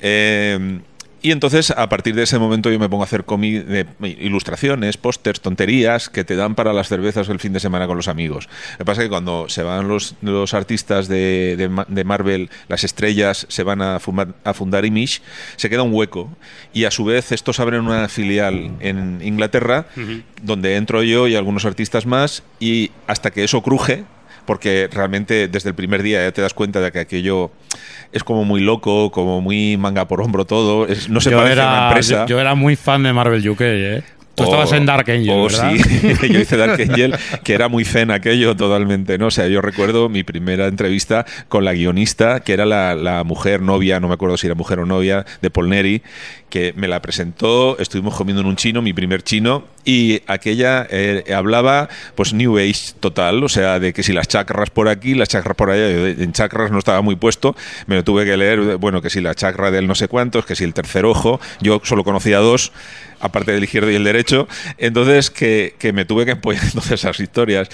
Eh, 0.00 0.80
y 1.22 1.32
entonces, 1.32 1.70
a 1.70 1.88
partir 1.88 2.14
de 2.14 2.22
ese 2.22 2.38
momento, 2.38 2.70
yo 2.70 2.78
me 2.78 2.88
pongo 2.88 3.02
a 3.02 3.06
hacer 3.06 3.24
cómic 3.24 3.64
de 3.64 3.86
ilustraciones, 4.20 4.96
pósters, 4.96 5.40
tonterías 5.40 6.08
que 6.08 6.24
te 6.24 6.36
dan 6.36 6.54
para 6.54 6.72
las 6.72 6.88
cervezas 6.88 7.28
el 7.28 7.40
fin 7.40 7.52
de 7.52 7.60
semana 7.60 7.86
con 7.86 7.96
los 7.96 8.08
amigos. 8.08 8.48
Lo 8.72 8.78
que 8.78 8.84
pasa 8.84 9.00
es 9.02 9.06
que 9.06 9.10
cuando 9.10 9.48
se 9.48 9.62
van 9.62 9.88
los, 9.88 10.14
los 10.22 10.54
artistas 10.54 11.08
de, 11.08 11.56
de 11.56 11.84
de 11.88 12.04
Marvel, 12.04 12.50
las 12.68 12.84
estrellas, 12.84 13.46
se 13.48 13.62
van 13.62 13.82
a, 13.82 13.98
fumar- 13.98 14.34
a 14.44 14.54
fundar 14.54 14.84
Image, 14.84 15.20
se 15.56 15.68
queda 15.70 15.82
un 15.82 15.92
hueco. 15.92 16.30
Y 16.72 16.84
a 16.84 16.90
su 16.90 17.04
vez, 17.04 17.32
estos 17.32 17.60
abren 17.60 17.80
una 17.80 18.08
filial 18.08 18.72
en 18.80 19.20
Inglaterra, 19.22 19.86
donde 20.42 20.76
entro 20.76 21.02
yo 21.02 21.26
y 21.28 21.34
algunos 21.34 21.64
artistas 21.64 22.06
más, 22.06 22.42
y 22.60 22.90
hasta 23.06 23.30
que 23.30 23.42
eso 23.44 23.62
cruje, 23.62 24.04
porque 24.46 24.88
realmente 24.92 25.48
desde 25.48 25.70
el 25.70 25.74
primer 25.74 26.02
día 26.02 26.22
ya 26.22 26.32
te 26.32 26.40
das 26.42 26.54
cuenta 26.54 26.80
de 26.80 26.90
que 26.92 27.00
aquello 27.00 27.50
es 28.12 28.24
como 28.24 28.44
muy 28.44 28.60
loco, 28.60 29.10
como 29.10 29.40
muy 29.40 29.76
manga 29.76 30.06
por 30.08 30.20
hombro 30.22 30.44
todo, 30.44 30.86
es- 30.86 31.08
no 31.08 31.20
se 31.20 31.30
yo, 31.30 31.36
parece 31.38 31.60
a 31.60 31.64
una 31.66 31.76
era, 31.76 31.88
empresa. 31.88 32.26
yo, 32.26 32.36
yo 32.36 32.40
era 32.40 32.54
muy 32.54 32.76
fan 32.76 33.02
de 33.02 33.12
Marvel 33.12 33.46
UK, 33.48 33.60
¿eh? 33.62 34.02
Tú 34.36 34.42
Oh, 34.42 34.46
estabas 34.48 34.72
en 34.72 34.84
Dark 34.84 35.10
Angel, 35.10 35.30
oh, 35.30 35.44
¿verdad? 35.44 35.72
sí, 35.72 36.28
yo 36.30 36.38
hice 36.40 36.58
Dark 36.58 36.78
Angel, 36.90 37.14
que 37.42 37.54
era 37.54 37.68
muy 37.68 37.86
zen 37.86 38.10
aquello 38.10 38.54
totalmente, 38.54 39.16
¿no? 39.16 39.28
O 39.28 39.30
sea, 39.30 39.48
yo 39.48 39.62
recuerdo 39.62 40.10
mi 40.10 40.24
primera 40.24 40.66
entrevista 40.66 41.24
con 41.48 41.64
la 41.64 41.72
guionista, 41.72 42.40
que 42.40 42.52
era 42.52 42.66
la, 42.66 42.94
la 42.94 43.24
mujer 43.24 43.62
novia, 43.62 43.98
no 43.98 44.08
me 44.08 44.14
acuerdo 44.14 44.36
si 44.36 44.46
era 44.46 44.54
mujer 44.54 44.78
o 44.80 44.84
novia, 44.84 45.24
de 45.40 45.48
Polneri, 45.48 46.02
que 46.50 46.74
me 46.76 46.86
la 46.86 47.00
presentó, 47.00 47.78
estuvimos 47.78 48.14
comiendo 48.14 48.42
en 48.42 48.48
un 48.48 48.56
chino, 48.56 48.82
mi 48.82 48.92
primer 48.92 49.22
chino, 49.22 49.64
y 49.86 50.20
aquella 50.26 50.86
eh, 50.90 51.24
hablaba 51.34 51.88
pues 52.14 52.34
New 52.34 52.58
Age 52.58 52.92
total, 53.00 53.42
o 53.42 53.48
sea, 53.48 53.78
de 53.80 53.94
que 53.94 54.02
si 54.02 54.12
las 54.12 54.28
chakras 54.28 54.68
por 54.68 54.88
aquí, 54.88 55.14
las 55.14 55.30
chakras 55.30 55.56
por 55.56 55.70
allá, 55.70 55.88
yo 55.90 56.06
en 56.08 56.32
chakras 56.32 56.70
no 56.70 56.78
estaba 56.78 57.00
muy 57.00 57.16
puesto, 57.16 57.56
me 57.86 57.94
lo 57.94 58.04
tuve 58.04 58.26
que 58.26 58.36
leer, 58.36 58.76
bueno, 58.76 59.00
que 59.00 59.08
si 59.08 59.22
la 59.22 59.34
chakra 59.34 59.70
del 59.70 59.86
no 59.86 59.94
sé 59.94 60.08
cuántos, 60.08 60.44
que 60.44 60.54
si 60.56 60.64
el 60.64 60.74
tercer 60.74 61.06
ojo, 61.06 61.40
yo 61.62 61.80
solo 61.84 62.04
conocía 62.04 62.38
dos, 62.38 62.72
aparte 63.18 63.52
del 63.52 63.64
izquierdo 63.64 63.90
y 63.90 63.94
el 63.94 64.04
derecho, 64.04 64.46
entonces 64.76 65.30
que, 65.30 65.74
que 65.78 65.92
me 65.94 66.04
tuve 66.04 66.26
que 66.26 66.32
empollar 66.32 66.68
todas 66.72 66.90
esas 66.90 67.18
historias. 67.20 67.68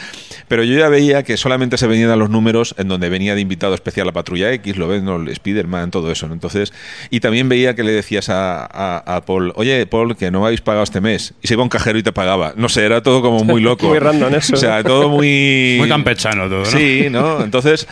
Pero 0.46 0.62
yo 0.64 0.78
ya 0.78 0.88
veía 0.88 1.22
que 1.24 1.36
solamente 1.36 1.78
se 1.78 1.86
venían 1.86 2.16
los 2.18 2.30
números 2.30 2.74
en 2.78 2.88
donde 2.88 3.08
venía 3.08 3.34
de 3.34 3.40
invitado 3.40 3.74
especial 3.74 4.06
la 4.06 4.12
Patrulla 4.12 4.52
X, 4.52 4.76
lo 4.76 4.86
ven, 4.86 5.04
¿no? 5.04 5.20
Spider-Man, 5.28 5.90
todo 5.90 6.12
eso. 6.12 6.28
¿no? 6.28 6.34
Entonces, 6.34 6.72
y 7.10 7.20
también 7.20 7.48
veía 7.48 7.74
que 7.74 7.82
le 7.82 7.92
decías 7.92 8.28
a, 8.28 8.64
a- 8.66 9.16
a 9.16 9.24
Paul, 9.24 9.52
oye, 9.56 9.84
Paul, 9.86 10.16
que 10.16 10.30
no 10.30 10.44
habéis 10.46 10.60
pagado 10.60 10.84
este 10.84 11.00
mes. 11.00 11.34
Y 11.42 11.48
se 11.48 11.54
iba 11.54 11.62
a 11.62 11.64
un 11.64 11.70
cajero 11.70 11.98
y 12.02 12.04
te 12.04 12.12
pagaba. 12.12 12.52
No 12.56 12.68
sé, 12.68 12.84
era 12.84 13.02
todo 13.02 13.22
como 13.22 13.44
muy 13.44 13.60
loco. 13.62 13.88
Muy 13.88 13.98
random 13.98 14.34
eso. 14.34 14.54
O 14.54 14.58
sea, 14.58 14.82
todo 14.82 15.08
muy... 15.08 15.76
Muy 15.78 15.88
campechano 15.88 16.48
todo, 16.48 16.60
¿no? 16.60 16.66
Sí, 16.66 17.06
¿no? 17.10 17.42
Entonces, 17.42 17.86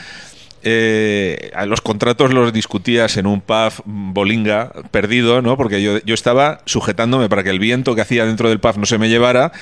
eh, 0.62 1.50
a 1.54 1.64
los 1.64 1.80
contratos 1.80 2.34
los 2.34 2.52
discutías 2.52 3.16
en 3.16 3.26
un 3.26 3.40
pub 3.40 3.72
bolinga 3.86 4.72
perdido, 4.90 5.40
¿no? 5.40 5.56
Porque 5.56 5.82
yo, 5.82 5.98
yo 6.04 6.14
estaba 6.14 6.60
sujetándome 6.66 7.28
para 7.28 7.42
que 7.42 7.50
el 7.50 7.58
viento 7.58 7.94
que 7.94 8.02
hacía 8.02 8.26
dentro 8.26 8.48
del 8.48 8.60
pub 8.60 8.76
no 8.76 8.86
se 8.86 8.98
me 8.98 9.08
llevara, 9.08 9.52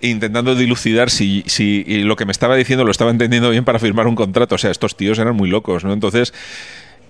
e 0.00 0.08
intentando 0.08 0.54
dilucidar 0.56 1.10
si, 1.10 1.44
si 1.46 1.84
y 1.86 2.02
lo 2.02 2.16
que 2.16 2.24
me 2.24 2.32
estaba 2.32 2.56
diciendo 2.56 2.84
lo 2.84 2.90
estaba 2.90 3.10
entendiendo 3.10 3.50
bien 3.50 3.64
para 3.64 3.78
firmar 3.78 4.06
un 4.08 4.16
contrato. 4.16 4.56
O 4.56 4.58
sea, 4.58 4.70
estos 4.70 4.96
tíos 4.96 5.18
eran 5.18 5.36
muy 5.36 5.48
locos, 5.48 5.84
¿no? 5.84 5.92
Entonces. 5.92 6.32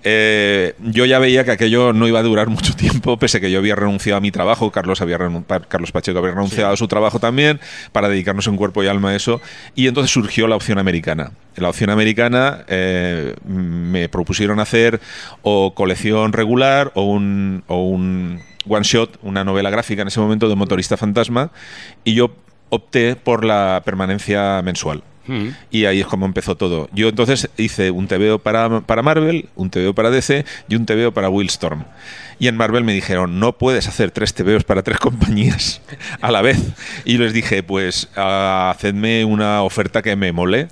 Eh, 0.04 0.74
yo 0.80 1.04
ya 1.04 1.18
veía 1.18 1.44
que 1.44 1.52
aquello 1.52 1.92
no 1.92 2.06
iba 2.06 2.20
a 2.20 2.22
durar 2.22 2.48
mucho 2.48 2.74
tiempo, 2.74 3.18
pese 3.18 3.40
que 3.40 3.50
yo 3.50 3.58
había 3.58 3.74
renunciado 3.74 4.18
a 4.18 4.20
mi 4.20 4.30
trabajo, 4.30 4.70
Carlos, 4.70 5.00
había 5.00 5.18
Carlos 5.68 5.92
Pacheco 5.92 6.18
había 6.18 6.32
renunciado 6.32 6.72
a 6.72 6.76
su 6.76 6.88
trabajo 6.88 7.18
también, 7.18 7.60
para 7.92 8.08
dedicarnos 8.08 8.46
en 8.46 8.56
cuerpo 8.56 8.82
y 8.82 8.86
alma 8.86 9.10
a 9.10 9.16
eso, 9.16 9.40
y 9.74 9.86
entonces 9.86 10.10
surgió 10.12 10.46
la 10.46 10.56
opción 10.56 10.78
americana. 10.78 11.32
La 11.56 11.68
opción 11.68 11.90
americana 11.90 12.64
eh, 12.68 13.34
me 13.44 14.08
propusieron 14.08 14.60
hacer 14.60 15.00
o 15.42 15.74
colección 15.74 16.32
regular 16.32 16.92
o 16.94 17.02
un, 17.02 17.64
o 17.66 17.82
un 17.82 18.40
one 18.68 18.84
shot, 18.84 19.18
una 19.22 19.44
novela 19.44 19.70
gráfica 19.70 20.02
en 20.02 20.08
ese 20.08 20.20
momento 20.20 20.48
de 20.48 20.54
motorista 20.54 20.96
fantasma, 20.96 21.50
y 22.04 22.14
yo 22.14 22.30
opté 22.70 23.16
por 23.16 23.44
la 23.44 23.82
permanencia 23.84 24.60
mensual. 24.62 25.02
Mm. 25.28 25.48
Y 25.70 25.84
ahí 25.84 26.00
es 26.00 26.06
como 26.06 26.26
empezó 26.26 26.56
todo. 26.56 26.88
Yo 26.92 27.08
entonces 27.08 27.48
hice 27.56 27.90
un 27.90 28.08
TVO 28.08 28.40
para, 28.40 28.80
para 28.80 29.02
Marvel, 29.02 29.48
un 29.54 29.70
TVO 29.70 29.94
para 29.94 30.10
DC 30.10 30.44
y 30.68 30.74
un 30.74 30.86
TVO 30.86 31.12
para 31.12 31.28
Willstorm. 31.28 31.84
Y 32.40 32.48
en 32.48 32.56
Marvel 32.56 32.84
me 32.84 32.94
dijeron, 32.94 33.38
no 33.40 33.58
puedes 33.58 33.88
hacer 33.88 34.10
tres 34.10 34.34
TVOs 34.34 34.64
para 34.64 34.82
tres 34.82 34.98
compañías 35.00 35.80
a 36.20 36.30
la 36.30 36.42
vez. 36.42 36.58
Y 37.04 37.18
les 37.18 37.32
dije, 37.32 37.62
pues 37.62 38.08
hacedme 38.16 39.24
una 39.24 39.62
oferta 39.62 40.02
que 40.02 40.16
me 40.16 40.32
mole. 40.32 40.68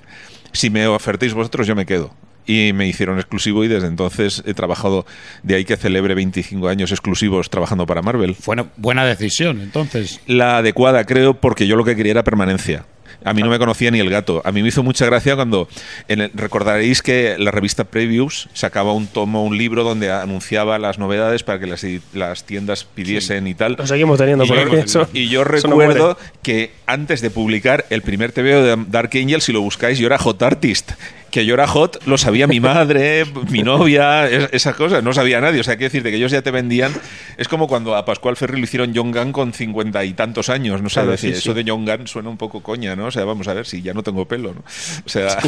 Si 0.53 0.69
me 0.69 0.87
ofertéis 0.87 1.33
vosotros, 1.33 1.67
yo 1.67 1.75
me 1.75 1.85
quedo. 1.85 2.13
Y 2.49 2.71
me 2.71 2.87
hicieron 2.87 3.17
exclusivo 3.17 3.65
y 3.65 3.67
desde 3.67 3.87
entonces 3.87 4.41
he 4.45 4.53
trabajado, 4.53 5.05
de 5.43 5.55
ahí 5.55 5.65
que 5.65 5.75
celebre 5.75 6.15
25 6.15 6.69
años 6.69 6.91
exclusivos 6.91 7.49
trabajando 7.49 7.85
para 7.85 8.01
Marvel. 8.01 8.35
Fue 8.35 8.53
una 8.53 8.67
buena 8.77 9.05
decisión, 9.05 9.59
entonces. 9.59 10.21
La 10.27 10.59
adecuada, 10.59 11.03
creo, 11.03 11.33
porque 11.33 11.67
yo 11.67 11.75
lo 11.75 11.83
que 11.83 11.97
quería 11.97 12.11
era 12.11 12.23
permanencia. 12.23 12.85
A 13.23 13.33
mí 13.33 13.41
no 13.41 13.49
me 13.49 13.59
conocía 13.59 13.91
ni 13.91 13.99
el 13.99 14.09
gato. 14.09 14.41
A 14.45 14.51
mí 14.51 14.61
me 14.61 14.69
hizo 14.69 14.83
mucha 14.83 15.05
gracia 15.05 15.35
cuando 15.35 15.67
en 16.07 16.21
el- 16.21 16.31
recordaréis 16.33 17.01
que 17.01 17.35
la 17.37 17.51
revista 17.51 17.83
Previews 17.83 18.47
sacaba 18.53 18.93
un 18.93 19.07
tomo, 19.07 19.43
un 19.43 19.57
libro 19.57 19.83
donde 19.83 20.11
anunciaba 20.11 20.77
las 20.79 20.97
novedades 20.99 21.43
para 21.43 21.59
que 21.59 21.67
las, 21.67 21.85
las 22.13 22.43
tiendas 22.45 22.83
pidiesen 22.85 23.47
y 23.47 23.53
tal. 23.55 23.75
Lo 23.77 23.87
seguimos 23.87 24.17
teniendo 24.17 24.45
y, 24.45 24.47
por 24.47 24.57
yo, 24.71 24.77
eso- 24.77 25.09
y 25.13 25.27
yo 25.29 25.39
no 25.39 25.45
recuerdo 25.45 26.17
que 26.43 26.71
antes 26.85 27.21
de 27.21 27.29
publicar 27.29 27.85
el 27.89 28.01
primer 28.01 28.31
TVO 28.31 28.63
de 28.63 28.77
Dark 28.87 29.09
Angel, 29.15 29.41
si 29.41 29.51
lo 29.51 29.61
buscáis, 29.61 29.97
yo 29.99 30.07
era 30.07 30.17
hot 30.17 30.41
artist. 30.43 30.91
Que 31.31 31.45
yo 31.45 31.53
era 31.55 31.67
hot, 31.67 32.03
lo 32.05 32.17
sabía 32.17 32.47
mi 32.47 32.59
madre, 32.59 33.25
mi 33.49 33.61
novia, 33.61 34.27
es- 34.29 34.49
esas 34.53 34.75
cosas, 34.75 35.03
no 35.03 35.13
sabía 35.13 35.41
nadie. 35.41 35.59
O 35.59 35.63
sea, 35.63 35.75
quiero 35.75 35.89
decirte 35.89 36.09
que 36.09 36.17
ellos 36.17 36.31
ya 36.31 36.41
te 36.41 36.51
vendían. 36.51 36.93
Es 37.37 37.47
como 37.47 37.67
cuando 37.67 37.95
a 37.95 38.05
Pascual 38.05 38.35
Ferri 38.37 38.57
lo 38.57 38.63
hicieron 38.63 38.93
John 38.95 39.11
Gunn 39.11 39.31
con 39.33 39.53
cincuenta 39.53 40.03
y 40.05 40.13
tantos 40.13 40.49
años. 40.49 40.81
No 40.81 40.89
sé, 40.89 40.95
Claro, 40.95 41.11
decir, 41.11 41.33
sí, 41.33 41.39
eso 41.39 41.53
sí. 41.53 41.63
de 41.63 41.69
John 41.69 41.85
Gunn 41.85 42.07
suena 42.07 42.29
un 42.29 42.37
poco 42.37 42.61
coña, 42.63 42.95
¿no? 42.95 43.05
O 43.07 43.11
sea, 43.11 43.25
vamos 43.25 43.47
a 43.47 43.53
ver 43.53 43.65
si 43.65 43.81
ya 43.81 43.93
no 43.93 44.03
tengo 44.03 44.25
pelo, 44.27 44.53
¿no? 44.53 44.61
O 45.05 45.09
sea. 45.09 45.37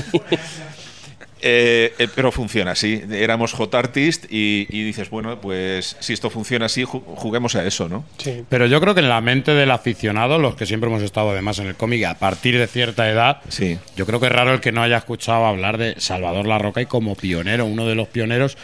Eh, 1.41 1.93
eh, 1.99 2.07
pero 2.13 2.31
funciona 2.31 2.71
así. 2.71 3.01
Éramos 3.11 3.53
hot 3.53 3.73
artist 3.73 4.25
y, 4.29 4.67
y 4.69 4.83
dices, 4.83 5.09
bueno, 5.09 5.39
pues 5.39 5.95
si 5.99 6.13
esto 6.13 6.29
funciona 6.29 6.65
así, 6.65 6.83
ju- 6.83 7.01
juguemos 7.05 7.55
a 7.55 7.65
eso, 7.65 7.87
¿no? 7.87 8.03
Sí. 8.17 8.43
Pero 8.49 8.65
yo 8.65 8.81
creo 8.81 8.93
que 8.93 8.99
en 8.99 9.09
la 9.09 9.21
mente 9.21 9.53
del 9.53 9.71
aficionado, 9.71 10.37
los 10.37 10.55
que 10.55 10.65
siempre 10.65 10.89
hemos 10.89 11.01
estado 11.01 11.31
además 11.31 11.59
en 11.59 11.67
el 11.67 11.75
cómic, 11.75 12.03
a 12.03 12.15
partir 12.19 12.57
de 12.57 12.67
cierta 12.67 13.09
edad, 13.09 13.37
Sí. 13.47 13.77
yo 13.95 14.05
creo 14.05 14.19
que 14.19 14.25
es 14.25 14.31
raro 14.33 14.53
el 14.53 14.59
que 14.59 14.71
no 14.73 14.81
haya 14.83 14.97
escuchado 14.97 15.45
hablar 15.45 15.77
de 15.77 15.95
Salvador 15.99 16.45
Larroca 16.45 16.81
y 16.81 16.85
como 16.87 17.15
pionero, 17.15 17.65
uno 17.65 17.85
de 17.87 17.95
los 17.95 18.07
pioneros. 18.09 18.57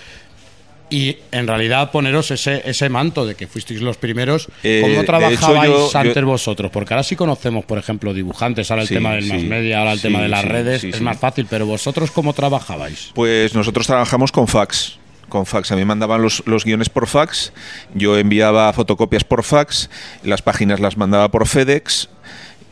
Y 0.90 1.18
en 1.32 1.48
realidad 1.48 1.90
poneros 1.92 2.30
ese, 2.30 2.62
ese 2.64 2.90
manto 2.90 3.26
de 3.26 3.34
que 3.36 3.48
fuisteis 3.48 3.82
los 3.82 3.98
primeros. 3.98 4.48
Eh, 4.64 4.82
¿Cómo 4.84 5.04
trabajabais 5.04 5.70
hecho, 5.70 5.92
yo- 5.92 5.98
antes 5.98 6.16
yo- 6.16 6.26
vosotros? 6.28 6.70
Porque 6.72 6.94
ahora 6.94 7.04
sí 7.04 7.16
conocemos, 7.16 7.66
por 7.66 7.80
ejemplo, 7.80 8.14
dibujantes, 8.14 8.70
ahora 8.70 8.84
el 8.84 8.88
Sí, 8.88 8.94
tema 8.94 9.14
del 9.14 9.24
sí, 9.24 9.34
más 9.34 9.44
media, 9.44 9.80
ahora 9.80 9.94
el 9.94 9.98
sí, 9.98 10.04
tema 10.04 10.22
de 10.22 10.28
las 10.30 10.46
redes, 10.46 10.84
es 10.84 11.02
más 11.02 11.18
fácil, 11.18 11.48
pero 11.50 11.66
vosotros 11.66 12.12
¿cómo 12.12 12.34
trabajabais? 12.34 13.12
Pues 13.16 13.56
nosotros 13.56 13.88
trabajamos 13.88 14.32
con 14.32 14.48
fax. 14.48 15.00
Con 15.28 15.48
fax. 15.48 15.72
A 15.72 15.76
mí 15.76 15.82
me 15.82 15.86
mandaban 15.86 16.22
los, 16.22 16.44
los 16.46 16.64
guiones 16.64 16.88
por 16.90 17.08
fax, 17.08 17.52
yo 17.96 18.16
enviaba 18.20 18.72
fotocopias 18.74 19.24
por 19.24 19.44
fax, 19.44 19.90
las 20.24 20.44
páginas 20.44 20.80
las 20.80 20.98
mandaba 20.98 21.30
por 21.32 21.48
FedEx. 21.48 22.10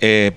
Eh, 0.02 0.34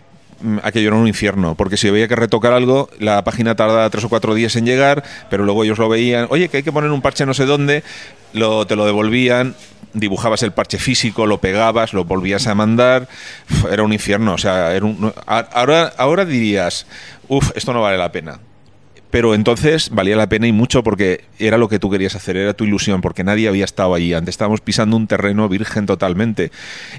aquello 0.62 0.88
era 0.88 0.96
un 0.96 1.08
infierno, 1.08 1.54
porque 1.54 1.76
si 1.76 1.88
había 1.88 2.08
que 2.08 2.16
retocar 2.16 2.52
algo, 2.52 2.88
la 2.98 3.24
página 3.24 3.54
tardaba 3.54 3.88
tres 3.90 4.04
o 4.04 4.08
cuatro 4.08 4.34
días 4.34 4.54
en 4.56 4.66
llegar, 4.66 5.02
pero 5.30 5.44
luego 5.44 5.64
ellos 5.64 5.78
lo 5.78 5.88
veían, 5.88 6.26
oye, 6.30 6.48
que 6.48 6.58
hay 6.58 6.62
que 6.62 6.72
poner 6.72 6.90
un 6.90 7.02
parche 7.02 7.24
no 7.26 7.34
sé 7.34 7.46
dónde, 7.46 7.82
lo, 8.32 8.66
te 8.66 8.76
lo 8.76 8.84
devolvían, 8.86 9.54
dibujabas 9.94 10.42
el 10.42 10.52
parche 10.52 10.78
físico, 10.78 11.26
lo 11.26 11.38
pegabas, 11.38 11.92
lo 11.94 12.04
volvías 12.04 12.46
a 12.46 12.54
mandar, 12.54 13.08
era 13.70 13.82
un 13.82 13.92
infierno, 13.92 14.34
o 14.34 14.38
sea, 14.38 14.74
era 14.74 14.84
un- 14.84 15.12
ahora, 15.26 15.92
ahora 15.96 16.24
dirías, 16.24 16.86
uff, 17.28 17.50
esto 17.54 17.72
no 17.72 17.80
vale 17.82 17.96
la 17.96 18.12
pena. 18.12 18.38
Pero 19.10 19.34
entonces 19.34 19.90
valía 19.90 20.16
la 20.16 20.28
pena 20.28 20.46
y 20.46 20.52
mucho 20.52 20.82
porque 20.82 21.24
era 21.38 21.58
lo 21.58 21.68
que 21.68 21.78
tú 21.78 21.90
querías 21.90 22.14
hacer, 22.14 22.36
era 22.36 22.54
tu 22.54 22.64
ilusión, 22.64 23.00
porque 23.00 23.24
nadie 23.24 23.48
había 23.48 23.64
estado 23.64 23.94
allí. 23.94 24.12
Antes 24.12 24.34
estábamos 24.34 24.60
pisando 24.60 24.96
un 24.96 25.06
terreno 25.06 25.48
virgen 25.48 25.86
totalmente. 25.86 26.50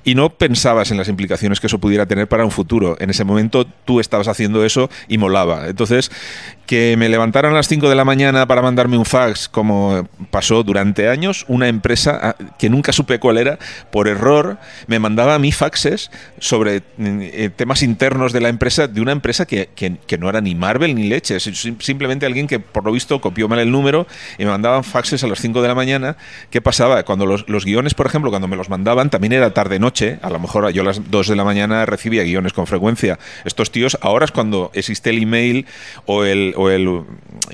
Y 0.03 0.15
no 0.15 0.29
pensabas 0.29 0.91
en 0.91 0.97
las 0.97 1.09
implicaciones 1.09 1.59
que 1.59 1.67
eso 1.67 1.79
pudiera 1.79 2.05
tener 2.05 2.27
para 2.27 2.45
un 2.45 2.51
futuro. 2.51 2.95
En 2.99 3.09
ese 3.09 3.23
momento 3.23 3.65
tú 3.85 3.99
estabas 3.99 4.27
haciendo 4.27 4.63
eso 4.65 4.89
y 5.07 5.17
molaba. 5.17 5.67
Entonces, 5.67 6.11
que 6.67 6.95
me 6.97 7.09
levantaran 7.09 7.53
a 7.53 7.55
las 7.55 7.67
5 7.67 7.89
de 7.89 7.95
la 7.95 8.05
mañana 8.05 8.45
para 8.45 8.61
mandarme 8.61 8.97
un 8.97 9.05
fax, 9.05 9.47
como 9.49 10.07
pasó 10.29 10.63
durante 10.63 11.07
años, 11.09 11.45
una 11.47 11.67
empresa 11.69 12.19
ah, 12.21 12.35
que 12.59 12.69
nunca 12.69 12.91
supe 12.91 13.19
cuál 13.19 13.37
era, 13.37 13.57
por 13.89 14.07
error, 14.07 14.57
me 14.85 14.99
mandaba 14.99 15.33
a 15.35 15.39
mí 15.39 15.51
faxes 15.53 16.11
sobre 16.39 16.81
mm, 16.97 17.19
eh, 17.21 17.49
temas 17.55 17.81
internos 17.83 18.33
de 18.33 18.41
la 18.41 18.49
empresa, 18.49 18.87
de 18.87 18.99
una 19.01 19.13
empresa 19.13 19.45
que, 19.45 19.69
que- 19.75 20.17
no 20.17 20.29
era 20.29 20.41
ni 20.41 20.55
Marvel 20.55 20.93
ni 20.95 21.07
leche, 21.07 21.39
sim- 21.39 21.79
simplemente 21.79 22.25
alguien 22.25 22.47
que 22.47 22.59
por 22.59 22.83
lo 22.83 22.91
visto 22.91 23.21
copió 23.21 23.47
mal 23.47 23.59
el 23.59 23.71
número 23.71 24.05
y 24.37 24.43
me 24.45 24.51
mandaban 24.51 24.83
faxes 24.83 25.23
a 25.23 25.27
las 25.27 25.39
5 25.39 25.61
de 25.61 25.67
la 25.69 25.75
mañana. 25.75 26.17
¿Qué 26.49 26.59
pasaba? 26.61 27.03
Cuando 27.03 27.25
los, 27.25 27.47
los 27.47 27.63
guiones, 27.65 27.93
por 27.93 28.07
ejemplo, 28.07 28.29
cuando 28.29 28.47
me 28.49 28.57
los 28.57 28.67
mandaban, 28.69 29.09
también 29.09 29.31
era 29.33 29.53
tarde-noche, 29.53 30.19
a 30.21 30.29
lo 30.29 30.39
mejor 30.39 30.69
yo 30.71 30.81
a 30.81 30.85
las 30.85 31.09
2 31.09 31.27
de 31.29 31.35
la 31.37 31.43
mañana 31.45 31.85
recibía 31.85 32.23
guiones 32.23 32.51
con 32.51 32.67
frecuencia. 32.67 33.17
Estos 33.45 33.71
tíos, 33.71 33.97
ahora 34.01 34.25
es 34.25 34.31
cuando 34.31 34.69
existe 34.73 35.11
el 35.11 35.21
email 35.23 35.65
o 36.05 36.25
el, 36.25 36.53
o 36.57 36.69
el 36.69 37.03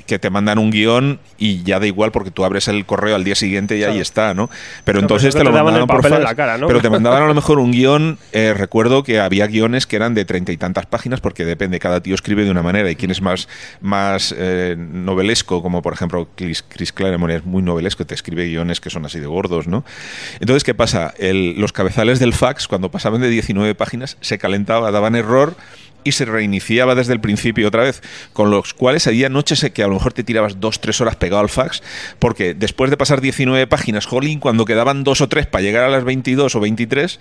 que 0.06 0.18
te 0.18 0.28
mandan 0.30 0.58
un 0.58 0.70
guion 0.70 1.20
y 1.38 1.62
ya 1.62 1.78
da 1.78 1.86
igual 1.86 2.10
porque 2.10 2.30
tú 2.32 2.44
abres 2.44 2.66
el 2.66 2.84
correo 2.84 3.14
al 3.14 3.22
día 3.22 3.36
siguiente 3.36 3.76
y 3.78 3.84
ahí 3.84 4.00
está, 4.00 4.34
¿no? 4.34 4.50
Pero 4.84 4.98
entonces 4.98 5.34
pero 5.34 5.44
te 5.44 5.50
lo 5.50 5.56
te 5.56 5.62
mandaban 5.62 5.86
por 5.86 5.96
papel 5.98 6.12
en 6.14 6.18
fax, 6.18 6.30
la 6.30 6.34
cara, 6.34 6.58
¿no? 6.58 6.66
pero 6.66 6.80
te 6.80 6.90
mandaban 6.90 7.22
a 7.22 7.26
lo 7.26 7.34
mejor 7.34 7.58
un 7.60 7.70
guion, 7.70 8.18
eh, 8.32 8.54
recuerdo 8.56 9.02
que 9.04 9.20
había 9.20 9.46
guiones 9.46 9.86
que 9.86 9.96
eran 9.96 10.14
de 10.14 10.24
treinta 10.24 10.50
y 10.50 10.56
tantas 10.56 10.86
páginas 10.86 11.20
porque 11.20 11.44
depende, 11.44 11.78
cada 11.78 12.00
tío 12.00 12.14
escribe 12.14 12.44
de 12.44 12.50
una 12.50 12.62
manera 12.62 12.90
y 12.90 12.96
quien 12.96 13.10
es 13.12 13.22
más, 13.22 13.48
más 13.80 14.34
eh, 14.36 14.74
novelesco, 14.76 15.62
como 15.62 15.80
por 15.82 15.92
ejemplo 15.92 16.28
Chris, 16.34 16.64
Chris 16.66 16.92
Claremont 16.92 17.32
es 17.32 17.44
muy 17.44 17.62
novelesco, 17.62 18.04
te 18.04 18.14
escribe 18.14 18.46
guiones 18.46 18.80
que 18.80 18.90
son 18.90 19.04
así 19.06 19.20
de 19.20 19.26
gordos, 19.26 19.68
¿no? 19.68 19.84
Entonces, 20.40 20.64
¿qué 20.64 20.74
pasa? 20.74 21.14
El- 21.18 21.54
los 21.60 21.72
cabezales 21.72 22.18
del 22.18 22.32
fax, 22.32 22.66
cuando 22.66 22.90
pasaban 22.90 23.20
de 23.20 23.28
19 23.28 23.74
páginas, 23.74 24.16
se 24.20 24.38
calentaba, 24.38 24.90
daban 24.90 25.14
error 25.14 25.54
y 26.04 26.12
se 26.12 26.24
reiniciaba 26.26 26.94
desde 26.94 27.12
el 27.14 27.20
principio 27.20 27.66
otra 27.68 27.82
vez, 27.82 28.02
con 28.32 28.50
los 28.50 28.74
cuales 28.74 29.06
había 29.06 29.28
noches 29.28 29.64
que 29.74 29.82
a 29.82 29.86
lo 29.88 29.94
mejor 29.94 30.12
te 30.12 30.22
tirabas 30.24 30.60
dos, 30.60 30.80
tres 30.80 31.00
horas 31.00 31.16
pegado 31.16 31.40
al 31.40 31.48
fax, 31.48 31.82
porque 32.18 32.54
después 32.54 32.90
de 32.90 32.96
pasar 32.96 33.20
19 33.20 33.66
páginas, 33.66 34.06
jolín, 34.06 34.40
cuando 34.40 34.64
quedaban 34.64 35.04
dos 35.04 35.20
o 35.20 35.28
tres 35.28 35.46
para 35.46 35.62
llegar 35.62 35.84
a 35.84 35.88
las 35.88 36.04
22 36.04 36.54
o 36.54 36.60
23, 36.60 37.18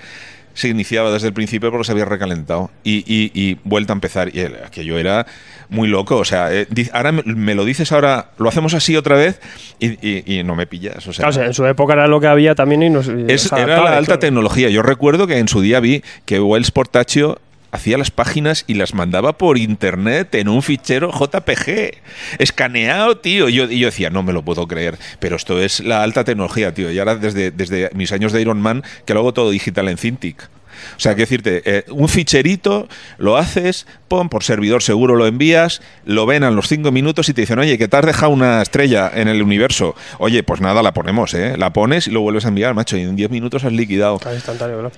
se 0.56 0.68
iniciaba 0.70 1.12
desde 1.12 1.26
el 1.30 1.34
principio 1.34 1.72
porque 1.72 1.86
se 1.86 1.92
había 1.94 2.06
recalentado 2.06 2.70
y, 2.84 2.98
y, 3.12 3.32
y 3.34 3.58
vuelta 3.64 3.92
a 3.92 3.96
empezar. 3.96 4.30
Y 4.36 4.40
el- 4.42 4.58
aquello 4.64 5.00
era 5.00 5.26
muy 5.70 5.88
loco. 5.88 6.18
O 6.18 6.26
sea, 6.26 6.54
eh, 6.54 6.68
ahora 6.94 7.12
me, 7.12 7.24
me 7.24 7.56
lo 7.56 7.66
dices 7.66 7.92
ahora, 7.92 8.30
lo 8.38 8.50
hacemos 8.50 8.76
así 8.76 8.96
otra 8.96 9.16
vez 9.16 9.40
y, 9.80 10.38
y- 10.40 10.44
no 10.44 10.56
me 10.56 10.68
pillas. 10.68 11.08
O 11.08 11.12
sea, 11.14 11.28
Claro, 11.28 11.48
en 11.48 11.56
su 11.56 11.66
época 11.66 11.94
era 11.94 12.08
lo 12.08 12.20
que 12.22 12.28
había 12.28 12.54
también 12.54 12.84
y 12.84 12.92
nos. 12.92 13.08
es- 13.08 13.52
era 13.52 13.66
la 13.82 13.98
alta 13.98 14.06
claro. 14.06 14.20
tecnología. 14.20 14.70
Yo 14.70 14.84
recuerdo 14.84 15.26
que 15.26 15.40
en 15.40 15.48
su 15.48 15.60
día 15.60 15.80
vi 15.80 16.04
que 16.26 16.40
Wells 16.40 16.70
Portaccio 16.70 17.40
hacía 17.74 17.98
las 17.98 18.12
páginas 18.12 18.64
y 18.68 18.76
las 18.76 18.94
mandaba 18.94 19.38
por 19.38 19.58
internet 19.58 20.36
en 20.36 20.48
un 20.48 20.62
fichero 20.62 21.12
JPG. 21.12 21.98
Escaneado, 22.38 23.18
tío. 23.18 23.50
Y 23.50 23.56
yo, 23.56 23.66
yo 23.66 23.88
decía, 23.88 24.12
no 24.12 24.24
me 24.24 24.32
lo 24.32 24.44
puedo 24.44 24.68
creer. 24.68 24.98
Pero 25.20 25.36
esto 25.36 25.60
es 25.60 25.80
la 25.82 26.04
alta 26.04 26.24
tecnología, 26.24 26.74
tío. 26.74 26.92
Y 26.92 27.00
ahora 27.00 27.16
desde, 27.16 27.50
desde 27.52 27.90
mis 27.96 28.12
años 28.12 28.32
de 28.32 28.42
Iron 28.42 28.62
Man, 28.62 28.84
que 29.06 29.14
lo 29.14 29.22
hago 29.22 29.34
todo 29.34 29.50
digital 29.50 29.90
en 29.90 29.98
Cintiq. 29.98 30.50
O 30.96 31.00
sea, 31.00 31.16
que 31.16 31.22
decirte, 31.22 31.62
eh, 31.66 31.84
un 31.90 32.08
ficherito, 32.10 32.88
lo 33.18 33.38
haces, 33.38 33.86
pon 34.08 34.30
por 34.30 34.44
servidor 34.44 34.82
seguro, 34.84 35.16
lo 35.16 35.26
envías, 35.28 35.82
lo 36.06 36.26
ven 36.26 36.44
a 36.44 36.52
los 36.52 36.68
cinco 36.68 36.92
minutos 36.92 37.30
y 37.30 37.34
te 37.34 37.42
dicen, 37.42 37.60
oye, 37.60 37.78
que 37.78 37.88
te 37.88 37.98
has 37.98 38.06
dejado 38.06 38.32
una 38.32 38.62
estrella 38.62 39.12
en 39.14 39.28
el 39.28 39.42
universo. 39.42 39.96
Oye, 40.20 40.44
pues 40.44 40.62
nada, 40.62 40.82
la 40.84 40.94
ponemos, 40.94 41.34
¿eh? 41.34 41.56
La 41.58 41.74
pones 41.74 42.08
y 42.08 42.12
lo 42.12 42.22
vuelves 42.22 42.46
a 42.46 42.50
enviar, 42.50 42.74
macho, 42.74 42.98
y 42.98 43.02
en 43.02 43.16
10 43.16 43.30
minutos 43.32 43.64
has 43.64 43.74
liquidado 43.74 44.20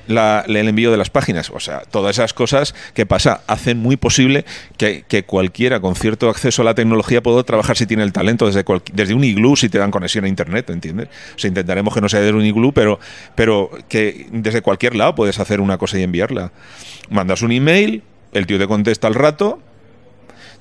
la- 0.08 0.44
el 0.48 0.68
envío 0.68 0.92
de 0.92 0.98
las 0.98 1.10
páginas. 1.10 1.50
O 1.50 1.60
sea, 1.60 1.82
todas 1.82 2.16
esas 2.18 2.34
cosas 2.34 2.76
que 2.94 3.06
pasa 3.06 3.42
hacen 3.48 3.78
muy 3.80 3.98
posible 3.98 4.46
que, 4.78 5.04
que 5.08 5.24
cualquiera 5.24 5.80
con 5.80 5.96
cierto 5.96 6.30
acceso 6.30 6.62
a 6.62 6.66
la 6.66 6.76
tecnología 6.76 7.22
pueda 7.24 7.44
trabajar 7.44 7.78
si 7.78 7.86
tiene 7.86 8.04
el 8.04 8.12
talento 8.14 8.48
desde, 8.48 8.64
cual- 8.64 8.82
desde 8.94 9.14
un 9.14 9.24
iglú 9.24 9.56
si 9.56 9.70
te 9.70 9.78
dan 9.78 9.92
conexión 9.92 10.26
a 10.26 10.28
internet, 10.28 10.70
¿entiendes? 10.70 11.08
O 11.36 11.40
sea, 11.40 11.48
intentaremos 11.48 11.94
que 11.94 12.02
no 12.02 12.10
sea 12.10 12.20
desde 12.22 12.34
un 12.36 12.46
iglú, 12.46 12.74
pero, 12.74 13.00
pero 13.36 13.70
que 13.90 14.28
desde 14.32 14.62
cualquier 14.62 14.96
lado 14.96 15.16
puedes 15.16 15.40
hacer 15.40 15.62
una 15.62 15.75
cosa 15.78 16.00
y 16.00 16.04
enviarla. 16.04 16.52
Mandas 17.10 17.42
un 17.42 17.52
email, 17.52 18.04
el 18.34 18.48
tío 18.48 18.58
te 18.58 18.68
contesta 18.68 19.08
al 19.08 19.16
rato. 19.16 19.60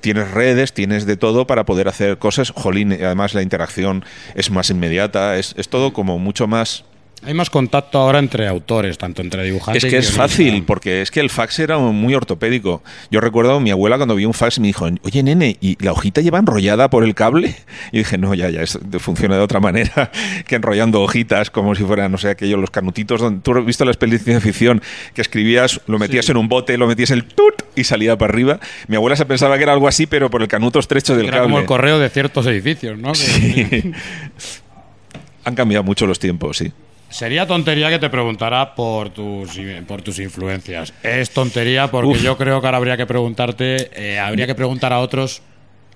Tienes 0.01 0.29
redes, 0.31 0.73
tienes 0.73 1.05
de 1.05 1.17
todo 1.17 1.47
para 1.47 1.65
poder 1.65 1.87
hacer 1.87 2.17
cosas. 2.17 2.51
Jolín, 2.51 2.93
además 2.93 3.33
la 3.33 3.41
interacción 3.41 4.05
es 4.35 4.51
más 4.51 4.69
inmediata, 4.69 5.37
es, 5.37 5.55
es 5.57 5.69
todo 5.69 5.93
como 5.93 6.19
mucho 6.19 6.47
más 6.47 6.85
Hay 7.25 7.33
más 7.33 7.49
contacto 7.49 7.97
ahora 7.97 8.19
entre 8.19 8.47
autores, 8.47 8.97
tanto 8.97 9.21
entre 9.23 9.43
dibujantes 9.43 9.83
es 9.83 9.89
que 9.89 9.95
y 9.95 9.99
es 9.99 10.11
fácil, 10.11 10.63
porque 10.63 11.01
es 11.01 11.09
que 11.09 11.19
el 11.19 11.29
fax 11.31 11.57
era 11.59 11.77
muy 11.79 12.13
ortopédico. 12.13 12.83
Yo 13.09 13.19
recuerdo 13.19 13.55
a 13.55 13.59
mi 13.59 13.71
abuela 13.71 13.97
cuando 13.97 14.13
vio 14.15 14.27
un 14.27 14.33
fax 14.35 14.59
me 14.59 14.67
dijo, 14.67 14.87
oye 15.03 15.23
nene, 15.23 15.57
¿y 15.59 15.83
la 15.83 15.91
hojita 15.91 16.21
lleva 16.21 16.37
enrollada 16.39 16.89
por 16.89 17.03
el 17.03 17.15
cable? 17.15 17.55
Y 17.91 17.99
dije, 17.99 18.17
no, 18.17 18.33
ya, 18.35 18.49
ya, 18.49 18.61
es- 18.61 18.77
funciona 18.99 19.35
de 19.37 19.41
otra 19.41 19.59
manera 19.59 20.11
que 20.47 20.55
enrollando 20.55 21.01
hojitas 21.01 21.49
como 21.49 21.73
si 21.75 21.83
fueran, 21.83 22.11
no 22.11 22.17
sé, 22.17 22.29
aquellos 22.29 22.59
los 22.59 22.69
canutitos. 22.69 23.19
Donde, 23.21 23.41
Tú 23.41 23.57
has 23.57 23.65
visto 23.65 23.85
las 23.85 23.97
pelis 23.97 24.23
de 24.25 24.39
ficción 24.39 24.81
que 25.13 25.21
escribías, 25.21 25.81
lo 25.87 25.97
metías 25.99 26.29
en 26.29 26.37
un 26.37 26.47
bote, 26.47 26.77
lo 26.77 26.87
metías 26.87 27.11
en 27.11 27.17
el 27.19 27.25
tut 27.25 27.63
y 27.75 27.83
salía 27.85 28.17
para 28.17 28.31
arriba. 28.33 28.59
Mi 28.87 28.95
abuela 28.97 29.15
se 29.15 29.25
pensaba 29.25 29.57
que 29.57 29.63
era 29.63 29.73
algo 29.73 29.87
así, 29.87 30.05
pero 30.05 30.29
por 30.29 30.41
el 30.41 30.47
canuto 30.47 30.79
estrecho 30.79 31.15
del 31.15 31.25
Era 31.27 31.37
cable. 31.37 31.45
como 31.47 31.59
el 31.59 31.65
correo 31.65 31.97
de 31.99 32.09
ciertos 32.09 32.45
edificios, 32.45 32.97
¿no? 32.99 33.13
Sí. 33.15 33.91
Han 35.43 35.55
cambiado 35.55 35.83
mucho 35.83 36.07
los 36.07 36.17
tiempos, 36.19 36.57
sí. 36.57 36.71
Sería 37.15 37.47
tontería 37.47 37.89
que 37.89 37.97
te 37.97 38.09
preguntara 38.09 38.75
por 38.75 39.09
tus, 39.09 39.57
por 39.87 40.01
tus 40.01 40.19
influencias. 40.19 40.93
Es 41.01 41.29
tontería 41.31 41.87
porque 41.87 42.17
Uf. 42.17 42.21
yo 42.21 42.37
creo 42.37 42.59
que 42.59 42.67
ahora 42.67 42.77
habría 42.77 42.97
que 42.97 43.05
preguntarte, 43.05 43.89
eh, 43.95 44.19
habría 44.19 44.45
que 44.47 44.53
preguntar 44.53 44.91
a 44.91 44.99
otros 44.99 45.41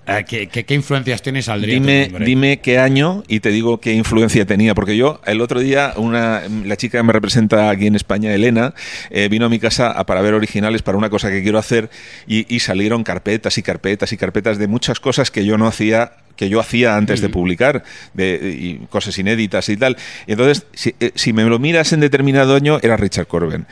eh, 0.06 0.24
¿qué, 0.26 0.46
qué, 0.46 0.64
qué 0.64 0.74
influencias 0.74 1.20
tiene 1.20 1.40
y 1.40 1.42
saldría 1.42 1.76
tu 1.76 1.82
Dime, 1.82 2.10
dime 2.24 2.60
qué 2.60 2.78
año 2.78 3.22
y 3.28 3.40
te 3.40 3.50
digo 3.50 3.80
qué 3.82 3.92
influencia 3.92 4.46
tenía. 4.46 4.74
Porque 4.74 4.96
yo, 4.96 5.20
el 5.26 5.42
otro 5.42 5.60
día, 5.60 5.92
una, 5.96 6.40
la 6.64 6.78
chica 6.78 6.96
que 6.98 7.04
me 7.04 7.12
representa 7.12 7.68
aquí 7.68 7.86
en 7.86 7.96
España, 7.96 8.32
Elena, 8.32 8.72
eh, 9.10 9.28
vino 9.28 9.44
a 9.44 9.50
mi 9.50 9.58
casa 9.58 9.90
a, 9.90 10.06
para 10.06 10.22
ver 10.22 10.32
originales 10.32 10.80
para 10.80 10.96
una 10.96 11.10
cosa 11.10 11.28
que 11.30 11.42
quiero 11.42 11.58
hacer 11.58 11.90
y, 12.26 12.46
y 12.48 12.60
salieron 12.60 13.04
carpetas 13.04 13.58
y 13.58 13.62
carpetas 13.62 14.10
y 14.14 14.16
carpetas 14.16 14.56
de 14.56 14.68
muchas 14.68 15.00
cosas 15.00 15.30
que 15.30 15.44
yo 15.44 15.58
no 15.58 15.66
hacía 15.66 16.12
que 16.40 16.48
yo 16.48 16.58
hacía 16.58 16.96
antes 16.96 17.20
de 17.20 17.28
publicar 17.28 17.84
de, 18.14 18.56
y 18.58 18.86
cosas 18.86 19.18
inéditas 19.18 19.68
y 19.68 19.76
tal. 19.76 19.98
Y 20.26 20.32
entonces, 20.32 20.64
si, 20.72 20.94
eh, 20.98 21.12
si 21.14 21.34
me 21.34 21.44
lo 21.44 21.58
miras 21.58 21.92
en 21.92 22.00
determinado 22.00 22.54
año, 22.54 22.78
era 22.80 22.96
Richard 22.96 23.26
Corben. 23.26 23.66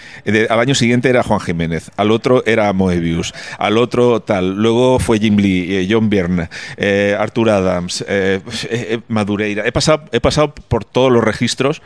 Al 0.51 0.61
año 0.61 0.75
siguiente 0.75 1.09
era 1.09 1.23
Juan 1.23 1.41
Jiménez. 1.41 1.91
Al 1.97 2.11
otro 2.11 2.45
era 2.45 2.71
Moebius. 2.75 3.33
Al 3.59 3.79
otro 3.79 4.21
tal. 4.21 4.57
Luego 4.57 4.99
fue 4.99 5.19
Jim 5.19 5.39
Lee, 5.39 5.77
eh, 5.77 5.89
John 5.91 6.11
Byrne, 6.11 6.51
eh, 6.77 7.17
Arthur 7.19 7.49
Adams, 7.49 8.05
eh, 8.07 8.41
eh, 8.69 9.01
Madureira. 9.09 9.67
He 9.67 9.73
pasado, 9.73 10.05
he 10.13 10.21
pasado 10.21 10.55
por 10.55 10.85
todos 10.85 11.11
los 11.11 11.25
registros 11.25 11.81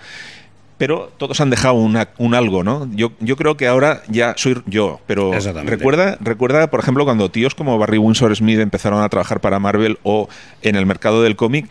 pero 0.79 1.13
todos 1.17 1.41
han 1.41 1.51
dejado 1.51 1.75
una- 1.75 2.09
un 2.19 2.35
algo, 2.35 2.65
¿no? 2.65 2.89
Yo, 2.95 3.13
yo 3.21 3.37
creo 3.37 3.57
que 3.57 3.67
ahora 3.69 4.03
ya 4.09 4.35
soy 4.37 4.61
yo, 4.67 5.01
pero 5.07 5.33
recuerda, 5.71 6.17
recuerda, 6.21 6.69
por 6.71 6.81
ejemplo, 6.81 7.05
cuando 7.05 7.31
tíos 7.31 7.55
como 7.55 7.79
Barry 7.79 7.99
Windsor 7.99 8.35
Smith 8.35 8.59
empezaron 8.59 9.03
a 9.03 9.09
trabajar 9.09 9.41
para 9.41 9.59
Marvel 9.59 9.99
o 10.03 10.29
en 10.63 10.75
el 10.77 10.87
mercado 10.87 11.23
del 11.23 11.37
cómic. 11.37 11.69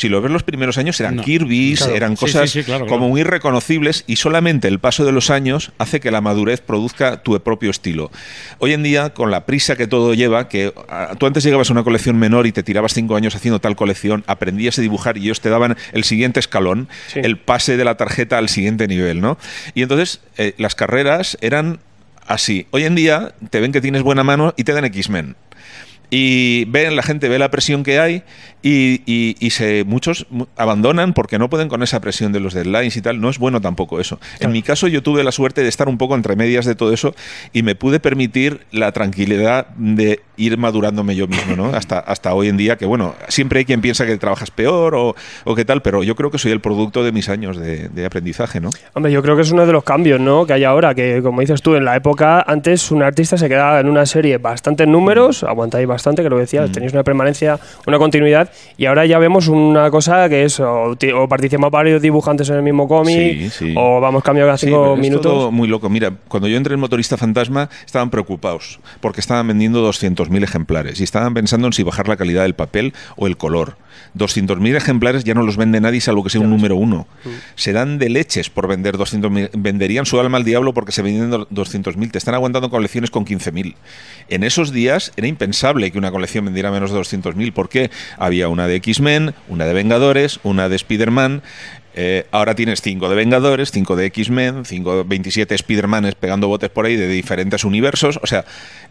Si 0.00 0.08
lo 0.08 0.22
ves 0.22 0.32
los 0.32 0.44
primeros 0.44 0.78
años 0.78 0.98
eran 0.98 1.16
No. 1.16 1.22
Kirby's, 1.22 1.80
Claro. 1.80 1.94
eran 1.94 2.16
cosas 2.16 2.50
sí, 2.50 2.60
sí, 2.60 2.64
claro, 2.64 2.86
como 2.86 3.00
claro. 3.00 3.10
muy 3.10 3.22
reconocibles 3.22 4.04
y 4.06 4.16
solamente 4.16 4.66
el 4.66 4.78
paso 4.78 5.04
de 5.04 5.12
los 5.12 5.28
años 5.28 5.72
hace 5.76 6.00
que 6.00 6.10
la 6.10 6.22
madurez 6.22 6.62
produzca 6.62 7.22
tu 7.22 7.38
propio 7.42 7.70
estilo. 7.70 8.10
Hoy 8.60 8.72
en 8.72 8.82
día, 8.82 9.12
con 9.12 9.30
la 9.30 9.44
prisa 9.44 9.76
que 9.76 9.86
todo 9.86 10.14
lleva, 10.14 10.48
que 10.48 10.72
tú 11.18 11.26
antes 11.26 11.44
llegabas 11.44 11.68
a 11.68 11.74
una 11.74 11.82
colección 11.84 12.18
menor 12.18 12.46
y 12.46 12.52
te 12.52 12.62
tirabas 12.62 12.94
cinco 12.94 13.14
años 13.14 13.34
haciendo 13.34 13.58
tal 13.60 13.76
colección, 13.76 14.24
aprendías 14.26 14.78
a 14.78 14.80
dibujar 14.80 15.18
y 15.18 15.24
ellos 15.24 15.42
te 15.42 15.50
daban 15.50 15.76
el 15.92 16.04
siguiente 16.04 16.40
escalón, 16.40 16.88
el 17.14 17.36
pase 17.36 17.76
de 17.76 17.84
la 17.84 17.98
tarjeta 17.98 18.38
al 18.38 18.48
siguiente 18.48 18.88
nivel, 18.88 19.20
¿no? 19.20 19.36
Y 19.74 19.82
entonces 19.82 20.22
eh, 20.38 20.54
las 20.56 20.74
carreras 20.74 21.36
eran 21.42 21.80
así. 22.26 22.66
Hoy 22.70 22.84
en 22.84 22.94
día 22.94 23.34
te 23.50 23.60
ven 23.60 23.70
que 23.72 23.82
tienes 23.82 24.02
buena 24.02 24.22
mano 24.24 24.54
y 24.56 24.64
te 24.64 24.72
dan 24.72 24.86
X-Men. 24.86 25.36
Y 26.10 26.64
ven, 26.66 26.96
la 26.96 27.02
gente 27.02 27.28
ve 27.28 27.38
la 27.38 27.50
presión 27.50 27.82
que 27.84 28.00
hay 28.00 28.22
y, 28.62 29.00
y- 29.06 29.36
y 29.38 29.50
se 29.50 29.84
muchos 29.84 30.26
mu- 30.30 30.46
abandonan 30.56 31.14
porque 31.14 31.38
no 31.38 31.48
pueden 31.48 31.68
con 31.68 31.82
esa 31.82 32.00
presión 32.00 32.32
de 32.32 32.40
los 32.40 32.52
deadlines 32.52 32.96
y 32.96 33.00
tal. 33.02 33.20
No 33.20 33.30
es 33.30 33.38
bueno 33.38 33.60
tampoco 33.60 34.00
eso. 34.00 34.18
En 34.40 34.50
mi 34.52 34.62
caso 34.62 34.88
yo 34.88 35.02
tuve 35.02 35.22
la 35.24 35.32
suerte 35.32 35.62
de 35.62 35.68
estar 35.68 35.88
un 35.88 35.98
poco 35.98 36.14
entre 36.16 36.34
medias 36.36 36.64
de 36.66 36.74
todo 36.74 36.92
eso 36.92 37.14
y 37.52 37.62
me 37.62 37.74
pude 37.74 38.00
permitir 38.00 38.60
la 38.72 38.90
tranquilidad 38.92 39.68
de 39.76 40.20
ir 40.36 40.56
madurándome 40.58 41.14
yo 41.14 41.28
mismo, 41.28 41.54
¿no? 41.54 41.66
Hasta, 41.66 41.98
hasta 41.98 42.34
hoy 42.34 42.48
en 42.48 42.56
día, 42.56 42.76
que 42.76 42.86
bueno, 42.86 43.14
siempre 43.28 43.58
hay 43.60 43.64
quien 43.66 43.80
piensa 43.80 44.06
que 44.06 44.16
trabajas 44.16 44.50
peor 44.50 44.94
o, 44.94 45.14
o 45.44 45.54
qué 45.54 45.64
tal, 45.64 45.82
pero 45.82 46.02
yo 46.02 46.16
creo 46.16 46.30
que 46.30 46.38
soy 46.38 46.50
el 46.50 46.60
producto 46.60 47.04
de 47.04 47.12
mis 47.12 47.28
años 47.28 47.58
de, 47.58 47.88
de 47.90 48.06
aprendizaje, 48.06 48.58
¿no? 48.58 48.70
Hombre, 48.94 49.12
yo 49.12 49.22
creo 49.22 49.36
que 49.36 49.42
es 49.42 49.50
uno 49.52 49.66
de 49.66 49.72
los 49.72 49.84
cambios 49.84 50.18
¿no? 50.18 50.46
que 50.46 50.54
hay 50.54 50.64
ahora, 50.64 50.94
que 50.94 51.20
como 51.22 51.40
dices 51.42 51.60
tú, 51.62 51.74
en 51.76 51.84
la 51.84 51.94
época 51.94 52.42
antes 52.46 52.90
un 52.90 53.02
artista 53.02 53.36
se 53.36 53.48
quedaba 53.48 53.80
en 53.80 53.88
una 53.88 54.06
serie 54.06 54.38
bastantes 54.38 54.88
números, 54.88 55.44
aguantáis 55.44 55.86
bastante, 55.86 55.99
que 56.22 56.28
lo 56.30 56.38
decías, 56.38 56.70
tenéis 56.72 56.92
una 56.92 57.02
permanencia, 57.04 57.58
una 57.86 57.98
continuidad, 57.98 58.50
y 58.76 58.86
ahora 58.86 59.06
ya 59.06 59.18
vemos 59.18 59.48
una 59.48 59.90
cosa 59.90 60.28
que 60.28 60.44
es 60.44 60.58
o, 60.60 60.96
o 61.14 61.28
participan 61.28 61.70
varios 61.70 62.02
dibujantes 62.02 62.48
en 62.50 62.56
el 62.56 62.62
mismo 62.62 62.88
cómic, 62.88 63.50
Sí, 63.50 63.50
sí. 63.50 63.74
o 63.76 64.00
vamos 64.00 64.22
cambio 64.22 64.44
cada 64.46 64.56
Sí, 64.58 64.66
cinco 64.66 64.94
es 64.94 65.00
minutos. 65.00 65.22
todo 65.32 65.50
muy 65.52 65.68
loco. 65.68 65.88
Mira, 65.88 66.12
cuando 66.28 66.48
yo 66.48 66.56
entré 66.56 66.74
en 66.74 66.80
Motorista 66.80 67.16
Fantasma 67.16 67.68
estaban 67.84 68.10
preocupados 68.10 68.80
porque 69.00 69.20
estaban 69.20 69.46
vendiendo 69.48 69.86
200.000 69.88 70.42
ejemplares 70.42 71.00
y 71.00 71.04
estaban 71.04 71.34
pensando 71.34 71.66
en 71.66 71.72
si 71.72 71.82
bajar 71.82 72.08
la 72.08 72.16
calidad 72.16 72.42
del 72.42 72.54
papel 72.54 72.92
o 73.16 73.26
el 73.26 73.36
color. 73.36 73.76
200.000 74.16 74.76
ejemplares 74.76 75.24
ya 75.24 75.34
no 75.34 75.42
los 75.42 75.56
vende 75.56 75.80
nadie 75.80 76.00
salvo 76.00 76.22
que 76.24 76.30
sea 76.30 76.40
un 76.40 76.50
número 76.50 76.76
uno. 76.76 77.06
Se 77.54 77.72
dan 77.72 77.98
de 77.98 78.08
leches 78.08 78.50
por 78.50 78.68
vender 78.68 78.96
200.000. 78.96 79.50
Venderían 79.54 80.06
su 80.06 80.18
alma 80.20 80.38
al 80.38 80.44
diablo 80.44 80.74
porque 80.74 80.92
se 80.92 81.02
venden 81.02 81.30
200.000. 81.30 82.10
Te 82.10 82.18
están 82.18 82.34
aguantando 82.34 82.70
colecciones 82.70 83.10
con 83.10 83.24
15.000. 83.24 83.74
En 84.28 84.44
esos 84.44 84.72
días 84.72 85.12
era 85.16 85.26
impensable 85.26 85.90
que 85.90 85.98
una 85.98 86.10
colección 86.10 86.44
vendiera 86.44 86.70
menos 86.70 86.92
de 86.92 86.98
200.000 86.98 87.52
porque 87.52 87.90
había 88.18 88.48
una 88.48 88.66
de 88.66 88.76
X-Men, 88.76 89.34
una 89.48 89.66
de 89.66 89.74
Vengadores, 89.74 90.40
una 90.42 90.68
de 90.68 90.76
Spider-Man. 90.76 91.42
Eh, 91.94 92.26
ahora 92.30 92.54
tienes 92.54 92.80
5 92.82 93.08
de 93.08 93.16
Vengadores, 93.16 93.70
5 93.70 93.96
de 93.96 94.06
X-Men, 94.06 94.64
5, 94.64 95.04
27 95.04 95.54
Spider-Manes 95.54 96.14
pegando 96.14 96.48
botes 96.48 96.70
por 96.70 96.86
ahí 96.86 96.96
de 96.96 97.08
diferentes 97.08 97.64
universos. 97.64 98.18
O 98.22 98.26
sea, 98.26 98.44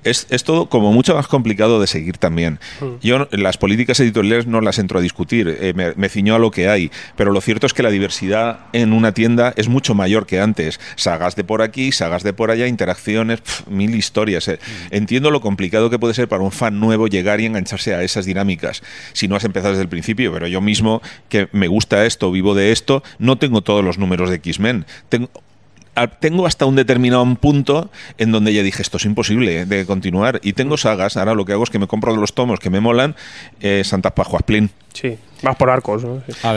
es, 0.04 0.28
es 0.30 0.44
todo 0.44 0.70
como 0.70 0.92
mucho 0.94 1.16
más 1.16 1.28
complicado 1.28 1.80
de 1.82 1.88
seguir 1.88 2.18
también. 2.18 2.60
Yo 3.02 3.28
las 3.32 3.58
políticas 3.58 4.00
editoriales 4.00 4.48
no 4.48 4.62
las 4.62 4.80
entro 4.80 5.00
a 5.00 5.02
discutir, 5.02 5.58
eh, 5.60 5.74
me, 5.76 5.94
me 5.96 6.10
ciño 6.10 6.36
a 6.36 6.40
lo 6.40 6.52
que 6.52 6.70
hay, 6.70 6.92
pero 7.16 7.32
lo 7.32 7.42
cierto 7.42 7.68
es 7.68 7.74
que 7.74 7.84
la 7.84 7.90
diversidad 7.90 8.62
en 8.74 8.94
una 8.94 9.14
tienda 9.14 9.54
es 9.56 9.68
mucho 9.68 9.94
mayor 9.96 10.26
que 10.26 10.40
antes. 10.40 10.80
Sagas 10.96 11.36
de 11.36 11.44
por 11.44 11.62
aquí, 11.62 11.92
sagas 11.92 12.24
de 12.24 12.34
por 12.34 12.52
allá, 12.52 12.68
interacciones, 12.68 13.42
pf, 13.42 13.70
mil 13.70 13.96
historias. 13.96 14.48
eh. 14.48 14.60
Entiendo 14.92 15.32
lo 15.32 15.42
complicado 15.42 15.90
que 15.90 16.00
puede 16.00 16.14
ser 16.14 16.28
para 16.28 16.44
un 16.44 16.52
fan 16.52 16.80
nuevo 16.80 17.08
llegar 17.08 17.42
y 17.42 17.46
engancharse 17.46 17.94
a 17.96 18.04
esas 18.04 18.26
dinámicas 18.26 18.82
si 19.14 19.28
no 19.28 19.36
has 19.36 19.44
empezado 19.44 19.72
desde 19.74 19.84
el 19.84 19.90
principio, 19.90 20.32
pero 20.34 20.48
yo 20.48 20.62
mismo 20.62 21.02
que 21.28 21.48
me 21.52 21.68
gusta 21.68 22.06
esto, 22.06 22.32
vivo 22.32 22.56
de 22.56 22.72
esto, 22.72 22.89
no 23.18 23.38
tengo 23.38 23.61
todos 23.61 23.84
los 23.84 23.98
números 23.98 24.30
de 24.30 24.38
X-Men. 24.38 24.86
Tengo, 25.10 26.45
hasta 26.45 26.66
un 26.66 26.76
determinado 26.76 27.26
punto 27.36 27.90
en 28.18 28.32
donde 28.32 28.53
ya 28.53 28.64
dije, 28.64 28.82
esto 28.82 28.98
es 28.98 29.06
imposible 29.06 29.66
de 29.66 29.86
continuar. 29.86 30.40
Y 30.44 30.53
tengo 30.53 30.78
sagas, 30.78 31.18
ahora 31.18 31.34
lo 31.34 31.45
que 31.45 31.53
hago 31.53 31.64
es 31.64 31.70
que 31.70 31.80
me 31.80 31.88
compro 31.88 32.16
los 32.16 32.34
tomos 32.34 32.60
que 32.60 32.70
me 32.70 32.80
molan, 32.80 33.16
eh, 33.60 33.84
Santa 33.84 34.16
Pascua 34.16 34.40
Splin. 34.40 34.70
Sí, 34.94 35.18
vas 35.41 35.56
por 35.56 35.70
arcos, 35.70 36.03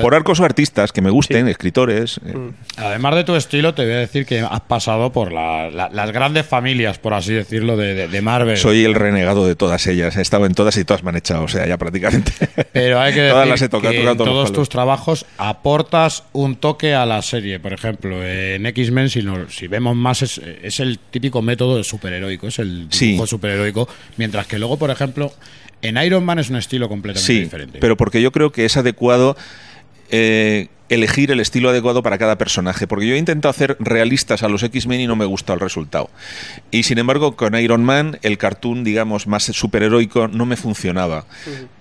Por 0.03 0.15
arcos 0.15 0.41
o 0.41 0.45
artistas 0.45 0.93
que 0.93 1.01
me 1.03 1.11
gusten, 1.11 1.49
escritores. 1.49 2.21
eh, 2.27 2.35
Además 2.77 3.15
de 3.15 3.25
tu 3.25 3.35
estilo, 3.37 3.75
te 3.75 3.85
voy 3.85 3.93
a 3.95 3.99
decir 3.99 4.27
que 4.27 4.41
has 4.41 4.61
pasado 4.63 5.13
por 5.13 5.33
la- 5.33 5.71
la- 5.71 5.89
las 5.91 6.11
grandes 6.13 6.47
familias, 6.47 6.99
por 6.99 7.15
así 7.15 7.33
decirlo, 7.33 7.77
de, 7.77 7.95
de- 7.95 8.09
de 8.09 8.23
Marvel. 8.23 8.57
Soy 8.57 8.85
el 8.85 8.95
renegado 8.95 9.47
de 9.47 9.55
todas 9.55 9.87
ellas. 9.87 10.17
He 10.17 10.23
estado 10.23 10.47
en 10.47 10.55
todas 10.55 10.77
y 10.77 10.85
todas 10.85 11.03
me 11.03 11.11
han 11.11 11.17
echado, 11.17 11.43
o 11.45 11.49
sea, 11.49 11.67
ya 11.67 11.77
prácticamente. 11.79 12.33
Pero 12.73 13.01
hay 13.01 13.13
que 13.15 13.21
decir 13.23 13.33
Todas 13.35 13.49
las 13.49 13.63
he 13.63 13.69
tocado, 13.69 13.93
que 13.93 13.99
tocado 13.99 14.13
en 14.13 14.19
todos 14.19 14.51
palos. 14.51 14.53
tus 14.53 14.69
trabajos 14.69 15.27
aportas 15.39 16.25
un 16.33 16.57
toque 16.57 16.95
a 16.95 17.07
la 17.07 17.23
serie. 17.23 17.61
Por 17.61 17.73
ejemplo, 17.73 18.27
en 18.27 18.67
X-Men, 18.67 19.11
si, 19.11 19.23
no- 19.23 19.49
si 19.49 19.69
vemos 19.69 19.95
más, 19.97 20.23
es, 20.23 20.41
es 20.63 20.81
el 20.81 20.99
típico 20.99 21.41
método 21.43 21.83
superheroico, 21.85 22.49
es 22.49 22.59
el 22.59 22.87
Sí. 22.91 23.09
dibujo 23.13 23.27
superheroico. 23.27 23.89
Mientras 24.17 24.47
que 24.47 24.59
luego, 24.59 24.77
por 24.79 24.91
ejemplo, 24.91 25.33
en 25.83 25.97
Iron 25.99 26.25
Man 26.25 26.39
es 26.39 26.49
un 26.51 26.57
estilo 26.57 26.89
completamente 26.89 27.27
Sí, 27.27 27.41
diferente. 27.41 27.79
pero 27.81 27.97
porque 27.97 28.23
yo 28.23 28.33
creo 28.33 28.51
que 28.53 28.65
es 28.65 28.77
adecuado 28.77 29.37
eh, 30.11 30.69
elegir 30.89 31.31
el 31.31 31.41
estilo 31.41 31.71
adecuado 31.71 32.03
para 32.03 32.19
cada 32.19 32.37
personaje. 32.37 32.87
Porque 32.87 33.07
yo 33.07 33.15
he 33.15 33.19
intentado 33.19 33.51
hacer 33.51 33.77
realistas 33.81 34.43
a 34.43 34.49
los 34.49 34.63
X-Men 34.63 35.01
y 35.01 35.07
no 35.07 35.17
me 35.17 35.25
gusta 35.25 35.55
el 35.55 35.61
resultado. 35.61 36.11
Y 36.71 36.83
sin 36.83 36.99
embargo, 36.99 37.35
con 37.35 37.55
Iron 37.59 37.83
Man, 37.83 38.19
el 38.23 38.37
cartoon, 38.39 38.85
digamos, 38.85 39.27
más 39.27 39.45
superheroico, 39.45 40.29
no 40.29 40.45
me 40.47 40.57
funcionaba. 40.57 41.25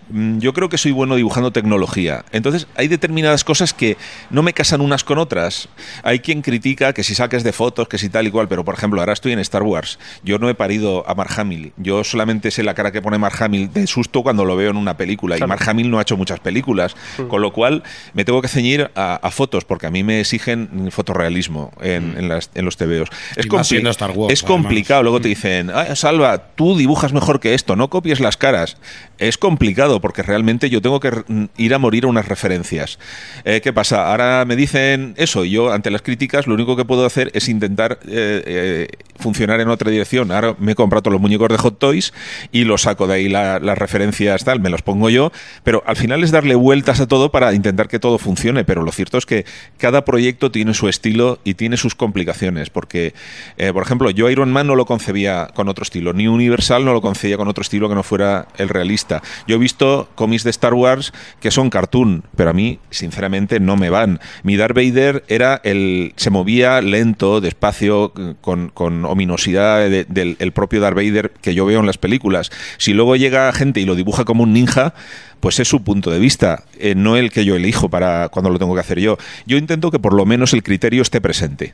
Yo 0.09 0.53
creo 0.53 0.67
que 0.69 0.77
soy 0.77 0.91
bueno 0.91 1.15
dibujando 1.15 1.51
tecnología. 1.51 2.25
Entonces, 2.31 2.67
hay 2.75 2.87
determinadas 2.87 3.43
cosas 3.43 3.73
que 3.73 3.97
no 4.29 4.41
me 4.43 4.53
casan 4.53 4.81
unas 4.81 5.03
con 5.03 5.17
otras. 5.17 5.69
Hay 6.03 6.19
quien 6.19 6.41
critica 6.41 6.93
que 6.93 7.03
si 7.03 7.15
saques 7.15 7.43
de 7.43 7.53
fotos, 7.53 7.87
que 7.87 7.97
si 7.97 8.09
tal 8.09 8.27
y 8.27 8.31
cual, 8.31 8.47
pero 8.47 8.65
por 8.65 8.75
ejemplo, 8.75 8.99
ahora 8.99 9.13
estoy 9.13 9.31
en 9.31 9.39
Star 9.39 9.63
Wars. 9.63 9.99
Yo 10.23 10.37
no 10.37 10.49
he 10.49 10.55
parido 10.55 11.07
a 11.09 11.15
Mark 11.15 11.31
Hamill. 11.37 11.73
Yo 11.77 12.03
solamente 12.03 12.51
sé 12.51 12.63
la 12.63 12.73
cara 12.73 12.91
que 12.91 13.01
pone 13.01 13.17
Mark 13.17 13.35
Hamill 13.41 13.71
de 13.71 13.87
susto 13.87 14.21
cuando 14.23 14.45
lo 14.45 14.55
veo 14.55 14.71
en 14.71 14.77
una 14.77 14.97
película. 14.97 15.35
Y 15.37 15.39
Mark 15.47 15.69
Hamill 15.69 15.89
no 15.89 15.99
ha 15.99 16.01
hecho 16.01 16.17
muchas 16.17 16.39
películas. 16.39 16.95
Con 17.29 17.41
lo 17.41 17.53
cual, 17.53 17.83
me 18.13 18.25
tengo 18.25 18.41
que 18.41 18.47
ceñir 18.47 18.91
a, 18.95 19.15
a 19.15 19.31
fotos, 19.31 19.65
porque 19.65 19.87
a 19.87 19.91
mí 19.91 20.03
me 20.03 20.19
exigen 20.19 20.89
fotorrealismo 20.91 21.71
en, 21.81 22.15
en 22.17 22.29
las- 22.29 22.49
en 22.55 22.65
los 22.65 22.77
TVOs. 22.77 23.09
Es, 23.35 23.45
compli- 23.47 23.89
Star 23.91 24.11
Wars, 24.11 24.33
es 24.33 24.43
complicado. 24.43 25.03
Luego 25.03 25.19
te 25.21 25.27
dicen, 25.27 25.71
"Ay, 25.73 25.95
Salva, 25.95 26.37
tú 26.55 26.77
dibujas 26.77 27.13
mejor 27.13 27.39
que 27.39 27.53
esto, 27.53 27.75
no 27.75 27.89
copies 27.89 28.19
las 28.19 28.37
caras. 28.37 28.77
Es 29.17 29.37
complicado 29.37 29.90
porque 29.99 30.21
realmente 30.23 30.69
yo 30.69 30.81
tengo 30.81 30.99
que 30.99 31.11
mm, 31.27 31.45
ir 31.57 31.73
a 31.73 31.79
morir 31.79 32.05
a 32.05 32.07
unas 32.07 32.27
referencias. 32.27 32.99
Eh, 33.43 33.61
¿Qué 33.61 33.73
pasa? 33.73 34.11
Ahora 34.11 34.45
me 34.45 34.55
dicen 34.55 35.13
eso 35.17 35.43
y 35.43 35.51
yo 35.51 35.71
ante 35.73 35.91
las 35.91 36.01
críticas 36.01 36.47
lo 36.47 36.53
único 36.53 36.75
que 36.77 36.85
puedo 36.85 37.05
hacer 37.05 37.31
es 37.33 37.49
intentar 37.49 37.99
eh, 38.07 38.43
eh, 38.45 38.87
funcionar 39.19 39.59
en 39.59 39.69
otra 39.69 39.91
dirección. 39.91 40.31
Ahora 40.31 40.55
me 40.59 40.71
he 40.73 40.75
comprado 40.75 41.09
los 41.11 41.19
muñecos 41.19 41.49
de 41.49 41.57
Hot 41.57 41.79
Toys 41.79 42.13
y 42.51 42.63
los 42.63 42.83
saco 42.83 43.07
de 43.07 43.15
ahí 43.15 43.29
la- 43.29 43.59
las 43.59 43.77
referencias 43.77 44.43
tal, 44.43 44.59
me 44.59 44.69
los 44.69 44.81
pongo 44.81 45.09
yo, 45.09 45.31
pero 45.63 45.83
al 45.85 45.95
final 45.95 46.23
es 46.23 46.31
darle 46.31 46.55
vueltas 46.55 46.99
a 46.99 47.07
todo 47.07 47.31
para 47.31 47.53
intentar 47.53 47.87
que 47.87 47.99
todo 47.99 48.17
funcione, 48.17 48.63
pero 48.63 48.83
lo 48.83 48.91
cierto 48.91 49.17
es 49.17 49.25
que 49.25 49.45
cada 49.77 50.05
proyecto 50.05 50.51
tiene 50.51 50.73
su 50.73 50.87
estilo 50.89 51.39
y 51.43 51.55
tiene 51.55 51.77
sus 51.77 51.95
complicaciones, 51.95 52.69
porque, 52.69 53.13
eh, 53.57 53.71
por 53.73 53.83
ejemplo, 53.83 54.09
yo 54.11 54.29
Iron 54.29 54.51
Man 54.51 54.67
no 54.67 54.75
lo 54.75 54.85
concebía 54.85 55.47
con 55.53 55.67
otro 55.69 55.83
estilo, 55.83 56.13
ni 56.13 56.27
Universal 56.27 56.85
no 56.85 56.93
lo 56.93 57.01
concebía 57.01 57.37
con 57.37 57.47
otro 57.47 57.61
estilo 57.61 57.89
que 57.89 57.95
no 57.95 58.03
fuera 58.03 58.47
el 58.57 58.69
realista. 58.69 59.21
Yo 59.47 59.55
he 59.55 59.59
visto 59.59 59.80
cómics 60.15 60.43
de 60.43 60.49
Star 60.51 60.73
Wars 60.73 61.11
que 61.39 61.51
son 61.51 61.69
cartoon, 61.69 62.23
pero 62.35 62.49
a 62.49 62.53
mí, 62.53 62.79
sinceramente, 62.89 63.59
no 63.59 63.75
me 63.77 63.89
van. 63.89 64.19
Mi 64.43 64.55
Darth 64.57 64.75
Vader 64.75 65.23
era 65.27 65.59
el. 65.63 66.13
se 66.17 66.29
movía 66.29 66.81
lento, 66.81 67.41
despacio, 67.41 68.13
con, 68.41 68.71
ominosidad 69.05 69.89
de- 69.89 70.05
del 70.05 70.35
el 70.39 70.51
propio 70.51 70.79
Darth 70.81 70.95
Vader 70.95 71.31
que 71.41 71.53
yo 71.55 71.65
veo 71.65 71.79
en 71.79 71.85
las 71.85 71.97
películas. 71.97 72.51
Si 72.77 72.93
luego 72.93 73.15
llega 73.15 73.51
gente 73.53 73.79
y 73.79 73.85
lo 73.85 73.95
dibuja 73.95 74.25
como 74.25 74.43
un 74.43 74.53
ninja, 74.53 74.93
pues 75.39 75.59
es 75.59 75.67
su 75.67 75.83
punto 75.83 76.11
de 76.11 76.19
vista, 76.19 76.63
eh, 76.79 76.93
no 76.95 77.17
el 77.17 77.31
que 77.31 77.45
yo 77.45 77.55
elijo 77.55 77.89
para 77.89 78.29
cuando 78.29 78.49
lo 78.51 78.59
tengo 78.59 78.73
que 78.75 78.79
hacer 78.81 78.99
yo. 78.99 79.17
Yo 79.47 79.57
intento 79.57 79.89
que 79.91 79.99
por 79.99 80.13
lo 80.13 80.25
menos 80.25 80.53
el 80.53 80.61
criterio 80.63 81.01
esté 81.01 81.19
presente. 81.21 81.73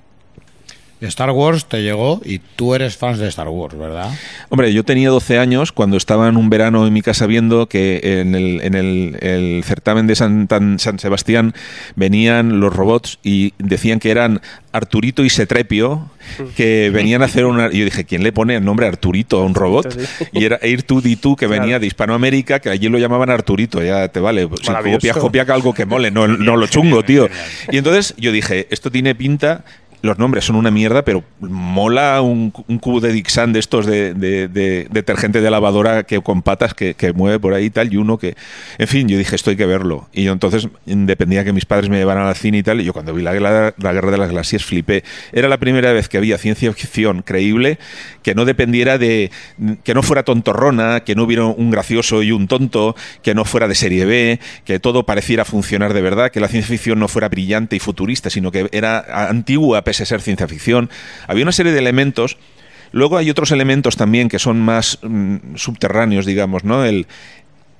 Star 1.01 1.29
Wars 1.31 1.65
te 1.65 1.83
llegó 1.83 2.21
y 2.25 2.39
tú 2.39 2.73
eres 2.73 2.97
fan 2.97 3.17
de 3.19 3.27
Star 3.27 3.47
Wars, 3.49 3.77
¿verdad? 3.77 4.11
Hombre, 4.49 4.73
yo 4.73 4.83
tenía 4.83 5.09
12 5.09 5.37
años 5.37 5.71
cuando 5.71 5.95
estaba 5.97 6.27
en 6.27 6.37
un 6.37 6.49
verano 6.49 6.87
en 6.87 6.93
mi 6.93 7.01
casa 7.01 7.27
viendo 7.27 7.67
que 7.69 8.19
en 8.21 8.33
el, 8.35 8.61
en 8.61 8.73
el, 8.73 9.17
el 9.21 9.63
certamen 9.63 10.07
de 10.07 10.15
San, 10.15 10.47
tan- 10.47 10.79
San 10.79 10.97
Sebastián 10.99 11.53
venían 11.95 12.59
los 12.59 12.75
robots 12.75 13.19
y 13.23 13.53
decían 13.59 13.99
que 13.99 14.11
eran 14.11 14.41
Arturito 14.71 15.23
y 15.23 15.29
Setrepio, 15.29 16.09
que 16.55 16.91
venían 16.93 17.21
a 17.21 17.25
hacer 17.25 17.45
una... 17.45 17.69
y 17.71 17.79
Yo 17.79 17.85
dije, 17.85 18.05
¿quién 18.05 18.21
le 18.23 18.31
pone 18.31 18.55
el 18.55 18.63
nombre 18.65 18.85
Arturito 18.87 19.39
a 19.39 19.43
un 19.43 19.55
robot? 19.55 19.97
Y 20.33 20.45
era 20.45 20.59
Air 20.61 20.85
2 20.85 21.03
D2 21.03 21.35
que 21.35 21.47
venía 21.47 21.79
de 21.79 21.87
Hispanoamérica, 21.87 22.59
que 22.59 22.69
allí 22.69 22.87
lo 22.89 22.99
llamaban 22.99 23.29
Arturito, 23.29 23.81
ya 23.83 24.07
te 24.09 24.19
vale. 24.19 24.47
Si 24.61 24.71
copias, 24.93 25.17
copia 25.17 25.45
algo 25.49 25.73
que 25.73 25.85
mole, 25.85 26.11
no, 26.11 26.27
no 26.27 26.57
lo 26.57 26.67
chungo, 26.67 27.03
tío. 27.05 27.27
Y 27.71 27.77
entonces 27.77 28.13
yo 28.17 28.31
dije, 28.31 28.67
esto 28.69 28.91
tiene 28.91 29.15
pinta 29.15 29.63
los 30.01 30.19
nombres 30.19 30.45
son 30.45 30.55
una 30.55 30.69
mierda, 30.71 31.03
pero 31.03 31.23
mola 31.39 32.21
un, 32.21 32.51
cubo 32.51 32.99
de 32.99 33.11
Dixan 33.11 33.53
de 33.53 33.59
estos 33.59 33.85
de, 33.85 34.13
de- 34.13 34.47
de 34.47 34.87
detergente 34.91 35.41
de 35.41 35.49
lavadora 35.49 36.03
que 36.03 36.21
con 36.21 36.41
patas 36.41 36.73
que, 36.73 36.93
que 36.93 37.13
mueve 37.13 37.39
por 37.39 37.53
ahí 37.53 37.65
y 37.65 37.69
tal, 37.69 37.91
y 37.93 37.97
uno 37.97 38.17
que. 38.17 38.35
En 38.77 38.87
fin, 38.87 39.07
yo 39.07 39.17
dije, 39.17 39.35
esto 39.35 39.49
hay 39.49 39.55
que 39.55 39.65
verlo. 39.65 40.07
Y 40.13 40.23
yo 40.23 40.33
entonces 40.33 40.67
dependía 40.85 41.43
que 41.43 41.53
mis 41.53 41.65
padres 41.65 41.89
me 41.89 41.97
llevaran 41.97 42.27
al 42.27 42.35
cine 42.35 42.59
y 42.59 42.63
tal, 42.63 42.79
y 42.81 42.83
yo 42.83 42.93
cuando 42.93 43.13
vi 43.13 43.23
la, 43.23 43.33
la- 43.39 43.73
la 43.77 43.93
Guerra 43.93 44.11
de 44.11 44.17
las 44.17 44.29
Galaxias 44.29 44.63
flipé. 44.63 45.03
Era 45.33 45.47
la 45.49 45.57
primera 45.57 45.91
vez 45.93 46.09
que 46.09 46.17
había 46.17 46.37
ciencia 46.37 46.71
ficción 46.73 47.21
creíble 47.23 47.79
que 48.23 48.35
no 48.35 48.45
dependiera 48.45 48.97
de. 48.97 49.31
que 49.83 49.93
no 49.93 50.03
fuera 50.03 50.23
tontorrona, 50.23 51.01
que 51.01 51.15
no 51.15 51.23
hubiera 51.23 51.45
un 51.45 51.71
gracioso 51.71 52.23
y 52.23 52.31
un 52.31 52.47
tonto, 52.47 52.95
que 53.23 53.33
no 53.33 53.45
fuera 53.45 53.67
de 53.67 53.75
serie 53.75 54.05
B, 54.05 54.39
que 54.65 54.79
todo 54.79 55.05
pareciera 55.05 55.45
funcionar 55.45 55.93
de 55.93 56.01
verdad, 56.01 56.31
que 56.31 56.39
la 56.39 56.47
ciencia 56.47 56.69
ficción 56.75 56.99
no 56.99 57.07
fuera 57.07 57.29
brillante 57.29 57.75
y 57.75 57.79
futurista, 57.79 58.29
sino 58.29 58.51
que 58.51 58.67
era 58.71 59.27
antigua 59.29 59.83
pese 59.87 60.03
a 60.03 60.05
ser 60.05 60.19
ciencia 60.21 60.49
ficción. 60.49 60.89
Había 61.29 61.43
una 61.43 61.53
serie 61.53 61.71
de 61.71 61.79
elementos. 61.79 62.35
Luego 62.91 63.15
hay 63.17 63.29
otros 63.29 63.51
elementos 63.51 63.95
también 63.95 64.27
que 64.27 64.37
son 64.37 64.59
más 64.59 64.99
mm, 65.01 65.55
subterráneos, 65.55 66.25
digamos, 66.25 66.65
¿no? 66.65 66.83
El, 66.83 67.07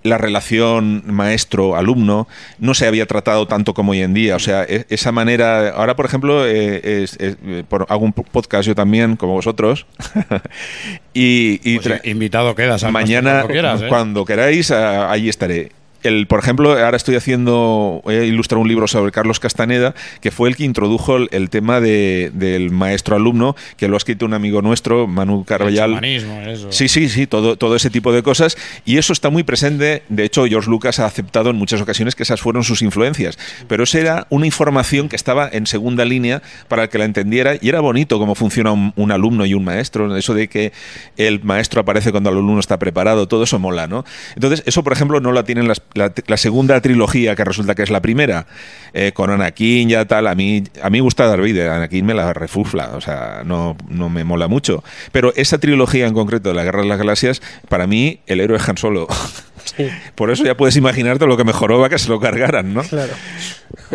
la 0.03 0.17
relación 0.17 1.03
maestro-alumno 1.07 2.29
no 2.59 2.73
se 2.73 2.87
había 2.87 3.05
tratado 3.07 3.45
tanto 3.45 3.73
como 3.73 3.91
hoy 3.91 4.01
en 4.03 4.13
día. 4.13 4.37
O 4.37 4.39
sea, 4.39 4.63
e- 4.63 4.85
esa 4.89 5.11
manera. 5.11 5.69
Ahora, 5.71 5.97
por 5.97 6.05
ejemplo, 6.05 6.47
eh, 6.47 7.03
es- 7.03 7.17
es- 7.19 7.35
eh, 7.45 7.63
por- 7.67 7.85
hago 7.89 8.05
un 8.05 8.13
podcast 8.13 8.65
yo 8.67 8.73
también, 8.75 9.17
como 9.17 9.33
vosotros. 9.33 9.85
y 11.13 11.59
y 11.63 11.79
Pues 11.79 12.01
invitado 12.05 12.55
quedas. 12.55 12.89
Mañana, 12.89 13.31
cuando 13.31 13.47
quieras, 13.51 13.81
¿eh? 13.81 13.85
cuando 13.89 14.23
queráis, 14.25 14.71
ah, 14.71 15.11
ahí 15.11 15.27
estaré. 15.27 15.71
El, 16.03 16.27
por 16.27 16.39
ejemplo, 16.39 16.71
ahora 16.71 16.95
estoy 16.97 17.15
haciendo, 17.15 18.01
he 18.07 18.25
ilustrado 18.25 18.61
un 18.61 18.67
libro 18.67 18.87
sobre 18.87 19.11
Carlos 19.11 19.39
Castaneda, 19.39 19.95
que 20.21 20.31
fue 20.31 20.47
el 20.49 20.55
que 20.55 20.63
introdujo 20.63 21.17
el, 21.17 21.27
el 21.31 21.49
tema 21.49 21.79
de- 21.79 22.31
del 22.33 22.71
maestro-alumno, 22.71 23.55
que 23.77 23.87
lo 23.87 23.95
ha 23.95 23.97
escrito 23.97 24.25
un 24.25 24.33
amigo 24.33 24.61
nuestro, 24.61 25.07
Manu 25.07 25.43
Carballal. 25.43 25.91
Eso. 26.05 26.71
Sí, 26.71 26.87
sí, 26.87 27.09
sí, 27.09 27.27
todo, 27.27 27.57
todo 27.57 27.75
ese 27.75 27.89
tipo 27.89 28.11
de 28.13 28.23
cosas. 28.23 28.57
Y 28.85 28.97
eso 28.97 29.11
está 29.13 29.29
muy 29.29 29.43
presente. 29.43 30.03
De 30.09 30.23
hecho, 30.23 30.45
George 30.45 30.69
Lucas 30.69 30.99
ha 30.99 31.05
aceptado 31.05 31.49
en 31.49 31.55
muchas 31.55 31.81
ocasiones 31.81 32.15
que 32.15 32.23
esas 32.23 32.41
fueron 32.41 32.63
sus 32.63 32.81
influencias. 32.81 33.37
Pero 33.67 33.83
esa 33.83 33.99
era 33.99 34.27
una 34.29 34.45
información 34.45 35.09
que 35.09 35.15
estaba 35.15 35.49
en 35.51 35.65
segunda 35.67 36.05
línea 36.05 36.41
para 36.67 36.83
el 36.83 36.89
que 36.89 36.97
la 36.97 37.05
entendiera. 37.05 37.55
Y 37.59 37.69
era 37.69 37.79
bonito 37.81 38.19
cómo 38.19 38.35
funciona 38.35 38.71
un, 38.71 38.93
un 38.95 39.11
alumno 39.11 39.45
y 39.45 39.53
un 39.53 39.63
maestro. 39.63 40.15
Eso 40.15 40.33
de 40.33 40.47
que 40.47 40.71
el 41.17 41.43
maestro 41.43 41.81
aparece 41.81 42.11
cuando 42.11 42.29
el 42.29 42.37
alumno 42.37 42.59
está 42.59 42.77
preparado, 42.79 43.27
todo 43.27 43.43
eso 43.43 43.59
mola, 43.59 43.87
¿no? 43.87 44.05
Entonces, 44.35 44.63
eso, 44.65 44.83
por 44.83 44.93
ejemplo, 44.93 45.19
no 45.19 45.31
la 45.31 45.43
tienen 45.43 45.67
las- 45.67 45.81
la, 45.97 46.13
la 46.27 46.37
segunda 46.37 46.79
trilogía, 46.81 47.35
que 47.35 47.43
resulta 47.43 47.75
que 47.75 47.83
es 47.83 47.89
la 47.89 48.01
primera, 48.01 48.47
eh, 48.93 49.11
con 49.13 49.29
Anakin 49.29 49.89
ya 49.89 50.05
tal. 50.05 50.27
A 50.27 50.35
mí, 50.35 50.63
a 50.81 50.89
mí 50.89 50.99
gusta 50.99 51.25
Darth 51.25 51.41
Vader, 51.41 51.69
Anakin 51.69 52.05
me 52.05 52.13
la 52.13 52.33
refufla, 52.33 52.91
o 52.95 53.01
sea, 53.01 53.41
no, 53.45 53.75
no 53.89 54.09
me 54.09 54.23
mola 54.23 54.47
mucho. 54.47 54.83
Pero 55.11 55.33
esa 55.35 55.57
trilogía 55.57 56.07
en 56.07 56.13
concreto 56.13 56.49
de 56.49 56.55
la 56.55 56.63
Guerra 56.63 56.81
de 56.81 56.87
las 56.87 56.97
Galaxias, 56.97 57.41
para 57.69 57.87
mí, 57.87 58.19
el 58.27 58.39
héroe 58.39 58.57
es 58.57 58.67
Han 58.67 58.77
Solo. 58.77 59.07
Por 60.15 60.31
eso 60.31 60.43
ya 60.43 60.55
puedes 60.55 60.75
imaginarte 60.75 61.25
lo 61.27 61.37
que 61.37 61.43
mejoró 61.43 61.79
va 61.79 61.89
que 61.89 61.99
se 61.99 62.09
lo 62.09 62.19
cargaran, 62.19 62.73
¿no? 62.73 62.83
Claro. 62.83 63.13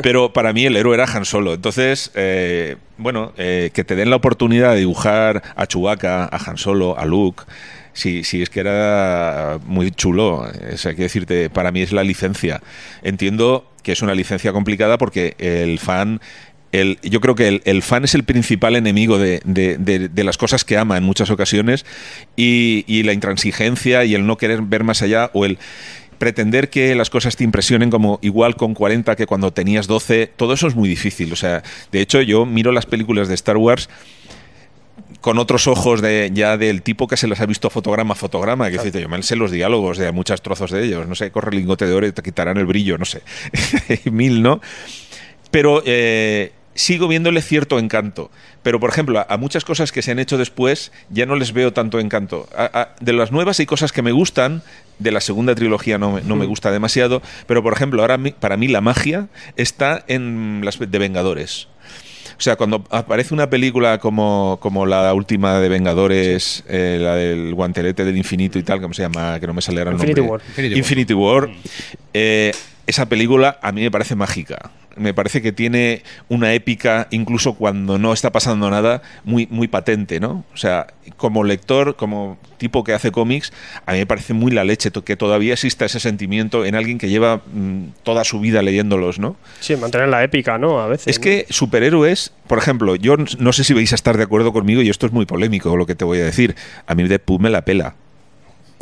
Pero 0.02 0.32
para 0.32 0.52
mí 0.52 0.66
el 0.66 0.76
héroe 0.76 0.94
era 0.94 1.04
Han 1.04 1.24
Solo. 1.24 1.54
Entonces, 1.54 2.10
eh, 2.14 2.76
bueno, 2.98 3.32
eh, 3.36 3.70
que 3.72 3.84
te 3.84 3.96
den 3.96 4.10
la 4.10 4.16
oportunidad 4.16 4.72
de 4.72 4.80
dibujar 4.80 5.42
a 5.56 5.66
Chewbacca, 5.66 6.24
a 6.24 6.50
Han 6.50 6.58
Solo, 6.58 6.98
a 6.98 7.04
Luke. 7.04 7.44
Sí, 7.94 8.24
sí, 8.24 8.40
es 8.42 8.48
que 8.50 8.60
era 8.60 9.58
muy 9.66 9.90
chulo. 9.90 10.46
Sea, 10.76 10.90
hay 10.90 10.96
que 10.96 11.02
decirte, 11.02 11.50
para 11.50 11.72
mí 11.72 11.82
es 11.82 11.92
la 11.92 12.02
licencia. 12.04 12.62
Entiendo 13.02 13.70
que 13.82 13.92
es 13.92 14.00
una 14.02 14.14
licencia 14.14 14.52
complicada 14.52 14.96
porque 14.98 15.34
el 15.38 15.78
fan 15.78 16.20
el- 16.72 16.98
yo 17.02 17.20
creo 17.20 17.34
que 17.34 17.48
el, 17.48 17.60
el 17.66 17.82
fan 17.82 18.04
es 18.04 18.14
el 18.14 18.24
principal 18.24 18.76
enemigo 18.76 19.18
de, 19.18 19.42
de- 19.44 19.76
de- 19.76 20.08
de 20.08 20.24
las 20.24 20.38
cosas 20.38 20.64
que 20.64 20.78
ama 20.78 20.96
en 20.96 21.04
muchas 21.04 21.28
ocasiones 21.30 21.84
y, 22.34 22.84
y 22.86 23.02
la 23.02 23.12
intransigencia 23.12 24.06
y 24.06 24.14
el 24.14 24.26
no 24.26 24.38
querer 24.38 24.62
ver 24.62 24.82
más 24.82 25.02
allá 25.02 25.30
o 25.34 25.44
el 25.44 25.58
pretender 26.18 26.70
que 26.70 26.94
las 26.94 27.10
cosas 27.10 27.36
te 27.36 27.44
impresionen 27.44 27.90
como 27.90 28.20
igual 28.22 28.56
con 28.56 28.72
40 28.74 29.16
que 29.16 29.26
cuando 29.26 29.52
tenías 29.52 29.86
12, 29.86 30.28
todo 30.36 30.54
eso 30.54 30.66
es 30.68 30.74
muy 30.76 30.88
difícil. 30.88 31.32
O 31.32 31.36
sea, 31.36 31.62
de 31.90 32.00
hecho, 32.00 32.22
yo 32.22 32.46
miro 32.46 32.72
las 32.72 32.86
películas 32.86 33.28
de 33.28 33.34
Star 33.34 33.56
Wars 33.56 33.90
con 35.20 35.38
otros 35.38 35.66
ojos 35.66 36.00
de 36.00 36.30
ya 36.32 36.56
del 36.56 36.82
tipo 36.82 37.06
que 37.08 37.16
se 37.16 37.26
las 37.28 37.40
ha 37.40 37.46
visto 37.46 37.70
fotograma 37.70 38.12
a 38.12 38.16
fotograma, 38.16 38.70
que 38.70 38.78
dice, 38.84 39.00
yo 39.02 39.08
me 39.08 39.22
sé 39.22 39.36
los 39.36 39.50
diálogos 39.50 39.98
de 39.98 40.10
muchos 40.12 40.40
trozos 40.42 40.70
de 40.70 40.84
ellos, 40.84 41.06
no 41.06 41.14
sé, 41.14 41.30
corre 41.30 41.50
el 41.50 41.56
lingote 41.58 41.86
de 41.86 41.92
oro 41.92 42.06
y 42.06 42.12
te 42.12 42.22
quitarán 42.22 42.56
el 42.58 42.66
brillo, 42.66 42.98
no 42.98 43.04
sé, 43.04 43.22
mil, 44.10 44.42
¿no? 44.42 44.60
Pero 45.50 45.82
eh, 45.84 46.52
sigo 46.74 47.08
viéndole 47.08 47.42
cierto 47.42 47.78
encanto. 47.78 48.30
Pero, 48.62 48.80
por 48.80 48.90
ejemplo, 48.90 49.18
a, 49.18 49.26
a 49.28 49.36
muchas 49.36 49.64
cosas 49.64 49.92
que 49.92 50.02
se 50.02 50.12
han 50.12 50.18
hecho 50.18 50.38
después 50.38 50.92
ya 51.10 51.26
no 51.26 51.36
les 51.36 51.52
veo 51.52 51.72
tanto 51.72 51.98
encanto. 52.00 52.48
A- 52.56 52.70
a- 52.80 52.94
de 53.00 53.12
las 53.12 53.32
nuevas 53.32 53.58
hay 53.60 53.66
cosas 53.66 53.92
que 53.92 54.02
me 54.02 54.12
gustan, 54.12 54.62
de 54.98 55.10
la 55.10 55.20
segunda 55.20 55.54
trilogía 55.54 55.98
no, 55.98 56.12
me- 56.12 56.22
no 56.22 56.36
me 56.36 56.46
gusta 56.46 56.70
demasiado, 56.70 57.20
pero, 57.46 57.62
por 57.62 57.72
ejemplo, 57.74 58.00
ahora 58.02 58.16
mi- 58.18 58.30
para 58.32 58.56
mí 58.56 58.68
la 58.68 58.80
magia 58.80 59.28
está 59.56 60.04
en 60.08 60.62
las 60.64 60.78
de 60.78 60.98
Vengadores. 60.98 61.68
O 62.42 62.44
sea, 62.44 62.56
cuando 62.56 62.82
aparece 62.90 63.34
una 63.34 63.48
película 63.48 63.98
como, 63.98 64.58
como 64.60 64.84
la 64.84 65.14
última 65.14 65.60
de 65.60 65.68
Vengadores, 65.68 66.64
eh, 66.68 66.98
la 67.00 67.14
del 67.14 67.54
guantelete 67.54 68.04
del 68.04 68.16
infinito 68.16 68.58
y 68.58 68.64
tal, 68.64 68.80
¿cómo 68.80 68.92
se 68.94 69.02
llama? 69.02 69.38
Que 69.38 69.46
no 69.46 69.54
me 69.54 69.62
sale 69.62 69.78
ahora 69.78 69.92
el 69.92 69.94
Infinity 69.98 70.20
nombre. 70.22 70.32
War. 70.32 70.42
Infinity, 70.48 70.76
Infinity 70.76 71.14
War. 71.14 71.50
Eh, 72.12 72.50
esa 72.84 73.06
película 73.06 73.60
a 73.62 73.70
mí 73.70 73.82
me 73.82 73.92
parece 73.92 74.16
mágica. 74.16 74.72
Me 74.96 75.14
parece 75.14 75.42
que 75.42 75.52
tiene 75.52 76.02
una 76.28 76.52
épica, 76.54 77.08
incluso 77.10 77.54
cuando 77.54 77.98
no 77.98 78.12
está 78.12 78.30
pasando 78.32 78.70
nada, 78.70 79.02
muy, 79.24 79.46
muy 79.50 79.68
patente, 79.68 80.20
¿no? 80.20 80.44
O 80.52 80.56
sea, 80.56 80.86
como 81.16 81.44
lector, 81.44 81.96
como 81.96 82.38
tipo 82.58 82.84
que 82.84 82.92
hace 82.92 83.10
cómics, 83.10 83.52
a 83.86 83.92
mí 83.92 83.98
me 83.98 84.06
parece 84.06 84.34
muy 84.34 84.52
la 84.52 84.64
leche 84.64 84.90
que 85.04 85.16
todavía 85.16 85.54
exista 85.54 85.84
ese 85.84 86.00
sentimiento 86.00 86.64
en 86.64 86.74
alguien 86.74 86.98
que 86.98 87.08
lleva 87.08 87.38
mm, 87.52 88.02
toda 88.02 88.24
su 88.24 88.40
vida 88.40 88.62
leyéndolos, 88.62 89.18
¿no? 89.18 89.36
Sí, 89.60 89.76
mantener 89.76 90.08
la 90.08 90.22
épica, 90.22 90.58
¿no? 90.58 90.80
A 90.80 90.86
veces. 90.86 91.08
Es 91.08 91.18
¿no? 91.18 91.24
que 91.24 91.46
superhéroes, 91.48 92.32
por 92.46 92.58
ejemplo, 92.58 92.96
yo 92.96 93.16
no 93.16 93.52
sé 93.52 93.64
si 93.64 93.74
vais 93.74 93.92
a 93.92 93.94
estar 93.94 94.16
de 94.16 94.24
acuerdo 94.24 94.52
conmigo 94.52 94.82
y 94.82 94.90
esto 94.90 95.06
es 95.06 95.12
muy 95.12 95.26
polémico 95.26 95.76
lo 95.76 95.86
que 95.86 95.94
te 95.94 96.04
voy 96.04 96.18
a 96.20 96.24
decir. 96.24 96.54
A 96.86 96.94
mí 96.94 97.02
Deadpool 97.04 97.40
me 97.40 97.50
la 97.50 97.64
pela. 97.64 97.94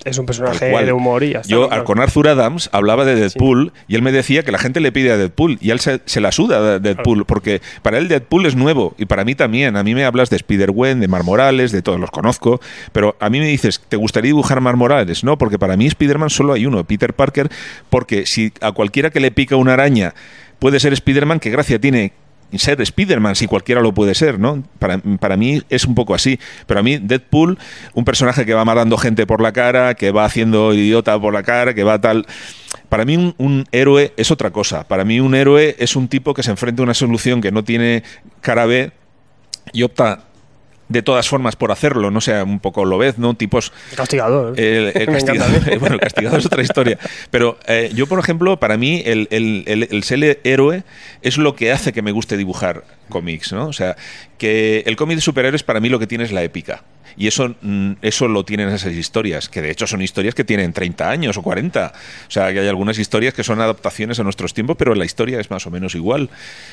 Es 0.04 0.18
un 0.18 0.26
personaje 0.26 0.66
de 0.66 0.92
humor 0.92 1.22
y 1.22 1.32
ya 1.32 1.40
está, 1.40 1.50
Yo, 1.50 1.70
al 1.70 1.84
con 1.84 2.00
Arthur 2.00 2.28
Adams, 2.28 2.70
hablaba 2.72 3.04
de 3.04 3.14
Deadpool 3.14 3.72
y 3.88 3.94
él 3.94 4.02
me 4.02 4.12
decía 4.12 4.42
que 4.42 4.52
la 4.52 4.58
gente 4.58 4.80
le 4.80 4.92
pide 4.92 5.12
a 5.12 5.16
Deadpool 5.16 5.58
y 5.60 5.70
él 5.70 5.80
se, 5.80 6.00
se 6.04 6.20
la 6.20 6.32
suda 6.32 6.78
de 6.78 6.80
Deadpool 6.80 7.24
porque 7.24 7.60
para 7.82 7.98
él 7.98 8.08
Deadpool 8.08 8.46
es 8.46 8.56
nuevo 8.56 8.94
y 8.98 9.06
para 9.06 9.24
mí 9.24 9.34
también. 9.34 9.76
A 9.76 9.82
mí 9.82 9.94
me 9.94 10.04
hablas 10.04 10.30
de 10.30 10.36
Spider-Gwen, 10.36 11.00
de 11.00 11.08
Mar 11.08 11.24
Morales, 11.24 11.72
de 11.72 11.82
todos 11.82 12.00
los 12.00 12.10
conozco, 12.10 12.60
pero 12.92 13.16
a 13.20 13.30
mí 13.30 13.40
me 13.40 13.46
dices, 13.46 13.80
¿te 13.88 13.96
gustaría 13.96 14.28
dibujar 14.28 14.60
Mar 14.60 14.76
Morales? 14.76 15.24
No, 15.24 15.38
porque 15.38 15.58
para 15.58 15.76
mí 15.76 15.86
Spider-Man 15.86 16.30
solo 16.30 16.52
hay 16.52 16.66
uno, 16.66 16.84
Peter 16.84 17.14
Parker, 17.14 17.48
porque 17.88 18.26
si 18.26 18.52
a 18.60 18.72
cualquiera 18.72 19.10
que 19.10 19.20
le 19.20 19.30
pica 19.30 19.56
una 19.56 19.74
araña 19.74 20.14
puede 20.58 20.80
ser 20.80 20.92
Spider-Man, 20.92 21.40
¿qué 21.40 21.50
gracia 21.50 21.80
tiene? 21.80 22.12
Ser 22.58 22.80
Spider-Man, 22.80 23.36
si 23.36 23.46
cualquiera 23.46 23.80
lo 23.80 23.92
puede 23.92 24.14
ser, 24.14 24.38
¿no? 24.38 24.62
Para, 24.78 24.98
para 24.98 25.36
mí 25.36 25.62
es 25.68 25.84
un 25.84 25.94
poco 25.94 26.14
así. 26.14 26.38
Pero 26.66 26.80
a 26.80 26.82
mí, 26.82 26.98
Deadpool, 26.98 27.58
un 27.94 28.04
personaje 28.04 28.46
que 28.46 28.54
va 28.54 28.64
matando 28.64 28.96
gente 28.96 29.26
por 29.26 29.40
la 29.40 29.52
cara, 29.52 29.94
que 29.94 30.10
va 30.10 30.24
haciendo 30.24 30.74
idiota 30.74 31.18
por 31.20 31.32
la 31.32 31.42
cara, 31.42 31.74
que 31.74 31.84
va 31.84 32.00
tal. 32.00 32.26
Para 32.88 33.04
mí, 33.04 33.16
un, 33.16 33.34
un 33.38 33.66
héroe 33.72 34.12
es 34.16 34.30
otra 34.30 34.50
cosa. 34.50 34.86
Para 34.86 35.04
mí, 35.04 35.20
un 35.20 35.34
héroe 35.34 35.76
es 35.78 35.96
un 35.96 36.08
tipo 36.08 36.34
que 36.34 36.42
se 36.42 36.50
enfrenta 36.50 36.82
a 36.82 36.84
una 36.84 36.94
solución 36.94 37.40
que 37.40 37.52
no 37.52 37.64
tiene 37.64 38.02
cara 38.40 38.66
B 38.66 38.92
y 39.72 39.82
opta 39.82 40.29
de 40.90 41.00
todas 41.02 41.26
formas 41.28 41.56
por 41.56 41.72
hacerlo, 41.72 42.10
no 42.10 42.20
sea 42.20 42.44
un 42.44 42.60
poco 42.60 42.84
lo 42.84 42.98
ves, 42.98 43.16
¿no? 43.18 43.32
Tipos 43.34 43.72
Castigador. 43.96 44.54
castigado, 45.06 45.50
bueno, 45.80 45.94
el 45.94 46.00
castigado 46.00 46.36
es 46.36 46.44
otra 46.44 46.62
historia. 46.62 46.98
Pero 47.30 47.58
eh, 47.66 47.90
yo, 47.94 48.06
por 48.06 48.18
ejemplo, 48.18 48.58
para 48.60 48.76
mí 48.76 49.02
el, 49.06 49.26
el- 49.30 49.64
el- 49.66 49.88
el 49.90 50.02
ser 50.02 50.40
héroe 50.44 50.82
es 51.22 51.38
lo 51.38 51.54
que 51.56 51.72
hace 51.72 51.92
que 51.94 52.02
me 52.02 52.12
guste 52.12 52.36
dibujar 52.36 52.84
cómics, 53.08 53.52
¿no? 53.52 53.66
O 53.68 53.72
sea, 53.72 53.96
que 54.36 54.82
el 54.86 54.96
cómic 54.96 55.16
de 55.16 55.22
superhéroes 55.22 55.62
para 55.62 55.80
mí 55.80 55.88
lo 55.88 55.98
que 55.98 56.06
tiene 56.06 56.24
es 56.24 56.32
la 56.32 56.42
épica. 56.42 56.82
Y 57.20 57.26
eso, 57.26 57.54
mm, 57.60 57.92
eso 58.00 58.28
lo 58.28 58.44
tienen 58.44 58.70
esas 58.70 58.94
historias, 58.94 59.50
que 59.50 59.60
de 59.60 59.70
hecho 59.70 59.86
son 59.86 60.00
historias 60.00 60.34
que 60.34 60.42
tienen 60.42 60.72
30 60.72 61.10
años 61.10 61.36
o 61.36 61.42
40. 61.42 61.92
O 62.26 62.30
sea, 62.30 62.50
que 62.52 62.60
hay 62.60 62.68
algunas 62.68 62.98
historias 62.98 63.34
que 63.34 63.44
son 63.44 63.60
adaptaciones 63.60 64.18
a 64.18 64.22
nuestros 64.24 64.54
tiempos, 64.54 64.76
pero 64.78 64.94
la 64.94 65.04
historia 65.04 65.38
es 65.38 65.50
más 65.50 65.66
o 65.66 65.70
menos 65.70 65.94
igual. 65.94 66.30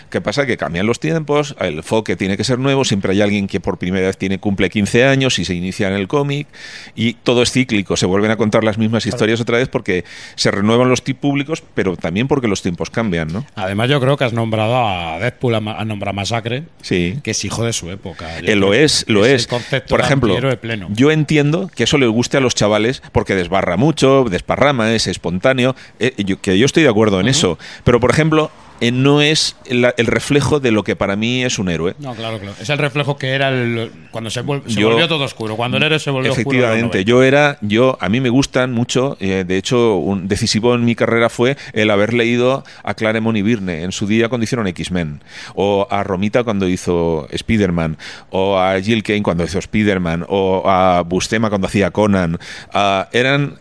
¿Qué 0.09 0.21
pasa? 0.21 0.45
Que 0.45 0.55
cambian 0.55 0.85
los 0.85 1.01
tiempos, 1.01 1.53
el 1.59 1.75
enfoque 1.79 2.15
tiene 2.15 2.37
que 2.37 2.45
ser 2.45 2.59
nuevo, 2.59 2.85
siempre 2.85 3.11
hay 3.11 3.21
alguien 3.21 3.47
que 3.47 3.59
por 3.59 3.77
primera 3.77 4.07
vez 4.07 4.17
tiene, 4.17 4.39
cumple 4.39 4.69
15 4.69 5.03
años 5.03 5.37
y 5.37 5.43
se 5.43 5.53
inicia 5.53 5.89
en 5.89 5.95
el 5.95 6.07
cómic, 6.07 6.47
y 6.95 7.13
todo 7.15 7.41
es 7.43 7.51
cíclico, 7.51 7.97
se 7.97 8.05
vuelven 8.05 8.31
a 8.31 8.37
contar 8.37 8.63
las 8.63 8.77
mismas 8.77 9.05
historias 9.05 9.41
otra 9.41 9.57
vez 9.57 9.67
porque 9.67 10.05
se 10.35 10.49
renuevan 10.49 10.87
los 10.89 11.03
tipos 11.03 11.17
públicos, 11.21 11.61
pero 11.73 11.97
también 11.97 12.27
porque 12.29 12.47
los 12.47 12.61
tiempos 12.61 12.89
cambian, 12.89 13.27
¿no? 13.33 13.45
Además, 13.55 13.89
yo 13.89 13.99
creo 13.99 14.15
que 14.15 14.23
has 14.23 14.33
nombrado 14.33 14.77
a 14.87 15.17
Deadpool, 15.19 15.55
a, 15.55 15.59
ma- 15.59 15.77
a 15.79 16.13
Masacre, 16.13 16.63
Sí. 16.81 17.17
que 17.23 17.31
es 17.31 17.43
hijo 17.43 17.65
de 17.65 17.73
su 17.73 17.89
época. 17.89 18.37
Eh, 18.39 18.55
lo 18.55 18.73
es, 18.75 19.03
lo 19.09 19.25
es. 19.25 19.47
Por 19.89 19.99
ejemplo, 19.99 20.36
pleno. 20.59 20.87
yo 20.91 21.11
entiendo 21.11 21.69
que 21.73 21.83
eso 21.83 21.97
le 21.97 22.07
guste 22.07 22.37
a 22.37 22.39
los 22.39 22.55
chavales 22.55 23.01
porque 23.11 23.35
desbarra 23.35 23.77
mucho, 23.77 24.25
desparrama, 24.29 24.93
es 24.93 25.07
espontáneo, 25.07 25.75
eh, 25.99 26.13
yo- 26.17 26.39
que 26.41 26.57
yo 26.57 26.65
estoy 26.65 26.83
de 26.83 26.89
acuerdo 26.89 27.19
en 27.19 27.27
eso. 27.27 27.57
Pero, 27.83 27.99
por 27.99 28.11
ejemplo, 28.11 28.51
eh, 28.81 28.91
no 28.91 29.21
es 29.21 29.55
la- 29.69 29.93
el 29.97 30.05
reflejo 30.07 30.59
de 30.59 30.71
lo 30.71 30.83
que 30.83 30.95
para 30.95 31.15
mí 31.15 31.43
es 31.43 31.59
un 31.59 31.69
héroe. 31.69 31.95
No, 31.99 32.13
claro, 32.15 32.39
claro. 32.39 32.55
Es 32.61 32.69
el 32.69 32.77
reflejo 32.77 33.17
que 33.17 33.29
era 33.31 33.49
el- 33.49 33.91
cuando 34.11 34.29
se, 34.29 34.43
vuel- 34.43 34.61
se 34.67 34.79
Yo- 34.81 34.89
volvió 34.89 35.07
todo 35.07 35.23
oscuro. 35.23 35.55
Cuando 35.55 35.77
el 35.77 35.83
héroe 35.83 35.99
se 35.99 36.09
volvió 36.11 36.31
oscuro. 36.31 36.49
en 36.57 36.61
los 36.61 36.63
Efectivamente, 36.69 36.97
90. 36.99 37.09
yo 37.09 37.23
era, 37.23 37.57
yo, 37.61 37.97
a 37.99 38.09
mí 38.09 38.19
me 38.21 38.29
gustan 38.29 38.71
mucho, 38.73 39.17
eh, 39.19 39.43
de 39.47 39.57
hecho, 39.57 39.95
un 39.97 40.27
decisivo 40.27 40.75
en 40.75 40.85
mi 40.85 40.95
carrera 40.95 41.29
fue 41.29 41.57
el 41.73 41.89
haber 41.89 42.13
leído 42.13 42.63
a 42.83 42.93
Claremont 42.93 43.37
y 43.37 43.41
Birne 43.41 43.83
en 43.83 43.91
su 43.91 44.07
día 44.07 44.29
cuando 44.29 44.43
hicieron 44.43 44.67
X-Men, 44.67 45.23
o 45.55 45.87
a 45.89 46.03
Romita 46.03 46.43
cuando 46.43 46.67
hizo 46.67 47.27
Spider-Man, 47.31 47.97
o 48.29 48.57
a 48.59 48.79
Jill 48.81 49.03
Kane 49.03 49.23
cuando 49.23 49.43
hizo 49.43 49.59
Spider-Man, 49.59 50.25
o 50.29 50.63
a 50.69 51.01
Bustema 51.01 51.49
cuando 51.49 51.67
hacía 51.67 51.91
Conan. 51.91 52.37
Ah, 52.73 53.09
eran 53.11 53.59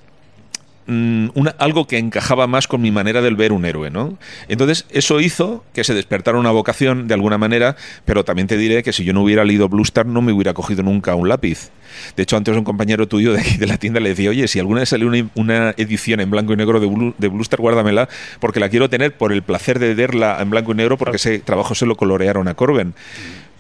una- 0.89 1.55
algo 1.59 1.87
que 1.87 1.99
encajaba 1.99 2.47
más 2.47 2.69
con 2.69 2.81
mi 2.81 2.91
manera 2.91 3.21
de 3.23 3.31
ver 3.31 3.53
un 3.53 3.65
héroe, 3.65 3.91
¿no? 3.91 4.17
Entonces, 4.49 4.87
eso 4.91 5.21
hizo 5.21 5.65
que 5.75 5.83
se 5.85 5.95
despertara 5.95 6.39
una 6.39 6.51
vocación 6.53 7.09
de 7.09 7.15
alguna 7.15 7.39
manera, 7.39 7.77
pero 8.05 8.25
también 8.25 8.47
te 8.47 8.57
diré 8.57 8.83
que 8.83 8.93
si 8.93 9.05
yo 9.05 9.13
no 9.13 9.23
hubiera 9.23 9.45
leído 9.45 9.69
Blue 9.69 9.83
Star 9.83 10.07
no 10.07 10.23
me 10.23 10.33
hubiera 10.33 10.55
cogido 10.55 10.83
nunca 10.83 11.15
un 11.15 11.29
lápiz. 11.29 11.71
De 12.17 12.23
hecho, 12.23 12.37
antes 12.37 12.57
un 12.57 12.65
compañero 12.65 13.09
tuyo 13.09 13.33
de 13.33 13.41
aquí 13.41 13.57
de 13.57 13.67
la 13.67 13.79
tienda 13.79 14.01
le 14.01 14.11
decía, 14.11 14.31
oye, 14.31 14.47
si 14.49 14.59
alguna 14.59 14.81
vez 14.81 14.89
sale 14.91 15.07
una, 15.07 15.29
una 15.35 15.71
edición 15.77 16.21
en 16.21 16.31
blanco 16.31 16.53
y 16.53 16.57
negro 16.57 16.79
de 16.79 16.87
Blue, 16.87 17.15
de 17.19 17.29
Blue 17.29 17.43
Star, 17.43 17.61
guárdamela, 17.61 18.09
porque 18.39 18.61
la 18.61 18.69
quiero 18.69 18.89
tener 18.91 19.17
por 19.17 19.33
el 19.33 19.43
placer 19.43 19.79
de 19.79 19.95
verla 19.95 20.39
en 20.41 20.51
blanco 20.51 20.73
y 20.73 20.75
negro, 20.77 20.97
porque 20.99 21.17
ese 21.17 21.39
trabajo 21.41 21.75
se 21.75 21.87
lo 21.87 21.97
colorearon 21.97 22.49
a 22.49 22.55
Corben. 22.55 22.95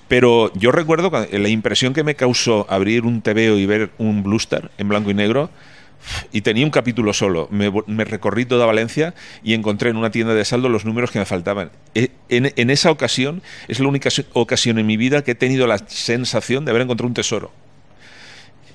Pero 0.09 0.53
yo 0.55 0.71
recuerdo 0.71 1.11
la 1.33 1.49
impresión 1.49 1.93
que 1.93 2.05
me 2.05 2.15
causó 2.15 2.67
abrir 2.71 3.05
un 3.05 3.23
TVO 3.23 3.59
y 3.59 3.67
ver 3.67 3.91
un 3.99 4.23
Blue 4.23 4.37
Star 4.37 4.71
en 4.79 4.89
blanco 4.89 5.11
y 5.11 5.15
negro, 5.15 5.51
y 6.33 6.41
tenía 6.43 6.65
un 6.65 6.71
capítulo 6.71 7.13
solo. 7.13 7.49
Me, 7.51 7.73
me 7.87 8.05
recorrí 8.05 8.45
toda 8.47 8.67
Valencia 8.67 9.15
y 9.43 9.55
encontré 9.55 9.91
en 9.91 9.97
una 9.97 10.11
tienda 10.11 10.35
de 10.35 10.45
saldo 10.45 10.69
los 10.69 10.85
números 10.85 11.11
que 11.11 11.19
me 11.19 11.25
faltaban. 11.27 11.71
E- 11.95 12.11
En, 12.29 12.53
en 12.57 12.71
esa 12.71 12.91
ocasión, 12.91 13.43
es 13.69 13.79
la 13.81 13.89
única 13.89 14.09
ocasión 14.33 14.79
en 14.79 14.87
mi 14.87 14.97
vida 14.97 15.23
que 15.23 15.33
he 15.33 15.35
tenido 15.35 15.67
la 15.67 15.79
sensación 15.87 16.65
de 16.65 16.71
haber 16.71 16.83
encontrado 16.83 17.09
un 17.09 17.15
tesoro. 17.15 17.51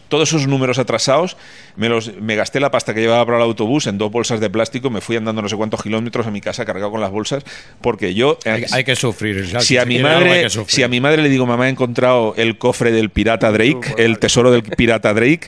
Todos 0.10 0.28
esos 0.28 0.46
números 0.46 0.78
atrasados, 0.78 1.38
me, 1.78 1.88
los, 1.88 2.14
me 2.18 2.36
gasté 2.36 2.60
la 2.60 2.70
pasta 2.70 2.94
que 2.94 3.00
llevaba 3.00 3.26
para 3.26 3.38
el 3.38 3.44
autobús 3.44 3.88
en 3.88 3.98
dos 3.98 4.12
bolsas 4.12 4.42
de 4.42 4.50
plástico, 4.50 4.90
me 4.90 5.00
fui 5.00 5.16
andando 5.16 5.42
no 5.42 5.48
sé 5.48 5.56
cuántos 5.56 5.82
kilómetros 5.82 6.28
a 6.28 6.32
mi 6.32 6.42
casa 6.42 6.66
cargado 6.66 6.92
con 6.92 7.00
las 7.00 7.12
bolsas, 7.12 7.46
porque 7.80 8.14
yo... 8.14 8.38
eh, 8.44 8.50
Hay, 8.50 8.66
hay 8.74 8.84
que 8.84 8.98
sufrir. 8.98 9.48
si 9.62 9.78
a 9.78 9.86
mi 9.86 10.00
madre 10.00 10.44
que 10.44 10.50
sufrir. 10.50 10.70
si 10.76 10.84
a 10.84 10.90
mi 10.90 11.00
madre 11.00 11.22
le 11.22 11.30
digo 11.30 11.46
mamá 11.46 11.68
he 11.68 11.70
encontrado 11.72 12.34
el 12.36 12.58
cofre 12.58 12.92
del 12.92 13.10
pirata 13.10 13.54
Drake 13.54 13.96
el 13.98 14.20
tesoro 14.20 14.52
del 14.52 14.64
pirata 14.64 15.14
Drake 15.14 15.48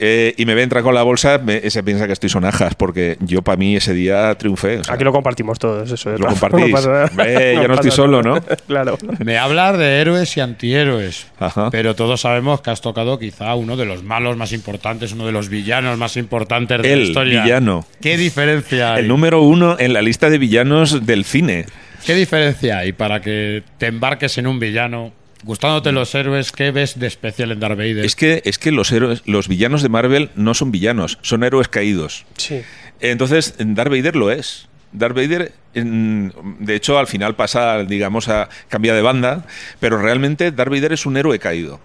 eh, 0.00 0.34
y 0.36 0.46
me 0.46 0.54
ve 0.54 0.62
entrar 0.62 0.82
con 0.82 0.94
la 0.94 1.02
bolsa 1.02 1.38
me- 1.38 1.68
se 1.70 1.82
piensa 1.82 2.06
que 2.06 2.12
estoy 2.14 2.28
sonajas 2.30 2.74
porque 2.74 3.16
yo 3.20 3.42
para 3.42 3.56
mí 3.56 3.76
ese 3.76 3.92
día 3.94 4.34
triunfé 4.36 4.78
o 4.78 4.84
sea, 4.84 4.94
Aquí 4.94 5.04
lo 5.04 5.12
compartimos 5.12 5.58
todos, 5.58 5.90
eso. 5.90 6.10
Lo 6.16 6.26
compartís. 6.26 6.66
No 6.66 6.72
pasa 6.72 6.88
nada. 6.90 7.04
Hombre, 7.06 7.54
ya 7.54 7.68
no 7.68 7.74
estoy 7.74 7.90
solo. 7.90 8.22
¿no? 8.22 8.40
claro. 8.66 8.98
Me 9.24 9.38
hablas 9.38 9.78
de 9.78 10.00
héroes 10.00 10.36
y 10.36 10.40
antihéroes. 10.40 11.26
Ajá. 11.38 11.70
Pero 11.70 11.94
todos 11.94 12.20
sabemos 12.22 12.60
que 12.62 12.70
has 12.70 12.80
tocado 12.80 13.18
quizá 13.18 13.54
uno 13.54 13.76
de 13.76 13.84
los 13.84 14.02
malos 14.02 14.36
más 14.36 14.52
importantes, 14.52 15.12
uno 15.12 15.26
de 15.26 15.32
los 15.32 15.48
villanos 15.48 15.98
más 15.98 16.16
importantes 16.16 16.80
de 16.82 16.92
El 16.92 16.98
la 17.00 17.04
historia. 17.04 17.42
villano. 17.44 17.86
¿Qué 18.00 18.16
diferencia 18.16 18.94
hay? 18.94 19.00
el 19.02 19.08
número 19.08 19.42
uno 19.42 19.76
en 19.78 19.92
la 19.92 20.02
lista 20.02 20.30
de 20.30 20.38
villanos 20.38 21.04
del 21.06 21.24
cine 21.24 21.66
¿Qué 22.06 22.14
diferencia 22.14 22.78
hay 22.78 22.92
para 22.92 23.20
que 23.20 23.62
te 23.76 23.86
embarques 23.86 24.38
en 24.38 24.46
un 24.46 24.58
villano? 24.58 25.12
Gustándote 25.42 25.92
los 25.92 26.14
héroes, 26.14 26.52
¿qué 26.52 26.70
ves 26.70 26.98
de 26.98 27.06
especial 27.06 27.50
en 27.52 27.60
Darth 27.60 27.76
Vader? 27.78 28.04
es 28.04 28.14
que 28.16 28.42
es 28.44 28.58
que 28.58 28.70
los 28.72 28.92
héroes 28.92 29.22
los 29.26 29.48
villanos 29.48 29.82
de 29.82 29.88
Marvel 29.88 30.30
no 30.34 30.52
son 30.54 30.70
villanos 30.70 31.18
son 31.22 31.44
héroes 31.44 31.68
caídos 31.68 32.26
Sí. 32.36 32.60
Entonces, 33.00 33.54
Darth 33.58 33.88
Vader 33.90 34.14
lo 34.16 34.30
es. 34.30 34.68
Darth 34.92 35.14
Vader, 35.16 35.52
de 35.74 36.74
hecho, 36.74 36.98
al 36.98 37.06
final 37.06 37.34
pasa, 37.36 37.82
digamos, 37.84 38.28
a 38.28 38.48
cambia 38.68 38.92
de 38.94 39.00
banda, 39.02 39.46
pero 39.78 39.96
realmente 39.98 40.50
Darth 40.52 40.70
Vader 40.70 40.92
es 40.92 41.06
un 41.06 41.16
héroe 41.16 41.38
caído. 41.38 41.80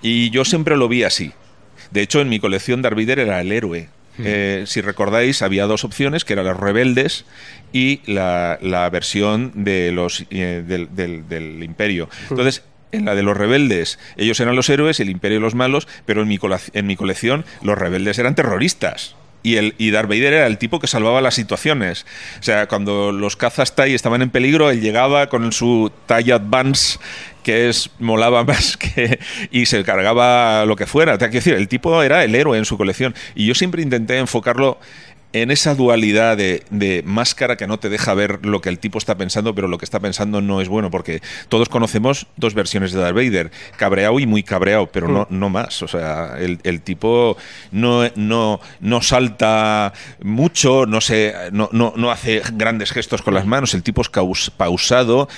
Y 0.00 0.30
yo 0.30 0.44
siempre 0.44 0.76
lo 0.76 0.88
vi 0.88 1.02
así. 1.02 1.32
De 1.90 2.00
hecho, 2.00 2.20
en 2.20 2.28
mi 2.28 2.38
colección 2.40 2.80
Darth 2.80 2.96
Vader 2.96 3.18
era 3.18 3.40
el 3.40 3.52
héroe. 3.52 3.88
Eh, 4.18 4.62
si 4.66 4.80
recordáis, 4.80 5.42
había 5.42 5.66
dos 5.66 5.82
opciones, 5.82 6.24
que 6.24 6.34
eran 6.34 6.46
los 6.46 6.56
rebeldes 6.58 7.24
y 7.72 8.00
la, 8.06 8.58
la 8.62 8.88
versión 8.88 9.50
de 9.64 9.90
los 9.92 10.24
eh, 10.30 10.62
del, 10.66 10.94
del- 10.94 11.28
del 11.28 11.62
imperio. 11.64 12.08
Entonces, 12.30 12.62
en 12.94 13.04
la 13.04 13.14
de 13.14 13.22
los 13.22 13.36
rebeldes, 13.36 13.98
ellos 14.16 14.40
eran 14.40 14.56
los 14.56 14.68
héroes, 14.68 15.00
el 15.00 15.10
imperio 15.10 15.40
los 15.40 15.54
malos, 15.54 15.88
pero 16.06 16.22
en 16.22 16.28
mi, 16.28 16.38
en 16.72 16.86
mi 16.86 16.96
colección 16.96 17.44
los 17.62 17.78
rebeldes 17.78 18.18
eran 18.18 18.34
terroristas. 18.34 19.16
Y, 19.44 19.56
el, 19.56 19.74
y 19.76 19.90
Darth 19.90 20.08
Vader 20.08 20.32
era 20.32 20.46
el 20.46 20.56
tipo 20.56 20.80
que 20.80 20.86
salvaba 20.86 21.20
las 21.20 21.34
situaciones. 21.34 22.06
O 22.40 22.42
sea, 22.42 22.66
cuando 22.66 23.12
los 23.12 23.36
cazas 23.36 23.76
TIE 23.76 23.94
estaban 23.94 24.22
en 24.22 24.30
peligro, 24.30 24.70
él 24.70 24.80
llegaba 24.80 25.28
con 25.28 25.52
su 25.52 25.92
TIE 26.06 26.32
Advance, 26.32 26.98
que 27.42 27.68
es 27.68 27.90
molaba 27.98 28.42
más 28.44 28.78
que. 28.78 29.18
y 29.50 29.66
se 29.66 29.84
cargaba 29.84 30.64
lo 30.64 30.76
que 30.76 30.86
fuera. 30.86 31.18
Te 31.18 31.26
quiero 31.26 31.34
decir, 31.34 31.54
el 31.54 31.68
tipo 31.68 32.02
era 32.02 32.24
el 32.24 32.34
héroe 32.34 32.56
en 32.56 32.64
su 32.64 32.78
colección. 32.78 33.14
Y 33.34 33.46
yo 33.46 33.54
siempre 33.54 33.82
intenté 33.82 34.16
enfocarlo 34.16 34.78
en 35.34 35.50
esa 35.50 35.74
dualidad 35.74 36.36
de, 36.36 36.62
de 36.70 37.02
máscara 37.04 37.56
que 37.56 37.66
no 37.66 37.78
te 37.78 37.88
deja 37.90 38.14
ver 38.14 38.46
lo 38.46 38.60
que 38.60 38.68
el 38.70 38.78
tipo 38.78 38.98
está 38.98 39.16
pensando, 39.16 39.54
pero 39.54 39.68
lo 39.68 39.76
que 39.78 39.84
está 39.84 40.00
pensando 40.00 40.40
no 40.40 40.60
es 40.60 40.68
bueno, 40.68 40.90
porque 40.90 41.20
todos 41.48 41.68
conocemos 41.68 42.26
dos 42.36 42.54
versiones 42.54 42.92
de 42.92 43.00
Darth 43.00 43.16
Vader, 43.16 43.50
cabreado 43.76 44.18
y 44.20 44.26
muy 44.26 44.42
cabreado, 44.44 44.86
pero 44.86 45.08
no, 45.08 45.26
no 45.30 45.50
más. 45.50 45.82
O 45.82 45.88
sea, 45.88 46.36
el, 46.38 46.60
el 46.62 46.80
tipo 46.80 47.36
no, 47.72 48.08
no, 48.14 48.60
no 48.80 49.02
salta 49.02 49.92
mucho, 50.22 50.86
no, 50.86 51.00
se, 51.00 51.34
no, 51.52 51.68
no, 51.72 51.92
no 51.96 52.10
hace 52.10 52.40
grandes 52.52 52.92
gestos 52.92 53.20
con 53.20 53.34
las 53.34 53.44
manos, 53.44 53.74
el 53.74 53.82
tipo 53.82 54.00
es 54.02 54.10
caus- 54.10 54.50
pausado, 54.56 55.28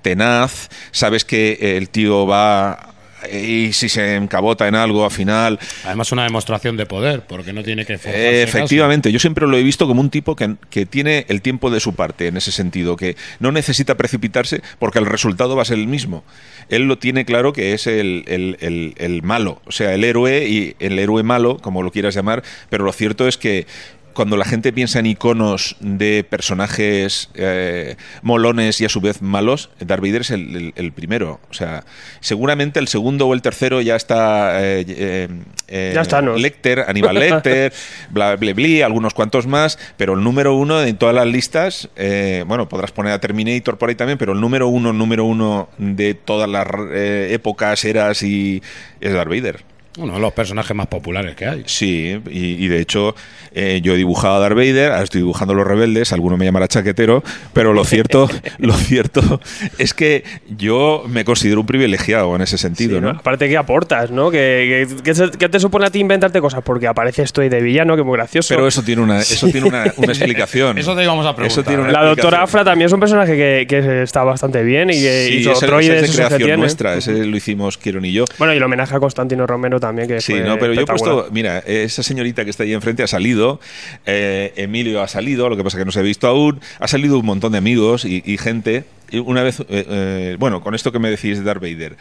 tenaz, 0.00 0.70
sabes 0.90 1.24
que 1.24 1.76
el 1.76 1.90
tío 1.90 2.26
va... 2.26 2.91
Y 3.30 3.72
si 3.72 3.88
se 3.88 4.16
encabota 4.16 4.66
en 4.68 4.74
algo 4.74 5.04
al 5.04 5.10
final, 5.10 5.58
Además, 5.84 6.10
una 6.12 6.24
demostración 6.24 6.76
de 6.76 6.86
poder, 6.86 7.22
porque 7.26 7.52
no 7.52 7.62
tiene 7.62 7.84
que 7.86 7.94
efectivamente, 8.42 9.12
yo 9.12 9.18
siempre 9.18 9.46
lo 9.46 9.56
he 9.56 9.62
visto 9.62 9.86
como 9.86 10.00
un 10.00 10.10
tipo 10.10 10.34
que, 10.34 10.56
que 10.70 10.86
tiene 10.86 11.26
el 11.28 11.42
tiempo 11.42 11.70
de 11.70 11.80
su 11.80 11.94
parte 11.94 12.26
en 12.26 12.36
ese 12.36 12.52
sentido, 12.52 12.96
que 12.96 13.16
no 13.40 13.52
necesita 13.52 13.94
precipitarse 13.96 14.62
porque 14.78 14.98
el 14.98 15.06
resultado 15.06 15.54
va 15.56 15.62
a 15.62 15.66
ser 15.66 15.78
el 15.78 15.86
mismo. 15.86 16.24
Él 16.68 16.82
lo 16.88 16.98
tiene 16.98 17.24
claro 17.24 17.52
que 17.52 17.74
es 17.74 17.86
el, 17.86 18.24
el- 18.26 18.56
el- 18.60 18.94
el 18.96 19.22
malo, 19.22 19.60
o 19.66 19.72
sea, 19.72 19.94
el 19.94 20.04
héroe 20.04 20.48
y 20.48 20.74
el 20.78 20.98
héroe 20.98 21.22
malo, 21.22 21.58
como 21.58 21.82
lo 21.82 21.90
quieras 21.90 22.14
llamar, 22.14 22.42
pero 22.70 22.84
lo 22.84 22.92
cierto 22.92 23.28
es 23.28 23.36
que 23.36 23.66
cuando 24.12 24.36
la 24.36 24.44
gente 24.44 24.72
piensa 24.72 24.98
en 24.98 25.06
iconos 25.06 25.76
de 25.80 26.24
personajes 26.28 27.28
eh, 27.34 27.96
molones 28.22 28.80
y 28.80 28.84
a 28.84 28.88
su 28.88 29.00
vez 29.00 29.22
malos, 29.22 29.70
Darth 29.80 30.02
Vader 30.02 30.20
es 30.22 30.30
el, 30.30 30.56
el- 30.56 30.72
el 30.76 30.92
primero. 30.92 31.40
O 31.50 31.54
sea, 31.54 31.84
seguramente 32.20 32.78
el 32.80 32.88
segundo 32.88 33.26
o 33.26 33.34
el 33.34 33.42
tercero 33.42 33.80
ya 33.80 33.96
está. 33.96 34.62
eh, 34.62 35.28
eh, 35.68 35.92
Ya 35.94 36.00
está, 36.02 36.22
¿no? 36.22 36.36
Lecter, 36.36 36.84
Aníbal 36.88 37.14
Lecter, 37.42 37.72
bla, 38.10 38.36
bla, 38.36 38.52
bla, 38.54 38.86
algunos 38.86 39.14
cuantos 39.14 39.46
más, 39.46 39.78
pero 39.96 40.14
el 40.14 40.22
número 40.22 40.54
uno 40.54 40.82
en 40.82 40.96
todas 40.96 41.14
las 41.14 41.26
listas, 41.26 41.88
eh, 41.96 42.44
bueno, 42.46 42.68
podrás 42.68 42.92
poner 42.92 43.12
a 43.12 43.20
Terminator 43.20 43.78
por 43.78 43.88
ahí 43.88 43.94
también, 43.94 44.18
pero 44.18 44.32
el 44.32 44.40
número 44.40 44.68
uno, 44.68 44.92
número 44.92 45.24
uno 45.24 45.68
de 45.78 46.14
todas 46.14 46.48
las 46.48 46.66
épocas, 46.94 47.84
eras 47.84 48.22
y 48.22 48.62
es 49.00 49.12
Darth 49.12 49.28
Vader. 49.30 49.71
Uno 49.98 50.14
de 50.14 50.20
los 50.20 50.32
personajes 50.32 50.74
más 50.74 50.86
populares 50.86 51.34
que 51.36 51.46
hay. 51.46 51.62
Sí, 51.66 52.18
y, 52.30 52.64
y 52.64 52.68
de 52.68 52.80
hecho 52.80 53.14
eh, 53.54 53.80
yo 53.82 53.92
he 53.92 53.96
dibujado 53.98 54.36
a 54.36 54.38
Darth 54.38 54.54
Vader, 54.56 54.90
ahora 54.92 55.04
estoy 55.04 55.20
dibujando 55.20 55.52
a 55.52 55.56
los 55.56 55.66
rebeldes, 55.66 56.12
alguno 56.12 56.38
me 56.38 56.46
llamará 56.46 56.66
chaquetero, 56.66 57.22
pero 57.52 57.74
lo 57.74 57.84
cierto, 57.84 58.28
lo 58.58 58.72
cierto 58.72 59.40
es 59.78 59.92
que 59.92 60.24
yo 60.56 61.04
me 61.08 61.24
considero 61.26 61.60
un 61.60 61.66
privilegiado 61.66 62.34
en 62.34 62.40
ese 62.42 62.56
sentido, 62.56 62.96
Sí, 62.96 63.00
¿no? 63.02 63.12
¿no? 63.12 63.18
Aparte 63.18 63.48
que 63.48 63.56
aportas, 63.58 64.10
¿no? 64.10 64.30
Que, 64.30 64.86
que- 64.96 65.02
que 65.02 65.14
se- 65.14 65.30
que 65.30 65.48
te 65.50 65.60
supone 65.60 65.84
a 65.86 65.90
ti 65.90 65.98
inventarte 65.98 66.40
cosas 66.40 66.62
porque 66.64 66.86
aparece 66.86 67.22
esto 67.22 67.42
de 67.42 67.60
villano, 67.60 67.94
que 67.96 68.02
muy 68.02 68.16
gracioso. 68.16 68.54
Pero 68.54 68.66
eso 68.66 68.82
tiene 68.82 69.02
una, 69.02 69.20
eso 69.20 69.46
tiene 69.48 69.66
una, 69.66 69.84
una 69.98 70.12
explicación. 70.12 70.78
Eso 70.78 70.96
te 70.96 71.02
íbamos 71.02 71.26
a 71.26 71.36
preguntar. 71.36 71.46
Eso 71.52 71.62
tiene 71.64 71.82
una 71.82 71.92
la 71.92 72.04
doctora. 72.04 72.42
Afra 72.42 72.64
también 72.64 72.86
es 72.86 72.92
un 72.92 73.00
personaje 73.00 73.36
que, 73.36 73.66
que 73.68 74.02
está 74.04 74.24
bastante 74.24 74.62
bien 74.62 74.88
y 74.90 74.94
que 74.94 75.26
Sí, 75.28 75.34
hizo 75.38 75.52
es 75.52 75.60
de 75.60 75.66
que 76.06 76.12
creación 76.12 76.60
nuestra, 76.60 76.94
ese 76.96 77.26
lo 77.26 77.36
hicimos 77.36 77.76
Kieron 77.76 78.04
y 78.06 78.12
yo. 78.12 78.24
Bueno, 78.38 78.54
y 78.54 78.56
el 78.56 78.62
homenaje 78.62 78.94
a 78.96 79.00
Constantino 79.00 79.46
Romero 79.46 79.78
también, 79.82 80.08
que 80.08 80.20
Sí, 80.20 80.32
fue 80.32 80.42
no, 80.42 80.58
pero 80.58 80.72
yo 80.72 80.80
he 80.80 80.86
puesto, 80.86 81.28
mira, 81.30 81.58
esa 81.58 82.02
señorita 82.02 82.44
que 82.44 82.50
está 82.50 82.62
ahí 82.62 82.72
enfrente 82.72 83.02
ha 83.02 83.06
salido, 83.06 83.60
eh, 84.06 84.54
Emilio 84.56 85.02
ha 85.02 85.08
salido, 85.08 85.48
lo 85.50 85.56
que 85.56 85.64
pasa 85.64 85.76
que 85.76 85.84
no 85.84 85.92
se 85.92 86.00
ha 86.00 86.02
visto 86.02 86.26
aún, 86.26 86.60
ha 86.78 86.88
salido 86.88 87.18
un 87.18 87.26
montón 87.26 87.52
de 87.52 87.58
amigos 87.58 88.04
y, 88.04 88.22
y 88.24 88.38
gente. 88.38 88.84
Y 89.10 89.18
una 89.18 89.42
vez, 89.42 89.60
eh, 89.60 89.66
eh, 89.68 90.36
bueno, 90.38 90.62
con 90.62 90.74
esto 90.74 90.90
que 90.90 90.98
me 90.98 91.10
decís 91.10 91.38
de 91.38 91.44
Darth 91.44 91.60
Vader, 91.60 91.96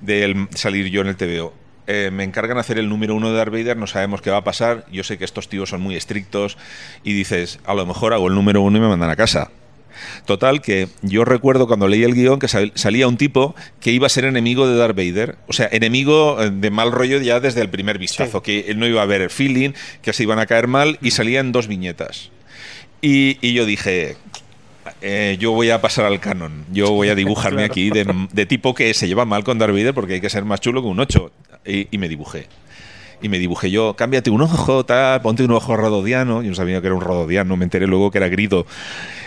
de 0.00 0.48
salir 0.54 0.90
yo 0.90 1.00
en 1.02 1.06
el 1.06 1.16
TVO, 1.16 1.52
eh, 1.86 2.10
me 2.12 2.24
encargan 2.24 2.58
hacer 2.58 2.78
el 2.78 2.88
número 2.88 3.14
uno 3.14 3.30
de 3.30 3.36
Darth 3.36 3.52
Vader, 3.52 3.76
no 3.76 3.86
sabemos 3.86 4.20
qué 4.20 4.30
va 4.30 4.38
a 4.38 4.44
pasar, 4.44 4.84
yo 4.90 5.04
sé 5.04 5.18
que 5.18 5.24
estos 5.24 5.48
tíos 5.48 5.70
son 5.70 5.80
muy 5.80 5.94
estrictos 5.94 6.58
y 7.04 7.12
dices, 7.12 7.60
a 7.64 7.74
lo 7.74 7.86
mejor 7.86 8.12
hago 8.12 8.26
el 8.26 8.34
número 8.34 8.62
uno 8.62 8.78
y 8.78 8.80
me 8.80 8.88
mandan 8.88 9.10
a 9.10 9.16
casa. 9.16 9.50
Total, 10.24 10.60
que 10.62 10.88
yo 11.02 11.24
recuerdo 11.24 11.66
cuando 11.66 11.88
leí 11.88 12.02
el 12.04 12.14
guion 12.14 12.38
que 12.38 12.48
sal- 12.48 12.72
salía 12.74 13.08
un 13.08 13.16
tipo 13.16 13.54
que 13.80 13.92
iba 13.92 14.06
a 14.06 14.10
ser 14.10 14.24
enemigo 14.24 14.68
de 14.68 14.76
Darth 14.76 14.96
Vader. 14.96 15.36
O 15.48 15.52
sea, 15.52 15.68
enemigo 15.72 16.42
eh, 16.42 16.50
de 16.50 16.70
mal 16.70 16.92
rollo 16.92 17.20
ya 17.20 17.40
desde 17.40 17.60
el 17.62 17.68
primer 17.70 17.98
vistazo, 17.98 18.42
que 18.42 18.66
él 18.68 18.78
no 18.78 18.86
iba 18.86 19.02
a 19.02 19.04
el 19.22 19.30
feeling, 19.30 19.70
que 20.02 20.12
se 20.12 20.22
iban 20.24 20.38
a 20.38 20.46
caer 20.46 20.66
mal 20.66 20.98
y 21.02 21.10
salían 21.12 21.52
dos 21.52 21.68
viñetas. 21.68 22.30
Y, 23.02 23.38
y 23.40 23.52
yo 23.52 23.64
dije, 23.66 24.16
eh, 25.00 25.36
yo 25.38 25.52
voy 25.52 25.70
a 25.70 25.80
pasar 25.80 26.04
al 26.06 26.20
canon. 26.20 26.64
Yo 26.72 26.90
voy 26.92 27.08
a 27.08 27.14
dibujarme 27.14 27.56
Claro. 27.68 27.72
aquí 27.72 27.90
de, 27.90 28.28
de 28.32 28.46
tipo 28.46 28.74
que 28.74 28.92
se 28.94 29.06
lleva 29.08 29.24
mal 29.24 29.44
con 29.44 29.58
Darth 29.58 29.72
Vader 29.72 29.94
porque 29.94 30.14
hay 30.14 30.20
que 30.20 30.30
ser 30.30 30.44
más 30.44 30.60
chulo 30.60 30.82
que 30.82 30.88
un 30.88 31.00
8. 31.00 31.32
Y, 31.66 31.88
y 31.90 31.98
me 31.98 32.08
dibujé. 32.08 32.46
Y 33.22 33.28
me 33.28 33.38
dibujé 33.38 33.70
yo, 33.70 33.94
cámbiate 33.94 34.30
un 34.30 34.42
ojo, 34.42 34.84
tal, 34.84 35.22
ponte 35.22 35.44
un 35.44 35.52
ojo 35.52 35.76
rododiano. 35.76 36.42
Yo 36.42 36.50
no 36.50 36.54
sabía 36.54 36.80
que 36.80 36.88
era 36.88 36.94
un 36.94 37.00
rododiano, 37.00 37.56
me 37.56 37.64
enteré 37.64 37.86
luego 37.86 38.10
que 38.10 38.18
era 38.18 38.28
grito. 38.28 38.66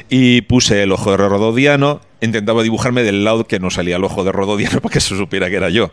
Y 0.09 0.41
puse 0.41 0.83
el 0.83 0.91
ojo 0.91 1.11
de 1.11 1.17
rododiano, 1.17 2.01
intentaba 2.21 2.63
dibujarme 2.63 3.03
del 3.03 3.23
lado 3.23 3.45
que 3.45 3.59
no 3.59 3.69
salía 3.69 3.97
el 3.97 4.03
ojo 4.03 4.23
de 4.23 4.31
rododiano 4.31 4.79
para 4.81 4.93
que 4.93 4.99
se 4.99 5.17
supiera 5.17 5.49
que 5.49 5.55
era 5.55 5.69
yo. 5.69 5.91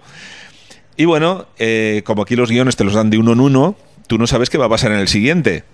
Y 0.96 1.04
bueno, 1.04 1.46
eh, 1.58 2.02
como 2.04 2.22
aquí 2.22 2.36
los 2.36 2.50
guiones 2.50 2.76
te 2.76 2.84
los 2.84 2.94
dan 2.94 3.10
de 3.10 3.18
uno 3.18 3.32
en 3.32 3.40
uno, 3.40 3.76
tú 4.06 4.18
no 4.18 4.26
sabes 4.26 4.50
qué 4.50 4.58
va 4.58 4.66
a 4.66 4.70
pasar 4.70 4.92
en 4.92 4.98
el 4.98 5.08
siguiente. 5.08 5.64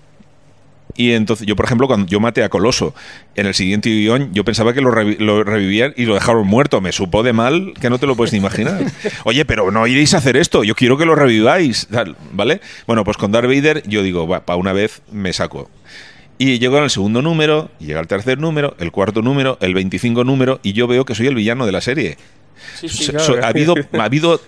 Y 0.95 1.13
entonces, 1.13 1.47
yo, 1.47 1.57
por 1.57 1.65
ejemplo, 1.65 1.87
cuando 1.87 2.07
yo 2.07 2.21
maté 2.21 2.45
a 2.45 2.49
Coloso, 2.51 2.95
en 3.35 3.47
el 3.47 3.55
siguiente 3.55 3.89
guion, 3.89 4.33
yo 4.35 4.45
pensaba 4.45 4.75
que 4.75 4.81
lo, 4.83 4.91
revi- 4.91 5.19
lo 5.19 5.43
revivían 5.43 5.95
y 5.97 6.05
lo 6.05 6.15
dejaron 6.15 6.47
muerto. 6.47 6.81
Me 6.83 6.93
supo 6.93 7.23
de 7.23 7.33
mal 7.33 7.73
que 7.81 7.89
no 7.89 7.99
te 7.99 8.07
lo 8.07 8.15
puedes 8.15 8.33
ni 8.33 8.39
imaginar. 8.41 8.83
Oye, 9.25 9.45
pero 9.47 9.71
no 9.71 9.87
iréis 9.87 10.13
a 10.15 10.19
hacer 10.19 10.37
esto, 10.37 10.65
yo 10.65 10.75
quiero 10.75 10.99
que 10.99 11.07
lo 11.07 11.15
reviváis, 11.15 11.89
¿vale? 12.33 12.61
Bueno, 12.87 13.05
pues 13.05 13.17
con 13.17 13.33
Darth 13.33 13.47
Vader, 13.47 13.83
yo 13.89 14.03
digo, 14.03 14.29
para 14.29 14.57
una 14.57 14.73
vez 14.75 15.01
me 15.11 15.33
saco. 15.33 15.71
Y 16.39 16.59
llego 16.59 16.77
al 16.79 16.91
segundo 16.91 17.23
número, 17.23 17.71
y 17.81 17.87
llega 17.87 18.01
el 18.01 18.07
tercer 18.09 18.39
número, 18.39 18.75
el 18.79 18.91
cuarto 18.91 19.23
número, 19.23 19.59
el 19.61 19.75
25 19.75 20.25
número, 20.25 20.61
y 20.63 20.73
yo 20.73 20.87
veo 20.89 21.05
que 21.05 21.15
soy 21.15 21.27
el 21.29 21.35
villano 21.37 21.65
de 21.67 21.73
la 21.73 21.81
serie. 21.81 22.17
Sí, 22.81 22.89
sí, 22.89 23.05
So- 23.05 23.13
claro. 23.13 23.27
so- 23.27 23.37
ha 23.45 23.49
habido, 23.49 23.75
ha 23.99 24.05
habido 24.05 24.41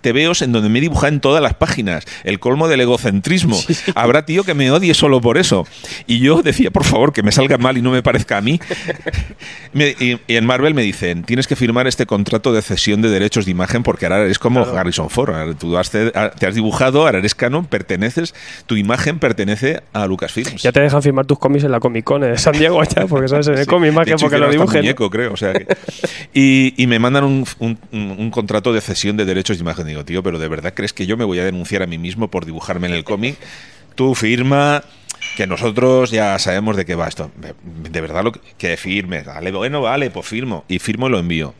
tebeos 0.00 0.42
en 0.42 0.52
donde 0.52 0.68
me 0.68 0.78
he 0.78 0.82
dibujado 0.82 1.08
en 1.12 1.20
todas 1.20 1.42
las 1.42 1.54
páginas. 1.54 2.04
El 2.24 2.38
colmo 2.40 2.68
del 2.68 2.80
egocentrismo. 2.80 3.58
Habrá 3.94 4.24
tío 4.24 4.44
que 4.44 4.54
me 4.54 4.70
odie 4.70 4.94
solo 4.94 5.20
por 5.20 5.38
eso. 5.38 5.66
Y 6.06 6.20
yo 6.20 6.42
decía, 6.42 6.70
por 6.70 6.84
favor, 6.84 7.12
que 7.12 7.22
me 7.22 7.32
salga 7.32 7.58
mal 7.58 7.76
y 7.76 7.82
no 7.82 7.90
me 7.90 8.02
parezca 8.02 8.38
a 8.38 8.40
mí. 8.40 8.60
Me- 9.72 9.94
y, 9.98 10.18
y 10.26 10.36
en 10.36 10.46
Marvel 10.46 10.74
me 10.74 10.82
dicen, 10.82 11.24
tienes 11.24 11.46
que 11.46 11.56
firmar 11.56 11.86
este 11.86 12.06
contrato 12.06 12.52
de 12.52 12.62
cesión 12.62 13.02
de 13.02 13.10
derechos 13.10 13.44
de 13.44 13.50
imagen 13.50 13.82
porque 13.82 14.06
ahora 14.06 14.22
eres 14.22 14.38
como 14.38 14.60
Harrison 14.60 15.10
Ford. 15.10 15.34
Ahora 15.34 15.54
Tú 15.54 15.76
has- 15.76 15.90
te, 15.90 16.12
has 16.16 16.54
dibujado, 16.54 17.02
ahora 17.06 17.18
eres 17.18 17.34
canon, 17.34 17.66
perteneces, 17.66 18.34
tu 18.66 18.76
imagen 18.76 19.18
pertenece 19.18 19.82
a 19.92 20.06
Lucasfilms. 20.06 20.62
Ya 20.62 20.72
te 20.72 20.80
dejan 20.80 21.02
firmar 21.02 21.26
tus 21.26 21.38
cómics 21.38 21.64
en 21.64 21.72
la 21.72 21.80
Comic 21.80 22.04
Con 22.04 22.22
de 22.22 22.38
San 22.38 22.52
Diego 22.56 22.82
ya, 22.84 23.06
porque 23.06 23.28
sabes 23.28 23.48
en 23.48 23.54
el 23.54 23.60
Sí. 23.60 23.66
cómic 23.66 23.92
más 23.92 24.04
De 24.06 24.12
que 24.12 24.14
hecho, 24.14 24.26
porque 24.26 24.38
lo 24.38 24.50
dibujen. 24.50 24.80
muñeco, 24.82 25.10
creo. 25.10 25.32
O 25.32 25.36
sea 25.36 25.52
que- 25.52 25.66
y, 26.32 26.74
y 26.80 26.86
me 26.86 26.98
mandan 26.98 27.24
un, 27.24 27.44
un- 27.58 27.78
un 27.92 28.30
contrato 28.30 28.72
de 28.72 28.80
cesión 28.80 29.16
de 29.16 29.24
derechos 29.24 29.55
imagen. 29.62 29.86
Digo, 29.86 30.04
tío, 30.04 30.22
pero 30.22 30.38
¿de 30.38 30.48
verdad 30.48 30.72
crees 30.74 30.92
que 30.92 31.06
yo 31.06 31.16
me 31.16 31.24
voy 31.24 31.38
a 31.38 31.44
denunciar 31.44 31.82
a 31.82 31.86
mí 31.86 31.98
mismo 31.98 32.28
por 32.28 32.44
dibujarme 32.44 32.86
en 32.88 32.94
el 32.94 33.04
cómic? 33.04 33.36
Tú 33.94 34.14
firma 34.14 34.82
que 35.36 35.46
nosotros 35.46 36.10
ya 36.10 36.38
sabemos 36.38 36.76
de 36.76 36.84
qué 36.84 36.94
va 36.94 37.08
esto. 37.08 37.30
De 37.90 38.00
verdad 38.00 38.22
lo 38.24 38.32
que, 38.32 38.76
firme. 38.76 39.22
Vale, 39.22 39.50
bueno, 39.52 39.80
vale, 39.82 40.10
pues 40.10 40.26
firmo. 40.26 40.64
Y 40.68 40.78
firmo 40.78 41.08
y 41.08 41.10
lo 41.10 41.18
envío. 41.18 41.54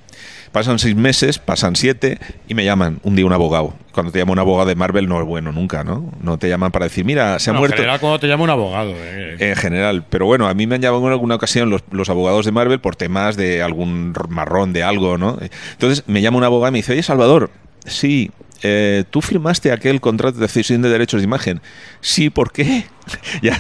Pasan 0.52 0.78
seis 0.78 0.96
meses, 0.96 1.38
pasan 1.38 1.76
siete 1.76 2.18
y 2.48 2.54
me 2.54 2.64
llaman 2.64 3.00
un 3.02 3.14
día 3.16 3.26
un 3.26 3.32
abogado. 3.32 3.74
Cuando 3.92 4.12
te 4.12 4.18
llama 4.18 4.32
un 4.32 4.38
abogado 4.38 4.68
de 4.68 4.74
Marvel 4.74 5.06
no 5.08 5.20
es 5.20 5.26
bueno 5.26 5.52
nunca, 5.52 5.84
¿no? 5.84 6.10
No 6.22 6.38
te 6.38 6.48
llaman 6.48 6.72
para 6.72 6.86
decir, 6.86 7.04
mira, 7.04 7.38
se 7.38 7.50
ha 7.50 7.52
Bueno, 7.52 7.60
muerto. 7.60 7.74
En 7.74 7.78
general, 7.80 8.00
cuando 8.00 8.18
te 8.20 8.26
llama 8.28 8.44
un 8.44 8.50
abogado. 8.50 8.92
eh. 8.96 9.36
En 9.38 9.56
general, 9.56 10.04
pero 10.08 10.24
bueno, 10.24 10.46
a 10.48 10.54
mí 10.54 10.66
me 10.66 10.76
han 10.76 10.80
llamado 10.82 11.04
en 11.06 11.12
alguna 11.12 11.34
ocasión 11.34 11.68
los, 11.68 11.82
los 11.90 12.08
abogados 12.08 12.46
de 12.46 12.52
Marvel 12.52 12.80
por 12.80 12.96
temas 12.96 13.36
de 13.36 13.62
algún 13.62 14.14
marrón, 14.30 14.72
de 14.72 14.82
algo, 14.82 15.18
¿no? 15.18 15.38
Entonces 15.72 16.04
me 16.06 16.22
llama 16.22 16.38
un 16.38 16.44
abogado 16.44 16.70
y 16.70 16.72
me 16.72 16.78
dice, 16.78 16.92
oye 16.92 17.02
Salvador, 17.02 17.50
sí, 17.86 18.30
eh, 18.62 19.04
¿tú 19.10 19.20
firmaste 19.20 19.72
aquel 19.72 20.00
contrato 20.00 20.38
de 20.38 20.48
cesión 20.48 20.82
de 20.82 20.88
derechos 20.88 21.20
de 21.20 21.24
imagen? 21.24 21.60
Sí, 22.00 22.30
¿por 22.30 22.52
qué? 22.52 22.86
ya, 23.42 23.58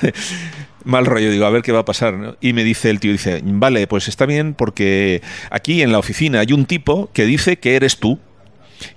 mal 0.84 1.04
rollo, 1.04 1.30
digo, 1.30 1.44
a 1.44 1.50
ver 1.50 1.62
qué 1.62 1.72
va 1.72 1.80
a 1.80 1.84
pasar. 1.84 2.36
Y 2.40 2.52
me 2.52 2.64
dice 2.64 2.90
el 2.90 3.00
tío, 3.00 3.12
dice, 3.12 3.40
vale, 3.44 3.86
pues 3.86 4.08
está 4.08 4.26
bien 4.26 4.54
porque 4.54 5.22
aquí 5.50 5.82
en 5.82 5.92
la 5.92 5.98
oficina 5.98 6.40
hay 6.40 6.52
un 6.52 6.64
tipo 6.64 7.10
que 7.12 7.26
dice 7.26 7.58
que 7.58 7.76
eres 7.76 7.98
tú. 7.98 8.18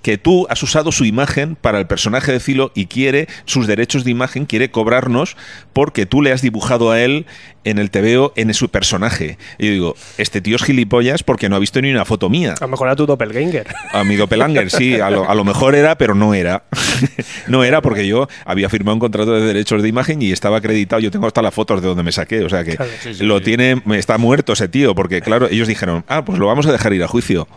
Que 0.01 0.17
tú 0.17 0.47
has 0.49 0.61
usado 0.63 0.91
su 0.91 1.05
imagen 1.05 1.55
para 1.55 1.79
el 1.79 1.87
personaje 1.87 2.31
de 2.31 2.39
Filo 2.39 2.71
y 2.75 2.87
quiere 2.87 3.27
sus 3.45 3.67
derechos 3.67 4.03
de 4.03 4.11
imagen, 4.11 4.45
quiere 4.45 4.71
cobrarnos 4.71 5.35
porque 5.73 6.05
tú 6.05 6.21
le 6.21 6.31
has 6.31 6.41
dibujado 6.41 6.91
a 6.91 7.01
él 7.01 7.25
en 7.63 7.77
el 7.77 7.91
TVO 7.91 8.33
en 8.35 8.53
su 8.53 8.69
personaje. 8.69 9.37
Y 9.57 9.67
yo 9.67 9.71
digo, 9.73 9.95
este 10.17 10.41
tío 10.41 10.55
es 10.55 10.63
gilipollas 10.63 11.23
porque 11.23 11.49
no 11.49 11.55
ha 11.55 11.59
visto 11.59 11.81
ni 11.81 11.91
una 11.91 12.05
foto 12.05 12.29
mía. 12.29 12.55
A 12.59 12.63
lo 12.63 12.69
mejor 12.69 12.87
era 12.87 12.95
tu 12.95 13.05
doppelganger. 13.05 13.67
A 13.91 14.03
mi 14.03 14.15
doppelganger, 14.15 14.71
sí, 14.71 14.99
a 14.99 15.09
lo, 15.09 15.29
a 15.29 15.35
lo 15.35 15.43
mejor 15.43 15.75
era, 15.75 15.97
pero 15.97 16.15
no 16.15 16.33
era. 16.33 16.63
no 17.47 17.63
era 17.63 17.81
porque 17.81 18.07
yo 18.07 18.27
había 18.45 18.69
firmado 18.69 18.95
un 18.95 18.99
contrato 18.99 19.33
de 19.33 19.41
derechos 19.41 19.81
de 19.81 19.89
imagen 19.89 20.21
y 20.21 20.31
estaba 20.31 20.57
acreditado. 20.57 21.01
Yo 21.01 21.11
tengo 21.11 21.27
hasta 21.27 21.41
las 21.41 21.53
fotos 21.53 21.81
de 21.81 21.87
donde 21.87 22.03
me 22.03 22.11
saqué. 22.11 22.43
O 22.43 22.49
sea 22.49 22.63
que 22.63 22.69
Claro. 22.75 22.91
Sí, 23.01 23.13
sí, 23.13 23.23
lo 23.23 23.39
sí. 23.39 23.45
tiene, 23.45 23.81
está 23.93 24.17
muerto 24.17 24.53
ese 24.53 24.67
tío. 24.67 24.95
Porque 24.95 25.21
claro, 25.21 25.47
ellos 25.49 25.67
dijeron, 25.67 26.05
ah, 26.07 26.23
pues 26.23 26.39
lo 26.39 26.47
vamos 26.47 26.65
a 26.67 26.71
dejar 26.71 26.93
ir 26.93 27.03
a 27.03 27.07
juicio. 27.07 27.47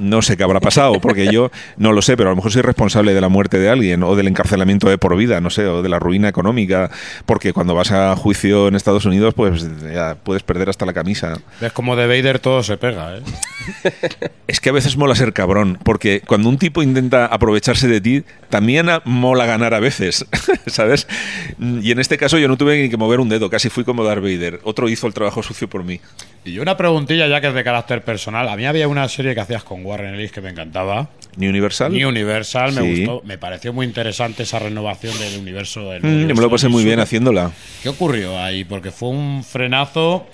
No 0.00 0.22
sé 0.22 0.36
qué 0.36 0.42
habrá 0.42 0.60
pasado, 0.60 1.00
porque 1.00 1.28
yo 1.32 1.50
no 1.76 1.92
lo 1.92 2.02
sé, 2.02 2.16
pero 2.16 2.30
a 2.30 2.32
lo 2.32 2.36
mejor 2.36 2.52
soy 2.52 2.62
responsable 2.62 3.14
de 3.14 3.20
la 3.20 3.28
muerte 3.28 3.58
de 3.58 3.68
alguien 3.68 4.02
o 4.02 4.16
del 4.16 4.28
encarcelamiento 4.28 4.88
de 4.88 4.98
por 4.98 5.16
vida, 5.16 5.40
no 5.40 5.50
sé, 5.50 5.66
o 5.66 5.82
de 5.82 5.88
la 5.88 5.98
ruina 5.98 6.28
económica, 6.28 6.90
porque 7.26 7.52
cuando 7.52 7.74
vas 7.74 7.92
a 7.92 8.16
juicio 8.16 8.68
en 8.68 8.74
Estados 8.74 9.04
Unidos, 9.04 9.34
pues 9.34 9.68
ya 9.92 10.16
puedes 10.22 10.42
perder 10.42 10.70
hasta 10.70 10.86
la 10.86 10.92
camisa. 10.92 11.38
Es 11.60 11.72
como 11.72 11.96
de 11.96 12.06
Vader 12.06 12.38
todo 12.38 12.62
se 12.62 12.76
pega, 12.76 13.16
¿eh? 13.16 13.22
Es 14.46 14.60
que 14.60 14.70
a 14.70 14.72
veces 14.72 14.96
mola 14.96 15.14
ser 15.14 15.32
cabrón, 15.32 15.78
porque 15.84 16.22
cuando 16.26 16.48
un 16.48 16.58
tipo 16.58 16.82
intenta 16.82 17.26
aprovecharse 17.26 17.86
de 17.86 18.00
ti, 18.00 18.24
también 18.48 18.88
mola 19.04 19.46
ganar 19.46 19.74
a 19.74 19.80
veces, 19.80 20.26
¿sabes? 20.66 21.06
Y 21.58 21.92
en 21.92 22.00
este 22.00 22.18
caso 22.18 22.38
yo 22.38 22.48
no 22.48 22.56
tuve 22.56 22.82
ni 22.82 22.90
que 22.90 22.96
mover 22.96 23.20
un 23.20 23.28
dedo, 23.28 23.50
casi 23.50 23.68
fui 23.68 23.84
como 23.84 24.04
Darth 24.04 24.22
Vader. 24.22 24.60
Otro 24.64 24.88
hizo 24.88 25.06
el 25.06 25.14
trabajo 25.14 25.42
sucio 25.42 25.68
por 25.68 25.84
mí. 25.84 26.00
Y 26.44 26.58
una 26.58 26.76
preguntilla 26.76 27.28
ya 27.28 27.40
que 27.40 27.48
es 27.48 27.54
de 27.54 27.62
carácter 27.62 28.02
personal. 28.02 28.48
A 28.48 28.56
mí 28.56 28.64
había 28.64 28.88
una 28.88 29.08
serie 29.08 29.34
que 29.34 29.40
hacías 29.40 29.62
con 29.62 29.84
Warren 29.90 30.14
Ellis 30.14 30.32
que 30.32 30.40
me 30.40 30.50
encantaba. 30.50 31.10
¿Ni 31.36 31.48
Universal? 31.48 31.92
Ni 31.92 32.04
Universal, 32.04 32.72
me 32.72 32.82
Sí. 32.82 33.04
gustó. 33.04 33.22
Me 33.26 33.38
pareció 33.38 33.72
muy 33.72 33.86
interesante 33.86 34.44
esa 34.44 34.58
renovación 34.58 35.16
del 35.18 35.38
universo. 35.40 35.90
del 35.90 36.02
Mm, 36.02 36.06
yo 36.06 36.08
me 36.10 36.16
universo 36.16 36.42
lo 36.42 36.50
pasé 36.50 36.68
muy 36.68 36.84
bien 36.84 37.00
haciéndola. 37.00 37.52
¿Qué 37.82 37.88
ocurrió 37.88 38.38
ahí? 38.38 38.64
Porque 38.64 38.90
fue 38.90 39.08
un 39.10 39.44
frenazo. 39.44 40.26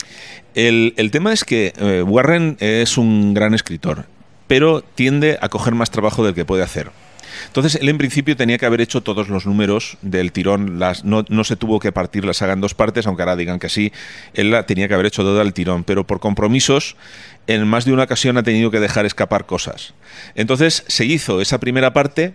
El, 0.55 0.95
el 0.97 1.11
tema 1.11 1.33
es 1.33 1.45
que 1.45 1.73
eh, 1.79 2.03
Warren 2.03 2.57
es 2.61 2.97
un 2.97 3.35
gran 3.35 3.53
escritor, 3.55 4.07
pero 4.47 4.83
tiende 4.83 5.39
a 5.41 5.49
coger 5.49 5.75
más 5.75 5.91
trabajo 5.91 6.25
del 6.25 6.35
que 6.35 6.45
puede 6.45 6.63
hacer. 6.63 6.91
Entonces, 7.47 7.79
él 7.81 7.89
en 7.89 7.99
principio 7.99 8.37
tenía 8.37 8.59
que 8.59 8.67
haber 8.67 8.81
hecho 8.81 9.03
todos 9.03 9.29
los 9.29 9.47
números 9.47 9.99
del 10.03 10.33
tirón, 10.33 10.79
las, 10.79 11.05
no, 11.05 11.25
no 11.29 11.45
se 11.45 11.57
tuvo 11.57 11.81
que 11.81 11.93
partir 11.93 12.25
la 12.25 12.35
saga 12.35 12.53
en 12.53 12.61
dos 12.61 12.75
partes, 12.75 13.07
aunque 13.07 13.23
ahora 13.23 13.37
digan 13.37 13.59
que 13.59 13.69
sí, 13.69 13.93
él 14.35 14.51
la 14.51 14.67
tenía 14.67 14.89
que 14.89 14.95
haber 14.95 15.07
hecho 15.07 15.23
toda 15.23 15.43
al 15.43 15.55
tirón, 15.55 15.85
pero 15.85 16.07
por 16.07 16.21
compromisos, 16.21 16.97
en 17.47 17.67
más 17.67 17.85
de 17.85 17.93
una 17.93 18.05
ocasión 18.05 18.37
ha 18.39 18.43
tenido 18.43 18.71
que 18.71 18.81
dejar 18.81 19.07
escapar 19.07 19.47
cosas. 19.47 19.95
Entonces, 20.35 20.85
se 20.87 21.05
hizo 21.05 21.41
esa 21.41 21.61
primera 21.61 21.93
parte 21.93 22.35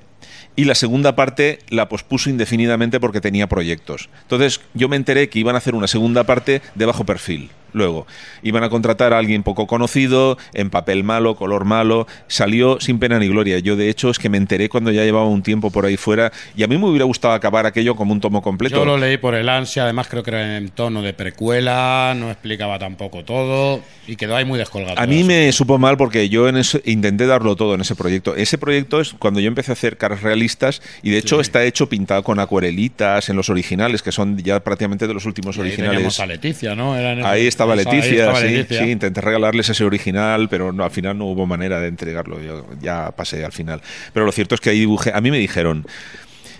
y 0.55 0.65
la 0.65 0.75
segunda 0.75 1.15
parte 1.15 1.59
la 1.69 1.89
pospuso 1.89 2.29
indefinidamente 2.29 2.99
porque 2.99 3.21
tenía 3.21 3.47
proyectos. 3.47 4.09
Entonces 4.23 4.61
yo 4.73 4.89
me 4.89 4.95
enteré 4.95 5.29
que 5.29 5.39
iban 5.39 5.55
a 5.55 5.59
hacer 5.59 5.75
una 5.75 5.87
segunda 5.87 6.23
parte 6.23 6.61
de 6.75 6.85
bajo 6.85 7.05
perfil. 7.05 7.49
Luego 7.73 8.05
iban 8.43 8.63
a 8.63 8.69
contratar 8.69 9.13
a 9.13 9.17
alguien 9.17 9.43
poco 9.43 9.67
conocido, 9.67 10.37
en 10.53 10.69
papel 10.69 11.03
malo, 11.03 11.35
color 11.35 11.65
malo. 11.65 12.07
Salió 12.27 12.79
sin 12.79 12.99
pena 12.99 13.19
ni 13.19 13.27
gloria. 13.27 13.59
Yo 13.59 13.75
de 13.75 13.89
hecho 13.89 14.09
es 14.09 14.19
que 14.19 14.29
me 14.29 14.37
enteré 14.37 14.69
cuando 14.69 14.91
ya 14.91 15.03
llevaba 15.03 15.25
un 15.27 15.43
tiempo 15.43 15.71
por 15.71 15.85
ahí 15.85 15.97
fuera 15.97 16.31
y 16.55 16.63
a 16.63 16.67
mí 16.67 16.77
me 16.77 16.85
hubiera 16.87 17.05
gustado 17.05 17.33
acabar 17.33 17.65
aquello 17.65 17.95
como 17.95 18.13
un 18.13 18.19
tomo 18.21 18.41
completo. 18.41 18.75
Yo 18.75 18.85
lo 18.85 18.97
leí 18.97 19.17
por 19.17 19.35
el 19.35 19.47
ansia, 19.49 19.83
además 19.83 20.07
creo 20.09 20.23
que 20.23 20.31
era 20.31 20.57
en 20.57 20.69
tono 20.69 21.01
de 21.01 21.13
precuela, 21.13 22.13
no 22.17 22.29
explicaba 22.31 22.79
tampoco 22.79 23.23
todo 23.23 23.81
y 24.07 24.15
quedó 24.15 24.35
ahí 24.35 24.45
muy 24.45 24.57
descolgado. 24.59 24.99
A 24.99 25.05
mí 25.07 25.23
me 25.23 25.51
supo 25.51 25.77
mal 25.77 25.97
porque 25.97 26.29
yo 26.29 26.47
en 26.49 26.57
ese- 26.57 26.81
intenté 26.85 27.25
darlo 27.27 27.55
todo 27.55 27.75
en 27.75 27.81
ese 27.81 27.95
proyecto. 27.95 28.35
Ese 28.35 28.57
proyecto 28.57 28.99
es 29.01 29.13
cuando 29.13 29.39
yo 29.39 29.47
empecé 29.47 29.71
a 29.71 29.73
hacer 29.73 29.97
caras 29.97 30.21
realistas 30.21 30.81
y 31.03 31.11
de 31.11 31.17
hecho 31.17 31.39
está 31.41 31.63
hecho 31.63 31.87
pintado 31.89 32.23
con 32.23 32.39
acuarelitas 32.39 33.29
en 33.29 33.35
los 33.35 33.49
originales, 33.49 34.01
que 34.01 34.11
son 34.11 34.37
ya 34.37 34.59
prácticamente 34.61 35.07
de 35.07 35.13
los 35.13 35.25
últimos 35.25 35.57
Ahí 35.57 35.61
originales. 35.63 36.19
a 36.19 36.25
Leticia, 36.25 36.75
¿no? 36.75 36.97
En 36.97 37.05
el- 37.19 37.25
Estaba 37.63 37.73
Ahí 37.73 37.85
Leticia, 37.85 38.19
estaba 38.19 38.39
sí, 38.39 38.47
Leticia. 38.47 38.83
sí, 38.85 38.91
intenté 38.91 39.21
regalarles 39.21 39.69
ese 39.69 39.83
original, 39.83 40.49
pero 40.49 40.71
no, 40.71 40.83
al 40.83 40.91
final 40.91 41.17
no 41.17 41.25
hubo 41.25 41.45
manera 41.45 41.79
de 41.79 41.87
entregarlo, 41.87 42.41
yo 42.41 42.65
ya 42.81 43.11
pasé 43.11 43.45
al 43.45 43.51
final. 43.51 43.81
Pero 44.13 44.25
lo 44.25 44.31
cierto 44.31 44.55
es 44.55 44.61
que 44.61 44.69
ahí 44.69 44.79
dibujé, 44.79 45.11
a 45.13 45.21
mí 45.21 45.31
me 45.31 45.37
dijeron, 45.37 45.85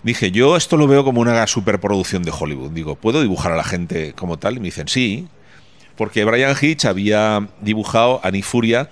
dije, 0.04 0.32
yo 0.32 0.58
esto 0.58 0.78
lo 0.78 0.88
veo 0.88 1.04
como 1.04 1.22
una 1.22 1.46
superproducción 1.48 2.24
de 2.24 2.32
Hollywood, 2.38 2.72
digo, 2.72 2.96
¿puedo 2.96 3.22
dibujar 3.22 3.52
a 3.52 3.56
la 3.56 3.64
gente 3.64 4.14
como 4.14 4.38
tal? 4.38 4.58
Y 4.58 4.60
me 4.60 4.66
dicen, 4.66 4.88
sí, 4.88 5.28
porque 5.96 6.26
Brian 6.26 6.56
Hitch 6.60 6.86
había 6.86 7.48
dibujado 7.62 8.20
a 8.24 8.32
Nifuria 8.32 8.90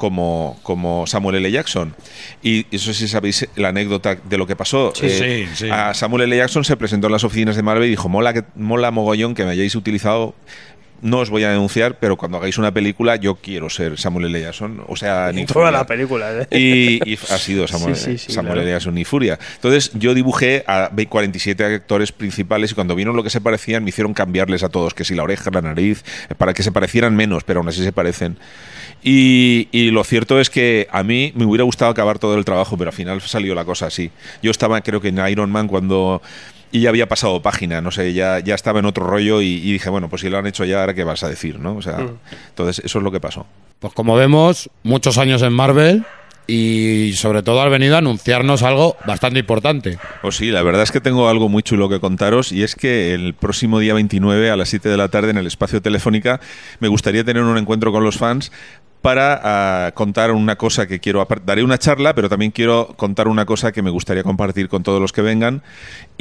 como, 0.00 0.58
como 0.62 1.06
Samuel 1.06 1.36
L. 1.36 1.50
Jackson. 1.50 1.94
Y 2.42 2.64
eso 2.74 2.94
sí 2.94 3.06
sabéis 3.06 3.46
la 3.54 3.68
anécdota 3.68 4.14
de 4.14 4.38
lo 4.38 4.46
que 4.46 4.56
pasó. 4.56 4.92
Sí, 4.94 5.10
sí, 5.10 5.46
sí. 5.54 5.68
A 5.70 5.92
Samuel 5.92 6.22
L. 6.22 6.36
Jackson 6.38 6.64
se 6.64 6.74
presentó 6.78 7.08
en 7.08 7.12
las 7.12 7.22
oficinas 7.22 7.54
de 7.54 7.62
Marvel 7.62 7.86
y 7.86 7.90
dijo, 7.90 8.08
mola, 8.08 8.32
que, 8.32 8.44
mola 8.56 8.90
mogollón 8.90 9.34
que 9.34 9.44
me 9.44 9.50
hayáis 9.50 9.74
utilizado 9.74 10.34
no 11.02 11.18
os 11.18 11.30
voy 11.30 11.44
a 11.44 11.50
denunciar, 11.50 11.98
pero 11.98 12.16
cuando 12.16 12.38
hagáis 12.38 12.58
una 12.58 12.72
película 12.72 13.16
yo 13.16 13.36
quiero 13.36 13.70
ser 13.70 13.98
Samuel 13.98 14.26
L. 14.26 14.40
Jackson, 14.40 14.84
o 14.86 14.96
sea, 14.96 15.30
Nick 15.34 15.52
Toda 15.52 15.70
la 15.70 15.86
película, 15.86 16.32
¿eh? 16.32 16.48
Y, 16.50 17.10
y 17.12 17.14
ha 17.14 17.38
sido 17.38 17.66
Samuel, 17.68 17.96
Sí, 17.96 18.12
sí, 18.12 18.18
sí, 18.18 18.32
Samuel 18.32 18.54
claro. 18.54 18.68
L. 18.68 18.70
Jackson 18.70 18.98
y 18.98 19.04
Furia. 19.04 19.38
Entonces 19.54 19.92
yo 19.94 20.14
dibujé 20.14 20.64
a 20.66 20.90
47 20.90 21.64
actores 21.64 22.12
principales 22.12 22.72
y 22.72 22.74
cuando 22.74 22.94
vieron 22.94 23.16
lo 23.16 23.22
que 23.22 23.30
se 23.30 23.40
parecían 23.40 23.84
me 23.84 23.90
hicieron 23.90 24.14
cambiarles 24.14 24.62
a 24.62 24.68
todos, 24.68 24.94
que 24.94 25.04
si 25.04 25.14
la 25.14 25.22
oreja, 25.22 25.50
la 25.50 25.62
nariz, 25.62 26.04
para 26.38 26.54
que 26.54 26.62
se 26.62 26.72
parecieran 26.72 27.16
menos, 27.16 27.44
pero 27.44 27.60
aún 27.60 27.68
así 27.68 27.82
se 27.82 27.92
parecen. 27.92 28.38
Y, 29.02 29.68
y 29.72 29.90
lo 29.90 30.04
cierto 30.04 30.40
es 30.40 30.50
que 30.50 30.86
a 30.90 31.02
mí 31.02 31.32
me 31.34 31.46
hubiera 31.46 31.64
gustado 31.64 31.90
acabar 31.90 32.18
todo 32.18 32.36
el 32.36 32.44
trabajo, 32.44 32.76
pero 32.76 32.90
al 32.90 32.96
final 32.96 33.20
salió 33.22 33.54
la 33.54 33.64
cosa 33.64 33.86
así. 33.86 34.10
Yo 34.42 34.50
estaba 34.50 34.80
creo 34.82 35.00
que 35.00 35.08
en 35.08 35.26
Iron 35.28 35.50
Man 35.50 35.68
cuando... 35.68 36.22
Y 36.72 36.80
ya 36.82 36.88
había 36.90 37.08
pasado 37.08 37.42
página, 37.42 37.80
no 37.80 37.90
sé, 37.90 38.12
ya, 38.12 38.38
ya 38.38 38.54
estaba 38.54 38.78
en 38.78 38.84
otro 38.86 39.04
rollo 39.06 39.40
y, 39.42 39.46
y 39.54 39.72
dije, 39.72 39.90
bueno, 39.90 40.08
pues 40.08 40.22
si 40.22 40.28
lo 40.30 40.38
han 40.38 40.46
hecho 40.46 40.64
ya, 40.64 40.80
ahora 40.80 40.94
qué 40.94 41.02
vas 41.04 41.22
a 41.24 41.28
decir, 41.28 41.58
¿no? 41.58 41.74
O 41.76 41.82
sea, 41.82 41.98
Mm. 41.98 42.18
entonces 42.50 42.84
eso 42.84 42.98
es 42.98 43.04
lo 43.04 43.10
que 43.10 43.18
pasó. 43.20 43.46
Pues 43.80 43.92
como 43.92 44.14
vemos, 44.14 44.70
muchos 44.84 45.18
años 45.18 45.42
en 45.42 45.52
Marvel 45.52 46.04
y 46.46 47.12
sobre 47.14 47.42
todo 47.42 47.62
has 47.62 47.70
venido 47.70 47.94
a 47.94 47.98
anunciarnos 47.98 48.62
algo 48.62 48.96
bastante 49.06 49.38
importante. 49.40 49.98
Pues 50.22 50.36
sí, 50.36 50.50
la 50.50 50.62
verdad 50.62 50.82
es 50.82 50.90
que 50.92 51.00
tengo 51.00 51.28
algo 51.28 51.48
muy 51.48 51.62
chulo 51.62 51.88
que 51.88 52.00
contaros 52.00 52.52
y 52.52 52.62
es 52.62 52.74
que 52.74 53.14
el 53.14 53.34
próximo 53.34 53.78
día 53.78 53.94
29 53.94 54.50
a 54.50 54.56
las 54.56 54.68
7 54.68 54.88
de 54.88 54.96
la 54.96 55.08
tarde 55.08 55.30
en 55.30 55.38
el 55.38 55.46
espacio 55.46 55.80
Telefónica 55.82 56.40
me 56.80 56.88
gustaría 56.88 57.24
tener 57.24 57.42
un 57.42 57.56
encuentro 57.58 57.92
con 57.92 58.04
los 58.04 58.16
fans 58.18 58.50
para 59.00 59.40
ah, 59.86 59.92
contar 59.92 60.30
una 60.32 60.56
cosa 60.56 60.86
que 60.86 61.00
quiero. 61.00 61.26
apar- 61.26 61.40
Daré 61.42 61.62
una 61.62 61.78
charla, 61.78 62.14
pero 62.14 62.28
también 62.28 62.50
quiero 62.50 62.88
contar 62.98 63.28
una 63.28 63.46
cosa 63.46 63.72
que 63.72 63.80
me 63.80 63.88
gustaría 63.88 64.22
compartir 64.24 64.68
con 64.68 64.82
todos 64.82 65.00
los 65.00 65.12
que 65.12 65.22
vengan. 65.22 65.62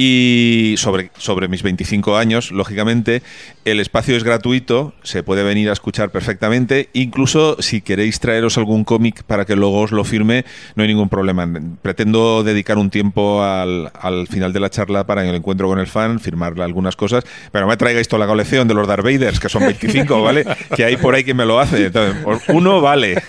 Y 0.01 0.75
sobre, 0.77 1.11
sobre 1.17 1.49
mis 1.49 1.61
25 1.61 2.15
años, 2.15 2.53
lógicamente, 2.53 3.21
el 3.65 3.81
espacio 3.81 4.15
es 4.15 4.23
gratuito, 4.23 4.93
se 5.03 5.23
puede 5.23 5.43
venir 5.43 5.69
a 5.69 5.73
escuchar 5.73 6.09
perfectamente. 6.09 6.87
Incluso 6.93 7.57
si 7.61 7.81
queréis 7.81 8.21
traeros 8.21 8.57
algún 8.57 8.85
cómic 8.85 9.23
para 9.23 9.43
que 9.43 9.57
luego 9.57 9.81
os 9.81 9.91
lo 9.91 10.05
firme, 10.05 10.45
no 10.75 10.83
hay 10.83 10.87
ningún 10.87 11.09
problema. 11.09 11.45
Pretendo 11.81 12.43
dedicar 12.45 12.77
un 12.77 12.89
tiempo 12.89 13.43
al, 13.43 13.91
al 13.93 14.27
final 14.29 14.53
de 14.53 14.61
la 14.61 14.69
charla 14.69 15.05
para 15.05 15.27
el 15.27 15.35
encuentro 15.35 15.67
con 15.67 15.79
el 15.79 15.87
fan, 15.87 16.21
firmarle 16.21 16.63
algunas 16.63 16.95
cosas, 16.95 17.25
pero 17.51 17.65
no 17.65 17.69
me 17.69 17.75
traigáis 17.75 18.07
toda 18.07 18.21
la 18.21 18.27
colección 18.27 18.69
de 18.69 18.75
los 18.75 18.87
Darth 18.87 19.03
Vaders, 19.03 19.41
que 19.41 19.49
son 19.49 19.63
25, 19.63 20.21
¿vale? 20.23 20.45
Que 20.77 20.85
hay 20.85 20.95
por 20.95 21.13
ahí 21.13 21.25
que 21.25 21.33
me 21.33 21.43
lo 21.45 21.59
hace. 21.59 21.87
Entonces, 21.87 22.23
uno 22.47 22.79
vale. 22.79 23.21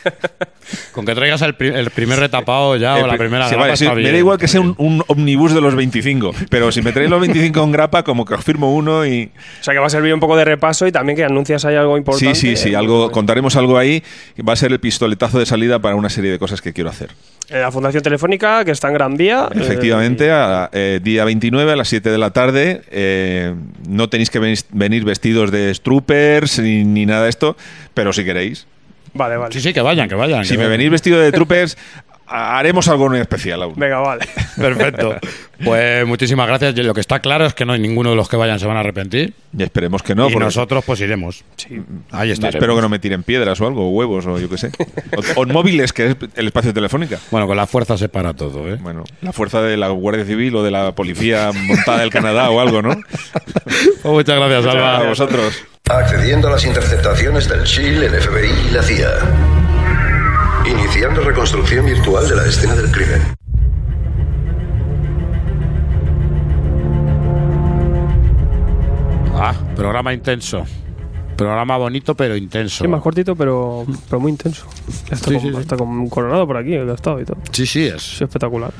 Con 0.93 1.05
que 1.05 1.17
traigas 1.17 1.43
el, 1.43 1.57
pri- 1.57 1.75
el 1.75 1.91
primer 1.91 2.21
retapado 2.21 2.77
ya 2.77 2.95
o 2.95 3.07
la 3.09 3.17
Eh, 3.17 3.19
primera 3.19 3.47
sí, 3.49 3.51
grapa 3.55 3.65
vale, 3.65 3.77
sí, 3.77 3.85
está 3.87 3.97
me 3.97 4.13
da 4.13 4.19
igual 4.19 4.39
que 4.39 4.47
sea 4.47 4.61
un, 4.61 4.77
un 4.79 5.03
omnibus 5.09 5.53
de 5.53 5.61
los 5.61 5.75
25, 5.75 6.33
pero 6.49 6.60
si 6.73 6.83
me 6.83 6.93
traéis 6.93 7.11
los 7.11 7.21
25 7.21 7.63
en 7.65 7.73
grapa, 7.73 8.03
como 8.03 8.25
que 8.25 8.35
os 8.35 8.45
firmo 8.45 8.75
uno 8.75 9.07
y... 9.07 9.31
O 9.61 9.65
sea 9.65 9.73
que 9.75 9.81
va 9.81 9.87
a 9.87 9.91
servir 9.91 10.13
un 10.15 10.21
poco 10.21 10.37
de 10.37 10.45
repaso 10.45 10.87
y 10.87 10.93
también 10.93 11.17
que 11.17 11.25
anuncias 11.25 11.65
ahí 11.65 11.77
algo 11.77 11.97
importante. 11.97 12.35
Sí, 12.35 12.57
sí, 12.57 12.57
sí, 12.57 12.73
Eh, 12.73 12.77
algo, 12.77 13.11
contaremos 13.11 13.57
algo 13.57 13.79
ahí. 13.79 14.03
Va 14.47 14.53
a 14.53 14.57
ser 14.57 14.73
el 14.73 14.81
pistoletazo 14.81 15.39
de 15.39 15.47
salida 15.47 15.79
para 15.79 15.95
una 15.97 16.09
serie 16.11 16.31
de 16.31 16.39
cosas 16.39 16.61
que 16.61 16.73
quiero 16.73 16.91
hacer. 16.91 17.11
En 17.49 17.61
la 17.63 17.73
Fundación 17.73 18.03
Telefónica, 18.03 18.65
que 18.65 18.71
está 18.71 18.89
en 18.89 18.95
Gran 18.95 19.17
Vía. 19.17 19.49
eh, 19.55 19.59
Efectivamente, 19.61 20.31
a- 20.31 20.71
eh, 20.73 21.01
día 21.03 21.25
29 21.25 21.73
a 21.73 21.77
las 21.77 21.89
7 21.89 22.11
de 22.11 22.19
la 22.19 22.31
tarde. 22.31 22.83
eh, 22.91 23.55
no 23.89 24.09
tenéis 24.09 24.31
que 24.31 24.39
ven- 24.39 24.55
venir 24.73 25.05
vestidos 25.05 25.51
de 25.51 25.75
troopers 25.83 26.59
ni, 26.61 26.85
ni 26.85 27.07
nada 27.07 27.25
de 27.25 27.31
esto, 27.31 27.57
pero 27.95 28.13
si 28.13 28.25
queréis. 28.25 28.67
Vale, 29.13 29.37
vale. 29.37 29.53
Sí, 29.53 29.61
sí, 29.61 29.73
que 29.73 29.81
vayan, 29.81 30.09
que 30.09 30.15
vayan. 30.15 30.45
Si 30.45 30.53
que 30.53 30.59
me 30.59 30.65
vayan. 30.65 30.79
venís 30.79 30.91
vestido 30.93 31.19
de 31.19 31.33
troopers, 31.33 31.77
haremos 32.31 32.89
algo 32.89 33.09
muy 33.09 33.19
especial 33.21 33.63
aún. 33.63 33.75
Venga, 33.77 33.99
vale. 33.99 34.27
Perfecto. 34.57 35.17
Pues 35.65 36.07
muchísimas 36.07 36.47
gracias. 36.47 36.75
Y 36.77 36.83
Lo 36.83 36.95
que 36.95 37.01
está 37.01 37.19
claro 37.21 37.45
es 37.45 37.53
que 37.55 37.65
no 37.67 37.73
hay 37.75 37.81
ninndo 37.81 38.09
de 38.11 38.17
los 38.17 38.29
que 38.29 38.37
vayan 38.37 38.59
se 38.59 38.67
van 38.67 38.77
a 38.77 38.81
arrepentir. 38.81 39.35
Y 39.57 39.63
esperemos 39.63 40.03
que 40.03 40.15
no. 40.15 40.29
y 40.29 40.33
porque- 40.33 40.45
nosotros 40.47 40.85
pues 40.87 41.01
iremos. 41.01 41.45
Ahí 42.11 42.31
está. 42.31 42.49
Espero 42.49 42.75
que 42.77 42.81
no 42.83 42.89
me 42.89 42.99
tiren 42.99 43.23
piedras 43.23 43.61
o 43.61 43.67
algo, 43.67 43.87
o 43.89 43.91
huevos 43.91 44.27
o 44.27 44.39
yo 44.39 44.49
qué 44.49 44.59
sé. 44.59 44.71
O, 45.37 45.43
o 45.43 45.47
móviles, 45.47 45.93
que 45.93 46.07
es 46.11 46.17
el 46.37 46.47
espacio 46.47 46.73
telefónica. 46.73 47.19
Bueno, 47.31 47.47
con 47.47 47.57
la 47.57 47.67
fuerza 47.67 47.99
se 47.99 48.09
para 48.09 48.33
todo, 48.35 48.69
¿eh? 48.69 48.79
Bueno, 48.81 49.05
la 49.23 49.33
fuerza 49.33 49.61
de 49.61 49.77
la 49.77 49.89
Guardia 49.89 50.25
Civil 50.25 50.55
o 50.57 50.63
de 50.63 50.71
la 50.71 50.95
Policía 50.95 51.51
montada 51.53 52.01
del 52.01 52.11
Canadá 52.11 52.51
o 52.51 52.61
algo, 52.61 52.81
¿no? 52.83 52.91
Pues 54.03 54.05
muchas 54.05 54.37
gracias, 54.37 54.67
Alba. 54.67 54.99
A 54.99 55.03
vosotros. 55.05 55.63
Accediendo 55.89 56.49
a 56.49 56.53
las 56.53 56.65
interceptaciones 56.65 57.49
del 57.49 57.65
SHIELD, 57.65 58.03
el 58.05 58.21
FBI 58.23 58.51
y 58.69 58.71
la 58.73 58.83
CIA. 58.83 59.60
Iniciando 60.67 61.23
reconstrucción 61.23 61.87
virtual 61.87 62.29
de 62.29 62.37
la 62.37 62.47
escena 62.47 62.75
del 62.75 62.91
crimen. 62.91 63.23
Ah, 69.35 69.55
programa 69.75 70.13
intenso. 70.13 70.65
Programa 71.37 71.79
bonito 71.79 72.15
pero 72.15 72.37
intenso. 72.37 72.85
Sí, 72.85 72.89
más 72.89 73.01
cortito, 73.01 73.35
pero, 73.35 73.87
pero 74.09 74.21
muy 74.21 74.31
intenso. 74.33 74.67
Está, 75.11 75.17
Sí, 75.17 75.35
con, 75.35 75.41
sí, 75.41 75.51
sí. 75.55 75.61
está 75.61 75.77
con 75.77 76.09
coronado 76.11 76.47
por 76.47 76.59
aquí, 76.59 76.75
el 76.75 76.91
estado 76.91 77.21
y 77.21 77.25
todo. 77.25 77.39
Sí, 77.51 77.65
sí, 77.67 77.87
es. 77.87 78.03
Sí, 78.19 78.25
espectacular. 78.25 78.73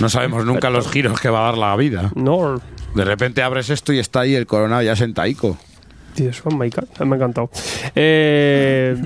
No 0.00 0.08
sabemos 0.10 0.44
nunca 0.44 0.68
los 0.68 0.90
giros 0.90 1.18
que 1.18 1.30
va 1.30 1.40
a 1.40 1.44
dar 1.46 1.58
la 1.58 1.74
vida. 1.76 2.10
No, 2.14 2.60
De 2.94 3.04
repente 3.04 3.42
abres 3.42 3.70
esto 3.70 3.92
y 3.94 3.98
está 3.98 4.20
ahí 4.20 4.34
el 4.34 4.46
coronado 4.46 4.82
ya 4.82 4.94
sentaico. 4.96 5.56
Me 6.56 6.64
ha 6.64 6.68
enca- 6.68 7.04
me 7.04 7.14
ha 7.14 7.16
encantado. 7.16 7.50
Eh, 7.94 8.96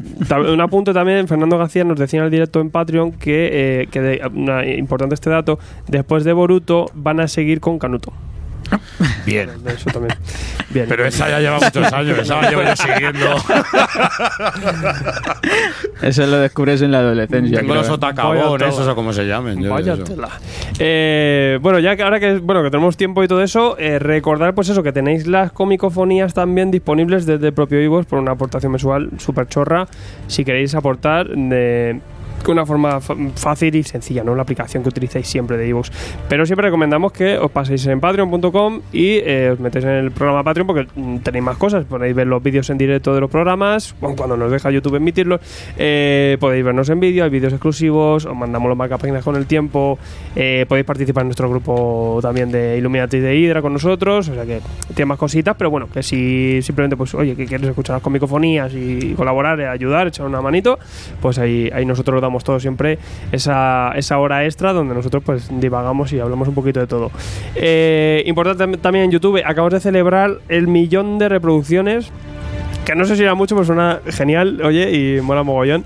un 0.53 0.61
apunte 0.61 0.93
también, 0.93 1.27
Fernando 1.29 1.59
García 1.59 1.85
nos 1.85 1.99
decía 1.99 2.21
en 2.21 2.27
el 2.27 2.31
directo 2.31 2.61
en 2.61 2.71
Patreon 2.71 3.13
que, 3.13 3.83
eh, 3.83 3.89
que 3.91 4.21
una- 4.35 4.67
importante 4.67 5.15
este 5.15 5.31
dato, 5.31 5.59
después 5.87 6.25
de 6.25 6.33
Boruto 6.33 6.87
van 6.95 7.21
a 7.21 7.29
seguir 7.29 7.61
con 7.61 7.79
Canuto. 7.79 8.13
Bien. 9.27 9.51
Eso 9.67 9.91
también. 9.91 10.15
Bien. 10.71 10.87
Pero 10.89 11.07
esa 11.07 11.29
ya 11.29 11.41
lleva 11.41 11.59
muchos 11.59 11.93
años, 11.93 12.19
esa 12.19 12.43
la 12.43 12.51
llevo 12.51 12.63
yo 12.63 12.77
siguiendo. 12.77 13.27
Eso 16.03 16.27
lo 16.27 16.39
descubres 16.39 16.83
en 16.83 16.93
la 16.93 16.99
adolescencia. 16.99 17.61
Tengo 17.61 17.75
los 17.75 17.89
¿eh? 17.89 18.69
esos 18.69 18.87
o 18.87 18.95
como 18.95 19.13
se 19.13 19.27
llamen. 19.27 19.61
yo 19.61 19.71
Vaya 19.71 19.97
tela. 19.97 20.29
Eh, 20.79 21.59
bueno, 21.61 21.79
ya 21.79 21.97
que 21.97 22.03
ahora 22.03 22.21
que 22.21 22.39
bueno 22.39 22.63
que 22.63 22.71
tenemos 22.71 22.97
tiempo 22.97 23.23
y 23.25 23.29
todo 23.29 23.43
eso, 23.43 23.77
eh, 23.79 23.99
recordar 23.99 24.55
pues 24.55 24.69
eso 24.69 24.83
que 24.83 24.93
tenéis 24.93 25.27
las 25.27 25.53
comicofonías 25.53 26.35
también 26.35 26.71
disponibles 26.71 27.27
desde 27.27 27.49
el 27.49 27.53
propio 27.53 27.83
Ivos 27.83 28.07
por 28.07 28.19
una 28.19 28.33
aportación 28.33 28.73
mensual 28.73 29.11
súper 29.19 29.49
chorra. 29.49 29.87
Si 30.27 30.45
queréis 30.45 30.75
aportar 30.75 31.29
de 31.29 32.01
una 32.47 32.65
forma 32.65 33.01
fácil 33.01 33.75
y 33.77 33.83
sencilla, 33.83 34.25
no 34.25 34.35
la 34.35 34.43
aplicación 34.43 34.83
que 34.83 34.89
utilizáis 34.89 35.27
siempre 35.27 35.57
de 35.57 35.69
Ivos. 35.69 35.93
Pero 36.29 36.47
siempre 36.47 36.67
recomendamos 36.67 37.13
que 37.13 37.39
os 37.39 37.51
paséis 37.51 37.87
en 37.87 38.01
patreon.com 38.01 38.81
y 38.93 39.19
eh, 39.19 39.51
os 39.53 39.61
metéis 39.61 39.85
en 39.85 39.91
el 39.91 40.11
programa 40.11 40.43
Patreon 40.45 40.67
porque 40.67 40.87
mm, 40.95 41.19
tenéis 41.19 41.45
más 41.45 41.57
cosas. 41.57 41.85
Podéis 41.85 42.15
ver 42.15 42.27
los 42.27 42.43
vídeos 42.43 42.71
en 42.71 42.79
directo 42.79 43.15
de 43.15 43.21
los 43.21 43.31
programas, 43.31 43.95
cuando 44.01 44.37
nos 44.37 44.51
deja 44.51 44.71
YouTube 44.71 44.97
emitirlos. 44.97 45.41
eh, 45.77 46.37
podéis 46.41 46.65
vernos 46.65 46.89
en 46.89 47.01
vídeo, 47.01 47.25
hay 47.25 47.31
vídeos 47.31 47.53
exclusivos, 47.53 48.25
os 48.25 48.37
mandamos 48.37 48.69
los 48.69 48.79
marcapáginas 48.79 49.25
con 49.25 49.37
el 49.37 49.47
tiempo. 49.47 49.99
eh, 50.37 50.65
podéis 50.69 50.87
participar 50.87 51.23
en 51.23 51.29
nuestro 51.29 51.49
grupo 51.51 52.19
también 52.23 52.51
de 52.51 52.79
Illuminati 52.79 53.19
de 53.19 53.37
Hydra 53.37 53.63
con 53.63 53.73
nosotros. 53.73 54.29
O 54.29 54.35
sea 54.35 54.45
que 54.45 54.61
tiene 54.95 55.07
más 55.07 55.19
cositas, 55.19 55.55
pero 55.57 55.71
bueno, 55.71 55.89
que 55.93 56.03
si 56.03 56.61
simplemente, 56.63 56.97
pues, 56.97 57.15
oye, 57.15 57.35
que 57.35 57.47
quieres 57.47 57.69
escuchar 57.69 57.97
las 57.97 58.03
comicofonías 58.03 58.73
y 58.75 59.15
colaborar, 59.15 59.61
ayudar, 59.61 60.07
echar 60.09 60.27
una 60.27 60.41
manito, 60.41 60.79
pues 61.21 61.39
ahí, 61.39 61.71
ahí 61.73 61.85
nosotros 61.85 62.15
lo 62.15 62.21
damos 62.21 62.28
todo 62.45 62.61
siempre 62.61 62.99
esa, 63.33 63.93
esa 63.97 64.19
hora 64.19 64.45
extra 64.45 64.73
donde 64.73 64.95
nosotros 64.95 65.23
pues 65.25 65.49
divagamos 65.61 66.13
y 66.13 66.21
hablamos 66.21 66.49
un 66.49 66.55
poquito 66.55 66.81
de 66.81 66.87
todo. 66.87 67.11
Eh, 67.55 68.23
importante 68.27 68.65
tam- 68.65 68.79
también 68.81 69.07
en 69.07 69.11
YouTube, 69.11 69.43
acabamos 69.45 69.73
de 69.75 69.81
celebrar 69.81 70.39
el 70.49 70.67
millón 70.69 71.19
de 71.19 71.29
reproducciones 71.29 72.11
que 72.85 72.95
no 72.95 73.05
sé 73.05 73.17
si 73.17 73.23
era 73.23 73.35
mucho, 73.35 73.55
pues 73.55 73.67
suena 73.67 74.01
genial, 74.07 74.63
oye, 74.65 74.91
y 75.17 75.21
mola 75.21 75.43
mogollón. 75.43 75.85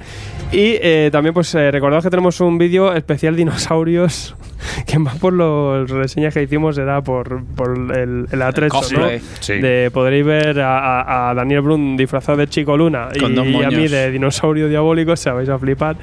Y 0.52 0.76
eh, 0.82 1.08
también, 1.10 1.32
pues 1.32 1.54
eh, 1.54 1.70
recordad 1.70 2.02
que 2.02 2.10
tenemos 2.10 2.38
un 2.42 2.58
vídeo 2.58 2.92
especial 2.92 3.34
dinosaurios, 3.34 4.36
que 4.86 4.98
más 4.98 5.16
por 5.18 5.32
las 5.32 5.88
reseñas 5.88 6.34
que 6.34 6.42
hicimos 6.42 6.76
era 6.76 7.00
por, 7.00 7.42
por 7.56 7.70
el, 7.96 8.26
el 8.30 8.42
atrecho, 8.42 8.74
¿no? 8.74 8.80
cosplay. 8.80 9.20
Sí. 9.40 9.54
De 9.60 9.90
podréis 9.90 10.26
ver 10.26 10.60
a, 10.60 11.30
a- 11.30 11.34
Daniel 11.34 11.62
Brun 11.62 11.96
disfrazado 11.96 12.36
de 12.36 12.48
Chico 12.48 12.76
Luna 12.76 13.08
Con 13.18 13.32
y, 13.34 13.62
a 13.64 13.70
mí 13.70 13.88
de 13.88 14.10
dinosaurio 14.10 14.68
diabólico, 14.68 15.16
se 15.16 15.30
vais 15.30 15.48
a 15.48 15.58
flipar. 15.58 15.96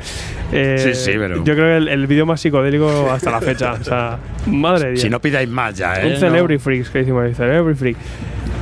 Eh, 0.51 0.77
Sí, 0.79 0.95
sí, 0.95 1.11
pero- 1.15 1.43
Yo 1.43 1.53
creo 1.53 1.65
que 1.67 1.77
el, 1.77 1.87
el 1.87 2.07
vídeo 2.07 2.25
más 2.25 2.41
psicodélico 2.41 3.07
hasta 3.11 3.29
la 3.29 3.41
fecha. 3.41 3.73
O 3.73 3.83
sea, 3.83 4.17
madre 4.47 4.85
de 4.85 4.91
Dios. 4.93 5.01
Si 5.03 5.09
no 5.11 5.21
pidáis 5.21 5.47
más 5.47 5.75
ya, 5.77 5.93
¿eh? 6.01 6.07
Un 6.11 6.17
Celebrity 6.17 6.57
Freaks 6.59 6.89
que 6.89 7.01
hicimos 7.01 7.37
Celebrity 7.37 7.77
Freak. 7.79 7.97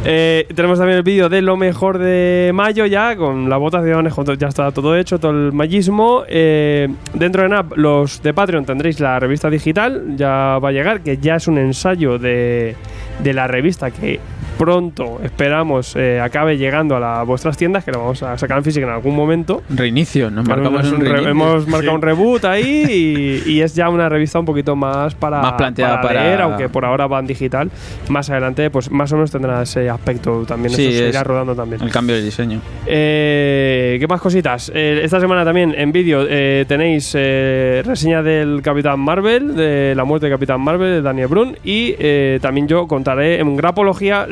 Eh, 0.10 0.48
tenemos 0.56 0.80
también 0.80 1.00
el 1.00 1.04
vídeo 1.04 1.28
de 1.28 1.42
lo 1.42 1.58
mejor 1.58 1.98
de 1.98 2.52
mayo 2.54 2.86
ya, 2.86 3.18
con 3.18 3.50
las 3.50 3.60
votaciones, 3.60 4.14
ya 4.40 4.48
está 4.48 4.72
todo 4.72 4.96
hecho, 4.96 5.20
todo 5.20 5.32
el 5.32 5.52
mallismo. 5.52 6.24
Eh, 6.30 6.88
dentro 7.14 7.44
de 7.44 7.50
NAP, 7.50 7.76
los 7.76 8.24
de 8.24 8.34
Patreon 8.34 8.64
tendréis 8.64 9.02
la 9.02 9.20
revista 9.20 9.50
digital, 9.50 10.16
ya 10.16 10.60
va 10.64 10.70
a 10.70 10.72
llegar, 10.72 11.02
que 11.02 11.18
ya 11.18 11.36
es 11.36 11.50
un 11.50 11.58
ensayo 11.58 12.18
de, 12.20 12.78
de 13.20 13.34
la 13.34 13.48
revista 13.48 13.92
que 13.92 14.22
pronto 14.58 15.20
esperamos 15.24 15.96
eh, 15.96 16.20
acabe 16.20 16.58
llegando 16.58 16.96
a 16.98 17.24
vuestras 17.24 17.58
tiendas, 17.58 17.84
que 17.84 17.92
lo 17.92 18.00
vamos 18.00 18.24
a 18.24 18.38
sacar 18.38 18.58
en 18.58 18.64
física 18.64 18.86
en 18.86 18.92
algún 18.94 19.16
momento. 19.16 19.62
Reinicio, 19.70 20.30
nos 20.32 20.48
marcamos 20.48 20.92
un 20.92 21.02
reinicio. 21.02 21.30
hemos 21.30 21.68
marcado 21.68 21.96
un 21.96 22.02
reboot 22.02 22.46
ahí 22.46 23.44
y, 23.46 23.52
y 23.52 23.62
es 23.62 23.76
ya 23.76 23.90
una 23.90 24.10
revista 24.10 24.40
un 24.40 24.46
poquito 24.46 24.76
más 24.76 25.16
para, 25.16 25.42
Más 25.42 25.54
planteada 25.54 26.02
para- 26.02 26.24
leer, 26.24 26.42
aunque 26.42 26.70
por 26.70 26.86
ahora 26.86 27.08
va 27.08 27.20
en 27.20 27.28
digital. 27.28 27.70
Más 28.10 28.30
adelante, 28.30 28.70
pues 28.70 28.90
más 28.92 29.12
o 29.12 29.16
menos 29.16 29.32
tendrá 29.32 29.62
ese 29.62 29.90
aspecto 29.90 30.44
también. 30.48 30.74
Sí, 30.74 30.88
eso 30.88 30.98
se 30.98 31.04
es 31.10 31.14
irá 31.14 31.24
rodando 31.24 31.56
también. 31.56 31.82
El 31.82 31.92
cambio 31.92 32.16
de 32.16 32.22
diseño. 32.24 32.60
Eh, 32.86 33.98
¿Qué 34.00 34.08
más 34.08 34.22
cositas? 34.22 34.72
Eh, 34.74 35.02
esta 35.04 35.20
semana 35.20 35.44
también 35.46 35.74
en 35.78 35.92
vídeo 35.92 36.26
eh, 36.30 36.66
tenéis 36.68 37.12
eh, 37.16 37.82
reseña 37.86 38.22
del 38.24 38.62
Capitán 38.62 39.00
Marvel, 39.00 39.56
de 39.56 39.94
la 39.96 40.04
muerte 40.04 40.26
de 40.28 40.32
Capitán 40.32 40.62
Marvel, 40.62 40.90
de 40.90 41.02
Daniel 41.02 41.28
Brun, 41.28 41.58
y 41.64 41.96
eh, 42.00 42.40
también 42.42 42.68
yo 42.68 42.88
contaré 42.88 43.40
en 43.40 43.56
grapología 43.56 44.26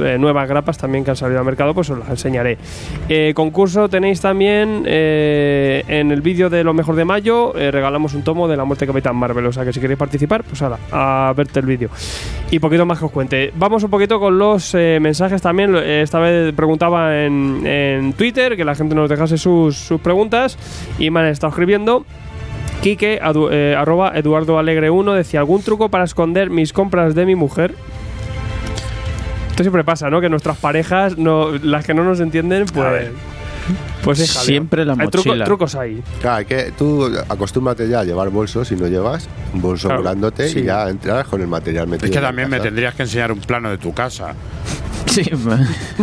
eh, 0.00 0.18
nuevas 0.18 0.48
grapas 0.48 0.78
también 0.78 1.04
que 1.04 1.10
han 1.10 1.16
salido 1.16 1.38
al 1.38 1.44
mercado, 1.44 1.74
pues 1.74 1.90
os 1.90 1.98
las 1.98 2.08
enseñaré. 2.10 2.58
Eh, 3.08 3.32
concurso 3.34 3.88
tenéis 3.88 4.20
también 4.20 4.84
eh, 4.86 5.84
en 5.88 6.10
el 6.10 6.20
vídeo 6.22 6.50
de 6.50 6.64
lo 6.64 6.74
mejor 6.74 6.94
de 6.96 7.04
mayo, 7.04 7.52
regalamos 7.52 8.14
un 8.14 8.22
tomo 8.22 8.48
de 8.48 8.56
la 8.56 8.64
muerte 8.64 8.84
de 8.86 8.92
Capitán 8.92 9.16
Marvel, 9.16 9.46
o 9.46 9.52
sea 9.52 9.64
que 9.64 9.72
si 9.72 9.80
queréis 9.80 9.98
participar, 9.98 10.42
pues 10.44 10.60
ahora, 10.62 10.78
a 10.92 11.32
verte 11.36 11.60
el 11.60 11.66
vídeo. 11.66 11.88
Y 12.50 12.58
poquito 12.58 12.84
más 12.86 12.98
que 12.98 13.04
os 13.04 13.10
cuente. 13.12 13.52
Vamos 13.56 13.82
un 13.84 13.90
poquito 13.90 14.18
con 14.18 14.38
los 14.38 14.74
mensajes 14.74 15.40
también. 15.42 15.74
Esta 15.76 16.18
vez 16.18 16.52
preguntaba 16.54 17.24
en, 17.24 17.64
en 17.66 18.12
Twitter 18.14 18.56
que 18.56 18.64
la 18.64 18.74
gente 18.74 18.94
nos 18.94 19.08
dejase 19.08 19.38
sus, 19.38 19.76
sus 19.76 20.00
preguntas 20.00 20.58
y 20.98 21.10
me 21.10 21.20
han 21.20 21.26
estado 21.26 21.50
escribiendo. 21.50 22.04
Quique, 22.82 23.20
adu- 23.20 23.50
eh, 23.52 23.74
arroba 23.76 24.12
Eduardo 24.14 24.58
Alegre 24.58 24.88
1, 24.88 25.12
decía, 25.12 25.40
¿algún 25.40 25.62
truco 25.62 25.90
para 25.90 26.04
esconder 26.04 26.48
mis 26.48 26.72
compras 26.72 27.14
de 27.14 27.26
mi 27.26 27.34
mujer? 27.34 27.74
Esto 29.60 29.64
siempre 29.64 29.84
pasa, 29.84 30.08
¿no? 30.08 30.20
Que 30.22 30.28
nuestras 30.30 30.56
parejas, 30.56 31.18
no, 31.18 31.50
las 31.62 31.84
que 31.84 31.92
no 31.92 32.02
nos 32.02 32.18
entienden, 32.20 32.64
pues... 32.72 33.10
Pues 34.02 34.18
es. 34.18 34.30
Siempre 34.30 34.84
la 34.86 34.94
Hay 34.94 35.06
truco- 35.08 35.28
mochila. 35.28 35.44
trucos 35.44 35.74
ahí. 35.74 36.02
Claro, 36.22 36.46
que 36.46 36.72
tú 36.76 37.10
acostúmbrate 37.28 37.86
ya 37.88 38.00
a 38.00 38.04
llevar 38.04 38.30
bolsos 38.30 38.66
si 38.68 38.74
no 38.74 38.86
llevas 38.86 39.28
un 39.52 39.60
bolso 39.60 39.88
Claro, 39.88 40.02
sí. 40.48 40.60
y 40.60 40.62
ya 40.64 40.88
entras 40.88 41.26
con 41.28 41.40
el 41.42 41.46
material 41.46 41.86
metido. 41.86 42.06
Es 42.06 42.10
que 42.16 42.20
también 42.22 42.48
me 42.48 42.58
tendrías 42.58 42.94
que 42.94 43.02
enseñar 43.02 43.30
un 43.30 43.40
plano 43.40 43.70
de 43.70 43.76
tu 43.78 43.92
casa. 43.92 44.34
Sí, 45.06 45.22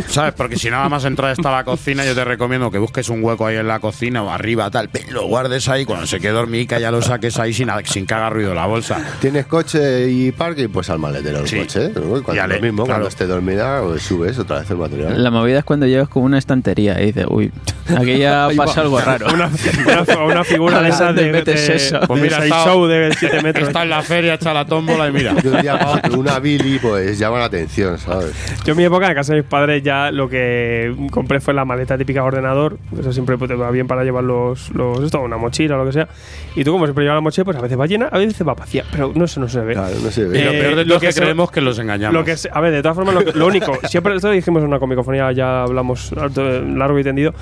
¿Sabes? 0.09 0.33
Porque 0.33 0.57
si 0.57 0.69
nada 0.69 0.89
más 0.89 1.05
entrar 1.05 1.31
hasta 1.31 1.49
la 1.51 1.63
cocina, 1.63 2.03
yo 2.05 2.13
te 2.13 2.25
recomiendo 2.25 2.69
que 2.69 2.77
busques 2.77 3.07
un 3.09 3.23
hueco 3.23 3.45
ahí 3.47 3.55
en 3.55 3.67
la 3.67 3.79
cocina 3.79 4.21
o 4.23 4.29
arriba, 4.29 4.69
tal, 4.69 4.89
lo 5.11 5.27
guardes 5.27 5.69
ahí, 5.69 5.85
cuando 5.85 6.05
se 6.05 6.19
quede 6.19 6.31
dormica 6.33 6.77
ya 6.79 6.91
lo 6.91 7.01
saques 7.01 7.37
ahí 7.39 7.53
sin, 7.53 7.69
sin 7.85 8.05
que 8.05 8.13
haga 8.13 8.29
ruido 8.29 8.53
la 8.53 8.65
bolsa. 8.65 8.99
¿Tienes 9.21 9.45
coche 9.45 10.09
y 10.09 10.31
parking? 10.33 10.67
Pues 10.69 10.89
al 10.89 10.99
maletero 10.99 11.37
del 11.39 11.47
Sí. 11.47 11.57
coche. 11.59 11.91
Y 11.95 11.99
Cuando, 11.99 12.33
Ya 12.35 12.47
le- 12.47 12.55
lo 12.55 12.61
mismo, 12.61 12.83
claro. 12.83 12.97
cuando 12.99 13.07
esté 13.09 13.27
dormida, 13.27 13.81
pues 13.81 14.03
subes 14.03 14.37
otra 14.39 14.59
vez 14.59 14.69
el 14.71 14.77
material. 14.77 15.23
La 15.23 15.31
movida 15.31 15.59
es 15.59 15.63
cuando 15.65 15.85
llegas 15.85 16.09
con 16.09 16.23
una 16.23 16.37
estantería 16.37 17.01
y 17.01 17.07
dices, 17.07 17.25
uy, 17.29 17.51
aquí 17.95 18.17
ya 18.17 18.49
pasa 18.57 18.81
algo 18.81 18.99
raro. 18.99 19.27
Una, 19.33 19.49
una, 19.85 20.23
una 20.25 20.43
figura 20.43 20.81
de 20.81 20.89
esa 20.89 21.13
de, 21.13 21.23
¿Dónde 21.23 21.31
metes 21.31 21.67
de- 21.67 21.75
eso? 21.75 21.99
Pues 22.07 22.21
mira, 22.21 22.43
está- 22.43 22.65
show 22.65 22.85
de 22.87 23.15
7 23.17 23.41
metros. 23.41 23.67
Está 23.69 23.83
en 23.83 23.89
la 23.89 24.01
feria, 24.01 24.33
echa 24.33 24.53
la 24.53 24.65
tómbola 24.65 25.07
y 25.07 25.11
mira. 25.13 25.33
De 25.33 25.49
un 25.49 25.61
día 25.61 25.77
para 25.79 25.91
otro, 25.91 26.19
una 26.19 26.39
Billy, 26.39 26.79
pues 26.79 27.17
llama 27.17 27.39
la 27.39 27.45
atención, 27.45 27.97
¿sabes? 27.97 28.31
Yo 28.65 28.75
mi 28.75 28.83
época, 28.87 29.07
en 29.07 29.15
casa 29.15 29.33
de 29.33 29.41
mis 29.41 29.49
padres, 29.49 29.83
ya 29.83 30.11
lo 30.11 30.27
que 30.29 30.95
compré 31.11 31.39
fue 31.39 31.53
la 31.53 31.65
maleta 31.65 31.97
típica 31.97 32.21
de 32.21 32.27
ordenador. 32.27 32.77
Eso 32.99 33.11
siempre 33.13 33.37
pues, 33.37 33.49
te 33.49 33.55
va 33.55 33.69
bien 33.71 33.87
para 33.87 34.03
llevar 34.03 34.23
los, 34.23 34.69
los 34.71 35.01
esto, 35.03 35.21
una 35.21 35.37
mochila 35.37 35.75
o 35.75 35.79
lo 35.79 35.85
que 35.85 35.91
sea. 35.93 36.07
Y 36.55 36.63
tú, 36.63 36.71
como 36.71 36.85
siempre 36.85 37.03
llevas 37.03 37.17
la 37.17 37.21
mochila, 37.21 37.45
pues 37.45 37.57
a 37.57 37.61
veces 37.61 37.79
va 37.79 37.85
llena, 37.85 38.07
a 38.07 38.17
veces 38.17 38.47
va 38.47 38.53
vacía. 38.53 38.83
Pero 38.91 39.11
no, 39.15 39.25
eso 39.25 39.39
no 39.39 39.47
se 39.47 39.61
ve. 39.61 39.73
Claro, 39.73 39.95
no 40.03 40.09
se 40.11 40.25
ve. 40.25 40.43
lo 40.43 40.51
Eh, 40.51 40.59
peor 40.59 40.75
de 40.75 40.85
lo 40.85 40.87
todo 40.87 40.95
es 40.95 41.01
que 41.01 41.07
que 41.07 41.11
se- 41.13 41.21
creemos 41.21 41.51
que 41.51 41.61
los 41.61 41.77
engañamos. 41.79 42.13
Lo 42.13 42.23
que 42.25 42.35
se- 42.37 42.49
a 42.51 42.59
ver, 42.61 42.71
de 42.73 42.81
todas 42.81 42.95
formas, 42.95 43.13
lo, 43.15 43.23
que- 43.25 43.33
lo 43.37 43.45
único, 43.47 43.77
siempre 43.87 44.15
esto 44.15 44.29
dijimos 44.31 44.61
en 44.61 44.67
una 44.69 44.79
comicofonía, 44.79 45.31
ya 45.31 45.63
hablamos 45.63 46.11
largo 46.13 46.99
y 46.99 47.03
tendido. 47.03 47.33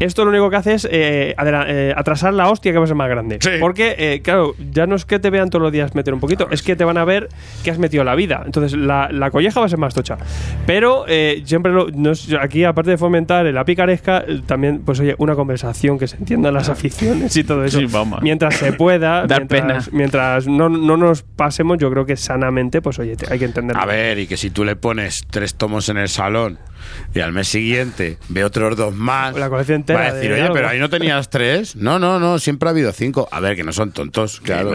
Esto 0.00 0.24
lo 0.24 0.30
único 0.30 0.50
que 0.50 0.56
hace 0.56 0.74
es 0.74 0.88
eh, 0.90 1.34
adela- 1.36 1.64
eh, 1.68 1.94
atrasar 1.96 2.34
la 2.34 2.48
hostia 2.48 2.72
que 2.72 2.78
va 2.78 2.84
a 2.84 2.86
ser 2.88 2.96
más 2.96 3.08
grande. 3.08 3.38
Sí. 3.40 3.50
Porque, 3.60 3.94
eh, 3.98 4.20
claro, 4.22 4.54
ya 4.72 4.86
no 4.86 4.96
es 4.96 5.04
que 5.04 5.18
te 5.18 5.30
vean 5.30 5.48
todos 5.50 5.62
los 5.62 5.70
días 5.72 5.94
meter 5.94 6.12
un 6.14 6.20
poquito, 6.20 6.48
es 6.50 6.62
que 6.62 6.74
te 6.76 6.84
van 6.84 6.96
a 6.98 7.04
ver 7.04 7.28
que 7.62 7.70
has 7.70 7.78
metido 7.78 8.02
la 8.02 8.14
vida. 8.14 8.42
Entonces, 8.44 8.76
la, 8.76 9.08
la 9.12 9.30
colleja 9.30 9.60
va 9.60 9.66
a 9.66 9.68
ser 9.68 9.78
más 9.78 9.94
tocha. 9.94 10.16
Pero 10.66 10.91
eh, 11.08 11.42
siempre 11.44 11.72
lo, 11.72 11.88
no 11.90 12.12
es- 12.12 12.32
aquí, 12.40 12.64
aparte 12.64 12.90
de 12.90 12.98
fomentar 12.98 13.44
la 13.46 13.64
picaresca, 13.64 14.24
eh, 14.26 14.40
también, 14.46 14.80
pues 14.84 15.00
oye, 15.00 15.14
una 15.18 15.34
conversación 15.34 15.98
que 15.98 16.06
se 16.08 16.16
entiendan 16.16 16.54
las 16.54 16.68
aficiones 16.68 17.36
y 17.36 17.44
todo 17.44 17.64
eso. 17.64 17.78
Sí, 17.78 17.86
vamos. 17.86 18.20
Mientras 18.22 18.54
se 18.56 18.72
pueda, 18.72 19.26
Dar 19.26 19.40
mientras, 19.40 19.86
pena. 19.86 19.96
mientras 19.96 20.46
no, 20.46 20.68
no 20.68 20.96
nos 20.96 21.22
pasemos, 21.22 21.78
yo 21.78 21.90
creo 21.90 22.06
que 22.06 22.16
sanamente, 22.16 22.80
pues 22.82 22.98
oye, 22.98 23.16
te- 23.16 23.32
hay 23.32 23.38
que 23.38 23.44
entenderlo. 23.46 23.82
A 23.82 23.86
ver, 23.86 24.18
y 24.18 24.26
que 24.26 24.36
si 24.36 24.50
tú 24.50 24.64
le 24.64 24.76
pones 24.76 25.22
tres 25.30 25.54
tomos 25.54 25.88
en 25.88 25.96
el 25.98 26.08
salón 26.08 26.58
y 27.14 27.20
al 27.20 27.32
mes 27.32 27.48
siguiente 27.48 28.18
ve 28.28 28.44
otros 28.44 28.76
dos 28.76 28.94
más, 28.94 29.34
La 29.36 29.48
colección 29.48 29.76
entera 29.76 30.00
va 30.00 30.06
a 30.06 30.12
decir, 30.12 30.28
de 30.30 30.34
oye, 30.34 30.42
algo". 30.42 30.54
pero 30.54 30.68
ahí 30.68 30.78
no 30.78 30.88
tenías 30.88 31.28
tres. 31.30 31.76
No, 31.76 31.98
no, 31.98 32.18
no, 32.18 32.38
siempre 32.38 32.68
ha 32.68 32.70
habido 32.70 32.92
cinco. 32.92 33.28
A 33.30 33.40
ver, 33.40 33.56
que 33.56 33.64
no 33.64 33.72
son 33.72 33.92
tontos, 33.92 34.40
claro. 34.40 34.70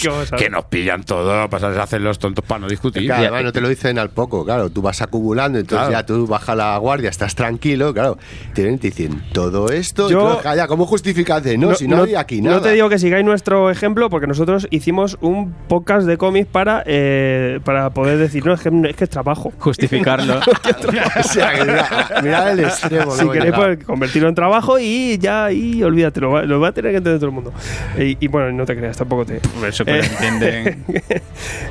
¿Qué 0.00 0.08
vamos 0.08 0.32
a 0.32 0.36
que 0.36 0.50
nos 0.50 0.64
pillan 0.66 1.04
todo, 1.04 1.48
pasar, 1.48 1.78
hacen 1.78 2.04
los 2.04 2.18
tontos 2.18 2.44
para 2.44 2.60
no 2.60 2.68
discutir. 2.68 3.04
Claro, 3.04 3.22
además 3.22 3.44
no 3.44 3.52
te 3.52 3.60
lo 3.60 3.68
dicen 3.68 3.98
al 3.98 4.10
poco, 4.10 4.44
claro, 4.44 4.70
tú 4.70 4.82
vas 4.82 5.00
acumulando, 5.02 5.58
entonces 5.58 5.88
Claro. 5.88 6.02
ya 6.02 6.06
tú 6.06 6.26
bajas 6.26 6.56
la 6.56 6.76
guardia, 6.78 7.10
estás 7.10 7.34
tranquilo, 7.34 7.92
claro, 7.92 8.18
y 8.50 8.52
te 8.54 8.62
dicen 8.78 9.22
todo 9.32 9.68
esto, 9.70 10.08
y 10.08 10.12
Yo- 10.12 10.36
tú, 10.42 10.48
ya, 10.56 10.66
¿cómo 10.66 10.86
justificas 10.86 11.42
de 11.42 11.58
no, 11.58 11.74
si 11.74 11.86
no, 11.88 12.04
hay 12.04 12.14
aquí 12.14 12.40
nada? 12.40 12.56
no 12.56 12.62
te 12.62 12.72
digo 12.72 12.88
que 12.88 12.98
sigáis 12.98 13.24
nuestro 13.24 13.70
ejemplo 13.70 14.10
porque 14.10 14.26
nosotros 14.26 14.66
hicimos 14.70 15.18
un 15.20 15.52
podcast 15.68 16.06
de 16.06 16.16
cómics 16.16 16.48
para, 16.50 16.82
eh, 16.86 17.60
para 17.64 17.90
poder 17.90 18.18
decir, 18.18 18.44
no, 18.46 18.54
es 18.54 18.60
que 18.60 18.70
es, 18.88 18.96
que 18.96 19.04
es 19.04 19.10
trabajo. 19.10 19.52
Justificarlo. 19.58 20.40
o 21.20 21.22
sea, 21.22 21.51
que 21.52 21.64
mira, 21.64 22.08
mira 22.22 22.52
el 22.52 22.60
extremo. 22.60 23.10
Si 23.12 23.28
queréis, 23.28 23.54
pues, 23.54 23.84
convertirlo 23.84 24.28
en 24.28 24.34
trabajo 24.34 24.78
y 24.78 25.18
ya, 25.18 25.50
y 25.52 25.82
olvídate, 25.82 26.20
lo 26.20 26.30
va, 26.32 26.42
lo 26.42 26.60
va 26.60 26.68
a 26.68 26.72
tener 26.72 26.92
que 26.92 26.98
entender 26.98 27.18
todo 27.20 27.28
el 27.30 27.34
mundo. 27.34 27.52
Y, 27.98 28.16
y 28.24 28.28
bueno, 28.28 28.52
no 28.52 28.64
te 28.66 28.76
creas, 28.76 28.96
tampoco 28.96 29.24
te. 29.26 29.40
Eso 29.66 29.84
que 29.84 29.92
lo 29.92 29.98
Eh, 29.98 30.06
entienden. 30.10 30.84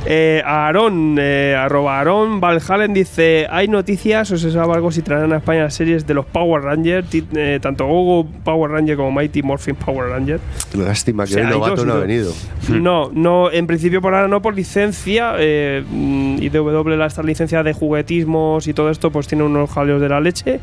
Eh, 0.05 0.41
Aarón, 0.45 1.15
eh, 1.19 1.55
arroba 1.57 1.97
Aarón 1.99 2.39
Valhalen 2.41 2.93
dice: 2.93 3.45
¿Hay 3.49 3.67
noticias 3.67 4.31
o 4.31 4.37
se 4.37 4.51
sabe 4.51 4.73
algo 4.73 4.91
si 4.91 5.01
traerán 5.01 5.31
a 5.33 5.37
España 5.37 5.63
las 5.63 5.75
series 5.75 6.07
de 6.07 6.13
los 6.15 6.25
Power 6.25 6.63
Rangers? 6.63 7.07
Eh, 7.35 7.59
tanto 7.61 7.85
Gogo 7.85 8.27
Power 8.43 8.71
Ranger 8.71 8.97
como 8.97 9.11
Mighty 9.11 9.43
Morphin 9.43 9.75
Power 9.75 10.09
Ranger. 10.09 10.39
Lástima 10.73 11.25
que 11.25 11.33
O 11.33 11.35
sea, 11.35 11.43
el 11.43 11.49
novato 11.51 11.75
dos 11.77 11.85
no 11.85 11.93
ha 11.93 11.97
venido. 11.99 12.33
No, 12.69 13.11
no, 13.13 13.51
en 13.51 13.67
principio 13.67 14.01
por 14.01 14.13
ahora 14.15 14.27
no 14.27 14.41
por 14.41 14.55
licencia. 14.55 15.33
Eh, 15.37 15.83
mm, 15.87 16.37
IDW, 16.41 16.87
la- 16.97 17.05
esta 17.05 17.21
licencia 17.23 17.61
de 17.63 17.73
juguetismos 17.73 18.67
y 18.67 18.73
todo 18.73 18.89
esto, 18.89 19.11
pues 19.11 19.27
tiene 19.27 19.43
unos 19.43 19.70
jaleos 19.71 20.01
de 20.01 20.09
la 20.09 20.19
leche. 20.19 20.59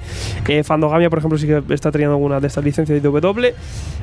Eh, 0.46 0.62
Fandogamia, 0.62 1.10
por 1.10 1.18
ejemplo, 1.18 1.38
sí 1.38 1.46
que 1.46 1.62
está 1.74 1.90
teniendo 1.90 2.14
alguna 2.14 2.40
de 2.40 2.46
estas 2.46 2.64
licencias 2.64 3.02
de 3.02 3.08
IDW. 3.08 3.54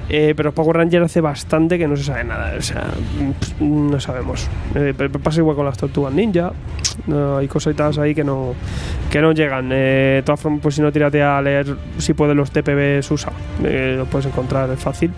Eh, 0.07 0.33
pero 0.37 0.53
Power 0.53 0.77
Ranger 0.77 1.01
hace 1.01 1.19
bastante 1.21 1.77
que 1.77 1.87
no 1.87 1.95
se 1.95 2.03
sabe 2.03 2.23
nada. 2.23 2.53
O 2.57 2.61
sea, 2.61 2.85
no 3.59 3.99
sabemos. 3.99 4.47
Eh, 4.75 4.93
pasa 5.23 5.39
igual 5.39 5.55
con 5.55 5.65
las 5.65 5.77
tortugas 5.77 6.13
ninja. 6.13 6.51
No, 7.07 7.37
hay 7.37 7.47
cositas 7.47 7.97
ahí 7.97 8.15
que 8.15 8.23
no, 8.23 8.53
que 9.11 9.21
no 9.21 9.31
llegan. 9.31 9.69
Eh, 9.71 10.15
de 10.17 10.23
todas 10.23 10.39
formas, 10.39 10.61
pues 10.61 10.75
si 10.75 10.81
no, 10.81 10.91
tírate 10.91 11.21
a 11.21 11.41
leer 11.41 11.75
si 11.97 12.13
puedes 12.13 12.35
los 12.35 12.51
TPB 12.51 12.99
USA. 13.09 13.31
Eh, 13.63 13.95
lo 13.97 14.05
puedes 14.05 14.25
encontrar 14.27 14.75
fácil. 14.77 15.11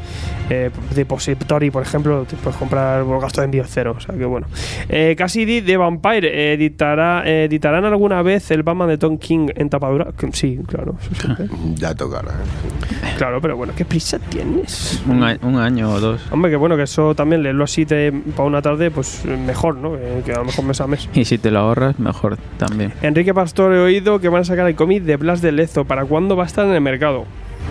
Eh, 0.50 0.70
Depository, 0.96 1.70
por 1.70 1.84
ejemplo, 1.84 2.24
te 2.24 2.36
puedes 2.38 2.58
comprar 2.58 3.04
por 3.04 3.22
gasto 3.22 3.42
de 3.42 3.46
envío 3.46 3.64
cero. 3.66 3.96
O 3.98 4.00
sea 4.00 4.16
que 4.16 4.26
bueno. 4.26 4.48
Eh, 4.90 5.16
Cassidy 5.18 5.62
de 5.62 5.78
Vampire 5.78 6.54
editará, 6.54 7.24
editarán 7.26 7.86
alguna 7.86 8.22
vez 8.22 8.52
el 8.52 8.64
Batman 8.64 8.90
de 8.90 8.98
Tom 8.98 9.18
King 9.18 9.50
en 9.56 9.70
tapadura. 9.80 10.08
Que- 10.18 10.32
Sí, 10.32 10.60
claro. 10.68 10.96
siempre. 11.02 11.48
Ya 11.76 11.96
tocará. 11.96 12.32
¿eh? 12.32 13.14
claro, 13.18 13.40
pero 13.42 13.56
bueno, 13.58 13.74
¿qué 13.76 13.86
prisa 13.86 14.20
tienes? 14.20 15.02
un, 15.08 15.24
a- 15.24 15.38
un 15.42 15.58
año 15.58 15.92
o 15.92 16.00
dos. 16.00 16.22
Hombre, 16.32 16.52
que 16.52 16.58
bueno, 16.58 16.76
que 16.76 16.84
eso 16.84 17.16
también 17.16 17.44
leerlo 17.44 17.64
así 17.64 17.86
de, 17.86 18.12
para 18.36 18.48
una 18.48 18.62
tarde, 18.62 18.92
pues 18.92 19.24
eh, 19.26 19.38
mejor, 19.38 19.76
¿no? 19.76 19.94
Que, 19.94 20.22
que 20.26 20.32
a 20.34 20.38
lo 20.40 20.46
mejor 20.46 20.66
mes 20.66 20.82
a 20.82 20.88
mes. 20.88 21.10
Y 21.14 21.26
si 21.26 21.38
te 21.38 21.52
lo 21.52 21.60
ahorras, 21.60 22.00
mejor 22.00 22.38
también. 22.58 22.94
Enrique 23.02 23.34
Pastor, 23.34 23.74
he 23.74 23.80
oído 23.80 24.20
que 24.20 24.30
van 24.30 24.42
a 24.42 24.46
sacar 24.46 24.68
el 24.68 24.76
cómic 24.76 25.04
de 25.04 25.16
Blas 25.18 25.42
de 25.42 25.52
Lezo. 25.52 25.86
¿Para 25.86 26.06
cuándo 26.06 26.36
va 26.36 26.44
a 26.44 26.48
estar 26.48 26.66
en 26.66 26.74
el 26.74 26.82
mercado? 26.82 27.26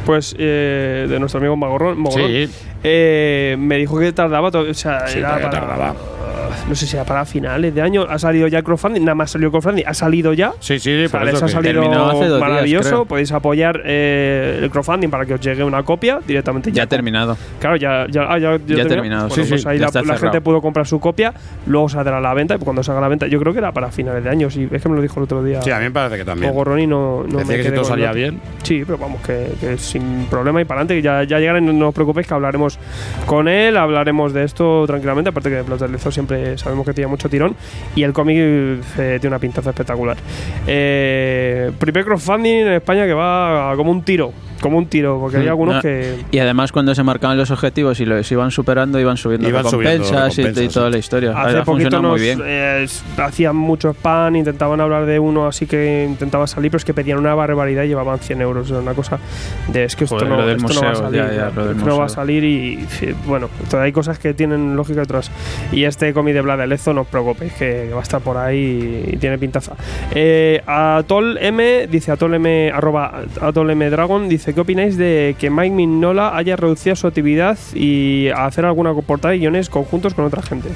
Pues 0.05 0.37
eh, 0.39 1.07
de 1.09 1.19
nuestro 1.19 1.39
amigo 1.39 1.57
Mogorrón, 1.57 2.05
Sí. 2.11 2.49
eh, 2.85 3.57
me 3.59 3.77
dijo 3.77 3.99
que 3.99 4.13
tardaba, 4.13 4.49
o 4.49 4.75
sea, 4.75 5.07
Sí, 5.09 5.19
era 5.19 5.29
todavía 5.39 5.51
para, 5.51 5.67
tardaba. 5.67 5.95
no 6.69 6.75
sé 6.77 6.87
si 6.87 6.95
era 6.97 7.05
para 7.05 7.25
finales 7.25 7.75
de 7.75 7.83
año, 7.83 8.07
ha 8.09 8.19
salido 8.19 8.47
ya 8.47 8.59
el 8.59 8.65
crowdfunding, 8.65 9.01
nada 9.01 9.17
más 9.17 9.33
salió 9.33 9.47
el 9.49 9.51
crowdfunding, 9.53 9.83
ha 9.85 9.95
salido 9.95 10.33
ya. 10.33 10.53
Sí, 10.61 10.79
sí, 10.79 11.07
por 11.11 11.21
Vale, 11.21 11.31
eso 11.33 11.39
eso 11.39 11.47
ha 11.47 11.63
salido 11.63 11.83
días, 11.83 12.41
maravilloso. 12.41 12.89
creo. 12.89 13.05
Podéis 13.05 13.33
apoyar 13.33 13.83
eh, 13.85 14.61
el 14.63 14.71
crowdfunding 14.71 15.09
para 15.11 15.27
que 15.27 15.35
os 15.35 15.41
llegue 15.41 15.65
una 15.65 15.83
copia 15.83 16.21
directamente. 16.25 16.71
Ya 16.71 16.85
ha 16.85 16.87
terminado. 16.87 17.37
Claro, 17.59 17.77
ya, 17.77 18.07
ya, 18.09 18.27
ah, 18.29 18.39
ya, 18.39 18.59
Ya 18.65 18.85
ha 18.85 18.87
terminado, 18.87 19.29
Bueno, 19.29 19.43
sí, 19.45 19.49
pues 19.49 19.63
sí, 19.63 19.69
ahí 19.69 19.79
ya 19.81 19.89
la, 20.03 20.17
gente 20.19 20.41
pudo 20.41 20.61
comprar 20.63 20.87
su 20.87 21.01
copia, 21.01 21.35
luego 21.67 21.89
saldrá 21.89 22.19
a 22.19 22.21
la 22.21 22.33
venta. 22.33 22.55
Y 22.55 22.59
cuando 22.59 22.83
salga 22.85 22.99
a 23.01 23.03
la 23.03 23.09
venta, 23.09 23.27
yo 23.27 23.41
creo 23.41 23.53
que 23.53 23.59
era 23.59 23.73
para 23.73 23.91
finales 23.91 24.23
de 24.23 24.31
año. 24.31 24.51
Sí, 24.51 24.69
es 24.71 24.81
que 24.83 24.89
me 24.89 24.95
lo 24.95 25.03
dijo 25.03 25.19
el 25.19 25.25
otro 25.25 25.43
día. 25.43 25.61
Sí, 25.63 25.71
a 25.73 25.79
mí 25.79 25.85
me 25.85 25.91
parece 25.91 26.17
que 26.19 26.25
también. 26.25 26.51
Mogorrón 26.53 26.79
y 26.81 26.87
no, 26.87 27.25
no 27.29 27.39
Decía 27.39 27.57
me 27.57 27.63
que 27.63 27.69
si 27.71 27.75
todo 27.75 27.85
salía 27.85 28.13
bien. 28.13 28.41
Sí, 28.63 28.83
pero 28.85 28.99
vamos, 28.99 29.21
que, 29.23 29.49
que 29.61 29.77
sin 29.87 30.27
problema 30.27 30.61
y 30.61 30.65
para 30.65 30.81
adelante, 30.81 31.03
ya, 31.03 31.25
ya 31.25 31.39
llegará, 31.39 31.61
no, 31.61 31.89
os 31.89 31.95
preocupéis, 31.95 32.27
que 32.27 32.35
hablaremos 32.35 32.79
con 33.27 33.49
él, 33.49 33.77
hablaremos 33.77 34.33
de 34.33 34.45
esto 34.45 34.85
tranquilamente. 34.87 35.31
Aparte 35.31 35.51
que 35.51 35.63
Blas 35.63 35.81
del 35.81 35.99
siempre 35.99 36.59
sabemos 36.59 36.87
que 36.87 36.95
tiene 36.95 37.09
mucho 37.09 37.29
tirón 37.29 37.57
y 37.95 38.03
el 38.03 38.13
cómic 38.13 38.37
eh, 38.39 39.19
tiene 39.21 39.29
una 39.29 39.39
pintaza 39.39 39.71
espectacular. 39.71 40.17
Eh, 40.67 41.73
primer 41.79 42.05
crowdfunding 42.05 42.67
en 42.67 42.73
España 42.75 43.07
que 43.07 43.15
va 43.15 43.73
como 43.77 43.91
un 43.91 44.03
tiro, 44.03 44.33
como 44.61 44.79
un 44.79 44.87
tiro, 44.87 45.19
porque 45.21 45.39
Mm, 45.39 45.49
algunos 45.49 45.75
no, 45.77 45.83
que. 45.83 46.17
Y 46.31 46.39
además 46.39 46.73
cuando 46.73 46.95
se 46.95 47.03
marcaban 47.03 47.37
los 47.37 47.51
objetivos 47.51 48.01
y 48.01 48.07
los 48.07 48.31
iban 48.33 48.51
superando, 48.51 48.99
iban 49.01 49.17
subiendo 49.17 49.49
Iban 49.49 49.65
subiendo 49.65 50.05
recompensas, 50.05 50.39
y- 50.39 50.41
y, 50.41 50.45
recompensas, 50.45 50.75
toda 50.75 50.91
la 50.91 50.99
historia. 50.99 51.33
Hace 51.41 51.59
ha 51.59 51.65
poquito 51.65 52.01
nos, 52.03 52.13
muy 52.13 52.21
bien. 52.21 52.41
eh, 52.45 52.87
hacían 53.19 53.57
mucho 53.57 53.91
spam, 53.93 54.37
intentaban 54.37 54.81
hablar 54.81 55.07
de 55.07 55.19
uno 55.19 55.47
así 55.47 55.67
que 55.67 56.07
intentaba 56.09 56.47
salir, 56.47 56.71
pero 56.71 56.79
es 56.79 56.85
que 56.85 56.95
pedían 56.95 57.19
una 57.19 57.35
barbaridad 57.35 57.83
y 57.85 57.89
llevaban 57.89 58.19
100 58.19 58.41
euros. 58.41 58.71
Era 58.71 58.81
una 58.81 58.95
cosa 58.95 59.19
de 59.69 59.85
es 59.85 59.95
que 59.97 60.05
esto, 60.05 60.17
Joder, 60.17 60.29
no, 60.31 60.37
lo 60.39 60.47
del 60.47 60.57
esto 60.57 60.73
no 60.75 60.81
va 60.81 60.87
a 60.87 60.91
museo, 60.91 61.05
salir. 61.07 61.21
ya, 61.23 61.33
ya, 61.33 61.45
¿no? 61.47 61.53
lo 61.55 61.67
del 61.67 61.77
Esto 61.77 61.89
no 61.89 61.97
va 61.97 62.03
a 62.03 62.07
museo. 62.07 62.15
salir 62.15 62.45
y, 62.45 62.87
sí, 62.89 63.09
bueno, 63.27 63.49
todavía 63.69 63.87
hay 63.87 63.93
cosas 63.93 64.19
que 64.19 64.35
tienen 64.35 64.77
lógica 64.77 65.01
y 65.01 65.03
otras. 65.03 65.31
Y 65.73 65.85
este 65.85 66.13
cómic 66.13 66.35
de 66.35 66.41
Vlad 66.41 66.59
de 66.59 66.67
Lezo, 66.67 66.93
no 66.95 67.03
os 67.03 67.07
preocupéis, 67.07 67.53
que 67.55 67.91
va 67.93 68.01
a 68.01 68.03
estar 68.03 68.21
por 68.21 68.37
ahí 68.37 69.11
y 69.13 69.17
tiene 69.19 69.39
pintaza. 69.39 69.73
Eh, 70.15 70.63
Atol 70.67 71.39
M, 71.41 71.87
dice 71.89 72.13
Atol 72.13 72.35
M, 72.35 72.71
arroba 72.75 73.23
Atol 73.41 73.71
M 73.71 73.91
Dragon, 73.91 74.29
dice: 74.29 74.46
¿Qué 74.55 74.61
opináis 74.61 74.97
de 74.97 75.35
que 75.39 75.51
Mike 75.51 75.75
Mignola 75.75 76.37
haya 76.37 76.55
reducido 76.55 76.95
su 76.95 77.09
actividad 77.09 77.59
y 77.75 78.29
hacer 78.29 78.65
alguna 78.65 78.95
portada 78.95 79.35
y 79.35 79.41
guiones 79.41 79.69
conjuntos 79.69 80.15
con 80.15 80.25
otra 80.25 80.41
gente? 80.41 80.69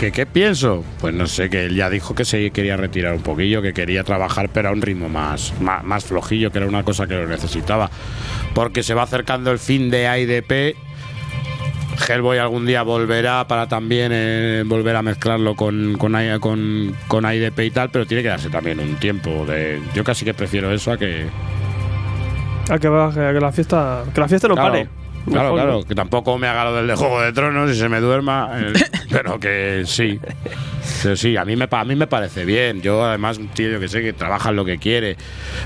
¿Qué, 0.00 0.10
¿Qué 0.10 0.26
pienso? 0.26 0.84
Pues 1.00 1.14
no 1.14 1.26
sé, 1.26 1.48
que 1.48 1.66
él 1.66 1.76
ya 1.76 1.88
dijo 1.88 2.14
que 2.14 2.24
se 2.24 2.50
quería 2.50 2.76
retirar 2.76 3.14
un 3.14 3.22
poquillo, 3.22 3.62
que 3.62 3.72
quería 3.72 4.04
trabajar, 4.04 4.50
pero 4.52 4.68
a 4.68 4.72
un 4.72 4.82
ritmo 4.82 5.08
más, 5.08 5.54
más, 5.60 6.04
flojillo, 6.04 6.50
que 6.50 6.58
era 6.58 6.66
una 6.66 6.82
cosa 6.82 7.06
que 7.06 7.14
lo 7.14 7.26
necesitaba. 7.26 7.90
Porque 8.52 8.82
se 8.82 8.94
va 8.94 9.04
acercando 9.04 9.52
el 9.52 9.58
fin 9.58 9.88
de 9.88 10.08
AIDP. 10.08 10.76
Hellboy 12.08 12.36
algún 12.36 12.66
día 12.66 12.82
volverá 12.82 13.46
para 13.48 13.68
también 13.68 14.10
eh, 14.12 14.64
volver 14.66 14.96
a 14.96 15.02
mezclarlo 15.02 15.54
con, 15.54 15.96
con, 15.96 16.14
con, 16.40 16.94
con 17.08 17.24
AIDP 17.24 17.60
y 17.60 17.70
tal, 17.70 17.88
pero 17.90 18.06
tiene 18.06 18.22
que 18.22 18.28
darse 18.28 18.50
también 18.50 18.80
un 18.80 18.96
tiempo. 18.96 19.46
de 19.46 19.80
Yo 19.94 20.04
casi 20.04 20.24
que 20.24 20.34
prefiero 20.34 20.70
eso 20.72 20.92
a 20.92 20.98
que. 20.98 21.26
A 22.70 22.78
que, 22.78 22.88
va- 22.88 23.12
que 23.12 23.20
la 23.40 23.52
fiesta 23.52 24.02
que 24.14 24.20
la 24.20 24.28
fiesta 24.28 24.48
no 24.48 24.54
Claro, 24.54 24.72
pare. 24.72 24.88
Claro, 25.26 25.42
Mejor, 25.42 25.54
claro, 25.58 25.72
¿no? 25.80 25.82
que 25.84 25.94
tampoco 25.96 26.38
me 26.38 26.46
haga 26.46 26.64
lo 26.66 26.74
del 26.76 26.86
de 26.86 26.94
Juego 26.94 27.20
de 27.20 27.32
Tronos 27.32 27.68
y 27.70 27.74
se 27.74 27.88
me 27.88 27.98
duerma, 28.00 28.48
eh, 28.54 28.72
pero 29.10 29.40
que 29.40 29.82
sí. 29.84 30.20
Pero 31.02 31.16
sí, 31.16 31.36
a 31.36 31.44
mí, 31.44 31.56
me, 31.56 31.66
a 31.68 31.84
mí 31.84 31.96
me 31.96 32.06
parece 32.06 32.44
bien. 32.44 32.80
Yo, 32.80 33.04
además, 33.04 33.38
un 33.38 33.48
tío 33.48 33.68
yo 33.70 33.80
que 33.80 33.88
sé 33.88 34.02
que 34.02 34.12
trabaja 34.12 34.50
en 34.50 34.56
lo 34.56 34.64
que 34.64 34.78
quiere. 34.78 35.16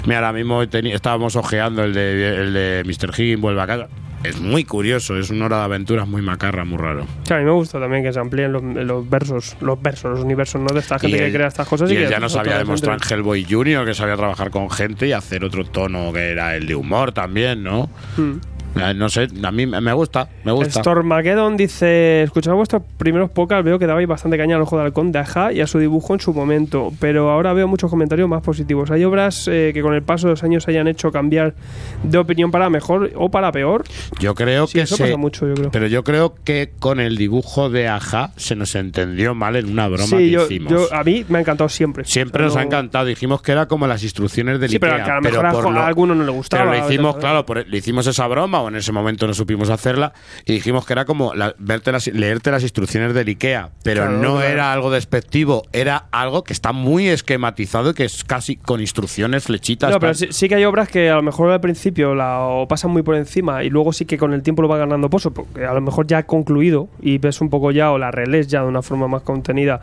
Mira, 0.07 0.19
ahora 0.21 0.33
mismo 0.33 0.63
estábamos 0.63 1.37
ojeando 1.37 1.85
el 1.85 1.93
de, 1.93 2.37
el 2.43 2.53
de 2.55 2.83
Mr. 2.87 3.11
Higgins, 3.21 3.41
vuelve 3.41 3.61
a 3.61 3.67
casa. 3.67 3.89
Es 4.23 4.39
muy 4.39 4.65
curioso, 4.65 5.17
es 5.17 5.31
una 5.31 5.47
hora 5.47 5.59
de 5.59 5.65
aventuras 5.65 6.07
muy 6.07 6.21
macarra, 6.21 6.65
muy 6.67 6.77
raro. 6.77 7.07
Sí, 7.25 7.33
a 7.33 7.39
mí 7.39 7.45
me 7.45 7.53
gusta 7.53 7.81
también 7.81 8.03
que 8.03 8.13
se 8.13 8.21
amplíen 8.21 8.53
los, 8.53 8.63
los 8.63 9.09
versos, 9.09 9.57
los 9.63 9.81
versos, 9.81 10.11
los 10.11 10.21
universos, 10.25 10.61
¿no? 10.61 10.67
De 10.75 10.81
esta 10.81 10.99
gente 10.99 11.17
Y 11.17 11.21
que 11.21 11.27
él- 11.27 11.33
crea 11.33 11.47
estas 11.49 11.67
cosas. 11.67 11.91
y 11.91 11.95
Y, 11.95 11.97
él 11.99 12.11
ya 12.11 12.21
nos 12.21 12.37
había 12.37 12.59
demostrado 12.59 12.99
en 13.03 13.09
Hellboy 13.19 13.47
Jr. 13.49 13.87
que 13.87 13.95
sabía 13.95 14.17
trabajar 14.17 14.51
con 14.51 14.71
gente 14.71 15.07
y 15.09 15.13
hacer 15.13 15.43
otro 15.43 15.65
tono 15.65 16.13
que 16.13 16.31
era 16.33 16.55
el 16.55 16.67
de 16.67 16.75
humor 16.75 17.13
también, 17.13 17.63
¿no? 17.63 17.89
Hmm. 18.19 18.35
Eh, 18.77 18.95
No 18.95 19.09
sé, 19.09 19.27
a 19.43 19.51
mí 19.51 19.67
me 19.67 19.93
gusta, 19.93 20.29
me 20.45 20.53
gusta. 20.53 20.81
Stormageddon 20.81 21.57
dice: 21.57 22.23
Escuchando 22.23 22.57
vuestros 22.57 22.83
primeros 22.99 23.31
podcasts, 23.31 23.65
veo 23.65 23.79
que 23.79 23.87
dabais 23.87 24.07
bastante 24.07 24.37
caña 24.39 24.57
al 24.57 24.63
ojo 24.63 24.77
de 24.79 24.85
halcón 24.85 25.13
de 25.13 25.19
Aja 25.19 25.53
y 25.53 25.61
a 25.61 25.67
su 25.67 25.79
dibujo 25.79 26.15
en 26.15 26.21
su 26.21 26.33
momento, 26.33 26.93
pero 27.01 27.31
ahora 27.31 27.53
veo 27.53 27.67
muchos 27.69 27.91
comentarios 27.91 28.29
más 28.29 28.43
positivos. 28.43 28.91
¿Hay 28.91 29.05
obras 29.05 29.49
eh, 29.49 29.73
que 29.75 29.83
con 29.83 29.95
el 29.95 30.03
paso 30.03 30.29
de 30.29 30.33
los 30.35 30.43
años 30.45 30.69
hayan 30.69 30.87
hecho 30.89 31.11
cambiar 31.11 31.55
de 32.03 32.19
opinión 32.19 32.51
para 32.51 32.71
mejor 32.71 33.11
o 33.17 33.29
para 33.31 33.51
peor? 33.53 33.85
Yo 34.21 34.35
creo 34.35 34.67
Sí, 34.67 34.75
que 34.75 34.83
eso 34.83 34.97
se- 34.97 35.05
pasa 35.05 35.17
mucho, 35.17 35.49
yo 35.49 35.55
creo. 35.55 35.71
Pero 35.71 35.87
yo 35.89 36.05
creo 36.05 36.35
que 36.45 36.71
con 36.79 37.01
el 37.01 37.17
dibujo 37.17 37.71
de 37.71 37.89
Aja 37.89 38.31
se 38.37 38.55
nos 38.57 38.75
entendió 38.77 39.35
mal 39.35 39.57
en 39.57 39.71
una 39.71 39.89
broma 39.89 40.07
sí, 40.07 40.17
que 40.17 40.31
yo, 40.31 40.45
hicimos. 40.45 40.73
yo- 40.73 40.95
a 40.95 41.03
mí 41.03 41.25
me 41.29 41.39
ha 41.39 41.41
encantado 41.41 41.69
siempre. 41.69 42.05
Siempre 42.05 42.45
nos 42.45 42.55
No- 42.55 42.61
ha 42.61 42.63
encantado. 42.65 43.05
Dijimos 43.07 43.43
que 43.43 43.53
era 43.53 43.67
como 43.67 43.87
las 43.87 44.03
instrucciones 44.03 44.61
del 44.61 44.71
Sí, 44.71 44.79
pero 44.79 44.95
Ikea, 44.95 45.13
a 45.13 45.17
lo 45.17 45.23
mejor 45.23 45.47
a, 45.47 45.53
lo- 45.53 45.81
a 45.81 45.87
alguno 45.87 46.15
no 46.15 46.25
le 46.25 46.31
gustaba. 46.31 46.71
Pero 46.71 46.79
lo 46.83 46.87
hicimos, 46.89 47.11
¿sabes? 47.13 47.21
claro, 47.25 47.47
por- 47.47 47.67
le 47.67 47.77
hicimos 47.77 48.07
esa 48.07 48.27
broma 48.27 48.60
o 48.63 48.69
en 48.69 48.77
ese 48.77 48.93
momento 48.93 49.27
no 49.27 49.35
supimos 49.35 49.71
hacerla 49.71 50.13
y 50.47 50.53
dijimos 50.53 50.87
que 50.87 50.93
era 50.93 51.05
como 51.05 51.35
la- 51.35 51.55
verte 51.59 51.93
las, 51.93 52.07
leerte 52.09 52.51
las 52.51 52.63
instrucciones 52.63 53.15
del 53.15 53.29
IKEA, 53.29 53.71
pero 53.83 54.03
Claro, 54.03 54.19
no 54.19 54.33
claro. 54.37 54.49
era 54.49 54.73
algo 54.73 54.91
despectivo, 54.91 55.63
era 55.73 56.07
algo 56.11 56.45
que 56.45 56.53
está 56.53 56.73
muy 56.73 57.09
esquematizado 57.09 57.91
y 57.91 57.95
que 57.95 58.05
es 58.05 58.25
casi 58.25 58.57
con 58.57 58.81
instrucciones, 58.81 59.45
flechitas. 59.45 59.91
No, 59.91 60.01
pero 60.01 60.15
sí, 60.15 60.29
sí 60.31 60.49
que 60.49 60.55
hay 60.57 60.65
obras 60.65 60.89
que 60.89 61.11
a 61.11 61.17
lo 61.17 61.23
mejor 61.23 61.51
al 61.51 61.61
principio 61.61 62.15
la 62.15 62.41
o 62.41 62.67
pasan 62.69 62.91
muy 62.91 63.03
por 63.03 63.15
encima 63.17 63.63
y 63.65 63.71
luego 63.71 63.93
sí 63.93 64.05
que 64.05 64.19
con 64.19 64.33
el 64.33 64.43
tiempo 64.43 64.63
lo 64.63 64.69
va 64.69 64.79
ganando 64.79 65.11
pozo, 65.11 65.31
porque 65.33 65.65
a 65.65 65.75
lo 65.75 65.81
mejor 65.81 66.07
ya 66.07 66.19
ha 66.19 66.23
concluido 66.27 66.89
y 67.01 67.19
ves 67.19 67.41
un 67.41 67.51
poco 67.51 67.71
ya 67.71 67.91
o 67.91 67.99
la 67.99 68.11
relés 68.11 68.47
ya 68.49 68.63
de 68.63 68.69
una 68.69 68.83
forma 68.83 69.09
más 69.09 69.23
contenida 69.23 69.81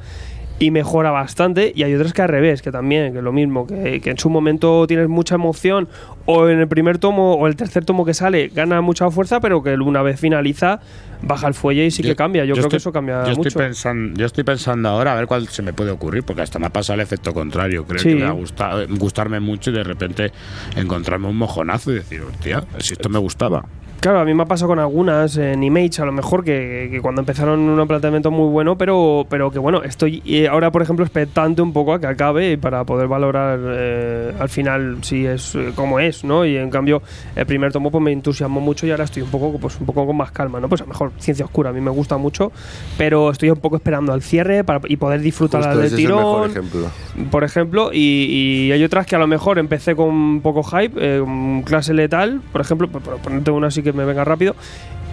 y 0.60 0.72
mejora 0.72 1.12
bastante. 1.12 1.72
Y 1.76 1.84
hay 1.84 1.94
otras 1.94 2.14
que 2.14 2.22
al 2.22 2.30
revés, 2.30 2.62
que 2.62 2.72
también, 2.72 3.12
que 3.12 3.20
es 3.20 3.24
lo 3.24 3.32
mismo, 3.32 3.68
que, 3.68 4.02
que 4.02 4.10
en 4.10 4.18
su 4.18 4.30
momento 4.30 4.86
tienes 4.88 5.08
mucha 5.08 5.36
emoción, 5.36 5.88
o 6.26 6.50
en 6.50 6.60
el 6.60 6.68
primer 6.68 6.98
tomo 6.98 7.36
o 7.36 7.48
el 7.48 7.56
tercer 7.56 7.86
tomo 7.86 8.04
que 8.06 8.14
sale 8.14 8.48
gana 8.50 8.82
mucha 8.82 9.10
fuerza, 9.12 9.40
pero 9.40 9.62
que 9.64 9.74
una 9.76 10.02
vez 10.02 10.20
finaliza 10.20 10.80
baja 11.22 11.48
el 11.48 11.54
fuelle 11.56 11.86
y 11.86 11.92
sí 11.92 12.04
que 12.04 12.16
cambia. 12.16 12.44
Yo, 12.46 12.54
creo 12.54 12.66
estoy- 12.66 12.70
que 12.72 12.78
eso 12.78 12.92
cambia 12.92 13.24
yo 13.26 13.36
mucho. 13.36 13.48
Estoy 13.50 13.64
pensando, 13.64 14.20
yo 14.20 14.26
estoy 14.26 14.44
pensando 14.44 14.90
ahora 14.90 15.14
a 15.14 15.16
ver 15.16 15.26
cuál 15.28 15.48
se 15.48 15.62
me 15.62 15.74
puede 15.74 15.90
ocurrir, 15.92 16.24
porque 16.24 16.42
hasta 16.42 16.60
me 16.60 16.66
ha 16.68 16.70
pasado 16.70 16.96
el 16.96 17.02
efecto 17.02 17.34
contrario. 17.34 17.86
Creo 17.86 18.00
Sí. 18.00 18.10
que 18.10 18.16
me 18.16 18.24
va 18.24 18.30
a 18.30 18.34
gustar, 18.34 18.88
gustarme 18.98 19.40
mucho 19.40 19.70
y 19.72 19.74
de 19.74 19.84
repente 19.84 20.32
encontrarme 20.76 21.28
un 21.28 21.38
mojonazo 21.38 21.92
y 21.92 21.96
decir, 21.96 22.22
hostia, 22.22 22.64
si 22.80 22.94
esto 22.94 23.10
me 23.10 23.20
gustaba. 23.20 23.64
Claro, 24.00 24.20
a 24.20 24.26
mí 24.26 24.34
me 24.34 24.44
ha 24.44 24.46
pasado 24.46 24.70
con 24.70 24.80
algunas 24.80 25.38
en 25.38 25.64
Image, 25.64 26.02
a 26.02 26.06
lo 26.06 26.12
mejor, 26.12 26.44
que, 26.44 26.88
que 26.92 27.02
cuando 27.02 27.22
empezaron 27.22 27.60
un 27.60 27.88
planteamiento 27.88 28.30
muy 28.30 28.48
bueno, 28.50 28.78
pero, 28.78 29.26
pero 29.28 29.50
que 29.50 29.58
bueno, 29.58 29.82
estoy 29.84 30.22
eh, 30.26 30.48
ahora, 30.48 30.72
por 30.72 30.84
ejemplo, 30.84 31.04
expectante 31.04 31.64
un 31.64 31.74
poco 31.74 31.94
a 31.94 32.00
que 32.00 32.06
acabe 32.06 32.58
para 32.60 32.84
poder 32.84 33.08
valorar 33.08 33.60
eh, 33.64 34.34
al 34.40 34.50
final 34.50 34.98
si 35.02 35.26
es 35.26 35.56
eh, 35.56 35.72
como 35.76 36.00
es, 36.00 36.24
¿no? 36.24 36.46
Y 36.46 36.58
en 36.58 36.70
cambio, 36.70 37.02
el 37.36 37.46
primer 37.48 37.72
tomo 37.72 37.90
pues 37.90 38.04
me 38.04 38.12
entusiasmó 38.12 38.60
mucho 38.60 38.86
y 38.86 38.92
ahora 38.92 39.06
estoy 39.06 39.24
un 39.24 39.32
poco, 39.32 39.58
pues, 39.58 39.80
un 39.80 39.88
poco 39.88 40.06
con 40.06 40.16
más 40.16 40.32
calma, 40.32 40.60
¿no? 40.60 40.70
Pues 40.70 40.82
a 40.82 40.84
lo 40.84 40.90
mejor 40.90 41.12
Ciencia 41.18 41.46
Oscura 41.46 41.72
a 41.72 41.74
mí 41.74 41.82
me 41.82 41.92
gusta 41.92 42.18
mucho, 42.18 42.52
pero 43.00 43.32
estoy 43.32 43.50
un 43.50 43.58
poco 43.60 43.78
esperando 43.78 44.14
al 44.14 44.22
cierre 44.22 44.64
para, 44.64 44.80
y 44.88 44.98
poder 44.98 45.22
disfrutar 45.22 45.76
del 45.76 45.96
tirón 45.96 46.52
ejemplo. 46.52 46.88
por 47.32 47.44
ejemplo, 47.44 47.90
y, 47.92 48.68
y 48.68 48.72
hay 48.72 48.84
otras 48.84 49.08
que 49.08 49.16
a 49.16 49.20
lo 49.20 49.28
mejor 49.28 49.58
empecé 49.58 49.96
con 49.96 50.42
poco 50.42 50.62
hype, 50.62 50.94
eh, 50.98 51.62
clase 51.66 51.96
letal, 51.96 52.42
por 52.52 52.62
ejemplo, 52.62 52.88
por, 52.88 53.02
por 53.02 53.18
ponerte 53.18 53.50
una 53.50 53.68
así 53.68 53.87
que 53.92 53.98
me 53.98 54.06
venga 54.06 54.24
rápido, 54.24 54.56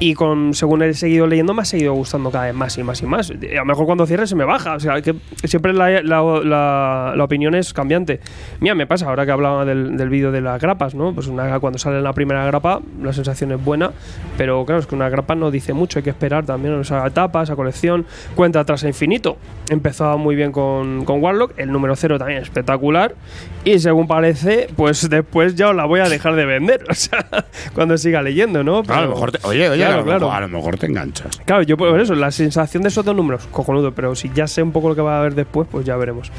y 0.01 0.15
con 0.15 0.55
según 0.55 0.83
he 0.83 0.93
seguido 0.93 1.27
leyendo 1.27 1.55
me 1.55 1.63
ha 1.63 1.65
seguido 1.65 1.93
gustando 1.95 2.31
cada 2.31 2.47
vez 2.47 2.55
más 2.55 2.77
y 2.79 2.83
más 2.83 3.01
y 3.03 3.07
más. 3.07 3.31
A 3.31 3.35
lo 3.55 3.65
mejor 3.65 3.87
cuando 3.87 4.07
cierre 4.07 4.27
se 4.27 4.35
me 4.35 4.45
baja, 4.45 4.75
o 4.75 4.81
sea, 4.81 5.01
que 5.01 5.15
siempre 5.45 5.73
la, 5.73 6.03
la- 6.03 6.23
la- 6.45 7.13
la 7.17 7.25
opinión 7.25 7.55
es 7.55 7.73
cambiante. 7.73 8.21
Mira, 8.61 8.75
me 8.75 8.87
pasa 8.87 9.07
ahora 9.07 9.25
que 9.25 9.33
hablaba 9.33 9.65
del, 9.65 9.97
del 9.97 10.09
vídeo 10.09 10.33
de 10.33 10.41
las 10.41 10.61
grapas, 10.61 10.95
¿no? 10.95 11.15
Pues 11.15 11.29
una, 11.29 11.61
cuando 11.61 11.79
sale 11.79 12.03
la 12.03 12.13
primera 12.13 12.45
grapa, 12.45 12.81
la 13.03 13.13
sensación 13.13 13.53
es 13.53 13.65
buena, 13.65 13.93
pero 14.37 14.65
claro, 14.67 14.81
es 14.81 14.87
que 14.87 14.95
una 14.95 15.09
grapa 15.09 15.35
no 15.37 15.51
dice 15.51 15.73
mucho, 15.73 15.99
hay 16.01 16.03
que 16.03 16.11
esperar 16.11 16.45
también, 16.45 16.81
esa 16.81 17.07
etapa, 17.07 17.43
esa 17.43 17.55
colección, 17.57 18.05
cuenta 18.35 18.61
atrás 18.61 18.83
a 18.85 18.89
infinito. 18.89 19.37
Empezaba 19.71 20.17
muy 20.17 20.35
bien 20.35 20.51
con, 20.53 21.05
con 21.05 21.23
Warlock, 21.23 21.53
el 21.57 21.71
número 21.71 21.95
cero 21.97 22.19
también 22.19 22.43
espectacular, 22.43 23.15
y 23.65 23.79
según 23.79 24.07
parece, 24.09 24.69
pues 24.77 25.09
después 25.09 25.55
ya 25.55 25.69
os 25.71 25.77
la 25.77 25.85
voy 25.87 26.01
a 26.01 26.09
dejar 26.09 26.35
de 26.35 26.45
vender, 26.47 26.85
o 26.91 26.95
sea, 26.95 27.25
cuando 27.75 27.97
siga 27.97 28.21
leyendo, 28.23 28.65
¿no? 28.65 28.79
a 28.79 28.81
lo 28.81 28.83
Pero- 28.85 29.09
mejor 29.11 29.33
te, 29.33 29.39
oye, 29.47 29.69
oye, 29.71 29.84
Claro, 29.87 29.95
a, 29.95 29.99
lo 29.99 30.05
claro. 30.05 30.21
mejor, 30.27 30.37
a 30.37 30.41
lo 30.47 30.49
mejor 30.49 30.79
te 30.79 30.87
enganchas. 30.87 31.41
Claro, 31.45 31.63
yo 31.63 31.77
por 31.77 31.99
eso, 32.01 32.15
la 32.15 32.31
sensación 32.31 32.83
de 32.83 32.89
esos 32.89 33.05
dos 33.05 33.15
números, 33.17 33.47
cojonudo, 33.51 33.93
pero 33.93 34.15
si 34.15 34.31
ya 34.35 34.47
sé 34.47 34.63
un 34.63 34.73
poco 34.73 34.89
lo 34.89 34.95
que 34.95 35.01
va 35.03 35.17
a 35.17 35.21
haber 35.21 35.35
después, 35.35 35.69
pues 35.71 35.85
ya 35.87 35.97
veremos. 35.97 36.31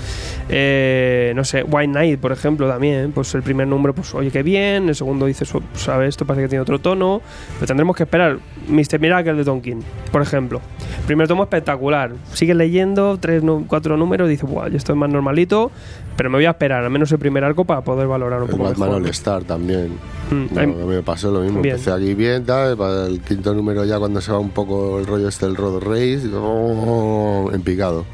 Eh, 0.49 1.33
no 1.35 1.43
sé, 1.43 1.63
White 1.63 1.91
Knight, 1.91 2.19
por 2.19 2.31
ejemplo, 2.31 2.67
también, 2.67 3.11
pues 3.11 3.33
el 3.35 3.41
primer 3.43 3.67
número, 3.67 3.93
pues 3.95 4.13
oye, 4.13 4.31
qué 4.31 4.43
bien, 4.43 4.89
el 4.89 4.95
segundo 4.95 5.25
dices, 5.25 5.53
"Oh, 5.55 5.61
sabes, 5.73 6.09
esto 6.09 6.25
parece 6.25 6.43
que 6.43 6.49
tiene 6.49 6.61
otro 6.61 6.79
tono, 6.79 7.21
pero 7.55 7.67
tendremos 7.67 7.95
que 7.95 8.03
esperar. 8.03 8.37
Mr. 8.67 8.99
Miracle 8.99 9.33
de 9.33 9.43
Tonkin, 9.43 9.79
por 10.11 10.21
ejemplo. 10.21 10.59
Primer 11.05 11.27
tomo 11.27 11.43
espectacular, 11.43 12.11
sigues 12.33 12.55
leyendo, 12.55 13.17
tres, 13.19 13.43
cuatro 13.67 13.95
números, 13.97 14.27
dices, 14.29 14.49
guau, 14.49 14.67
esto 14.67 14.91
es 14.93 14.97
más 14.97 15.09
normalito, 15.09 15.71
pero 16.17 16.29
me 16.29 16.37
voy 16.37 16.45
a 16.45 16.51
esperar, 16.51 16.83
al 16.83 16.89
menos 16.89 17.11
el 17.11 17.19
primer 17.19 17.43
arco, 17.43 17.65
para 17.65 17.81
poder 17.81 18.07
valorar 18.07 18.41
un 18.41 18.45
El 18.49 18.51
poco 18.51 18.63
Batman 18.63 18.89
mejor. 18.89 19.03
All 19.03 19.09
Star 19.09 19.43
también. 19.43 19.89
Mm, 20.31 20.45
No, 20.55 20.59
hay- 20.61 20.67
me 20.67 21.03
pasó 21.03 21.29
lo 21.31 21.41
mismo. 21.41 21.61
Bien. 21.61 21.75
Empecé 21.75 21.91
aquí 21.91 22.13
bien, 22.15 22.43
tal, 22.45 22.75
para 22.77 23.05
el 23.05 23.19
quinto 23.35 23.53
número 23.53 23.85
ya 23.85 23.99
cuando 23.99 24.21
se 24.21 24.31
va 24.31 24.39
un 24.39 24.49
poco 24.49 24.99
el 24.99 25.05
rollo 25.05 25.27
este 25.27 25.45
del 25.45 25.55
Road 25.55 25.81
Race, 25.83 26.19
digo, 26.23 26.39
oh, 26.43 27.51
en 27.53 27.61
picado. 27.61 28.05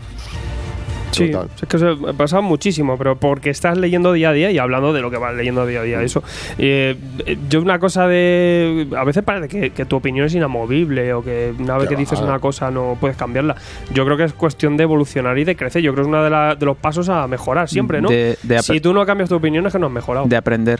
Sí, 1.11 1.29
Total. 1.29 1.49
es 1.61 1.67
que 1.67 1.77
se 1.77 1.87
ha 1.89 2.13
pasado 2.13 2.41
muchísimo, 2.41 2.97
pero 2.97 3.17
porque 3.17 3.49
estás 3.49 3.77
leyendo 3.77 4.13
día 4.13 4.29
a 4.29 4.31
día 4.31 4.49
y 4.49 4.57
hablando 4.57 4.93
de 4.93 5.01
lo 5.01 5.11
que 5.11 5.17
vas 5.17 5.35
leyendo 5.35 5.65
día 5.65 5.81
a 5.81 5.83
Mm. 5.83 5.85
día. 5.85 6.01
Eso. 6.03 6.23
Eh, 6.57 6.95
eh, 7.25 7.37
yo 7.49 7.61
una 7.61 7.79
cosa 7.79 8.07
de... 8.07 8.87
A 8.97 9.03
veces 9.03 9.21
parece 9.21 9.49
que, 9.49 9.71
que 9.71 9.83
tu 9.83 9.97
opinión 9.97 10.25
es 10.25 10.35
inamovible 10.35 11.13
o 11.13 11.21
que 11.21 11.53
una 11.59 11.77
vez 11.77 11.89
Que 11.89 11.95
que 11.95 11.99
dices 11.99 12.21
una 12.21 12.39
cosa 12.39 12.71
no 12.71 12.95
puedes 12.97 13.17
cambiarla. 13.17 13.57
Yo 13.93 14.05
creo 14.05 14.15
que 14.15 14.23
es 14.23 14.31
cuestión 14.33 14.77
de 14.77 14.83
evolucionar 14.83 15.37
y 15.37 15.43
de 15.43 15.57
crecer. 15.57 15.81
Yo 15.81 15.91
creo 15.91 16.05
que 16.05 16.11
es 16.11 16.17
uno 16.17 16.23
de, 16.23 16.55
de 16.55 16.65
los 16.65 16.77
pasos 16.77 17.09
a 17.09 17.27
mejorar 17.27 17.67
siempre, 17.67 18.01
¿no? 18.01 18.07
De- 18.07 18.37
de 18.41 18.63
si 18.63 18.79
tú 18.79 18.93
no 18.93 19.05
cambias 19.05 19.27
tu 19.27 19.35
opinión 19.35 19.67
es 19.67 19.73
que 19.73 19.79
no 19.79 19.87
has 19.87 19.91
mejorado. 19.91 20.27
De 20.27 20.37
aprender. 20.37 20.79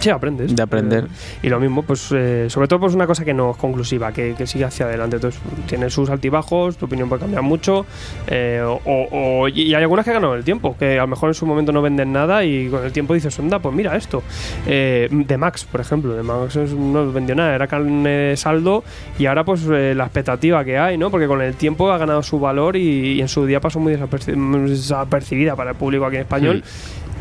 Sí, 0.00 0.10
aprendes. 0.10 0.54
De 0.54 0.62
aprender. 0.62 1.04
Eh, 1.04 1.38
y 1.44 1.48
lo 1.48 1.58
mismo, 1.60 1.82
pues, 1.82 2.10
eh, 2.12 2.46
sobre 2.50 2.68
todo, 2.68 2.80
pues 2.80 2.94
una 2.94 3.06
cosa 3.06 3.24
que 3.24 3.32
no 3.32 3.52
es 3.52 3.56
conclusiva, 3.56 4.12
que, 4.12 4.34
que 4.36 4.46
sigue 4.46 4.64
hacia 4.64 4.86
adelante. 4.86 5.16
Entonces, 5.16 5.40
tiene 5.66 5.88
sus 5.88 6.10
altibajos, 6.10 6.76
tu 6.76 6.86
opinión 6.86 7.08
puede 7.08 7.20
cambiar 7.20 7.42
mucho. 7.42 7.86
eh, 8.26 8.60
o, 8.64 8.80
o- 8.84 9.48
y 9.48 9.74
hay 9.74 9.82
algunas 9.82 10.04
que 10.04 10.12
ganan 10.12 10.32
el 10.32 10.44
tiempo, 10.44 10.76
que 10.78 10.98
a 10.98 11.02
lo 11.02 11.08
mejor 11.08 11.30
en 11.30 11.34
su 11.34 11.46
momento 11.46 11.72
no 11.72 11.80
venden 11.80 12.12
nada 12.12 12.44
y 12.44 12.68
con 12.68 12.84
el 12.84 12.92
tiempo 12.92 13.14
dices, 13.14 13.38
onda, 13.38 13.58
pues 13.60 13.74
mira 13.74 13.96
esto. 13.96 14.22
Eh, 14.66 15.08
de 15.10 15.38
Max, 15.38 15.64
por 15.64 15.80
ejemplo, 15.80 16.14
de 16.14 16.22
Max 16.22 16.56
no 16.56 17.10
vendió 17.12 17.34
nada, 17.34 17.54
era 17.54 17.66
carne 17.66 18.08
de 18.10 18.36
saldo 18.36 18.84
y 19.18 19.26
ahora, 19.26 19.44
pues, 19.44 19.62
eh, 19.72 19.94
la 19.96 20.04
expectativa 20.04 20.64
que 20.64 20.76
hay, 20.78 20.98
¿no? 20.98 21.10
Porque 21.10 21.26
con 21.26 21.40
el 21.40 21.54
tiempo 21.54 21.90
ha 21.90 21.98
ganado 21.98 22.22
su 22.22 22.38
valor 22.40 22.76
y, 22.76 23.12
y 23.14 23.20
en 23.20 23.28
su 23.28 23.46
día 23.46 23.60
pasó 23.60 23.78
muy 23.80 23.94
desaperci- 23.94 24.34
desapercibida 24.68 25.56
para 25.56 25.70
el 25.70 25.76
público 25.76 26.04
aquí 26.06 26.16
en 26.16 26.22
español. 26.22 26.62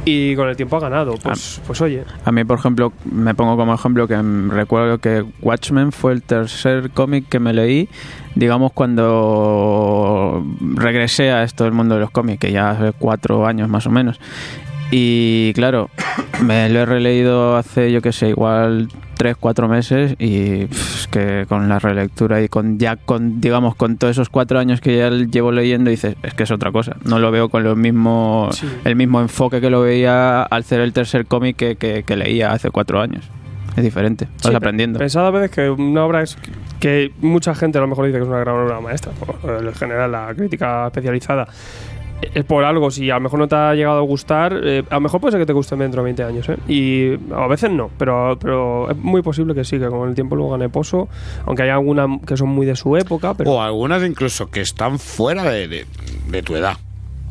Y 0.06 0.36
con 0.36 0.50
el 0.50 0.56
tiempo 0.56 0.78
ha 0.78 0.80
ganado. 0.82 1.16
Pues, 1.22 1.62
pues 1.66 1.82
oye, 1.82 2.04
A 2.26 2.32
mí, 2.32 2.44
por 2.44 2.60
ejemplo, 2.60 2.92
me 3.10 3.34
pongo 3.34 3.56
como 3.56 3.74
ejemplo 3.74 4.08
que 4.08 4.22
recuerdo 4.50 4.98
que 4.98 5.26
Watchmen 5.42 5.92
fue 5.92 6.14
el 6.14 6.22
tercer 6.22 6.92
cómic 6.92 7.30
que 7.30 7.40
me 7.40 7.54
leí, 7.54 7.88
digamos, 8.36 8.74
cuando 8.74 10.46
regresé 10.76 11.32
a 11.32 11.44
esto 11.44 11.64
del 11.64 11.74
mundo 11.74 11.96
de 11.96 12.02
los 12.02 12.12
cómics, 12.12 12.40
que 12.40 12.52
ya 12.52 12.72
hace 12.72 12.92
cuatro 12.92 13.46
años 13.46 13.70
más 13.70 13.88
o 13.88 13.92
menos. 13.92 14.20
Y 14.92 15.54
claro, 15.54 15.90
me 16.42 16.70
lo 16.70 16.82
he 16.82 16.86
releído 16.86 17.56
hace, 17.56 17.92
yo 17.92 18.02
qué 18.02 18.12
sé, 18.12 18.30
igual 18.30 18.90
tres, 19.24 19.38
cuatro 19.40 19.70
meses 19.70 20.16
y 20.20 20.66
pff, 20.66 21.08
que 21.08 21.46
con 21.48 21.70
la 21.70 21.80
relectura 21.80 22.42
y 22.42 22.50
con 22.50 22.78
ya 22.78 22.98
con, 22.98 23.40
digamos, 23.40 23.76
con 23.76 23.96
todos 23.98 24.12
esos 24.12 24.28
cuatro 24.30 24.60
años 24.60 24.82
que 24.82 24.98
ya 24.98 25.10
llevo 25.10 25.54
leyendo, 25.54 25.90
dices, 25.90 26.16
es 26.24 26.34
que 26.34 26.44
es 26.44 26.52
otra 26.52 26.74
cosa. 26.74 26.98
No 27.06 27.20
lo 27.20 27.32
veo 27.32 27.48
con 27.48 27.64
los 27.64 27.78
mismos, 27.78 28.58
Sí. 28.58 28.68
el 28.84 28.98
mismo 28.98 29.22
enfoque 29.22 29.62
que 29.62 29.70
lo 29.70 29.80
veía 29.82 30.44
al 30.44 30.66
ser 30.66 30.82
el 30.82 30.92
tercer 30.92 31.26
cómic 31.26 31.56
que, 31.56 31.76
que- 31.78 32.04
que 32.04 32.18
leía 32.18 32.52
hace 32.52 32.70
cuatro 32.70 33.00
años. 33.00 33.24
Es 33.78 33.84
diferente, 33.84 34.26
vas 34.44 34.48
Sí, 34.52 34.54
aprendiendo. 34.56 35.00
Pensad 35.00 35.26
a 35.26 35.32
veces 35.32 35.50
que 35.50 35.70
una 35.70 36.04
obra 36.06 36.22
es 36.22 36.38
que 36.80 37.12
mucha 37.22 37.56
gente 37.56 37.78
a 37.78 37.82
lo 37.82 37.88
mejor 37.88 38.06
dice 38.06 38.18
que 38.18 38.24
es 38.24 38.30
una 38.30 38.40
gran 38.40 38.56
obra 38.56 38.80
maestra, 38.82 39.14
por- 39.14 39.64
en 39.66 39.74
general 39.74 40.12
la 40.12 40.34
crítica 40.36 40.86
especializada. 40.88 41.48
Es 42.34 42.44
por 42.46 42.64
algo, 42.64 42.92
si 42.92 43.10
a 43.10 43.16
lo 43.16 43.22
mejor 43.22 43.40
no 43.40 43.48
te 43.48 43.56
ha 43.56 43.74
llegado 43.74 43.98
a 44.00 44.02
gustar, 44.02 44.60
eh, 44.64 44.84
a 44.90 44.96
lo 44.96 45.02
mejor 45.02 45.22
puede 45.22 45.32
ser 45.34 45.42
que 45.42 45.46
te 45.46 45.54
guste 45.54 45.76
dentro 45.76 46.02
de 46.02 46.06
20 46.06 46.24
años, 46.24 46.50
¿eh? 46.50 46.58
Y 46.68 47.14
a 47.34 47.48
veces 47.48 47.72
no, 47.72 47.90
pero, 47.98 48.38
pero 48.40 48.90
es 48.92 48.98
muy 48.98 49.22
posible 49.22 49.54
que 49.56 49.64
sí, 49.64 49.80
que 49.80 49.88
con 49.88 50.10
el 50.10 50.16
tiempo 50.16 50.36
luego 50.36 50.52
gane 50.52 50.70
pozo, 50.70 51.08
aunque 51.46 51.64
hay 51.64 51.70
algunas 51.70 52.08
que 52.26 52.38
son 52.38 52.50
muy 52.50 52.66
de 52.66 52.76
su 52.76 52.96
época, 52.98 53.34
pero 53.34 53.52
O 53.52 53.62
algunas 53.62 54.04
incluso 54.04 54.50
que 54.50 54.62
están 54.62 55.00
fuera 55.00 55.44
de- 55.44 55.86
de 56.28 56.42
tu 56.44 56.56
edad. 56.56 56.78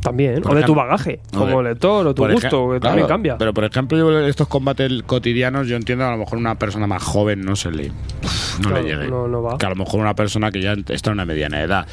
También, 0.03 0.43
por 0.43 0.53
o 0.53 0.55
de 0.57 0.63
tu 0.65 0.75
bagaje, 0.75 1.21
o 1.35 1.39
como 1.39 1.63
de- 1.63 1.71
lector, 1.71 2.07
o 2.07 2.15
tu 2.15 2.27
gusto, 2.27 2.71
que 2.73 2.81
también 2.81 3.07
claro, 3.07 3.09
cambia. 3.09 3.39
Pero 3.39 3.55
por 3.55 3.65
ejemplo, 3.65 3.97
yo 3.97 4.21
estos 4.27 4.49
combates 4.49 5.03
cotidianos, 5.05 5.69
yo 5.69 5.77
entiendo 5.77 6.05
que 6.05 6.09
a 6.09 6.13
lo 6.13 6.19
mejor 6.19 6.39
una 6.39 6.57
persona 6.59 6.87
más 6.87 7.03
joven 7.03 7.41
no 7.43 7.57
se 7.57 7.71
le, 7.71 7.89
no 7.89 7.93
Claro, 8.69 8.83
le 8.83 8.83
llegue. 8.89 9.09
no- 9.09 9.29
no 9.29 9.43
va. 9.43 9.57
Que 9.59 9.67
a 9.67 9.71
lo 9.71 9.77
mejor 9.77 10.01
una 10.01 10.15
persona 10.15 10.51
que 10.51 10.61
ya 10.61 10.75
está 10.89 11.11
en 11.11 11.15
una 11.15 11.25
mediana 11.25 11.63
edad. 11.63 11.87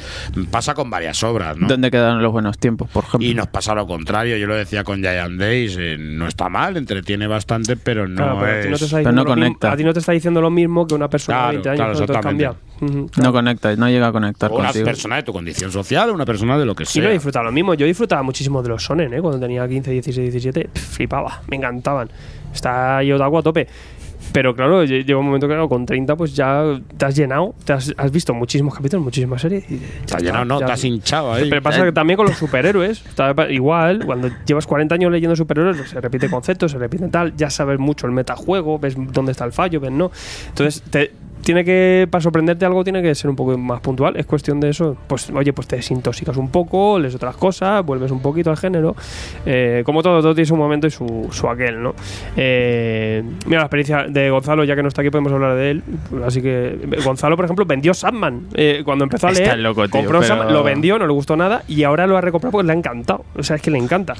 Pasa 0.50 0.74
con 0.74 0.90
varias 0.90 1.22
obras, 1.22 1.56
¿no? 1.56 1.68
¿Dónde 1.68 1.90
quedaron 1.90 2.22
los 2.22 2.32
buenos 2.32 2.58
tiempos, 2.58 2.88
por 2.90 3.04
ejemplo? 3.04 3.28
Y 3.28 3.34
nos 3.34 3.46
pasa 3.46 3.74
lo 3.74 3.86
contrario, 3.86 4.36
yo 4.36 4.46
lo 4.46 4.54
decía 4.56 4.84
con 4.84 5.00
Giant 5.00 5.38
Days, 5.38 5.76
eh, 5.78 5.96
no 5.98 6.26
está 6.26 6.48
mal, 6.48 6.76
entretiene 6.76 7.26
bastante, 7.26 7.76
pero 7.76 8.08
no 8.08 8.16
Claro, 8.16 8.38
pero 8.40 8.58
a 8.58 8.62
ti 8.62 8.68
no 8.68 8.76
te 8.76 8.76
es... 8.76 8.82
está 8.82 8.96
Pero 8.96 9.10
diciendo 9.10 9.12
no 9.24 9.28
lo 9.30 9.36
mismo- 9.36 9.44
conecta. 9.46 9.72
a 9.72 9.76
ti 9.76 9.84
no 9.84 9.92
te 9.92 9.98
está 10.00 10.12
diciendo 10.12 10.40
lo 10.40 10.50
mismo 10.50 10.86
que 10.86 10.94
una 10.94 11.08
persona 11.08 11.38
Claro, 11.38 11.48
de 11.50 11.56
20 11.58 11.68
años, 11.70 11.76
claro, 11.78 11.92
entonces 11.92 12.10
exactamente. 12.10 12.44
cambia. 12.44 12.60
Ujú, 12.80 12.96
No 12.98 13.06
claro. 13.08 13.32
conecta, 13.32 13.76
no 13.76 13.88
llega 13.90 14.06
a 14.06 14.12
conectar 14.12 14.50
O 14.50 14.54
una 14.56 14.64
contigo. 14.68 14.84
persona 14.86 15.16
de 15.16 15.22
tu 15.22 15.32
condición 15.34 15.70
social, 15.70 16.10
una 16.10 16.24
persona 16.24 16.56
de 16.58 16.64
lo 16.64 16.74
que 16.74 16.84
Y 16.84 16.86
sea. 16.86 17.04
no 17.04 17.10
disfruta 17.10 17.42
lo 17.42 17.52
mismo. 17.52 17.74
Yo 17.74 17.84
disfrutaba 18.00 18.22
muchísimo 18.22 18.62
de 18.62 18.68
los 18.70 18.82
sonen, 18.84 19.12
¿eh? 19.14 19.20
Cuando 19.20 19.38
tenía 19.38 19.66
15, 19.68 19.90
16, 19.90 20.32
17. 20.32 20.68
pf, 20.72 20.96
flipaba, 20.96 21.42
me 21.48 21.56
encantaban. 21.56 22.10
Está 22.52 23.02
yo 23.02 23.16
otaku 23.16 23.38
a 23.38 23.42
tope. 23.42 23.66
Pero 24.32 24.54
claro, 24.54 24.84
lle- 24.84 25.04
llega 25.04 25.18
un 25.18 25.26
momento 25.26 25.48
que 25.48 25.54
claro, 25.54 25.68
con 25.68 25.84
30 25.86 26.14
pues 26.14 26.36
ya 26.36 26.78
te 26.96 27.04
has 27.04 27.16
llenado, 27.16 27.54
te 27.64 27.72
has, 27.72 27.92
has 27.96 28.10
visto 28.12 28.32
muchísimos 28.32 28.74
capítulos, 28.74 29.02
muchísimas 29.04 29.40
series. 29.42 29.64
Y 29.70 29.78
Te 30.06 30.16
has 30.16 30.22
llenado, 30.22 30.44
no, 30.44 30.60
ya- 30.60 30.66
te 30.66 30.72
has 30.72 30.84
hinchado 30.84 31.32
ahí. 31.32 31.48
Pero 31.50 31.62
pasa 31.62 31.82
que 31.84 31.90
también 31.92 32.16
con 32.16 32.26
los 32.26 32.36
superhéroes, 32.36 33.02
igual, 33.50 34.04
cuando 34.06 34.30
llevas 34.46 34.66
40 34.66 34.94
años 34.94 35.10
leyendo 35.10 35.34
superhéroes, 35.34 35.88
se 35.90 36.00
repite 36.00 36.30
conceptos, 36.30 36.70
se 36.72 36.78
repite 36.78 37.08
tal, 37.08 37.34
ya 37.36 37.50
sabes 37.50 37.78
mucho 37.80 38.06
el 38.06 38.12
metajuego, 38.12 38.78
ves 38.78 38.94
dónde 38.96 39.32
está 39.32 39.44
el 39.44 39.52
fallo, 39.52 39.80
ves 39.80 39.90
no. 39.90 40.10
Entonces 40.48 40.82
te, 40.82 41.10
tiene 41.42 41.64
que, 41.64 42.06
para 42.10 42.22
sorprenderte 42.22 42.64
algo, 42.64 42.84
tiene 42.84 43.02
que 43.02 43.14
ser 43.14 43.30
un 43.30 43.36
poco 43.36 43.56
más 43.58 43.80
puntual. 43.80 44.16
Es 44.16 44.26
cuestión 44.26 44.60
de 44.60 44.70
eso. 44.70 44.96
Pues, 45.06 45.30
oye, 45.30 45.52
pues 45.52 45.66
te 45.68 45.76
desintoxicas 45.76 46.36
un 46.36 46.50
poco, 46.50 46.98
lees 46.98 47.14
otras 47.14 47.36
cosas, 47.36 47.84
vuelves 47.84 48.10
un 48.10 48.20
poquito 48.20 48.50
al 48.50 48.56
género. 48.56 48.94
Eh, 49.46 49.82
como 49.84 50.02
todo, 50.02 50.20
todo 50.20 50.34
tiene 50.34 50.46
su 50.46 50.56
momento 50.56 50.86
y 50.86 50.90
su, 50.90 51.28
su 51.32 51.48
aquel, 51.48 51.82
¿no? 51.82 51.94
Eh, 52.36 53.22
mira, 53.46 53.58
la 53.60 53.66
experiencia 53.66 54.04
de 54.08 54.30
Gonzalo, 54.30 54.64
ya 54.64 54.74
que 54.76 54.82
no 54.82 54.88
está 54.88 55.02
aquí, 55.02 55.10
podemos 55.10 55.32
hablar 55.32 55.56
de 55.56 55.70
él. 55.70 55.82
Así 56.24 56.42
que 56.42 56.78
Gonzalo, 57.04 57.36
por 57.36 57.44
ejemplo, 57.44 57.64
vendió 57.64 57.94
Sandman. 57.94 58.46
Eh, 58.54 58.82
cuando 58.84 59.04
empezó 59.04 59.28
a 59.28 59.32
leer, 59.32 59.42
Está 59.44 59.56
loco, 59.56 59.82
tío, 59.82 59.90
compró 60.00 60.20
pero- 60.20 60.28
Sandman, 60.28 60.52
lo 60.52 60.62
vendió, 60.62 60.98
no 60.98 61.06
le 61.06 61.12
gustó 61.12 61.36
nada 61.36 61.62
y 61.68 61.82
ahora 61.84 62.06
lo 62.06 62.16
ha 62.16 62.20
recomprado 62.20 62.52
porque 62.52 62.66
le 62.66 62.72
ha 62.72 62.76
encantado. 62.76 63.24
O 63.36 63.42
sea, 63.42 63.56
es 63.56 63.62
que 63.62 63.70
le 63.70 63.78
encanta. 63.78 64.14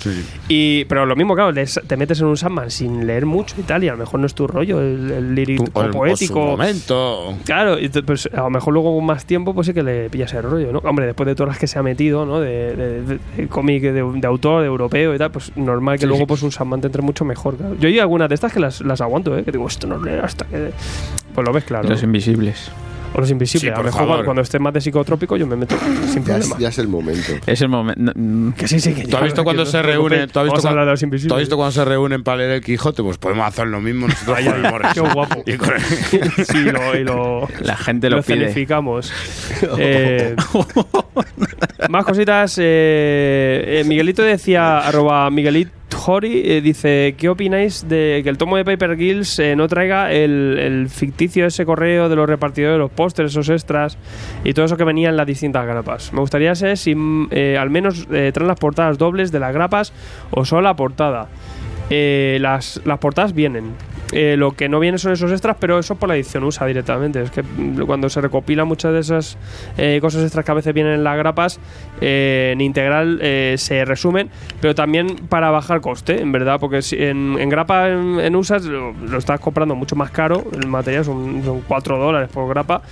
Y, 0.48 0.84
pero 0.86 1.06
lo 1.06 1.16
mismo, 1.16 1.34
claro, 1.34 1.52
te 1.54 1.96
metes 1.96 2.20
en 2.20 2.26
un 2.26 2.36
Sandman 2.36 2.70
sin 2.70 3.06
leer 3.06 3.26
mucho 3.26 3.54
y 3.58 3.62
tal, 3.62 3.84
y 3.84 3.88
a 3.88 3.92
lo 3.92 3.98
mejor 3.98 4.20
no 4.20 4.26
es 4.26 4.34
tu 4.34 4.46
rollo, 4.46 4.80
el, 4.80 5.10
el 5.10 5.34
lírico 5.34 5.64
O 5.72 5.80
el- 5.82 5.88
o 5.88 5.92
su 5.92 5.98
poético. 5.98 6.40
momento. 6.40 7.09
Claro, 7.44 7.78
y 7.78 7.88
pues, 7.88 8.28
a 8.32 8.40
lo 8.42 8.50
mejor 8.50 8.72
luego 8.74 8.94
con 8.96 9.04
más 9.04 9.24
tiempo 9.24 9.54
pues 9.54 9.66
sí 9.66 9.74
que 9.74 9.82
le 9.82 10.10
pillas 10.10 10.32
el 10.34 10.42
rollo, 10.42 10.72
¿no? 10.72 10.78
Hombre, 10.80 11.06
después 11.06 11.26
de 11.26 11.34
todas 11.34 11.48
las 11.48 11.58
que 11.58 11.66
se 11.66 11.78
ha 11.78 11.82
metido, 11.82 12.26
¿no? 12.26 12.40
De, 12.40 12.74
de- 12.76 13.02
de- 13.02 13.18
de 13.36 13.48
cómic 13.48 13.82
de, 13.82 14.26
autor, 14.26 14.60
de 14.62 14.66
europeo 14.68 15.14
y 15.14 15.18
tal, 15.18 15.30
pues 15.30 15.56
normal 15.56 15.96
que 15.96 16.02
Sí, 16.02 16.06
luego 16.06 16.22
sí. 16.22 16.26
pues 16.26 16.42
un 16.42 16.52
Sandman 16.52 16.80
te 16.80 16.86
entre 16.88 17.02
mucho 17.02 17.24
mejor, 17.24 17.56
claro. 17.56 17.74
Yo 17.78 17.88
hay 17.88 17.98
algunas 17.98 18.28
de 18.28 18.34
estas 18.34 18.52
que 18.52 18.60
las, 18.60 18.80
las 18.80 19.00
aguanto, 19.00 19.36
¿eh? 19.36 19.44
Que 19.44 19.52
digo, 19.52 19.66
esto 19.66 19.86
no 19.86 19.98
leo 19.98 20.24
hasta 20.24 20.44
que... 20.46 20.70
Pues 21.34 21.46
lo 21.46 21.52
ves 21.52 21.64
claro. 21.64 21.88
Los 21.88 22.02
invisibles. 22.02 22.70
O 23.14 23.20
los 23.20 23.30
invisibles. 23.30 23.62
Sí, 23.62 23.68
a 23.68 23.78
lo 23.78 23.84
mejor 23.84 24.06
favor. 24.06 24.24
cuando, 24.24 24.42
esté 24.42 24.58
más 24.58 24.72
de 24.72 24.80
psicotrópico 24.80 25.36
yo 25.36 25.46
me 25.46 25.56
meto 25.56 25.76
sin 26.12 26.24
Ya 26.24 26.36
es, 26.38 26.58
ya 26.58 26.68
es 26.68 26.78
el 26.78 26.88
momento. 26.88 27.32
Es 27.46 27.60
el 27.60 27.68
momento. 27.68 28.12
Que 28.56 28.68
sí, 28.68 28.80
sí, 28.80 28.94
que 28.94 29.02
¿Tú 29.02 29.16
has 29.16 29.20
ya, 29.22 29.24
visto 29.26 29.44
cuando 29.44 29.66
se 29.66 29.82
reúnen? 29.82 30.28
¿Tú 30.28 30.38
has 30.40 30.44
visto 30.46 30.60
cuando, 30.62 30.80
invisibles. 30.82 31.28
¿tú 31.28 31.34
has 31.34 31.40
visto 31.40 31.56
cuando 31.56 31.72
se 31.72 31.84
reúnen 31.84 32.22
para 32.22 32.38
leer 32.38 32.50
el 32.52 32.60
Quijote? 32.62 33.02
Pues 33.02 33.18
podemos 33.18 33.46
hacer 33.46 33.66
lo 33.66 33.80
mismo 33.80 34.08
nosotros 34.08 34.38
Ay, 34.38 34.44
con 34.46 34.64
el 34.64 34.92
qué 34.94 35.00
guapo. 35.00 35.42
Y 35.46 35.56
con 35.56 35.70
el- 35.74 36.44
sí, 36.46 36.64
lo, 36.64 36.96
y 36.96 37.04
lo, 37.04 37.48
La 37.60 37.76
gente 37.76 38.10
lo, 38.10 38.16
lo 38.18 38.22
pide. 38.22 38.50
Eh, 39.78 40.34
más 41.88 42.04
cositas. 42.04 42.56
eh, 42.58 43.80
eh, 43.80 43.84
Miguelito 43.86 44.22
decía, 44.22 44.78
arroba 44.78 45.30
Miguelito 45.30 45.79
Hori, 45.94 46.42
eh, 46.44 46.60
dice, 46.60 47.14
¿qué 47.16 47.28
opináis 47.28 47.88
de 47.88 48.20
que 48.22 48.30
el 48.30 48.38
tomo 48.38 48.56
de 48.56 48.64
Paper 48.64 48.96
Girls 48.96 49.38
eh, 49.38 49.54
no 49.54 49.68
traiga 49.68 50.12
el, 50.12 50.88
ficticio 50.88 51.46
ese 51.46 51.64
correo 51.64 52.08
de 52.08 52.16
los 52.16 52.28
repartidores, 52.28 52.78
los 52.78 52.90
pósters, 52.90 53.32
esos 53.32 53.48
extras 53.48 53.98
y 54.44 54.52
todo 54.54 54.64
eso 54.64 54.76
que 54.76 54.84
venía 54.84 55.08
en 55.08 55.16
las 55.16 55.26
distintas 55.26 55.66
grapas? 55.66 56.12
Me 56.12 56.20
gustaría 56.20 56.54
saber 56.54 56.78
si 56.78 56.94
mm, 56.94 57.28
eh, 57.30 57.58
al 57.58 57.70
menos 57.70 58.06
eh, 58.10 58.30
traen 58.32 58.48
las 58.48 58.58
portadas 58.58 58.98
dobles 58.98 59.30
de 59.30 59.40
las 59.40 59.52
grapas 59.52 59.92
o 60.30 60.44
solo 60.44 60.62
la 60.62 60.74
portada. 60.74 61.28
Las, 61.90 62.80
las 62.84 62.98
portadas 62.98 63.34
vienen. 63.34 63.72
Eh, 64.12 64.36
lo 64.36 64.52
que 64.52 64.68
no 64.68 64.80
viene 64.80 64.98
son 64.98 65.12
esos 65.12 65.30
extras, 65.30 65.56
pero 65.60 65.78
eso 65.78 65.94
por 65.94 66.08
la 66.08 66.16
edición 66.16 66.44
USA 66.44 66.66
directamente. 66.66 67.22
Es 67.22 67.30
que 67.30 67.42
mm, 67.42 67.86
cuando 67.86 68.08
se 68.08 68.20
recopilan 68.20 68.66
muchas 68.66 68.92
de 68.92 69.00
esas 69.00 69.38
eh, 69.78 69.98
cosas 70.00 70.22
extras 70.22 70.44
que 70.44 70.50
a 70.50 70.54
veces 70.54 70.74
vienen 70.74 70.94
en 70.94 71.04
las 71.04 71.16
grapas, 71.16 71.60
eh, 72.00 72.50
en 72.52 72.60
integral 72.60 73.18
eh, 73.22 73.54
se 73.58 73.84
resumen, 73.84 74.30
pero 74.60 74.74
también 74.74 75.16
para 75.28 75.50
bajar 75.50 75.80
coste, 75.80 76.20
en 76.20 76.32
verdad, 76.32 76.58
porque 76.60 76.82
si 76.82 76.96
en, 76.96 77.36
en 77.38 77.48
grapa 77.48 77.88
en, 77.88 78.20
en 78.20 78.36
USA 78.36 78.58
lo, 78.58 78.92
lo 78.92 79.18
estás 79.18 79.40
comprando 79.40 79.74
mucho 79.74 79.96
más 79.96 80.10
caro, 80.10 80.44
el 80.52 80.66
material 80.66 81.04
son, 81.04 81.42
son 81.44 81.60
4 81.62 81.98
dólares 81.98 82.28
por 82.32 82.48
grapa, 82.48 82.82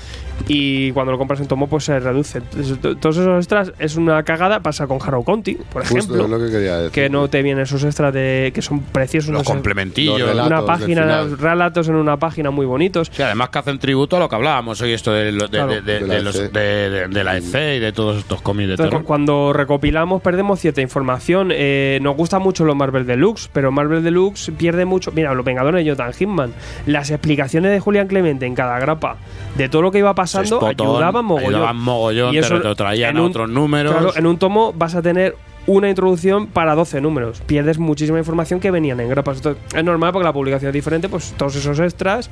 y 0.47 0.93
cuando 0.93 1.13
lo 1.13 1.19
compras 1.19 1.41
en 1.41 1.47
tomo, 1.49 1.67
pues 1.69 1.85
se 1.85 1.99
reduce. 1.99 2.39
Entonces, 2.39 2.79
todos 3.01 3.17
esos 3.17 3.39
extras 3.39 3.73
es 3.79 3.97
una 3.97 4.23
cagada, 4.23 4.61
pasa 4.61 4.87
con 4.87 4.99
Harrow 5.03 5.25
Conti, 5.25 5.55
por 5.55 5.83
Justo 5.83 5.97
ejemplo 5.99 6.25
es 6.25 6.31
lo 6.31 6.39
que 6.39 6.51
quería 6.53 6.77
decir. 6.79 6.93
que 6.93 7.11
no 7.11 7.29
te 7.29 7.43
vienen 7.43 7.65
esos 7.65 7.83
extras 7.85 8.15
de 8.15 8.53
que 8.55 8.63
son 8.63 8.81
preciosos 8.81 9.31
Los 9.31 9.41
no 9.41 9.45
sé, 9.45 9.53
complementillos. 9.53 10.19
Los 10.21 10.29
relatos 10.31 10.47
una 10.51 10.67
página 10.67 11.23
relatos 11.39 11.89
en 11.89 11.95
una 11.97 12.17
página 12.17 12.51
muy 12.51 12.67
bonitos 12.67 13.11
Sí, 13.13 13.23
además 13.23 13.49
que 13.51 13.59
hacen 13.59 13.79
tributo 13.79 14.17
a 14.17 14.21
lo 14.21 14.29
que 14.29 14.37
hablábamos 14.37 14.81
hoy, 14.81 14.93
esto 14.93 15.13
de, 15.13 15.33
lo- 15.33 15.49
de, 15.49 15.59
Claro. 15.59 15.73
de- 15.73 15.83
de- 15.83 17.09
De 17.09 17.25
la 17.25 17.37
EC. 17.37 17.45
EC 17.55 17.77
y 17.77 17.81
de 17.81 17.93
todos 17.93 18.19
estos 18.19 18.41
cómics 18.41 18.69
de 18.69 18.73
Entonces, 18.75 18.91
terror. 18.91 19.03
cu- 19.03 19.07
cuando 19.09 19.53
recopilamos 19.53 20.23
perdemos 20.23 20.61
cierta 20.61 20.81
información. 20.81 21.51
Eh, 21.53 21.99
nos 22.03 22.17
gusta 22.17 22.39
mucho 22.39 22.65
los 22.65 22.77
Marvel 22.77 23.07
Deluxe, 23.07 23.49
pero 23.53 23.71
Marvel 23.73 24.03
Deluxe 24.03 24.51
pierde 24.57 24.85
mucho. 24.85 25.11
Mira, 25.13 25.35
los 25.35 25.45
Vengadores 25.45 25.81
de 25.81 25.85
Jonathan 25.85 26.13
Hickman. 26.19 26.53
Las 26.87 27.11
explicaciones 27.11 27.71
de 27.73 27.81
Julián 27.81 28.07
Clemente 28.09 28.47
en 28.47 28.55
cada 28.55 28.79
grapa 28.79 29.17
de 29.57 29.69
todo 29.69 29.83
lo 29.83 29.91
que 29.91 29.99
iba 29.99 30.15
pasando 30.29 30.57
Spot 30.57 30.81
on, 30.81 30.87
ayudaban 30.89 31.25
mogollón. 31.25 31.55
ayudaban 31.55 31.77
mogollón, 31.77 32.33
te 32.33 32.49
retrotraían 32.49 33.17
a 33.17 33.23
otros 33.23 33.49
números. 33.49 33.93
Claro, 33.93 34.17
en 34.17 34.27
un 34.27 34.39
tomo 34.39 34.73
vas 34.73 34.95
a 34.95 35.03
tener 35.03 35.37
una 35.69 35.89
introducción 35.91 36.47
para 36.47 36.75
12 36.75 37.01
números. 37.03 37.43
Pierdes 37.47 37.79
muchísima 37.79 38.19
información 38.19 38.59
que 38.59 38.71
venían 38.71 38.99
en 39.01 39.09
grapas. 39.11 39.41
Es 39.77 39.85
normal 39.85 40.13
porque 40.13 40.25
la 40.25 40.33
publicación 40.33 40.71
es 40.71 40.73
diferente, 40.73 41.09
pues 41.11 41.35
todos 41.37 41.55
esos 41.57 41.79
extras 41.79 42.31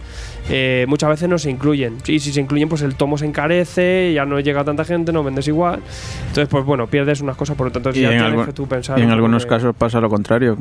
eh, 0.49 0.87
muchas 0.89 1.11
veces 1.11 1.29
no 1.29 1.39
se 1.39 1.51
incluyen. 1.51 1.99
Y 2.07 2.19
si 2.19 2.33
se 2.33 2.41
incluyen, 2.41 2.69
pues 2.71 2.81
el 2.81 2.95
tomo 2.97 3.19
se 3.19 3.27
encarece, 3.27 4.13
ya 4.15 4.25
no 4.25 4.41
llega 4.41 4.63
a 4.63 4.65
tanta 4.65 4.85
gente, 4.87 5.13
no 5.13 5.23
vendes 5.23 5.47
igual. 5.49 5.81
Entonces, 6.29 6.49
pues 6.49 6.65
bueno, 6.65 6.87
pierdes 6.87 7.21
unas 7.21 7.37
cosas, 7.37 7.57
por 7.57 7.67
lo 7.67 7.73
tanto, 7.73 7.91
Y 7.91 8.01
ya 8.01 8.09
en, 8.09 8.09
tienes 8.15 8.23
algún- 8.31 8.47
que 8.47 8.53
tú 8.55 8.67
pensar. 8.67 8.99
y 8.99 9.03
en 9.03 9.07
un 9.09 9.11
poco 9.13 9.17
algunos 9.17 9.45
casos 9.47 9.77
pasa 9.77 10.01
lo 10.01 10.09
contrario. 10.09 10.57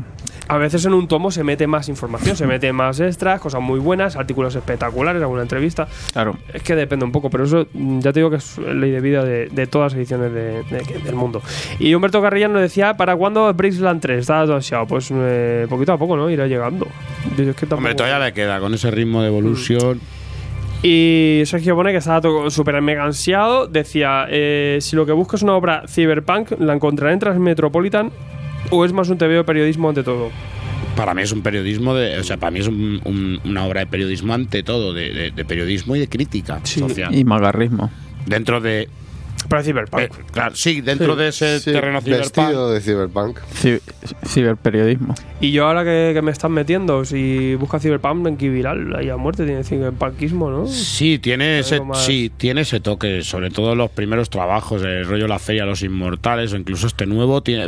A 0.50 0.58
veces 0.58 0.86
en 0.86 0.94
un 0.94 1.08
tomo 1.08 1.32
se 1.32 1.44
mete 1.46 1.66
más 1.68 1.88
información, 1.90 2.36
se 2.36 2.46
mete 2.46 2.72
más 2.74 3.00
extras, 3.00 3.40
cosas 3.40 3.62
muy 3.62 3.80
buenas, 3.80 4.16
artículos 4.18 4.54
espectaculares, 4.56 5.22
alguna 5.22 5.42
entrevista. 5.44 5.88
Claro. 6.14 6.36
Es 6.54 6.62
que 6.62 6.76
depende 6.76 7.06
un 7.06 7.12
poco, 7.14 7.30
pero 7.30 7.46
eso 7.46 7.68
ya 7.74 8.12
te 8.12 8.20
digo 8.20 8.30
que 8.30 8.36
es 8.36 8.58
ley 8.58 8.92
de 8.92 9.00
vida 9.00 9.24
de, 9.24 9.48
de 9.48 9.66
todas 9.66 9.94
las 9.94 9.98
ediciones 9.98 10.34
de- 10.34 10.62
de- 10.64 11.00
del 11.04 11.16
mundo. 11.16 11.42
Y 11.80 11.94
Humberto 11.96 12.22
Carrilla 12.22 12.48
nos 12.50 12.65
decía, 12.66 12.96
¿para 12.96 13.16
cuándo 13.16 13.52
Brisland 13.54 14.02
3? 14.02 14.20
Estaba 14.20 14.46
todo 14.46 14.56
ansiado. 14.56 14.86
Pues 14.88 15.10
eh, 15.14 15.66
poquito 15.70 15.94
a 15.94 15.98
poco, 15.98 16.16
¿no? 16.18 16.30
Irá 16.30 16.48
llegando. 16.48 16.88
Yo 17.38 17.44
es 17.50 17.56
que 17.56 17.66
tampoco- 17.66 17.76
Hombre, 17.78 17.96
todavía 17.96 18.20
le 18.26 18.34
queda 18.34 18.60
con 18.60 18.74
ese 18.74 18.92
ritmo 18.92 19.22
de 19.22 19.28
evolución. 19.30 20.00
Y 20.84 21.42
Sergio 21.46 21.76
Bone, 21.76 21.92
que 21.92 21.98
estaba 21.98 22.22
todo 22.22 22.50
súper 22.52 22.80
mega 22.82 23.04
ansiado, 23.06 23.66
decía, 23.68 24.28
eh, 24.30 24.78
si 24.82 24.96
lo 24.96 25.06
que 25.06 25.14
buscas 25.14 25.40
es 25.40 25.44
una 25.44 25.54
obra 25.56 25.84
cyberpunk, 25.88 26.52
¿la 26.60 26.74
encontraré 26.74 27.14
en 27.14 27.20
Transmetropolitan 27.20 28.12
o 28.70 28.86
es 28.86 28.94
más 28.94 29.10
un 29.10 29.18
TV 29.18 29.44
periodismo 29.44 29.90
ante 29.90 30.04
todo? 30.04 30.30
Para 30.96 31.14
mí 31.14 31.24
es 31.24 31.32
un 31.32 31.42
periodismo 31.42 31.96
de. 31.96 32.20
O 32.20 32.24
sea, 32.24 32.38
para 32.38 32.52
mí 32.52 32.60
es 32.60 32.68
un- 32.68 33.02
un- 33.04 33.40
una 33.46 33.66
obra 33.66 33.82
de 33.82 33.88
periodismo 33.88 34.34
ante 34.34 34.64
todo, 34.64 34.94
de, 34.94 35.12
de- 35.12 35.32
de 35.32 35.46
periodismo 35.46 35.96
y 35.96 36.00
de 36.00 36.08
crítica 36.08 36.60
social. 36.64 37.14
Y 37.14 37.24
magarrismo. 37.24 37.90
Dentro 38.26 38.62
de. 38.62 38.88
Para 39.50 39.64
cyberpunk. 39.64 40.02
eh, 40.02 40.10
claro, 40.32 40.56
sí, 40.56 40.82
dentro 40.82 41.14
Sí. 41.14 41.20
de 41.20 41.28
ese 41.30 41.60
Sí, 41.60 41.72
terreno 41.72 42.02
cyberpunk. 42.02 42.36
vestido 42.36 42.72
de 42.72 42.82
cyberpunk. 42.82 43.40
Ci- 43.62 43.82
ciberperiodismo. 44.28 45.16
Y 45.42 45.52
yo 45.52 45.68
ahora 45.68 45.84
que, 45.84 46.12
que 46.14 46.22
me 46.22 46.32
están 46.32 46.52
metiendo, 46.52 47.06
si 47.06 47.56
busca 47.56 47.80
Cyberpunk 47.80 48.26
en 48.28 48.38
Kiviral, 48.38 48.96
ahí 48.96 49.10
a 49.10 49.18
muerte 49.18 49.46
tiene 49.46 49.64
cyberpunkismo, 49.64 50.50
¿no? 50.50 50.68
Sí, 50.68 51.20
tiene 51.20 51.60
ese, 51.60 51.80
más- 51.82 52.06
sí, 52.06 52.32
tiene 52.36 52.62
ese 52.62 52.80
toque, 52.80 53.22
sobre 53.24 53.50
todo 53.52 53.76
los 53.76 53.92
primeros 53.92 54.30
trabajos, 54.30 54.82
el 54.84 55.06
rollo 55.06 55.28
La 55.28 55.40
Feria 55.40 55.66
los 55.66 55.84
Inmortales, 55.84 56.54
o 56.54 56.58
incluso 56.58 56.88
este 56.88 57.06
nuevo, 57.06 57.44
tiene, 57.44 57.68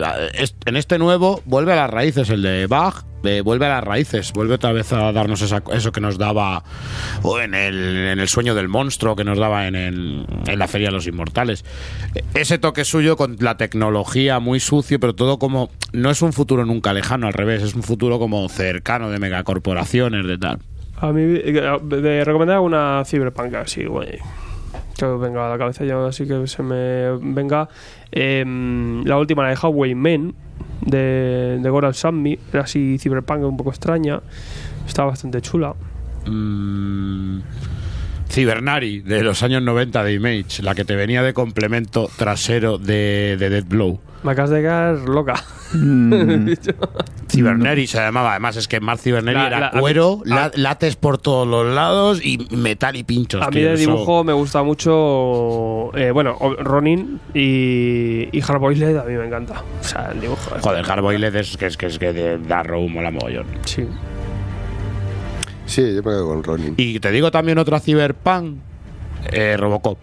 en 0.65 0.75
este 0.77 0.97
nuevo 0.97 1.41
vuelve 1.45 1.73
a 1.73 1.75
las 1.75 1.89
raíces, 1.89 2.29
el 2.29 2.41
de 2.41 2.67
Bach, 2.67 3.03
eh, 3.23 3.41
vuelve 3.41 3.65
a 3.65 3.69
las 3.69 3.83
raíces, 3.83 4.31
vuelve 4.33 4.55
otra 4.55 4.71
vez 4.71 4.93
a 4.93 5.11
darnos 5.11 5.41
esa- 5.41 5.63
eso 5.73 5.91
que 5.91 5.99
nos 6.01 6.17
daba 6.17 6.63
o 7.23 7.39
en, 7.39 7.53
el, 7.53 7.75
en 8.07 8.19
el 8.19 8.27
sueño 8.27 8.55
del 8.55 8.67
monstruo 8.67 9.15
que 9.15 9.23
nos 9.23 9.37
daba 9.37 9.67
en, 9.67 9.75
el- 9.75 10.25
en 10.45 10.59
La 10.59 10.67
Feria 10.67 10.87
de 10.89 10.93
los 10.93 11.07
Inmortales. 11.07 11.65
Eh, 12.15 12.23
Ese 12.35 12.57
toque 12.57 12.85
suyo 12.85 13.17
con 13.17 13.37
la 13.39 13.57
tecnología 13.57 14.39
muy 14.39 14.59
sucio, 14.59 14.99
pero 14.99 15.15
todo 15.15 15.39
como, 15.39 15.69
no 15.93 16.09
es 16.09 16.21
un 16.21 16.33
futuro 16.33 16.65
nunca 16.65 16.93
lejano, 16.93 17.27
al 17.27 17.33
revés, 17.33 17.63
es 17.63 17.73
un 17.75 17.83
futuro 17.83 18.19
como 18.19 18.47
cercano 18.49 19.09
de 19.09 19.19
megacorporaciones, 19.19 20.25
de 20.27 20.37
tal. 20.37 20.59
A 20.99 21.11
mí, 21.11 21.21
eh, 21.21 21.77
de 21.83 22.23
recomendar 22.25 22.59
una 22.59 23.03
Cyberpunk 23.05 23.53
así, 23.55 23.85
güey. 23.85 24.17
Que 24.97 25.05
venga 25.05 25.47
la 25.47 25.57
cabeza 25.57 25.85
ya, 25.85 26.05
así 26.05 26.27
que 26.27 26.47
se 26.47 26.63
me 26.63 27.17
venga. 27.17 27.69
Em, 28.11 29.03
la 29.03 29.17
última, 29.17 29.43
la 29.43 29.49
de 29.49 29.55
Highway 29.55 29.93
Men, 29.93 30.33
de, 30.81 31.59
de 31.61 31.69
Goran 31.69 31.93
Sammy, 31.93 32.39
era 32.51 32.63
así 32.63 32.97
Cyberpunk 32.97 33.43
un 33.43 33.57
poco 33.57 33.69
extraña. 33.69 34.21
Está 34.87 35.03
bastante 35.05 35.41
chula. 35.41 35.75
Mm, 36.25 37.39
Cibernari 38.29 38.99
de 38.99 39.23
los 39.23 39.41
años 39.43 39.61
90 39.63 40.03
de 40.03 40.13
Image, 40.13 40.61
la 40.61 40.75
que 40.75 40.85
te 40.85 40.95
venía 40.95 41.23
de 41.23 41.33
complemento 41.33 42.09
trasero 42.17 42.77
de, 42.77 43.35
de 43.39 43.49
Dead 43.49 43.65
Blow. 43.65 43.99
Me 44.23 44.31
acabas 44.31 44.49
de 44.51 44.61
quedar 44.61 44.95
loca. 45.07 45.35
Mm, 45.73 46.49
Cibernari 47.29 47.87
se 47.87 47.97
llamaba, 47.99 48.31
además 48.31 48.55
es 48.57 48.67
que 48.67 48.79
más 48.79 49.01
Cibernari 49.01 49.37
La- 49.37 49.47
era 49.47 49.59
la- 49.59 49.67
a 49.67 49.73
mí- 49.73 49.79
cuero, 49.81 50.21
la- 50.25 50.51
lates 50.55 50.95
por 50.95 51.17
todos 51.17 51.47
los 51.47 51.73
lados 51.73 52.19
y 52.25 52.47
metal 52.55 52.95
y 52.95 53.03
pinchos. 53.03 53.41
A 53.41 53.49
mí 53.51 53.61
de 53.61 53.75
dibujo 53.75 54.23
me 54.23 54.33
gusta 54.33 54.63
mucho. 54.63 55.91
eh, 55.95 56.11
bueno, 56.11 56.37
Ronin 56.59 57.19
y, 57.33 58.27
y 58.31 58.41
Hardboiled 58.41 58.97
a 58.97 59.03
mí 59.03 59.13
me 59.13 59.25
encanta. 59.27 59.63
O 59.81 59.83
sea, 59.83 60.09
el 60.13 60.21
dibujo. 60.21 60.55
es- 60.55 60.61
Joder, 60.63 60.83
Hardboiled 60.85 61.35
es 61.35 61.57
que 61.57 61.65
es 61.67 61.77
que 61.77 61.85
es 61.87 61.99
que 61.99 62.13
de 62.13 62.37
Darrow 62.39 62.87
mola 62.89 63.11
mogollón. 63.11 63.45
Sí. 63.65 63.85
Sí, 65.67 65.81
yo 65.81 65.97
me 65.97 66.01
quedo 66.11 66.27
con 66.27 66.43
Ronin. 66.43 66.73
Y 66.77 66.99
te 66.99 67.11
digo 67.11 67.29
también 67.29 67.57
otra 67.59 67.79
Cyberpunk, 67.79 68.57
eh, 69.31 69.55
Robocop. 69.57 69.99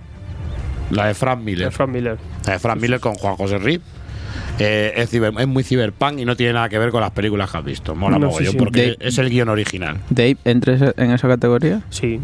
La 0.90 1.06
de 1.06 1.14
Frank 1.14 1.40
Miller. 1.40 1.66
De 1.66 1.70
Frank 1.72 1.90
Miller. 1.90 2.18
La 2.46 2.52
de 2.52 2.58
Frank 2.60 2.80
Miller 2.80 3.00
con 3.00 3.14
Juan 3.14 3.34
José 3.36 3.58
Rip. 3.58 3.82
Eh, 4.58 4.92
es, 4.96 5.12
ciber- 5.12 5.40
es 5.40 5.48
muy 5.48 5.64
cyberpunk 5.64 6.20
y 6.20 6.24
no 6.24 6.36
tiene 6.36 6.52
nada 6.52 6.68
que 6.68 6.78
ver 6.78 6.90
con 6.90 7.00
las 7.00 7.10
películas 7.10 7.50
que 7.50 7.58
has 7.58 7.64
visto. 7.64 7.94
Mola 7.96 8.18
No, 8.18 8.26
mogollón 8.26 8.52
sí. 8.52 8.56
porque 8.58 8.96
es 9.00 9.18
el 9.18 9.30
guion 9.30 9.48
original. 9.48 9.98
Dave, 10.10 10.36
¿entres 10.44 10.80
en 10.96 11.10
esa 11.10 11.26
categoría? 11.26 11.82
Sí. 11.90 12.20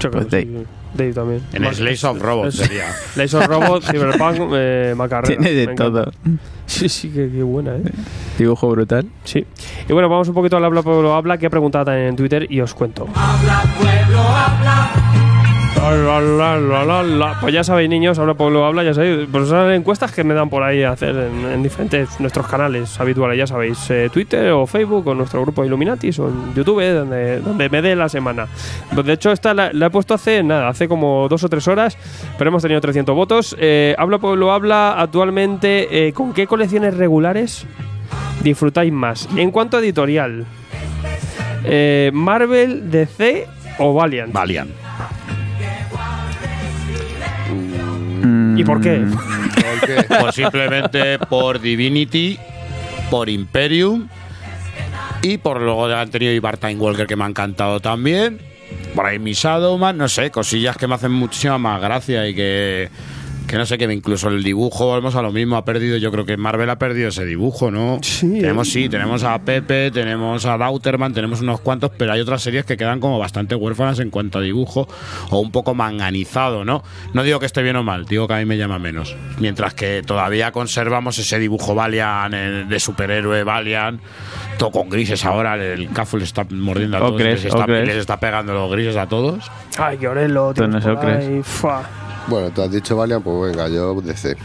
Yo 0.00 0.10
creo 0.10 0.26
Pues 0.26 0.26
que 0.44 0.64
Dave 0.94 1.12
también. 1.12 1.40
En 1.52 1.62
Mac- 1.62 1.74
Slaves 1.74 2.04
of 2.04 2.20
Robots 2.20 2.56
sería. 2.56 2.92
Slaves 3.14 3.34
of 3.34 3.46
Robots, 3.46 3.86
Cyberpunk, 3.90 4.38
eh, 4.54 4.94
Macarena. 4.96 5.42
Tiene 5.42 5.52
de 5.66 5.74
todo. 5.74 6.10
Sí, 6.66 6.88
sí, 6.88 7.08
qué, 7.10 7.28
qué 7.30 7.42
buena, 7.42 7.76
¿eh? 7.76 7.82
Dibujo 8.38 8.68
brutal. 8.70 9.06
Sí. 9.24 9.44
Y 9.88 9.92
bueno, 9.92 10.08
vamos 10.08 10.28
un 10.28 10.34
poquito 10.34 10.56
al 10.56 10.64
Habla 10.64 10.82
Pueblo 10.82 11.14
Habla, 11.14 11.36
que 11.38 11.46
he 11.46 11.50
preguntado 11.50 11.84
también 11.86 12.08
en 12.08 12.16
Twitter 12.16 12.46
y 12.50 12.60
os 12.60 12.74
cuento. 12.74 13.08
La, 13.14 13.64
la, 14.64 14.90
Pues 17.40 17.54
ya 17.54 17.64
sabéis, 17.64 17.88
niños, 17.88 18.18
Habla 18.18 18.34
Pueblo 18.34 18.66
Habla, 18.66 18.84
ya 18.84 18.92
sabéis. 18.92 19.26
Pues 19.32 19.48
son 19.48 19.72
encuestas 19.72 20.12
que 20.12 20.22
me 20.24 20.34
dan 20.34 20.50
por 20.50 20.62
ahí 20.62 20.82
a 20.82 20.90
hacer 20.90 21.16
en, 21.16 21.50
en 21.50 21.62
diferentes 21.62 22.20
nuestros 22.20 22.46
canales 22.46 23.00
habituales, 23.00 23.38
ya 23.38 23.46
sabéis, 23.46 23.90
eh, 23.90 24.10
Twitter 24.12 24.50
o 24.50 24.66
Facebook 24.66 25.06
o 25.08 25.14
nuestro 25.14 25.40
grupo 25.40 25.64
Illuminatis 25.64 26.18
o 26.18 26.30
YouTube, 26.54 26.80
eh, 26.80 26.92
donde, 26.92 27.40
donde 27.40 27.70
me 27.70 27.80
dé 27.80 27.96
la 27.96 28.10
semana. 28.10 28.46
Pues 28.92 29.06
de 29.06 29.14
hecho, 29.14 29.32
esta 29.32 29.54
la, 29.54 29.70
he 29.70 29.90
puesto 29.90 30.12
hace 30.12 30.42
nada, 30.42 30.68
hace 30.68 30.86
como 30.86 31.28
dos 31.28 31.44
o 31.44 31.48
tres 31.48 31.66
horas, 31.66 31.96
pero 32.36 32.48
hemos 32.48 32.62
tenido 32.62 32.80
300 32.82 33.14
votos. 33.14 33.56
Eh, 33.58 33.94
Habla 33.96 34.18
Pueblo 34.18 34.52
Habla 34.52 35.00
actualmente, 35.00 36.08
eh, 36.08 36.12
¿con 36.12 36.34
qué 36.34 36.46
colecciones 36.46 36.94
regulares 36.96 37.66
disfrutáis 38.42 38.92
más? 38.92 39.28
En 39.34 39.50
cuanto 39.50 39.78
a 39.78 39.80
editorial, 39.80 40.44
Marvel, 42.12 42.90
DC 42.90 43.46
o 43.78 43.94
Valiant. 43.94 44.32
Valiant. 44.32 44.70
¿Y 48.56 48.64
por 48.64 48.80
qué? 48.80 48.98
¿Por 49.54 49.86
qué? 49.86 50.04
Pues 50.20 50.34
simplemente 50.34 51.18
por 51.18 51.60
Divinity, 51.60 52.38
por 53.10 53.28
Imperium 53.28 54.08
y 55.22 55.38
por 55.38 55.60
luego 55.60 55.86
han 55.86 56.10
tenido 56.10 56.32
Ibar 56.32 56.56
Time 56.56 56.76
Walker 56.76 57.06
que 57.06 57.16
me 57.16 57.24
ha 57.24 57.28
encantado 57.28 57.80
también. 57.80 58.40
Por 58.94 59.06
ahí 59.06 59.18
mi 59.18 59.32
Shadowman, 59.32 59.96
no 59.96 60.08
sé, 60.08 60.30
cosillas 60.30 60.76
que 60.76 60.86
me 60.86 60.94
hacen 60.94 61.12
muchísima 61.12 61.58
más 61.58 61.80
gracia 61.80 62.28
y 62.28 62.34
que, 62.34 62.88
que 63.50 63.58
no 63.58 63.66
sé, 63.66 63.78
que 63.78 63.92
incluso 63.92 64.28
el 64.28 64.44
dibujo, 64.44 64.86
volvemos 64.86 65.16
a 65.16 65.22
lo 65.22 65.32
mismo, 65.32 65.56
ha 65.56 65.64
perdido, 65.64 65.96
yo 65.96 66.12
creo 66.12 66.24
que 66.24 66.36
Marvel 66.36 66.70
ha 66.70 66.78
perdido 66.78 67.08
ese 67.08 67.24
dibujo, 67.24 67.68
¿no? 67.72 67.98
Sí, 68.00 68.40
tenemos, 68.40 68.68
eh. 68.68 68.70
sí, 68.70 68.88
tenemos 68.88 69.24
a 69.24 69.36
Pepe, 69.40 69.90
tenemos 69.90 70.46
a 70.46 70.56
Dauterman, 70.56 71.12
tenemos 71.12 71.40
unos 71.40 71.60
cuantos, 71.60 71.90
pero 71.98 72.12
hay 72.12 72.20
otras 72.20 72.42
series 72.42 72.64
que 72.64 72.76
quedan 72.76 73.00
como 73.00 73.18
bastante 73.18 73.56
huérfanas 73.56 73.98
en 73.98 74.10
cuanto 74.10 74.38
a 74.38 74.40
dibujo 74.40 74.86
o 75.30 75.40
un 75.40 75.50
poco 75.50 75.74
manganizado, 75.74 76.64
¿no? 76.64 76.84
No 77.12 77.24
digo 77.24 77.40
que 77.40 77.46
esté 77.46 77.60
bien 77.64 77.74
o 77.74 77.82
mal, 77.82 78.06
digo 78.06 78.28
que 78.28 78.34
a 78.34 78.36
mí 78.36 78.44
me 78.44 78.56
llama 78.56 78.78
menos. 78.78 79.16
Mientras 79.40 79.74
que 79.74 80.04
todavía 80.06 80.52
conservamos 80.52 81.18
ese 81.18 81.40
dibujo 81.40 81.74
Valiant 81.74 82.32
eh, 82.32 82.64
de 82.68 82.78
superhéroe 82.78 83.42
Valiant, 83.42 84.00
todo 84.58 84.70
con 84.70 84.88
grises 84.88 85.24
ahora, 85.24 85.56
el 85.56 85.90
Cafu 85.90 86.18
le 86.18 86.24
está 86.24 86.46
mordiendo 86.48 86.98
a 86.98 87.00
todos, 87.00 87.20
les, 87.20 87.44
está, 87.44 87.66
les 87.66 87.96
está 87.96 88.20
pegando 88.20 88.54
los 88.54 88.70
grises 88.70 88.96
a 88.96 89.08
todos. 89.08 89.50
Ay, 89.76 89.98
que 89.98 90.06
Orelo, 90.06 90.54
tío. 90.54 90.68
Bueno, 92.28 92.50
tú 92.50 92.62
has 92.62 92.70
dicho 92.70 92.96
Valiant, 92.96 93.24
pues 93.24 93.52
venga, 93.52 93.68
yo 93.68 94.00
DC. 94.00 94.36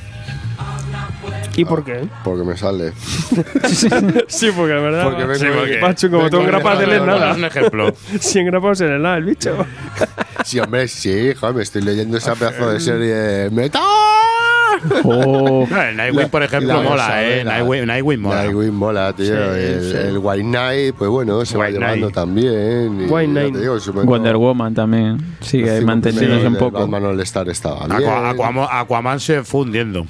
¿Y 1.58 1.64
por 1.64 1.84
qué? 1.86 2.08
Porque 2.24 2.44
me 2.44 2.58
sale. 2.58 2.92
sí, 4.28 4.50
porque 4.56 4.74
de 4.74 4.80
verdad. 4.82 5.04
Porque 5.06 5.24
vengo 5.24 5.36
sí, 5.36 5.46
porque, 5.56 5.80
macho, 5.80 6.12
como 6.12 6.30
tú 6.30 6.38
en 6.38 6.46
de- 6.46 6.52
grapas 6.52 6.80
de 6.80 6.88
leer 6.88 7.02
no, 7.02 7.08
no, 7.08 7.20
nada. 7.20 7.32
Es 7.32 7.38
un 7.38 7.46
ejemplo. 7.46 7.94
Si 8.20 8.40
en 8.40 8.46
grapas 8.48 8.82
en 8.82 8.92
el 8.92 9.02
nada, 9.02 9.18
el 9.18 9.24
bicho. 9.26 9.66
Sí, 10.44 10.60
hombre, 10.60 10.88
sí, 10.88 11.34
joder, 11.34 11.56
me 11.56 11.64
estoy 11.64 11.82
leyendo 11.82 12.18
esa 12.18 12.36
pedazo 12.36 12.70
de 12.70 12.80
serie. 12.80 13.50
¡Metal! 13.52 13.82
Oh, 15.04 15.68
El 15.90 15.98
Nightwing, 15.98 16.30
por 16.30 16.44
ejemplo, 16.44 16.68
La 16.70 16.82
mola, 16.82 17.06
Rosa, 17.08 17.24
¿eh? 17.24 17.44
la- 17.44 17.54
Nightwing, 17.58 17.86
Nightwing 17.86 18.22
mola. 18.22 18.44
Nightwing 18.44 18.74
mola, 18.74 19.14
tío. 19.14 19.26
Sí, 19.26 19.32
el, 19.34 19.82
sí. 19.92 19.98
el 19.98 20.18
White 20.18 20.44
Knight, 20.44 20.96
pues 20.96 21.10
bueno, 21.10 21.46
se 21.46 21.58
va 21.58 21.66
White 21.66 21.74
llevando 21.80 22.08
Knight. 22.08 22.14
también. 22.16 23.02
y 23.02 23.06
White 23.12 23.32
Knight. 23.32 23.54
te 23.54 23.60
digo, 23.62 23.78
Wonder 24.04 24.36
Woman 24.38 24.74
también. 24.74 25.18
Sigue 25.42 25.82
manteniéndose 25.82 26.48
un 26.48 26.56
poco. 26.56 26.80
Batman 26.80 27.06
All 27.06 27.20
Star 27.22 27.48
estaba 27.50 27.86
bien. 27.88 27.92
Aqua- 28.10 28.30
Aquaman, 28.30 28.68
Aquaman 28.72 29.20
se 29.20 29.44
fue 29.44 29.62
hundiendo. 29.62 30.06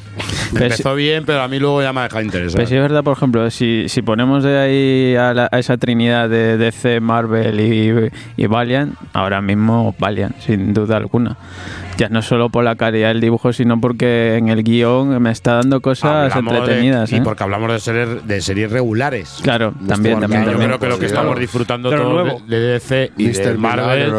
Empezó 0.51 0.95
bien, 0.95 1.23
pero 1.25 1.41
a 1.41 1.47
mí 1.47 1.59
luego 1.59 1.81
ya 1.81 1.91
me 1.91 2.01
ha 2.01 2.03
dejado 2.03 2.23
interesar. 2.23 2.55
Pero 2.57 2.67
sí 2.67 2.75
es 2.75 2.81
verdad, 2.81 3.03
por 3.03 3.17
ejemplo, 3.17 3.49
si, 3.51 3.85
si 3.89 4.01
ponemos 4.01 4.43
de 4.43 4.57
ahí 4.57 5.15
a, 5.15 5.33
la- 5.33 5.49
a 5.51 5.59
esa 5.59 5.77
trinidad 5.77 6.29
de 6.29 6.57
DC, 6.57 6.99
Marvel 6.99 7.59
y, 7.59 8.11
y 8.41 8.47
Valiant, 8.47 8.95
ahora 9.13 9.41
mismo 9.41 9.95
Valiant, 9.99 10.35
sin 10.39 10.73
duda 10.73 10.97
alguna. 10.97 11.35
Ya 11.98 12.09
no 12.09 12.22
solo 12.22 12.49
por 12.49 12.64
la 12.65 12.75
calidad 12.75 13.07
del 13.09 13.22
dibujo, 13.22 13.53
sino 13.53 13.80
porque 13.80 14.35
en 14.35 14.49
el 14.49 14.64
guion 14.64 15.22
me 15.22 15.32
está 15.32 15.53
dando 15.56 15.80
cosas 15.82 16.30
Hablamos 16.35 16.53
de- 16.53 16.59
entretenidas. 16.59 17.11
y 17.11 17.15
¿eh? 17.15 17.22
porque 17.24 17.43
hablamos 17.43 17.72
de 17.72 17.80
series, 17.80 18.27
de 18.27 18.41
series 18.41 18.69
regulares. 18.72 19.40
Claro, 19.41 19.74
también, 19.88 20.19
también. 20.19 20.43
Yo 20.43 20.51
Milagro, 20.57 20.65
creo 20.67 20.80
que 20.80 20.88
lo 20.88 20.95
que 20.95 20.99
sí, 21.01 21.06
estamos 21.06 21.27
claro. 21.30 21.40
disfrutando 21.40 21.90
De 21.90 21.95
lo 21.98 22.03
todos 22.03 22.24
nuevo. 22.25 22.41
de, 22.48 22.59
de 22.59 22.67
DC 22.74 23.11
y 23.17 23.27
de 23.27 23.45
Mr. 23.53 23.57
Marvel. 23.57 24.14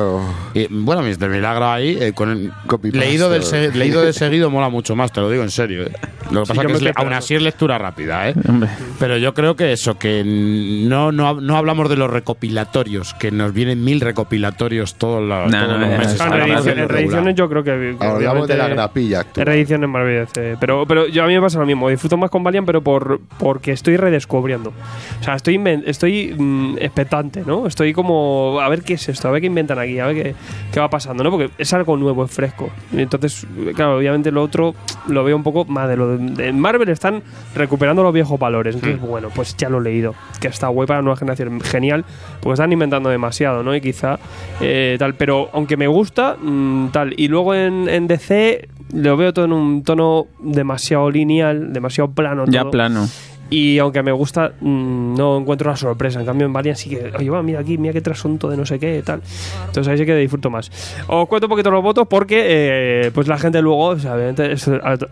Y, 0.54 0.66
bueno, 0.70 1.02
Mr. 1.02 1.28
Milagro 1.28 1.66
ahí, 1.70 1.98
eh, 2.00 2.12
con 2.14 2.30
el- 2.30 2.52
leído, 2.92 3.28
del 3.28 3.42
se- 3.42 3.70
leído 3.74 4.00
de 4.00 4.14
seguido 4.14 4.48
mola 4.50 4.70
mucho 4.70 4.96
más, 4.96 5.12
te 5.12 5.20
lo 5.20 5.28
digo 5.28 5.42
en 5.42 5.50
serio. 5.50 5.82
eh. 5.82 5.92
Lo 6.30 6.42
que 6.42 6.48
pasa 6.48 6.62
que 6.62 6.72
es 6.72 6.78
estoy 6.82 6.92
aún 6.96 7.12
así 7.12 7.34
es 7.34 7.42
lectura 7.42 7.78
rápida, 7.78 8.28
¿eh? 8.28 8.34
Hombre, 8.48 8.68
Pero 8.98 9.16
yo 9.18 9.32
creo 9.34 9.54
que 9.54 9.72
eso, 9.72 9.98
que 9.98 10.24
no, 10.24 11.12
no, 11.12 11.40
no 11.40 11.56
hablamos 11.56 11.88
de 11.90 11.96
los 11.96 12.10
recopilatorios, 12.10 13.14
que 13.14 13.30
nos 13.30 13.52
vienen 13.52 13.84
mil 13.84 14.00
recopilatorios 14.00 14.94
todos 14.96 15.22
los, 15.22 15.50
No, 15.50 15.58
todos 15.66 15.72
no, 15.72 15.86
los 15.86 15.90
no, 15.90 15.98
meses. 15.98 16.64
de 16.64 16.86
reediciones 16.88 17.34
yo 17.36 17.48
creo 17.50 17.62
que. 17.62 17.65
Que 17.66 17.96
Hablamos 18.00 18.48
de 18.48 18.56
la 18.56 18.68
grapilla 18.68 19.20
actual. 19.20 19.42
En 19.42 19.46
reediciones 19.46 19.88
Marvel 19.88 20.26
DC. 20.26 20.56
Pero, 20.58 20.86
pero 20.86 21.06
yo 21.06 21.24
a 21.24 21.26
mí 21.26 21.34
me 21.34 21.40
pasa 21.40 21.58
lo 21.58 21.66
mismo. 21.66 21.88
Disfruto 21.88 22.16
más 22.16 22.30
con 22.30 22.42
Valiant, 22.42 22.66
pero 22.66 22.80
por, 22.82 23.20
porque 23.38 23.72
estoy 23.72 23.96
redescubriendo. 23.96 24.72
O 25.20 25.24
sea, 25.24 25.34
estoy, 25.34 25.60
estoy 25.84 26.34
mm, 26.36 26.76
expectante, 26.78 27.42
¿no? 27.46 27.66
Estoy 27.66 27.92
como. 27.92 28.58
A 28.60 28.68
ver 28.68 28.82
qué 28.82 28.94
es 28.94 29.08
esto, 29.08 29.28
a 29.28 29.30
ver 29.30 29.40
qué 29.40 29.48
inventan 29.48 29.78
aquí, 29.78 29.98
a 29.98 30.06
ver 30.06 30.16
qué, 30.16 30.34
qué 30.72 30.80
va 30.80 30.88
pasando, 30.88 31.22
¿no? 31.22 31.30
Porque 31.30 31.50
es 31.58 31.72
algo 31.72 31.96
nuevo, 31.96 32.24
es 32.24 32.30
fresco. 32.30 32.70
Entonces, 32.92 33.46
claro, 33.74 33.98
obviamente 33.98 34.30
lo 34.30 34.42
otro 34.42 34.74
lo 35.08 35.24
veo 35.24 35.36
un 35.36 35.42
poco 35.42 35.64
más 35.64 35.88
de 35.88 35.96
lo 35.96 36.16
de, 36.16 36.52
Marvel 36.52 36.88
están 36.88 37.22
recuperando 37.54 38.02
los 38.02 38.12
viejos 38.12 38.38
valores. 38.38 38.74
Entonces, 38.74 39.00
bueno, 39.00 39.28
pues 39.34 39.56
ya 39.56 39.68
lo 39.68 39.78
he 39.78 39.82
leído. 39.82 40.14
Que 40.40 40.48
está 40.48 40.68
guay 40.68 40.86
para 40.86 40.98
la 41.00 41.02
nueva 41.02 41.16
generación. 41.16 41.60
Genial, 41.60 42.04
porque 42.40 42.54
están 42.54 42.72
inventando 42.72 43.08
demasiado, 43.08 43.62
¿no? 43.62 43.74
Y 43.74 43.80
quizá 43.80 44.18
eh, 44.60 44.96
tal. 44.98 45.14
Pero 45.14 45.50
aunque 45.52 45.76
me 45.76 45.86
gusta, 45.86 46.36
mm, 46.40 46.88
tal. 46.88 47.14
Y 47.16 47.28
luego 47.28 47.54
en, 47.56 47.88
en 47.88 48.06
DC 48.06 48.68
lo 48.92 49.16
veo 49.16 49.32
todo 49.32 49.44
en 49.46 49.52
un 49.52 49.82
tono 49.82 50.26
demasiado 50.38 51.10
lineal, 51.10 51.72
demasiado 51.72 52.10
plano. 52.10 52.44
ya 52.46 52.60
todo. 52.60 52.70
plano. 52.70 53.08
Y 53.48 53.78
aunque 53.78 54.02
me 54.02 54.10
gusta, 54.10 54.54
mm, 54.60 55.14
no 55.14 55.38
encuentro 55.38 55.70
la 55.70 55.76
sorpresa. 55.76 56.18
En 56.18 56.26
cambio, 56.26 56.46
en 56.46 56.52
Valiant 56.52 56.76
sí 56.76 56.90
que, 56.90 57.12
oye, 57.16 57.30
va, 57.30 57.44
mira 57.44 57.60
aquí, 57.60 57.78
mira 57.78 57.92
qué 57.92 58.00
trasunto 58.00 58.48
de 58.48 58.56
no 58.56 58.66
sé 58.66 58.80
qué, 58.80 59.02
tal. 59.04 59.22
Entonces 59.66 59.88
ahí 59.88 59.98
sí 59.98 60.04
que 60.04 60.16
disfruto 60.16 60.50
más. 60.50 60.68
Os 61.06 61.28
cuento 61.28 61.46
un 61.46 61.50
poquito 61.50 61.70
los 61.70 61.80
votos 61.80 62.08
porque, 62.08 62.44
eh, 62.44 63.10
pues 63.14 63.28
la 63.28 63.38
gente 63.38 63.62
luego, 63.62 63.86
o 63.86 63.98
sea, 63.98 64.14
obviamente 64.14 64.50
es 64.50 64.68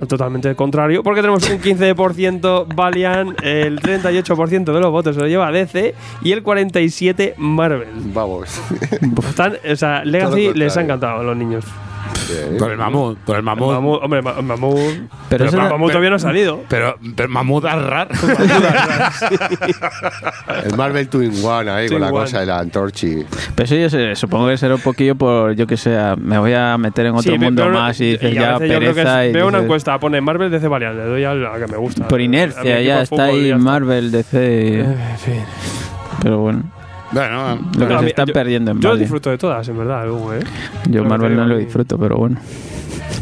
totalmente 0.09 0.53
contrario. 0.57 1.05
Porque 1.05 1.21
tenemos 1.21 1.49
un 1.49 1.61
15% 1.61 2.67
Valiant, 2.75 3.41
el 3.45 3.81
38% 3.81 4.65
de 4.65 4.81
los 4.81 4.91
votos 4.91 5.15
se 5.15 5.21
lo 5.21 5.29
lleva 5.29 5.53
DC 5.53 5.95
y 6.23 6.33
el 6.33 6.43
47% 6.43 7.35
Marvel. 7.37 7.89
Vamos. 8.13 8.61
Están, 9.29 9.59
o 9.71 9.77
sea, 9.77 10.05
Legacy 10.05 10.55
les 10.55 10.77
ha 10.77 10.83
encantado 10.83 11.21
a 11.21 11.23
los 11.23 11.37
niños. 11.37 11.65
Bien. 12.29 12.57
Por 12.59 12.71
el 12.71 12.79
mamut, 12.79 13.19
por 13.19 13.37
el 13.37 13.41
El 13.41 13.45
mamut. 13.45 14.01
Hombre, 14.03 14.23
Ma- 14.23 14.41
Mamut. 14.43 14.75
Pero 14.77 15.09
Pero, 15.29 15.45
eso- 15.47 15.57
Mamut 15.59 15.89
todavía 15.91 16.11
no 16.11 16.17
ha 16.17 16.21
salido. 16.21 16.63
Pero, 16.69 16.97
pero 17.17 17.29
mamut 17.29 17.65
arrar. 17.65 18.09
El 20.65 20.77
Marvel 20.77 21.09
Twin 21.09 21.33
One 21.45 21.71
ahí 21.71 21.87
Twin 21.89 21.99
con 21.99 22.07
la 22.09 22.13
One. 22.13 22.25
cosa 22.25 22.41
de 22.41 22.47
la 22.47 22.59
antorchi. 22.61 23.25
Pero 23.55 23.65
eso 23.65 23.75
yo 23.77 23.91
sé, 23.91 24.15
supongo 24.17 24.49
que 24.49 24.57
será 24.57 24.75
un 24.75 24.81
poquillo 24.81 25.15
por, 25.17 25.53
yo 25.55 25.67
que 25.67 25.77
sé, 25.77 25.97
me 26.19 26.39
voy 26.39 26.53
a 26.55 26.77
meter 26.79 27.07
en 27.07 27.15
otro 27.15 27.33
Sí, 27.33 27.39
mundo 27.39 27.63
pero 27.65 27.75
más 27.75 28.01
y 28.01 28.13
dices 28.13 28.35
ya 28.35 28.59
pereza. 28.59 29.25
es- 29.25 29.31
y 29.31 29.35
veo 29.35 29.47
una 29.49 29.59
dices- 29.59 29.65
encuesta, 29.65 29.99
pone 29.99 30.21
Marvel 30.21 30.51
DC 30.51 30.69
Valiant, 30.69 30.97
le 30.97 31.05
doy 31.05 31.25
a 31.25 31.35
la 31.35 31.59
que 31.59 31.67
me 31.67 31.77
gusta. 31.77 32.09
Por 32.09 32.21
inercia, 32.21 32.81
ya 32.81 33.03
está 33.03 33.25
ahí. 33.25 33.55
Marvel, 33.55 34.11
DC. 34.11 34.81
En 34.81 35.19
fin. 35.19 35.43
Pero 36.23 36.39
bueno, 36.39 36.63
bueno, 37.15 37.71
lo 37.79 37.89
que 37.89 37.99
se 38.01 38.07
están 38.09 38.27
perdiendo 38.27 38.73
en 38.73 38.81
Yo 38.81 38.89
Valiant. 38.91 39.01
disfruto 39.01 39.31
de 39.31 39.39
todas, 39.39 39.67
en 39.69 39.79
verdad, 39.79 40.05
luego, 40.07 40.35
¿eh? 40.35 40.41
Yo 40.91 41.05
Marvel 41.05 41.37
no 41.37 41.47
lo 41.47 41.57
disfruto, 41.57 41.99
pero 41.99 42.17
bueno. 42.17 42.37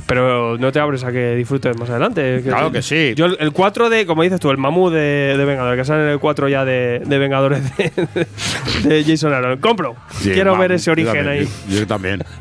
Pero 0.06 0.58
no 0.58 0.72
te 0.72 0.80
abres 0.80 1.04
a 1.04 1.12
que 1.12 1.34
disfrutes 1.36 1.76
más 1.78 1.88
adelante. 1.90 2.40
Claro 2.44 2.70
que 2.72 2.82
sí. 2.82 3.12
Yo 3.16 3.26
el- 3.26 3.36
el 3.40 3.52
4 3.52 3.88
de, 3.90 4.06
como 4.06 4.22
dices 4.22 4.40
tú, 4.40 4.50
el 4.50 4.58
mamú 4.58 4.90
de, 4.90 5.34
de 5.36 5.44
Vengadores, 5.44 5.78
que 5.80 5.84
sale 5.84 6.04
en 6.04 6.08
el 6.10 6.18
4 6.18 6.48
ya 6.48 6.64
de, 6.64 7.02
de 7.04 7.18
Vengadores 7.18 7.76
de, 7.76 7.92
de 8.88 9.04
Jason 9.04 9.32
Aaron. 9.32 9.58
Compro. 9.58 9.96
Sí, 10.20 10.30
Quiero 10.30 10.56
ver 10.56 10.72
ese 10.72 10.86
yo 10.86 10.92
origen 10.92 11.14
también, 11.14 11.28
ahí. 11.40 11.48
Yo, 11.68 11.78
yo 11.80 11.86
también. 11.86 12.24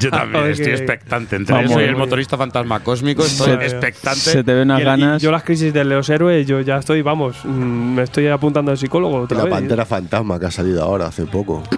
Yo 0.00 0.10
también 0.10 0.46
estoy 0.46 0.72
expectante. 0.72 1.36
Entre 1.36 1.54
Vamos. 1.54 1.70
eso 1.70 1.80
y 1.80 1.84
el 1.84 1.94
motorista 1.96 2.36
fantasma 2.36 2.80
cósmico 2.80 3.22
estoy 3.24 3.46
Se- 3.56 3.64
expectante. 3.66 4.18
Se 4.20 4.42
te 4.42 4.52
ven 4.54 4.62
unas 4.70 4.82
ganas. 4.82 5.22
yo 5.22 5.30
las 5.30 5.44
crisis 5.44 5.72
de 5.72 5.84
los 5.84 6.08
héroes, 6.08 6.44
yo 6.46 6.60
ya 6.60 6.78
estoy, 6.78 7.02
vamos, 7.02 7.36
mm, 7.44 7.94
me 7.94 8.02
estoy 8.02 8.26
apuntando 8.26 8.72
al 8.72 8.78
psicólogo 8.78 9.18
otra 9.20 9.38
la 9.38 9.44
vez. 9.44 9.52
pantera 9.52 9.84
fantasma 9.86 10.40
que 10.40 10.46
ha 10.46 10.50
salido 10.50 10.82
ahora 10.82 11.06
hace 11.06 11.24
poco. 11.26 11.62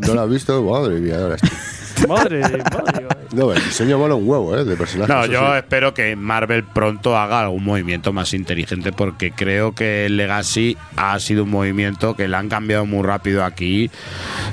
No, 0.00 0.06
no 0.08 0.14
la 0.14 0.22
has 0.22 0.30
visto, 0.30 0.62
madre 0.62 0.98
mía. 1.00 1.18
ahora 1.20 1.34
estoy- 1.36 1.50
Madre, 2.08 2.40
madre. 2.40 3.06
No, 3.32 3.52
el 3.52 3.62
diseño 3.62 3.98
mola 3.98 4.14
un 4.14 4.26
huevo, 4.28 4.56
¿eh? 4.56 4.64
De 4.64 4.76
personaje. 4.76 5.12
No, 5.12 5.26
yo 5.26 5.40
sí. 5.52 5.58
espero 5.58 5.92
que 5.92 6.16
Marvel 6.16 6.64
pronto 6.64 7.16
haga 7.16 7.40
algún 7.40 7.62
movimiento 7.64 8.12
más 8.12 8.32
inteligente 8.32 8.92
porque 8.92 9.32
creo 9.32 9.74
que 9.74 10.06
el 10.06 10.16
Legacy 10.16 10.76
ha 10.96 11.18
sido 11.20 11.44
un 11.44 11.50
movimiento 11.50 12.14
que 12.14 12.26
le 12.28 12.36
han 12.36 12.48
cambiado 12.48 12.86
muy 12.86 13.02
rápido 13.02 13.44
aquí 13.44 13.90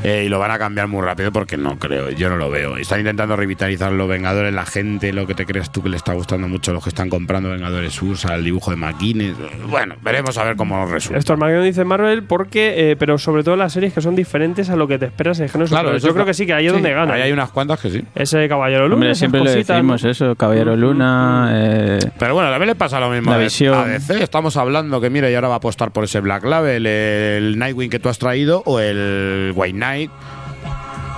eh, 0.04 0.24
y 0.26 0.30
lo 0.30 0.40
van 0.40 0.52
a 0.52 0.60
cambiar 0.60 0.88
muy 0.88 1.02
rápido 1.02 1.32
porque 1.32 1.56
no 1.58 1.80
creo, 1.80 2.10
yo 2.12 2.30
no 2.30 2.36
lo 2.38 2.50
veo. 2.50 2.78
Están 2.78 3.00
intentando 3.00 3.36
revitalizar 3.36 3.92
los 3.92 4.10
Vengadores, 4.10 4.54
la 4.54 4.66
gente, 4.66 5.14
lo 5.14 5.26
que 5.26 5.36
te 5.36 5.46
crees 5.46 5.72
tú 5.72 5.82
que 5.82 5.90
le 5.90 5.98
está 5.98 6.14
gustando 6.14 6.48
mucho, 6.48 6.74
los 6.74 6.84
que 6.84 6.90
están 6.90 7.10
comprando 7.10 7.52
Vengadores 7.52 8.02
USA, 8.02 8.36
el 8.36 8.44
dibujo 8.44 8.72
de 8.72 8.78
Maquines. 8.78 9.36
Bueno, 9.70 9.96
veremos 10.02 10.38
a 10.38 10.44
ver 10.44 10.56
cómo 10.58 10.86
resulta. 10.86 11.18
Esto 11.18 11.34
Armageddon 11.34 11.64
dice 11.64 11.86
Marvel 11.86 12.24
porque, 12.24 12.92
eh, 12.92 12.96
pero 12.98 13.18
sobre 13.18 13.44
todo 13.44 13.56
las 13.56 13.72
series 13.74 13.94
que 13.94 14.02
son 14.02 14.16
diferentes 14.16 14.70
a 14.70 14.76
lo 14.76 14.88
que 14.88 15.00
te 15.00 15.06
esperas 15.06 15.40
en 15.40 15.48
género 15.50 15.70
Claro, 15.70 15.98
Yo 15.98 16.14
creo 16.14 16.26
que 16.26 16.34
sí, 16.34 16.46
que 16.46 16.54
ahí 16.54 16.66
es 16.66 16.72
sí, 16.72 16.76
donde 16.76 16.92
gana. 16.94 17.14
ahí 17.14 17.22
hay 17.24 17.32
unas 17.36 17.52
cuantas 17.52 17.80
que 17.80 17.90
sí. 17.90 18.04
Ese 18.16 18.48
Caballero 18.50 18.84
Luna, 18.88 18.96
Hombre, 18.96 19.16
siempre 19.16 19.42
le 19.42 19.56
decimos 19.56 20.04
¿no? 20.04 20.10
eso, 20.10 20.36
Caballero 20.36 20.76
Luna. 20.76 21.50
eh, 21.54 22.00
Pero 22.18 22.34
bueno, 22.34 22.50
también 22.50 22.68
le 22.68 22.76
pasa 22.76 23.00
lo 23.00 23.10
mismo 23.10 23.30
La 23.32 23.38
a 23.38 23.40
visión. 23.40 23.74
a 23.78 23.86
DC. 23.86 24.24
Estamos 24.24 24.58
hablando 24.58 25.00
que, 25.00 25.10
mira, 25.10 25.30
y 25.30 25.36
ahora 25.36 25.48
va 25.50 25.54
a 25.56 25.58
apostar 25.58 25.92
por 25.92 26.04
ese 26.04 26.20
Black 26.20 26.44
Label, 26.44 26.86
el 26.88 27.58
Nightwing 27.60 27.90
que 27.90 28.00
tú 28.00 28.10
has 28.10 28.18
traído, 28.18 28.64
o 28.66 28.80
el 28.80 29.52
White 29.56 29.78
Knight, 29.78 30.12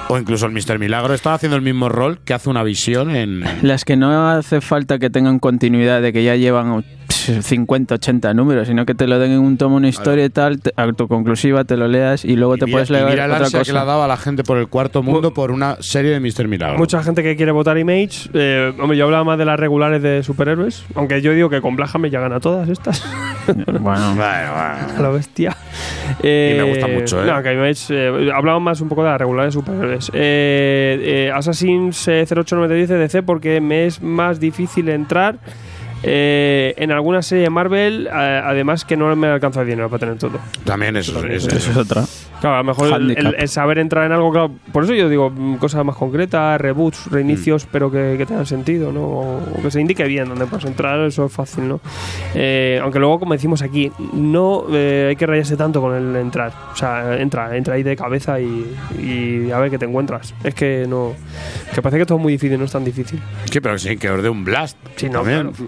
o 0.09 0.17
incluso 0.17 0.45
el 0.45 0.51
Mr. 0.53 0.79
Milagro. 0.79 1.13
Están 1.13 1.33
haciendo 1.33 1.55
el 1.55 1.61
mismo 1.61 1.89
rol 1.89 2.19
que 2.23 2.33
hace 2.33 2.49
una 2.49 2.63
visión 2.63 3.15
en. 3.15 3.43
Las 3.61 3.83
que 3.85 3.95
no 3.97 4.29
hace 4.29 4.61
falta 4.61 4.99
que 4.99 5.09
tengan 5.09 5.39
continuidad, 5.39 6.01
de 6.01 6.13
que 6.13 6.23
ya 6.23 6.35
llevan 6.35 6.83
50, 7.41 7.95
80 7.95 8.33
números, 8.33 8.67
sino 8.67 8.85
que 8.85 8.95
te 8.95 9.07
lo 9.07 9.19
den 9.19 9.31
en 9.31 9.39
un 9.39 9.57
tomo, 9.57 9.75
una 9.77 9.87
historia 9.89 10.25
y 10.25 10.29
tal, 10.29 10.59
te- 10.59 10.71
autoconclusiva, 10.75 11.63
te 11.63 11.77
lo 11.77 11.87
leas 11.87 12.25
y 12.25 12.35
luego 12.35 12.57
te 12.57 12.65
mira- 12.65 12.75
puedes 12.75 12.89
y 12.89 12.93
leer 12.93 13.05
mira 13.09 13.25
el 13.25 13.31
otra 13.31 13.45
ansia 13.45 13.61
que 13.63 13.71
le 13.71 13.77
ha 13.79 13.81
cosa. 13.81 13.91
dado 13.91 14.03
a 14.03 14.07
la 14.07 14.17
gente 14.17 14.43
por 14.43 14.57
el 14.57 14.67
cuarto 14.67 15.03
mundo 15.03 15.33
por 15.33 15.51
una 15.51 15.77
serie 15.79 16.11
de 16.11 16.19
Mr. 16.19 16.47
Milagro. 16.47 16.77
Mucha 16.77 17.01
gente 17.03 17.23
que 17.23 17.35
quiere 17.35 17.51
votar 17.51 17.77
Image. 17.77 18.29
Eh, 18.33 18.73
hombre, 18.79 18.97
yo 18.97 19.05
hablaba 19.05 19.23
más 19.23 19.37
de 19.37 19.45
las 19.45 19.59
regulares 19.59 20.01
de 20.01 20.23
superhéroes. 20.23 20.85
Aunque 20.95 21.21
yo 21.21 21.33
digo 21.33 21.49
que 21.49 21.61
con 21.61 21.77
Hammer 21.93 22.11
ya 22.11 22.19
gana 22.19 22.39
todas 22.39 22.67
estas. 22.69 23.03
Bueno, 23.79 24.15
A 24.21 24.95
la 24.99 25.09
bestia. 25.09 25.55
Eh, 26.21 26.53
Y 26.55 26.57
me 26.61 26.69
gusta 26.69 26.87
mucho, 26.87 27.23
¿eh? 27.23 27.27
No, 27.27 27.41
que 27.41 27.53
Image. 27.53 27.85
Eh, 27.91 28.31
hablamos 28.33 28.61
más 28.61 28.81
un 28.81 28.89
poco 28.89 29.03
de 29.03 29.09
las 29.09 29.19
regulares 29.19 29.53
de 29.53 29.59
superhéroes. 29.61 30.11
Eh, 30.13 31.27
eh, 31.27 31.31
Assassin's 31.33 32.07
eh, 32.07 32.25
0890 32.27 32.73
dice 32.75 32.93
DC 32.95 33.23
porque 33.23 33.61
me 33.61 33.85
es 33.85 34.01
más 34.01 34.39
difícil 34.39 34.89
entrar. 34.89 35.37
Eh, 36.03 36.73
en 36.77 36.91
alguna 36.91 37.21
serie 37.21 37.45
de 37.45 37.49
Marvel, 37.49 38.07
eh, 38.07 38.11
además 38.43 38.85
que 38.85 38.95
no 38.97 39.15
me 39.15 39.27
alcanza 39.27 39.61
el 39.61 39.67
dinero 39.67 39.89
para 39.89 39.99
tener 40.01 40.17
todo. 40.17 40.39
También 40.63 40.95
eso, 40.97 41.25
es- 41.25 41.47
Eso 41.47 41.71
es 41.71 41.77
otra. 41.77 42.03
Claro, 42.39 42.55
a 42.55 42.59
lo 42.59 42.63
mejor 42.65 42.87
el, 42.87 42.93
Handicap. 42.93 43.25
el- 43.33 43.35
el 43.41 43.47
saber 43.49 43.79
entrar 43.79 44.05
en 44.05 44.11
algo, 44.11 44.31
claro, 44.31 44.51
por 44.71 44.83
eso 44.83 44.93
yo 44.93 45.09
digo 45.09 45.31
mm, 45.31 45.55
cosas 45.57 45.83
más 45.83 45.95
concretas, 45.95 46.61
reboots, 46.61 47.09
reinicios, 47.09 47.65
Mm. 47.65 47.69
pero 47.71 47.91
que, 47.91 48.15
que 48.17 48.25
tengan 48.27 48.45
sentido, 48.45 48.91
¿no? 48.91 49.01
O, 49.01 49.37
o 49.57 49.61
que 49.61 49.71
se 49.71 49.81
indique 49.81 50.03
bien 50.05 50.29
dónde 50.29 50.45
puedes 50.45 50.65
entrar, 50.65 50.99
eso 51.01 51.25
es 51.25 51.31
fácil, 51.31 51.67
¿no? 51.67 51.79
Eh, 52.35 52.79
aunque 52.81 52.99
luego, 52.99 53.19
como 53.19 53.33
decimos 53.33 53.61
aquí, 53.63 53.91
no 54.13 54.65
eh, 54.71 55.07
hay 55.09 55.15
que 55.15 55.25
rayarse 55.25 55.57
tanto 55.57 55.81
con 55.81 55.95
el 55.95 56.15
entrar. 56.15 56.51
O 56.71 56.75
sea, 56.75 57.17
entra, 57.19 57.55
entra 57.57 57.73
ahí 57.73 57.81
de 57.83 57.95
cabeza 57.95 58.39
y, 58.39 58.65
y 58.99 59.51
a 59.51 59.57
ver 59.57 59.71
qué 59.71 59.77
te 59.79 59.85
encuentras. 59.85 60.35
Es 60.43 60.53
que 60.53 60.85
no. 60.87 61.13
Que 61.73 61.81
parece 61.81 61.97
que 61.99 62.05
todo 62.05 62.17
es 62.19 62.21
muy 62.21 62.33
difícil, 62.33 62.59
no 62.59 62.65
es 62.65 62.71
tan 62.71 62.85
difícil. 62.85 63.19
Sí, 63.45 63.59
pero 63.59 63.77
sí, 63.79 63.97
que 63.97 64.09
os 64.11 64.21
dé 64.21 64.29
un 64.29 64.43
blast. 64.45 64.77
Sí, 64.95 65.07
no, 65.09 65.21
también. 65.21 65.51
Claro, 65.51 65.67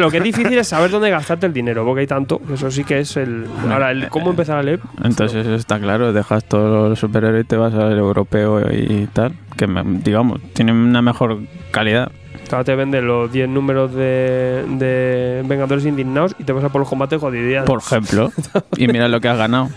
lo 0.00 0.10
que 0.10 0.18
es 0.18 0.22
difícil 0.22 0.58
es 0.58 0.68
saber 0.68 0.90
dónde 0.90 1.10
gastarte 1.10 1.46
el 1.46 1.52
dinero, 1.52 1.84
porque 1.84 2.00
hay 2.00 2.06
tanto, 2.06 2.40
eso 2.52 2.70
sí 2.70 2.84
que 2.84 3.00
es 3.00 3.16
el. 3.16 3.46
Ahora, 3.70 3.90
el 3.90 4.08
cómo 4.08 4.30
empezar 4.30 4.58
a 4.58 4.62
leer. 4.62 4.80
Entonces 5.02 5.46
está 5.46 5.78
claro, 5.78 6.12
dejas 6.12 6.44
todos 6.44 6.90
los 6.90 6.98
superhéroes 6.98 7.44
y 7.44 7.48
te 7.48 7.56
vas 7.56 7.74
al 7.74 7.98
europeo 7.98 8.60
y 8.72 9.06
tal, 9.12 9.34
que 9.56 9.66
digamos, 10.04 10.40
tienen 10.52 10.76
una 10.76 11.02
mejor 11.02 11.40
calidad. 11.70 12.10
Claro, 12.48 12.64
te 12.64 12.74
venden 12.74 13.06
los 13.06 13.30
10 13.30 13.48
números 13.48 13.94
de, 13.94 14.64
de 14.66 15.42
Vengadores 15.44 15.84
Indignados 15.84 16.34
y 16.38 16.44
te 16.44 16.52
vas 16.52 16.64
a 16.64 16.70
por 16.70 16.80
los 16.80 16.88
combates 16.88 17.20
jodidos. 17.20 17.66
Por 17.66 17.78
ejemplo. 17.78 18.32
y 18.76 18.86
mira 18.88 19.08
lo 19.08 19.20
que 19.20 19.28
has 19.28 19.36
ganado. 19.36 19.68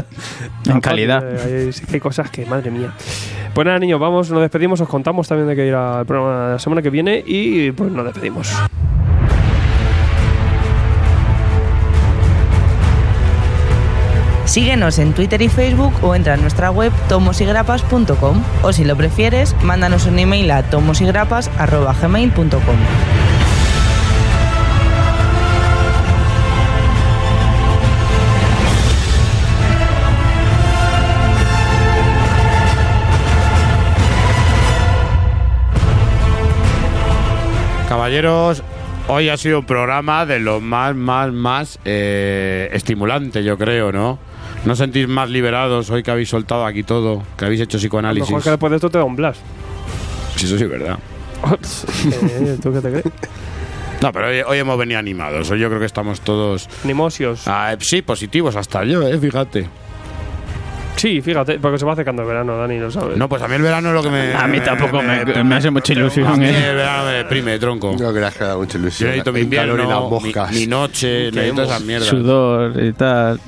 en 0.66 0.80
calidad. 0.80 1.24
Hay 1.92 2.00
cosas 2.00 2.30
que, 2.30 2.44
madre 2.46 2.70
mía. 2.70 2.92
Pues 3.54 3.64
nada, 3.64 3.78
niños, 3.78 4.00
vamos, 4.00 4.30
nos 4.30 4.40
despedimos, 4.40 4.80
os 4.80 4.88
contamos 4.88 5.28
también 5.28 5.48
de 5.48 5.56
que 5.56 5.66
ir 5.66 5.74
al 5.74 6.06
programa 6.06 6.46
de 6.46 6.52
la 6.54 6.58
semana 6.58 6.82
que 6.82 6.90
viene 6.90 7.22
y 7.24 7.70
pues 7.72 7.90
nos 7.92 8.04
despedimos. 8.04 8.52
Síguenos 14.50 14.98
en 14.98 15.12
Twitter 15.12 15.40
y 15.42 15.48
Facebook 15.48 15.92
o 16.02 16.16
entra 16.16 16.34
en 16.34 16.40
nuestra 16.40 16.72
web 16.72 16.90
tomosigrapas.com 17.08 18.42
o 18.64 18.72
si 18.72 18.82
lo 18.82 18.96
prefieres, 18.96 19.54
mándanos 19.62 20.06
un 20.06 20.18
email 20.18 20.50
a 20.50 20.64
tomosigrapas.gmail.com. 20.64 22.76
Caballeros, 37.88 38.64
hoy 39.06 39.28
ha 39.28 39.36
sido 39.36 39.60
un 39.60 39.66
programa 39.66 40.26
de 40.26 40.40
lo 40.40 40.60
más, 40.60 40.96
más, 40.96 41.32
más 41.32 41.78
eh, 41.84 42.68
estimulante, 42.72 43.44
yo 43.44 43.56
creo, 43.56 43.92
¿no? 43.92 44.18
¿No 44.64 44.76
sentís 44.76 45.08
más 45.08 45.30
liberados 45.30 45.90
hoy 45.90 46.02
que 46.02 46.10
habéis 46.10 46.28
soltado 46.28 46.66
aquí 46.66 46.82
todo, 46.82 47.22
que 47.36 47.44
habéis 47.46 47.62
hecho 47.62 47.76
A 47.76 47.78
lo 47.78 47.80
psicoanálisis? 47.80 48.28
mejor 48.30 48.42
que 48.44 48.50
después 48.50 48.70
de 48.70 48.76
esto 48.76 48.90
te 48.90 48.98
da 48.98 49.04
un 49.04 49.16
blast. 49.16 49.40
Sí, 50.36 50.46
eso 50.46 50.58
sí 50.58 50.64
es 50.64 50.70
verdad. 50.70 50.98
Eh, 52.22 52.58
¿Tú 52.62 52.72
qué 52.72 52.80
te 52.80 52.90
crees? 52.90 53.04
No, 54.02 54.12
pero 54.12 54.28
hoy, 54.28 54.40
hoy 54.46 54.58
hemos 54.58 54.78
venido 54.78 54.98
animados. 54.98 55.50
Hoy 55.50 55.58
yo 55.60 55.68
creo 55.68 55.80
que 55.80 55.86
estamos 55.86 56.20
todos. 56.20 56.68
Animosios. 56.84 57.42
Ah, 57.46 57.74
sí, 57.80 58.02
positivos 58.02 58.56
hasta 58.56 58.84
yo, 58.84 59.06
eh, 59.06 59.18
fíjate. 59.18 59.66
Sí, 61.00 61.22
fíjate, 61.22 61.58
porque 61.58 61.78
se 61.78 61.86
va 61.86 61.94
acercando 61.94 62.20
el 62.20 62.28
verano, 62.28 62.58
Dani, 62.58 62.78
lo 62.78 62.90
sabes. 62.90 63.16
No, 63.16 63.26
pues 63.26 63.40
a 63.40 63.48
mí 63.48 63.54
el 63.54 63.62
verano 63.62 63.88
es 63.88 63.94
lo 63.94 64.02
que 64.02 64.10
me. 64.10 64.34
A 64.34 64.46
mí 64.46 64.60
tampoco 64.60 65.00
me, 65.02 65.24
me 65.44 65.54
hace 65.54 65.70
mucha 65.70 65.94
A 65.94 65.96
ilusión. 65.96 66.38
mí 66.38 66.44
¿eh? 66.44 66.68
el 66.70 66.76
verano 66.76 67.04
me 67.06 67.12
deprime, 67.12 67.58
tronco. 67.58 67.96
No 67.98 68.12
creas 68.12 68.34
que 68.36 68.44
da 68.44 68.54
mucha 68.56 68.74
Yo 68.74 68.80
ilusión. 68.80 69.08
necesito 69.10 69.32
mi 69.32 69.38
y 69.38 69.42
las 69.44 69.44
invierno, 69.44 69.76
mi, 69.76 70.10
moscas. 70.10 70.52
mi 70.52 70.66
noche, 70.66 71.30
necesito 71.32 71.62
esas 71.62 71.80
mierdas. 71.82 72.08
Sudor 72.08 72.82
y 72.84 72.92
tal. 72.92 73.40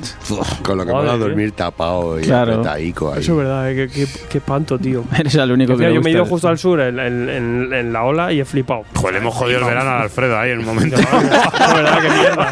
Con 0.63 0.79
lo 0.79 0.87
que 0.87 0.93
me 0.95 0.99
va 1.05 1.13
a 1.13 1.17
dormir 1.19 1.53
tapado 1.53 2.19
y 2.19 2.23
Claro. 2.23 2.53
apretadico 2.55 3.13
ahí. 3.13 3.21
Eso 3.21 3.33
es 3.33 3.39
verdad, 3.39 3.71
eh, 3.71 3.75
que, 3.75 3.89
que, 4.07 4.07
que 4.31 4.41
panto, 4.41 4.79
tío. 4.79 5.05
Eres 5.19 5.35
el 5.35 5.53
único 5.53 5.77
que 5.77 5.89
le 5.89 5.95
yo 5.95 6.01
me 6.01 6.09
he 6.09 6.13
ido 6.15 6.25
justo 6.25 6.49
al 6.49 6.57
sur 6.57 6.81
en, 6.81 6.99
en- 6.99 7.29
en- 7.29 7.73
en 7.75 7.93
la 7.93 8.05
ola 8.05 8.33
y 8.33 8.41
he 8.41 8.45
flipado. 8.47 8.85
Joder, 8.95 9.13
le 9.13 9.19
hemos 9.21 9.35
jodido 9.35 9.59
el 9.59 9.65
verano 9.67 9.91
al 9.91 10.03
Alfredo 10.05 10.39
ahí 10.39 10.53
en 10.53 10.61
un 10.61 10.65
momento. 10.73 10.97
es 10.97 11.75
verdad 11.75 12.01
que 12.01 12.09
mierda. 12.09 12.51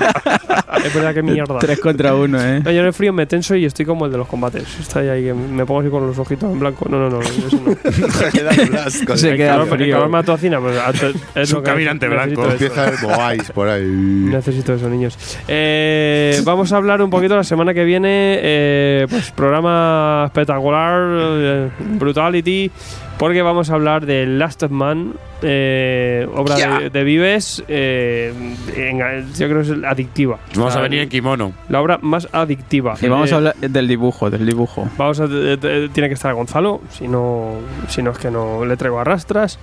Es 0.85 0.95
verdad 0.95 1.15
que 1.15 1.23
mierda. 1.23 1.59
Tres 1.59 1.81
contra 1.81 2.15
uno, 2.15 2.39
¿eh? 2.39 2.61
No, 2.63 2.71
yo 2.71 2.81
en 2.81 2.87
el 2.87 2.93
frío 2.93 3.13
me 3.15 3.25
tenso 3.27 3.55
y 3.57 3.65
estoy 3.65 3.87
como 3.87 4.05
el 4.05 4.13
de 4.13 4.19
los 4.19 4.29
combates. 4.29 4.67
Está 4.91 4.99
ahí, 4.99 5.09
ahí 5.09 5.23
que 5.23 5.35
me 5.35 5.65
pongo 5.65 5.83
así 5.83 5.89
con 5.89 6.05
los 6.05 6.19
ojitos 6.19 6.53
en 6.53 6.59
blanco. 6.59 6.85
No, 6.89 6.99
no, 6.99 7.09
no. 7.09 7.21
Eso 7.21 7.63
no. 7.65 7.77
Queda 8.33 8.51
el 8.51 8.71
blasco. 8.71 9.17
Se 9.17 9.37
queda 9.37 9.53
calor, 9.53 9.69
frío. 9.69 9.95
calor 10.01 10.11
pues, 10.61 10.77
es 11.07 11.17
Es 11.37 11.53
un 11.53 11.63
caminante 11.63 12.09
blanco. 12.09 12.45
Empieza 12.45 12.89
el 12.89 12.99
Moais 13.01 13.53
por 13.53 13.69
ahí. 13.69 13.85
Necesito 13.85 14.75
eso, 14.75 14.89
niños. 14.89 15.17
Eh, 15.47 16.41
vamos 16.45 16.73
a 16.73 16.77
hablar 16.79 17.03
un 17.03 17.11
poquito 17.11 17.37
la 17.37 17.45
semana 17.45 17.73
que 17.73 17.85
viene. 17.85 18.41
eh, 18.43 19.07
pues 19.09 19.31
programa 19.31 20.25
espectacular, 20.27 21.01
eh, 21.09 21.69
Brutality, 21.79 22.69
porque 23.21 23.43
vamos 23.43 23.71
a 23.71 23.75
hablar 23.75 24.05
de 24.07 24.27
Last 24.27 24.63
of 24.65 24.71
Man, 24.73 25.13
eh, 25.43 26.27
obra 26.35 26.57
de, 26.57 26.91
de 26.91 27.05
Vives. 27.05 27.63
eh, 27.69 28.33
enga- 28.77 29.25
yo 29.39 29.47
creo 29.49 29.63
que 29.63 29.71
es 29.71 29.85
adictiva. 29.85 30.39
Vamos 30.55 30.69
O 30.69 30.71
sea, 30.73 30.81
a 30.81 30.83
venir 30.83 31.01
en 31.01 31.09
kimono. 31.09 31.53
La 31.69 31.81
obra 31.81 31.99
más 32.03 32.27
adictiva. 32.33 32.95
Y 33.01 33.07
vamos 33.09 33.31
Eh, 33.31 33.35
a 33.35 33.37
hablar 33.37 33.55
del 33.57 33.87
dibujo, 33.87 34.31
del 34.31 34.45
dibujo. 34.47 34.89
Vamos 34.97 35.21
a, 35.21 35.27
de- 35.29 35.57
de- 35.59 35.89
tiene 35.91 36.09
que 36.09 36.15
estar 36.15 36.35
Gonzalo, 36.35 36.81
si 36.91 37.07
no, 37.07 37.53
si 37.89 38.03
no 38.03 38.11
es 38.11 38.19
que 38.19 38.31
no 38.31 38.65
le 38.65 38.77
traigo 38.77 38.99
a 38.99 39.05
rastras. 39.05 39.59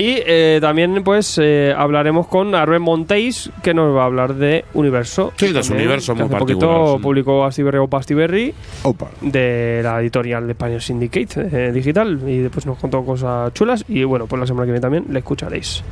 Y 0.00 0.16
eh, 0.24 0.58
también 0.62 1.04
pues 1.04 1.38
eh, 1.42 1.74
hablaremos 1.76 2.26
con 2.26 2.54
Arben 2.54 2.80
Montéis, 2.80 3.50
que 3.62 3.74
nos 3.74 3.94
va 3.94 4.02
a 4.02 4.06
hablar 4.06 4.34
de 4.34 4.64
Universo. 4.72 5.34
Sí, 5.36 5.52
de 5.52 5.62
su 5.62 5.74
universo 5.74 6.14
muy 6.14 6.26
poquito 6.26 6.96
sí. 6.96 7.02
publicó 7.02 7.44
Astiberri 7.44 7.76
o 7.76 7.86
Pastiberri 7.86 8.54
Opa. 8.82 9.10
de 9.20 9.80
la 9.84 10.00
editorial 10.00 10.46
de 10.46 10.52
España 10.52 10.80
Syndicate 10.80 11.48
eh, 11.52 11.70
Digital 11.70 12.18
y 12.26 12.38
después 12.38 12.64
nos 12.64 12.78
contó 12.78 13.04
cosas 13.04 13.52
chulas 13.52 13.84
y 13.88 14.02
bueno, 14.04 14.26
pues 14.26 14.40
la 14.40 14.46
semana 14.46 14.64
que 14.64 14.72
viene 14.72 14.80
también 14.80 15.04
le 15.10 15.18
escucharéis. 15.18 15.84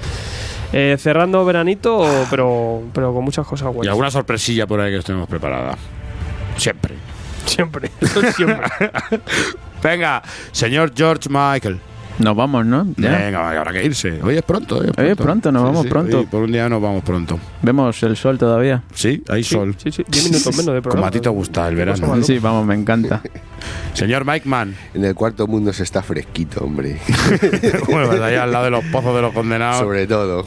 Eh, 0.72 0.96
cerrando 0.98 1.44
veranito, 1.44 2.06
pero, 2.30 2.84
pero 2.94 3.12
con 3.12 3.24
muchas 3.24 3.46
cosas 3.46 3.68
Y 3.72 3.74
buenas. 3.74 3.90
alguna 3.90 4.10
sorpresilla 4.10 4.66
por 4.66 4.80
ahí 4.80 4.90
que 4.90 4.98
os 4.98 5.04
tenemos 5.04 5.28
preparada. 5.28 5.76
Siempre. 6.56 6.94
Siempre, 7.44 7.90
siempre. 8.34 8.66
Venga, 9.82 10.22
señor 10.50 10.92
George 10.96 11.28
Michael. 11.28 11.78
Nos 12.18 12.34
vamos, 12.34 12.66
¿no? 12.66 12.86
Ya. 12.96 13.10
Venga, 13.18 13.50
habrá 13.50 13.72
que 13.72 13.84
irse. 13.84 14.20
Hoy 14.22 14.36
es 14.36 14.42
pronto, 14.42 14.84
¿eh? 14.84 14.90
Hoy 14.96 15.06
es 15.06 15.16
pronto, 15.16 15.52
nos 15.52 15.62
vamos 15.62 15.86
pronto. 15.86 16.18
hoy 16.20 16.26
por 16.26 16.42
un 16.42 16.50
día 16.52 16.68
nos 16.68 16.82
vamos 16.82 17.04
pronto. 17.04 17.38
Vemos 17.62 18.02
el 18.02 18.16
sol 18.16 18.36
todavía. 18.38 18.82
Sí, 18.92 19.22
hay 19.28 19.44
sol. 19.44 19.76
Sí, 19.78 19.92
sí, 19.92 20.04
10 20.08 20.24
minutos 20.24 20.56
menos 20.56 20.74
de 20.74 20.80
Como 20.80 20.82
programa. 20.82 21.06
a 21.06 21.10
ti 21.10 21.20
te 21.20 21.28
gusta 21.28 21.68
el 21.68 21.76
verano. 21.76 22.22
Sí, 22.22 22.38
vamos, 22.38 22.66
me 22.66 22.74
encanta. 22.74 23.22
Señor 23.94 24.24
Mike 24.24 24.48
Mann. 24.48 24.74
En 24.94 25.04
el 25.04 25.14
cuarto 25.14 25.46
mundo 25.46 25.72
se 25.72 25.82
está 25.84 26.02
fresquito, 26.02 26.64
hombre. 26.64 26.98
bueno, 27.88 28.08
pues 28.08 28.20
ahí 28.20 28.34
al 28.34 28.50
lado 28.50 28.64
de 28.64 28.70
los 28.70 28.84
pozos 28.86 29.14
de 29.14 29.22
los 29.22 29.32
condenados. 29.32 29.78
Sobre 29.78 30.06
todo. 30.06 30.44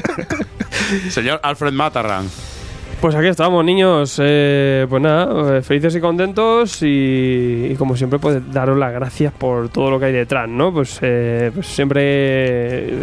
Señor 1.10 1.40
Alfred 1.42 1.72
Matarran. 1.72 2.26
Pues 3.00 3.14
aquí 3.14 3.28
estamos, 3.28 3.64
niños. 3.64 4.20
Eh, 4.22 4.86
pues 4.90 5.02
nada, 5.02 5.56
eh, 5.56 5.62
felices 5.62 5.96
y 5.96 6.00
contentos 6.00 6.82
y, 6.82 7.68
y 7.70 7.74
como 7.76 7.96
siempre, 7.96 8.18
pues 8.18 8.52
daros 8.52 8.76
las 8.76 8.92
gracias 8.92 9.32
por 9.32 9.70
todo 9.70 9.90
lo 9.90 9.98
que 9.98 10.04
hay 10.06 10.12
detrás, 10.12 10.46
¿no? 10.46 10.70
Pues, 10.70 10.98
eh, 11.00 11.50
pues 11.54 11.66
siempre 11.66 12.02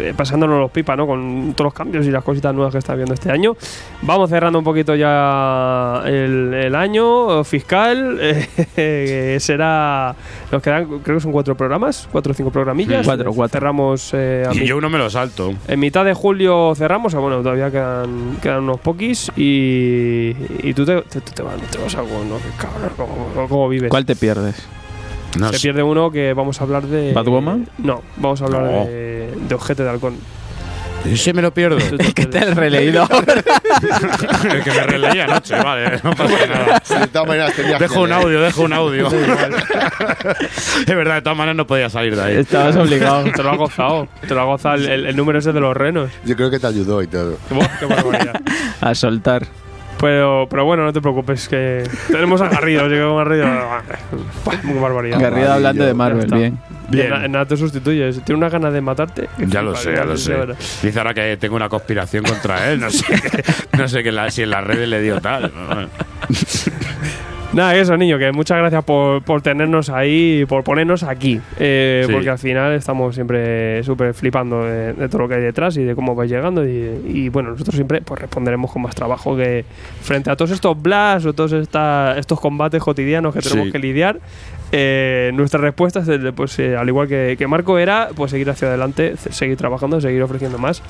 eh, 0.09 0.13
pasándonos 0.15 0.59
los 0.59 0.69
pipas, 0.69 0.95
¿no? 0.97 1.07
Con 1.07 1.53
todos 1.55 1.65
los 1.65 1.73
cambios 1.73 2.05
y 2.05 2.11
las 2.11 2.23
cositas 2.23 2.53
nuevas 2.53 2.73
que 2.73 2.77
está 2.77 2.93
viendo 2.93 3.15
este 3.15 3.31
año. 3.31 3.57
Vamos 4.03 4.29
cerrando 4.29 4.59
un 4.59 4.65
poquito 4.65 4.93
ya 4.93 6.03
el, 6.05 6.53
el 6.53 6.75
año 6.75 7.43
fiscal. 7.43 8.19
eh, 8.77 9.37
será... 9.39 10.15
Nos 10.51 10.61
quedan, 10.61 10.85
creo 10.99 11.17
que 11.17 11.21
son 11.21 11.31
cuatro 11.31 11.57
programas, 11.57 12.07
cuatro 12.11 12.33
o 12.33 12.35
cinco 12.35 12.51
programillas. 12.51 13.03
Cuatro, 13.03 13.33
cuatro. 13.33 13.59
Cerramos... 13.59 14.13
eh, 14.13 14.45
a 14.47 14.53
Y 14.53 14.65
yo 14.67 14.77
uno 14.77 14.91
me 14.91 14.99
lo 14.99 15.09
salto. 15.09 15.55
en 15.67 15.79
mitad 15.79 16.05
de 16.05 16.13
julio 16.13 16.73
cerramos, 16.75 17.15
bueno, 17.15 17.41
todavía 17.41 17.71
quedan, 17.71 18.37
quedan 18.43 18.63
unos 18.63 18.79
poquis 18.79 19.31
y, 19.35 19.86
y 20.63 20.73
tú 20.73 20.85
te, 20.85 21.01
te, 21.03 21.21
te 21.21 21.41
vas, 21.43 21.55
te 21.71 21.77
vas 21.77 21.95
a 21.95 21.99
algo, 21.99 22.23
¿no? 22.27 22.37
Qué 22.37 22.49
Cabrón, 22.57 22.91
¿cómo, 23.33 23.47
cómo 23.47 23.69
vives? 23.69 23.89
¿Cuál 23.89 24.05
te 24.05 24.15
pierdes? 24.15 24.55
No 25.39 25.49
Se 25.49 25.57
sé. 25.59 25.67
pierde 25.67 25.83
uno 25.83 26.09
que 26.11 26.33
vamos 26.33 26.59
a 26.61 26.63
hablar 26.63 26.83
de... 26.87 27.13
¿Batwoman? 27.13 27.67
No, 27.77 28.01
vamos 28.15 28.41
a 28.41 28.45
hablar 28.45 28.61
No. 28.63 28.85
de, 28.85 29.33
de 29.47 29.55
Ojete 29.55 29.83
de 29.83 29.89
Halcón. 29.89 30.15
Ese 31.05 31.31
me 31.31 31.41
lo 31.43 31.53
pierdo. 31.53 31.77
¿Qué 32.15 32.25
te 32.25 32.39
has 32.39 32.55
releído? 32.55 33.07
el 34.51 34.63
que 34.63 34.71
me 34.71 34.81
releí 34.83 35.19
anoche, 35.19 35.55
vale, 35.55 35.99
no 36.03 36.11
pasa 36.11 36.47
nada. 36.47 36.81
De 36.99 37.07
todas 37.07 37.27
maneras, 37.27 37.53
tenías 37.53 37.79
Dejo 37.79 38.01
un 38.01 38.11
audio, 38.11 38.41
dejo 38.41 38.63
un 38.63 38.73
audio. 38.73 39.07
es 39.07 40.85
verdad, 40.87 41.15
de 41.15 41.21
todas 41.21 41.37
maneras 41.37 41.55
no 41.55 41.67
podía 41.67 41.89
salir 41.89 42.15
de 42.15 42.23
ahí. 42.23 42.35
Estabas 42.37 42.75
obligado. 42.75 43.23
Te 43.31 43.43
lo 43.43 43.49
ha 43.51 43.55
gozado, 43.55 44.07
te 44.27 44.33
lo 44.33 44.41
ha 44.41 44.45
gozado 44.45 44.75
el, 44.75 44.89
el- 44.89 45.05
el 45.05 45.15
número 45.15 45.39
ese 45.39 45.53
de 45.53 45.59
los 45.59 45.77
renos. 45.77 46.09
Yo 46.25 46.35
creo 46.35 46.49
que 46.49 46.59
te 46.59 46.67
ayudó 46.67 47.01
y 47.01 47.07
todo. 47.07 47.37
Qué 47.79 47.85
barbaridad. 47.85 48.41
A 48.81 48.95
soltar. 48.95 49.45
Pero, 49.99 50.45
pero 50.49 50.63
bueno, 50.65 50.83
no 50.83 50.93
te 50.93 51.01
preocupes, 51.01 51.47
que 51.47 51.83
tenemos 52.11 52.39
a 52.41 52.49
Garrido, 52.49 52.87
llegó 52.87 53.17
Garrido. 53.17 53.47
Buah, 54.45 54.57
Muy 54.63 54.79
barbaridad. 54.79 55.19
Garrido 55.19 55.53
hablando 55.53 55.85
de 55.85 55.93
Marvel, 55.93 56.29
bien. 56.31 56.59
Bien. 56.89 57.11
En, 57.13 57.23
en 57.25 57.31
nada 57.33 57.45
te 57.45 57.57
sustituyes. 57.57 58.21
Tiene 58.23 58.37
unas 58.37 58.51
ganas 58.51 58.71
de 58.73 58.79
matarte. 58.79 59.27
Ya 59.39 59.61
lo 59.61 59.75
sé, 59.75 59.93
ya 59.95 60.05
lo 60.05 60.15
sé. 60.15 60.37
Dice 60.83 60.99
ahora 60.99 61.13
que 61.13 61.35
tengo 61.37 61.55
una 61.55 61.67
conspiración 61.67 62.23
contra 62.23 62.71
él. 62.71 62.79
No 62.79 62.89
sé, 62.91 63.05
no 63.77 63.87
sé 63.89 64.03
que 64.03 64.11
la- 64.11 64.29
si 64.31 64.43
en 64.43 64.51
las 64.51 64.63
redes 64.63 64.87
le 64.87 65.01
dio 65.01 65.19
tal. 65.19 65.51
Nada, 67.53 67.75
eso, 67.75 67.95
niño, 67.97 68.19
que 68.19 68.31
muchas 68.33 68.57
gracias 68.57 68.83
por, 68.83 69.23
por 69.23 69.41
tenernos 69.41 69.89
ahí, 69.89 70.45
por 70.47 70.63
ponernos 70.63 71.03
aquí. 71.03 71.39
Eh, 71.57 72.03
Sí. 72.05 72.13
Porque 72.13 72.29
al 72.29 72.37
final 72.37 72.73
estamos 72.73 73.15
siempre 73.15 73.81
súper 73.83 74.13
flipando 74.13 74.63
de, 74.65 74.93
de 74.93 75.09
todo 75.09 75.23
lo 75.23 75.27
que 75.29 75.35
hay 75.35 75.41
detrás 75.41 75.75
y 75.77 75.83
de 75.83 75.95
cómo 75.95 76.13
vais 76.13 76.29
llegando. 76.29 76.67
Y, 76.67 77.01
y, 77.07 77.29
bueno, 77.29 77.51
nosotros 77.51 77.73
siempre 77.75 78.01
pues 78.01 78.19
responderemos 78.21 78.71
con 78.71 78.81
más 78.83 78.93
trabajo 78.93 79.35
que 79.35 79.65
frente 80.01 80.29
a 80.29 80.35
todos 80.35 80.51
estos 80.51 80.79
blasts 80.81 81.25
o 81.25 81.33
todos 81.33 81.53
esta- 81.53 82.15
estos 82.19 82.39
combates 82.39 82.81
cotidianos 82.83 83.33
que 83.33 83.39
tenemos 83.41 83.67
Sí. 83.67 83.71
que 83.71 83.79
lidiar. 83.79 84.19
Eh, 84.73 85.31
nuestra 85.33 85.59
respuesta 85.61 86.01
es, 86.01 86.07
de, 86.07 86.33
pues, 86.33 86.59
eh, 86.59 86.75
al 86.75 86.87
igual 86.89 87.07
que, 87.07 87.35
que 87.37 87.47
Marco 87.47 87.77
era, 87.79 88.09
pues 88.15 88.31
seguir 88.31 88.49
hacia 88.49 88.67
adelante, 88.67 89.15
seguir 89.17 89.55
trabajando, 89.57 89.99
seguir 90.01 90.21
ofreciendo 90.21 90.57
más 90.57 90.83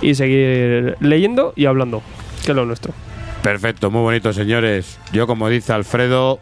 y 0.00 0.14
seguir 0.14 0.96
leyendo 1.00 1.52
y 1.54 1.66
hablando, 1.66 2.02
que 2.44 2.52
es 2.52 2.56
lo 2.56 2.64
nuestro. 2.64 2.92
Perfecto, 3.42 3.90
muy 3.90 4.02
bonito, 4.02 4.32
señores. 4.32 4.98
Yo, 5.12 5.26
como 5.26 5.48
dice 5.48 5.72
Alfredo, 5.72 6.40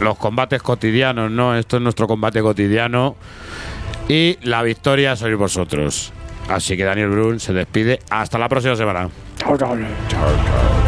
los 0.00 0.16
combates 0.18 0.62
cotidianos, 0.62 1.30
¿no? 1.30 1.56
Esto 1.56 1.76
es 1.76 1.82
nuestro 1.82 2.06
combate 2.06 2.40
cotidiano. 2.40 3.16
Y 4.08 4.38
la 4.42 4.62
victoria 4.62 5.16
sois 5.16 5.36
vosotros. 5.36 6.12
Así 6.48 6.76
que 6.76 6.84
Daniel 6.84 7.10
Brun 7.10 7.40
se 7.40 7.52
despide. 7.52 8.00
Hasta 8.10 8.38
la 8.38 8.48
próxima 8.48 8.74
semana. 8.74 9.10
Chao, 9.36 9.56
chao. 9.58 9.76
Chao, 10.08 10.36
chao. 10.44 10.87